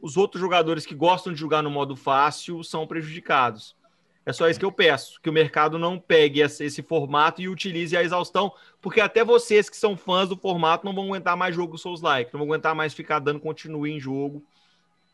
os 0.00 0.16
outros 0.16 0.40
jogadores 0.40 0.86
que 0.86 0.94
gostam 0.94 1.34
de 1.34 1.38
jogar 1.38 1.62
no 1.62 1.70
modo 1.70 1.94
fácil 1.94 2.64
são 2.64 2.86
prejudicados. 2.86 3.76
É 4.26 4.32
só 4.32 4.48
isso 4.48 4.58
que 4.58 4.64
eu 4.66 4.72
peço, 4.72 5.20
que 5.22 5.30
o 5.30 5.32
mercado 5.32 5.78
não 5.78 5.98
pegue 5.98 6.40
esse 6.40 6.82
formato 6.82 7.40
e 7.40 7.48
utilize 7.48 7.96
a 7.96 8.02
exaustão, 8.02 8.52
porque 8.80 9.00
até 9.00 9.24
vocês 9.24 9.68
que 9.70 9.76
são 9.76 9.96
fãs 9.96 10.28
do 10.28 10.36
formato 10.36 10.84
não 10.84 10.94
vão 10.94 11.06
aguentar 11.06 11.36
mais 11.36 11.54
jogo 11.54 11.78
Souls-like, 11.78 12.32
não 12.32 12.38
vão 12.40 12.48
aguentar 12.48 12.74
mais 12.74 12.94
ficar 12.94 13.18
dando 13.18 13.40
continue 13.40 13.90
em 13.90 14.00
jogo. 14.00 14.44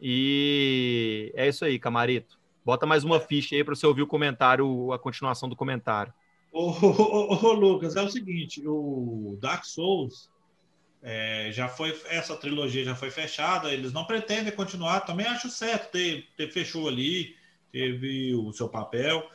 E 0.00 1.32
é 1.36 1.48
isso 1.48 1.64
aí, 1.64 1.78
Camarito. 1.78 2.38
Bota 2.64 2.86
mais 2.86 3.04
uma 3.04 3.20
ficha 3.20 3.54
aí 3.56 3.64
para 3.64 3.74
você 3.74 3.86
ouvir 3.86 4.02
o 4.02 4.06
comentário, 4.06 4.92
a 4.92 4.98
continuação 4.98 5.48
do 5.48 5.56
comentário. 5.56 6.12
Ô, 6.50 6.70
ô, 6.70 7.34
ô, 7.34 7.46
ô, 7.46 7.52
Lucas, 7.52 7.96
é 7.96 8.02
o 8.02 8.08
seguinte, 8.10 8.62
o 8.66 9.38
Dark 9.40 9.64
Souls, 9.64 10.30
É, 11.02 11.50
já 11.52 11.68
foi 11.68 11.96
essa 12.06 12.36
trilogia 12.36 12.84
já 12.84 12.94
foi 12.96 13.10
fechada, 13.10 13.72
eles 13.72 13.92
não 13.92 14.04
pretendem 14.06 14.52
continuar. 14.54 15.00
Também 15.02 15.26
acho 15.26 15.48
certo 15.50 15.90
ter, 15.92 16.26
ter 16.36 16.50
fechou 16.50 16.88
ali, 16.88 17.36
teve 17.72 18.34
o 18.34 18.52
seu 18.52 18.68
papel. 18.68 19.28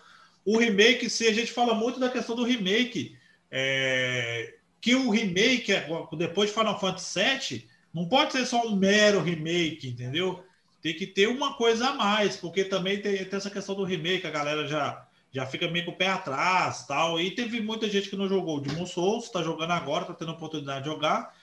O 0.45 0.57
remake, 0.57 1.09
se 1.09 1.27
a 1.27 1.33
gente 1.33 1.51
fala 1.51 1.73
muito 1.73 1.99
da 1.99 2.09
questão 2.09 2.35
do 2.35 2.43
remake, 2.43 3.15
é, 3.49 4.55
que 4.79 4.95
o 4.95 5.09
remake 5.09 5.71
depois 6.17 6.49
de 6.49 6.55
Final 6.55 6.79
Fantasy 6.79 7.19
VII 7.19 7.69
não 7.93 8.07
pode 8.07 8.31
ser 8.31 8.45
só 8.45 8.65
um 8.65 8.75
mero 8.75 9.21
remake, 9.21 9.89
entendeu? 9.89 10.43
Tem 10.81 10.95
que 10.95 11.05
ter 11.05 11.27
uma 11.27 11.53
coisa 11.55 11.89
a 11.89 11.93
mais, 11.93 12.35
porque 12.35 12.63
também 12.63 13.01
tem, 13.01 13.23
tem 13.23 13.37
essa 13.37 13.51
questão 13.51 13.75
do 13.75 13.83
remake, 13.83 14.25
a 14.25 14.31
galera 14.31 14.67
já 14.67 15.07
já 15.33 15.45
fica 15.45 15.67
meio 15.69 15.85
com 15.85 15.91
o 15.91 15.95
pé 15.95 16.07
atrás, 16.07 16.85
tal. 16.85 17.19
E 17.19 17.31
teve 17.31 17.61
muita 17.61 17.89
gente 17.89 18.09
que 18.09 18.17
não 18.17 18.27
jogou 18.27 18.57
o 18.57 18.59
Demon 18.59 18.85
Souls, 18.85 19.25
está 19.25 19.41
jogando 19.41 19.71
agora, 19.71 20.03
está 20.03 20.13
tendo 20.13 20.31
a 20.31 20.33
oportunidade 20.33 20.83
de 20.83 20.89
jogar. 20.89 21.33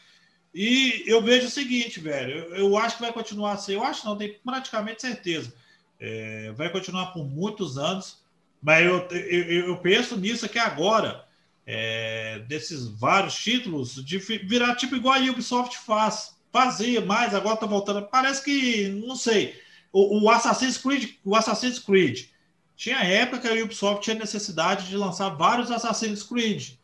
E 0.54 1.04
eu 1.06 1.22
vejo 1.22 1.46
o 1.46 1.50
seguinte, 1.50 1.98
velho, 1.98 2.32
eu, 2.32 2.56
eu 2.56 2.76
acho 2.76 2.96
que 2.96 3.02
vai 3.02 3.12
continuar 3.12 3.52
assim, 3.52 3.74
eu 3.74 3.82
acho 3.82 4.06
não, 4.06 4.16
tenho 4.16 4.34
praticamente 4.44 5.00
certeza. 5.00 5.54
É, 6.00 6.52
vai 6.52 6.70
continuar 6.70 7.06
por 7.06 7.24
muitos 7.24 7.76
anos, 7.76 8.18
mas 8.62 8.84
eu, 8.84 8.98
eu, 9.10 9.68
eu 9.68 9.76
penso 9.78 10.16
nisso 10.16 10.46
aqui 10.46 10.58
agora, 10.58 11.24
é, 11.66 12.40
desses 12.48 12.86
vários 12.86 13.34
títulos, 13.34 14.04
de 14.04 14.18
virar 14.18 14.74
tipo 14.76 14.96
igual 14.96 15.14
a 15.14 15.18
Ubisoft 15.18 15.78
faz. 15.78 16.36
Fazia 16.50 17.02
mais, 17.02 17.34
agora 17.34 17.58
tá 17.58 17.66
voltando. 17.66 18.06
Parece 18.06 18.42
que, 18.42 18.88
não 18.88 19.14
sei, 19.14 19.54
o, 19.92 20.22
o 20.24 20.30
Assassin's 20.30 20.78
Creed, 20.78 21.10
o 21.24 21.36
Assassin's 21.36 21.78
Creed, 21.78 22.26
tinha 22.74 22.96
época 22.98 23.40
que 23.40 23.48
a 23.48 23.64
Ubisoft 23.64 24.02
tinha 24.02 24.16
necessidade 24.16 24.88
de 24.88 24.96
lançar 24.96 25.28
vários 25.30 25.70
Assassin's 25.70 26.22
Creed. 26.22 26.74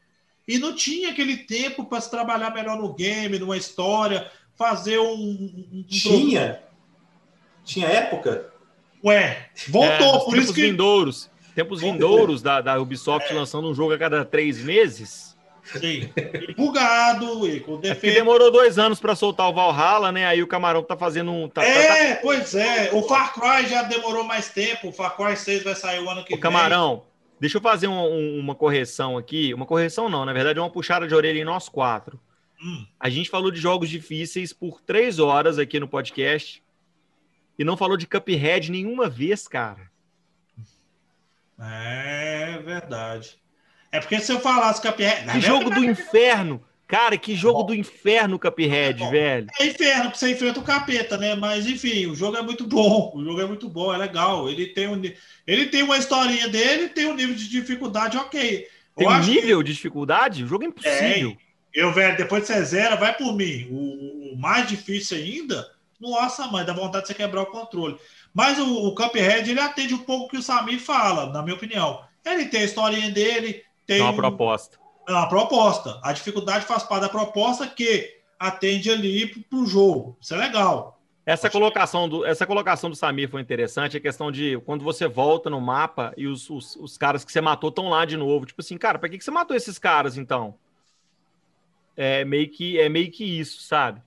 E 0.46 0.58
não 0.58 0.74
tinha 0.74 1.10
aquele 1.10 1.38
tempo 1.38 1.86
para 1.86 2.00
se 2.00 2.10
trabalhar 2.10 2.52
melhor 2.52 2.76
no 2.76 2.92
game, 2.92 3.38
numa 3.38 3.56
história, 3.56 4.30
fazer 4.56 4.98
um. 4.98 5.66
um 5.72 5.84
tinha? 5.88 6.54
Produto. 6.54 6.64
Tinha 7.64 7.86
época? 7.86 8.52
Ué, 9.04 9.50
voltou, 9.68 10.16
é, 10.16 10.24
por 10.24 10.38
isso 10.38 10.54
que. 10.54 10.62
Vindouros, 10.62 11.30
tempos 11.54 11.82
vindouros 11.82 12.40
da, 12.40 12.60
da 12.62 12.80
Ubisoft 12.80 13.30
é. 13.30 13.34
lançando 13.34 13.68
um 13.68 13.74
jogo 13.74 13.92
a 13.92 13.98
cada 13.98 14.24
três 14.24 14.58
meses. 14.62 15.34
Sim. 15.64 16.10
E 16.16 16.54
bugado, 16.54 17.46
e 17.48 17.60
com 17.60 17.78
defeito. 17.78 18.16
É 18.16 18.18
demorou 18.18 18.50
dois 18.50 18.78
anos 18.78 19.00
para 19.00 19.14
soltar 19.14 19.48
o 19.48 19.52
Valhalla, 19.52 20.10
né? 20.10 20.26
Aí 20.26 20.42
o 20.42 20.46
Camarão 20.46 20.82
tá 20.82 20.96
fazendo 20.96 21.30
um. 21.30 21.48
Tá, 21.48 21.62
é, 21.62 21.86
tá, 21.86 22.14
tá... 22.14 22.20
pois 22.22 22.54
é. 22.54 22.90
O 22.92 23.02
Far 23.02 23.34
Cry 23.34 23.68
já 23.68 23.82
demorou 23.82 24.24
mais 24.24 24.48
tempo. 24.50 24.88
O 24.88 24.92
Far 24.92 25.16
Cry 25.16 25.36
6 25.36 25.62
vai 25.62 25.74
sair 25.74 26.00
o 26.00 26.08
ano 26.08 26.24
que 26.24 26.32
o 26.32 26.36
vem. 26.36 26.40
Camarão, 26.40 27.04
deixa 27.40 27.58
eu 27.58 27.62
fazer 27.62 27.88
um, 27.88 27.98
um, 27.98 28.38
uma 28.38 28.54
correção 28.54 29.18
aqui. 29.18 29.52
Uma 29.52 29.66
correção 29.66 30.08
não, 30.08 30.24
na 30.24 30.32
verdade 30.32 30.58
é 30.58 30.62
uma 30.62 30.70
puxada 30.70 31.06
de 31.06 31.14
orelha 31.14 31.40
em 31.40 31.44
nós 31.44 31.68
quatro. 31.68 32.18
Hum. 32.62 32.86
A 32.98 33.10
gente 33.10 33.28
falou 33.28 33.50
de 33.50 33.60
jogos 33.60 33.90
difíceis 33.90 34.52
por 34.52 34.80
três 34.80 35.18
horas 35.18 35.58
aqui 35.58 35.78
no 35.80 35.88
podcast 35.88 36.63
e 37.58 37.64
não 37.64 37.76
falou 37.76 37.96
de 37.96 38.06
Cuphead 38.06 38.70
nenhuma 38.70 39.08
vez, 39.08 39.46
cara. 39.46 39.90
É 41.58 42.58
verdade. 42.64 43.38
É 43.92 44.00
porque 44.00 44.18
se 44.18 44.32
eu 44.32 44.40
falasse 44.40 44.82
Cuphead. 44.82 45.30
Que 45.30 45.40
jogo 45.40 45.70
do 45.70 45.84
inferno! 45.84 46.64
Cara, 46.86 47.16
que 47.16 47.34
jogo 47.34 47.62
do 47.62 47.74
inferno, 47.74 48.38
Cuphead, 48.38 49.02
é 49.02 49.10
velho. 49.10 49.46
É 49.58 49.66
inferno, 49.66 50.04
porque 50.04 50.18
você 50.18 50.32
enfrenta 50.32 50.60
o 50.60 50.62
capeta, 50.62 51.16
né? 51.16 51.34
Mas 51.34 51.66
enfim, 51.66 52.06
o 52.06 52.14
jogo 52.14 52.36
é 52.36 52.42
muito 52.42 52.66
bom. 52.66 53.10
O 53.14 53.24
jogo 53.24 53.40
é 53.40 53.46
muito 53.46 53.68
bom, 53.68 53.92
é 53.92 53.96
legal. 53.96 54.50
Ele 54.50 54.66
tem, 54.66 54.86
um, 54.86 55.00
ele 55.46 55.66
tem 55.66 55.82
uma 55.82 55.96
historinha 55.96 56.46
dele, 56.48 56.90
tem 56.90 57.06
um 57.06 57.14
nível 57.14 57.34
de 57.34 57.48
dificuldade 57.48 58.18
ok. 58.18 58.68
Tem 58.96 59.08
um 59.08 59.18
nível 59.18 59.58
que... 59.58 59.64
de 59.64 59.72
dificuldade? 59.72 60.44
O 60.44 60.46
jogo 60.46 60.64
é 60.64 60.66
impossível. 60.68 61.30
É, 61.30 61.44
eu, 61.74 61.92
velho, 61.92 62.16
depois 62.16 62.42
de 62.42 62.48
você 62.48 62.64
zera, 62.64 62.96
vai 62.96 63.16
por 63.16 63.34
mim. 63.34 63.66
O, 63.70 64.34
o, 64.34 64.38
mais 64.38 64.68
difícil 64.68 65.16
ainda, 65.16 65.66
nossa, 66.00 66.46
mãe, 66.46 66.64
dá 66.64 66.72
vontade 66.72 67.02
de 67.02 67.08
você 67.08 67.14
quebrar 67.14 67.42
o 67.42 67.46
controle. 67.46 67.98
Mas 68.32 68.58
o, 68.58 68.88
o 68.88 68.94
Cuphead, 68.94 69.50
ele 69.50 69.60
atende 69.60 69.94
um 69.94 69.98
pouco 69.98 70.26
o 70.26 70.28
que 70.28 70.36
o 70.36 70.42
Samir 70.42 70.80
fala, 70.80 71.32
na 71.32 71.42
minha 71.42 71.54
opinião. 71.54 72.02
Ele 72.24 72.46
tem 72.46 72.62
a 72.62 72.64
historinha 72.64 73.10
dele, 73.10 73.62
tem 73.86 74.00
uma 74.00 74.14
proposta. 74.14 74.78
É 75.06 75.12
uma 75.12 75.28
proposta. 75.28 76.00
A 76.02 76.12
dificuldade 76.12 76.64
faz 76.64 76.82
parte 76.82 77.02
da 77.02 77.08
proposta 77.08 77.66
que 77.66 78.10
atende 78.38 78.90
ali 78.90 79.26
para 79.26 79.58
o 79.58 79.66
jogo. 79.66 80.16
Isso 80.20 80.34
é 80.34 80.38
legal. 80.38 81.00
Essa 81.26 81.48
colocação, 81.48 82.06
do, 82.06 82.24
essa 82.24 82.46
colocação 82.46 82.90
do 82.90 82.96
Samir 82.96 83.30
foi 83.30 83.40
interessante, 83.40 83.96
a 83.96 84.00
questão 84.00 84.30
de 84.30 84.60
quando 84.66 84.84
você 84.84 85.08
volta 85.08 85.48
no 85.48 85.58
mapa 85.58 86.12
e 86.18 86.26
os, 86.26 86.50
os, 86.50 86.76
os 86.76 86.98
caras 86.98 87.24
que 87.24 87.32
você 87.32 87.40
matou 87.40 87.70
estão 87.70 87.88
lá 87.88 88.04
de 88.04 88.16
novo. 88.16 88.44
Tipo 88.44 88.60
assim, 88.60 88.76
cara, 88.76 88.98
para 88.98 89.08
que, 89.08 89.16
que 89.16 89.24
você 89.24 89.30
matou 89.30 89.56
esses 89.56 89.78
caras 89.78 90.18
então? 90.18 90.54
É 91.96 92.24
meio 92.24 92.50
que, 92.50 92.78
é 92.78 92.90
meio 92.90 93.10
que 93.10 93.24
isso, 93.24 93.62
sabe? 93.62 94.02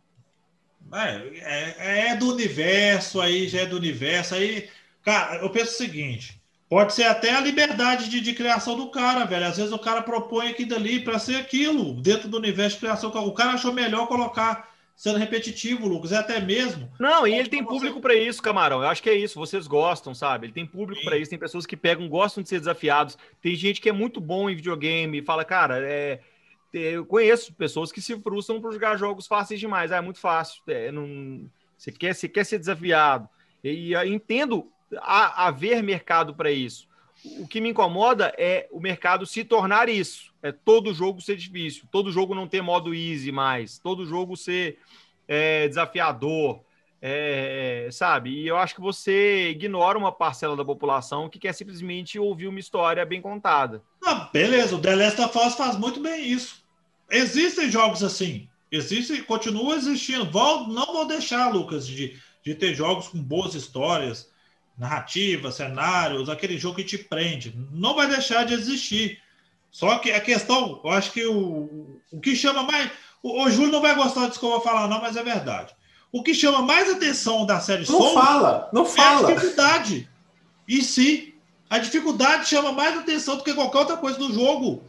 É, 0.93 1.75
é, 1.79 2.07
é 2.09 2.15
do 2.15 2.33
universo, 2.33 3.19
aí 3.19 3.47
já 3.47 3.61
é 3.61 3.65
do 3.65 3.77
universo. 3.77 4.35
Aí, 4.35 4.69
cara, 5.03 5.37
eu 5.41 5.49
penso 5.49 5.71
o 5.71 5.77
seguinte: 5.77 6.37
Pode 6.69 6.93
ser 6.93 7.03
até 7.03 7.33
a 7.33 7.39
liberdade 7.39 8.09
de, 8.09 8.19
de, 8.19 8.33
criação 8.33 8.75
do 8.75 8.89
cara, 8.89 9.23
velho. 9.23 9.45
Às 9.45 9.55
vezes 9.55 9.71
o 9.71 9.79
cara 9.79 10.01
propõe 10.01 10.49
aqui 10.49 10.65
dali 10.65 10.99
para 10.99 11.17
ser 11.17 11.35
aquilo, 11.35 11.93
dentro 11.93 12.27
do 12.27 12.37
universo 12.37 12.75
de 12.75 12.81
criação. 12.81 13.09
O 13.09 13.31
cara 13.31 13.53
achou 13.53 13.71
melhor 13.71 14.05
colocar 14.07 14.69
sendo 14.93 15.17
repetitivo, 15.17 15.87
Lucas, 15.87 16.11
é 16.11 16.17
até 16.17 16.41
mesmo. 16.41 16.91
Não, 16.99 17.25
e 17.25 17.33
ele 17.35 17.47
tem 17.47 17.63
público 17.63 18.01
para 18.01 18.15
isso, 18.15 18.41
Camarão. 18.41 18.81
Eu 18.81 18.89
acho 18.89 19.01
que 19.01 19.09
é 19.09 19.13
isso, 19.13 19.39
vocês 19.39 19.65
gostam, 19.65 20.13
sabe? 20.13 20.47
Ele 20.47 20.53
tem 20.53 20.65
público 20.65 21.03
para 21.05 21.17
isso, 21.17 21.29
tem 21.29 21.39
pessoas 21.39 21.65
que 21.65 21.77
pegam, 21.77 22.09
gostam 22.09 22.43
de 22.43 22.49
ser 22.49 22.59
desafiados. 22.59 23.17
Tem 23.41 23.55
gente 23.55 23.79
que 23.79 23.87
é 23.87 23.93
muito 23.93 24.19
bom 24.19 24.49
em 24.49 24.55
videogame 24.55 25.19
e 25.19 25.23
fala, 25.23 25.45
cara, 25.45 25.79
é... 25.79 26.19
eu 26.73 27.05
conheço 27.05 27.53
pessoas 27.53 27.91
que 27.91 28.01
se 28.01 28.19
frustram 28.19 28.61
por 28.61 28.71
jogar 28.71 28.97
jogos 28.97 29.27
fáceis 29.27 29.59
demais. 29.59 29.91
Ah, 29.91 29.97
é 29.97 30.01
muito 30.01 30.19
fácil. 30.19 30.61
É, 30.67 30.91
não... 30.91 31.49
você, 31.77 31.91
quer, 31.91 32.13
você 32.13 32.27
quer 32.27 32.45
ser 32.45 32.59
desafiado. 32.59 33.29
E, 33.63 33.93
entendo 34.05 34.71
haver 35.01 35.81
mercado 35.83 36.33
para 36.33 36.51
isso. 36.51 36.87
O 37.39 37.47
que 37.47 37.59
me 37.59 37.69
incomoda 37.69 38.33
é 38.37 38.67
o 38.71 38.79
mercado 38.79 39.25
se 39.25 39.43
tornar 39.43 39.89
isso. 39.89 40.33
É 40.41 40.51
todo 40.51 40.93
jogo 40.93 41.19
ser 41.19 41.35
difícil, 41.35 41.85
todo 41.91 42.11
jogo 42.11 42.35
não 42.35 42.47
ter 42.47 42.61
modo 42.61 42.93
easy 42.93 43.31
mais, 43.31 43.79
todo 43.79 44.05
jogo 44.05 44.37
ser 44.37 44.77
é, 45.27 45.67
desafiador, 45.67 46.61
é, 47.09 47.89
sabe? 47.91 48.31
E 48.31 48.47
eu 48.47 48.57
acho 48.57 48.75
que 48.75 48.81
você 48.81 49.49
ignora 49.49 49.97
uma 49.97 50.11
parcela 50.11 50.55
da 50.55 50.65
população 50.65 51.29
que 51.29 51.39
quer 51.39 51.53
simplesmente 51.53 52.19
ouvir 52.19 52.47
uma 52.47 52.59
história 52.59 53.05
bem 53.05 53.21
contada. 53.21 53.81
Ah, 54.05 54.29
beleza, 54.33 54.75
o 54.75 54.79
The 54.79 54.95
Last 54.95 55.21
of 55.21 55.37
Us 55.37 55.55
faz 55.55 55.77
muito 55.77 56.01
bem 56.01 56.27
isso. 56.27 56.65
Existem 57.09 57.71
jogos 57.71 58.03
assim, 58.03 58.49
existem, 58.71 59.23
continua 59.23 59.75
existindo. 59.75 60.29
Vou, 60.29 60.67
não 60.67 60.87
vou 60.87 61.07
deixar, 61.07 61.53
Lucas, 61.53 61.87
de, 61.87 62.19
de 62.43 62.55
ter 62.55 62.75
jogos 62.75 63.07
com 63.07 63.21
boas 63.21 63.55
histórias 63.55 64.29
narrativa, 64.77 65.51
cenários, 65.51 66.29
aquele 66.29 66.57
jogo 66.57 66.75
que 66.75 66.83
te 66.83 66.97
prende. 66.97 67.57
Não 67.71 67.95
vai 67.95 68.07
deixar 68.07 68.45
de 68.45 68.53
existir. 68.53 69.19
Só 69.71 69.97
que 69.97 70.11
a 70.11 70.21
questão, 70.21 70.79
eu 70.83 70.91
acho 70.91 71.11
que 71.11 71.25
o, 71.25 71.99
o 72.11 72.19
que 72.19 72.35
chama 72.35 72.63
mais. 72.63 72.91
O, 73.23 73.43
o 73.43 73.49
Júlio 73.49 73.71
não 73.71 73.81
vai 73.81 73.95
gostar 73.95 74.27
disso 74.27 74.39
que 74.39 74.45
eu 74.45 74.51
vou 74.51 74.61
falar, 74.61 74.87
não, 74.87 75.01
mas 75.01 75.17
é 75.17 75.23
verdade. 75.23 75.75
O 76.11 76.23
que 76.23 76.33
chama 76.33 76.61
mais 76.61 76.89
atenção 76.89 77.45
da 77.45 77.59
série 77.59 77.89
Não 77.89 77.99
Soul 77.99 78.13
fala, 78.13 78.69
não 78.71 78.85
fala. 78.85 79.29
É 79.29 79.31
a 79.31 79.35
dificuldade. 79.35 80.09
E 80.67 80.81
sim, 80.81 81.33
a 81.69 81.77
dificuldade 81.77 82.47
chama 82.47 82.71
mais 82.71 82.97
atenção 82.97 83.37
do 83.37 83.43
que 83.43 83.53
qualquer 83.53 83.79
outra 83.79 83.97
coisa 83.97 84.17
do 84.17 84.33
jogo. 84.33 84.83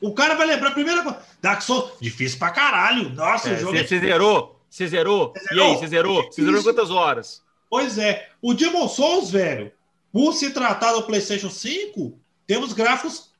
O 0.00 0.12
cara 0.12 0.34
vai 0.34 0.46
lembrar 0.46 0.70
a 0.70 0.74
primeira 0.74 1.02
coisa. 1.02 1.18
Dark 1.40 1.62
Souls, 1.62 1.92
difícil 2.00 2.38
pra 2.38 2.50
caralho. 2.50 3.10
Nossa, 3.10 3.50
é, 3.50 3.54
o 3.54 3.58
jogo. 3.58 3.76
Você 3.76 3.96
é... 3.96 4.00
zerou? 4.00 4.60
Você 4.68 4.86
zerou? 4.88 5.32
E 5.52 5.60
aí, 5.60 5.76
você 5.76 5.86
zerou? 5.86 6.22
Você 6.24 6.44
zerou 6.44 6.62
quantas 6.62 6.90
horas? 6.90 7.42
Pois 7.68 7.98
é. 7.98 8.28
O 8.42 8.54
Demon 8.54 8.88
Souls, 8.88 9.30
velho, 9.30 9.72
por 10.12 10.32
se 10.32 10.50
tratar 10.50 10.92
do 10.92 11.02
PlayStation 11.02 11.50
5, 11.50 12.18
temos 12.46 12.72
gráficos 12.72 13.30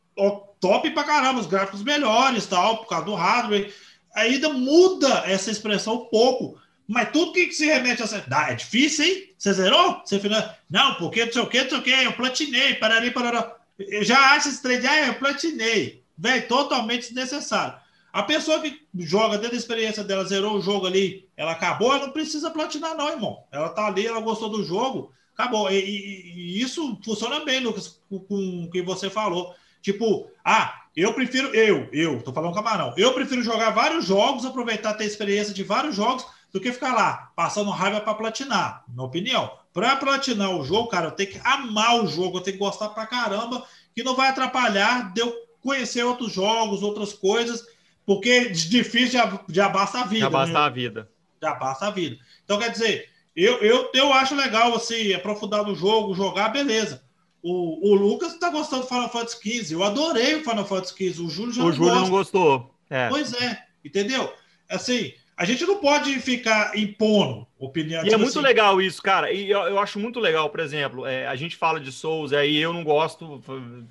top 0.60 0.90
pra 0.90 1.04
caramba, 1.04 1.40
os 1.40 1.46
gráficos 1.46 1.82
melhores, 1.82 2.46
tal, 2.46 2.78
por 2.78 2.88
causa 2.88 3.04
do 3.04 3.14
hardware. 3.14 3.72
Ainda 4.14 4.48
muda 4.48 5.24
essa 5.26 5.50
expressão 5.50 5.94
um 5.94 6.04
pouco. 6.06 6.58
Mas 6.88 7.10
tudo 7.10 7.32
que 7.32 7.50
se 7.52 7.66
remete 7.66 8.02
a. 8.02 8.06
Ah, 8.30 8.52
é 8.52 8.54
difícil, 8.54 9.04
hein? 9.04 9.34
Você 9.36 9.52
zerou? 9.52 10.02
Você 10.04 10.20
final... 10.20 10.54
Não, 10.70 10.94
porque 10.94 11.24
não 11.24 11.32
sei 11.32 11.42
o 11.42 11.46
que, 11.46 11.62
não 11.62 11.70
sei 11.70 11.78
o 11.78 11.82
que, 11.82 11.90
eu 11.90 12.12
platinei, 12.12 12.74
pararei, 12.74 13.10
parará. 13.10 13.56
Eu 13.78 14.04
já 14.04 14.34
acho 14.34 14.48
esse 14.48 14.62
trade, 14.62 14.86
ah, 14.86 15.06
eu 15.08 15.14
platinei. 15.14 16.02
Velho, 16.16 16.48
totalmente 16.48 17.12
desnecessário. 17.12 17.78
A 18.12 18.22
pessoa 18.22 18.60
que 18.60 18.80
joga 19.00 19.36
dentro 19.36 19.50
da 19.50 19.58
experiência 19.58 20.02
dela, 20.02 20.24
zerou 20.24 20.56
o 20.56 20.62
jogo 20.62 20.86
ali, 20.86 21.28
ela 21.36 21.52
acabou, 21.52 21.94
ela 21.94 22.06
não 22.06 22.12
precisa 22.12 22.50
platinar, 22.50 22.96
não, 22.96 23.10
irmão. 23.10 23.44
Ela 23.52 23.68
tá 23.68 23.86
ali, 23.86 24.06
ela 24.06 24.20
gostou 24.20 24.48
do 24.48 24.64
jogo, 24.64 25.12
acabou. 25.34 25.70
E, 25.70 25.78
e, 25.78 26.32
e 26.34 26.62
isso 26.62 26.98
funciona 27.04 27.44
bem, 27.44 27.60
Lucas, 27.60 28.00
com, 28.08 28.18
com 28.20 28.64
o 28.64 28.70
que 28.70 28.80
você 28.80 29.10
falou. 29.10 29.54
Tipo, 29.82 30.30
ah, 30.42 30.82
eu 30.96 31.12
prefiro, 31.12 31.54
eu, 31.54 31.88
eu, 31.92 32.22
tô 32.22 32.32
falando 32.32 32.54
camarão, 32.54 32.94
eu 32.96 33.12
prefiro 33.12 33.42
jogar 33.42 33.70
vários 33.70 34.06
jogos, 34.06 34.46
aproveitar 34.46 34.94
ter 34.94 35.04
experiência 35.04 35.52
de 35.52 35.62
vários 35.62 35.94
jogos, 35.94 36.26
do 36.58 36.62
que 36.62 36.72
ficar 36.72 36.94
lá, 36.94 37.32
passando 37.36 37.70
raiva 37.70 38.00
para 38.00 38.14
platinar, 38.14 38.84
na 38.94 39.02
opinião. 39.02 39.50
Para 39.72 39.96
platinar 39.96 40.50
o 40.50 40.64
jogo, 40.64 40.88
cara, 40.88 41.08
eu 41.08 41.12
tenho 41.12 41.30
que 41.30 41.40
amar 41.44 42.02
o 42.02 42.06
jogo, 42.06 42.38
eu 42.38 42.42
tenho 42.42 42.56
que 42.56 42.62
gostar 42.62 42.88
pra 42.90 43.06
caramba, 43.06 43.64
que 43.94 44.02
não 44.02 44.16
vai 44.16 44.28
atrapalhar 44.28 45.12
de 45.12 45.20
eu 45.20 45.34
conhecer 45.60 46.04
outros 46.04 46.32
jogos, 46.32 46.82
outras 46.82 47.12
coisas 47.12 47.64
porque 48.06 48.50
difícil 48.50 49.18
já, 49.18 49.40
já 49.48 49.68
basta 49.68 50.00
a 50.00 50.04
vida. 50.04 50.20
Já 50.20 50.30
basta 50.30 50.52
né? 50.54 50.60
a 50.60 50.68
vida. 50.68 51.10
Já 51.42 51.54
basta 51.54 51.86
a 51.88 51.90
vida. 51.90 52.16
Então, 52.44 52.58
quer 52.58 52.70
dizer, 52.70 53.10
eu, 53.34 53.56
eu, 53.58 53.90
eu 53.92 54.12
acho 54.12 54.36
legal 54.36 54.70
você 54.70 55.12
aprofundar 55.12 55.64
no 55.64 55.74
jogo, 55.74 56.14
jogar, 56.14 56.50
beleza. 56.50 57.02
O, 57.42 57.90
o 57.90 57.94
Lucas 57.94 58.38
tá 58.38 58.48
gostando 58.48 58.82
do 58.82 58.88
Final 58.88 59.10
Fantasy 59.10 59.36
XV. 59.64 59.74
Eu 59.74 59.82
adorei 59.82 60.36
o 60.36 60.44
Final 60.44 60.64
Fantasy 60.64 60.94
XV. 61.12 61.22
O 61.22 61.28
Júlio 61.28 61.52
já 61.52 61.62
O 61.62 61.66
não 61.66 61.72
Júlio 61.72 61.90
gosta. 61.90 62.04
não 62.04 62.10
gostou. 62.10 62.74
É. 62.88 63.08
Pois 63.08 63.32
é, 63.34 63.60
entendeu? 63.84 64.32
Assim, 64.68 65.12
a 65.36 65.44
gente 65.44 65.66
não 65.66 65.78
pode 65.78 66.18
ficar 66.20 66.76
impondo 66.78 67.46
opinião. 67.58 68.02
E 68.02 68.06
é 68.06 68.10
tipo 68.10 68.18
muito 68.18 68.38
assim, 68.38 68.46
legal 68.46 68.80
isso, 68.80 69.02
cara. 69.02 69.30
E 69.30 69.50
eu, 69.50 69.60
eu 69.60 69.78
acho 69.78 69.98
muito 69.98 70.18
legal, 70.18 70.48
por 70.48 70.60
exemplo, 70.60 71.04
é, 71.04 71.26
a 71.26 71.36
gente 71.36 71.56
fala 71.56 71.78
de 71.78 71.92
Souls, 71.92 72.32
aí 72.32 72.56
eu 72.56 72.72
não 72.72 72.82
gosto, 72.82 73.42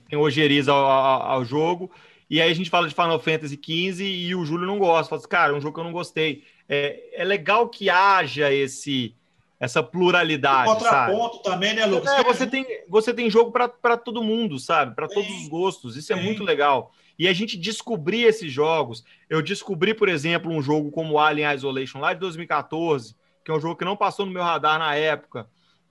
tem 0.10 0.18
ojeriza 0.18 0.72
ao, 0.72 0.86
ao, 0.86 1.22
ao 1.34 1.46
jogo, 1.46 1.92
e 2.28 2.42
aí 2.42 2.50
a 2.50 2.56
gente 2.56 2.70
fala 2.70 2.88
de 2.88 2.96
Final 2.96 3.20
Fantasy 3.20 3.60
XV 3.64 4.04
e 4.04 4.34
o 4.34 4.44
Júlio 4.44 4.66
não 4.66 4.80
gosta. 4.80 5.10
Fala 5.10 5.20
assim, 5.20 5.30
cara, 5.30 5.54
é 5.54 5.56
um 5.56 5.62
jogo 5.62 5.76
que 5.76 5.80
eu 5.80 5.84
não 5.84 5.92
gostei. 5.92 6.44
É, 6.68 7.22
é 7.22 7.24
legal 7.24 7.70
que 7.70 7.90
haja 7.90 8.52
esse 8.52 9.16
essa 9.58 9.82
pluralidade, 9.82 10.68
sabe? 10.68 11.14
contraponto 11.14 11.40
também, 11.40 11.74
né, 11.74 11.86
Lucas? 11.86 12.12
É, 12.12 12.24
você, 12.24 12.46
tem, 12.46 12.66
você 12.90 13.14
tem 13.14 13.30
jogo 13.30 13.52
para 13.52 13.98
todo 13.98 14.22
mundo, 14.22 14.60
sabe? 14.60 14.94
Para 14.94 15.08
todos 15.08 15.30
os 15.30 15.48
gostos. 15.48 15.96
Isso 15.96 16.12
é 16.12 16.16
tem. 16.16 16.26
muito 16.26 16.44
legal. 16.44 16.92
E 17.18 17.28
a 17.28 17.34
gente 17.34 17.58
descobrir 17.58 18.24
esses 18.24 18.52
jogos. 18.52 19.04
Eu 19.30 19.42
descobri, 19.42 19.94
por 19.94 20.10
exemplo, 20.10 20.52
um 20.52 20.62
jogo 20.62 20.92
como 20.92 21.18
Alien 21.20 21.54
Isolation 21.54 22.00
lá 22.00 22.14
de 22.14 22.20
2014, 22.20 23.16
que 23.44 23.52
é 23.52 23.54
um 23.54 23.60
jogo 23.60 23.76
que 23.78 23.86
não 23.86 23.96
passou 23.96 24.26
no 24.26 24.32
meu 24.32 24.44
radar 24.44 24.78
na 24.80 24.96
época, 24.96 25.48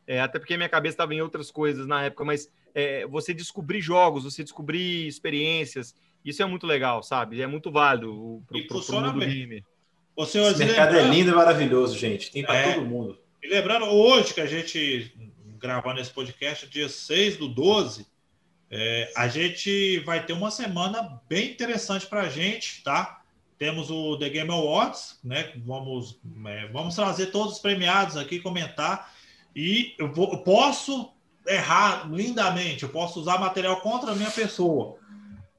é, 0.07 0.21
até 0.21 0.39
porque 0.39 0.57
minha 0.57 0.69
cabeça 0.69 0.95
estava 0.95 1.15
em 1.15 1.23
outras 1.23 1.51
coisas 1.51 1.87
na 1.87 2.03
época, 2.05 2.25
mas 2.25 2.51
é, 2.75 3.07
você 3.07 3.33
descobrir 3.33 3.81
jogos, 3.81 4.25
você 4.25 4.43
descobrir 4.43 5.07
experiências, 5.07 5.95
isso 6.25 6.43
é 6.43 6.47
muito 6.47 6.67
legal, 6.67 7.03
sabe? 7.03 7.41
É 7.41 7.47
muito 7.47 7.71
válido 7.71 8.43
E 8.53 8.63
para 8.63 8.77
o 8.77 8.81
funciona 8.81 9.09
mundo 9.09 9.21
bem. 9.21 9.29
game. 9.29 9.65
Ô, 10.17 10.25
senhor, 10.27 10.51
Esse 10.53 10.65
mercado 10.65 10.97
é 10.97 11.03
lindo 11.09 11.31
e 11.31 11.35
maravilhoso, 11.35 11.97
gente. 11.99 12.31
Tem 12.31 12.45
para 12.45 12.55
É. 12.57 12.75
todo 12.75 12.87
mundo. 12.87 13.19
E 13.43 13.49
lembrando, 13.49 13.87
hoje 13.87 14.33
que 14.35 14.41
a 14.41 14.47
gente 14.47 15.13
gravando 15.59 16.01
esse 16.01 16.11
podcast, 16.11 16.67
dia 16.69 16.89
6 16.89 17.37
do 17.39 17.49
12, 17.49 18.07
é, 18.71 19.13
a 19.17 19.29
gente 19.29 19.99
vai 20.01 20.25
ter 20.25 20.33
uma 20.33 20.51
semana 20.51 21.21
bem 21.29 21.51
interessante 21.53 22.07
para 22.07 22.23
a 22.23 22.29
gente, 22.29 22.83
tá? 22.83 23.21
Temos 23.59 23.91
o 23.91 24.17
The 24.19 24.29
Game 24.31 24.51
Awards, 24.51 25.19
né? 25.23 25.53
Vamos, 25.65 26.19
é, 26.47 26.67
vamos 26.69 26.95
trazer 26.95 27.27
todos 27.27 27.55
os 27.55 27.59
premiados 27.61 28.17
aqui, 28.17 28.41
comentar. 28.41 29.13
E 29.55 29.95
eu, 29.99 30.13
vou- 30.13 30.33
eu 30.33 30.39
posso 30.39 31.11
errar 31.47 32.09
lindamente, 32.11 32.83
eu 32.83 32.89
posso 32.89 33.21
usar 33.21 33.39
material 33.39 33.81
contra 33.81 34.11
a 34.13 34.15
minha 34.17 34.31
pessoa. 34.31 34.97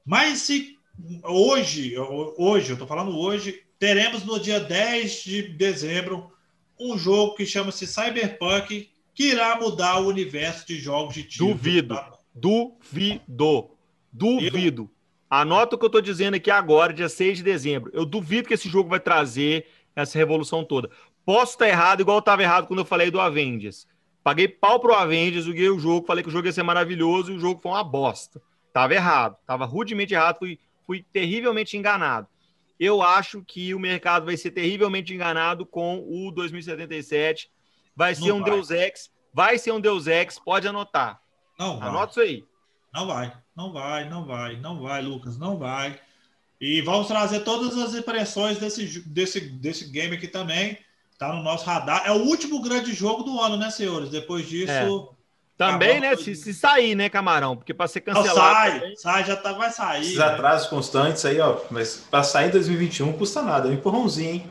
Mas 0.04 0.40
se 0.40 0.76
hoje, 1.22 1.92
eu- 1.94 2.34
hoje, 2.36 2.70
eu 2.70 2.76
tô 2.76 2.86
falando 2.86 3.16
hoje, 3.18 3.62
teremos 3.78 4.24
no 4.24 4.38
dia 4.38 4.60
10 4.60 5.22
de 5.24 5.42
dezembro 5.42 6.30
um 6.78 6.98
jogo 6.98 7.34
que 7.34 7.46
chama-se 7.46 7.86
Cyberpunk, 7.86 8.90
que 9.14 9.24
irá 9.30 9.58
mudar 9.58 9.98
o 10.00 10.08
universo 10.08 10.66
de 10.66 10.78
jogos 10.78 11.14
de 11.14 11.22
tiro. 11.24 11.46
Duvido. 11.48 11.94
tá? 11.94 12.12
Duvido. 12.36 13.70
Duvido. 14.12 14.90
Anota 15.28 15.74
o 15.74 15.78
que 15.78 15.84
eu 15.84 15.90
tô 15.90 16.00
dizendo 16.00 16.34
aqui 16.34 16.50
agora, 16.50 16.92
dia 16.92 17.08
6 17.08 17.38
de 17.38 17.42
dezembro. 17.42 17.90
Eu 17.92 18.04
duvido 18.04 18.46
que 18.46 18.54
esse 18.54 18.68
jogo 18.68 18.88
vai 18.88 19.00
trazer 19.00 19.66
essa 19.94 20.18
revolução 20.18 20.62
toda. 20.64 20.90
Posso 21.24 21.52
estar 21.52 21.66
errado, 21.66 22.00
igual 22.02 22.18
eu 22.18 22.20
estava 22.20 22.42
errado 22.42 22.66
quando 22.66 22.80
eu 22.80 22.84
falei 22.84 23.10
do 23.10 23.20
Avengers. 23.20 23.88
Paguei 24.22 24.46
pau 24.46 24.78
pro 24.78 24.94
Avengers, 24.94 25.44
joguei 25.44 25.68
o 25.68 25.78
jogo, 25.78 26.06
falei 26.06 26.22
que 26.22 26.28
o 26.28 26.32
jogo 26.32 26.46
ia 26.46 26.52
ser 26.52 26.62
maravilhoso 26.62 27.32
e 27.32 27.36
o 27.36 27.40
jogo 27.40 27.60
foi 27.60 27.72
uma 27.72 27.82
bosta. 27.82 28.40
Tava 28.72 28.94
errado, 28.94 29.36
tava 29.46 29.64
rudemente 29.64 30.14
errado, 30.14 30.38
fui, 30.38 30.58
fui 30.86 31.04
terrivelmente 31.12 31.76
enganado. 31.76 32.28
Eu 32.78 33.02
acho 33.02 33.42
que 33.42 33.74
o 33.74 33.80
mercado 33.80 34.26
vai 34.26 34.36
ser 34.36 34.50
terrivelmente 34.50 35.14
enganado 35.14 35.64
com 35.64 36.04
o 36.06 36.30
2077. 36.30 37.50
Vai 37.94 38.14
ser 38.14 38.28
Não 38.28 38.36
um 38.38 38.40
vai. 38.42 38.50
Deus 38.50 38.70
Ex, 38.70 39.10
vai 39.32 39.58
ser 39.58 39.72
um 39.72 39.80
Deus 39.80 40.06
Ex, 40.06 40.38
pode 40.38 40.68
anotar. 40.68 41.20
Não 41.58 41.78
vai. 41.78 41.88
Anota 41.88 42.10
isso 42.10 42.20
aí. 42.20 42.44
Não 42.92 43.06
vai, 43.06 43.32
não 43.54 43.72
vai, 43.72 44.08
não 44.08 44.24
vai, 44.24 44.56
não 44.56 44.80
vai, 44.80 45.02
Lucas, 45.02 45.36
não 45.36 45.58
vai. 45.58 45.98
E 46.60 46.80
vamos 46.80 47.06
trazer 47.06 47.40
todas 47.40 47.76
as 47.76 47.94
impressões 47.94 48.58
desse, 48.58 49.00
desse, 49.06 49.40
desse 49.40 49.90
game 49.90 50.16
aqui 50.16 50.26
também. 50.26 50.78
Tá 51.18 51.32
no 51.32 51.42
nosso 51.42 51.64
radar. 51.64 52.02
É 52.06 52.12
o 52.12 52.24
último 52.24 52.60
grande 52.60 52.92
jogo 52.92 53.22
do 53.22 53.40
ano, 53.40 53.56
né, 53.56 53.70
senhores? 53.70 54.10
Depois 54.10 54.48
disso. 54.48 54.70
É. 54.70 54.86
Também, 55.56 56.00
né? 56.00 56.14
Se, 56.16 56.34
se 56.34 56.52
sair, 56.52 56.94
né, 56.94 57.08
Camarão? 57.08 57.56
Porque 57.56 57.72
para 57.72 57.88
ser 57.88 58.02
Não, 58.06 58.14
cancelado. 58.14 58.38
sai, 58.38 58.80
também- 58.80 58.96
sai, 58.96 59.24
já 59.24 59.36
tá, 59.36 59.52
vai 59.52 59.70
sair. 59.70 60.02
Esses 60.02 60.16
né? 60.16 60.24
atrasos 60.24 60.68
constantes 60.68 61.24
aí, 61.24 61.40
ó. 61.40 61.58
Mas 61.70 62.06
para 62.10 62.22
sair 62.22 62.48
em 62.48 62.52
2021 62.52 63.06
não 63.06 63.12
custa 63.14 63.42
nada. 63.42 63.68
É 63.68 63.70
um 63.70 63.74
empurrãozinho, 63.74 64.34
hein? 64.34 64.50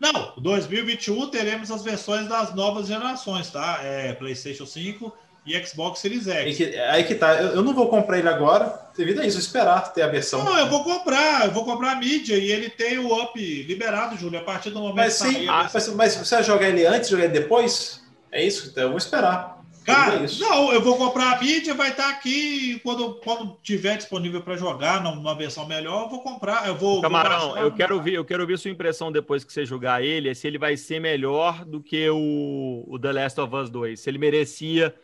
Não, 0.00 0.32
2021 0.36 1.28
teremos 1.28 1.72
as 1.72 1.82
versões 1.82 2.28
das 2.28 2.54
novas 2.54 2.86
gerações, 2.86 3.50
tá? 3.50 3.80
É 3.82 4.12
PlayStation 4.12 4.64
5 4.64 5.12
e 5.48 5.66
Xbox 5.66 6.00
Series 6.00 6.26
X. 6.28 6.56
que, 6.56 6.76
aí 6.76 7.04
que 7.04 7.14
tá. 7.14 7.34
Eu, 7.40 7.48
eu 7.56 7.62
não 7.62 7.74
vou 7.74 7.88
comprar 7.88 8.18
ele 8.18 8.28
agora, 8.28 8.88
devido 8.96 9.20
a 9.20 9.26
isso, 9.26 9.38
esperar 9.38 9.92
ter 9.92 10.02
a 10.02 10.08
versão. 10.08 10.44
Não, 10.44 10.58
eu 10.58 10.68
vou 10.68 10.84
comprar, 10.84 11.46
eu 11.46 11.52
vou 11.52 11.64
comprar 11.64 11.92
a 11.92 11.96
mídia 11.96 12.36
e 12.36 12.50
ele 12.50 12.68
tem 12.68 12.98
o 12.98 13.12
up 13.22 13.38
liberado, 13.64 14.16
Júlio, 14.16 14.38
a 14.38 14.42
partir 14.42 14.70
do 14.70 14.80
momento 14.80 14.96
Mas 14.96 15.20
que 15.20 15.28
sim, 15.28 15.48
a 15.48 15.60
ah, 15.60 15.70
mas, 15.72 15.88
mas 15.94 16.14
você 16.16 16.34
vai 16.36 16.44
jogar 16.44 16.68
ele 16.68 16.86
antes, 16.86 17.08
jogar 17.08 17.24
ele 17.24 17.32
depois? 17.32 18.02
É 18.30 18.44
isso? 18.44 18.68
Então 18.70 18.82
eu 18.84 18.88
vou 18.90 18.98
esperar. 18.98 19.56
Cara, 19.84 20.16
É 20.20 20.24
isso. 20.24 20.42
não, 20.42 20.70
eu 20.70 20.82
vou 20.82 20.96
comprar 20.98 21.32
a 21.38 21.40
mídia, 21.40 21.72
vai 21.72 21.88
estar 21.88 22.10
aqui 22.10 22.78
quando, 22.84 23.14
quando 23.24 23.56
tiver 23.62 23.96
disponível 23.96 24.42
para 24.42 24.54
jogar 24.54 25.02
num- 25.02 25.14
numa 25.16 25.34
versão 25.34 25.66
melhor, 25.66 26.02
eu 26.02 26.08
vou 26.10 26.20
comprar, 26.20 26.68
eu 26.68 26.74
vou. 26.74 27.00
Camarão, 27.00 27.56
eu 27.56 27.72
quero 27.72 27.94
ouvir, 27.94 28.12
eu 28.12 28.22
quero 28.24 28.42
ouvir 28.42 28.58
sua 28.58 28.70
impressão 28.70 29.10
depois 29.10 29.44
que 29.44 29.50
você 29.50 29.64
jogar 29.64 30.02
ele, 30.04 30.34
se 30.34 30.46
ele 30.46 30.58
vai 30.58 30.76
ser 30.76 31.00
melhor 31.00 31.64
do 31.64 31.80
que 31.82 32.06
o, 32.10 32.84
o 32.86 32.98
The 32.98 33.12
Last 33.12 33.40
of 33.40 33.56
Us 33.56 33.70
2, 33.70 33.98
se 33.98 34.10
ele 34.10 34.18
merecia 34.18 34.94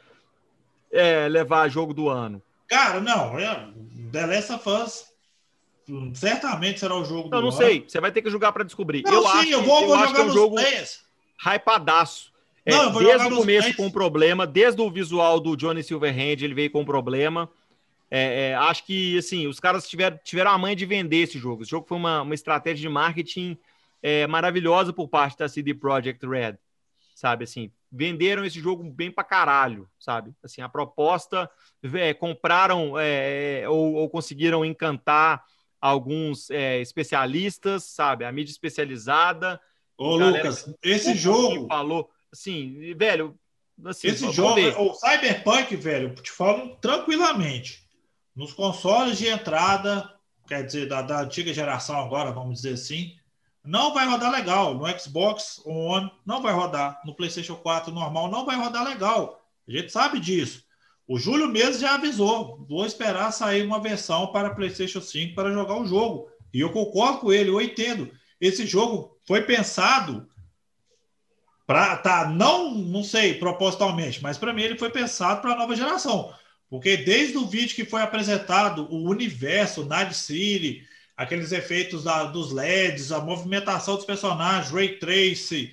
é, 0.95 1.29
levar 1.29 1.69
jogo 1.69 1.93
do 1.93 2.09
ano. 2.09 2.41
Cara, 2.69 3.01
não, 3.01 3.39
é, 3.39 3.69
The 4.13 4.27
Last 4.27 4.53
of 4.53 4.69
Us 4.69 5.15
certamente 6.15 6.81
será 6.81 6.95
o 6.97 7.05
jogo 7.05 7.29
do 7.29 7.37
Eu 7.37 7.43
não 7.43 7.49
ano. 7.49 7.57
sei, 7.57 7.85
você 7.87 8.01
vai 8.01 8.11
ter 8.11 8.23
que 8.23 8.31
jogar 8.31 8.53
para 8.53 8.65
descobrir. 8.65 9.03
Não, 9.03 9.13
eu 9.13 9.23
sim, 9.23 9.39
acho, 9.39 9.51
eu 9.51 9.63
vou, 9.63 9.81
eu 9.83 9.87
vou 9.89 9.97
acho 9.97 10.15
que 10.15 10.21
é 10.21 10.25
um 10.25 10.31
jogo 10.33 10.57
três. 10.57 11.05
hypadaço. 11.45 12.33
É, 12.65 12.73
Não, 12.73 12.93
desde 12.93 13.27
o 13.27 13.37
começo 13.37 13.77
com 13.77 13.91
problema, 13.91 14.47
desde 14.47 14.81
o 14.81 14.91
visual 14.91 15.39
do 15.39 15.55
Johnny 15.55 15.83
Silverhand, 15.83 16.43
ele 16.43 16.55
veio 16.55 16.71
com 16.71 16.83
problema. 16.85 17.51
É, 18.11 18.51
é, 18.51 18.55
acho 18.55 18.87
que 18.87 19.19
assim, 19.19 19.47
os 19.47 19.61
caras 19.61 19.87
tiveram, 19.87 20.19
tiveram 20.25 20.53
a 20.53 20.57
manha 20.59 20.75
de 20.77 20.87
vender 20.87 21.19
esse 21.19 21.39
jogo. 21.39 21.63
Esse 21.63 21.71
jogo 21.71 21.87
foi 21.87 21.99
uma, 21.99 22.23
uma 22.23 22.35
estratégia 22.35 22.81
de 22.81 22.89
marketing 22.89 23.59
é, 24.03 24.27
maravilhosa 24.27 24.93
por 24.93 25.09
parte 25.09 25.37
da 25.37 25.49
CD 25.49 25.75
Projekt 25.75 26.27
Red, 26.27 26.55
sabe? 27.15 27.45
Assim, 27.45 27.71
venderam 27.95 28.45
esse 28.45 28.61
jogo 28.61 28.83
bem 28.83 29.11
pra 29.11 29.23
caralho, 29.23 29.89
sabe? 30.01 30.35
Assim, 30.43 30.61
a 30.61 30.69
proposta, 30.69 31.49
é, 31.95 32.13
compraram 32.13 32.99
é, 32.99 33.65
ou, 33.69 33.95
ou 33.95 34.11
conseguiram 34.11 34.65
encantar 34.65 35.45
alguns 35.81 36.51
é, 36.51 36.81
especialistas, 36.81 37.85
sabe? 37.85 38.25
A 38.25 38.33
mídia 38.33 38.51
especializada. 38.51 39.61
Ô, 39.97 40.19
Galera, 40.19 40.39
Lucas, 40.39 40.75
esse 40.83 41.15
jogo, 41.15 41.69
falou, 41.69 42.11
assim, 42.33 42.95
velho, 42.97 43.39
assim, 43.85 44.09
esse 44.09 44.31
jogo, 44.33 44.57
ver. 44.57 44.77
o 44.77 44.93
Cyberpunk, 44.95 45.77
velho, 45.77 46.15
te 46.17 46.33
falo 46.33 46.77
tranquilamente. 46.77 47.85
Nos 48.35 48.53
consoles 48.53 49.19
de 49.19 49.29
entrada, 49.29 50.13
quer 50.49 50.65
dizer, 50.65 50.89
da, 50.89 51.01
da 51.01 51.21
antiga 51.21 51.55
geração 51.55 51.97
agora, 52.01 52.33
vamos 52.33 52.57
dizer 52.63 52.75
assim, 52.75 53.15
não 53.65 53.95
vai 53.95 54.07
rodar 54.07 54.31
legal. 54.31 54.75
No 54.75 54.99
Xbox 54.99 55.61
One 55.65 56.11
não 56.27 56.43
vai 56.43 56.53
rodar. 56.53 57.01
No 57.05 57.15
PlayStation 57.15 57.57
4 57.57 57.93
normal 57.93 58.31
não 58.31 58.45
vai 58.45 58.57
rodar 58.57 58.85
legal. 58.85 59.43
A 59.67 59.73
gente 59.73 59.91
sabe 59.91 60.21
disso. 60.21 60.63
O 61.09 61.19
Júlio 61.19 61.49
mesmo 61.49 61.81
já 61.81 61.95
avisou. 61.95 62.65
Vou 62.69 62.85
esperar 62.85 63.33
sair 63.33 63.65
uma 63.65 63.81
versão 63.81 64.27
para 64.29 64.55
PlayStation 64.55 65.01
5 65.01 65.35
para 65.35 65.53
jogar 65.53 65.81
o 65.81 65.87
jogo. 65.87 66.29
E 66.53 66.61
eu 66.61 66.71
concordo 66.71 67.19
com 67.19 67.33
ele, 67.33 67.51
eu 67.51 67.61
entendo. 67.61 68.11
Esse 68.41 68.67
jogo 68.67 69.19
foi 69.27 69.43
pensado 69.43 70.29
para 71.67 71.97
tá 71.97 72.29
não, 72.29 72.75
não 72.75 73.03
sei 73.03 73.35
propositalmente, 73.35 74.23
mas 74.23 74.37
para 74.37 74.53
mim 74.53 74.63
ele 74.63 74.79
foi 74.79 74.91
pensado 74.91 75.41
para 75.41 75.53
a 75.53 75.57
nova 75.57 75.75
geração. 75.75 76.33
Porque 76.69 76.97
desde 76.97 77.39
o 77.39 77.47
vídeo 77.47 77.75
que 77.75 77.85
foi 77.85 78.03
apresentado, 78.03 78.87
o 78.91 79.09
universo, 79.09 79.87
Night 79.87 80.15
City, 80.15 80.87
aqueles 81.17 81.53
efeitos 81.53 82.05
da, 82.05 82.25
dos 82.25 82.53
LEDs, 82.53 83.13
a 83.13 83.21
movimentação 83.21 83.97
dos 83.97 84.05
personagens, 84.05 84.73
Ray 84.73 84.99
Trace, 84.99 85.73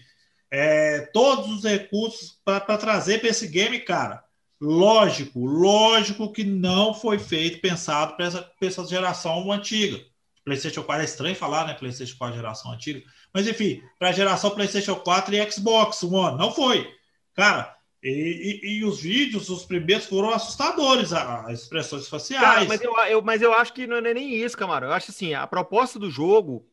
é, 0.50 1.02
todos 1.14 1.50
os 1.50 1.64
recursos 1.64 2.40
para 2.44 2.78
trazer 2.78 3.20
para 3.20 3.30
esse 3.30 3.48
game, 3.48 3.80
cara. 3.80 4.24
Lógico, 4.60 5.44
lógico 5.44 6.32
que 6.32 6.44
não 6.44 6.94
foi 6.94 7.18
feito, 7.18 7.62
pensado 7.62 8.16
para 8.16 8.28
essa, 8.28 8.52
essa 8.62 8.86
geração 8.86 9.52
antiga. 9.52 10.00
PlayStation 10.44 10.84
4 10.84 11.02
é 11.02 11.06
estranho 11.06 11.36
falar, 11.36 11.66
né? 11.66 11.74
PlayStation 11.74 12.18
4 12.18 12.36
geração 12.36 12.72
antiga. 12.72 13.02
Mas 13.34 13.48
enfim, 13.48 13.82
para 13.98 14.10
a 14.10 14.12
geração 14.12 14.52
PlayStation 14.52 14.96
4 14.96 15.36
e 15.36 15.52
Xbox 15.52 16.04
One, 16.04 16.38
não 16.38 16.52
foi. 16.52 16.92
Cara, 17.34 17.76
E, 18.04 18.60
e, 18.64 18.80
e, 18.80 18.84
os 18.84 19.00
vídeos, 19.00 19.48
os 19.50 19.64
primeiros, 19.64 20.08
foram 20.08 20.32
assustadores, 20.32 21.14
as 21.14 21.62
expressões 21.62 22.08
faciais. 22.08 22.44
Cara, 22.44 22.66
mas 22.66 22.82
eu, 22.82 22.98
eu, 22.98 23.22
mas 23.22 23.42
eu 23.44 23.54
acho 23.54 23.74
que 23.74 23.86
não 23.86 23.98
é 23.98 24.14
nem 24.14 24.34
isso, 24.34 24.58
camarão. 24.58 24.88
Eu 24.88 24.94
acho 24.94 25.12
assim, 25.12 25.36
a 25.36 25.46
proposta 25.46 26.00
do 26.00 26.10
jogo. 26.10 26.66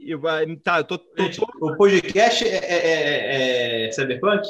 Eu, 0.00 0.20
tá, 0.62 0.78
eu 0.78 0.84
tô, 0.84 0.98
tô, 0.98 1.30
tô... 1.30 1.48
O 1.60 1.76
podcast 1.76 2.44
é, 2.44 2.56
é, 2.56 3.84
é, 3.84 3.86
é 3.86 3.92
Cyberpunk? 3.92 4.48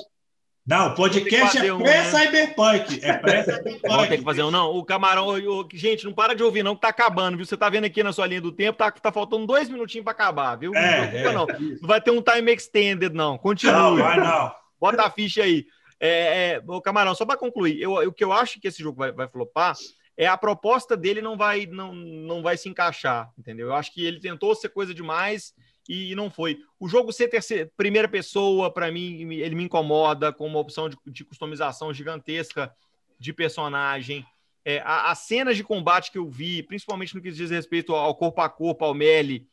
Não, 0.66 0.88
o 0.88 0.94
podcast 0.94 1.58
é 1.58 1.74
pré-cyberpunk. 1.74 3.00
É 3.02 3.12
pré-cyberpunk. 3.16 4.08
Ter 4.08 4.18
que 4.18 4.24
fazer 4.24 4.42
um, 4.42 4.50
não. 4.50 4.70
O 4.70 4.84
camarão, 4.84 5.28
o, 5.28 5.68
gente, 5.72 6.04
não 6.04 6.12
para 6.12 6.34
de 6.34 6.42
ouvir, 6.42 6.62
não, 6.62 6.74
que 6.74 6.82
tá 6.82 6.88
acabando, 6.88 7.36
viu? 7.36 7.46
Você 7.46 7.56
tá 7.56 7.70
vendo 7.70 7.84
aqui 7.84 8.02
na 8.02 8.12
sua 8.12 8.26
linha 8.26 8.40
do 8.40 8.52
tempo, 8.52 8.76
tá, 8.76 8.90
tá 8.90 9.10
faltando 9.10 9.46
dois 9.46 9.68
minutinhos 9.70 10.04
para 10.04 10.12
acabar, 10.12 10.56
viu? 10.56 10.74
É, 10.74 11.22
não, 11.22 11.30
é, 11.30 11.32
não. 11.32 11.46
não 11.46 11.88
vai 11.88 12.00
ter 12.00 12.10
um 12.10 12.20
time 12.20 12.52
extended, 12.52 13.14
não. 13.14 13.38
Continue. 13.38 13.74
Não, 13.74 13.96
vai 13.96 14.18
não. 14.18 14.52
Bota 14.78 15.02
a 15.02 15.10
ficha 15.10 15.42
aí. 15.42 15.66
É, 16.00 16.54
é, 16.54 16.80
camarão, 16.82 17.14
só 17.14 17.26
para 17.26 17.36
concluir, 17.36 17.80
eu, 17.80 17.94
o 17.94 18.12
que 18.12 18.22
eu 18.22 18.32
acho 18.32 18.60
que 18.60 18.68
esse 18.68 18.82
jogo 18.82 18.98
vai, 18.98 19.10
vai 19.10 19.28
flopar 19.28 19.76
é 20.18 20.26
a 20.26 20.36
proposta 20.36 20.96
dele 20.96 21.22
não 21.22 21.36
vai, 21.36 21.64
não, 21.64 21.94
não 21.94 22.42
vai 22.42 22.56
se 22.56 22.68
encaixar, 22.68 23.30
entendeu? 23.38 23.68
Eu 23.68 23.74
acho 23.74 23.94
que 23.94 24.04
ele 24.04 24.18
tentou 24.18 24.52
ser 24.52 24.68
coisa 24.68 24.92
demais 24.92 25.54
e 25.88 26.12
não 26.16 26.28
foi. 26.28 26.58
O 26.78 26.88
jogo 26.88 27.12
ser 27.12 27.28
terceira, 27.28 27.70
primeira 27.76 28.08
pessoa, 28.08 28.68
para 28.68 28.90
mim, 28.90 29.32
ele 29.34 29.54
me 29.54 29.62
incomoda 29.62 30.32
com 30.32 30.44
uma 30.44 30.58
opção 30.58 30.88
de, 30.88 30.96
de 31.06 31.24
customização 31.24 31.94
gigantesca 31.94 32.74
de 33.16 33.32
personagem. 33.32 34.26
É, 34.64 34.82
as 34.84 35.20
cenas 35.20 35.56
de 35.56 35.62
combate 35.62 36.10
que 36.10 36.18
eu 36.18 36.28
vi, 36.28 36.64
principalmente 36.64 37.14
no 37.14 37.22
que 37.22 37.30
diz 37.30 37.50
respeito 37.50 37.94
ao 37.94 38.14
corpo 38.16 38.40
a 38.40 38.48
corpo, 38.48 38.84
ao 38.84 38.92
melee, 38.92 39.46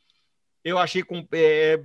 eu 0.63 0.79
achei 0.79 1.03
com, 1.03 1.27
é, 1.31 1.79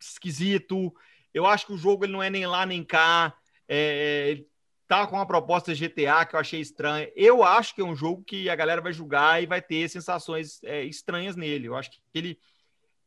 esquisito. 0.00 0.94
Eu 1.34 1.46
acho 1.46 1.66
que 1.66 1.72
o 1.72 1.78
jogo 1.78 2.04
ele 2.04 2.12
não 2.12 2.22
é 2.22 2.30
nem 2.30 2.46
lá 2.46 2.64
nem 2.64 2.84
cá. 2.84 3.34
É, 3.72 4.42
tá 4.88 5.06
com 5.06 5.14
uma 5.14 5.26
proposta 5.26 5.72
GTA 5.72 6.26
que 6.26 6.34
eu 6.34 6.40
achei 6.40 6.60
estranha. 6.60 7.08
Eu 7.14 7.44
acho 7.44 7.72
que 7.72 7.80
é 7.80 7.84
um 7.84 7.94
jogo 7.94 8.24
que 8.24 8.50
a 8.50 8.56
galera 8.56 8.80
vai 8.80 8.92
julgar 8.92 9.40
e 9.40 9.46
vai 9.46 9.62
ter 9.62 9.88
sensações 9.88 10.60
é, 10.64 10.82
estranhas 10.82 11.36
nele. 11.36 11.68
Eu 11.68 11.76
acho 11.76 11.92
que 11.92 12.00
ele 12.12 12.36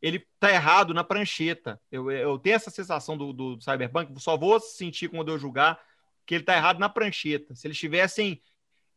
ele 0.01 0.25
tá 0.38 0.51
errado 0.51 0.93
na 0.93 1.03
prancheta. 1.03 1.80
Eu, 1.90 2.11
eu 2.11 2.38
tenho 2.38 2.58
essa 2.58 2.69
sensação 2.69 3.17
do, 3.17 3.32
do, 3.32 3.56
do 3.56 3.64
Cyberpunk, 3.64 4.14
só 4.22 4.38
vou 4.38 4.59
sentir 4.59 5.08
quando 5.08 5.32
eu 5.32 5.40
julgar 5.40 5.80
que 6.25 6.35
ele 6.35 6.43
tá 6.43 6.56
errado 6.56 6.77
na 6.77 6.90
prancheta. 6.90 7.56
Se 7.56 7.67
eles 7.67 7.77
tivessem 7.77 8.42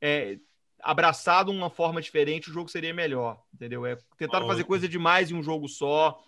é, 0.00 0.38
abraçado 0.80 1.52
uma 1.52 1.70
forma 1.70 2.02
diferente, 2.02 2.50
o 2.50 2.52
jogo 2.52 2.68
seria 2.68 2.92
melhor, 2.92 3.40
entendeu? 3.54 3.86
É, 3.86 3.96
tentaram 4.16 4.48
fazer 4.48 4.64
coisa 4.64 4.88
demais 4.88 5.30
em 5.30 5.34
um 5.34 5.42
jogo 5.42 5.68
só. 5.68 6.20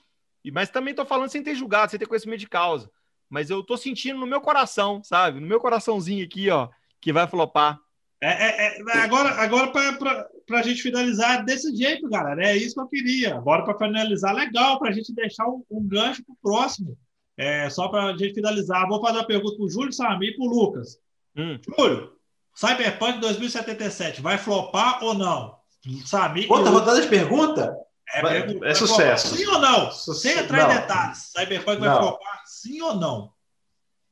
E, 0.45 0.51
mas 0.53 0.71
também 0.71 0.95
tô 0.95 1.05
falando 1.05 1.31
sem 1.31 1.43
ter 1.43 1.57
julgado, 1.57 1.91
sem 1.91 1.99
ter 1.99 2.07
conhecimento 2.07 2.41
de 2.41 2.49
causa. 2.49 2.89
Mas 3.29 3.51
eu 3.51 3.63
tô 3.63 3.77
sentindo 3.77 4.19
no 4.19 4.27
meu 4.27 4.41
coração, 4.41 5.03
sabe? 5.03 5.41
No 5.41 5.47
meu 5.47 5.61
coraçãozinho 5.61 6.25
aqui, 6.25 6.49
ó, 6.51 6.69
que 7.01 7.13
vai 7.13 7.27
flopar. 7.27 7.79
É, 8.21 8.29
é, 8.29 8.81
é, 8.81 8.99
agora, 8.99 9.31
agora 9.31 9.71
para 9.71 10.59
a 10.59 10.63
gente 10.63 10.83
finalizar 10.83 11.45
desse 11.45 11.75
jeito, 11.77 12.09
galera. 12.09 12.43
É 12.43 12.57
isso 12.57 12.75
que 12.75 12.81
eu 12.81 12.89
queria. 12.89 13.37
Agora, 13.37 13.65
para 13.65 13.79
finalizar, 13.79 14.35
legal, 14.35 14.79
para 14.79 14.91
a 14.91 14.93
gente 14.93 15.15
deixar 15.15 15.47
um, 15.47 15.63
um 15.71 15.87
gancho 15.87 16.25
para 16.25 16.33
o 16.33 16.39
próximo. 16.43 16.99
É, 17.37 17.71
só 17.71 17.87
para 17.89 18.07
a 18.07 18.17
gente 18.17 18.35
finalizar, 18.35 18.89
vou 18.89 19.01
fazer 19.01 19.19
uma 19.19 19.27
pergunta 19.27 19.57
para 19.57 19.65
o 19.65 19.71
Júlio 19.71 19.93
Sami 19.93 20.31
e 20.31 20.37
para 20.37 20.45
o 20.45 20.49
Lucas. 20.49 20.99
Hum. 21.37 21.59
Júlio, 21.79 22.13
Cyberpunk 22.53 23.21
2077 23.21 24.21
vai 24.21 24.37
flopar 24.37 25.05
ou 25.05 25.15
não? 25.15 25.57
Sami. 26.05 26.49
Quanta 26.49 26.71
rodada 26.71 27.01
de 27.01 27.07
pergunta? 27.07 27.77
É, 28.13 28.23
vai, 28.23 28.59
é 28.65 28.75
sucesso. 28.75 29.37
Sim 29.37 29.47
ou 29.47 29.61
não? 29.61 29.93
Sem 29.93 30.39
entrar 30.39 30.67
não. 30.67 30.73
em 30.73 30.81
detalhes. 30.81 31.31
Cyberpunk 31.37 31.79
vai 31.79 31.89
não. 31.89 31.99
flopar, 31.99 32.43
sim 32.63 32.81
ou 32.83 32.95
não? 32.95 33.33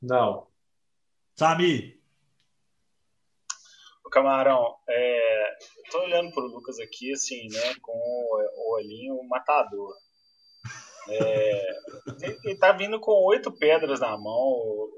Não. 0.00 0.46
Sami. 1.36 1.96
Camarão, 4.16 4.74
é, 4.88 5.56
tô 5.90 5.98
olhando 6.00 6.32
pro 6.32 6.46
Lucas 6.46 6.78
aqui, 6.78 7.12
assim, 7.12 7.48
né, 7.48 7.74
com 7.82 7.92
o, 7.92 8.74
olhinho 8.74 9.22
matador. 9.28 9.94
É, 11.10 11.66
ele 12.44 12.56
tá 12.58 12.72
vindo 12.72 12.98
com 12.98 13.12
oito 13.26 13.52
pedras 13.52 14.00
na 14.00 14.16
mão. 14.16 14.88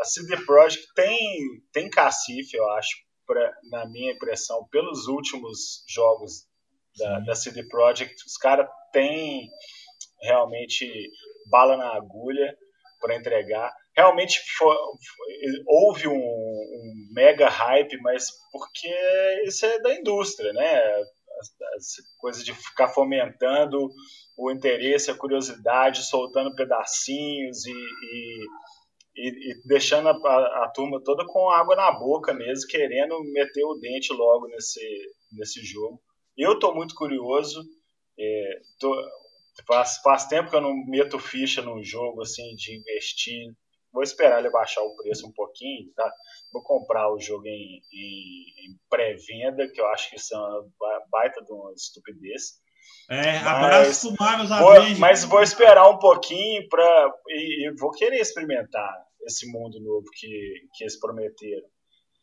A 0.00 0.04
CD 0.04 0.38
Projekt 0.46 0.86
tem, 0.94 1.62
tem 1.70 1.90
cacife, 1.90 2.56
eu 2.56 2.66
acho, 2.70 2.96
pra, 3.26 3.52
na 3.70 3.86
minha 3.86 4.12
impressão, 4.12 4.66
pelos 4.70 5.06
últimos 5.06 5.84
jogos 5.86 6.46
da, 6.96 7.20
da 7.20 7.34
CD 7.34 7.64
Projekt. 7.68 8.24
Os 8.24 8.38
caras 8.38 8.66
têm 8.90 9.50
realmente 10.22 11.10
bala 11.50 11.76
na 11.76 11.94
agulha 11.94 12.56
para 13.02 13.16
entregar 13.16 13.70
realmente 13.94 14.40
foi, 14.56 14.74
foi, 14.74 15.62
houve 15.66 16.08
um, 16.08 16.14
um, 16.14 17.08
mega 17.12 17.48
hype, 17.48 17.96
mas 18.00 18.26
porque 18.50 18.88
isso 19.46 19.64
é 19.66 19.78
da 19.80 19.94
indústria, 19.94 20.52
né? 20.52 20.80
Essa 21.76 22.02
coisa 22.18 22.42
de 22.44 22.54
ficar 22.54 22.88
fomentando 22.88 23.90
o 24.38 24.50
interesse, 24.50 25.10
a 25.10 25.16
curiosidade, 25.16 26.04
soltando 26.04 26.54
pedacinhos 26.54 27.66
e, 27.66 27.72
e, 27.72 28.46
e, 29.16 29.50
e 29.50 29.62
deixando 29.66 30.08
a, 30.08 30.12
a, 30.12 30.64
a, 30.64 30.72
turma 30.74 31.02
toda 31.02 31.26
com 31.26 31.50
água 31.50 31.74
na 31.74 31.90
boca 31.92 32.32
mesmo, 32.32 32.68
querendo 32.68 33.18
meter 33.32 33.64
o 33.64 33.74
dente 33.74 34.12
logo 34.12 34.46
nesse, 34.48 34.80
nesse 35.32 35.64
jogo. 35.64 36.00
Eu 36.36 36.54
estou 36.54 36.74
muito 36.74 36.94
curioso. 36.94 37.62
É, 38.18 38.60
tô, 38.78 38.94
faz, 39.66 39.98
faz 39.98 40.26
tempo 40.26 40.50
que 40.50 40.56
eu 40.56 40.60
não 40.60 40.74
meto 40.86 41.18
ficha 41.18 41.62
num 41.62 41.82
jogo 41.82 42.22
assim 42.22 42.54
de 42.56 42.76
investir 42.76 43.52
vou 43.92 44.02
esperar 44.02 44.40
ele 44.40 44.50
baixar 44.50 44.80
o 44.80 44.96
preço 44.96 45.26
um 45.26 45.32
pouquinho, 45.32 45.92
tá? 45.94 46.10
Vou 46.52 46.62
comprar 46.62 47.12
o 47.12 47.20
jogo 47.20 47.46
em, 47.46 47.80
em, 47.92 48.66
em 48.66 48.78
pré-venda, 48.88 49.68
que 49.68 49.80
eu 49.80 49.86
acho 49.88 50.10
que 50.10 50.16
isso 50.16 50.34
é 50.34 50.38
uma 50.38 51.02
baita 51.10 51.42
de 51.44 51.52
uma 51.52 51.72
estupidez. 51.74 52.62
É, 53.08 53.38
abraço 53.38 54.14
mas, 54.18 54.48
vou, 54.48 54.98
mas 54.98 55.24
vou 55.24 55.42
esperar 55.42 55.88
um 55.88 55.98
pouquinho 55.98 56.68
para 56.68 57.12
e, 57.28 57.68
e, 57.68 57.74
vou 57.78 57.90
querer 57.92 58.18
experimentar 58.18 58.92
esse 59.24 59.50
mundo 59.50 59.80
novo 59.80 60.06
que, 60.14 60.52
que 60.74 60.84
eles 60.84 60.98
prometeram. 60.98 61.66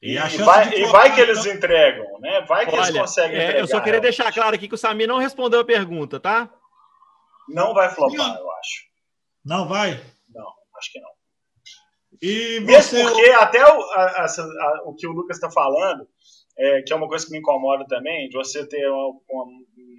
E, 0.02 0.16
e 0.16 0.38
vai, 0.38 0.74
e 0.74 0.86
vai 0.86 1.14
que 1.14 1.22
eles 1.22 1.46
entregam, 1.46 2.06
né? 2.20 2.42
Vai 2.48 2.66
que 2.66 2.72
Olha, 2.72 2.88
eles 2.88 3.02
conseguem 3.02 3.38
é, 3.38 3.44
entregar. 3.44 3.60
Eu 3.60 3.68
só 3.68 3.82
queria 3.82 4.00
deixar 4.00 4.34
claro 4.34 4.56
aqui 4.56 4.68
que 4.68 4.76
o 4.76 4.78
Samir 4.78 5.08
não 5.08 5.18
respondeu 5.18 5.60
a 5.60 5.66
pergunta, 5.66 6.20
tá? 6.20 6.50
Não 7.54 7.74
vai 7.74 7.90
flopar, 7.90 8.38
eu 8.38 8.52
acho. 8.52 8.90
Não 9.46 9.68
vai? 9.68 9.92
Não, 10.30 10.52
acho 10.78 10.92
que 10.92 11.00
não. 11.00 11.10
E 12.22 12.60
você... 12.60 12.98
Mesmo 12.98 13.10
porque 13.10 13.30
até 13.32 13.64
o, 13.64 13.82
a, 13.92 14.26
a, 14.26 14.82
o 14.86 14.94
que 14.94 15.08
o 15.08 15.12
Lucas 15.12 15.38
está 15.38 15.50
falando, 15.50 16.08
é, 16.58 16.82
que 16.82 16.92
é 16.92 16.96
uma 16.96 17.08
coisa 17.08 17.26
que 17.26 17.32
me 17.32 17.40
incomoda 17.40 17.86
também, 17.88 18.28
de 18.28 18.36
você 18.36 18.68
ter 18.68 18.90
uma, 18.90 19.20
uma, 19.30 19.46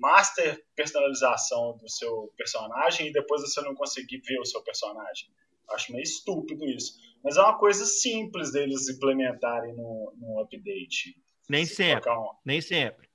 master 0.00 0.62
personalização 0.74 1.76
do 1.78 1.88
seu 1.88 2.32
personagem 2.36 3.08
e 3.08 3.12
depois 3.12 3.42
você 3.42 3.60
não 3.62 3.74
conseguir 3.74 4.20
ver 4.26 4.38
o 4.38 4.46
seu 4.46 4.62
personagem. 4.62 5.28
Acho 5.70 5.92
meio 5.92 6.02
estúpido 6.02 6.66
isso. 6.66 6.94
Mas 7.22 7.36
é 7.36 7.40
uma 7.40 7.58
coisa 7.58 7.84
simples 7.84 8.50
deles 8.50 8.88
implementarem 8.88 9.74
no, 9.74 10.12
no 10.16 10.40
update. 10.40 11.16
Nem 11.48 11.66
sempre. 11.66 12.10
Um... 12.10 12.30
Nem 12.44 12.60
sempre. 12.60 13.09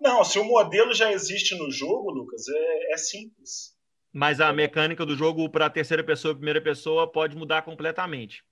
Não, 0.00 0.24
se 0.24 0.38
o 0.38 0.44
modelo 0.44 0.92
já 0.94 1.12
existe 1.12 1.54
no 1.54 1.70
jogo, 1.70 2.10
Lucas, 2.10 2.42
é, 2.48 2.92
é 2.92 2.96
simples. 2.96 3.74
Mas 4.12 4.40
a 4.40 4.52
mecânica 4.52 5.04
do 5.04 5.16
jogo 5.16 5.48
para 5.50 5.68
terceira 5.70 6.02
pessoa 6.02 6.32
e 6.32 6.36
primeira 6.36 6.60
pessoa 6.60 7.10
pode 7.10 7.36
mudar 7.36 7.62
completamente. 7.62 8.44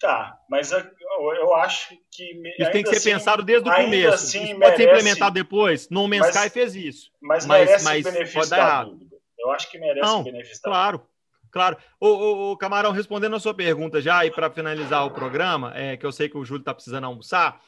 Tá, 0.00 0.38
mas 0.50 0.72
eu 0.72 1.54
acho 1.54 1.96
que. 2.10 2.24
Isso 2.58 2.70
tem 2.72 2.82
que 2.82 2.90
ser 2.90 2.96
assim, 2.96 3.10
pensado 3.12 3.42
desde 3.42 3.68
o 3.68 3.72
começo. 3.72 4.14
Assim, 4.14 4.44
isso 4.44 4.58
pode 4.58 4.76
ser 4.76 4.88
implementado 4.88 5.34
depois. 5.34 5.88
No 5.88 6.06
Man's 6.08 6.28
Sky 6.28 6.50
fez 6.50 6.74
isso. 6.74 7.10
Mas, 7.22 7.46
mas 7.46 7.68
merece 7.68 7.84
mas, 7.84 8.32
pode 8.32 8.50
dar 8.50 8.58
errado. 8.58 8.98
Eu 9.38 9.50
acho 9.52 9.70
que 9.70 9.78
merece 9.78 10.00
Não, 10.00 10.22
benefício 10.22 10.62
Claro, 10.62 11.06
claro. 11.50 11.76
O, 12.00 12.56
Camarão, 12.56 12.90
respondendo 12.92 13.36
a 13.36 13.40
sua 13.40 13.54
pergunta 13.54 14.00
já, 14.00 14.24
e 14.26 14.30
para 14.30 14.50
finalizar 14.50 15.06
o 15.06 15.10
programa, 15.10 15.72
é, 15.74 15.96
que 15.96 16.04
eu 16.04 16.12
sei 16.12 16.28
que 16.28 16.36
o 16.36 16.44
Júlio 16.44 16.62
está 16.62 16.74
precisando 16.74 17.04
almoçar. 17.04 17.60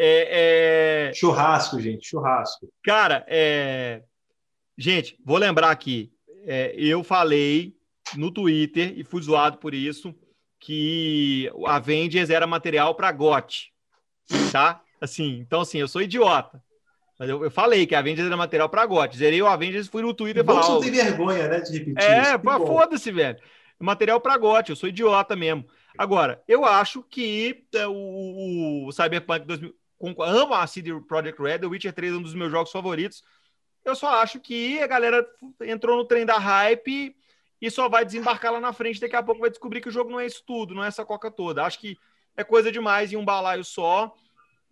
É, 0.00 1.08
é... 1.08 1.12
Churrasco, 1.12 1.80
gente, 1.80 2.08
churrasco. 2.08 2.68
Cara, 2.84 3.24
é, 3.28 4.02
Gente, 4.78 5.18
vou 5.24 5.36
lembrar 5.36 5.72
aqui. 5.72 6.12
É, 6.46 6.72
eu 6.76 7.02
falei 7.02 7.74
no 8.14 8.30
Twitter 8.30 8.94
e 8.96 9.02
fui 9.02 9.20
zoado 9.20 9.58
por 9.58 9.74
isso 9.74 10.14
que 10.60 11.50
a 11.66 11.76
Avengers 11.76 12.30
era 12.30 12.46
material 12.46 12.94
para 12.94 13.10
GOT, 13.10 13.72
tá? 14.52 14.80
Assim, 15.00 15.40
então 15.40 15.62
assim, 15.62 15.78
eu 15.78 15.88
sou 15.88 16.00
idiota. 16.00 16.62
Mas 17.18 17.28
eu, 17.28 17.42
eu 17.42 17.50
falei 17.50 17.86
que 17.88 17.94
a 17.96 17.98
Avengers 17.98 18.28
era 18.28 18.36
material 18.36 18.68
para 18.68 18.86
GOT. 18.86 19.16
Zerei 19.16 19.42
o 19.42 19.48
Avengers, 19.48 19.88
fui 19.88 20.00
no 20.00 20.14
Twitter 20.14 20.44
e 20.44 20.46
falei. 20.46 20.62
Você 20.62 20.70
não 20.70 20.80
tem 20.80 20.90
vergonha, 20.92 21.48
né, 21.48 21.60
de 21.60 21.78
repetir 21.78 22.08
É, 22.08 22.38
foda-se, 22.38 23.10
velho. 23.10 23.38
Material 23.80 24.20
para 24.20 24.38
GOT, 24.38 24.70
eu 24.70 24.76
sou 24.76 24.88
idiota 24.88 25.34
mesmo. 25.34 25.64
Agora, 25.96 26.40
eu 26.46 26.64
acho 26.64 27.02
que 27.02 27.64
é, 27.74 27.86
o, 27.88 28.86
o 28.86 28.92
Cyberpunk 28.92 29.44
2000 29.44 29.74
amo 30.00 30.54
a 30.54 30.66
CD 30.66 31.00
Projekt 31.00 31.40
Red, 31.40 31.60
The 31.60 31.66
Witcher 31.66 31.92
3 31.92 32.12
é 32.12 32.16
um 32.16 32.22
dos 32.22 32.34
meus 32.34 32.50
jogos 32.50 32.70
favoritos. 32.70 33.22
Eu 33.84 33.94
só 33.94 34.20
acho 34.20 34.40
que 34.40 34.80
a 34.80 34.86
galera 34.86 35.26
entrou 35.62 35.96
no 35.96 36.04
trem 36.04 36.26
da 36.26 36.38
hype 36.38 37.16
e 37.60 37.70
só 37.70 37.88
vai 37.88 38.04
desembarcar 38.04 38.52
lá 38.52 38.60
na 38.60 38.72
frente. 38.72 39.00
Daqui 39.00 39.16
a 39.16 39.22
pouco 39.22 39.40
vai 39.40 39.50
descobrir 39.50 39.80
que 39.80 39.88
o 39.88 39.92
jogo 39.92 40.10
não 40.10 40.20
é 40.20 40.26
isso 40.26 40.42
tudo, 40.46 40.74
não 40.74 40.84
é 40.84 40.88
essa 40.88 41.04
coca 41.04 41.30
toda. 41.30 41.64
Acho 41.64 41.80
que 41.80 41.96
é 42.36 42.44
coisa 42.44 42.70
demais 42.70 43.12
em 43.12 43.16
um 43.16 43.24
balaio 43.24 43.64
só. 43.64 44.14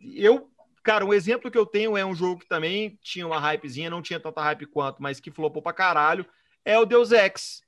Eu, 0.00 0.50
cara, 0.82 1.04
um 1.04 1.14
exemplo 1.14 1.50
que 1.50 1.58
eu 1.58 1.66
tenho 1.66 1.96
é 1.96 2.04
um 2.04 2.14
jogo 2.14 2.40
que 2.40 2.48
também 2.48 2.98
tinha 3.02 3.26
uma 3.26 3.40
hypezinha, 3.40 3.90
não 3.90 4.02
tinha 4.02 4.20
tanta 4.20 4.42
hype 4.42 4.66
quanto, 4.66 5.02
mas 5.02 5.18
que 5.18 5.30
flopou 5.30 5.62
pra 5.62 5.72
caralho, 5.72 6.26
é 6.64 6.78
o 6.78 6.84
Deus 6.84 7.10
Ex. 7.10 7.62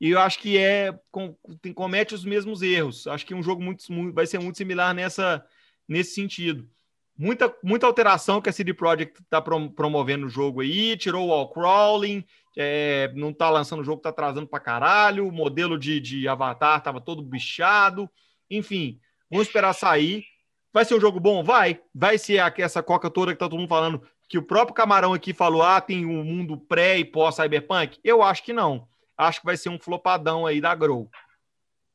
E 0.00 0.10
eu 0.10 0.18
acho 0.18 0.40
que 0.40 0.58
é 0.58 0.98
com, 1.12 1.36
tem, 1.60 1.72
comete 1.72 2.14
os 2.14 2.24
mesmos 2.24 2.60
erros. 2.60 3.06
Acho 3.06 3.24
que 3.24 3.34
um 3.34 3.42
jogo 3.42 3.62
muito, 3.62 3.92
muito, 3.92 4.12
vai 4.12 4.26
ser 4.26 4.40
muito 4.40 4.58
similar 4.58 4.92
nessa, 4.92 5.46
nesse 5.88 6.14
sentido. 6.14 6.68
Muita, 7.16 7.54
muita 7.62 7.86
alteração 7.86 8.40
que 8.40 8.48
a 8.48 8.52
CD 8.52 8.72
Projekt 8.72 9.20
está 9.22 9.40
promovendo 9.40 10.24
no 10.24 10.30
jogo 10.30 10.60
aí, 10.60 10.96
tirou 10.96 11.26
o 11.26 11.28
wall 11.28 11.52
crawling, 11.52 12.24
é, 12.56 13.12
não 13.14 13.30
está 13.30 13.50
lançando 13.50 13.80
o 13.80 13.84
jogo, 13.84 13.98
está 13.98 14.08
atrasando 14.08 14.46
para 14.46 14.60
caralho, 14.60 15.28
o 15.28 15.32
modelo 15.32 15.78
de, 15.78 16.00
de 16.00 16.26
avatar 16.26 16.78
estava 16.78 17.00
todo 17.00 17.22
bichado, 17.22 18.10
enfim, 18.50 18.98
vamos 19.30 19.46
esperar 19.46 19.72
sair. 19.72 20.24
Vai 20.72 20.86
ser 20.86 20.94
um 20.94 21.00
jogo 21.00 21.20
bom? 21.20 21.44
Vai. 21.44 21.80
Vai 21.94 22.16
ser 22.16 22.40
essa 22.56 22.82
coca 22.82 23.10
toda 23.10 23.32
que 23.32 23.38
tá 23.38 23.46
todo 23.46 23.58
mundo 23.58 23.68
falando, 23.68 24.02
que 24.26 24.38
o 24.38 24.42
próprio 24.42 24.74
Camarão 24.74 25.12
aqui 25.12 25.34
falou, 25.34 25.62
ah, 25.62 25.80
tem 25.80 26.06
um 26.06 26.24
mundo 26.24 26.56
pré 26.56 26.98
e 26.98 27.04
pós-cyberpunk? 27.04 28.00
Eu 28.02 28.22
acho 28.22 28.42
que 28.42 28.52
não. 28.52 28.88
Acho 29.16 29.40
que 29.40 29.46
vai 29.46 29.56
ser 29.56 29.68
um 29.68 29.78
flopadão 29.78 30.46
aí 30.46 30.60
da 30.60 30.74
Grow. 30.74 31.10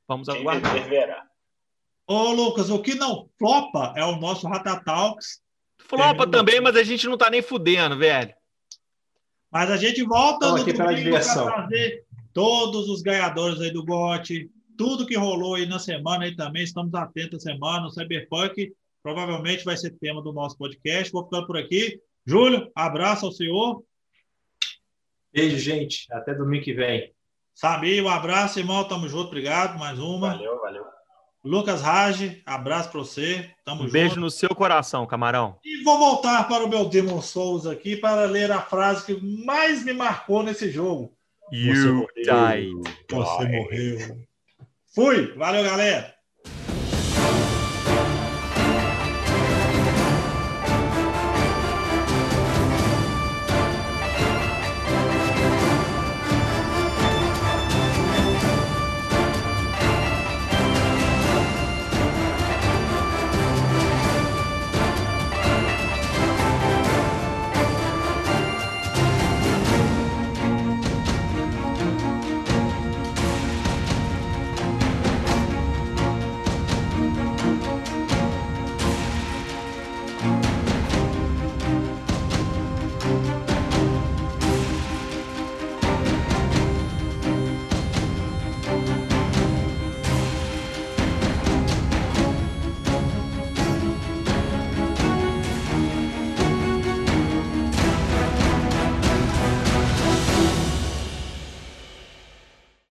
Vamos 0.08 0.30
aguardar. 0.30 1.27
Ô, 2.08 2.32
Lucas, 2.32 2.70
o 2.70 2.82
que 2.82 2.96
não 2.96 3.30
flopa 3.38 3.94
é 3.96 4.04
o 4.04 4.16
nosso 4.16 4.48
Ratatalks. 4.48 5.42
Flopa 5.78 6.26
também, 6.26 6.62
mas 6.62 6.76
a 6.76 6.84
gente 6.84 7.06
não 7.08 7.18
tá 7.18 7.30
nem 7.30 7.42
fudendo, 7.42 7.98
velho. 7.98 8.34
Mas 9.52 9.70
a 9.70 9.78
gente 9.78 10.04
volta 10.04 10.52
no 10.52 10.64
domingo 10.64 10.76
para 10.76 11.46
trazer 11.46 12.06
todos 12.34 12.90
os 12.90 13.02
ganhadores 13.02 13.60
aí 13.62 13.72
do 13.72 13.86
GOT, 13.86 14.50
tudo 14.78 15.06
que 15.06 15.18
rolou 15.18 15.56
aí 15.56 15.66
na 15.66 15.80
semana 15.80 16.26
aí 16.26 16.36
também, 16.36 16.64
estamos 16.64 16.94
atentos 16.94 17.46
à 17.46 17.52
semana, 17.52 17.88
o 17.88 17.92
Cyberpunk 17.92 18.74
provavelmente 19.08 19.64
vai 19.64 19.78
ser 19.78 19.92
tema 19.92 20.22
do 20.22 20.34
nosso 20.34 20.58
podcast. 20.58 21.14
Vou 21.14 21.24
ficando 21.24 21.48
por 21.48 21.58
aqui. 21.58 21.98
Júlio, 22.26 22.70
abraço 22.76 23.26
ao 23.26 23.32
senhor. 23.32 23.82
Beijo, 25.32 25.58
gente. 25.58 26.06
Até 26.12 26.34
domingo 26.34 26.66
que 26.66 26.74
vem. 26.74 27.14
Samir, 27.56 28.04
um 28.04 28.10
abraço, 28.10 28.60
irmão. 28.60 28.86
Tamo 28.86 29.08
junto. 29.08 29.28
Obrigado. 29.28 29.80
Mais 29.80 29.98
uma. 29.98 30.32
Valeu, 30.32 30.60
valeu. 30.60 30.97
Lucas 31.44 31.82
Rage, 31.82 32.42
abraço 32.46 32.90
para 32.92 33.00
você. 33.00 33.50
Tamo 33.64 33.82
um 33.82 33.84
junto. 33.84 33.94
Beijo 33.94 34.20
no 34.20 34.30
seu 34.30 34.50
coração, 34.50 35.06
camarão. 35.06 35.58
E 35.64 35.84
vou 35.84 35.98
voltar 35.98 36.48
para 36.48 36.66
o 36.66 36.70
meu 36.70 36.86
Demon 36.86 37.22
Souls 37.22 37.66
aqui 37.66 37.96
para 37.96 38.26
ler 38.26 38.52
a 38.52 38.62
frase 38.62 39.06
que 39.06 39.46
mais 39.46 39.84
me 39.84 39.94
marcou 39.94 40.44
nesse 40.44 40.70
jogo. 40.70 41.14
You 41.52 42.06
você 42.14 42.22
died. 42.24 42.74
Você 43.10 43.48
morreu. 43.48 44.28
Fui. 44.94 45.34
Valeu, 45.36 45.64
galera. 45.64 46.14